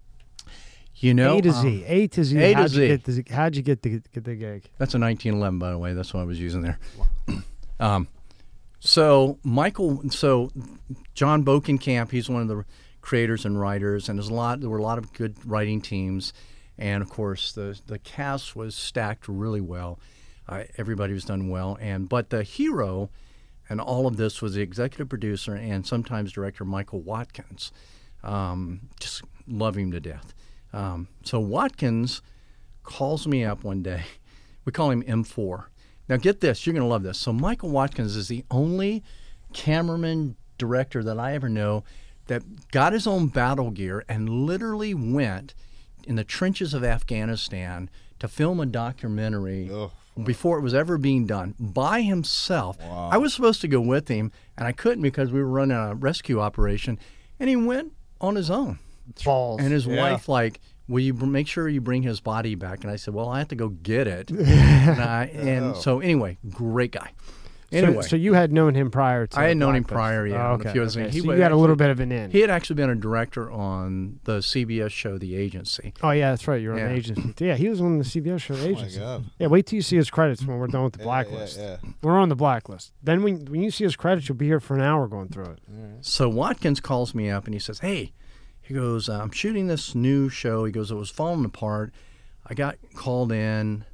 You 0.94 1.12
know, 1.12 1.36
a 1.36 1.42
to 1.42 1.50
um, 1.50 1.62
Z. 1.62 1.84
A 1.86 2.06
to 2.06 2.24
Z. 2.24 2.38
A 2.38 2.48
to 2.48 2.54
how'd 2.54 2.70
Z. 2.70 2.80
You 2.80 2.88
get 2.88 3.04
the, 3.04 3.24
how'd 3.34 3.56
you 3.56 3.62
get 3.62 3.82
the, 3.82 3.90
get 4.14 4.24
the 4.24 4.34
gig? 4.34 4.62
That's 4.78 4.94
a 4.94 4.98
1911, 4.98 5.58
by 5.58 5.70
the 5.70 5.76
way. 5.78 5.92
That's 5.92 6.14
what 6.14 6.20
I 6.20 6.24
was 6.24 6.40
using 6.40 6.62
there. 6.62 6.78
Wow. 6.96 7.38
um, 7.80 8.08
so 8.80 9.38
Michael, 9.44 10.08
so 10.08 10.50
Jon 11.14 11.44
Bokenkamp, 11.44 12.10
he's 12.10 12.30
one 12.30 12.40
of 12.40 12.48
the 12.48 12.64
creators 13.02 13.44
and 13.44 13.60
writers, 13.60 14.08
and 14.08 14.18
there's 14.18 14.30
a 14.30 14.34
lot. 14.34 14.60
There 14.60 14.70
were 14.70 14.78
a 14.78 14.82
lot 14.82 14.96
of 14.96 15.12
good 15.12 15.36
writing 15.44 15.82
teams, 15.82 16.32
and 16.78 17.02
of 17.02 17.10
course 17.10 17.52
the 17.52 17.80
the 17.86 17.98
cast 17.98 18.56
was 18.56 18.74
stacked 18.74 19.28
really 19.28 19.60
well. 19.60 19.98
Uh, 20.48 20.64
everybody 20.76 21.12
was 21.12 21.24
done 21.24 21.48
well, 21.48 21.76
and 21.80 22.08
but 22.08 22.30
the 22.30 22.42
hero, 22.42 23.10
and 23.68 23.80
all 23.80 24.06
of 24.06 24.16
this 24.16 24.40
was 24.40 24.54
the 24.54 24.62
executive 24.62 25.08
producer 25.08 25.54
and 25.54 25.86
sometimes 25.86 26.32
director 26.32 26.64
Michael 26.64 27.00
Watkins. 27.00 27.72
Um, 28.22 28.88
just 29.00 29.22
love 29.46 29.76
him 29.76 29.90
to 29.92 30.00
death. 30.00 30.34
Um, 30.72 31.08
so 31.22 31.40
Watkins 31.40 32.22
calls 32.82 33.26
me 33.26 33.44
up 33.44 33.64
one 33.64 33.82
day. 33.82 34.02
We 34.64 34.72
call 34.72 34.90
him 34.90 35.04
M4. 35.04 35.66
Now, 36.08 36.16
get 36.16 36.40
this, 36.40 36.66
you're 36.66 36.72
going 36.72 36.82
to 36.82 36.88
love 36.88 37.04
this. 37.04 37.18
So, 37.18 37.32
Michael 37.32 37.70
Watkins 37.70 38.16
is 38.16 38.26
the 38.26 38.44
only 38.50 39.04
cameraman 39.52 40.34
director 40.58 41.04
that 41.04 41.20
I 41.20 41.34
ever 41.34 41.48
know 41.48 41.84
that 42.26 42.70
got 42.72 42.92
his 42.92 43.06
own 43.06 43.28
battle 43.28 43.70
gear 43.70 44.04
and 44.08 44.28
literally 44.28 44.92
went 44.92 45.54
in 46.06 46.16
the 46.16 46.24
trenches 46.24 46.72
of 46.74 46.84
Afghanistan 46.84 47.90
to 48.18 48.28
film 48.28 48.60
a 48.60 48.66
documentary 48.66 49.68
Ugh. 49.72 49.90
before 50.24 50.58
it 50.58 50.62
was 50.62 50.72
ever 50.74 50.96
being 50.98 51.26
done 51.26 51.54
by 51.58 52.02
himself. 52.02 52.78
I 52.82 53.18
was 53.18 53.34
supposed 53.34 53.60
to 53.62 53.68
go 53.68 53.80
with 53.80 54.08
him, 54.08 54.32
and 54.56 54.66
I 54.66 54.72
couldn't 54.72 55.02
because 55.02 55.30
we 55.32 55.40
were 55.40 55.48
running 55.48 55.76
a 55.76 55.94
rescue 55.94 56.40
operation, 56.40 56.98
and 57.38 57.48
he 57.50 57.56
went 57.56 57.92
on 58.20 58.36
his 58.36 58.50
own. 58.50 58.78
Balls. 59.24 59.60
And 59.60 59.72
his 59.72 59.86
Yeah. 59.86 60.00
wife 60.00 60.28
like, 60.28 60.60
"Will 60.88 61.00
you 61.00 61.14
br- 61.14 61.26
make 61.26 61.46
sure 61.46 61.68
you 61.68 61.80
bring 61.80 62.02
his 62.02 62.18
body 62.20 62.54
back?" 62.54 62.82
And 62.82 62.90
I 62.90 62.96
said, 62.96 63.14
"Well, 63.14 63.28
I 63.28 63.38
have 63.38 63.48
to 63.48 63.54
go 63.54 63.68
get 63.68 64.06
it." 64.08 64.30
and 64.30 65.00
I, 65.00 65.26
and 65.26 65.64
Oh. 65.66 65.74
so 65.74 66.00
anyway, 66.00 66.38
great 66.50 66.90
guy. 66.92 67.10
So- 67.72 67.78
Anyway, 67.78 68.02
so, 68.02 68.14
you 68.14 68.34
had 68.34 68.52
known 68.52 68.74
him 68.76 68.92
prior 68.92 69.26
to 69.26 69.38
I 69.40 69.48
had 69.48 69.56
known 69.56 69.74
him 69.74 69.82
Blacklist. 69.82 69.94
prior, 69.96 70.26
yeah, 70.26 70.50
Oh, 70.50 70.52
okay. 70.54 70.68
okay. 70.70 70.78
things. 70.78 71.12
He 71.14 71.20
so 71.20 71.26
was 71.26 71.36
you 71.36 71.42
had 71.42 71.50
a 71.50 71.56
little 71.56 71.74
bit 71.74 71.90
of 71.90 71.98
an 71.98 72.12
in. 72.12 72.30
he 72.30 72.40
had 72.40 72.48
actually 72.48 72.76
been 72.76 72.90
a 72.90 72.94
director 72.94 73.50
on 73.50 74.20
the 74.22 74.38
CBS 74.40 74.92
show 74.92 75.18
The 75.18 75.34
Agency. 75.34 75.92
oh 76.00 76.12
yeah, 76.12 76.30
that's 76.30 76.46
right. 76.46 76.62
You're 76.62 76.74
on 76.74 76.78
Yeah. 76.78 76.88
the 76.88 76.94
agency. 76.94 77.44
Yeah, 77.44 77.56
he 77.56 77.68
was 77.68 77.80
on 77.80 77.98
the 77.98 78.04
CBS 78.04 78.40
show. 78.40 78.54
The 78.54 78.68
Oh 78.68 78.72
my 78.72 78.78
agency. 78.78 78.98
god. 79.00 79.24
Yeah, 79.40 79.48
wait 79.48 79.66
till 79.66 79.76
you 79.76 79.82
see 79.82 79.96
his 79.96 80.10
credits 80.10 80.44
when 80.46 80.58
we're 80.58 80.68
done 80.68 80.84
with 80.84 80.92
the 80.92 81.00
blacklist. 81.02 81.58
Yeah, 81.58 81.78
yeah. 81.82 81.90
We're 82.02 82.18
on 82.20 82.28
the 82.28 82.36
blacklist. 82.36 82.92
Then 83.02 83.22
when 83.24 83.44
when 83.46 83.62
you 83.62 83.72
see 83.72 83.82
his 83.82 83.96
credits, 83.96 84.28
you'll 84.28 84.38
be 84.38 84.46
here 84.46 84.60
for 84.60 84.74
an 84.76 84.82
hour 84.82 85.08
going 85.08 85.28
through 85.28 85.44
it. 85.46 85.58
All 85.68 85.82
right. 85.82 86.04
So 86.04 86.28
Watkins 86.28 86.78
calls 86.80 87.16
me 87.16 87.30
up 87.30 87.46
and 87.46 87.54
he 87.54 87.58
says, 87.58 87.80
"Hey," 87.80 88.12
he 88.62 88.74
goes, 88.74 89.08
"I'm 89.08 89.32
shooting 89.32 89.66
this 89.66 89.92
new 89.92 90.28
show." 90.28 90.64
He 90.64 90.70
goes, 90.70 90.92
"It 90.92 90.96
was 90.96 91.10
falling 91.10 91.44
apart. 91.44 91.92
I 92.46 92.54
got 92.54 92.76
called 92.94 93.32
in. 93.32 93.84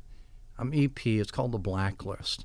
I'm 0.58 0.72
EP. 0.74 1.06
It's 1.06 1.30
called 1.30 1.52
The 1.52 1.58
Blacklist." 1.58 2.44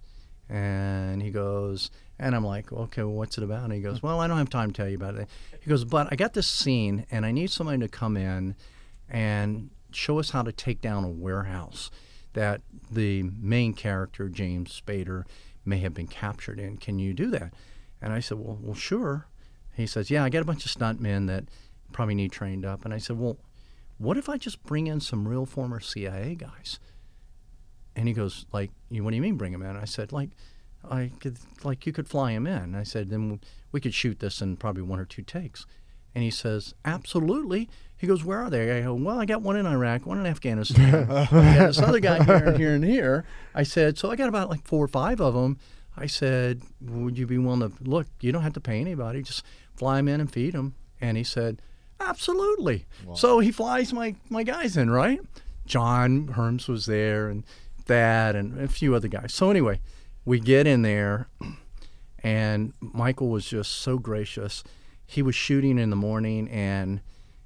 And 0.50 1.22
he 1.22 1.30
goes, 1.30 1.92
and 2.20 2.36
I'm 2.36 2.46
like, 2.46 2.72
"Okay, 2.72 3.04
well, 3.04 3.14
what's 3.14 3.38
it 3.38 3.44
about?" 3.44 3.64
And 3.64 3.74
he 3.74 3.82
goes, 3.82 4.00
hmm. 4.00 4.08
"Well, 4.08 4.20
I 4.20 4.28
don't 4.28 4.38
have 4.38 4.50
time 4.50 4.72
to 4.72 4.78
tell 4.78 4.90
you 4.90 4.96
about 4.96 5.16
it." 5.16 5.28
He 5.62 5.70
goes, 5.70 5.84
"But 5.84 6.08
I 6.12 6.16
got 6.16 6.34
this 6.34 6.48
scene, 6.48 7.06
and 7.12 7.26
I 7.26 7.32
need 7.32 7.52
somebody 7.52 7.80
to 7.80 7.88
come 7.88 8.18
in 8.18 8.56
and 9.10 9.70
show 9.92 10.20
us 10.20 10.32
how 10.32 10.44
to 10.44 10.52
take 10.52 10.82
down 10.82 11.04
a 11.04 11.10
warehouse 11.10 11.90
that 12.34 12.62
the 12.92 13.24
main 13.24 13.74
character 13.74 14.30
James 14.30 14.82
Spader 14.82 15.26
may 15.66 15.80
have 15.80 15.94
been 15.94 16.08
captured 16.08 16.60
in. 16.60 16.78
Can 16.78 17.00
you 17.00 17.14
do 17.14 17.30
that?" 17.32 17.54
And 18.02 18.14
I 18.14 18.20
said, 18.20 18.40
"Well, 18.40 18.58
well, 18.62 18.76
sure." 18.76 19.28
He 19.74 19.86
says, 19.86 20.10
"Yeah, 20.10 20.24
I 20.24 20.30
got 20.30 20.42
a 20.42 20.46
bunch 20.46 20.66
of 20.66 20.72
stuntmen 20.72 21.28
that 21.28 21.46
probably 21.92 22.16
need 22.16 22.32
trained 22.32 22.66
up." 22.66 22.84
And 22.84 22.94
I 22.94 22.98
said, 22.98 23.20
"Well, 23.20 23.38
what 23.98 24.18
if 24.18 24.28
I 24.30 24.38
just 24.38 24.64
bring 24.64 24.88
in 24.88 25.02
some 25.02 25.28
real 25.28 25.46
former 25.46 25.80
CIA 25.80 26.36
guys?" 26.36 26.80
And 27.98 28.08
he 28.08 28.14
goes, 28.14 28.46
"Like, 28.54 28.70
you, 28.90 29.04
what 29.04 29.10
do 29.10 29.16
you 29.16 29.22
mean 29.22 29.36
bring 29.36 29.54
him 29.54 29.64
in?" 29.64 29.76
I 29.76 29.86
said, 29.86 30.14
"Like, 30.14 30.30
I 30.90 31.12
could, 31.20 31.38
like, 31.64 31.86
you 31.86 31.92
could 31.92 32.08
fly 32.08 32.32
him 32.32 32.46
in." 32.46 32.76
I 32.76 32.84
said, 32.84 33.10
"Then 33.10 33.42
we 33.72 33.82
could 33.82 33.94
shoot 33.94 34.20
this 34.20 34.40
in 34.40 34.56
probably 34.56 34.84
one 34.84 35.00
or 35.00 35.06
two 35.06 35.24
takes." 35.24 35.66
And 36.14 36.24
he 36.24 36.30
says, 36.30 36.76
"Absolutely." 36.86 37.68
He 37.98 38.06
goes, 38.06 38.24
"Where 38.24 38.38
are 38.40 38.52
they?" 38.52 38.78
I 38.78 38.82
go, 38.82 38.94
"Well, 38.94 39.20
I 39.20 39.26
got 39.26 39.42
one 39.42 39.56
in 39.58 39.66
Iraq, 39.66 40.06
one 40.06 40.20
in 40.20 40.28
Afghanistan, 40.28 41.10
I 41.12 41.26
got 41.26 41.68
this 41.68 41.80
other 41.82 42.00
guy 42.00 42.24
here 42.24 42.36
and 42.36 42.58
here 42.58 42.76
and 42.76 42.84
here." 42.86 43.26
I 43.56 43.64
said, 43.64 43.98
"So 43.98 44.12
I 44.12 44.16
got 44.16 44.30
about 44.30 44.50
like 44.50 44.64
four 44.64 44.86
or 44.86 44.88
five 44.88 45.20
of 45.20 45.34
them." 45.34 45.58
I 45.98 46.06
said, 46.06 46.62
"Would 46.80 47.18
you 47.18 47.26
be 47.26 47.40
willing 47.40 47.68
to 47.68 47.72
look? 47.84 48.06
You 48.22 48.32
don't 48.32 48.44
have 48.44 48.54
to 48.54 48.62
pay 48.62 48.80
anybody; 48.80 49.24
just 49.24 49.44
fly 49.76 49.98
them 49.98 50.08
in 50.08 50.22
and 50.22 50.32
feed 50.32 50.54
them." 50.54 50.76
And 51.02 51.18
he 51.18 51.24
said, 51.24 51.64
"Absolutely." 52.00 52.86
So 53.16 53.40
he 53.40 53.52
flies 53.52 53.92
my 53.92 54.14
my 54.30 54.44
guys 54.44 54.78
in, 54.78 54.92
right? 54.92 55.20
John 55.66 56.28
Herms 56.28 56.70
was 56.70 56.86
there, 56.86 57.28
and 57.28 57.44
that, 57.88 58.36
and 58.36 58.60
a 58.60 58.68
few 58.68 58.96
other 58.96 59.08
guys. 59.08 59.34
So 59.34 59.50
anyway, 59.50 59.80
we 60.26 60.40
get 60.40 60.68
in 60.68 60.82
there, 60.82 61.28
and 62.24 62.74
Michael 62.80 63.30
was 63.30 63.48
just 63.48 63.72
so 63.72 63.98
gracious. 63.98 64.64
He 65.06 65.22
was 65.22 65.36
shooting 65.36 65.78
in 65.78 65.90
the 65.90 65.96
morning, 65.96 66.50
and 66.50 67.02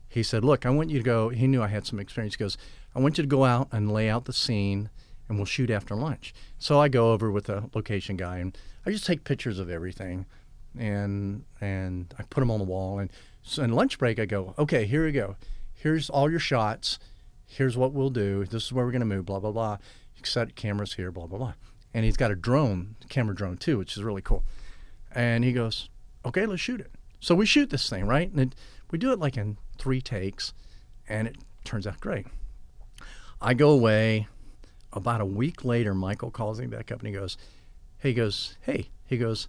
he 0.09 0.23
said, 0.23 0.43
"Look, 0.43 0.65
I 0.65 0.69
want 0.71 0.89
you 0.89 0.97
to 0.97 1.03
go." 1.03 1.29
He 1.29 1.47
knew 1.47 1.61
I 1.61 1.67
had 1.67 1.85
some 1.85 1.99
experience. 1.99 2.35
He 2.35 2.39
goes, 2.39 2.57
"I 2.95 2.99
want 2.99 3.17
you 3.17 3.23
to 3.23 3.27
go 3.27 3.45
out 3.45 3.67
and 3.71 3.91
lay 3.91 4.09
out 4.09 4.25
the 4.25 4.33
scene, 4.33 4.89
and 5.29 5.37
we'll 5.37 5.45
shoot 5.45 5.69
after 5.69 5.95
lunch." 5.95 6.33
So 6.57 6.79
I 6.79 6.87
go 6.89 7.13
over 7.13 7.31
with 7.31 7.49
a 7.49 7.69
location 7.73 8.17
guy, 8.17 8.39
and 8.39 8.57
I 8.85 8.91
just 8.91 9.05
take 9.05 9.23
pictures 9.23 9.59
of 9.59 9.69
everything, 9.69 10.25
and 10.77 11.43
and 11.61 12.13
I 12.17 12.23
put 12.23 12.39
them 12.39 12.51
on 12.51 12.59
the 12.59 12.65
wall. 12.65 12.99
And 12.99 13.11
so 13.43 13.63
in 13.63 13.71
lunch 13.73 13.99
break, 13.99 14.19
I 14.19 14.25
go, 14.25 14.55
"Okay, 14.57 14.85
here 14.85 15.05
we 15.05 15.11
go. 15.11 15.35
Here's 15.73 16.09
all 16.09 16.29
your 16.29 16.39
shots. 16.39 16.99
Here's 17.45 17.77
what 17.77 17.93
we'll 17.93 18.09
do. 18.09 18.45
This 18.45 18.65
is 18.65 18.73
where 18.73 18.85
we're 18.85 18.91
gonna 18.91 19.05
move. 19.05 19.25
Blah 19.25 19.39
blah 19.39 19.51
blah. 19.51 19.77
Set 20.25 20.55
cameras 20.55 20.93
here. 20.93 21.11
Blah 21.11 21.27
blah 21.27 21.37
blah." 21.37 21.53
And 21.93 22.05
he's 22.05 22.17
got 22.17 22.31
a 22.31 22.35
drone, 22.35 22.95
camera 23.09 23.35
drone 23.35 23.57
too, 23.57 23.77
which 23.77 23.97
is 23.97 24.03
really 24.03 24.21
cool. 24.21 24.43
And 25.11 25.43
he 25.43 25.51
goes, 25.51 25.89
"Okay, 26.25 26.45
let's 26.45 26.61
shoot 26.61 26.79
it." 26.79 26.91
So 27.19 27.35
we 27.35 27.45
shoot 27.45 27.69
this 27.69 27.89
thing, 27.89 28.05
right? 28.05 28.31
And 28.31 28.39
it, 28.39 28.55
we 28.91 28.97
do 28.97 29.11
it 29.11 29.19
like 29.19 29.37
in 29.37 29.57
three 29.77 30.01
takes, 30.01 30.53
and 31.07 31.27
it 31.27 31.37
turns 31.63 31.85
out 31.85 31.99
great. 31.99 32.27
I 33.41 33.53
go 33.53 33.69
away. 33.71 34.27
About 34.93 35.21
a 35.21 35.25
week 35.25 35.63
later, 35.63 35.93
Michael 35.93 36.31
calls 36.31 36.59
me 36.59 36.67
back 36.67 36.91
up 36.91 36.99
and 36.99 37.07
he 37.07 37.13
goes, 37.13 37.37
"He 38.03 38.13
goes, 38.13 38.57
hey, 38.63 38.89
he 39.05 39.17
goes, 39.17 39.47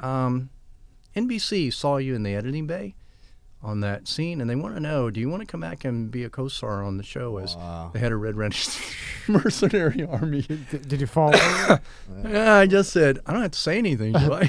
um, 0.00 0.50
NBC 1.14 1.72
saw 1.72 1.98
you 1.98 2.14
in 2.14 2.22
the 2.22 2.34
editing 2.34 2.66
bay 2.66 2.94
on 3.62 3.80
that 3.80 4.08
scene, 4.08 4.40
and 4.40 4.48
they 4.48 4.54
want 4.56 4.74
to 4.74 4.80
know, 4.80 5.10
do 5.10 5.20
you 5.20 5.28
want 5.28 5.40
to 5.42 5.46
come 5.46 5.60
back 5.60 5.84
and 5.84 6.10
be 6.10 6.24
a 6.24 6.30
co-star 6.30 6.82
on 6.82 6.96
the 6.96 7.02
show 7.02 7.36
as 7.36 7.54
Wow. 7.56 7.90
the 7.92 7.98
head 7.98 8.10
of 8.10 8.18
Red 8.20 8.36
Register 8.36 8.82
Mercenary 9.28 10.02
Army?" 10.06 10.40
D- 10.42 10.78
did 10.78 11.00
you 11.00 11.06
fall? 11.06 11.34
Yeah, 12.24 12.54
I 12.56 12.66
just 12.66 12.90
said, 12.92 13.18
I 13.26 13.32
don't 13.32 13.42
have 13.42 13.50
to 13.52 13.58
say 13.58 13.78
anything, 13.78 14.12
do 14.12 14.32
I? 14.32 14.44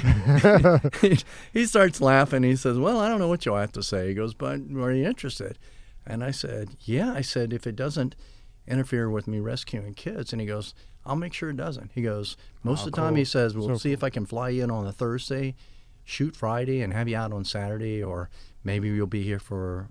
he, 1.00 1.18
he 1.52 1.66
starts 1.66 2.00
laughing. 2.00 2.42
He 2.42 2.56
says, 2.56 2.78
Well, 2.78 2.98
I 3.00 3.08
don't 3.08 3.18
know 3.18 3.28
what 3.28 3.44
you'll 3.46 3.56
have 3.56 3.72
to 3.72 3.82
say. 3.82 4.08
He 4.08 4.14
goes, 4.14 4.34
But 4.34 4.60
are 4.76 4.92
you 4.92 5.06
interested? 5.06 5.58
And 6.06 6.22
I 6.24 6.30
said, 6.32 6.70
Yeah. 6.80 7.12
I 7.12 7.20
said, 7.20 7.52
If 7.52 7.66
it 7.66 7.76
doesn't 7.76 8.14
interfere 8.66 9.10
with 9.10 9.26
me 9.26 9.40
rescuing 9.40 9.94
kids. 9.94 10.32
And 10.32 10.40
he 10.40 10.46
goes, 10.46 10.74
I'll 11.04 11.16
make 11.16 11.32
sure 11.34 11.50
it 11.50 11.56
doesn't. 11.56 11.90
He 11.94 12.02
goes, 12.02 12.36
Most 12.62 12.80
Oh, 12.82 12.86
of 12.86 12.92
the 12.92 12.96
time, 12.96 13.16
he 13.16 13.24
says, 13.24 13.56
We'll 13.56 13.68
So 13.68 13.76
see 13.76 13.92
if 13.92 14.04
I 14.04 14.10
can 14.10 14.24
fly 14.26 14.50
you 14.50 14.64
in 14.64 14.70
on 14.70 14.86
a 14.86 14.92
Thursday, 14.92 15.54
shoot 16.04 16.36
Friday, 16.36 16.80
and 16.82 16.92
have 16.92 17.08
you 17.08 17.16
out 17.16 17.32
on 17.32 17.44
Saturday, 17.44 18.02
or 18.02 18.28
maybe 18.64 18.88
you'll 18.88 19.06
be 19.06 19.22
here 19.22 19.38
for 19.38 19.88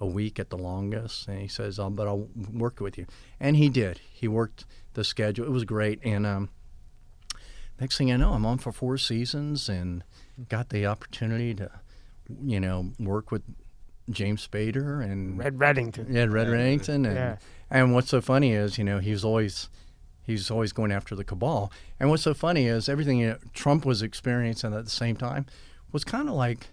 a 0.00 0.06
week 0.06 0.38
at 0.38 0.50
the 0.50 0.58
longest. 0.58 1.28
And 1.28 1.40
he 1.40 1.48
says, 1.48 1.78
um, 1.78 1.94
But 1.94 2.08
I'll 2.08 2.28
work 2.52 2.80
with 2.80 2.98
you. 2.98 3.06
And 3.40 3.56
he 3.56 3.68
did. 3.68 4.00
He 4.12 4.26
worked 4.28 4.64
the 4.94 5.04
schedule. 5.04 5.44
It 5.46 5.50
was 5.52 5.64
great. 5.64 6.00
And, 6.04 6.26
um, 6.26 6.50
next 7.80 7.98
thing 7.98 8.10
I 8.12 8.16
know, 8.16 8.32
I'm 8.32 8.46
on 8.46 8.58
for 8.58 8.72
four 8.72 8.98
seasons 8.98 9.68
and 9.68 10.04
got 10.48 10.68
the 10.70 10.86
opportunity 10.86 11.54
to, 11.54 11.70
you 12.44 12.60
know, 12.60 12.92
work 12.98 13.30
with 13.30 13.42
James 14.10 14.46
Spader 14.46 15.02
and 15.02 15.38
Red 15.38 15.56
Reddington. 15.58 16.06
yeah, 16.10 16.24
Red 16.26 16.48
Reddington, 16.48 16.88
and 16.94 17.04
Yeah. 17.06 17.36
and 17.70 17.94
what's 17.94 18.10
so 18.10 18.20
funny 18.20 18.52
is 18.52 18.76
you 18.76 18.84
know 18.84 18.98
he 18.98 19.12
was 19.12 19.24
always 19.24 19.70
he's 20.24 20.50
always 20.50 20.72
going 20.74 20.92
after 20.92 21.14
the 21.14 21.24
cabal, 21.24 21.72
and 21.98 22.10
what's 22.10 22.22
so 22.22 22.34
funny 22.34 22.66
is 22.66 22.86
everything 22.88 23.34
Trump 23.54 23.86
was 23.86 24.02
experiencing 24.02 24.74
at 24.74 24.84
the 24.84 24.90
same 24.90 25.16
time 25.16 25.46
was 25.90 26.04
kind 26.04 26.28
of 26.28 26.34
like, 26.34 26.68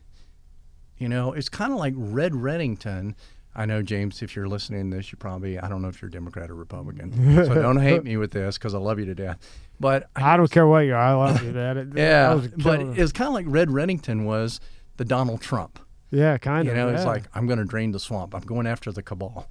you 1.02 1.10
know, 1.10 1.34
it's 1.34 1.50
kind 1.50 1.74
of 1.74 1.80
like 1.80 1.94
Red 1.98 2.32
Reddington. 2.34 3.16
I 3.56 3.66
know 3.66 3.82
James, 3.82 4.22
if 4.22 4.36
you're 4.36 4.48
listening 4.48 4.92
to 4.92 4.98
this, 4.98 5.12
you 5.12 5.18
probably 5.18 5.60
I 5.60 5.68
don't 5.68 5.82
know 5.82 5.90
if 5.90 6.02
you're 6.02 6.10
Democrat 6.10 6.50
or 6.50 6.56
Republican, 6.56 7.12
so 7.46 7.54
don't 7.56 7.78
hate 7.82 8.04
me 8.04 8.16
with 8.18 8.32
this 8.32 8.58
because 8.58 8.74
I 8.74 8.78
love 8.78 8.98
you 9.00 9.06
to 9.06 9.16
death, 9.16 9.40
but 9.80 10.10
I 10.16 10.38
don't 10.38 10.50
care 10.50 10.66
what 10.68 10.80
you 10.82 10.94
are. 10.94 10.98
I 11.02 11.14
love 11.14 11.44
you. 11.44 11.50
It- 11.50 11.54
that 11.54 11.88
yeah, 11.98 12.34
was 12.34 12.48
but 12.50 12.80
it's 12.98 13.12
kind 13.12 13.28
of 13.28 13.34
like 13.34 13.46
Red 13.50 13.68
Reddington 13.68 14.26
was 14.26 14.62
the 14.98 15.04
Donald 15.06 15.42
Trump. 15.42 15.80
yeah, 16.12 16.38
kind 16.38 16.66
You 16.66 16.72
of. 16.72 16.78
You 16.78 16.84
know, 16.84 16.90
it's 16.90 17.04
like 17.06 17.24
I'm 17.34 17.46
going 17.48 17.60
to 17.60 17.66
drain 17.66 17.92
the 17.92 18.00
swamp. 18.00 18.34
I'm 18.36 18.42
going 18.44 18.68
after 18.68 18.92
the 18.92 19.02
cabal. 19.04 19.48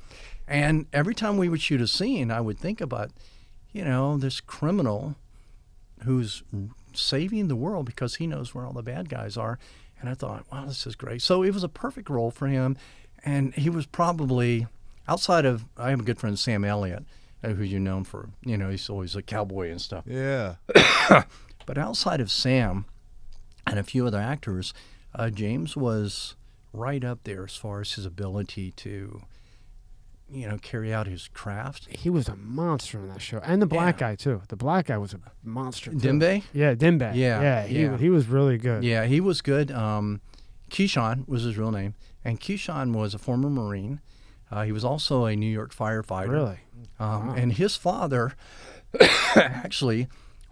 And 0.48 0.86
every 0.92 1.14
time 1.14 1.36
we 1.36 1.48
would 1.48 1.60
shoot 1.60 1.80
a 1.80 1.86
scene, 1.86 2.30
I 2.30 2.40
would 2.40 2.58
think 2.58 2.80
about, 2.80 3.10
you 3.72 3.84
know, 3.84 4.16
this 4.16 4.40
criminal 4.40 5.14
who's 6.04 6.42
saving 6.92 7.48
the 7.48 7.54
world 7.56 7.86
because 7.86 8.16
he 8.16 8.26
knows 8.26 8.54
where 8.54 8.64
all 8.66 8.72
the 8.72 8.82
bad 8.82 9.08
guys 9.08 9.36
are. 9.36 9.58
And 10.00 10.08
I 10.08 10.14
thought, 10.14 10.46
wow, 10.50 10.64
this 10.64 10.86
is 10.86 10.96
great. 10.96 11.22
So 11.22 11.42
it 11.42 11.52
was 11.52 11.64
a 11.64 11.68
perfect 11.68 12.08
role 12.08 12.30
for 12.30 12.46
him. 12.46 12.76
And 13.24 13.54
he 13.54 13.68
was 13.68 13.86
probably 13.86 14.66
outside 15.06 15.44
of, 15.44 15.66
I 15.76 15.90
have 15.90 16.00
a 16.00 16.04
good 16.04 16.18
friend, 16.18 16.38
Sam 16.38 16.64
Elliott, 16.64 17.04
uh, 17.44 17.50
who 17.50 17.62
you 17.62 17.78
known 17.78 18.04
for, 18.04 18.30
you 18.44 18.56
know, 18.56 18.70
he's 18.70 18.88
always 18.88 19.14
a 19.14 19.22
cowboy 19.22 19.70
and 19.70 19.80
stuff. 19.80 20.04
Yeah. 20.06 20.56
But 21.66 21.78
outside 21.78 22.20
of 22.20 22.32
Sam 22.32 22.84
and 23.64 23.78
a 23.78 23.84
few 23.84 24.04
other 24.04 24.18
actors, 24.18 24.74
uh, 25.14 25.30
James 25.30 25.76
was 25.76 26.34
right 26.72 27.04
up 27.04 27.20
there 27.22 27.44
as 27.44 27.54
far 27.54 27.80
as 27.80 27.92
his 27.92 28.04
ability 28.04 28.72
to, 28.72 29.22
you 30.32 30.48
know, 30.48 30.58
carry 30.58 30.92
out 30.94 31.06
his 31.06 31.28
craft. 31.28 31.88
he 31.90 32.08
was 32.10 32.28
a 32.28 32.36
monster 32.36 32.98
on 32.98 33.08
that 33.08 33.20
show, 33.20 33.38
and 33.44 33.60
the 33.60 33.66
black 33.66 34.00
Yeah. 34.00 34.10
guy 34.10 34.14
too. 34.16 34.42
The 34.48 34.56
black 34.56 34.86
guy 34.86 34.98
was 34.98 35.12
a 35.14 35.20
monster. 35.42 35.90
Too. 35.90 35.96
Dembe? 35.98 36.42
Yeah, 36.52 36.74
Dembe. 36.74 37.14
Yeah, 37.14 37.40
yeah. 37.42 37.66
He 37.66 37.82
yeah. 37.82 37.96
he 37.96 38.10
was 38.10 38.26
really 38.28 38.58
good. 38.58 38.84
Yeah, 38.84 39.06
he 39.06 39.20
was 39.20 39.40
good. 39.42 39.70
Um, 39.70 40.20
Hisham 40.72 41.24
was 41.26 41.42
his 41.42 41.56
real 41.58 41.72
name, 41.72 41.94
and 42.24 42.42
Hisham 42.42 42.92
was 42.92 43.14
a 43.14 43.18
former 43.18 43.50
Marine. 43.50 44.00
Uh, 44.50 44.64
he 44.64 44.72
was 44.72 44.84
also 44.84 45.26
a 45.26 45.36
New 45.36 45.50
York 45.50 45.74
firefighter. 45.74 46.28
Really. 46.30 46.58
Um, 46.98 47.28
Wow. 47.28 47.34
And 47.36 47.52
his 47.52 47.76
father 47.76 48.32
actually 49.36 50.08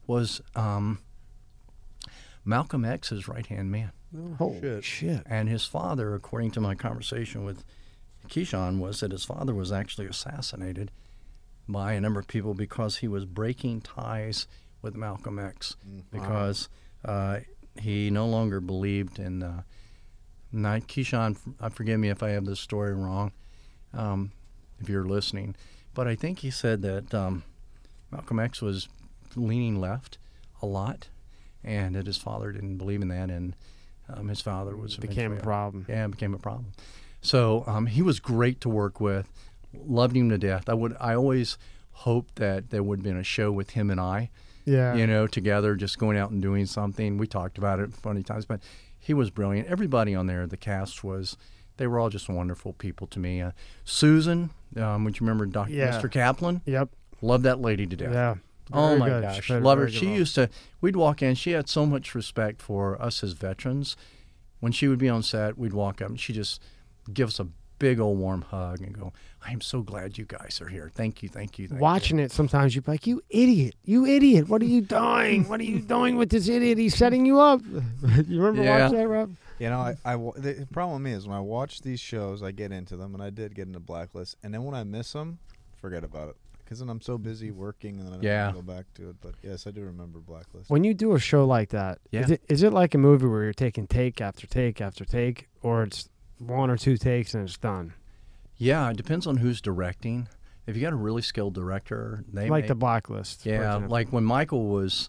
was 0.07 0.41
um, 0.55 0.99
Malcolm 2.45 2.85
X's 2.85 3.29
right 3.29 3.47
hand 3.47 3.71
man. 3.71 3.93
Holy 4.39 4.61
shit. 4.61 4.85
shit. 4.85 5.23
And 5.27 5.49
his 5.49 5.65
father, 5.65 6.15
according 6.15 6.53
to 6.53 6.61
my 6.61 6.75
conversation 6.75 7.45
with 7.45 7.65
Hisham, 8.33 8.81
was 8.81 9.01
that 9.01 9.13
his 9.13 9.25
father 9.25 9.55
was 9.55 9.73
actually 9.73 10.07
assassinated 10.07 10.91
by 11.69 11.93
a 11.93 12.01
number 12.01 12.21
of 12.21 12.27
people 12.27 12.55
because 12.55 12.99
he 12.99 13.09
was 13.09 13.25
breaking 13.25 13.83
ties 13.83 14.47
with 14.83 14.97
Malcolm 14.97 15.39
X 15.39 15.77
because 16.11 16.69
uh, 17.05 17.41
he 17.81 18.11
no 18.11 18.27
longer 18.27 18.61
believed 18.61 19.19
in. 19.19 19.43
Uh, 19.43 19.63
not 20.51 20.91
Hisham, 20.91 21.37
uh, 21.61 21.69
forgive 21.69 22.01
me 22.01 22.09
if 22.09 22.23
I 22.23 22.31
have 22.31 22.47
this 22.47 22.61
story 22.61 22.95
wrong, 22.95 23.33
um, 23.93 24.33
if 24.81 24.89
you're 24.89 25.05
listening, 25.05 25.55
but 25.95 26.09
I 26.09 26.15
think 26.15 26.39
he 26.39 26.51
said 26.51 26.81
that 26.83 27.13
um, 27.13 27.43
Malcolm 28.11 28.41
X 28.41 28.63
was 28.63 28.89
leaning 29.37 29.79
left 29.79 30.17
a 30.63 30.67
lot, 30.67 31.09
and 31.63 31.95
that 31.95 32.07
his 32.07 32.17
father 32.17 32.51
didn't 32.53 32.79
believe 32.79 33.03
in 33.03 33.09
that, 33.09 33.31
and 33.31 33.55
um, 34.09 34.29
his 34.29 34.41
father 34.41 34.75
was 34.75 34.97
Became 34.97 35.33
a 35.33 35.37
problem. 35.37 35.85
Yeah, 35.89 36.07
it 36.07 36.11
became 36.13 36.35
a 36.35 36.39
problem. 36.39 36.73
So 37.29 37.65
um, 37.67 37.87
he 37.87 38.03
was 38.03 38.21
great 38.21 38.61
to 38.63 38.69
work 38.69 39.01
with. 39.01 39.29
Loved 39.75 40.17
him 40.17 40.31
to 40.31 40.39
death. 40.39 40.69
I 40.69 40.75
would. 40.75 40.97
I 40.99 41.15
always 41.15 41.59
hoped 41.93 42.37
that 42.37 42.71
there 42.71 42.83
would 42.83 43.01
have 43.01 43.05
been 43.05 43.17
a 43.19 43.25
show 43.25 43.51
with 43.53 43.71
him 43.71 43.91
and 43.91 44.01
I 44.01 44.31
Yeah. 44.65 44.95
you 44.95 45.07
know, 45.07 45.27
together, 45.27 45.75
just 45.75 45.99
going 45.99 46.17
out 46.17 46.31
and 46.31 46.41
doing 46.41 46.65
something. 46.67 47.19
We 47.19 47.27
talked 47.27 47.59
about 47.59 47.81
it 47.81 47.93
funny 47.93 48.23
times, 48.23 48.47
but 48.47 48.61
he 48.99 49.13
was 49.13 49.31
brilliant. 49.31 49.69
Everybody 49.69 50.15
on 50.15 50.27
there, 50.27 50.47
the 50.47 50.57
cast 50.57 51.03
was, 51.03 51.37
they 51.77 51.87
were 51.87 51.99
all 51.99 52.09
just 52.09 52.29
wonderful 52.29 52.73
people 52.73 53.07
to 53.09 53.19
me. 53.19 53.43
Uh, 53.43 53.51
Susan, 53.85 54.51
um, 54.77 55.05
would 55.05 55.19
you 55.19 55.27
remember 55.27 55.45
Dr. 55.47 55.73
Yeah. 55.73 55.91
Mr. 56.01 56.11
Kaplan? 56.11 56.63
Yep. 56.67 56.89
Loved 57.21 57.45
that 57.45 57.61
lady 57.61 57.87
to 57.87 57.97
death. 57.97 58.13
Yeah. 58.13 58.35
Oh 58.73 58.97
my 58.97 59.09
good. 59.09 59.23
gosh, 59.23 59.51
love 59.51 59.79
her. 59.79 59.89
She 59.89 60.07
role. 60.07 60.15
used 60.17 60.35
to. 60.37 60.49
We'd 60.81 60.95
walk 60.97 61.21
in. 61.23 61.35
She 61.35 61.53
had 61.53 61.69
so 61.69 61.85
much 61.85 62.15
respect 62.15 62.61
for 62.63 63.01
us 63.03 63.25
as 63.25 63.33
veterans. 63.33 63.97
When 64.61 64.73
she 64.73 64.89
would 64.89 64.99
be 64.99 65.09
on 65.09 65.23
set, 65.23 65.57
we'd 65.59 65.73
walk 65.73 66.01
up 66.03 66.11
and 66.11 66.21
she 66.21 66.33
just 66.33 66.61
give 67.13 67.29
us 67.29 67.41
a 67.41 67.47
big 67.79 68.01
old 68.01 68.19
warm 68.19 68.43
hug 68.43 68.81
and 68.81 68.93
go, 68.99 69.13
"I 69.47 69.53
am 69.53 69.61
so 69.61 69.83
glad 69.83 70.19
you 70.19 70.25
guys 70.25 70.61
are 70.61 70.67
here. 70.69 70.91
Thank 70.93 71.23
you, 71.23 71.29
thank 71.29 71.59
you." 71.59 71.69
Thank 71.69 71.79
you." 71.79 71.83
Watching 71.83 72.19
it, 72.19 72.33
sometimes 72.33 72.75
you're 72.75 72.83
like, 72.87 73.07
"You 73.07 73.23
idiot! 73.31 73.75
You 73.85 74.05
idiot! 74.07 74.49
What 74.49 74.63
are 74.63 74.67
you 74.67 74.81
doing? 74.81 75.49
What 75.49 75.61
are 75.61 75.65
you 75.65 75.81
doing 75.81 76.17
with 76.17 76.31
this 76.31 76.49
idiot? 76.49 76.79
He's 76.79 76.97
setting 76.97 77.25
you 77.25 77.39
up." 77.41 77.61
you 78.27 78.41
remember 78.43 78.63
Yeah. 78.65 78.83
watching 78.85 78.99
that, 78.99 79.09
Rob? 79.09 79.37
You 79.61 79.71
know, 79.71 79.79
I, 79.79 79.97
I 80.05 80.17
the 80.17 80.67
problem 80.73 81.03
with 81.03 81.11
me 81.13 81.17
is 81.17 81.27
when 81.27 81.37
I 81.37 81.41
watch 81.41 81.81
these 81.83 82.01
shows, 82.01 82.43
I 82.43 82.51
get 82.53 82.73
into 82.73 82.97
them, 82.97 83.15
and 83.15 83.23
I 83.23 83.31
did 83.31 83.55
get 83.55 83.67
into 83.67 83.81
Blacklist, 83.81 84.37
and 84.43 84.53
then 84.55 84.65
when 84.65 84.75
I 84.75 84.85
miss 84.85 85.13
them, 85.13 85.39
forget 85.81 86.05
about 86.05 86.29
it. 86.31 86.37
Because 86.65 86.81
then 86.81 86.91
I'm 86.91 87.01
so 87.01 87.17
busy 87.17 87.51
working, 87.51 87.99
and 87.99 88.07
then 88.07 88.13
I 88.13 88.17
don't 88.17 88.25
Yeah. 88.25 88.53
go 88.53 88.61
back 88.63 88.85
to 88.97 89.09
it. 89.11 89.17
But 89.23 89.35
yes, 89.43 89.67
I 89.67 89.71
do 89.71 89.81
remember 89.83 90.19
Blacklist. 90.19 90.69
When 90.69 90.85
you 90.85 90.95
do 90.95 91.15
a 91.15 91.19
show 91.19 91.47
like 91.47 91.71
that, 91.71 91.99
is 92.13 92.29
Yeah. 92.29 92.35
it 92.35 92.43
is 92.49 92.63
it 92.63 92.73
like 92.73 92.95
a 92.95 92.99
movie 92.99 93.27
where 93.27 93.45
you're 93.45 93.53
taking 93.53 93.87
take 93.87 94.21
after 94.21 94.47
take 94.47 94.81
after 94.81 95.05
take, 95.05 95.49
or 95.63 95.85
it's 95.85 96.09
one 96.39 96.71
or 96.71 96.77
two 96.77 96.97
takes 96.97 97.35
and 97.35 97.45
it's 97.49 97.59
done? 97.59 97.95
Yeah, 98.57 98.91
it 98.91 98.97
depends 98.97 99.27
on 99.27 99.37
who's 99.37 99.61
directing. 99.61 100.29
If 100.67 100.77
you 100.77 100.83
got 100.83 100.93
a 100.93 100.97
really 100.97 101.23
skilled 101.23 101.55
director, 101.55 102.25
they 102.31 102.49
like 102.49 102.65
may- 102.65 102.69
the 102.69 102.75
Blacklist. 102.75 103.47
yeah, 103.47 103.77
like 103.77 104.13
when 104.13 104.25
Michael 104.25 104.67
was 104.67 105.09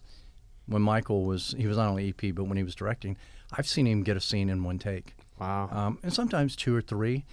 when 0.66 0.82
Michael 0.82 1.24
was 1.24 1.54
he 1.58 1.66
was 1.66 1.76
not 1.76 1.88
only 1.88 2.08
EP 2.08 2.34
but 2.34 2.44
when 2.44 2.56
he 2.56 2.62
was 2.62 2.74
directing, 2.74 3.16
I've 3.52 3.66
seen 3.66 3.86
him 3.86 4.02
get 4.02 4.16
a 4.16 4.20
scene 4.20 4.48
in 4.48 4.62
one 4.62 4.78
take, 4.78 5.14
wow. 5.38 5.68
um, 5.70 5.98
and 6.02 6.12
sometimes 6.12 6.56
two 6.56 6.74
or 6.74 6.80
three. 6.80 7.24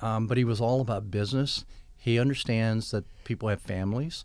Um, 0.00 0.26
but 0.26 0.38
he 0.38 0.44
was 0.44 0.60
all 0.60 0.80
about 0.80 1.10
business. 1.10 1.64
He 1.96 2.18
understands 2.18 2.90
that 2.92 3.04
people 3.24 3.48
have 3.48 3.60
families, 3.60 4.24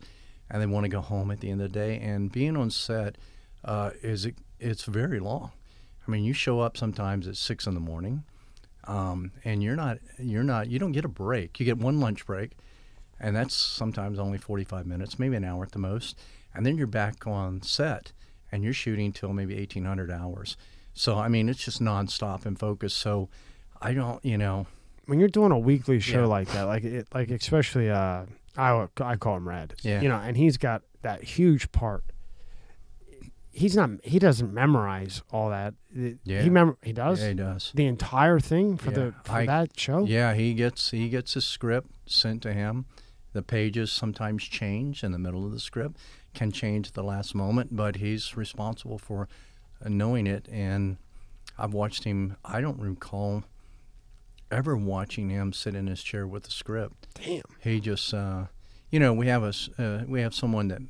and 0.50 0.62
they 0.62 0.66
want 0.66 0.84
to 0.84 0.88
go 0.88 1.00
home 1.00 1.30
at 1.30 1.40
the 1.40 1.50
end 1.50 1.60
of 1.60 1.72
the 1.72 1.78
day. 1.78 1.98
And 1.98 2.32
being 2.32 2.56
on 2.56 2.70
set 2.70 3.16
uh, 3.64 3.90
is 4.02 4.26
it's 4.58 4.84
very 4.84 5.20
long. 5.20 5.52
I 6.06 6.10
mean, 6.10 6.24
you 6.24 6.32
show 6.32 6.60
up 6.60 6.76
sometimes 6.76 7.28
at 7.28 7.36
six 7.36 7.66
in 7.66 7.74
the 7.74 7.80
morning, 7.80 8.24
um, 8.88 9.30
and 9.44 9.62
you're 9.62 9.76
not 9.76 9.98
you're 10.18 10.42
not 10.42 10.68
you 10.68 10.78
don't 10.80 10.92
get 10.92 11.04
a 11.04 11.08
break. 11.08 11.60
You 11.60 11.66
get 11.66 11.78
one 11.78 12.00
lunch 12.00 12.26
break, 12.26 12.52
and 13.20 13.36
that's 13.36 13.54
sometimes 13.54 14.18
only 14.18 14.38
45 14.38 14.86
minutes, 14.86 15.18
maybe 15.18 15.36
an 15.36 15.44
hour 15.44 15.62
at 15.62 15.72
the 15.72 15.78
most, 15.78 16.18
and 16.54 16.64
then 16.66 16.76
you're 16.76 16.86
back 16.88 17.26
on 17.26 17.62
set, 17.62 18.12
and 18.50 18.64
you're 18.64 18.72
shooting 18.72 19.12
till 19.12 19.32
maybe 19.32 19.54
1800 19.56 20.10
hours. 20.10 20.56
So 20.94 21.16
I 21.18 21.28
mean, 21.28 21.48
it's 21.48 21.62
just 21.64 21.80
nonstop 21.80 22.44
and 22.46 22.58
focus. 22.58 22.94
So 22.94 23.28
I 23.80 23.92
don't, 23.92 24.24
you 24.24 24.36
know, 24.38 24.66
when 25.06 25.20
you're 25.20 25.28
doing 25.28 25.52
a 25.52 25.58
weekly 25.58 26.00
show 26.00 26.22
Yeah. 26.22 26.26
like 26.26 26.48
that, 26.52 26.62
like 26.62 26.82
it, 26.84 27.06
like 27.14 27.30
especially 27.30 27.90
uh, 27.90 28.24
I 28.56 28.86
I 29.00 29.16
call 29.16 29.36
him 29.36 29.46
Red. 29.48 29.74
Yeah. 29.82 30.00
You 30.00 30.08
know, 30.08 30.16
and 30.16 30.36
he's 30.36 30.56
got 30.56 30.82
that 31.02 31.22
huge 31.22 31.70
part. 31.72 32.02
He's 33.58 33.74
not. 33.76 33.90
He 34.04 34.18
doesn't 34.18 34.52
memorize 34.52 35.22
all 35.32 35.50
that. 35.50 35.74
Yeah. 36.24 36.42
He 36.42 36.50
mem- 36.50 36.76
He 36.82 36.92
does 36.92 37.20
yeah, 37.20 37.28
he 37.28 37.34
does. 37.34 37.72
the 37.74 37.86
entire 37.86 38.38
thing 38.40 38.76
for 38.76 38.90
Yeah. 38.90 38.96
the 38.96 39.14
for 39.24 39.32
I- 39.32 39.46
that 39.46 39.78
show. 39.78 40.04
Yeah, 40.04 40.34
he 40.34 40.54
gets 40.54 40.90
he 40.90 41.08
gets 41.08 41.34
his 41.34 41.44
script 41.44 41.90
sent 42.06 42.42
to 42.42 42.52
him. 42.52 42.86
The 43.32 43.42
pages 43.42 43.92
sometimes 43.92 44.44
change 44.44 45.02
in 45.04 45.12
the 45.12 45.18
middle 45.18 45.44
of 45.44 45.52
the 45.52 45.60
script, 45.60 45.96
can 46.34 46.50
change 46.52 46.88
at 46.88 46.94
the 46.94 47.02
last 47.04 47.34
moment, 47.34 47.76
but 47.76 47.96
he's 47.96 48.36
responsible 48.36 48.98
for 48.98 49.28
uh, 49.84 49.88
knowing 49.88 50.26
it. 50.26 50.48
And 50.50 50.96
I've 51.58 51.74
watched 51.74 52.04
him. 52.04 52.36
I 52.44 52.60
don't 52.60 52.80
recall 52.80 53.44
ever 54.50 54.76
watching 54.76 55.28
him 55.30 55.52
sit 55.52 55.74
in 55.74 55.86
his 55.88 56.02
chair 56.02 56.26
with 56.26 56.44
the 56.44 56.50
script. 56.50 57.06
Damn. 57.14 57.42
He 57.60 57.80
just, 57.80 58.14
uh, 58.14 58.46
you 58.90 58.98
know, 58.98 59.12
we 59.12 59.26
have 59.26 59.42
a 59.42 59.52
uh, 59.82 60.04
we 60.06 60.20
have 60.22 60.34
someone 60.34 60.68
that 60.68 60.80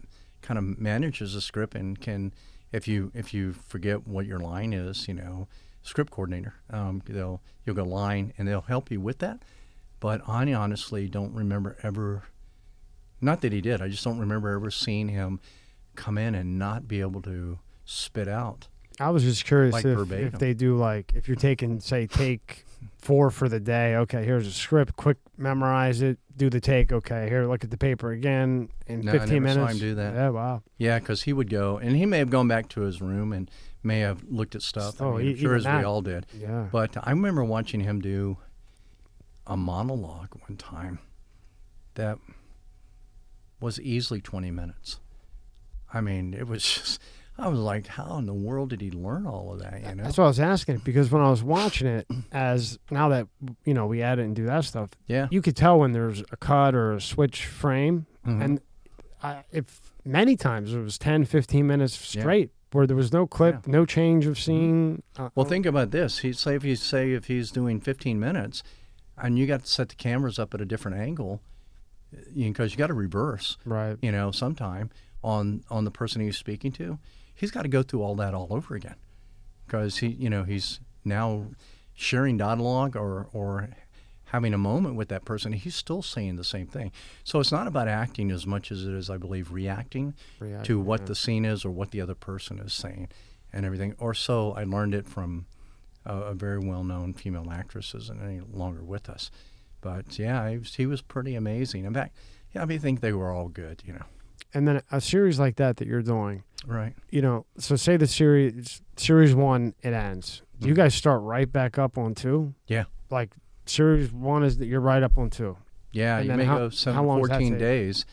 kind 0.43 0.59
of 0.59 0.79
manages 0.79 1.35
the 1.35 1.41
script 1.41 1.75
and 1.75 2.01
can, 2.01 2.33
if 2.73 2.89
you 2.89 3.11
if 3.15 3.33
you 3.33 3.53
forget 3.53 4.07
what 4.07 4.27
your 4.27 4.39
line 4.39 4.73
is, 4.73 5.09
you 5.09 5.15
know, 5.15 5.49
script 5.83 6.11
coordinator, 6.11 6.55
um, 6.71 7.03
they'll 7.07 7.41
you'll 7.65 7.77
go 7.77 7.85
line 7.85 8.33
and 8.39 8.47
they'll 8.47 8.61
help 8.63 8.91
you 8.91 9.01
with 9.01 9.19
that. 9.19 9.43
But 10.01 10.23
I 10.29 10.53
honestly 10.53 11.09
don't 11.09 11.35
remember 11.35 11.77
ever. 11.83 12.25
Not 13.21 13.41
that 13.41 13.53
he 13.53 13.61
did. 13.61 13.83
I 13.83 13.89
just 13.89 14.05
don't 14.05 14.19
remember 14.19 14.51
ever 14.51 14.71
seeing 14.71 15.09
him 15.09 15.41
come 15.97 16.17
in 16.17 16.35
and 16.37 16.59
not 16.59 16.87
be 16.87 17.01
able 17.01 17.21
to 17.23 17.59
spit 17.85 18.29
out. 18.29 18.69
I 19.01 19.11
was 19.11 19.23
just 19.23 19.45
curious 19.45 19.73
Like 19.73 19.85
if, 19.85 20.13
if 20.13 20.39
they 20.39 20.55
do 20.55 20.77
like 20.77 21.13
if 21.15 21.29
you're 21.29 21.37
taking 21.37 21.81
say 21.81 22.07
take 22.07 22.65
four 22.99 23.31
for 23.31 23.49
the 23.49 23.61
day. 23.61 23.97
Okay, 23.97 24.25
here's 24.25 24.47
a 24.47 24.53
script. 24.53 24.97
Quick 24.97 25.17
memorize 25.37 26.03
it. 26.03 26.19
Do 26.37 26.51
the 26.51 26.61
take. 26.61 26.93
Okay, 26.93 27.29
here 27.29 27.47
look 27.47 27.65
at 27.65 27.71
the 27.71 27.77
paper 27.79 28.11
again 28.13 28.69
in 28.87 29.01
No, 29.01 29.13
I 29.13 29.19
15 29.19 29.43
never 29.43 29.55
saw 29.55 29.61
minutes. 29.61 29.75
him 29.75 29.81
do 29.89 29.95
that. 29.97 30.15
Yeah. 30.15 30.29
Wow. 30.31 30.63
Yeah, 30.77 30.99
because 30.99 31.23
he 31.23 31.33
would 31.33 31.51
go, 31.51 31.79
and 31.79 31.97
he 31.97 32.07
may 32.07 32.19
have 32.19 32.31
gone 32.31 32.47
back 32.49 32.69
to 32.71 32.83
his 32.83 33.01
room 33.01 33.33
and 33.33 33.51
may 33.83 34.01
have 34.01 34.23
looked 34.29 34.55
at 34.55 34.63
stuff. 34.63 35.01
Oh, 35.01 35.15
I 35.15 35.19
mean, 35.19 35.27
e- 35.27 35.31
I'm 35.31 35.37
sure 35.39 35.55
as 35.57 35.65
we 35.65 35.71
all 35.85 36.03
did. 36.03 36.27
Yeah. 36.39 36.67
But 36.71 36.97
I 37.03 37.11
remember 37.11 37.43
watching 37.45 37.81
him 37.81 38.01
do 38.01 38.39
a 39.47 39.57
monologue 39.57 40.35
one 40.47 40.57
time 40.57 40.99
that 41.95 42.19
was 43.61 43.81
easily 43.81 44.21
20 44.21 44.51
minutes. 44.51 44.99
I 45.93 46.01
mean, 46.01 46.35
it 46.35 46.47
was 46.47 46.63
just, 46.75 47.01
I 47.41 47.47
was 47.49 47.61
like, 47.61 47.87
how 47.87 48.17
in 48.19 48.27
the 48.27 48.35
world 48.35 48.71
did 48.71 48.81
he 48.81 48.91
learn 48.91 49.25
all 49.27 49.53
of 49.53 49.61
that, 49.61 49.81
you 49.87 49.95
know? 49.95 50.03
That's 50.03 50.19
what 50.19 50.25
I 50.25 50.29
was 50.29 50.41
asking 50.41 50.79
because 50.79 51.11
when 51.11 51.23
I 51.23 51.31
was 51.31 51.43
watching 51.43 51.87
it, 51.87 52.07
as 52.33 52.79
now 52.91 53.09
that 53.11 53.29
you 53.65 53.75
know 53.75 53.87
we 53.87 54.03
edit 54.03 54.25
and 54.27 54.35
do 54.35 54.45
that 54.47 54.65
stuff, 54.65 54.91
yeah. 55.07 55.29
you 55.31 55.41
could 55.41 55.55
tell 55.57 55.79
when 55.79 55.93
there's 55.93 56.23
a 56.33 56.37
cut 56.37 56.75
or 56.75 56.93
a 56.95 57.01
switch 57.01 57.47
frame, 57.47 58.07
Mhm. 58.27 58.45
and 58.45 58.61
I, 59.23 59.45
if 59.53 59.93
many 60.05 60.37
times 60.37 60.75
it 60.75 60.81
was 60.81 60.99
10, 60.99 61.25
15 61.27 61.67
minutes 61.67 62.15
Yeah. 62.15 62.23
straight 62.23 62.51
where 62.73 62.87
there 62.87 62.97
was 62.97 63.13
no 63.13 63.27
clip, 63.27 63.55
Yeah. 63.55 63.61
Mm-hmm. 63.61 63.71
no 63.73 63.87
change 63.87 64.27
of 64.27 64.39
scene. 64.39 65.03
Uh, 65.17 65.31
Well, 65.35 65.47
uh, 65.47 65.49
think 65.49 65.65
about 65.65 65.91
this. 65.93 66.19
He 66.19 66.33
say 66.33 66.55
if 66.57 66.65
you 66.65 66.75
say 66.77 67.13
if 67.13 67.27
he's 67.27 67.51
doing 67.51 67.81
15 67.81 68.19
minutes, 68.21 68.63
and 69.17 69.39
you 69.39 69.47
got 69.47 69.61
to 69.65 69.67
set 69.67 69.89
the 69.91 69.95
cameras 69.95 70.39
up 70.39 70.55
at 70.55 70.61
a 70.61 70.65
different 70.65 70.97
angle, 70.99 71.41
because 72.37 72.73
you 72.73 72.79
got 72.79 72.87
to 72.89 72.95
reverse. 72.95 73.57
right. 73.65 73.97
you 74.03 74.11
know, 74.13 74.31
sometime 74.31 74.91
on 75.23 75.63
on 75.71 75.85
the 75.85 75.91
person 75.91 76.21
he's 76.21 76.37
speaking 76.37 76.71
to, 76.73 76.99
he's 77.39 77.51
got 77.51 77.63
to 77.63 77.69
go 77.69 77.83
through 77.83 78.03
all 78.03 78.17
that 78.17 78.35
all 78.35 78.49
over 78.51 78.75
again, 78.75 78.97
because 79.67 79.99
he, 79.99 80.09
you 80.09 80.29
know, 80.29 80.43
he's 80.43 80.81
now 81.05 81.47
sharing 81.95 82.37
dialogue 82.37 82.97
or 82.97 83.29
or 83.33 83.71
having 84.27 84.53
a 84.53 84.59
moment 84.59 84.95
with 84.95 85.09
that 85.09 85.25
person. 85.25 85.53
He's 85.53 85.75
still 85.75 86.03
saying 86.03 86.37
the 86.37 86.45
same 86.45 86.67
thing. 86.67 86.93
So 87.25 87.41
it's 87.41 87.51
not 87.51 87.67
about 87.67 87.89
acting 87.89 88.31
as 88.31 88.47
much 88.47 88.71
as 88.71 88.85
it 88.85 88.93
is, 88.93 89.09
I 89.09 89.17
believe, 89.17 89.51
reacting 89.51 90.15
React- 90.39 90.67
to 90.67 90.79
what 90.79 91.01
yeah. 91.01 91.07
the 91.07 91.15
scene 91.15 91.47
is 91.47 91.65
or 91.65 91.71
what 91.71 91.93
the 91.93 92.03
other 92.03 92.15
person 92.15 92.59
is 92.59 92.75
saying, 92.75 93.09
and 93.55 93.65
everything. 93.65 93.95
Or 93.99 94.13
so 94.13 94.53
I 94.53 94.65
learned 94.65 94.95
it 94.95 95.09
from 95.09 95.47
a, 96.05 96.15
a 96.15 96.35
very 96.35 96.59
well-known 96.59 97.15
female 97.15 97.51
actress 97.51 97.95
isn't 97.95 98.23
any 98.23 98.41
longer 98.41 98.85
with 98.85 99.09
us. 99.09 99.31
But 99.81 100.19
yeah, 100.19 100.51
he 100.51 100.59
was, 100.59 100.75
he 100.75 100.87
was 100.87 101.01
pretty 101.01 101.35
amazing. 101.35 101.87
In 101.87 101.95
fact, 101.95 102.15
yeah, 102.53 102.63
I 102.63 102.65
mean, 102.67 102.79
I 102.79 102.83
think 102.83 103.01
they 103.01 103.15
were 103.15 103.31
all 103.31 103.49
good, 103.49 103.83
you 103.87 103.95
know. 103.95 104.05
And 104.55 104.67
then 104.67 104.83
a 104.91 105.01
series 105.01 105.39
like 105.39 105.57
that 105.57 105.77
that 105.77 105.87
you're 105.87 106.03
doing, 106.03 106.43
Right. 106.67 106.95
you 107.11 107.21
know, 107.23 107.47
so 107.59 107.77
say 107.77 107.97
the 107.97 108.07
series 108.07 108.81
series 108.97 109.35
one 109.35 109.75
it 109.83 109.93
ends. 109.93 110.43
Do 110.59 110.69
you 110.69 110.75
mm-hmm. 110.75 110.83
guys 110.83 110.95
start 110.95 111.23
right 111.23 111.51
back 111.51 111.79
up 111.79 111.99
on 111.99 112.15
two? 112.15 112.55
Yeah. 112.67 112.85
Like 113.11 113.35
series 113.67 114.13
one 114.13 114.43
is 114.43 114.59
that 114.59 114.67
you're 114.67 114.81
right 114.81 115.03
up 115.03 115.19
on 115.19 115.31
two. 115.31 115.57
Yeah, 115.93 116.19
And 116.19 116.29
you 116.29 116.35
may 116.35 116.45
how- 116.45 116.59
go 116.59 116.69
seven, 116.71 116.95
how 116.97 117.05
long 117.05 117.19
14 117.21 117.57
days, 117.59 118.05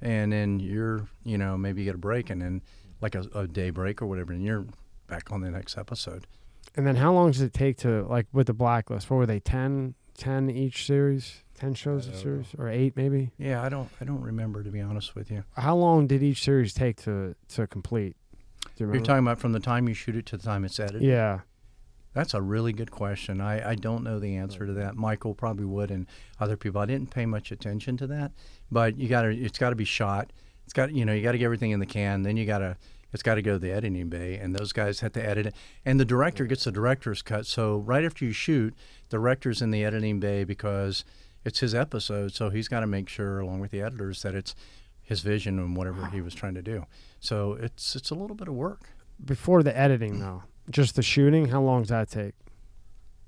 and 0.00 0.32
then 0.32 0.60
you're, 0.60 1.08
you 1.24 1.38
know, 1.38 1.56
maybe 1.56 1.82
you 1.82 1.86
get 1.86 1.94
a 1.94 1.98
break, 1.98 2.30
and 2.30 2.40
then 2.40 2.62
like 3.00 3.14
a, 3.14 3.24
a 3.34 3.46
day 3.46 3.70
break 3.70 4.00
or 4.00 4.06
whatever, 4.06 4.32
and 4.32 4.44
you're 4.44 4.66
back 5.06 5.32
on 5.32 5.40
the 5.40 5.50
next 5.50 5.76
episode. 5.76 6.26
And 6.76 6.86
then 6.86 6.96
how 6.96 7.12
long 7.12 7.30
does 7.30 7.40
it 7.40 7.52
take 7.52 7.78
to 7.78 8.02
like 8.04 8.26
with 8.32 8.48
the 8.48 8.52
blacklist? 8.52 9.10
What 9.10 9.16
were 9.16 9.26
they 9.26 9.40
10, 9.40 9.94
10 10.16 10.50
each 10.50 10.86
series? 10.86 11.42
Ten 11.56 11.74
shows 11.74 12.06
a 12.06 12.10
don't 12.10 12.20
series 12.20 12.46
or 12.58 12.68
eight 12.68 12.96
maybe? 12.96 13.30
Yeah, 13.38 13.62
I 13.62 13.68
don't, 13.68 13.88
I 14.00 14.04
don't 14.04 14.20
remember 14.20 14.62
to 14.62 14.70
be 14.70 14.80
honest 14.80 15.14
with 15.14 15.30
you. 15.30 15.44
How 15.56 15.74
long 15.74 16.06
did 16.06 16.22
each 16.22 16.42
series 16.42 16.74
take 16.74 16.96
to 17.04 17.34
to 17.48 17.66
complete? 17.66 18.16
You 18.76 18.92
You're 18.92 19.00
talking 19.00 19.24
about 19.24 19.38
from 19.38 19.52
the 19.52 19.60
time 19.60 19.88
you 19.88 19.94
shoot 19.94 20.16
it 20.16 20.26
to 20.26 20.36
the 20.36 20.42
time 20.42 20.64
it's 20.64 20.78
edited. 20.78 21.02
yeah. 21.02 21.40
That's 22.12 22.32
a 22.32 22.40
really 22.40 22.72
good 22.72 22.90
question. 22.90 23.42
I, 23.42 23.72
I 23.72 23.74
don't 23.74 24.02
know 24.02 24.18
the 24.18 24.36
answer 24.36 24.64
to 24.64 24.72
that. 24.72 24.96
Michael 24.96 25.34
probably 25.34 25.66
would, 25.66 25.90
and 25.90 26.06
other 26.40 26.56
people. 26.56 26.80
I 26.80 26.86
didn't 26.86 27.10
pay 27.10 27.26
much 27.26 27.52
attention 27.52 27.98
to 27.98 28.06
that, 28.06 28.32
but 28.70 28.96
you 28.96 29.06
got 29.06 29.22
to. 29.22 29.28
It's 29.36 29.58
got 29.58 29.68
to 29.70 29.76
be 29.76 29.84
shot. 29.84 30.32
It's 30.64 30.72
got 30.72 30.92
you 30.94 31.04
know 31.04 31.12
you 31.12 31.22
got 31.22 31.32
to 31.32 31.38
get 31.38 31.44
everything 31.44 31.72
in 31.72 31.80
the 31.80 31.84
can. 31.84 32.22
Then 32.22 32.38
you 32.38 32.46
got 32.46 32.58
to. 32.60 32.78
it's 33.12 33.22
got 33.22 33.34
to 33.34 33.42
go 33.42 33.52
to 33.52 33.58
the 33.58 33.70
editing 33.70 34.08
bay, 34.08 34.36
and 34.36 34.54
those 34.54 34.72
guys 34.72 35.00
have 35.00 35.12
to 35.12 35.22
edit 35.22 35.44
it. 35.46 35.54
And 35.84 36.00
the 36.00 36.06
director 36.06 36.46
gets 36.46 36.64
the 36.64 36.72
director's 36.72 37.20
cut. 37.20 37.44
So 37.44 37.76
right 37.80 38.02
after 38.02 38.24
you 38.24 38.32
shoot, 38.32 38.74
the 39.10 39.18
director's 39.18 39.60
in 39.60 39.70
the 39.70 39.84
editing 39.84 40.18
bay 40.18 40.44
because 40.44 41.04
it's 41.46 41.60
his 41.60 41.74
episode. 41.74 42.34
So 42.34 42.50
he's 42.50 42.66
got 42.68 42.80
to 42.80 42.86
make 42.86 43.08
sure, 43.08 43.38
along 43.38 43.60
with 43.60 43.70
the 43.70 43.80
editors, 43.80 44.22
that 44.22 44.34
it's 44.34 44.54
his 45.00 45.20
vision 45.20 45.58
and 45.60 45.76
whatever 45.76 46.06
he 46.06 46.20
was 46.20 46.34
trying 46.34 46.54
to 46.54 46.62
do. 46.62 46.84
So 47.20 47.52
it's 47.54 47.94
it's 47.94 48.10
a 48.10 48.14
little 48.14 48.36
bit 48.36 48.48
of 48.48 48.54
work. 48.54 48.82
Before 49.24 49.62
the 49.62 49.76
editing, 49.76 50.18
though, 50.18 50.42
just 50.68 50.96
the 50.96 51.02
shooting, 51.02 51.46
how 51.46 51.62
long 51.62 51.82
does 51.82 51.90
that 51.90 52.10
take? 52.10 52.34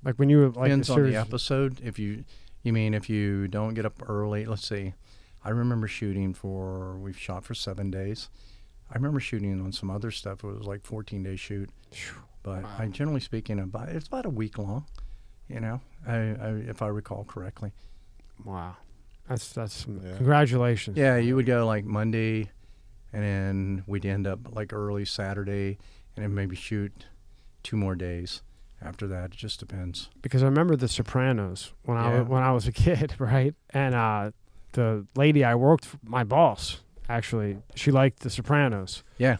Like 0.03 0.15
when 0.15 0.29
you 0.29 0.47
like 0.47 0.65
Depends 0.65 0.87
the 0.89 0.93
on 0.93 1.03
the 1.03 1.15
episode. 1.15 1.79
If 1.81 1.97
you, 1.97 2.25
you 2.61 2.73
mean 2.73 2.93
if 2.93 3.09
you 3.09 3.47
don't 3.47 3.73
get 3.73 3.85
up 3.85 4.03
early, 4.07 4.45
let's 4.45 4.67
see. 4.67 4.93
I 5.43 5.51
remember 5.51 5.87
shooting 5.87 6.33
for 6.33 6.97
we've 6.97 7.17
shot 7.17 7.45
for 7.45 7.53
seven 7.53 7.89
days. 7.89 8.29
I 8.91 8.95
remember 8.95 9.21
shooting 9.21 9.61
on 9.61 9.71
some 9.71 9.89
other 9.89 10.11
stuff. 10.11 10.43
It 10.43 10.47
was 10.47 10.65
like 10.67 10.83
14 10.83 11.23
day 11.23 11.37
shoot, 11.37 11.69
but 12.43 12.65
I 12.77 12.87
generally 12.87 13.21
speaking 13.21 13.59
about 13.59 13.89
it's 13.89 14.07
about 14.07 14.25
a 14.25 14.29
week 14.29 14.57
long. 14.57 14.85
You 15.47 15.61
know, 15.61 15.81
I, 16.05 16.15
I 16.15 16.49
if 16.67 16.81
I 16.81 16.87
recall 16.87 17.23
correctly. 17.23 17.71
Wow, 18.45 18.75
that's 19.27 19.51
that's 19.53 19.73
some, 19.73 20.01
Yeah. 20.03 20.15
congratulations. 20.17 20.97
Yeah, 20.97 21.17
you 21.17 21.35
would 21.35 21.45
go 21.45 21.65
like 21.65 21.85
Monday, 21.85 22.49
and 23.13 23.23
then 23.23 23.83
we'd 23.87 24.05
end 24.05 24.27
up 24.27 24.55
like 24.55 24.73
early 24.73 25.05
Saturday, 25.05 25.77
and 26.15 26.23
then 26.23 26.33
maybe 26.33 26.55
shoot 26.55 27.05
two 27.63 27.75
more 27.77 27.95
days 27.95 28.41
after 28.81 29.07
that. 29.07 29.25
It 29.33 29.37
just 29.37 29.59
depends. 29.59 30.09
because 30.21 30.41
I 30.43 30.45
remember 30.45 30.75
The 30.75 30.87
Sopranos 30.87 31.73
when 31.83 31.97
I 31.97 32.11
Yeah. 32.13 32.21
wa- 32.21 32.27
when 32.35 32.43
I 32.43 32.51
was 32.51 32.67
a 32.67 32.71
kid, 32.71 33.15
right? 33.19 33.53
And 33.71 33.93
uh, 33.95 34.31
the 34.73 35.05
lady 35.15 35.43
I 35.43 35.55
worked, 35.55 35.85
for, 35.85 35.97
my 36.03 36.23
boss, 36.23 36.79
actually, 37.09 37.57
she 37.75 37.91
liked 37.91 38.19
The 38.21 38.29
Sopranos. 38.29 39.03
Yeah. 39.17 39.37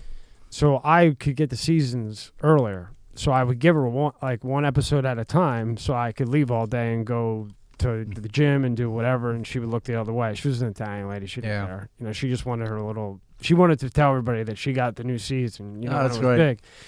So 0.49 0.81
I 0.83 1.15
could 1.19 1.35
get 1.35 1.51
the 1.51 1.55
seasons 1.57 2.31
earlier. 2.41 2.89
So 3.15 3.31
I 3.31 3.43
would 3.43 3.59
give 3.59 3.75
her 3.75 3.87
one 3.87 4.13
like 4.21 4.43
one 4.43 4.65
episode 4.65 5.05
at 5.05 5.19
a 5.19 5.25
time, 5.25 5.77
so 5.77 5.93
I 5.93 6.11
could 6.11 6.27
leave 6.29 6.49
all 6.51 6.65
day 6.65 6.93
and 6.93 7.05
go 7.05 7.49
to 7.79 8.05
the 8.05 8.29
gym 8.29 8.63
and 8.65 8.75
do 8.77 8.89
whatever, 8.89 9.31
and 9.31 9.45
she 9.45 9.59
would 9.59 9.69
look 9.69 9.83
the 9.83 9.99
other 9.99 10.13
way. 10.13 10.35
She 10.35 10.47
was 10.47 10.61
an 10.61 10.69
Italian 10.69 11.07
lady. 11.09 11.25
She 11.25 11.41
didn't 11.41 11.55
Yeah. 11.55 11.65
care. 11.67 11.89
You 11.99 12.05
know, 12.07 12.11
she 12.13 12.29
just 12.29 12.45
wanted 12.45 12.67
her 12.67 12.79
little. 12.81 13.19
She 13.41 13.53
wanted 13.53 13.79
to 13.79 13.89
tell 13.89 14.09
everybody 14.09 14.43
that 14.43 14.57
she 14.57 14.73
got 14.73 14.95
the 14.97 15.03
new 15.03 15.17
season. 15.17 15.81
You 15.81 15.89
oh, 15.89 15.91
know, 15.93 15.99
Oh, 15.99 16.03
that's 16.03 16.15
it 16.17 16.19
was 16.19 16.37
great. 16.37 16.37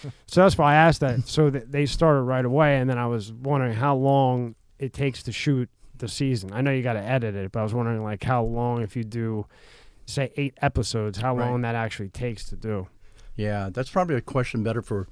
big. 0.04 0.12
So 0.28 0.42
that's 0.44 0.58
why 0.58 0.74
I 0.74 0.76
asked 0.76 1.00
that. 1.00 1.28
So 1.28 1.50
that 1.50 1.72
they 1.72 1.86
started 1.86 2.22
right 2.24 2.44
away, 2.46 2.78
and 2.78 2.90
then 2.90 2.98
I 2.98 3.08
was 3.08 3.32
wondering 3.32 3.74
how 3.74 3.96
long 3.96 4.56
it 4.80 4.94
takes 4.94 5.24
to 5.24 5.32
shoot 5.32 5.70
the 5.98 6.08
season. 6.08 6.52
I 6.52 6.62
know 6.62 6.72
you 6.72 6.82
got 6.84 6.94
to 6.94 7.04
edit 7.04 7.36
it, 7.36 7.52
but 7.52 7.60
I 7.60 7.64
was 7.64 7.74
wondering 7.74 8.04
like 8.04 8.24
how 8.24 8.44
long 8.44 8.82
if 8.82 8.96
you 8.96 9.04
do, 9.04 9.46
say 10.06 10.32
eight 10.36 10.56
episodes, 10.62 11.20
how 11.20 11.36
Right. 11.38 11.50
long 11.50 11.62
that 11.62 11.76
actually 11.76 12.10
takes 12.10 12.44
to 12.50 12.56
do. 12.56 12.88
Yeah, 13.36 13.70
that's 13.72 13.90
probably 13.90 14.16
a 14.16 14.22
question 14.22 14.62
better 14.64 14.82
for 14.82 15.08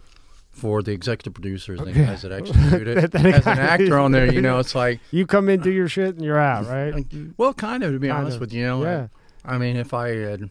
for 0.60 0.82
the 0.84 0.92
executive 0.92 1.34
producers 1.34 1.80
Okay. 1.80 1.94
guys 1.94 2.22
that 2.24 2.32
actually 2.32 2.60
shoot 2.70 2.88
it. 2.90 3.16
As 3.16 3.48
an 3.48 3.60
actor 3.60 3.98
on 3.98 4.12
there, 4.12 4.32
you 4.32 4.42
know, 4.42 4.60
it's 4.60 4.76
like, 4.76 5.00
You 5.12 5.26
come 5.26 5.50
in, 5.50 5.62
do 5.62 5.72
your 5.72 5.88
shit, 5.88 6.16
and 6.16 6.24
you're 6.24 6.40
out, 6.40 6.68
right? 6.68 6.94
well, 7.38 7.54
kind 7.54 7.84
of 7.84 7.94
to 7.94 8.00
be 8.00 8.08
Kind 8.10 8.20
honest 8.22 8.36
of. 8.36 8.42
with 8.42 8.54
you. 8.54 8.62
You 8.62 8.66
know, 8.68 8.84
yeah. 8.84 9.08
I 9.46 9.58
mean, 9.58 9.76
if 9.78 9.94
I 9.94 10.10
had, 10.10 10.50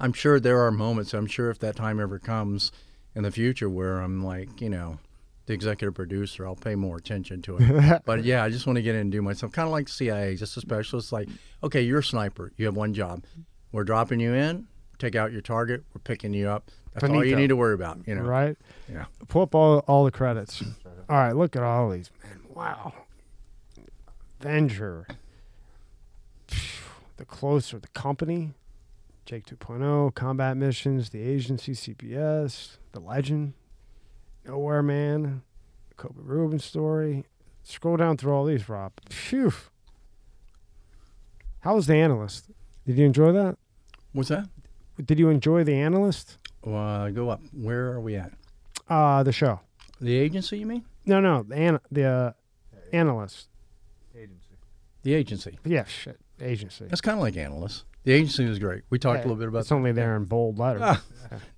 I'm 0.00 0.12
sure 0.12 0.40
there 0.40 0.60
are 0.60 0.70
moments. 0.70 1.14
I'm 1.14 1.26
sure 1.26 1.50
if 1.50 1.58
that 1.60 1.76
time 1.76 2.00
ever 2.00 2.18
comes 2.18 2.72
in 3.14 3.22
the 3.22 3.30
future 3.30 3.70
where 3.70 4.00
I'm 4.00 4.24
like, 4.24 4.60
you 4.60 4.68
know, 4.68 4.98
the 5.46 5.52
executive 5.54 5.94
producer, 5.94 6.46
I'll 6.46 6.56
pay 6.56 6.74
more 6.74 6.96
attention 6.96 7.42
to 7.42 7.58
it. 7.60 8.02
but 8.04 8.24
yeah, 8.24 8.42
I 8.42 8.50
just 8.50 8.66
want 8.66 8.76
to 8.76 8.82
get 8.82 8.94
in 8.94 9.02
and 9.02 9.12
do 9.12 9.22
myself, 9.22 9.52
kind 9.52 9.66
of 9.66 9.72
like 9.72 9.88
CIA, 9.88 10.34
just 10.36 10.56
a 10.56 10.60
specialist. 10.60 11.12
Like, 11.12 11.28
okay, 11.62 11.82
you're 11.82 11.98
a 12.00 12.04
sniper. 12.04 12.50
You 12.56 12.66
have 12.66 12.74
one 12.76 12.92
job. 12.94 13.22
We're 13.70 13.84
dropping 13.84 14.20
you 14.20 14.32
in. 14.34 14.66
Take 14.98 15.14
out 15.16 15.32
your 15.32 15.42
target. 15.42 15.84
We're 15.94 16.00
picking 16.00 16.32
you 16.34 16.48
up. 16.48 16.70
That's 16.94 17.12
all 17.12 17.24
you 17.24 17.36
need 17.36 17.48
to 17.48 17.56
worry 17.56 17.74
about. 17.74 17.98
You 18.06 18.14
know. 18.14 18.22
right? 18.22 18.56
Yeah. 18.90 19.06
Pull 19.28 19.42
up 19.42 19.54
all, 19.54 19.78
all 19.80 20.04
the 20.04 20.10
credits. 20.10 20.62
All 21.08 21.16
right, 21.16 21.34
look 21.34 21.56
at 21.56 21.62
all 21.62 21.90
these, 21.90 22.10
man. 22.22 22.40
Wow. 22.54 22.92
Avenger. 24.40 25.06
The 27.16 27.24
Closer, 27.24 27.78
The 27.78 27.88
Company, 27.88 28.54
Jake 29.24 29.46
2.0, 29.46 30.14
Combat 30.14 30.56
Missions, 30.56 31.10
The 31.10 31.22
Agency, 31.22 31.72
CPS, 31.72 32.76
The 32.92 33.00
Legend, 33.00 33.54
Nowhere 34.44 34.82
Man, 34.82 35.42
The 35.88 35.94
Kobe 35.94 36.20
Rubin 36.20 36.58
Story. 36.58 37.24
Scroll 37.62 37.96
down 37.96 38.16
through 38.16 38.32
all 38.32 38.44
these, 38.44 38.68
Rob. 38.68 38.92
Phew. 39.08 39.52
How 41.60 41.76
was 41.76 41.86
The 41.86 41.94
Analyst? 41.94 42.50
Did 42.86 42.98
you 42.98 43.06
enjoy 43.06 43.32
that? 43.32 43.56
What's 44.12 44.28
that? 44.28 44.48
Did 45.02 45.18
you 45.18 45.30
enjoy 45.30 45.64
The 45.64 45.74
Analyst? 45.74 46.36
Uh, 46.66 47.10
go 47.10 47.28
up. 47.28 47.40
Where 47.52 47.92
are 47.92 48.00
we 48.00 48.16
at? 48.16 48.32
Uh, 48.88 49.22
the 49.22 49.32
show. 49.32 49.60
The 50.00 50.16
agency, 50.16 50.58
you 50.58 50.66
mean? 50.66 50.84
No, 51.06 51.20
no, 51.20 51.42
the 51.42 51.54
an- 51.56 51.80
the 51.90 52.04
uh, 52.04 52.32
analyst. 52.92 53.48
The 55.02 55.12
agency. 55.12 55.58
Yeah, 55.64 55.84
shit, 55.84 56.18
agency. 56.40 56.86
That's 56.88 57.02
kind 57.02 57.18
of 57.18 57.22
like 57.22 57.36
analysts. 57.36 57.84
The 58.04 58.12
agency 58.12 58.46
was 58.46 58.58
great. 58.58 58.84
We 58.88 58.98
talked 58.98 59.18
Yeah, 59.18 59.24
a 59.24 59.26
little 59.28 59.36
bit 59.36 59.48
about 59.48 59.58
that. 59.58 59.64
It's 59.64 59.72
only 59.72 59.92
there 59.92 60.16
in 60.16 60.24
bold 60.24 60.58
letters. 60.58 60.80
Ah. 60.82 61.02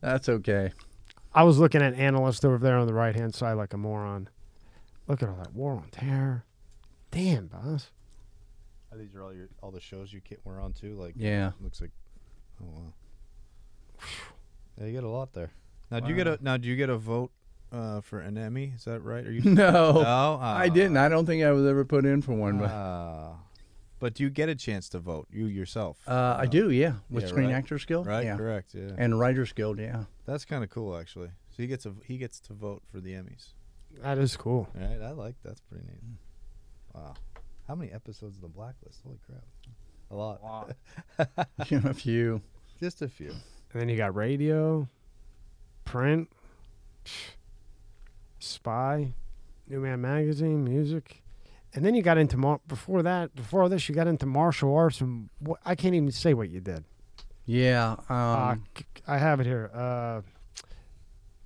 That's 0.01 0.29
okay. 0.29 0.73
I 1.33 1.45
was 1.45 1.59
looking 1.59 1.81
at 1.83 1.95
analyst 1.95 2.45
over 2.45 2.59
there 2.59 2.77
on 2.77 2.89
the 2.89 2.95
right 2.95 3.15
hand 3.15 3.35
side 3.37 3.53
like 3.53 3.73
a 3.73 3.77
moron. 3.77 4.29
Look 5.07 5.23
at 5.23 5.29
all 5.29 5.37
that 5.37 5.53
war 5.55 5.73
on 5.75 5.89
terror. 5.93 6.45
Damn, 7.13 7.47
boss. 7.47 7.91
Are 8.91 8.99
these 8.99 9.15
are 9.15 9.23
all 9.23 9.33
your 9.33 9.49
all 9.63 9.71
the 9.71 9.81
shows 9.81 10.13
you 10.13 10.21
ca- 10.29 10.39
were 10.45 10.61
on 10.61 10.73
too? 10.73 10.95
Like 10.97 11.15
Yeah. 11.17 11.53
looks 11.61 11.81
like. 11.81 11.91
Oh 12.61 12.67
wow. 12.67 12.93
Yeah, 14.79 14.87
you 14.87 14.93
get 14.93 15.05
a 15.05 15.09
lot 15.09 15.33
there. 15.33 15.51
Now, 15.91 16.01
do 16.01 16.09
you 16.09 16.15
get 16.17 16.27
a 16.27 16.39
now? 16.43 16.57
Do 16.57 16.69
you 16.69 16.77
get 16.77 16.91
a 16.91 16.97
vote 16.97 17.31
uh, 17.73 18.01
for 18.01 18.21
an 18.21 18.37
Emmy? 18.37 18.73
Is 18.77 18.85
that 18.85 19.01
right? 19.01 19.27
Are 19.27 19.31
you? 19.33 19.41
No, 19.45 19.93
no, 20.03 20.39
I 20.41 20.69
didn't. 20.69 20.97
I 20.97 21.09
don't 21.09 21.27
think 21.27 21.45
I 21.45 21.53
was 21.53 21.65
ever 21.67 21.85
put 21.85 22.05
in 22.05 22.23
for 22.23 22.33
one. 22.35 22.59
But 22.59 22.71
Ah. 22.71 23.37
but 24.01 24.15
do 24.15 24.23
you 24.25 24.31
get 24.31 24.49
a 24.49 24.55
chance 24.55 24.89
to 24.91 24.99
vote? 24.99 25.29
You 25.31 25.47
yourself? 25.47 25.99
uh, 26.09 26.37
I 26.39 26.47
do, 26.47 26.71
yeah. 26.71 26.95
With 27.09 27.25
yeah, 27.25 27.29
Screen 27.29 27.47
right. 27.47 27.55
Actors 27.55 27.85
Guild, 27.85 28.07
Right. 28.07 28.25
yeah, 28.25 28.37
Correct. 28.37 28.75
Yeah. 28.75 28.91
and 28.99 29.19
Writers 29.19 29.53
Guild, 29.53 29.79
yeah. 29.79 30.05
That's 30.27 30.45
kind 30.45 30.63
of 30.65 30.71
cool, 30.71 30.97
actually. 30.97 31.29
So 31.51 31.63
he 31.63 31.67
gets 31.69 31.87
a 31.87 31.95
he 32.05 32.19
gets 32.19 32.41
to 32.41 32.53
vote 32.53 32.83
for 32.91 33.01
the 33.01 33.13
Emmys. 33.13 33.53
That 34.03 34.19
is 34.19 34.37
cool. 34.37 34.69
All 34.79 34.87
right. 34.89 35.01
I 35.01 35.13
like 35.13 35.37
that's 35.43 35.61
pretty 35.61 35.85
neat. 35.87 36.19
Wow. 36.95 37.15
How 37.69 37.75
many 37.75 37.91
episodes 37.93 38.37
of 38.37 38.43
The 38.43 38.49
Blacklist? 38.49 39.01
Holy 39.05 39.19
crap. 39.27 39.43
A 40.11 40.15
lot. 40.15 40.75
a 41.59 41.95
few. 41.95 42.43
Just 42.79 43.01
a 43.03 43.09
few. 43.09 43.33
And 43.77 43.81
then 43.83 43.91
you 43.91 43.97
got 43.99 44.15
radio, 44.15 44.89
print, 45.85 46.31
spy, 48.39 49.13
New 49.69 49.81
Man 49.81 50.01
Magazine, 50.01 50.65
music. 50.65 51.23
And 51.75 51.85
then 51.85 51.95
you 51.95 52.01
got 52.03 52.17
into 52.17 52.39
mar- 52.39 52.63
before 52.67 53.03
that, 53.03 53.35
before 53.37 53.69
this, 53.69 53.87
you 53.87 53.95
got 53.95 54.07
into 54.07 54.25
martial 54.25 54.75
arts, 54.75 55.03
and 55.03 55.29
what, 55.41 55.61
I 55.67 55.75
can't 55.75 55.95
even 55.95 56.11
say 56.11 56.33
what 56.33 56.49
you 56.49 56.61
did. 56.61 56.85
Yeah. 57.45 57.97
Uh, 58.09 58.15
Um, 58.15 58.65
c- 58.79 58.87
I 59.07 59.19
have 59.19 59.41
it 59.41 59.47
here. 59.47 59.71
Uh, 59.75 60.23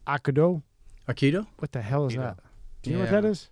Aikido. 0.07 0.62
Aikido? 1.09 1.49
What 1.59 1.73
the 1.73 1.83
hell 1.83 2.07
is 2.07 2.12
Aikido. 2.15 2.18
that? 2.20 2.39
Do 2.83 2.91
you 2.91 2.97
know 2.97 3.02
what 3.02 3.10
that 3.10 3.25
is? 3.25 3.50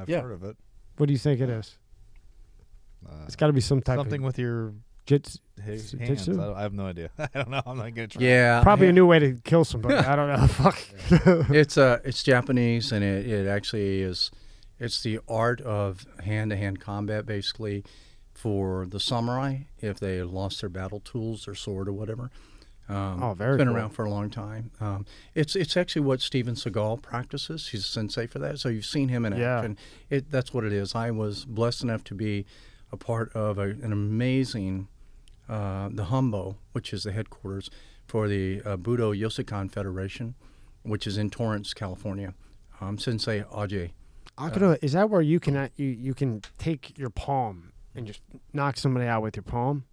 I've 0.00 0.08
Yeah. 0.08 0.20
heard 0.22 0.32
of 0.32 0.42
it. 0.42 0.56
What 0.96 1.06
do 1.06 1.12
you 1.12 1.18
think 1.20 1.40
it 1.40 1.48
is? 1.48 1.78
Uh, 3.08 3.22
It's 3.26 3.36
got 3.36 3.46
to 3.46 3.52
be 3.52 3.60
some 3.60 3.80
type 3.80 3.98
something 3.98 4.22
of 4.22 4.26
with 4.26 4.36
your 4.40 4.74
jits. 5.06 5.38
ha- 5.58 5.98
hands. 6.04 6.28
I, 6.28 6.32
don't- 6.32 6.54
I 6.56 6.62
have 6.62 6.72
no 6.72 6.86
idea. 6.86 7.10
I 7.18 7.28
don't 7.34 7.50
know. 7.50 7.62
I'm 7.66 7.76
not 7.78 7.94
gonna 7.94 8.08
try. 8.08 8.22
Yeah. 8.22 8.62
Probably 8.62 8.86
yeah. 8.86 8.90
a 8.90 8.94
new 8.94 9.06
way 9.06 9.18
to 9.18 9.34
kill 9.44 9.64
somebody. 9.64 9.94
I 10.12 10.16
don't 10.16 10.28
know. 10.28 10.46
Fuck. 10.48 10.78
it's 11.50 11.76
uh 11.78 11.98
it's 12.04 12.22
Japanese 12.22 12.92
and 12.92 13.04
it, 13.04 13.26
it 13.26 13.46
actually 13.46 14.02
is 14.02 14.30
it's 14.78 15.02
the 15.02 15.20
art 15.28 15.60
of 15.60 16.06
hand 16.24 16.50
to 16.50 16.56
hand 16.56 16.80
combat 16.80 17.26
basically 17.26 17.84
for 18.32 18.86
the 18.86 18.98
samurai 18.98 19.58
if 19.78 20.00
they 20.00 20.22
lost 20.22 20.60
their 20.60 20.68
battle 20.70 21.00
tools, 21.00 21.44
their 21.44 21.54
sword 21.54 21.88
or 21.88 21.92
whatever. 21.92 22.30
Um, 22.86 23.22
Oh, 23.22 23.32
very 23.32 23.54
It's 23.54 23.58
been 23.58 23.68
cool. 23.68 23.76
around 23.76 23.90
for 23.90 24.04
a 24.04 24.10
long 24.10 24.28
time. 24.28 24.70
Um, 24.80 25.06
it's 25.34 25.56
it's 25.56 25.76
actually 25.76 26.02
what 26.02 26.20
Steven 26.20 26.54
Seagal 26.54 27.00
practices. 27.02 27.68
He's 27.68 27.80
a 27.80 27.88
sensei 27.88 28.26
for 28.26 28.38
that. 28.40 28.58
So 28.58 28.68
you've 28.68 28.84
seen 28.84 29.08
him 29.08 29.24
in 29.24 29.34
Yeah. 29.36 29.58
action. 29.58 29.78
It 30.10 30.30
that's 30.30 30.52
what 30.52 30.64
it 30.64 30.72
is. 30.72 30.94
I 30.94 31.10
was 31.10 31.44
blessed 31.46 31.82
enough 31.84 32.04
to 32.04 32.14
be 32.14 32.44
a 32.92 32.96
part 32.98 33.32
of 33.32 33.56
a, 33.58 33.62
an 33.62 33.92
amazing 33.92 34.88
uh, 35.48 35.88
the 35.92 36.04
Hombu, 36.04 36.56
which 36.72 36.92
is 36.92 37.04
the 37.04 37.12
headquarters 37.12 37.70
for 38.06 38.28
the 38.28 38.60
uh, 38.64 38.76
Budo 38.76 39.18
Yoseikan 39.18 39.70
Federation, 39.70 40.34
which 40.82 41.06
is 41.06 41.16
in 41.18 41.30
Torrance, 41.30 41.74
California. 41.74 42.34
Um, 42.80 42.98
Sensei 42.98 43.42
Ajay. 43.52 43.92
Aikido 44.36 44.76
is 44.82 44.92
that 44.92 45.08
where 45.10 45.22
you 45.22 45.38
can 45.38 45.70
you 45.76 45.86
you 45.86 46.12
can 46.12 46.42
take 46.58 46.98
your 46.98 47.08
palm 47.10 47.72
and 47.94 48.04
just 48.06 48.20
knock 48.52 48.76
somebody 48.76 49.06
out 49.06 49.22
with 49.22 49.36
your 49.36 49.44
palm? 49.44 49.84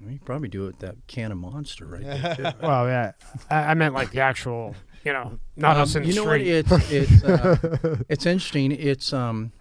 You 0.00 0.18
probably 0.24 0.48
do 0.48 0.64
it 0.64 0.66
with 0.66 0.78
that 0.80 0.96
can 1.06 1.32
of 1.32 1.38
monster 1.38 1.86
right 1.86 2.02
there. 2.02 2.34
Too. 2.36 2.42
Well, 2.62 2.86
yeah. 2.86 3.12
I, 3.50 3.70
I 3.70 3.74
meant 3.74 3.94
like 3.94 4.10
the 4.12 4.20
actual, 4.20 4.74
you 5.04 5.12
know, 5.12 5.38
not 5.56 5.76
Um, 5.76 5.82
us 5.82 5.94
in 5.96 6.02
the 6.02 6.08
you 6.08 6.14
know 6.16 6.24
what? 6.24 6.40
street. 6.40 6.48
It's 6.50 6.90
it's 6.90 7.24
uh, 7.24 7.96
it's 8.08 8.26
interesting. 8.26 8.72
It's 8.72 9.12
um, 9.12 9.52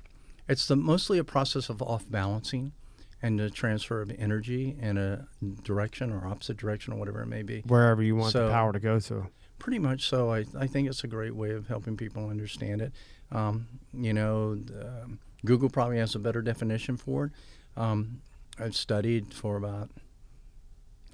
it's 0.48 0.68
the 0.68 0.76
mostly 0.76 1.18
a 1.20 1.24
process 1.24 1.70
of 1.70 1.82
off 1.82 2.06
balancing. 2.10 2.72
And 3.22 3.40
the 3.40 3.50
transfer 3.50 4.02
of 4.02 4.12
energy 4.18 4.78
in 4.80 4.98
a 4.98 5.28
direction 5.64 6.12
or 6.12 6.28
opposite 6.28 6.58
direction 6.58 6.94
or 6.94 6.98
whatever 6.98 7.22
it 7.22 7.28
may 7.28 7.42
be. 7.44 7.62
Wherever 7.62 8.02
you 8.04 8.16
want 8.16 8.34
the 8.34 8.50
power 8.50 8.74
to 8.74 8.80
go 8.80 9.00
to. 9.00 9.28
Pretty 9.60 9.80
much 9.80 10.08
so. 10.08 10.32
I, 10.32 10.46
I 10.58 10.68
think 10.68 10.88
it's 10.88 11.04
a 11.04 11.08
great 11.08 11.36
way 11.36 11.52
of 11.52 11.68
helping 11.68 11.98
people 11.98 12.30
understand 12.30 12.82
it. 12.82 12.94
Um, 13.32 13.68
you 13.94 14.14
know, 14.14 14.58
um 14.82 15.20
Google 15.46 15.70
probably 15.70 15.98
has 15.98 16.16
a 16.16 16.20
better 16.20 16.42
definition 16.42 16.98
for 16.98 17.26
it. 17.26 17.32
Um, 17.76 18.22
I've 18.60 18.76
studied 18.76 19.34
for 19.34 19.56
about, 19.56 19.90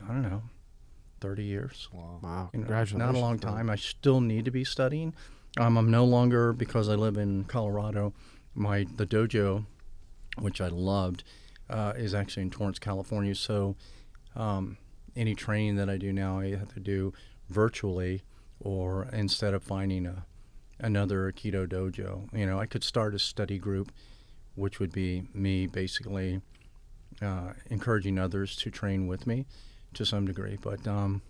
I 0.04 0.08
don't 0.08 0.22
know, 0.22 0.44
30 1.22 1.44
years. 1.44 1.90
Wow. 1.92 2.20
Wow. 2.22 2.50
You 2.54 2.60
know, 2.60 2.66
Congratulations. 2.66 3.00
Not 3.00 3.16
a 3.16 3.20
long 3.20 3.38
time. 3.40 3.70
I 3.70 3.76
still 3.76 4.22
need 4.22 4.46
to 4.46 4.52
be 4.52 4.64
studying. 4.64 5.14
Um, 5.58 5.78
I'm 5.78 5.92
no 5.92 6.04
longer 6.06 6.52
because 6.54 6.90
I 6.90 6.96
live 6.96 7.18
in 7.18 7.44
Colorado. 7.44 8.14
My 8.56 8.86
the 8.96 9.06
dojo, 9.06 9.66
which 10.40 10.62
I 10.62 10.68
loved, 10.68 11.24
uh, 11.70 11.94
is 11.96 12.14
actually 12.14 12.44
in 12.44 12.50
Torrance, 12.50 12.80
California. 12.80 13.36
So, 13.36 13.76
um, 14.36 14.78
any 15.16 15.36
training 15.36 15.76
that 15.76 15.90
I 15.90 15.98
do 15.98 16.12
now, 16.12 16.40
I 16.40 16.56
have 16.56 16.74
to 16.74 16.80
do 16.80 17.14
virtually, 17.50 18.24
or 18.60 19.08
instead 19.14 19.54
of 19.54 19.64
finding 19.64 20.06
a 20.06 20.26
another 20.80 21.32
Aikido 21.32 21.68
dojo. 21.68 22.32
You 22.34 22.46
know, 22.46 22.60
I 22.60 22.66
could 22.66 22.84
start 22.84 23.16
a 23.16 23.20
study 23.20 23.58
group, 23.58 23.92
which 24.56 24.80
would 24.80 24.92
be 24.92 25.24
me 25.34 25.66
basically 25.66 26.42
uh, 27.22 27.54
encouraging 27.70 28.20
others 28.20 28.56
to 28.58 28.70
train 28.70 29.08
with 29.08 29.26
me 29.26 29.46
to 29.94 30.06
some 30.06 30.26
degree. 30.26 30.58
But 30.62 30.88
um, 30.88 31.22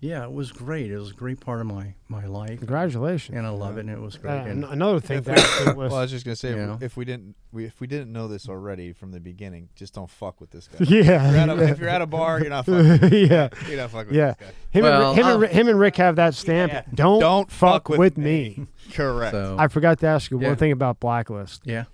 yeah, 0.00 0.22
it 0.22 0.30
was 0.32 0.52
great. 0.52 0.90
It 0.92 0.98
was 0.98 1.10
a 1.10 1.14
great 1.14 1.40
part 1.40 1.60
of 1.60 1.66
my, 1.66 1.94
my 2.08 2.24
life, 2.26 2.58
Congratulations. 2.58 3.36
and 3.36 3.44
I 3.46 3.50
love 3.50 3.78
it. 3.78 3.80
And 3.80 3.90
it 3.90 4.00
was 4.00 4.14
Uh, 4.16 4.18
great. 4.20 4.32
an- 4.42 4.46
and 4.48 4.64
another 4.64 5.00
thing 5.00 5.22
that 5.22 5.74
was. 5.76 5.90
Well, 5.90 5.94
I 5.96 6.02
was 6.02 6.10
just 6.12 6.24
gonna 6.24 6.36
say, 6.36 6.50
You 6.50 6.56
if, 6.58 6.68
know? 6.68 6.78
if 6.80 6.96
we 6.96 7.04
didn't, 7.04 7.34
we, 7.50 7.64
if 7.64 7.80
we 7.80 7.86
didn't 7.88 8.12
know 8.12 8.28
this 8.28 8.48
already 8.48 8.92
from 8.92 9.10
the 9.10 9.18
beginning, 9.18 9.70
just 9.74 9.94
don't 9.94 10.08
fuck 10.10 10.40
with 10.40 10.50
this 10.50 10.68
guy. 10.68 10.84
yeah. 10.88 10.98
If 11.28 11.32
you're, 11.32 11.40
at 11.40 11.48
a, 11.48 11.62
if 11.72 11.78
you're 11.80 11.88
at 11.88 12.02
a 12.02 12.06
bar, 12.06 12.38
you're 12.40 12.50
not 12.50 12.66
fucking. 12.66 13.08
yeah. 13.26 13.48
You're 13.68 13.76
not 13.78 13.90
fucking 13.90 14.08
with 14.08 14.16
Yeah. 14.16 14.34
this 14.38 14.48
guy. 14.48 14.54
Him, 14.70 14.84
Well, 14.84 15.10
and, 15.10 15.16
Rick- 15.16 15.24
him, 15.24 15.26
and, 15.32 15.40
Rick- 15.40 15.50
him 15.52 15.68
and 15.68 15.80
Rick 15.80 15.96
have 15.96 16.16
that 16.16 16.34
stamp. 16.34 16.72
Yeah. 16.72 16.82
Don't, 16.94 17.18
Don't 17.20 17.50
fuck, 17.50 17.88
with, 17.88 18.16
me. 18.16 18.66
Correct. 18.92 19.32
so 19.32 19.56
I 19.58 19.66
forgot 19.68 19.98
to 20.00 20.06
ask 20.06 20.30
you 20.30 20.40
Yeah. 20.40 20.48
one 20.48 20.56
thing 20.56 20.70
about 20.72 21.00
Blacklist. 21.00 21.62
yeah, 21.64 21.84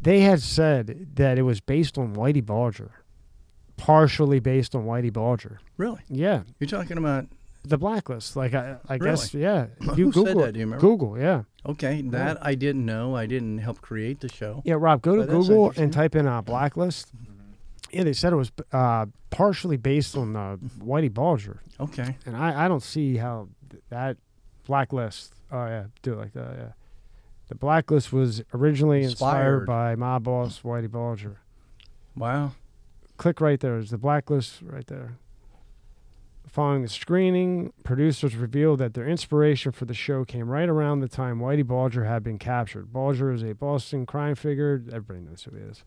They 0.00 0.20
had 0.20 0.40
said 0.40 1.08
that 1.16 1.38
it 1.38 1.42
was 1.42 1.60
based 1.60 1.98
on 1.98 2.14
Whitey 2.16 2.44
Bulger, 2.44 2.92
partially 3.76 4.40
based 4.40 4.74
on 4.74 4.84
Whitey 4.84 5.12
Bulger. 5.12 5.58
really, 5.76 6.00
Yeah, 6.08 6.42
you're 6.58 6.68
talking 6.68 6.98
about 6.98 7.26
the 7.64 7.78
Blacklist. 7.78 8.34
Like 8.36 8.54
I, 8.54 8.76
I 8.88 8.94
Really? 8.96 9.10
guess, 9.10 9.34
yeah. 9.34 9.66
Who 9.80 9.96
You 9.96 10.12
said 10.12 10.24
Google 10.24 10.42
that? 10.42 10.52
Do 10.52 10.58
you 10.60 10.66
remember? 10.66 10.80
Google, 10.80 11.18
yeah, 11.18 11.42
okay. 11.66 12.02
That 12.02 12.44
I 12.44 12.54
didn't 12.54 12.84
know. 12.84 13.14
I 13.16 13.26
didn't 13.26 13.58
help 13.58 13.80
create 13.80 14.20
the 14.20 14.28
show. 14.28 14.62
yeah. 14.64 14.74
Rob, 14.78 15.02
go 15.02 15.16
to 15.16 15.22
that's 15.24 15.32
Google 15.32 15.72
and 15.76 15.92
type 15.92 16.14
in 16.16 16.26
uh, 16.26 16.42
Blacklist. 16.42 17.10
Yeah, 17.92 18.04
they 18.04 18.14
said 18.14 18.32
it 18.32 18.36
was 18.36 18.50
uh, 18.72 19.04
partially 19.30 19.76
based 19.76 20.16
on 20.16 20.34
uh, 20.34 20.56
Whitey 20.78 21.12
Bulger, 21.12 21.60
Okay, 21.78 22.16
and 22.24 22.34
I, 22.36 22.64
I 22.64 22.68
don't 22.68 22.82
see 22.82 23.16
how 23.18 23.48
th- 23.70 23.82
that 23.90 24.16
Blacklist. 24.66 25.34
Oh 25.50 25.66
yeah, 25.66 25.84
do 26.00 26.14
it 26.14 26.16
like 26.16 26.32
that. 26.32 26.54
Yeah, 26.58 26.72
the 27.48 27.54
Blacklist 27.54 28.10
was 28.12 28.42
originally 28.54 29.02
inspired, 29.02 29.60
Inspired. 29.60 29.66
by 29.66 29.94
my 29.96 30.18
boss 30.18 30.60
Whitey 30.62 30.90
Bulger. 30.90 31.36
wow. 32.16 32.52
click 33.18 33.40
right. 33.42 33.60
There's 33.60 33.90
the 33.90 33.98
blacklist 33.98 34.62
right 34.62 34.86
there. 34.86 35.18
Following 36.48 36.82
the 36.82 36.88
screening, 36.88 37.72
producers 37.82 38.36
revealed 38.36 38.80
that 38.80 38.92
their 38.92 39.08
inspiration 39.08 39.72
for 39.72 39.86
the 39.86 39.94
show 39.94 40.24
came 40.24 40.48
right 40.48 40.68
around 40.68 41.00
the 41.00 41.08
time 41.08 41.38
Whitey 41.38 41.66
Bulger 41.66 42.04
had 42.04 42.22
been 42.22 42.38
captured. 42.38 42.92
Bulger 42.92 43.32
is 43.32 43.42
a 43.42 43.54
Boston 43.54 44.04
crime 44.04 44.34
figure. 44.34 44.82
Everybody 44.92 45.20
knows 45.20 45.44
who 45.44 45.56
he 45.56 45.62
is. 45.62 45.82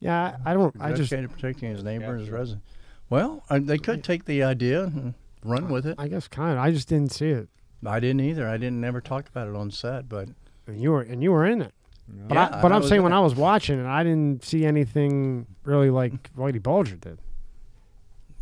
Yeah, 0.00 0.36
I, 0.44 0.52
I 0.52 0.54
don't. 0.54 0.74
I 0.80 0.92
just. 0.92 1.10
Dedicated 1.10 1.32
protecting 1.32 1.70
his 1.70 1.84
neighbor 1.84 2.06
and 2.06 2.20
his 2.20 2.28
sure. 2.28 2.38
resident. 2.38 2.62
Well, 3.10 3.42
uh, 3.50 3.58
they 3.60 3.78
could 3.78 4.04
take 4.04 4.24
the 4.24 4.42
idea 4.42 4.84
and 4.84 5.14
run 5.44 5.68
with 5.68 5.86
it. 5.86 5.96
I 5.98 6.08
guess 6.08 6.28
kind 6.28 6.52
of. 6.52 6.58
I 6.58 6.70
just 6.70 6.88
didn't 6.88 7.12
see 7.12 7.30
it. 7.30 7.48
I 7.84 8.00
didn't 8.00 8.20
either. 8.20 8.48
I 8.48 8.56
didn't 8.56 8.80
never 8.80 9.00
talk 9.00 9.28
about 9.28 9.48
it 9.48 9.54
on 9.54 9.70
set, 9.70 10.08
but 10.08 10.28
And 10.66 10.80
you 10.80 10.92
were 10.92 11.02
and 11.02 11.22
you 11.22 11.32
were 11.32 11.46
in 11.46 11.62
it. 11.62 11.72
But 12.08 12.34
Yeah, 12.34 12.48
I, 12.52 12.62
but 12.62 12.72
I 12.72 12.76
I'm 12.76 12.82
saying 12.82 13.00
in 13.00 13.04
when. 13.04 13.12
I 13.12 13.20
was 13.20 13.34
watching 13.34 13.78
it, 13.78 13.86
I 13.86 14.02
didn't 14.02 14.44
see 14.44 14.64
anything 14.64 15.46
really 15.64 15.90
like 15.90 16.34
Whitey 16.34 16.62
Bulger 16.62 16.96
did. 16.96 17.18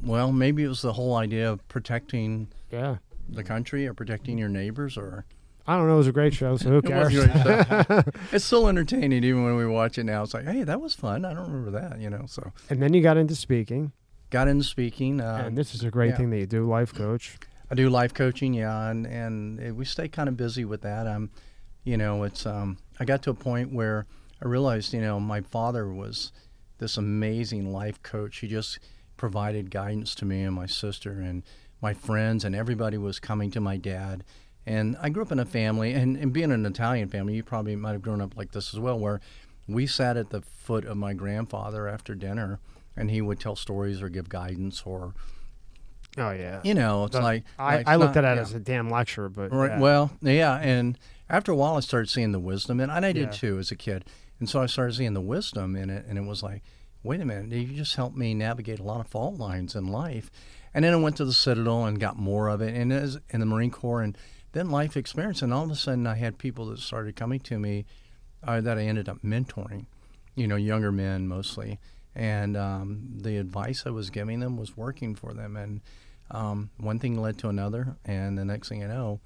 Well, 0.02 0.32
maybe 0.32 0.62
it 0.64 0.68
was 0.68 0.82
the 0.82 0.92
whole 0.92 1.14
idea 1.16 1.50
of 1.50 1.66
protecting 1.68 2.48
Yeah. 2.70 2.96
the 3.28 3.42
country 3.44 3.86
or 3.86 3.94
protecting 3.94 4.38
your 4.38 4.48
neighbors 4.48 4.96
or 4.96 5.24
I 5.68 5.76
don't 5.76 5.88
know. 5.88 5.94
It 5.94 5.98
was 5.98 6.06
a 6.06 6.12
great 6.12 6.32
show, 6.32 6.56
so 6.56 6.70
who 6.70 6.82
cares? 6.82 7.12
stuff. 7.12 8.08
it's 8.32 8.44
still 8.44 8.68
entertaining 8.68 9.24
even 9.24 9.44
when 9.44 9.56
we 9.56 9.66
watch 9.66 9.98
it 9.98 10.04
now. 10.04 10.22
It's 10.22 10.32
like, 10.32 10.44
hey, 10.44 10.62
that 10.62 10.80
was 10.80 10.94
fun. 10.94 11.24
I 11.24 11.34
don't 11.34 11.50
remember 11.50 11.72
that, 11.72 12.00
you 12.00 12.08
know. 12.08 12.24
So 12.26 12.52
and 12.70 12.80
then 12.80 12.94
you 12.94 13.02
got 13.02 13.16
into 13.16 13.34
speaking, 13.34 13.90
got 14.30 14.46
into 14.46 14.62
speaking. 14.62 15.20
Uh, 15.20 15.42
and 15.46 15.58
this 15.58 15.74
is 15.74 15.82
a 15.82 15.90
great 15.90 16.10
yeah. 16.10 16.16
thing 16.18 16.30
that 16.30 16.38
you 16.38 16.46
do, 16.46 16.64
life 16.64 16.94
coach. 16.94 17.36
I 17.68 17.74
do 17.74 17.90
life 17.90 18.14
coaching, 18.14 18.54
yeah, 18.54 18.88
and 18.90 19.06
and 19.06 19.70
uh, 19.70 19.74
we 19.74 19.84
stay 19.84 20.06
kind 20.06 20.28
of 20.28 20.36
busy 20.36 20.64
with 20.64 20.82
that. 20.82 21.08
I'm, 21.08 21.30
you 21.82 21.96
know, 21.96 22.22
it's 22.22 22.46
um, 22.46 22.78
I 23.00 23.04
got 23.04 23.22
to 23.22 23.30
a 23.30 23.34
point 23.34 23.72
where 23.72 24.06
I 24.40 24.46
realized, 24.46 24.92
you 24.92 25.00
know, 25.00 25.18
my 25.18 25.40
father 25.40 25.92
was 25.92 26.30
this 26.78 26.96
amazing 26.96 27.72
life 27.72 28.00
coach. 28.04 28.38
He 28.38 28.46
just 28.46 28.78
provided 29.16 29.70
guidance 29.70 30.14
to 30.16 30.24
me 30.24 30.42
and 30.42 30.54
my 30.54 30.66
sister 30.66 31.12
and 31.20 31.42
my 31.82 31.94
friends, 31.94 32.44
and 32.44 32.54
everybody 32.54 32.98
was 32.98 33.18
coming 33.20 33.50
to 33.52 33.60
my 33.60 33.76
dad. 33.76 34.24
And 34.64 34.96
I 35.00 35.10
grew 35.10 35.22
up 35.22 35.30
in 35.32 35.38
a 35.38 35.44
family, 35.44 35.92
and, 35.92 36.16
and 36.16 36.32
being 36.32 36.50
an 36.50 36.66
Italian 36.66 37.08
family, 37.08 37.34
you 37.34 37.42
probably 37.44 37.76
might 37.76 37.92
have 37.92 38.02
grown 38.02 38.20
up 38.20 38.36
like 38.36 38.52
this 38.52 38.74
as 38.74 38.80
well, 38.80 38.98
where 38.98 39.20
we 39.68 39.86
sat 39.86 40.16
at 40.16 40.30
the 40.30 40.40
foot 40.42 40.84
of 40.84 40.96
my 40.96 41.12
grandfather 41.14 41.86
after 41.86 42.14
dinner, 42.14 42.58
and 42.96 43.10
he 43.10 43.20
would 43.20 43.38
tell 43.38 43.54
stories 43.56 44.02
or 44.02 44.08
give 44.08 44.28
guidance, 44.28 44.82
or 44.84 45.14
Oh 46.18 46.30
yeah. 46.30 46.60
you 46.64 46.72
know, 46.74 47.04
it's 47.04 47.14
The- 47.14 47.20
like 47.22 47.44
I, 47.58 47.76
like, 47.76 47.88
I 47.88 47.96
looked 47.96 48.14
not- 48.14 48.24
at 48.24 48.32
it 48.32 48.36
yeah. 48.36 48.42
as 48.42 48.54
a 48.54 48.60
damn 48.60 48.88
lecture, 48.90 49.28
but 49.28 49.52
Right. 49.52 49.72
yeah. 49.72 49.80
Well, 49.80 50.10
yeah, 50.22 50.56
and 50.56 50.98
after 51.28 51.52
a 51.52 51.56
while, 51.56 51.76
I 51.76 51.80
started 51.80 52.08
seeing 52.08 52.32
the 52.32 52.40
wisdom, 52.40 52.80
and, 52.80 52.90
and 52.90 53.04
I 53.04 53.12
did 53.12 53.26
Yeah. 53.26 53.30
too 53.32 53.58
as 53.58 53.70
a 53.70 53.76
kid. 53.76 54.04
And 54.40 54.48
so 54.48 54.60
I 54.62 54.66
started 54.66 54.94
seeing 54.94 55.14
the 55.14 55.20
wisdom 55.20 55.76
in 55.76 55.90
it, 55.90 56.06
and 56.08 56.18
it 56.18 56.22
was 56.24 56.42
like, 56.42 56.62
wait 57.06 57.20
a 57.20 57.24
minute, 57.24 57.52
you 57.52 57.74
just 57.74 57.94
helped 57.94 58.16
me 58.16 58.34
navigate 58.34 58.80
a 58.80 58.82
lot 58.82 59.00
of 59.00 59.06
fault 59.06 59.38
lines 59.38 59.74
in 59.74 59.86
life. 59.86 60.30
And 60.74 60.84
then 60.84 60.92
I 60.92 60.96
went 60.96 61.16
to 61.16 61.24
the 61.24 61.32
Citadel 61.32 61.86
and 61.86 62.00
got 62.00 62.18
more 62.18 62.48
of 62.48 62.60
it, 62.60 62.74
and 62.74 62.92
as 62.92 63.18
in 63.30 63.40
the 63.40 63.46
Marine 63.46 63.70
Corps, 63.70 64.02
and 64.02 64.18
then 64.52 64.70
life 64.70 64.96
experience, 64.96 65.40
and 65.40 65.54
all 65.54 65.64
of 65.64 65.70
a 65.70 65.76
sudden, 65.76 66.06
I 66.06 66.16
had 66.16 66.36
people 66.36 66.66
that 66.66 66.80
started 66.80 67.16
coming 67.16 67.40
to 67.40 67.58
me 67.58 67.86
uh, 68.42 68.60
that 68.60 68.76
I 68.76 68.82
ended 68.82 69.08
up 69.08 69.22
mentoring, 69.22 69.86
you 70.34 70.46
know, 70.46 70.56
younger 70.56 70.92
men 70.92 71.28
mostly, 71.28 71.78
and 72.14 72.56
um, 72.56 73.08
the 73.16 73.38
advice 73.38 73.84
I 73.86 73.90
was 73.90 74.10
giving 74.10 74.40
them 74.40 74.56
was 74.56 74.76
working 74.76 75.14
for 75.14 75.32
them, 75.32 75.56
and 75.56 75.80
um, 76.30 76.70
one 76.78 76.98
thing 76.98 77.20
led 77.20 77.38
to 77.38 77.48
another, 77.48 77.96
and 78.04 78.36
the 78.36 78.44
next 78.44 78.68
thing 78.68 78.80
you 78.80 78.88
know, 78.88 79.20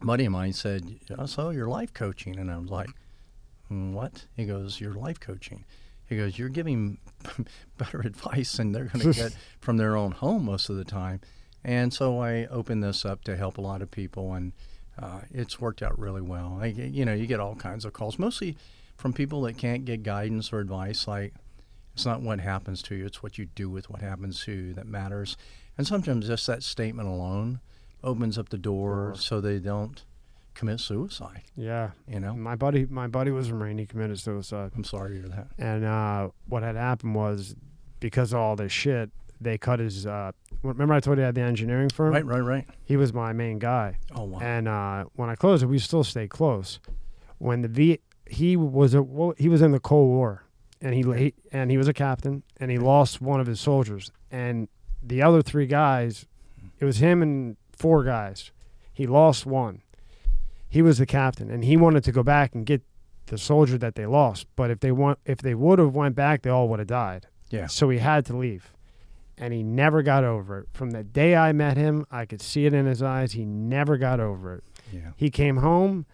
a 0.00 0.04
buddy 0.04 0.26
of 0.26 0.32
mine 0.32 0.52
said, 0.52 1.00
"Oh, 1.18 1.26
"So 1.26 1.50
you're 1.50 1.68
life 1.68 1.94
coaching," 1.94 2.38
and 2.38 2.50
I 2.50 2.58
was 2.58 2.68
like, 2.68 2.90
"Mm, 3.70 3.92
"What?" 3.92 4.26
He 4.36 4.44
goes, 4.44 4.80
"You're 4.80 4.94
life 4.94 5.18
coaching." 5.18 5.64
He 6.08 6.16
goes, 6.16 6.38
"You're 6.38 6.48
giving 6.48 6.98
better 7.78 8.00
advice 8.00 8.56
than 8.56 8.72
they're 8.72 8.84
going 8.84 9.12
to 9.12 9.18
get 9.18 9.36
from 9.60 9.76
their 9.76 9.96
own 9.96 10.12
home 10.12 10.44
most 10.44 10.68
of 10.68 10.76
the 10.76 10.84
time." 10.84 11.20
And 11.64 11.92
so 11.92 12.20
I 12.20 12.46
opened 12.46 12.84
this 12.84 13.04
up 13.04 13.24
to 13.24 13.36
help 13.36 13.58
a 13.58 13.60
lot 13.60 13.82
of 13.82 13.90
people, 13.90 14.34
and 14.34 14.52
uh, 14.98 15.22
it's 15.32 15.60
worked 15.60 15.82
out 15.82 15.98
really 15.98 16.22
well. 16.22 16.58
I, 16.60 16.66
you 16.66 17.04
know, 17.04 17.14
you 17.14 17.26
get 17.26 17.40
all 17.40 17.56
kinds 17.56 17.84
of 17.84 17.92
calls, 17.92 18.18
mostly 18.18 18.56
from 18.96 19.12
people 19.12 19.42
that 19.42 19.58
can't 19.58 19.84
get 19.84 20.02
guidance 20.02 20.52
or 20.52 20.60
advice. 20.60 21.08
Like, 21.08 21.34
it's 21.94 22.06
not 22.06 22.22
what 22.22 22.40
happens 22.40 22.82
to 22.82 22.94
you; 22.94 23.06
it's 23.06 23.22
what 23.22 23.38
you 23.38 23.46
do 23.46 23.68
with 23.68 23.90
what 23.90 24.00
happens 24.00 24.44
to 24.44 24.52
you 24.52 24.74
that 24.74 24.86
matters. 24.86 25.36
And 25.76 25.86
sometimes 25.86 26.28
just 26.28 26.46
that 26.46 26.62
statement 26.62 27.08
alone 27.08 27.60
opens 28.04 28.38
up 28.38 28.50
the 28.50 28.58
door 28.58 29.14
so 29.16 29.40
they 29.40 29.58
don't 29.58 30.04
commit 30.56 30.80
suicide. 30.80 31.42
yeah. 31.56 31.90
You 32.08 32.18
know, 32.20 32.34
My 32.34 32.56
buddy, 32.56 32.86
my 32.86 33.06
buddy 33.06 33.30
was 33.30 33.50
a 33.50 33.54
Marine. 33.54 33.78
He 33.78 33.86
committed 33.86 34.18
suicide, 34.18 34.72
I'm 34.76 34.84
sorry 34.84 35.10
to 35.10 35.14
hear 35.20 35.28
that. 35.28 35.46
and 35.58 35.84
uh, 35.84 36.30
what 36.48 36.62
had 36.64 36.74
happened 36.76 37.14
was 37.14 37.54
because 38.00 38.32
of 38.32 38.40
all 38.40 38.56
this 38.56 38.72
shit, 38.72 39.10
they 39.40 39.58
cut 39.58 39.78
his. 39.80 40.06
Uh, 40.06 40.32
remember, 40.62 40.94
I 40.94 41.00
told 41.00 41.18
you 41.18 41.24
I 41.24 41.26
had 41.26 41.34
the 41.34 41.42
engineering 41.42 41.90
firm. 41.90 42.12
Right, 42.12 42.24
right, 42.24 42.40
right. 42.40 42.66
He 42.84 42.96
was 42.96 43.12
my 43.12 43.32
main 43.34 43.58
guy, 43.58 43.98
Oh 44.14 44.24
wow. 44.24 44.38
and 44.40 44.66
uh, 44.66 45.04
when 45.14 45.28
I 45.28 45.34
closed 45.34 45.62
it, 45.62 45.66
we 45.66 45.78
still 45.78 46.02
stayed 46.04 46.30
close. 46.30 46.80
When 47.38 47.60
the 47.60 47.68
V, 47.68 47.98
he 48.28 48.56
was 48.56 48.94
a 48.94 49.04
he 49.36 49.48
was 49.50 49.60
in 49.60 49.72
the 49.72 49.78
Cold 49.80 50.08
War, 50.08 50.44
and 50.80 50.94
he, 50.94 51.02
he 51.18 51.34
and 51.52 51.70
he 51.70 51.76
was 51.76 51.86
a 51.86 51.92
captain, 51.92 52.42
and 52.58 52.70
he 52.70 52.78
lost 52.78 53.20
one 53.20 53.40
of 53.40 53.46
his 53.46 53.60
soldiers, 53.60 54.10
and 54.30 54.68
the 55.02 55.20
other 55.22 55.42
three 55.42 55.66
guys, 55.66 56.24
it 56.80 56.86
was 56.86 56.96
him 56.98 57.20
and 57.22 57.56
four 57.72 58.04
guys. 58.04 58.52
He 58.92 59.06
lost 59.06 59.44
one. 59.44 59.82
He 60.76 60.82
was 60.82 60.98
the 60.98 61.06
captain, 61.06 61.50
and 61.50 61.64
he 61.64 61.74
wanted 61.74 62.04
to 62.04 62.12
go 62.12 62.22
back 62.22 62.54
and 62.54 62.66
get 62.66 62.82
the 63.28 63.38
soldier 63.38 63.78
that 63.78 63.94
they 63.94 64.04
lost. 64.04 64.46
But 64.56 64.70
if 64.70 64.80
they 64.80 64.92
want, 64.92 65.18
if 65.24 65.38
they 65.38 65.54
would 65.54 65.78
have 65.78 65.94
went 65.94 66.14
back, 66.14 66.42
they 66.42 66.50
all 66.50 66.68
would 66.68 66.80
have 66.80 66.88
died. 66.88 67.28
Yeah. 67.48 67.66
So 67.66 67.88
he 67.88 67.96
had 67.96 68.26
to 68.26 68.36
leave, 68.36 68.74
and 69.38 69.54
he 69.54 69.62
never 69.62 70.02
got 70.02 70.22
over 70.22 70.58
it. 70.58 70.68
From 70.74 70.90
the 70.90 71.02
day 71.02 71.34
I 71.34 71.52
met 71.52 71.78
him, 71.78 72.04
I 72.10 72.26
could 72.26 72.42
see 72.42 72.66
it 72.66 72.74
in 72.74 72.84
his 72.84 73.02
eyes. 73.02 73.32
He 73.32 73.46
never 73.46 73.96
got 73.96 74.20
over 74.20 74.56
it. 74.56 74.64
Yeah. 74.92 75.12
He 75.16 75.30
came 75.30 75.56
home. 75.56 76.04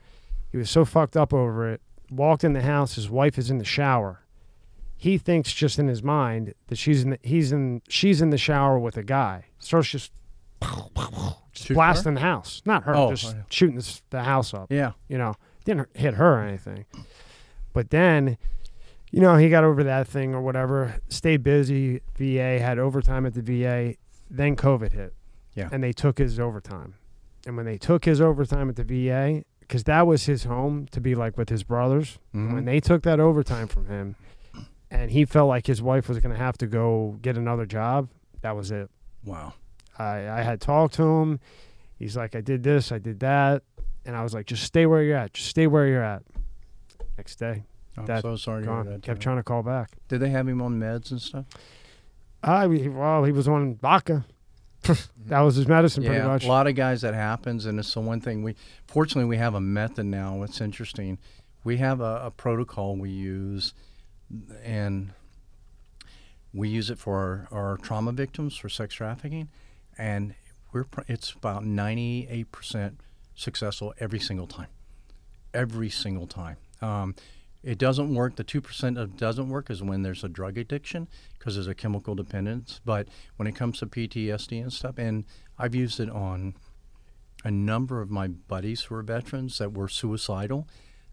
He 0.53 0.59
was 0.59 0.71
so 0.71 0.85
fucked 0.85 1.17
up 1.17 1.35
over 1.35 1.69
it. 1.73 1.81
Walked 2.09 2.45
in 2.45 2.53
the 2.53 2.63
house. 2.63 2.95
His 2.95 3.11
wife 3.11 3.39
is 3.39 3.51
in 3.51 3.59
the 3.59 3.65
shower. 3.65 4.23
he 4.97 5.19
thinks 5.19 5.53
just 5.53 5.81
in 5.81 5.89
his 5.89 6.05
mind 6.05 6.55
that 6.69 6.79
she's 6.79 7.03
in 7.03 7.11
the, 7.11 7.19
he's 7.25 7.51
in 7.51 7.83
she's 7.89 8.23
in 8.23 8.31
the 8.31 8.39
shower 8.39 8.79
with 8.79 8.97
a 8.97 9.03
guy. 9.03 9.47
Starts 9.59 9.89
just, 9.89 10.13
just 10.63 11.67
Shoot 11.67 11.69
her? 11.69 11.75
blasting 11.75 12.15
the 12.15 12.21
house. 12.21 12.63
Not 12.65 12.85
her, 12.85 12.95
Oh, 12.97 13.11
just 13.11 13.35
oh, 13.35 13.37
yeah. 13.39 13.43
shooting 13.51 13.77
this, 13.77 14.03
the 14.11 14.23
house 14.23 14.55
up. 14.55 14.71
Yeah. 14.73 14.93
You 15.09 15.19
know, 15.19 15.35
didn't 15.65 15.89
hit 15.97 16.15
her 16.15 16.39
or 16.41 16.43
anything. 16.43 16.87
But 17.73 17.91
then, 17.91 18.37
you 19.11 19.21
know, 19.21 19.37
he 19.37 19.49
got 19.49 19.65
over 19.65 19.83
that 19.85 20.07
thing 20.09 20.35
or 20.35 20.41
whatever. 20.43 20.97
Stayed 21.09 21.43
busy. 21.43 22.01
VA 22.17 22.59
had 22.59 22.79
overtime 22.79 23.27
at 23.27 23.35
the 23.35 23.43
VA. 23.43 23.95
Then 24.31 24.57
COVID 24.57 24.93
hit. 24.93 25.15
Yeah. 25.55 25.69
And 25.71 25.83
they 25.83 25.93
took 25.93 26.19
his 26.19 26.39
overtime. 26.41 26.95
And 27.47 27.57
when 27.57 27.67
they 27.67 27.77
took 27.79 28.05
his 28.05 28.21
overtime 28.21 28.69
at 28.69 28.77
the 28.77 28.85
VA, 28.85 29.45
because 29.61 29.85
that 29.85 30.07
was 30.07 30.25
his 30.27 30.45
home 30.45 30.87
to 30.93 31.01
be 31.01 31.15
like 31.15 31.37
with 31.37 31.49
his 31.49 31.63
brothers, 31.65 32.19
Mhm. 32.35 32.53
when 32.55 32.65
they 32.65 32.81
took 32.81 33.03
that 33.03 33.21
overtime 33.21 33.69
from 33.69 33.87
him 33.87 34.17
and 34.91 35.11
he 35.11 35.25
felt 35.25 35.49
like 35.49 35.67
his 35.67 35.83
wife 35.83 36.09
was 36.09 36.19
going 36.21 36.33
to 36.33 36.39
have 36.39 36.57
to 36.59 36.67
go 36.67 37.19
get 37.23 37.37
another 37.37 37.67
job, 37.67 38.09
that 38.43 38.55
was 38.57 38.71
it. 38.71 38.91
Wow. 39.25 39.55
I, 40.03 40.41
I 40.41 40.43
had 40.43 40.61
talked 40.61 40.95
to 40.95 41.03
him. 41.03 41.41
He's 41.99 42.17
like, 42.17 42.35
I 42.35 42.41
did 42.41 42.63
this, 42.63 42.91
I 42.93 42.99
did 42.99 43.21
that. 43.21 43.63
And 44.05 44.17
I 44.17 44.23
was 44.23 44.35
like, 44.35 44.47
just 44.47 44.65
stay 44.65 44.87
where 44.87 45.03
you're 45.03 45.17
at. 45.17 45.35
Just 45.35 45.49
stay 45.49 45.67
where 45.67 45.87
you're 45.87 46.03
at. 46.03 46.23
Next 47.17 47.37
day, 47.37 47.63
I'm 47.97 48.07
That 48.07 48.23
so 48.23 48.37
sorry 48.37 48.65
gone. 48.65 48.87
that. 48.87 49.03
Kept 49.03 49.21
trying 49.21 49.37
to 49.37 49.43
call 49.43 49.63
back. 49.63 49.91
Did 50.09 50.21
they 50.21 50.31
have 50.31 50.49
him 50.49 50.61
on 50.61 50.81
meds 50.81 51.11
and 51.13 51.21
stuff? 51.21 51.45
Ah, 52.43 52.63
I, 52.63 52.67
well, 52.67 53.23
he 53.25 53.31
was 53.33 53.47
on 53.47 53.77
vodka. 53.77 54.25
that 55.27 55.41
was 55.41 55.55
his 55.55 55.69
medicine, 55.69 56.03
pretty 56.03 56.19
yeah, 56.19 56.27
much. 56.27 56.45
a 56.45 56.49
lot 56.49 56.67
of 56.67 56.75
guys 56.75 57.03
that 57.03 57.15
happens, 57.15 57.67
and 57.67 57.79
it's 57.79 57.95
the 57.95 58.01
one 58.01 58.21
thing 58.21 58.43
we. 58.43 58.57
Fortunately, 58.89 59.29
we 59.29 59.37
have 59.37 59.55
a 59.55 59.61
method 59.61 60.07
now. 60.07 60.43
It's 60.43 60.61
interesting. 60.61 61.19
We 61.63 61.77
have 61.77 62.01
a, 62.01 62.23
a 62.25 62.31
protocol 62.33 62.97
we 62.97 63.11
use, 63.11 63.75
and 64.65 65.13
we 66.53 66.69
use 66.69 66.91
it 66.91 66.99
for 66.99 67.47
our, 67.53 67.69
our 67.71 67.77
trauma 67.77 68.11
victims 68.11 68.57
for 68.57 68.69
sex 68.69 68.95
trafficking, 68.95 69.49
and 69.99 70.35
we're 70.73 70.87
it's 71.09 71.33
about 71.33 71.65
ninety 71.65 72.27
eight 72.31 72.51
percent 72.53 73.01
successful 73.35 73.95
every 73.99 74.21
single 74.21 74.47
time, 74.47 74.69
every 75.53 75.91
single 75.91 76.27
time. 76.27 76.57
Um, 76.81 77.15
it 77.63 77.79
doesn't 77.79 78.13
work. 78.15 78.37
The 78.37 78.45
two 78.45 78.61
percent 78.61 78.97
that 78.97 79.17
doesn't 79.17 79.49
work 79.49 79.71
is 79.71 79.83
when 79.83 80.03
there's 80.03 80.25
a 80.25 80.29
drug 80.29 80.59
addiction 80.59 81.09
because 81.39 81.55
there's 81.55 81.69
a 81.69 81.75
chemical 81.75 82.15
dependence. 82.15 82.81
But 82.85 83.09
when 83.37 83.47
it 83.47 83.55
comes 83.55 83.79
to 83.79 83.87
PTSD 83.87 84.61
and 84.61 84.73
stuff, 84.73 84.99
and 84.99 85.25
I've 85.59 85.75
used 85.75 86.01
it 86.01 86.11
on 86.11 86.55
a 87.45 87.51
number 87.51 88.01
of 88.01 88.11
my 88.11 88.29
buddies 88.29 88.83
who 88.83 88.95
are 88.97 89.03
veterans 89.03 89.59
that 89.59 89.73
were 89.73 89.89
suicidal, 89.89 90.67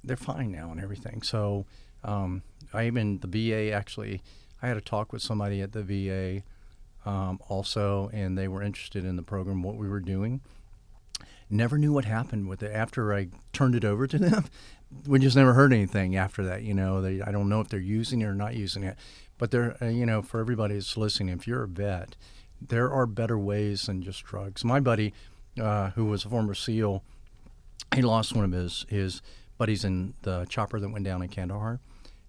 they're 0.03 0.17
fine 0.17 0.51
now 0.51 0.71
and 0.71 0.81
everything. 0.81 1.21
So 1.21 1.65
um, 2.03 2.43
I 2.73 2.87
even 2.87 3.19
the 3.19 3.27
VA 3.27 3.71
actually, 3.71 4.21
I 4.61 4.67
had 4.67 4.77
a 4.77 4.81
talk 4.81 5.11
with 5.11 5.21
somebody 5.21 5.61
at 5.61 5.73
the 5.73 5.83
VA 5.83 6.43
um, 7.09 7.39
also, 7.49 8.11
and 8.13 8.37
they 8.37 8.47
were 8.47 8.61
interested 8.61 9.03
in 9.03 9.15
the 9.15 9.23
program, 9.23 9.63
what 9.63 9.77
we 9.77 9.89
were 9.89 9.99
doing. 9.99 10.41
Never 11.49 11.79
knew 11.79 11.91
what 11.91 12.05
happened 12.05 12.47
with 12.47 12.61
it 12.61 12.71
after 12.71 13.15
I 13.15 13.29
turned 13.51 13.73
it 13.73 13.83
over 13.83 14.05
to 14.07 14.17
them. 14.17 14.45
We 15.05 15.19
just 15.19 15.35
never 15.35 15.53
heard 15.53 15.71
anything 15.71 16.15
after 16.15 16.43
that. 16.45 16.63
You 16.63 16.73
know, 16.73 16.99
they, 16.99 17.21
I 17.21 17.31
don't 17.31 17.47
know 17.47 17.61
if 17.61 17.69
they're 17.69 17.79
using 17.79 18.21
it 18.21 18.25
or 18.25 18.33
not 18.33 18.55
using 18.55 18.81
it, 18.81 18.97
but 19.37 19.51
they're, 19.51 19.77
uh, 19.79 19.85
you 19.85 20.03
know, 20.03 20.23
for 20.23 20.39
everybody 20.39 20.73
that's 20.73 20.97
listening, 20.97 21.29
if 21.29 21.47
you're 21.47 21.61
a 21.61 21.67
vet, 21.67 22.15
there 22.59 22.91
are 22.91 23.05
better 23.05 23.37
ways 23.37 23.83
than 23.83 24.01
just 24.01 24.23
drugs. 24.23 24.65
My 24.65 24.79
buddy, 24.79 25.13
uh, 25.61 25.91
who 25.91 26.05
was 26.05 26.25
a 26.25 26.29
former 26.29 26.55
SEAL, 26.55 27.03
he 27.93 28.01
lost 28.01 28.35
one 28.35 28.45
of 28.45 28.51
his 28.51 28.87
his 28.89 29.21
buddies 29.59 29.85
in 29.85 30.15
the 30.23 30.45
chopper 30.49 30.79
that 30.79 30.89
went 30.89 31.05
down 31.05 31.21
in 31.21 31.29
Kandahar, 31.29 31.79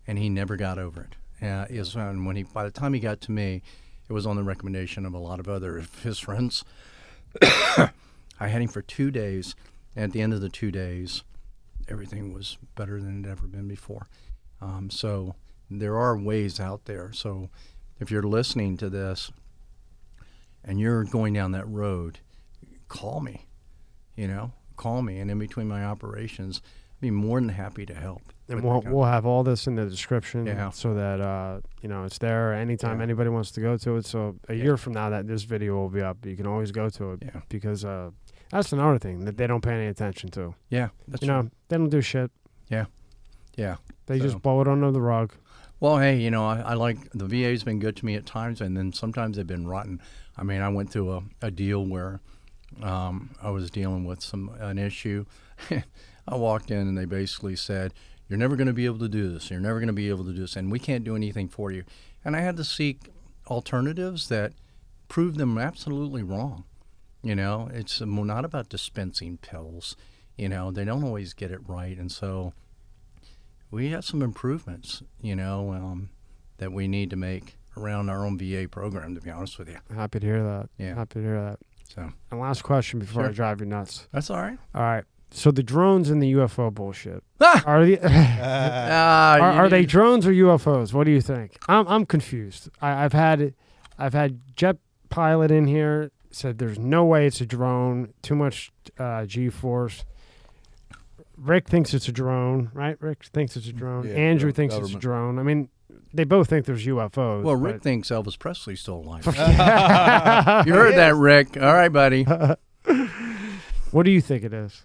and 0.07 0.19
he 0.19 0.29
never 0.29 0.59
got 0.59 0.79
over 0.79 1.09
it. 1.09 1.17
Uh, 1.43 1.65
is 1.71 1.97
when 1.97 2.37
he 2.37 2.43
by 2.43 2.65
the 2.65 2.71
time 2.71 2.93
he 2.93 3.01
got 3.01 3.23
to 3.23 3.33
me, 3.33 3.63
it 4.11 4.13
was 4.13 4.27
on 4.27 4.35
the 4.35 4.43
recommendation 4.43 5.07
of 5.07 5.15
a 5.15 5.19
lot 5.19 5.39
of 5.39 5.49
other 5.49 5.79
of 5.79 6.03
his 6.03 6.19
friends. 6.19 6.65
I 7.43 8.49
had 8.49 8.61
him 8.61 8.67
for 8.67 8.83
two 8.83 9.13
days, 9.13 9.55
and 9.95 10.07
at 10.07 10.11
the 10.11 10.21
end 10.21 10.35
of 10.35 10.41
the 10.41 10.49
two 10.49 10.73
days, 10.73 11.23
everything 11.89 12.35
was 12.35 12.59
better 12.75 13.01
than 13.01 13.21
it 13.21 13.29
had 13.29 13.39
ever 13.39 13.47
been 13.47 13.69
before. 13.69 14.09
Um, 14.61 14.91
so 14.91 15.37
there 15.71 15.97
are 15.97 16.19
ways 16.19 16.59
out 16.59 16.87
there. 16.87 17.13
So 17.13 17.51
if 18.01 18.11
you're 18.11 18.25
listening 18.25 18.77
to 18.79 18.91
this 18.91 19.31
and 20.65 20.81
you're 20.81 21.05
going 21.05 21.33
down 21.33 21.53
that 21.53 21.69
road, 21.69 22.19
call 22.89 23.21
me. 23.21 23.47
You 24.17 24.27
know, 24.27 24.53
call 24.77 25.03
me, 25.03 25.21
and 25.21 25.31
in 25.31 25.39
between 25.39 25.69
my 25.69 25.85
operations, 25.85 26.61
I'd 26.65 27.01
be 27.01 27.11
more 27.13 27.41
than 27.41 27.51
happy 27.51 27.87
to 27.87 27.95
help. 27.95 28.33
And 28.51 28.63
we'll, 28.63 28.83
we'll 28.87 29.05
have 29.05 29.25
all 29.25 29.43
this 29.43 29.67
in 29.67 29.77
the 29.77 29.87
description 29.87 30.45
Yeah. 30.47 30.71
so 30.71 30.93
that 30.95 31.21
uh, 31.21 31.61
you 31.83 31.89
know 31.89 32.05
it's 32.05 32.19
there 32.19 32.53
anytime 32.53 32.99
Yeah. 32.99 33.05
anybody 33.05 33.31
wants 33.31 33.51
to 33.53 33.61
go 33.61 33.77
to 33.79 33.97
it. 33.97 34.05
So 34.07 34.37
a 34.49 34.55
Yeah. 34.55 34.65
year 34.65 34.77
from 34.77 34.93
now, 34.95 35.09
that 35.11 35.27
this 35.27 35.45
video 35.45 35.75
will 35.77 35.89
be 35.89 36.03
up. 36.03 36.25
You 36.27 36.37
can 36.37 36.47
always 36.47 36.71
go 36.73 36.89
to 36.91 37.13
it 37.13 37.23
Yeah. 37.25 37.41
because 37.49 37.85
uh, 37.85 38.11
that's 38.51 38.73
another 38.73 38.99
thing 38.99 39.25
that 39.25 39.37
they 39.39 39.47
don't 39.47 39.63
pay 39.63 39.73
any 39.75 39.87
attention 39.87 40.31
to. 40.33 40.55
yeah, 40.69 40.89
that's 41.09 41.23
you 41.23 41.29
know, 41.29 41.49
they 41.69 41.77
don't 41.79 41.89
do 41.89 42.01
shit. 42.01 42.31
Yeah. 42.69 42.87
Yeah. 43.57 43.77
They 44.07 44.19
So- 44.19 44.25
just 44.25 44.43
blow 44.43 44.61
it 44.61 44.69
under 44.69 44.91
the 44.91 45.01
rug. 45.01 45.33
Well, 45.79 45.97
hey, 45.99 46.19
you 46.19 46.31
know, 46.31 46.45
I, 46.47 46.61
I 46.61 46.75
like 46.75 46.99
the 47.15 47.25
VA's 47.27 47.65
been 47.65 47.79
good 47.79 47.97
to 47.97 48.05
me 48.05 48.15
at 48.15 48.27
times, 48.27 48.61
and 48.61 48.77
then 48.77 48.93
sometimes 48.93 49.37
they've 49.39 49.47
been 49.47 49.67
rotten. 49.67 49.99
I 50.37 50.43
mean, 50.43 50.61
I 50.61 50.69
went 50.69 50.91
through 50.93 51.11
a, 51.13 51.23
a 51.41 51.51
deal 51.51 51.87
where 51.87 52.21
um, 52.83 53.31
I 53.43 53.49
was 53.51 53.71
dealing 53.71 54.05
with 54.05 54.21
some 54.23 54.51
an 54.61 54.77
issue. 54.79 55.25
I 56.29 56.35
walked 56.37 56.71
in, 56.71 56.87
and 56.87 56.99
they 56.99 57.07
basically 57.07 57.57
said, 57.57 57.95
"You're 58.31 58.39
never 58.39 58.57
going 58.57 58.69
to 58.69 58.73
be 58.73 58.87
able 58.87 59.01
to 59.01 59.09
do 59.09 59.31
this. 59.31 59.51
You're 59.51 59.61
never 59.61 59.79
going 59.81 59.89
to 59.89 59.93
be 59.93 60.09
able 60.09 60.25
to 60.25 60.33
do 60.33 60.41
this, 60.41 60.57
and 60.57 60.73
we 60.73 60.79
can't 60.79 61.05
do 61.05 61.15
anything 61.17 61.49
for 61.49 61.71
you." 61.71 61.85
And 62.25 62.35
I 62.35 62.41
had 62.41 62.57
to 62.57 62.65
seek 62.65 63.11
alternatives 63.49 64.29
that 64.29 64.53
proved 65.09 65.37
them 65.37 65.59
absolutely 65.59 66.23
wrong. 66.23 66.65
You 67.23 67.35
know, 67.35 67.69
it's 67.75 68.01
um, 68.01 68.27
not 68.27 68.45
about 68.47 68.71
dispensing 68.71 69.37
pills. 69.39 69.97
You 70.39 70.49
know, 70.49 70.71
they 70.71 70.85
don't 70.85 71.05
always 71.05 71.35
get 71.35 71.51
it 71.51 71.61
right, 71.69 71.99
and 71.99 72.11
so 72.11 72.55
we 73.71 73.89
have 73.91 74.05
some 74.05 74.23
improvements, 74.23 75.03
you 75.21 75.37
know, 75.37 75.73
um, 75.73 76.11
that 76.59 76.73
we 76.73 76.89
need 76.89 77.11
to 77.11 77.17
make 77.17 77.57
around 77.77 78.09
our 78.09 78.25
own 78.25 78.39
VA 78.39 78.67
program. 78.71 79.15
To 79.15 79.21
be 79.21 79.31
honest 79.31 79.59
with 79.59 79.69
you, 79.69 79.79
Happy 79.95 80.21
to 80.21 80.27
hear 80.27 80.43
that. 80.43 80.69
Yeah. 80.79 80.95
Happy 80.95 81.15
to 81.15 81.21
hear 81.21 81.41
that. 81.43 81.59
so 81.93 82.13
And 82.31 82.41
last 82.41 82.63
question 82.63 82.99
before 83.01 83.27
I 83.27 83.33
drive 83.33 83.61
you 83.61 83.67
nuts. 83.67 84.09
that's 84.13 84.31
all 84.31 84.41
right. 84.41 84.59
All 84.75 84.83
right. 84.83 85.05
So 85.33 85.51
the 85.53 85.63
drones 85.63 86.11
and 86.11 86.21
the 86.23 86.33
UFO 86.35 86.73
bullshit 86.75 87.23
Ah! 87.41 87.63
are 87.67 87.85
the 87.85 87.99
Ah, 88.05 89.35
are, 89.39 89.53
you 89.53 89.59
are 89.61 89.69
they 89.69 89.85
drones 89.87 90.27
or 90.27 90.33
UFOs? 90.33 90.93
What 90.93 91.05
do 91.05 91.11
you 91.13 91.21
think? 91.21 91.57
I'm 91.69 91.87
I'm 91.89 92.05
confused. 92.07 92.69
I, 92.83 93.05
I've 93.05 93.13
had 93.13 93.55
I've 93.99 94.13
had 94.15 94.41
jet 94.57 94.77
pilot 95.09 95.51
in 95.51 95.67
here 95.67 96.11
said 96.33 96.59
there's 96.59 96.79
no 96.79 97.05
way 97.05 97.27
it's 97.27 97.41
a 97.41 97.47
drone. 97.47 98.13
Too 98.23 98.35
much 98.37 98.73
uh, 98.99 99.25
G 99.27 99.49
force. 99.51 100.05
Rick 101.37 101.69
thinks 101.69 101.95
it's 101.95 102.07
a 102.09 102.13
drone, 102.13 102.71
right? 102.75 102.97
Rick 103.01 103.25
thinks 103.33 103.57
it's 103.57 103.67
a 103.67 103.73
drone. 103.73 104.07
Yeah, 104.07 104.15
Andrew 104.15 104.53
gov- 104.53 104.57
thinks 104.57 104.75
it's 104.77 104.93
a 104.95 104.99
drone. 104.99 105.39
I 105.39 105.43
mean, 105.43 105.69
they 106.13 106.25
both 106.25 106.49
think 106.51 106.67
there's 106.67 106.85
UFOs. 106.87 107.43
Well, 107.45 107.57
Rick 107.57 107.77
but- 107.77 107.83
thinks 107.83 108.11
Elvis 108.11 108.39
Presley's 108.39 108.81
still 108.81 108.97
alive. 108.97 109.25
You 110.67 110.75
heard 110.75 110.97
that, 110.97 111.15
Rick? 111.17 111.57
All 111.57 111.73
right, 111.73 111.89
buddy. 111.89 112.25
what 113.91 114.03
do 114.05 114.11
you 114.11 114.21
think 114.21 114.45
it 114.45 114.53
is? 114.53 114.85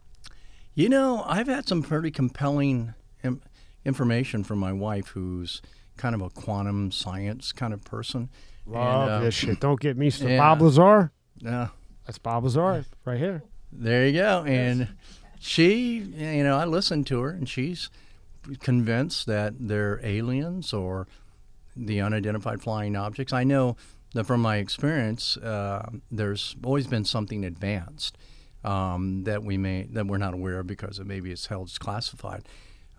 You 0.75 0.89
know, 0.89 1.23
I've 1.25 1.47
had 1.47 1.67
some 1.67 1.81
pretty 1.81 2.11
compelling 2.11 2.93
Im- 3.23 3.41
information 3.85 4.43
from 4.43 4.59
my 4.59 4.73
wife, 4.73 5.07
who's 5.07 5.61
kind 5.95 6.13
of 6.13 6.21
a 6.21 6.29
quantum 6.29 6.91
science 6.91 7.53
kind 7.53 7.73
of 7.73 7.83
person. 7.85 8.29
Love 8.65 9.09
uh, 9.09 9.19
this 9.21 9.33
shit. 9.35 9.61
Don't 9.61 9.79
get 9.79 9.95
me 9.97 10.09
started. 10.09 10.33
yeah. 10.33 10.39
Bob 10.39 10.61
Lazar. 10.61 11.11
Uh, 11.47 11.67
That's 12.05 12.17
Bob 12.17 12.43
Lazar 12.43 12.83
right 13.05 13.17
here. 13.17 13.43
There 13.71 14.05
you 14.05 14.13
go. 14.13 14.43
And 14.45 14.89
she, 15.39 15.99
you 15.99 16.43
know, 16.43 16.57
I 16.57 16.65
listened 16.65 17.07
to 17.07 17.21
her, 17.21 17.29
and 17.29 17.47
she's 17.47 17.89
convinced 18.59 19.27
that 19.27 19.53
they're 19.57 20.01
aliens 20.03 20.73
or 20.73 21.07
the 21.75 22.01
unidentified 22.01 22.61
flying 22.61 22.95
objects. 22.97 23.31
I 23.31 23.45
know 23.45 23.77
that 24.13 24.25
from 24.25 24.41
my 24.41 24.57
experience, 24.57 25.37
uh, 25.37 25.89
there's 26.11 26.55
always 26.63 26.87
been 26.87 27.05
something 27.05 27.45
advanced 27.45 28.17
um, 28.65 29.23
that 29.23 29.43
we 29.43 29.57
may 29.57 29.83
that 29.91 30.07
we're 30.07 30.17
not 30.17 30.33
aware 30.33 30.59
of 30.59 30.67
because 30.67 30.99
it 30.99 31.05
maybe 31.05 31.31
it's 31.31 31.45
held 31.45 31.67
as 31.67 31.77
classified. 31.77 32.43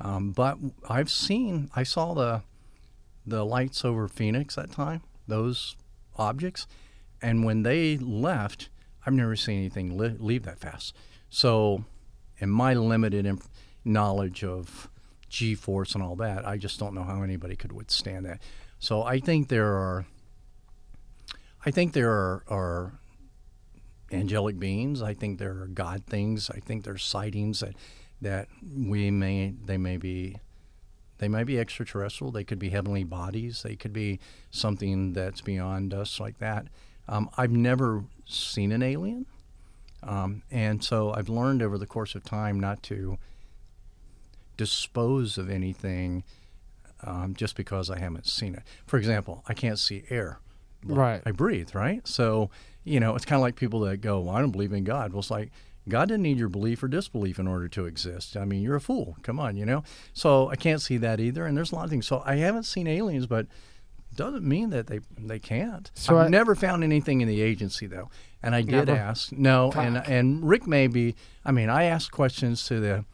Um, 0.00 0.30
but 0.30 0.58
I've 0.88 1.10
seen, 1.10 1.70
I 1.74 1.82
saw 1.82 2.14
the 2.14 2.42
the 3.26 3.44
lights 3.44 3.84
over 3.84 4.06
Phoenix 4.06 4.54
that 4.54 4.70
time, 4.70 5.02
those 5.26 5.76
objects, 6.16 6.66
and 7.20 7.44
when 7.44 7.64
they 7.64 7.98
left, 7.98 8.68
I've 9.04 9.14
never 9.14 9.34
seen 9.34 9.58
anything 9.58 9.98
li- 9.98 10.16
leave 10.18 10.44
that 10.44 10.60
fast. 10.60 10.94
So, 11.28 11.84
in 12.38 12.50
my 12.50 12.74
limited 12.74 13.26
inf- 13.26 13.48
knowledge 13.84 14.44
of 14.44 14.88
G-force 15.28 15.94
and 15.94 16.04
all 16.04 16.14
that, 16.16 16.46
I 16.46 16.56
just 16.56 16.78
don't 16.78 16.94
know 16.94 17.02
how 17.02 17.22
anybody 17.22 17.56
could 17.56 17.72
withstand 17.72 18.26
that. 18.26 18.40
So, 18.78 19.02
I 19.02 19.18
think 19.18 19.48
there 19.48 19.74
are, 19.74 20.06
I 21.64 21.72
think 21.72 21.92
there 21.92 22.12
are, 22.12 22.44
are 22.48 23.00
angelic 24.12 24.58
beings. 24.58 25.02
I 25.02 25.14
think 25.14 25.38
there 25.38 25.62
are 25.62 25.66
God 25.66 26.04
things. 26.06 26.50
I 26.50 26.60
think 26.60 26.84
there's 26.84 27.04
sightings 27.04 27.60
that 27.60 27.74
that 28.22 28.48
we 28.74 29.10
may 29.10 29.54
they 29.64 29.76
may 29.78 29.96
be 29.96 30.36
They 31.18 31.28
might 31.28 31.44
be 31.46 31.58
extraterrestrial. 31.58 32.30
They 32.30 32.44
could 32.44 32.58
be 32.58 32.70
heavenly 32.70 33.04
bodies. 33.04 33.62
They 33.62 33.76
could 33.76 33.92
be 33.92 34.20
something 34.50 35.12
that's 35.14 35.40
beyond 35.40 35.94
us, 35.94 36.20
like 36.20 36.38
that. 36.38 36.66
Um, 37.08 37.30
I've 37.38 37.52
never 37.52 38.04
seen 38.26 38.72
an 38.72 38.82
alien, 38.82 39.26
um, 40.02 40.42
and 40.50 40.82
so 40.84 41.12
I've 41.14 41.28
learned 41.28 41.62
over 41.62 41.78
the 41.78 41.86
course 41.86 42.14
of 42.14 42.24
time 42.24 42.60
not 42.60 42.82
to 42.84 43.16
dispose 44.56 45.38
of 45.38 45.50
anything 45.50 46.24
um, 47.02 47.34
just 47.34 47.56
because 47.56 47.90
I 47.90 47.98
haven't 47.98 48.26
seen 48.26 48.54
it. 48.54 48.62
For 48.86 48.96
example, 48.96 49.42
I 49.48 49.54
can't 49.54 49.78
see 49.78 50.04
air. 50.10 50.40
Right. 50.84 51.22
I 51.26 51.30
breathe, 51.32 51.74
right? 51.74 52.06
So, 52.06 52.50
you 52.86 53.00
know, 53.00 53.14
it's 53.14 53.24
kind 53.26 53.36
of 53.38 53.42
like 53.42 53.56
people 53.56 53.80
that 53.80 53.98
go, 54.00 54.20
well, 54.20 54.34
I 54.36 54.40
don't 54.40 54.52
believe 54.52 54.72
in 54.72 54.84
God. 54.84 55.12
Well, 55.12 55.20
it's 55.20 55.30
like, 55.30 55.50
God 55.88 56.08
didn't 56.08 56.22
need 56.22 56.38
your 56.38 56.48
belief 56.48 56.82
or 56.82 56.88
disbelief 56.88 57.38
in 57.38 57.46
order 57.46 57.68
to 57.68 57.84
exist. 57.86 58.36
I 58.36 58.44
mean, 58.44 58.62
you're 58.62 58.76
a 58.76 58.80
fool. 58.80 59.16
Come 59.22 59.38
on, 59.38 59.56
you 59.56 59.64
know? 59.66 59.84
So 60.14 60.48
I 60.48 60.56
can't 60.56 60.80
see 60.80 60.96
that 60.96 61.20
either. 61.20 61.46
And 61.46 61.56
there's 61.56 61.70
a 61.72 61.74
lot 61.74 61.84
of 61.84 61.90
things. 61.90 62.06
So 62.06 62.22
I 62.24 62.36
haven't 62.36 62.64
seen 62.64 62.86
aliens, 62.86 63.26
but 63.26 63.46
doesn't 64.16 64.44
mean 64.44 64.70
that 64.70 64.86
they 64.86 65.00
they 65.18 65.38
can't. 65.38 65.90
So 65.94 66.18
I've 66.18 66.26
I- 66.26 66.28
never 66.30 66.54
found 66.54 66.82
anything 66.82 67.20
in 67.20 67.28
the 67.28 67.42
agency 67.42 67.86
though, 67.86 68.08
and 68.42 68.54
I 68.54 68.62
did 68.62 68.86
Never? 68.88 68.92
ask. 68.96 69.30
No, 69.30 69.70
and 69.72 69.98
and 69.98 70.48
Rick 70.48 70.66
maybe. 70.66 71.14
I 71.44 71.52
mean, 71.52 71.68
I 71.68 71.84
asked 71.84 72.12
questions 72.12 72.64
to 72.68 72.80
the 72.80 73.04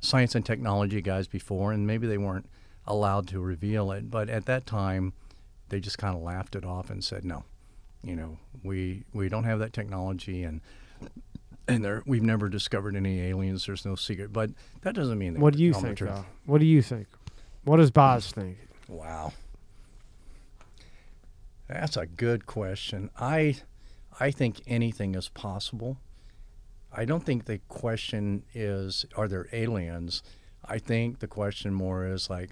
science 0.00 0.34
and 0.34 0.44
technology 0.44 1.00
guys 1.00 1.28
before, 1.28 1.70
and 1.72 1.86
maybe 1.86 2.08
they 2.08 2.18
weren't 2.18 2.48
allowed 2.88 3.28
to 3.28 3.40
reveal 3.40 3.92
it. 3.92 4.10
But 4.10 4.28
at 4.28 4.46
that 4.46 4.66
time, 4.66 5.12
they 5.68 5.78
just 5.78 5.96
kind 5.98 6.16
of 6.16 6.22
laughed 6.22 6.56
it 6.56 6.64
off 6.64 6.90
and 6.90 7.04
said, 7.04 7.24
"No, 7.24 7.44
you 8.02 8.16
know, 8.16 8.38
we 8.62 9.04
we 9.12 9.28
don't 9.28 9.44
have 9.44 9.58
that 9.60 9.72
technology, 9.72 10.42
and 10.42 10.60
and 11.68 11.84
there 11.84 12.02
we've 12.06 12.22
never 12.22 12.48
discovered 12.48 12.96
any 12.96 13.20
aliens. 13.20 13.66
There's 13.66 13.84
no 13.84 13.94
secret." 13.94 14.32
But 14.32 14.50
that 14.82 14.94
doesn't 14.94 15.18
mean. 15.18 15.34
they 15.34 15.40
What 15.40 15.54
do 15.54 15.62
you 15.62 15.72
think, 15.72 15.98
though? 15.98 16.24
What 16.46 16.58
do 16.58 16.66
you 16.66 16.82
think? 16.82 17.06
What 17.64 17.76
does 17.76 17.90
Baz 17.90 18.32
think? 18.32 18.58
Wow. 18.88 19.32
That's 21.68 21.96
a 21.96 22.06
good 22.06 22.46
question. 22.46 23.10
I 23.18 23.56
I 24.20 24.30
think 24.30 24.60
anything 24.66 25.14
is 25.14 25.28
possible. 25.28 25.98
I 26.92 27.04
don't 27.04 27.24
think 27.24 27.46
the 27.46 27.58
question 27.68 28.42
is 28.52 29.06
are 29.16 29.28
there 29.28 29.48
aliens? 29.52 30.22
I 30.64 30.78
think 30.78 31.20
the 31.20 31.26
question 31.26 31.72
more 31.72 32.06
is 32.06 32.28
like 32.28 32.50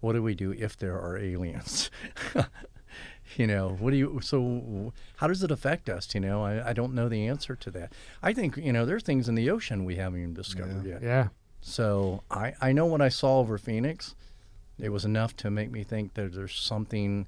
what 0.00 0.12
do 0.12 0.22
we 0.22 0.34
do 0.34 0.52
if 0.52 0.76
there 0.76 0.98
are 0.98 1.16
aliens? 1.16 1.90
you 3.36 3.46
know, 3.46 3.76
what 3.78 3.90
do 3.90 3.96
you 3.96 4.20
so 4.22 4.92
how 5.16 5.26
does 5.26 5.42
it 5.42 5.50
affect 5.50 5.88
us, 5.88 6.14
you 6.14 6.20
know? 6.20 6.44
I, 6.44 6.70
I 6.70 6.72
don't 6.72 6.94
know 6.94 7.08
the 7.08 7.26
answer 7.26 7.54
to 7.56 7.70
that. 7.72 7.92
I 8.22 8.32
think, 8.32 8.56
you 8.56 8.72
know, 8.72 8.84
there 8.86 8.96
are 8.96 9.00
things 9.00 9.28
in 9.28 9.34
the 9.34 9.50
ocean 9.50 9.84
we 9.84 9.96
haven't 9.96 10.20
even 10.20 10.34
discovered 10.34 10.84
yet. 10.84 11.02
Yeah. 11.02 11.28
So 11.60 12.22
I, 12.30 12.54
I 12.60 12.72
know 12.72 12.86
what 12.86 13.00
I 13.00 13.08
saw 13.08 13.40
over 13.40 13.58
Phoenix. 13.58 14.14
It 14.78 14.90
was 14.90 15.04
enough 15.04 15.36
to 15.38 15.50
make 15.50 15.70
me 15.72 15.82
think 15.82 16.14
that 16.14 16.32
there's 16.34 16.54
something 16.54 17.26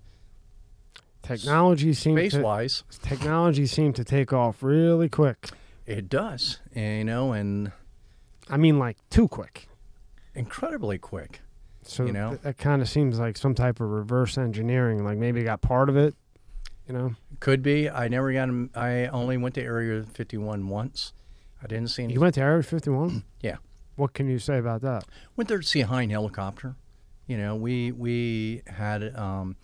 Technology 1.22 1.92
seems 1.92 2.18
space 2.18 2.32
to 2.32 2.40
wise. 2.42 2.84
technology 3.02 3.66
seemed 3.66 3.94
to 3.96 4.04
take 4.04 4.32
off 4.32 4.62
really 4.62 5.08
quick. 5.08 5.50
It 5.84 6.08
does, 6.08 6.60
and, 6.74 6.98
you 6.98 7.04
know, 7.04 7.32
and 7.32 7.72
I 8.48 8.56
mean, 8.56 8.78
like 8.78 8.96
too 9.10 9.28
quick. 9.28 9.68
incredibly 10.34 10.96
quick. 10.98 11.40
So 11.90 12.06
You 12.06 12.12
know? 12.12 12.30
th- 12.30 12.42
that 12.42 12.58
kind 12.58 12.80
of 12.82 12.88
seems 12.88 13.18
like 13.18 13.36
some 13.36 13.54
type 13.54 13.80
of 13.80 13.88
reverse 13.90 14.38
engineering. 14.38 15.04
Like 15.04 15.18
maybe 15.18 15.42
got 15.42 15.60
part 15.60 15.88
of 15.88 15.96
it. 15.96 16.14
You 16.86 16.94
know, 16.94 17.14
Could 17.38 17.62
be. 17.62 17.88
I 17.88 18.08
never 18.08 18.32
got. 18.32 18.48
I 18.74 19.06
only 19.06 19.36
went 19.36 19.54
to 19.56 19.62
Area 19.62 20.02
51 20.02 20.68
once. 20.68 21.12
I 21.62 21.66
didn't 21.66 21.88
see 21.88 22.02
any. 22.04 22.14
you 22.14 22.20
went 22.20 22.34
to 22.34 22.40
Area 22.40 22.62
51. 22.62 23.22
Yeah. 23.40 23.56
What 23.96 24.12
can 24.14 24.28
you 24.28 24.38
say 24.38 24.58
about 24.58 24.80
that? 24.82 25.04
went 25.36 25.48
there 25.48 25.58
to 25.58 25.66
see 25.66 25.80
a 25.82 25.86
Hind 25.86 26.10
helicopter. 26.10 26.74
You 27.26 27.36
know, 27.36 27.54
we 27.54 27.92
we 27.92 28.62
had 28.66 29.14
um, 29.16 29.56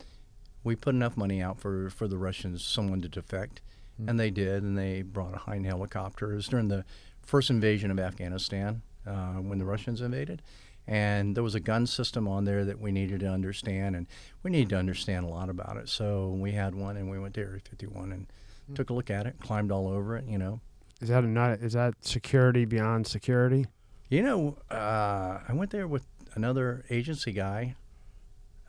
we 0.63 0.77
put 0.77 0.95
enough 0.95 1.17
money 1.17 1.41
out 1.43 1.59
for 1.59 1.91
for 1.91 2.07
the 2.07 2.19
Russians, 2.19 2.65
someone 2.65 3.01
to 3.03 3.09
defect, 3.09 3.61
and 4.07 4.21
they 4.21 4.31
did, 4.31 4.63
and 4.63 4.77
they 4.79 5.03
brought 5.03 5.35
a 5.35 5.39
Hind 5.39 5.65
helicopter. 5.67 6.33
It 6.33 6.37
was 6.37 6.49
during 6.49 6.69
the 6.69 6.85
first 7.23 7.51
invasion 7.51 7.91
of 7.91 7.99
Afghanistan 7.99 8.83
uh, 9.07 9.35
when 9.35 9.59
the 9.59 9.65
Russians 9.65 10.01
invaded, 10.01 10.43
and 10.87 11.37
there 11.37 11.43
was 11.43 11.55
a 11.55 11.61
gun 11.61 11.87
system 11.87 12.29
on 12.29 12.45
there 12.45 12.65
that 12.65 12.81
we 12.81 12.93
needed 12.93 13.21
to 13.21 13.27
understand, 13.27 13.97
and 13.97 14.07
we 14.43 14.51
needed 14.51 14.69
to 14.71 14.77
understand 14.77 15.25
a 15.25 15.29
lot 15.29 15.49
about 15.49 15.77
it. 15.77 15.89
So 15.89 16.31
we 16.31 16.53
had 16.53 16.75
one, 16.75 16.97
and 16.97 17.11
we 17.11 17.19
went 17.19 17.35
to 17.35 17.41
Area 17.41 17.61
51 17.69 18.13
and 18.13 18.27
took 18.75 18.91
a 18.91 18.93
look 18.95 19.11
at 19.11 19.27
it, 19.27 19.37
climbed 19.41 19.71
all 19.73 19.89
over 19.89 20.17
it. 20.17 20.25
You 20.27 20.39
know, 20.39 20.61
Is 21.01 21.09
that 21.09 21.25
a 21.25 21.27
nut? 21.27 21.61
Is 21.61 21.73
that 21.75 21.95
security 22.05 22.65
beyond 22.65 23.07
security? 23.07 23.67
You 24.09 24.23
know, 24.23 24.59
uh, 24.71 25.41
I 25.49 25.53
went 25.53 25.71
there 25.71 25.89
with 25.89 26.07
another 26.35 26.85
agency 26.91 27.33
guy. 27.33 27.75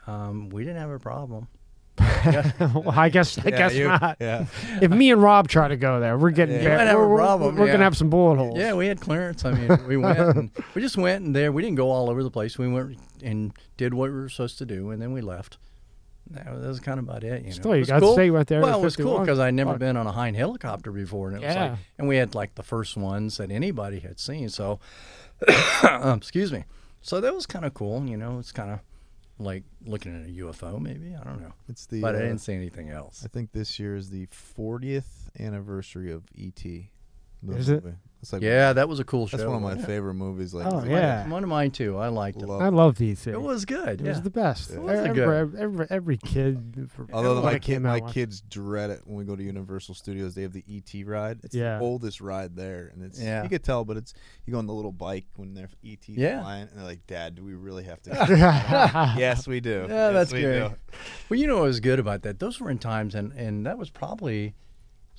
Um, 0.08 0.50
we 0.50 0.64
didn't 0.64 0.80
have 0.80 0.90
a 0.90 1.00
problem. 1.00 1.48
well, 2.60 2.92
I 2.92 3.10
guess 3.10 3.38
I 3.38 3.50
guess 3.52 3.74
you- 3.74 3.88
not. 3.88 4.18
Yeah. 4.20 4.46
If 4.82 4.92
me 4.92 5.12
and 5.12 5.22
Rob 5.22 5.48
try 5.48 5.68
to 5.68 5.78
go 5.78 6.00
there, 6.00 6.18
we're 6.18 6.32
getting 6.32 6.56
Yeah. 6.56 6.64
bad. 6.64 6.72
You 6.72 6.78
might 6.78 6.84
have 6.88 6.96
a 6.96 7.00
we're, 7.00 7.08
we're- 7.10 7.18
problem, 7.18 7.56
We're, 7.56 7.66
yeah. 7.68 7.72
gonna 7.74 7.84
have 7.84 7.98
some 7.98 8.10
bullet 8.10 8.38
holes. 8.38 8.58
Yeah, 8.58 8.74
we 8.74 8.88
had 8.88 9.00
clearance. 9.00 9.46
I 9.46 9.52
mean, 9.52 9.88
we 9.88 9.98
went. 9.98 10.18
And, 10.20 10.52
we 10.76 10.82
just 10.82 10.98
went 10.98 11.24
and 11.26 11.36
there. 11.36 11.52
We 11.52 11.62
didn't 11.62 11.78
go 11.78 11.92
all 11.92 12.10
over 12.10 12.24
the 12.24 12.32
place. 12.32 12.58
We 12.58 12.68
went 12.68 12.98
and 13.24 13.54
did 13.78 13.94
what 13.94 14.12
we 14.12 14.16
were 14.18 14.30
supposed 14.30 14.58
to 14.60 14.66
do, 14.66 14.90
and 14.92 15.02
then 15.02 15.14
we 15.14 15.22
left. 15.22 15.58
That 16.32 16.52
was, 16.52 16.62
that 16.62 16.68
was 16.68 16.80
kind 16.82 17.00
of 17.00 17.08
about 17.08 17.24
it. 17.24 17.42
You 17.44 17.48
know, 17.48 17.54
Still, 17.54 17.72
It 17.72 17.76
you 17.76 17.80
was 17.82 17.88
got 17.90 18.00
to 18.02 18.12
stay 18.14 18.30
right 18.30 18.46
there. 18.46 18.60
Well, 18.62 18.80
it 18.80 18.84
was 18.84 18.98
cool 18.98 19.06
51. 19.06 19.26
because 19.26 19.40
I'd 19.40 19.54
never 19.54 19.72
Fuck. 19.72 19.80
been 19.80 19.96
on 19.96 20.08
a 20.08 20.12
Hind 20.12 20.36
helicopter 20.36 20.92
before, 20.92 21.30
and 21.30 21.38
it 21.38 21.46
was 21.48 21.56
Yeah. 21.56 21.70
like, 21.70 21.80
and 21.98 22.08
we 22.10 22.18
had 22.18 22.36
like 22.36 22.56
the 22.56 22.64
first 22.64 22.98
ones 22.98 23.38
that 23.38 23.50
anybody 23.50 24.00
had 24.00 24.20
seen. 24.20 24.50
So, 24.50 24.80
excuse 26.16 26.52
me. 26.52 26.66
So 27.02 27.22
that 27.22 27.34
was 27.34 27.46
kind 27.46 27.64
of 27.64 27.74
cool. 27.74 28.04
You 28.06 28.18
know, 28.18 28.40
it's 28.40 28.52
kind 28.52 28.72
of 28.72 28.80
like 29.40 29.64
looking 29.86 30.16
at 30.20 30.28
a 30.28 30.32
UFO, 30.32 30.80
maybe. 30.80 31.16
I 31.16 31.24
don't 31.24 31.42
know, 31.42 31.54
It's 31.70 31.86
the. 31.86 32.02
but 32.02 32.16
I 32.16 32.20
uh, 32.20 32.22
didn't 32.22 32.40
see 32.40 32.54
anything 32.54 32.90
else. 32.90 33.22
I 33.24 33.28
think 33.28 33.52
this 33.52 33.80
year 33.80 33.96
is 33.96 34.10
the 34.10 34.28
40th 34.28 35.30
anniversary 35.40 36.12
of 36.12 36.24
E.T. 36.36 36.92
the 37.44 37.56
Is 37.56 37.70
it? 37.70 37.84
movie. 37.84 37.96
It's 38.20 38.34
like 38.34 38.42
Yeah, 38.42 38.74
that 38.74 38.90
was 38.90 39.00
a 39.00 39.04
cool 39.04 39.28
show. 39.28 39.38
that's 39.38 39.46
one 39.46 39.58
of 39.58 39.62
my 39.62 39.68
wasn't 39.76 39.86
favorite 39.86 40.16
movies. 40.16 40.52
Like, 40.52 40.66
Oh, 40.66 40.84
yeah. 40.84 41.22
like- 41.22 41.32
One 41.32 41.44
of 41.44 41.50
mine 41.50 41.70
too. 41.70 41.98
I 41.98 42.08
liked 42.08 42.42
it. 42.42 42.48
Love- 42.48 42.62
I 42.62 42.70
love 42.70 42.96
DC. 42.96 43.28
It 43.32 43.40
was 43.40 43.64
good. 43.64 44.02
It 44.02 44.06
yeah. 44.06 44.10
was 44.10 44.24
the 44.24 44.32
best. 44.32 44.72
It 44.72 44.82
was 44.82 44.98
a 45.00 45.04
every, 45.04 45.14
good- 45.14 45.56
every, 45.56 45.88
every 45.92 46.18
kid. 46.18 46.90
for- 46.96 47.06
Although 47.14 47.44
my 47.44 47.60
kid, 47.60 47.80
my 47.84 48.00
out, 48.02 48.12
kids 48.12 48.42
dread 48.42 48.90
it 48.90 49.02
when 49.06 49.18
we 49.18 49.24
go 49.24 49.36
to 49.36 49.44
Universal 49.44 49.94
Studios. 49.94 50.34
They 50.34 50.42
have 50.42 50.52
the 50.52 50.64
ET 50.68 51.04
ride. 51.06 51.42
It's 51.44 51.54
Yeah. 51.54 51.78
the 51.78 51.84
oldest 51.84 52.20
ride 52.20 52.56
there, 52.56 52.90
and 52.92 53.04
it's 53.04 53.22
Yeah. 53.22 53.44
you 53.44 53.50
could 53.50 53.64
tell, 53.64 53.86
but 53.86 53.98
it's 53.98 54.16
you 54.48 54.52
go 54.54 54.58
on 54.58 54.66
the 54.66 54.74
little 54.74 54.92
bike 54.92 55.28
when 55.36 55.54
they're 55.54 55.70
ET 55.86 56.00
Yeah. 56.10 56.42
flying, 56.42 56.64
and 56.70 56.72
they're 56.80 56.86
like, 56.88 57.06
"Dad, 57.06 57.36
do 57.36 57.44
we 57.46 57.54
really 57.54 57.84
have 57.84 58.02
to?" 58.02 58.10
yes, 59.16 59.48
we 59.48 59.60
do. 59.60 59.86
Yeah, 59.88 60.10
Yes, 60.10 60.14
that's 60.14 60.34
we 60.34 60.42
good. 60.42 60.70
do." 60.72 60.76
Well, 61.30 61.40
you 61.40 61.46
know 61.46 61.58
what 61.58 61.66
was 61.66 61.80
good 61.80 62.00
about 62.00 62.24
that? 62.24 62.40
Those 62.40 62.60
were 62.60 62.72
in 62.72 62.80
times, 62.80 63.14
and, 63.14 63.32
and 63.34 63.64
that 63.68 63.78
was 63.78 63.92
probably 63.92 64.56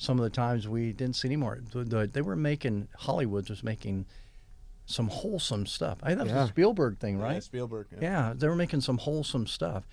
some 0.00 0.18
of 0.18 0.22
the 0.24 0.30
times 0.30 0.66
we 0.68 0.92
didn't 0.92 1.16
see 1.16 1.28
anymore. 1.28 1.58
The, 1.72 1.84
the, 1.84 2.06
they 2.06 2.22
were 2.22 2.36
making, 2.36 2.88
Hollywood 2.96 3.50
was 3.50 3.62
making 3.62 4.06
some 4.86 5.08
wholesome 5.08 5.66
stuff. 5.66 5.98
I 6.02 6.06
think 6.08 6.18
that 6.18 6.24
was 6.24 6.32
Yeah. 6.32 6.44
a 6.44 6.48
Spielberg 6.48 6.98
thing, 6.98 7.18
Yeah, 7.18 7.24
right? 7.24 7.42
Spielberg. 7.42 7.88
Yeah. 7.92 7.98
Yeah, 8.00 8.32
they 8.34 8.48
were 8.48 8.56
making 8.56 8.80
some 8.80 8.96
wholesome 8.98 9.46
stuff. 9.46 9.86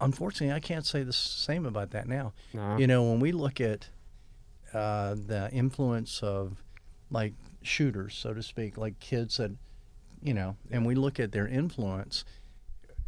Unfortunately, 0.00 0.52
I 0.52 0.58
can't 0.58 0.84
say 0.86 1.02
the 1.04 1.12
same 1.12 1.64
about 1.66 1.90
that 1.90 2.08
now. 2.08 2.32
No. 2.52 2.76
You 2.76 2.86
know, 2.88 3.04
when 3.04 3.20
we 3.20 3.30
look 3.30 3.60
at 3.60 3.88
uh, 4.74 5.14
the 5.14 5.48
influence 5.52 6.22
of 6.24 6.62
like 7.10 7.34
shooters, 7.62 8.14
so 8.16 8.32
to 8.34 8.42
speak, 8.42 8.76
like 8.78 8.98
kids 8.98 9.36
that, 9.36 9.52
you 10.22 10.32
know, 10.34 10.56
and 10.70 10.86
we 10.86 10.94
look 10.94 11.20
at 11.20 11.30
their 11.30 11.46
influence, 11.46 12.24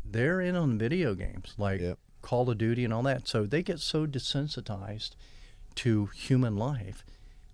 they're 0.05 0.41
in 0.43 0.55
on 0.55 0.77
video 0.79 1.15
games 1.15 1.55
like 1.57 1.81
Yep. 1.81 1.99
Call 2.23 2.49
of 2.51 2.59
Duty 2.59 2.85
and 2.85 2.93
all 2.93 3.03
that. 3.05 3.27
So 3.27 3.45
they 3.47 3.63
get 3.63 3.81
so 3.81 4.07
desensitized 4.07 5.13
to 5.77 6.07
human 6.15 6.57
life 6.57 7.05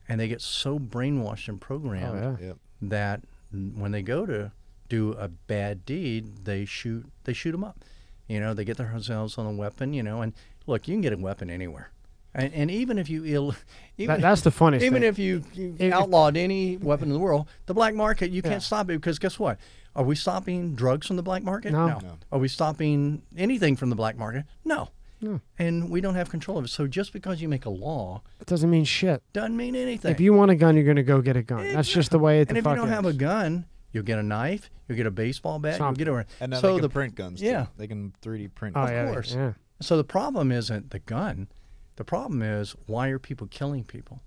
and 0.09 0.21
they 0.21 0.29
get 0.29 0.41
so 0.41 0.79
brainwashed 0.79 1.49
and 1.49 1.61
programmed 1.61 2.25
Oh, 2.25 2.37
yeah. 2.41 2.47
Yep. 2.49 2.57
that 2.83 3.21
when 3.53 3.93
they 3.93 4.03
go 4.03 4.27
to 4.27 4.53
do 4.89 5.13
a 5.13 5.29
bad 5.29 5.85
deed, 5.87 6.45
they 6.45 6.65
shoot 6.65 7.07
they 7.25 7.33
shoot 7.33 7.53
them 7.53 7.63
up. 7.65 7.85
You 8.27 8.41
know, 8.41 8.55
they 8.55 8.65
get 8.65 8.77
themselves 8.77 9.39
on 9.39 9.47
a 9.47 9.53
weapon. 9.53 9.93
You 9.93 10.03
know, 10.03 10.21
and 10.23 10.33
look, 10.67 10.87
you 10.89 10.95
can 10.95 11.01
get 11.01 11.13
a 11.13 11.17
weapon 11.17 11.49
anywhere, 11.51 11.91
and, 12.35 12.53
and 12.55 12.71
even 12.71 12.99
if 12.99 13.09
you 13.09 13.25
ill, 13.25 13.55
even, 13.99 14.17
That, 14.17 14.21
that's 14.23 14.43
the 14.43 14.51
funniest 14.51 14.85
even 14.85 15.03
thing. 15.03 15.09
if 15.09 15.19
you, 15.19 15.43
you 15.55 15.77
If- 15.79 15.93
outlawed 15.93 16.37
any 16.37 16.77
weapon 16.77 17.09
in 17.09 17.13
the 17.15 17.19
world, 17.21 17.49
the 17.67 17.75
black 17.75 17.95
market 17.95 18.31
you 18.31 18.43
Yeah. 18.45 18.51
can't 18.51 18.63
stop 18.63 18.91
it 18.91 18.95
because 19.01 19.19
guess 19.19 19.39
what? 19.39 19.59
Are 19.97 20.05
we 20.05 20.15
stopping 20.15 20.75
drugs 20.77 21.07
from 21.09 21.17
the 21.17 21.23
black 21.23 21.43
market? 21.43 21.73
No. 21.73 21.87
No. 21.99 22.19
Are 22.31 22.39
we 22.39 22.47
stopping 22.49 23.23
anything 23.37 23.75
from 23.77 23.91
the 23.91 23.97
black 23.97 24.17
market? 24.17 24.45
No. 24.65 24.91
No. 25.21 25.41
And 25.59 25.91
we 25.91 26.01
don't 26.01 26.15
have 26.15 26.31
control 26.31 26.59
of 26.59 26.65
it. 26.65 26.69
So 26.69 26.87
just 26.87 27.13
because 27.13 27.43
you 27.43 27.49
make 27.49 27.67
a 27.67 27.71
law 27.71 28.23
it 28.41 28.47
doesn't 28.47 28.71
mean 28.71 28.85
shit. 28.85 29.23
doesn't 29.33 29.57
mean 29.57 29.77
anything. 29.77 30.11
If 30.11 30.21
you 30.21 30.33
want 30.33 30.51
a 30.51 30.55
gun, 30.55 30.77
you're 30.77 30.87
gonna 30.87 31.03
go 31.03 31.21
get 31.21 31.37
a 31.37 31.43
gun. 31.43 31.73
That's 31.73 31.89
just 31.89 32.11
the 32.11 32.19
way 32.19 32.41
it. 32.41 32.49
and 32.49 32.57
the 32.57 32.61
if 32.61 32.65
you 32.65 32.71
fuck 32.71 32.77
don't 32.77 32.89
have 32.89 33.05
a 33.07 33.13
gun, 33.13 33.67
you'll 33.93 34.05
get 34.05 34.19
a 34.19 34.23
knife, 34.23 34.71
you'll 34.89 34.97
get 34.97 35.07
a 35.07 35.11
baseball 35.11 35.59
bat, 35.59 35.73
you'll 35.73 35.89
Something. 35.89 36.05
get 36.05 36.13
a. 36.15 36.27
And 36.41 36.51
now 36.51 36.61
so 36.61 36.69
they 36.69 36.73
can 36.75 36.83
the 36.83 36.89
print 36.89 37.15
guns. 37.15 37.43
yeah. 37.43 37.65
too. 37.65 37.71
they 37.77 37.87
can 37.87 38.13
3D 38.23 38.55
print. 38.55 38.77
oh 38.77 38.83
of 38.83 38.91
yeah, 38.91 39.13
course. 39.13 39.35
yeah. 39.35 39.53
So 39.81 39.97
the 39.97 40.05
problem 40.05 40.53
isn't 40.53 40.91
the 40.91 40.99
gun. 40.99 41.49
The 41.97 42.05
problem 42.05 42.43
is 42.43 42.75
why 42.87 43.09
are 43.09 43.19
people 43.19 43.47
killing 43.47 43.85
people? 43.85 44.23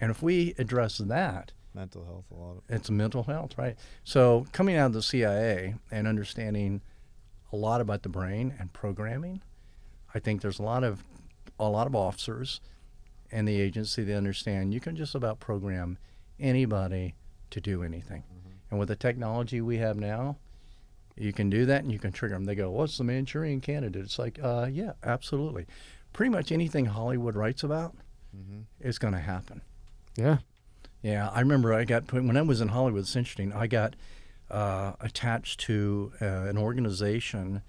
And 0.00 0.10
if 0.10 0.22
we 0.22 0.54
address 0.58 0.98
that, 0.98 1.52
mental 1.74 2.04
health. 2.04 2.24
A 2.30 2.34
lot 2.34 2.56
of 2.58 2.62
it's 2.68 2.90
mental 2.90 3.24
health, 3.24 3.56
right? 3.56 3.76
So 4.04 4.46
coming 4.52 4.76
out 4.76 4.86
of 4.86 4.92
the 4.92 5.02
CIA 5.02 5.74
and 5.90 6.06
understanding 6.06 6.80
a 7.52 7.56
lot 7.56 7.80
about 7.80 8.02
the 8.02 8.08
brain 8.08 8.54
and 8.58 8.72
programming. 8.72 9.42
I 10.14 10.18
think 10.18 10.40
there's 10.40 10.58
a 10.58 10.62
lot 10.62 10.84
of 10.84 11.02
a 11.58 11.68
lot 11.68 11.86
of 11.86 11.94
officers 11.94 12.60
and 13.30 13.46
the 13.46 13.60
agency 13.60 14.02
that 14.04 14.16
understand 14.16 14.74
you 14.74 14.80
can 14.80 14.96
just 14.96 15.14
about 15.14 15.40
program 15.40 15.98
anybody 16.38 17.14
to 17.50 17.60
do 17.60 17.82
anything. 17.82 18.24
And 18.70 18.78
with 18.78 18.88
the 18.88 18.96
technology 18.96 19.60
we 19.60 19.78
have 19.78 19.96
now, 19.96 20.38
you 21.16 21.32
can 21.32 21.50
do 21.50 21.66
that 21.66 21.82
and 21.82 21.92
you 21.92 21.98
can 21.98 22.10
trigger 22.10 22.34
them. 22.34 22.44
They 22.44 22.54
go, 22.54 22.70
"What's 22.70 22.96
the 22.98 23.04
Manchurian 23.04 23.60
candidate?" 23.60 24.02
It's 24.02 24.18
like, 24.18 24.38
uh, 24.42 24.68
yeah, 24.70 24.92
absolutely. 25.02 25.66
Pretty 26.12 26.30
much 26.30 26.50
anything 26.50 26.86
Hollywood 26.86 27.34
writes 27.34 27.62
about 27.62 27.94
is 28.80 28.98
going 28.98 29.12
to 29.12 29.20
happen. 29.20 29.60
Yeah. 30.16 30.38
Yeah, 31.02 31.28
I 31.30 31.40
remember 31.40 31.74
I 31.74 31.84
got 31.84 32.06
put 32.06 32.24
when 32.24 32.36
I 32.36 32.42
was 32.42 32.60
in 32.60 32.68
Hollywood. 32.68 33.02
It's 33.02 33.16
interesting. 33.16 33.52
I 33.52 33.66
got 33.66 33.94
uh, 34.50 34.92
attached 35.00 35.60
to 35.60 36.12
uh, 36.20 36.24
an 36.24 36.56
organization 36.56 37.62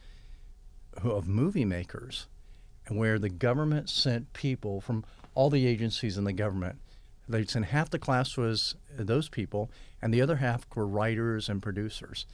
of 1.02 1.28
movie 1.28 1.66
makers, 1.66 2.28
and 2.88 2.98
where 2.98 3.18
the 3.20 3.30
government 3.30 3.90
sent 3.90 4.34
people 4.34 4.82
from 4.82 5.06
all 5.36 5.50
the 5.50 5.66
agencies 5.66 6.18
in 6.18 6.24
the 6.24 6.34
government. 6.34 6.80
They 7.28 7.46
sent 7.46 7.66
half 7.66 7.90
the 7.90 8.00
class 8.00 8.36
was 8.36 8.76
uh, 9.00 9.04
those 9.04 9.30
people, 9.30 9.72
and 10.02 10.14
the 10.14 10.22
other 10.22 10.38
half 10.38 10.66
were 10.76 10.86
writers 10.86 11.50
and 11.50 11.62
producers. 11.62 12.26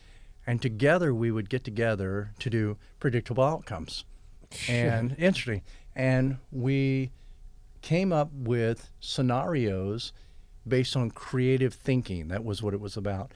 And 0.48 0.62
together 0.62 1.14
we 1.14 1.32
would 1.32 1.50
get 1.50 1.64
together 1.64 2.32
to 2.40 2.50
do 2.50 2.78
predictable 3.00 3.44
outcomes. 3.44 4.04
And 4.68 5.16
interesting. 5.20 5.62
And 5.96 6.38
we 6.52 7.12
came 7.82 8.12
up 8.12 8.32
with 8.34 8.90
scenarios 9.00 10.12
based 10.68 10.96
on 10.96 11.12
creative 11.12 11.74
thinking. 11.74 12.30
That 12.30 12.44
was 12.44 12.64
what 12.64 12.74
it 12.74 12.82
was 12.82 12.98
about. 12.98 13.32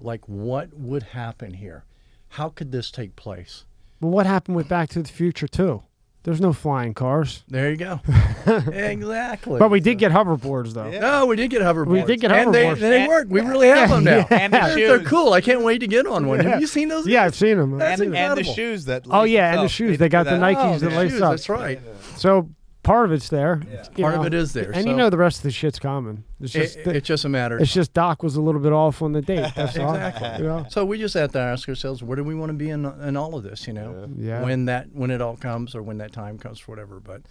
Like, 0.00 0.28
what 0.28 0.74
would 0.74 1.02
happen 1.02 1.54
here? 1.54 1.84
How 2.30 2.48
could 2.48 2.72
this 2.72 2.90
take 2.90 3.16
place? 3.16 3.64
Well, 4.00 4.10
what 4.10 4.26
happened 4.26 4.56
with 4.56 4.68
Back 4.68 4.90
to 4.90 5.02
the 5.02 5.08
Future 5.08 5.48
too? 5.48 5.82
There's 6.24 6.40
no 6.40 6.52
flying 6.54 6.94
cars, 6.94 7.44
There 7.48 7.70
you 7.70 7.76
go. 7.76 8.00
exactly. 8.46 9.58
but 9.58 9.70
we 9.70 9.80
did 9.80 9.98
get 9.98 10.10
hoverboards 10.10 10.72
though. 10.72 10.88
Yeah. 10.88 11.00
No, 11.00 11.26
we 11.26 11.36
did 11.36 11.50
get 11.50 11.60
hoverboards. 11.60 11.86
We 11.88 12.02
did 12.02 12.20
get 12.20 12.30
hoverboards. 12.30 12.44
and 12.46 12.54
they, 12.54 12.64
hoverboards. 12.64 12.80
they 12.80 13.06
work. 13.08 13.26
We 13.28 13.40
really 13.42 13.68
have 13.68 13.90
them 13.90 14.04
now. 14.04 14.26
And 14.30 14.52
the 14.52 14.58
They're 14.74 14.98
shoes. 15.00 15.08
cool. 15.08 15.32
I 15.34 15.40
can't 15.42 15.62
wait 15.62 15.78
to 15.78 15.86
get 15.86 16.06
on 16.06 16.26
one. 16.26 16.40
Have 16.40 16.60
you 16.60 16.66
seen 16.66 16.88
those? 16.88 17.06
Yeah, 17.06 17.24
I've 17.24 17.34
seen 17.34 17.58
them. 17.58 17.76
That's 17.78 18.00
and, 18.00 18.16
and 18.16 18.38
the 18.38 18.44
shoes 18.44 18.86
that. 18.86 19.04
Oh 19.10 19.24
yeah, 19.24 19.52
and 19.52 19.62
the 19.64 19.68
shoes. 19.68 19.98
They 19.98 20.08
got 20.08 20.24
the. 20.24 20.30
Nikes 20.32 20.56
Oh, 20.56 20.78
that 20.78 20.92
lace 20.92 21.12
shoes, 21.12 21.20
up. 21.20 21.32
That's 21.32 21.48
right. 21.48 21.80
So 22.16 22.48
part 22.84 23.06
of 23.06 23.12
it's 23.12 23.28
there. 23.28 23.60
you 23.96 24.04
Part 24.04 24.14
of 24.14 24.24
it 24.26 24.32
is 24.34 24.52
there. 24.52 24.70
and 24.72 24.86
you 24.86 24.94
know 24.94 25.10
the 25.10 25.16
rest 25.18 25.38
of 25.38 25.42
the 25.42 25.50
shit's 25.50 25.80
coming. 25.80 26.22
It's 26.40 26.52
just 26.52 26.76
it, 26.76 26.84
the- 26.84 26.94
it's 26.94 27.06
just 27.08 27.24
a 27.24 27.28
matter. 27.28 27.56
of 27.56 27.62
it's 27.62 27.72
just 27.74 27.92
Doc 27.92 28.22
was 28.22 28.36
a 28.36 28.40
little 28.40 28.60
bit 28.60 28.72
off 28.72 29.02
on 29.02 29.10
the 29.12 29.22
date. 29.22 29.50
That's 29.56 29.76
all. 29.76 29.94
Exactly. 29.94 30.44
You 30.44 30.48
know? 30.50 30.66
So 30.68 30.84
we 30.84 30.98
just 30.98 31.14
have 31.14 31.32
to 31.32 31.40
ask 31.40 31.68
ourselves, 31.68 32.02
where 32.02 32.14
do 32.16 32.22
we 32.22 32.34
want 32.36 32.50
to 32.50 32.54
be 32.54 32.70
in, 32.70 32.84
in 32.84 33.16
all 33.16 33.34
of 33.34 33.42
this? 33.42 33.66
You 33.66 33.72
know, 33.72 34.08
Yeah. 34.16 34.42
when 34.42 34.66
that 34.66 34.92
when 34.92 35.10
it 35.10 35.20
all 35.20 35.36
comes 35.36 35.74
or 35.74 35.82
when 35.82 35.98
that 35.98 36.12
time 36.12 36.38
comes 36.38 36.60
for 36.60 36.70
whatever. 36.72 37.00
But 37.00 37.22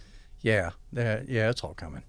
yeah, 0.42 0.70
that, 0.92 1.28
yeah, 1.28 1.48
it's 1.48 1.62
all 1.64 1.74
coming 1.74 2.02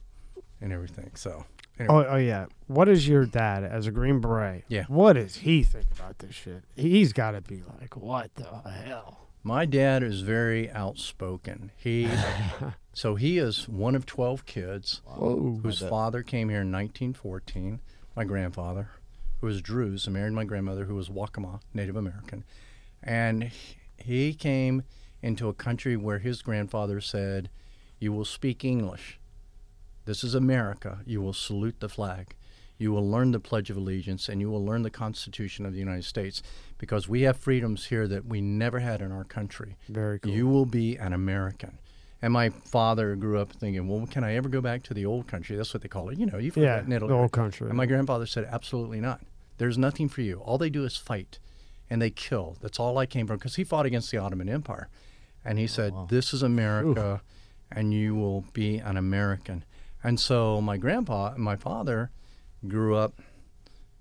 and 0.59 0.73
everything. 0.73 1.11
So 1.15 1.45
anyway, 1.79 1.93
Oh, 1.95 2.05
oh 2.13 2.17
yeah. 2.17 2.47
What 2.67 2.89
is 2.89 3.07
your 3.07 3.25
dad 3.25 3.63
as 3.63 3.85
a 3.87 3.91
Green 3.91 4.19
Beret? 4.19 4.63
Yeah. 4.67 4.85
What 4.87 5.13
does 5.13 5.35
he 5.37 5.63
think 5.63 5.85
about 5.97 6.19
this 6.19 6.33
shit? 6.33 6.63
He's 6.75 7.13
got 7.13 7.31
to 7.31 7.41
be 7.41 7.61
like, 7.79 7.95
what 7.95 8.33
the 8.35 8.43
hell? 8.85 9.24
My 9.47 9.65
dad 9.67 10.01
is 10.01 10.21
very 10.21 10.71
outspoken. 10.71 11.69
He 11.77 12.09
so 12.93 13.13
he 13.13 13.37
is 13.37 13.69
one 13.69 13.93
of 13.93 14.07
twelve 14.07 14.47
kids 14.47 15.03
Whoa. 15.05 15.59
whose 15.61 15.81
father 15.81 16.23
came 16.23 16.49
here 16.49 16.61
in 16.61 16.71
1914. 16.71 17.79
My 18.15 18.23
grandfather, 18.23 18.89
who 19.39 19.45
was 19.45 19.61
Druze, 19.61 20.07
and 20.07 20.15
married 20.15 20.33
my 20.33 20.45
grandmother, 20.45 20.85
who 20.85 20.95
was 20.95 21.09
Waccamaw, 21.09 21.59
Native 21.75 21.95
American, 21.95 22.43
and 23.03 23.51
he 23.97 24.33
came 24.33 24.81
into 25.21 25.47
a 25.47 25.53
country 25.53 25.95
where 25.95 26.17
his 26.17 26.41
grandfather 26.41 26.99
said, 26.99 27.51
"You 27.99 28.13
will 28.13 28.25
speak 28.25 28.65
English. 28.65 29.19
This 30.05 30.23
is 30.23 30.33
America. 30.33 31.01
You 31.05 31.21
will 31.21 31.33
salute 31.33 31.81
the 31.81 31.89
flag. 31.89 32.33
You 32.77 32.91
will 32.91 33.09
learn 33.09 33.31
the 33.31 33.39
Pledge 33.39 33.69
of 33.69 33.77
Allegiance, 33.77 34.27
and 34.27 34.41
you 34.41 34.49
will 34.49 34.63
learn 34.63 34.83
the 34.83 34.89
Constitution 34.89 35.65
of 35.65 35.73
the 35.73 35.79
United 35.79 36.05
States, 36.05 36.41
because 36.77 37.07
we 37.07 37.21
have 37.21 37.37
freedoms 37.37 37.85
here 37.85 38.07
that 38.07 38.25
we 38.25 38.41
never 38.41 38.79
had 38.79 39.01
in 39.01 39.11
our 39.11 39.23
country." 39.23 39.77
Very 39.87 40.19
cool. 40.19 40.31
You 40.31 40.47
will 40.47 40.65
be 40.65 40.97
an 40.97 41.13
American. 41.13 41.77
And 42.21 42.33
my 42.33 42.49
father 42.49 43.15
grew 43.15 43.37
up 43.37 43.51
thinking, 43.51 43.87
well, 43.87 44.07
can 44.07 44.23
I 44.23 44.33
ever 44.35 44.49
go 44.49 44.59
back 44.59 44.81
to 44.83 44.95
the 44.95 45.05
old 45.05 45.27
country? 45.27 45.55
That's 45.55 45.73
what 45.73 45.83
they 45.83 45.89
call 45.89 46.09
it. 46.09 46.17
You 46.17 46.25
know, 46.25 46.39
you've 46.39 46.57
yeah, 46.57 46.77
that 46.77 46.85
in 46.85 46.91
Italy. 46.91 47.09
the 47.09 47.19
old 47.19 47.31
country. 47.31 47.67
And 47.67 47.77
my 47.77 47.85
grandfather 47.85 48.25
said, 48.25 48.47
absolutely 48.49 48.99
not. 48.99 49.21
There's 49.59 49.77
nothing 49.77 50.09
for 50.09 50.21
you. 50.21 50.39
All 50.39 50.57
they 50.57 50.71
do 50.71 50.85
is 50.85 50.97
fight 50.97 51.37
and 51.87 52.01
they 52.01 52.09
kill. 52.09 52.57
That's 52.61 52.79
all 52.79 52.97
I 52.97 53.05
came 53.05 53.27
from 53.27 53.37
because 53.37 53.57
he 53.57 53.63
fought 53.63 53.85
against 53.85 54.09
the 54.09 54.17
Ottoman 54.17 54.49
Empire. 54.49 54.89
And 55.43 55.59
he 55.59 55.65
oh, 55.65 55.67
said, 55.67 55.93
this 56.09 56.33
is 56.33 56.41
America 56.41 57.21
and 57.71 57.93
you 57.93 58.15
will 58.15 58.45
be 58.53 58.77
an 58.77 58.97
American. 58.97 59.63
And 60.03 60.19
so 60.19 60.61
my 60.61 60.77
grandpa, 60.77 61.33
and 61.33 61.43
my 61.43 61.55
father, 61.55 62.11
grew 62.67 62.95
up 62.95 63.21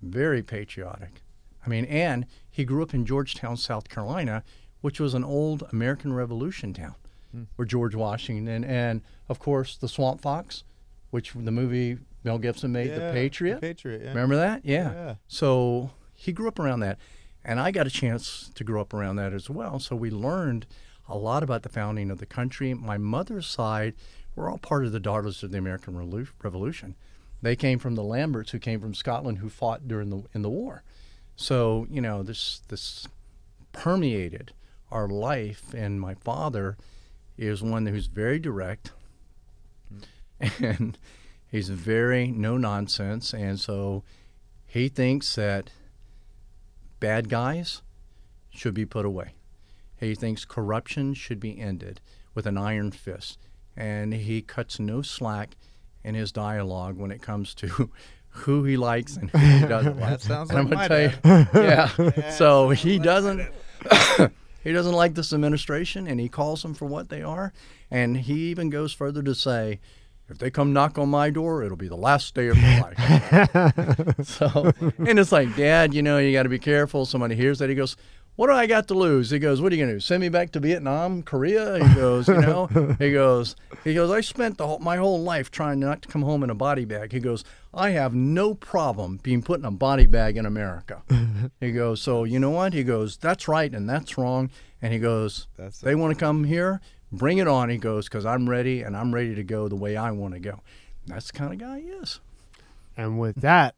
very 0.01 0.41
patriotic. 0.43 1.21
I 1.65 1.69
mean, 1.69 1.85
and 1.85 2.25
he 2.49 2.63
grew 2.63 2.83
up 2.83 2.93
in 2.93 3.05
Georgetown, 3.05 3.57
South 3.57 3.89
Carolina, 3.89 4.43
which 4.81 4.99
was 4.99 5.13
an 5.13 5.23
old 5.23 5.63
American 5.71 6.13
Revolution 6.13 6.73
town, 6.73 6.95
hmm. 7.31 7.43
where 7.55 7.65
George 7.65 7.95
Washington 7.95 8.63
and, 8.63 9.01
of 9.27 9.39
course, 9.39 9.77
the 9.77 9.87
Swamp 9.87 10.21
Fox, 10.21 10.63
which 11.09 11.33
the 11.33 11.51
movie 11.51 11.97
Mel 12.23 12.37
Gibson 12.37 12.71
made, 12.71 12.89
Yeah, 12.89 13.07
The 13.07 13.13
Patriot. 13.13 13.61
Patriot. 13.61 14.01
Yeah. 14.01 14.09
Remember 14.09 14.35
that? 14.35 14.65
Yeah. 14.65 14.93
Yeah. 14.93 15.15
So 15.27 15.91
he 16.13 16.31
grew 16.33 16.47
up 16.47 16.59
around 16.59 16.81
that. 16.81 16.97
And 17.43 17.59
I 17.59 17.69
got 17.71 17.85
a 17.85 17.91
chance 17.91 18.49
to 18.55 18.63
grow 18.63 18.81
up 18.81 18.93
around 18.93 19.17
that 19.17 19.31
as 19.31 19.49
well. 19.49 19.79
So 19.79 19.95
we 19.95 20.09
learned 20.09 20.65
a 21.07 21.15
lot 21.15 21.43
about 21.43 21.61
the 21.61 21.69
founding 21.69 22.09
of 22.09 22.17
the 22.17 22.25
country. 22.25 22.73
My 22.73 22.97
mother's 22.97 23.45
side, 23.45 23.93
we're 24.35 24.49
all 24.49 24.57
part 24.57 24.85
of 24.85 24.91
the 24.91 24.99
Daughters 24.99 25.43
of 25.43 25.51
the 25.51 25.59
American 25.59 25.95
Revolution. 26.41 26.95
They 27.41 27.55
came 27.55 27.79
from 27.79 27.95
the 27.95 28.03
Lamberts, 28.03 28.51
who 28.51 28.59
came 28.59 28.79
from 28.79 28.93
Scotland, 28.93 29.39
who 29.39 29.49
fought 29.49 29.87
during 29.87 30.09
the 30.09 30.23
in 30.33 30.41
the 30.41 30.49
war. 30.49 30.83
So 31.35 31.87
you 31.89 32.01
know 32.01 32.23
this 32.23 32.61
this 32.69 33.07
permeated 33.71 34.53
our 34.91 35.07
life. 35.07 35.73
And 35.73 35.99
my 35.99 36.15
father 36.15 36.77
is 37.37 37.61
one 37.61 37.85
who's 37.85 38.07
very 38.07 38.39
direct, 38.39 38.91
and 40.61 40.97
he's 41.51 41.69
very 41.69 42.27
no 42.27 42.57
nonsense. 42.57 43.33
And 43.33 43.59
so 43.59 44.03
he 44.65 44.89
thinks 44.89 45.35
that 45.35 45.69
bad 46.99 47.29
guys 47.29 47.81
should 48.49 48.73
be 48.73 48.85
put 48.85 49.05
away. 49.05 49.33
He 49.97 50.15
thinks 50.15 50.45
corruption 50.45 51.13
should 51.13 51.39
be 51.39 51.59
ended 51.59 52.01
with 52.33 52.45
an 52.45 52.57
iron 52.57 52.91
fist. 52.91 53.39
And 53.77 54.13
he 54.13 54.41
cuts 54.41 54.79
no 54.79 55.01
slack 55.01 55.55
in 56.05 56.15
his 56.15 56.31
dialogue 56.31 56.97
when 56.97 57.11
it 57.11 57.21
comes 57.21 57.53
to 57.55 57.89
who 58.29 58.63
he 58.63 58.77
likes 58.77 59.17
and 59.17 59.29
who 59.31 59.37
he 59.37 59.67
doesn't 59.67 59.99
like. 59.99 60.11
That 60.11 60.21
sounds 60.21 60.49
And 60.51 60.59
I'm 60.59 60.65
gonna 60.67 60.75
my 60.75 60.87
tell 60.87 61.01
you, 61.01 61.47
yeah. 61.61 62.29
so 62.29 62.69
he 62.69 62.99
doesn't 62.99 63.41
he 64.63 64.71
doesn't 64.71 64.93
like 64.93 65.15
this 65.15 65.33
administration 65.33 66.07
and 66.07 66.19
he 66.19 66.29
calls 66.29 66.61
them 66.61 66.73
for 66.73 66.85
what 66.85 67.09
they 67.09 67.21
are. 67.21 67.51
And 67.89 68.17
he 68.17 68.49
even 68.51 68.69
goes 68.69 68.93
further 68.93 69.23
to 69.23 69.33
say, 69.35 69.79
if 70.27 70.37
they 70.39 70.49
come 70.49 70.73
knock 70.73 70.97
on 70.97 71.09
my 71.09 71.29
door, 71.29 71.63
it'll 71.63 71.77
be 71.77 71.87
the 71.87 71.95
last 71.95 72.33
day 72.33 72.47
of 72.47 72.57
my 72.57 72.81
life. 72.81 74.25
so, 74.25 74.71
and 74.97 75.19
it's 75.19 75.31
like, 75.31 75.55
Dad, 75.55 75.93
you 75.93 76.01
know, 76.01 76.17
you 76.17 76.31
got 76.31 76.43
to 76.43 76.49
be 76.49 76.57
careful. 76.57 77.05
Somebody 77.05 77.35
hears 77.35 77.59
that. 77.59 77.69
He 77.69 77.75
goes, 77.75 77.95
What 78.35 78.47
do 78.47 78.53
I 78.53 78.67
got 78.67 78.89
to 78.89 78.93
lose? 78.93 79.29
He 79.29 79.39
goes, 79.39 79.61
What 79.61 79.71
are 79.71 79.75
you 79.75 79.81
going 79.83 79.93
to 79.93 79.95
do? 79.95 79.99
Send 80.01 80.19
me 80.19 80.27
back 80.27 80.51
to 80.51 80.59
Vietnam, 80.59 81.23
Korea? 81.23 81.85
He 81.85 81.95
goes, 81.95 82.27
You 82.27 82.41
know, 82.41 82.67
he 82.99 83.11
goes, 83.13 83.55
He 83.83 83.93
goes, 83.93 84.11
I 84.11 84.19
spent 84.21 84.57
the 84.57 84.67
whole, 84.67 84.79
my 84.79 84.97
whole 84.97 85.21
life 85.21 85.51
trying 85.51 85.79
not 85.79 86.01
to 86.01 86.09
come 86.09 86.21
home 86.21 86.43
in 86.43 86.49
a 86.49 86.55
body 86.55 86.83
bag. 86.83 87.13
He 87.13 87.19
goes, 87.21 87.45
I 87.73 87.91
have 87.91 88.13
no 88.13 88.53
problem 88.53 89.19
being 89.23 89.41
put 89.41 89.59
in 89.59 89.65
a 89.65 89.71
body 89.71 90.05
bag 90.05 90.35
in 90.35 90.45
America. 90.45 91.01
he 91.61 91.71
goes, 91.71 92.01
So, 92.01 92.25
you 92.25 92.39
know 92.39 92.51
what? 92.51 92.73
He 92.73 92.83
goes, 92.83 93.15
That's 93.15 93.47
right 93.47 93.73
and 93.73 93.89
that's 93.89 94.17
wrong. 94.17 94.49
And 94.81 94.91
he 94.91 94.99
goes, 94.99 95.47
That's 95.55 95.79
They 95.79 95.95
want 95.95 96.13
to 96.13 96.19
come 96.19 96.43
here, 96.43 96.81
bring 97.13 97.37
it 97.37 97.47
on. 97.47 97.69
He 97.69 97.77
goes, 97.77 98.05
Because 98.09 98.25
I'm 98.25 98.49
ready 98.49 98.81
and 98.81 98.97
I'm 98.97 99.15
ready 99.15 99.33
to 99.35 99.43
go 99.43 99.69
the 99.69 99.77
way 99.77 99.95
I 99.95 100.11
want 100.11 100.33
to 100.33 100.41
go. 100.41 100.59
That's 101.07 101.27
the 101.31 101.37
kind 101.37 101.53
of 101.53 101.59
guy 101.59 101.79
he 101.79 101.87
is. 101.87 102.19
And 102.97 103.17
with 103.17 103.37
that, 103.37 103.75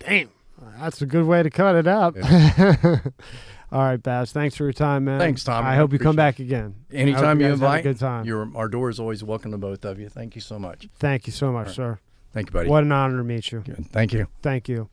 damn, 0.00 0.30
that's 0.78 1.00
a 1.00 1.06
good 1.06 1.26
way 1.26 1.42
to 1.44 1.50
cut 1.50 1.76
it 1.76 1.86
out. 1.86 2.16
All 3.72 3.82
right, 3.82 4.02
Baz. 4.02 4.32
Thanks 4.32 4.56
for 4.56 4.64
your 4.64 4.72
time, 4.72 5.04
man. 5.04 5.20
Thanks, 5.20 5.44
Tom. 5.44 5.64
I 5.64 5.72
I 5.72 5.76
hope 5.76 5.92
you 5.92 5.98
come 5.98 6.16
back 6.16 6.40
again. 6.40 6.74
Anytime 6.92 7.40
you, 7.40 7.46
a 7.46 7.52
invite, 7.52 7.84
good 7.84 7.98
time. 7.98 8.24
Your, 8.24 8.50
our 8.56 8.68
door 8.68 8.90
is 8.90 8.98
always 8.98 9.22
welcome 9.22 9.52
to 9.52 9.58
both 9.58 9.84
of 9.84 10.00
you. 10.00 10.08
Thank 10.08 10.34
you 10.34 10.40
so 10.40 10.58
much. 10.58 10.88
Thank 10.98 11.26
you 11.26 11.32
so 11.32 11.52
much, 11.52 11.76
sir. 11.76 12.00
Thank 12.32 12.48
you, 12.48 12.52
buddy. 12.52 12.68
What 12.68 12.82
an 12.82 12.92
honor 12.92 13.18
to 13.18 13.24
meet 13.24 13.52
you. 13.52 13.60
Good. 13.60 13.86
Thank 13.92 14.12
you. 14.12 14.26
Thank 14.42 14.68
you. 14.68 14.88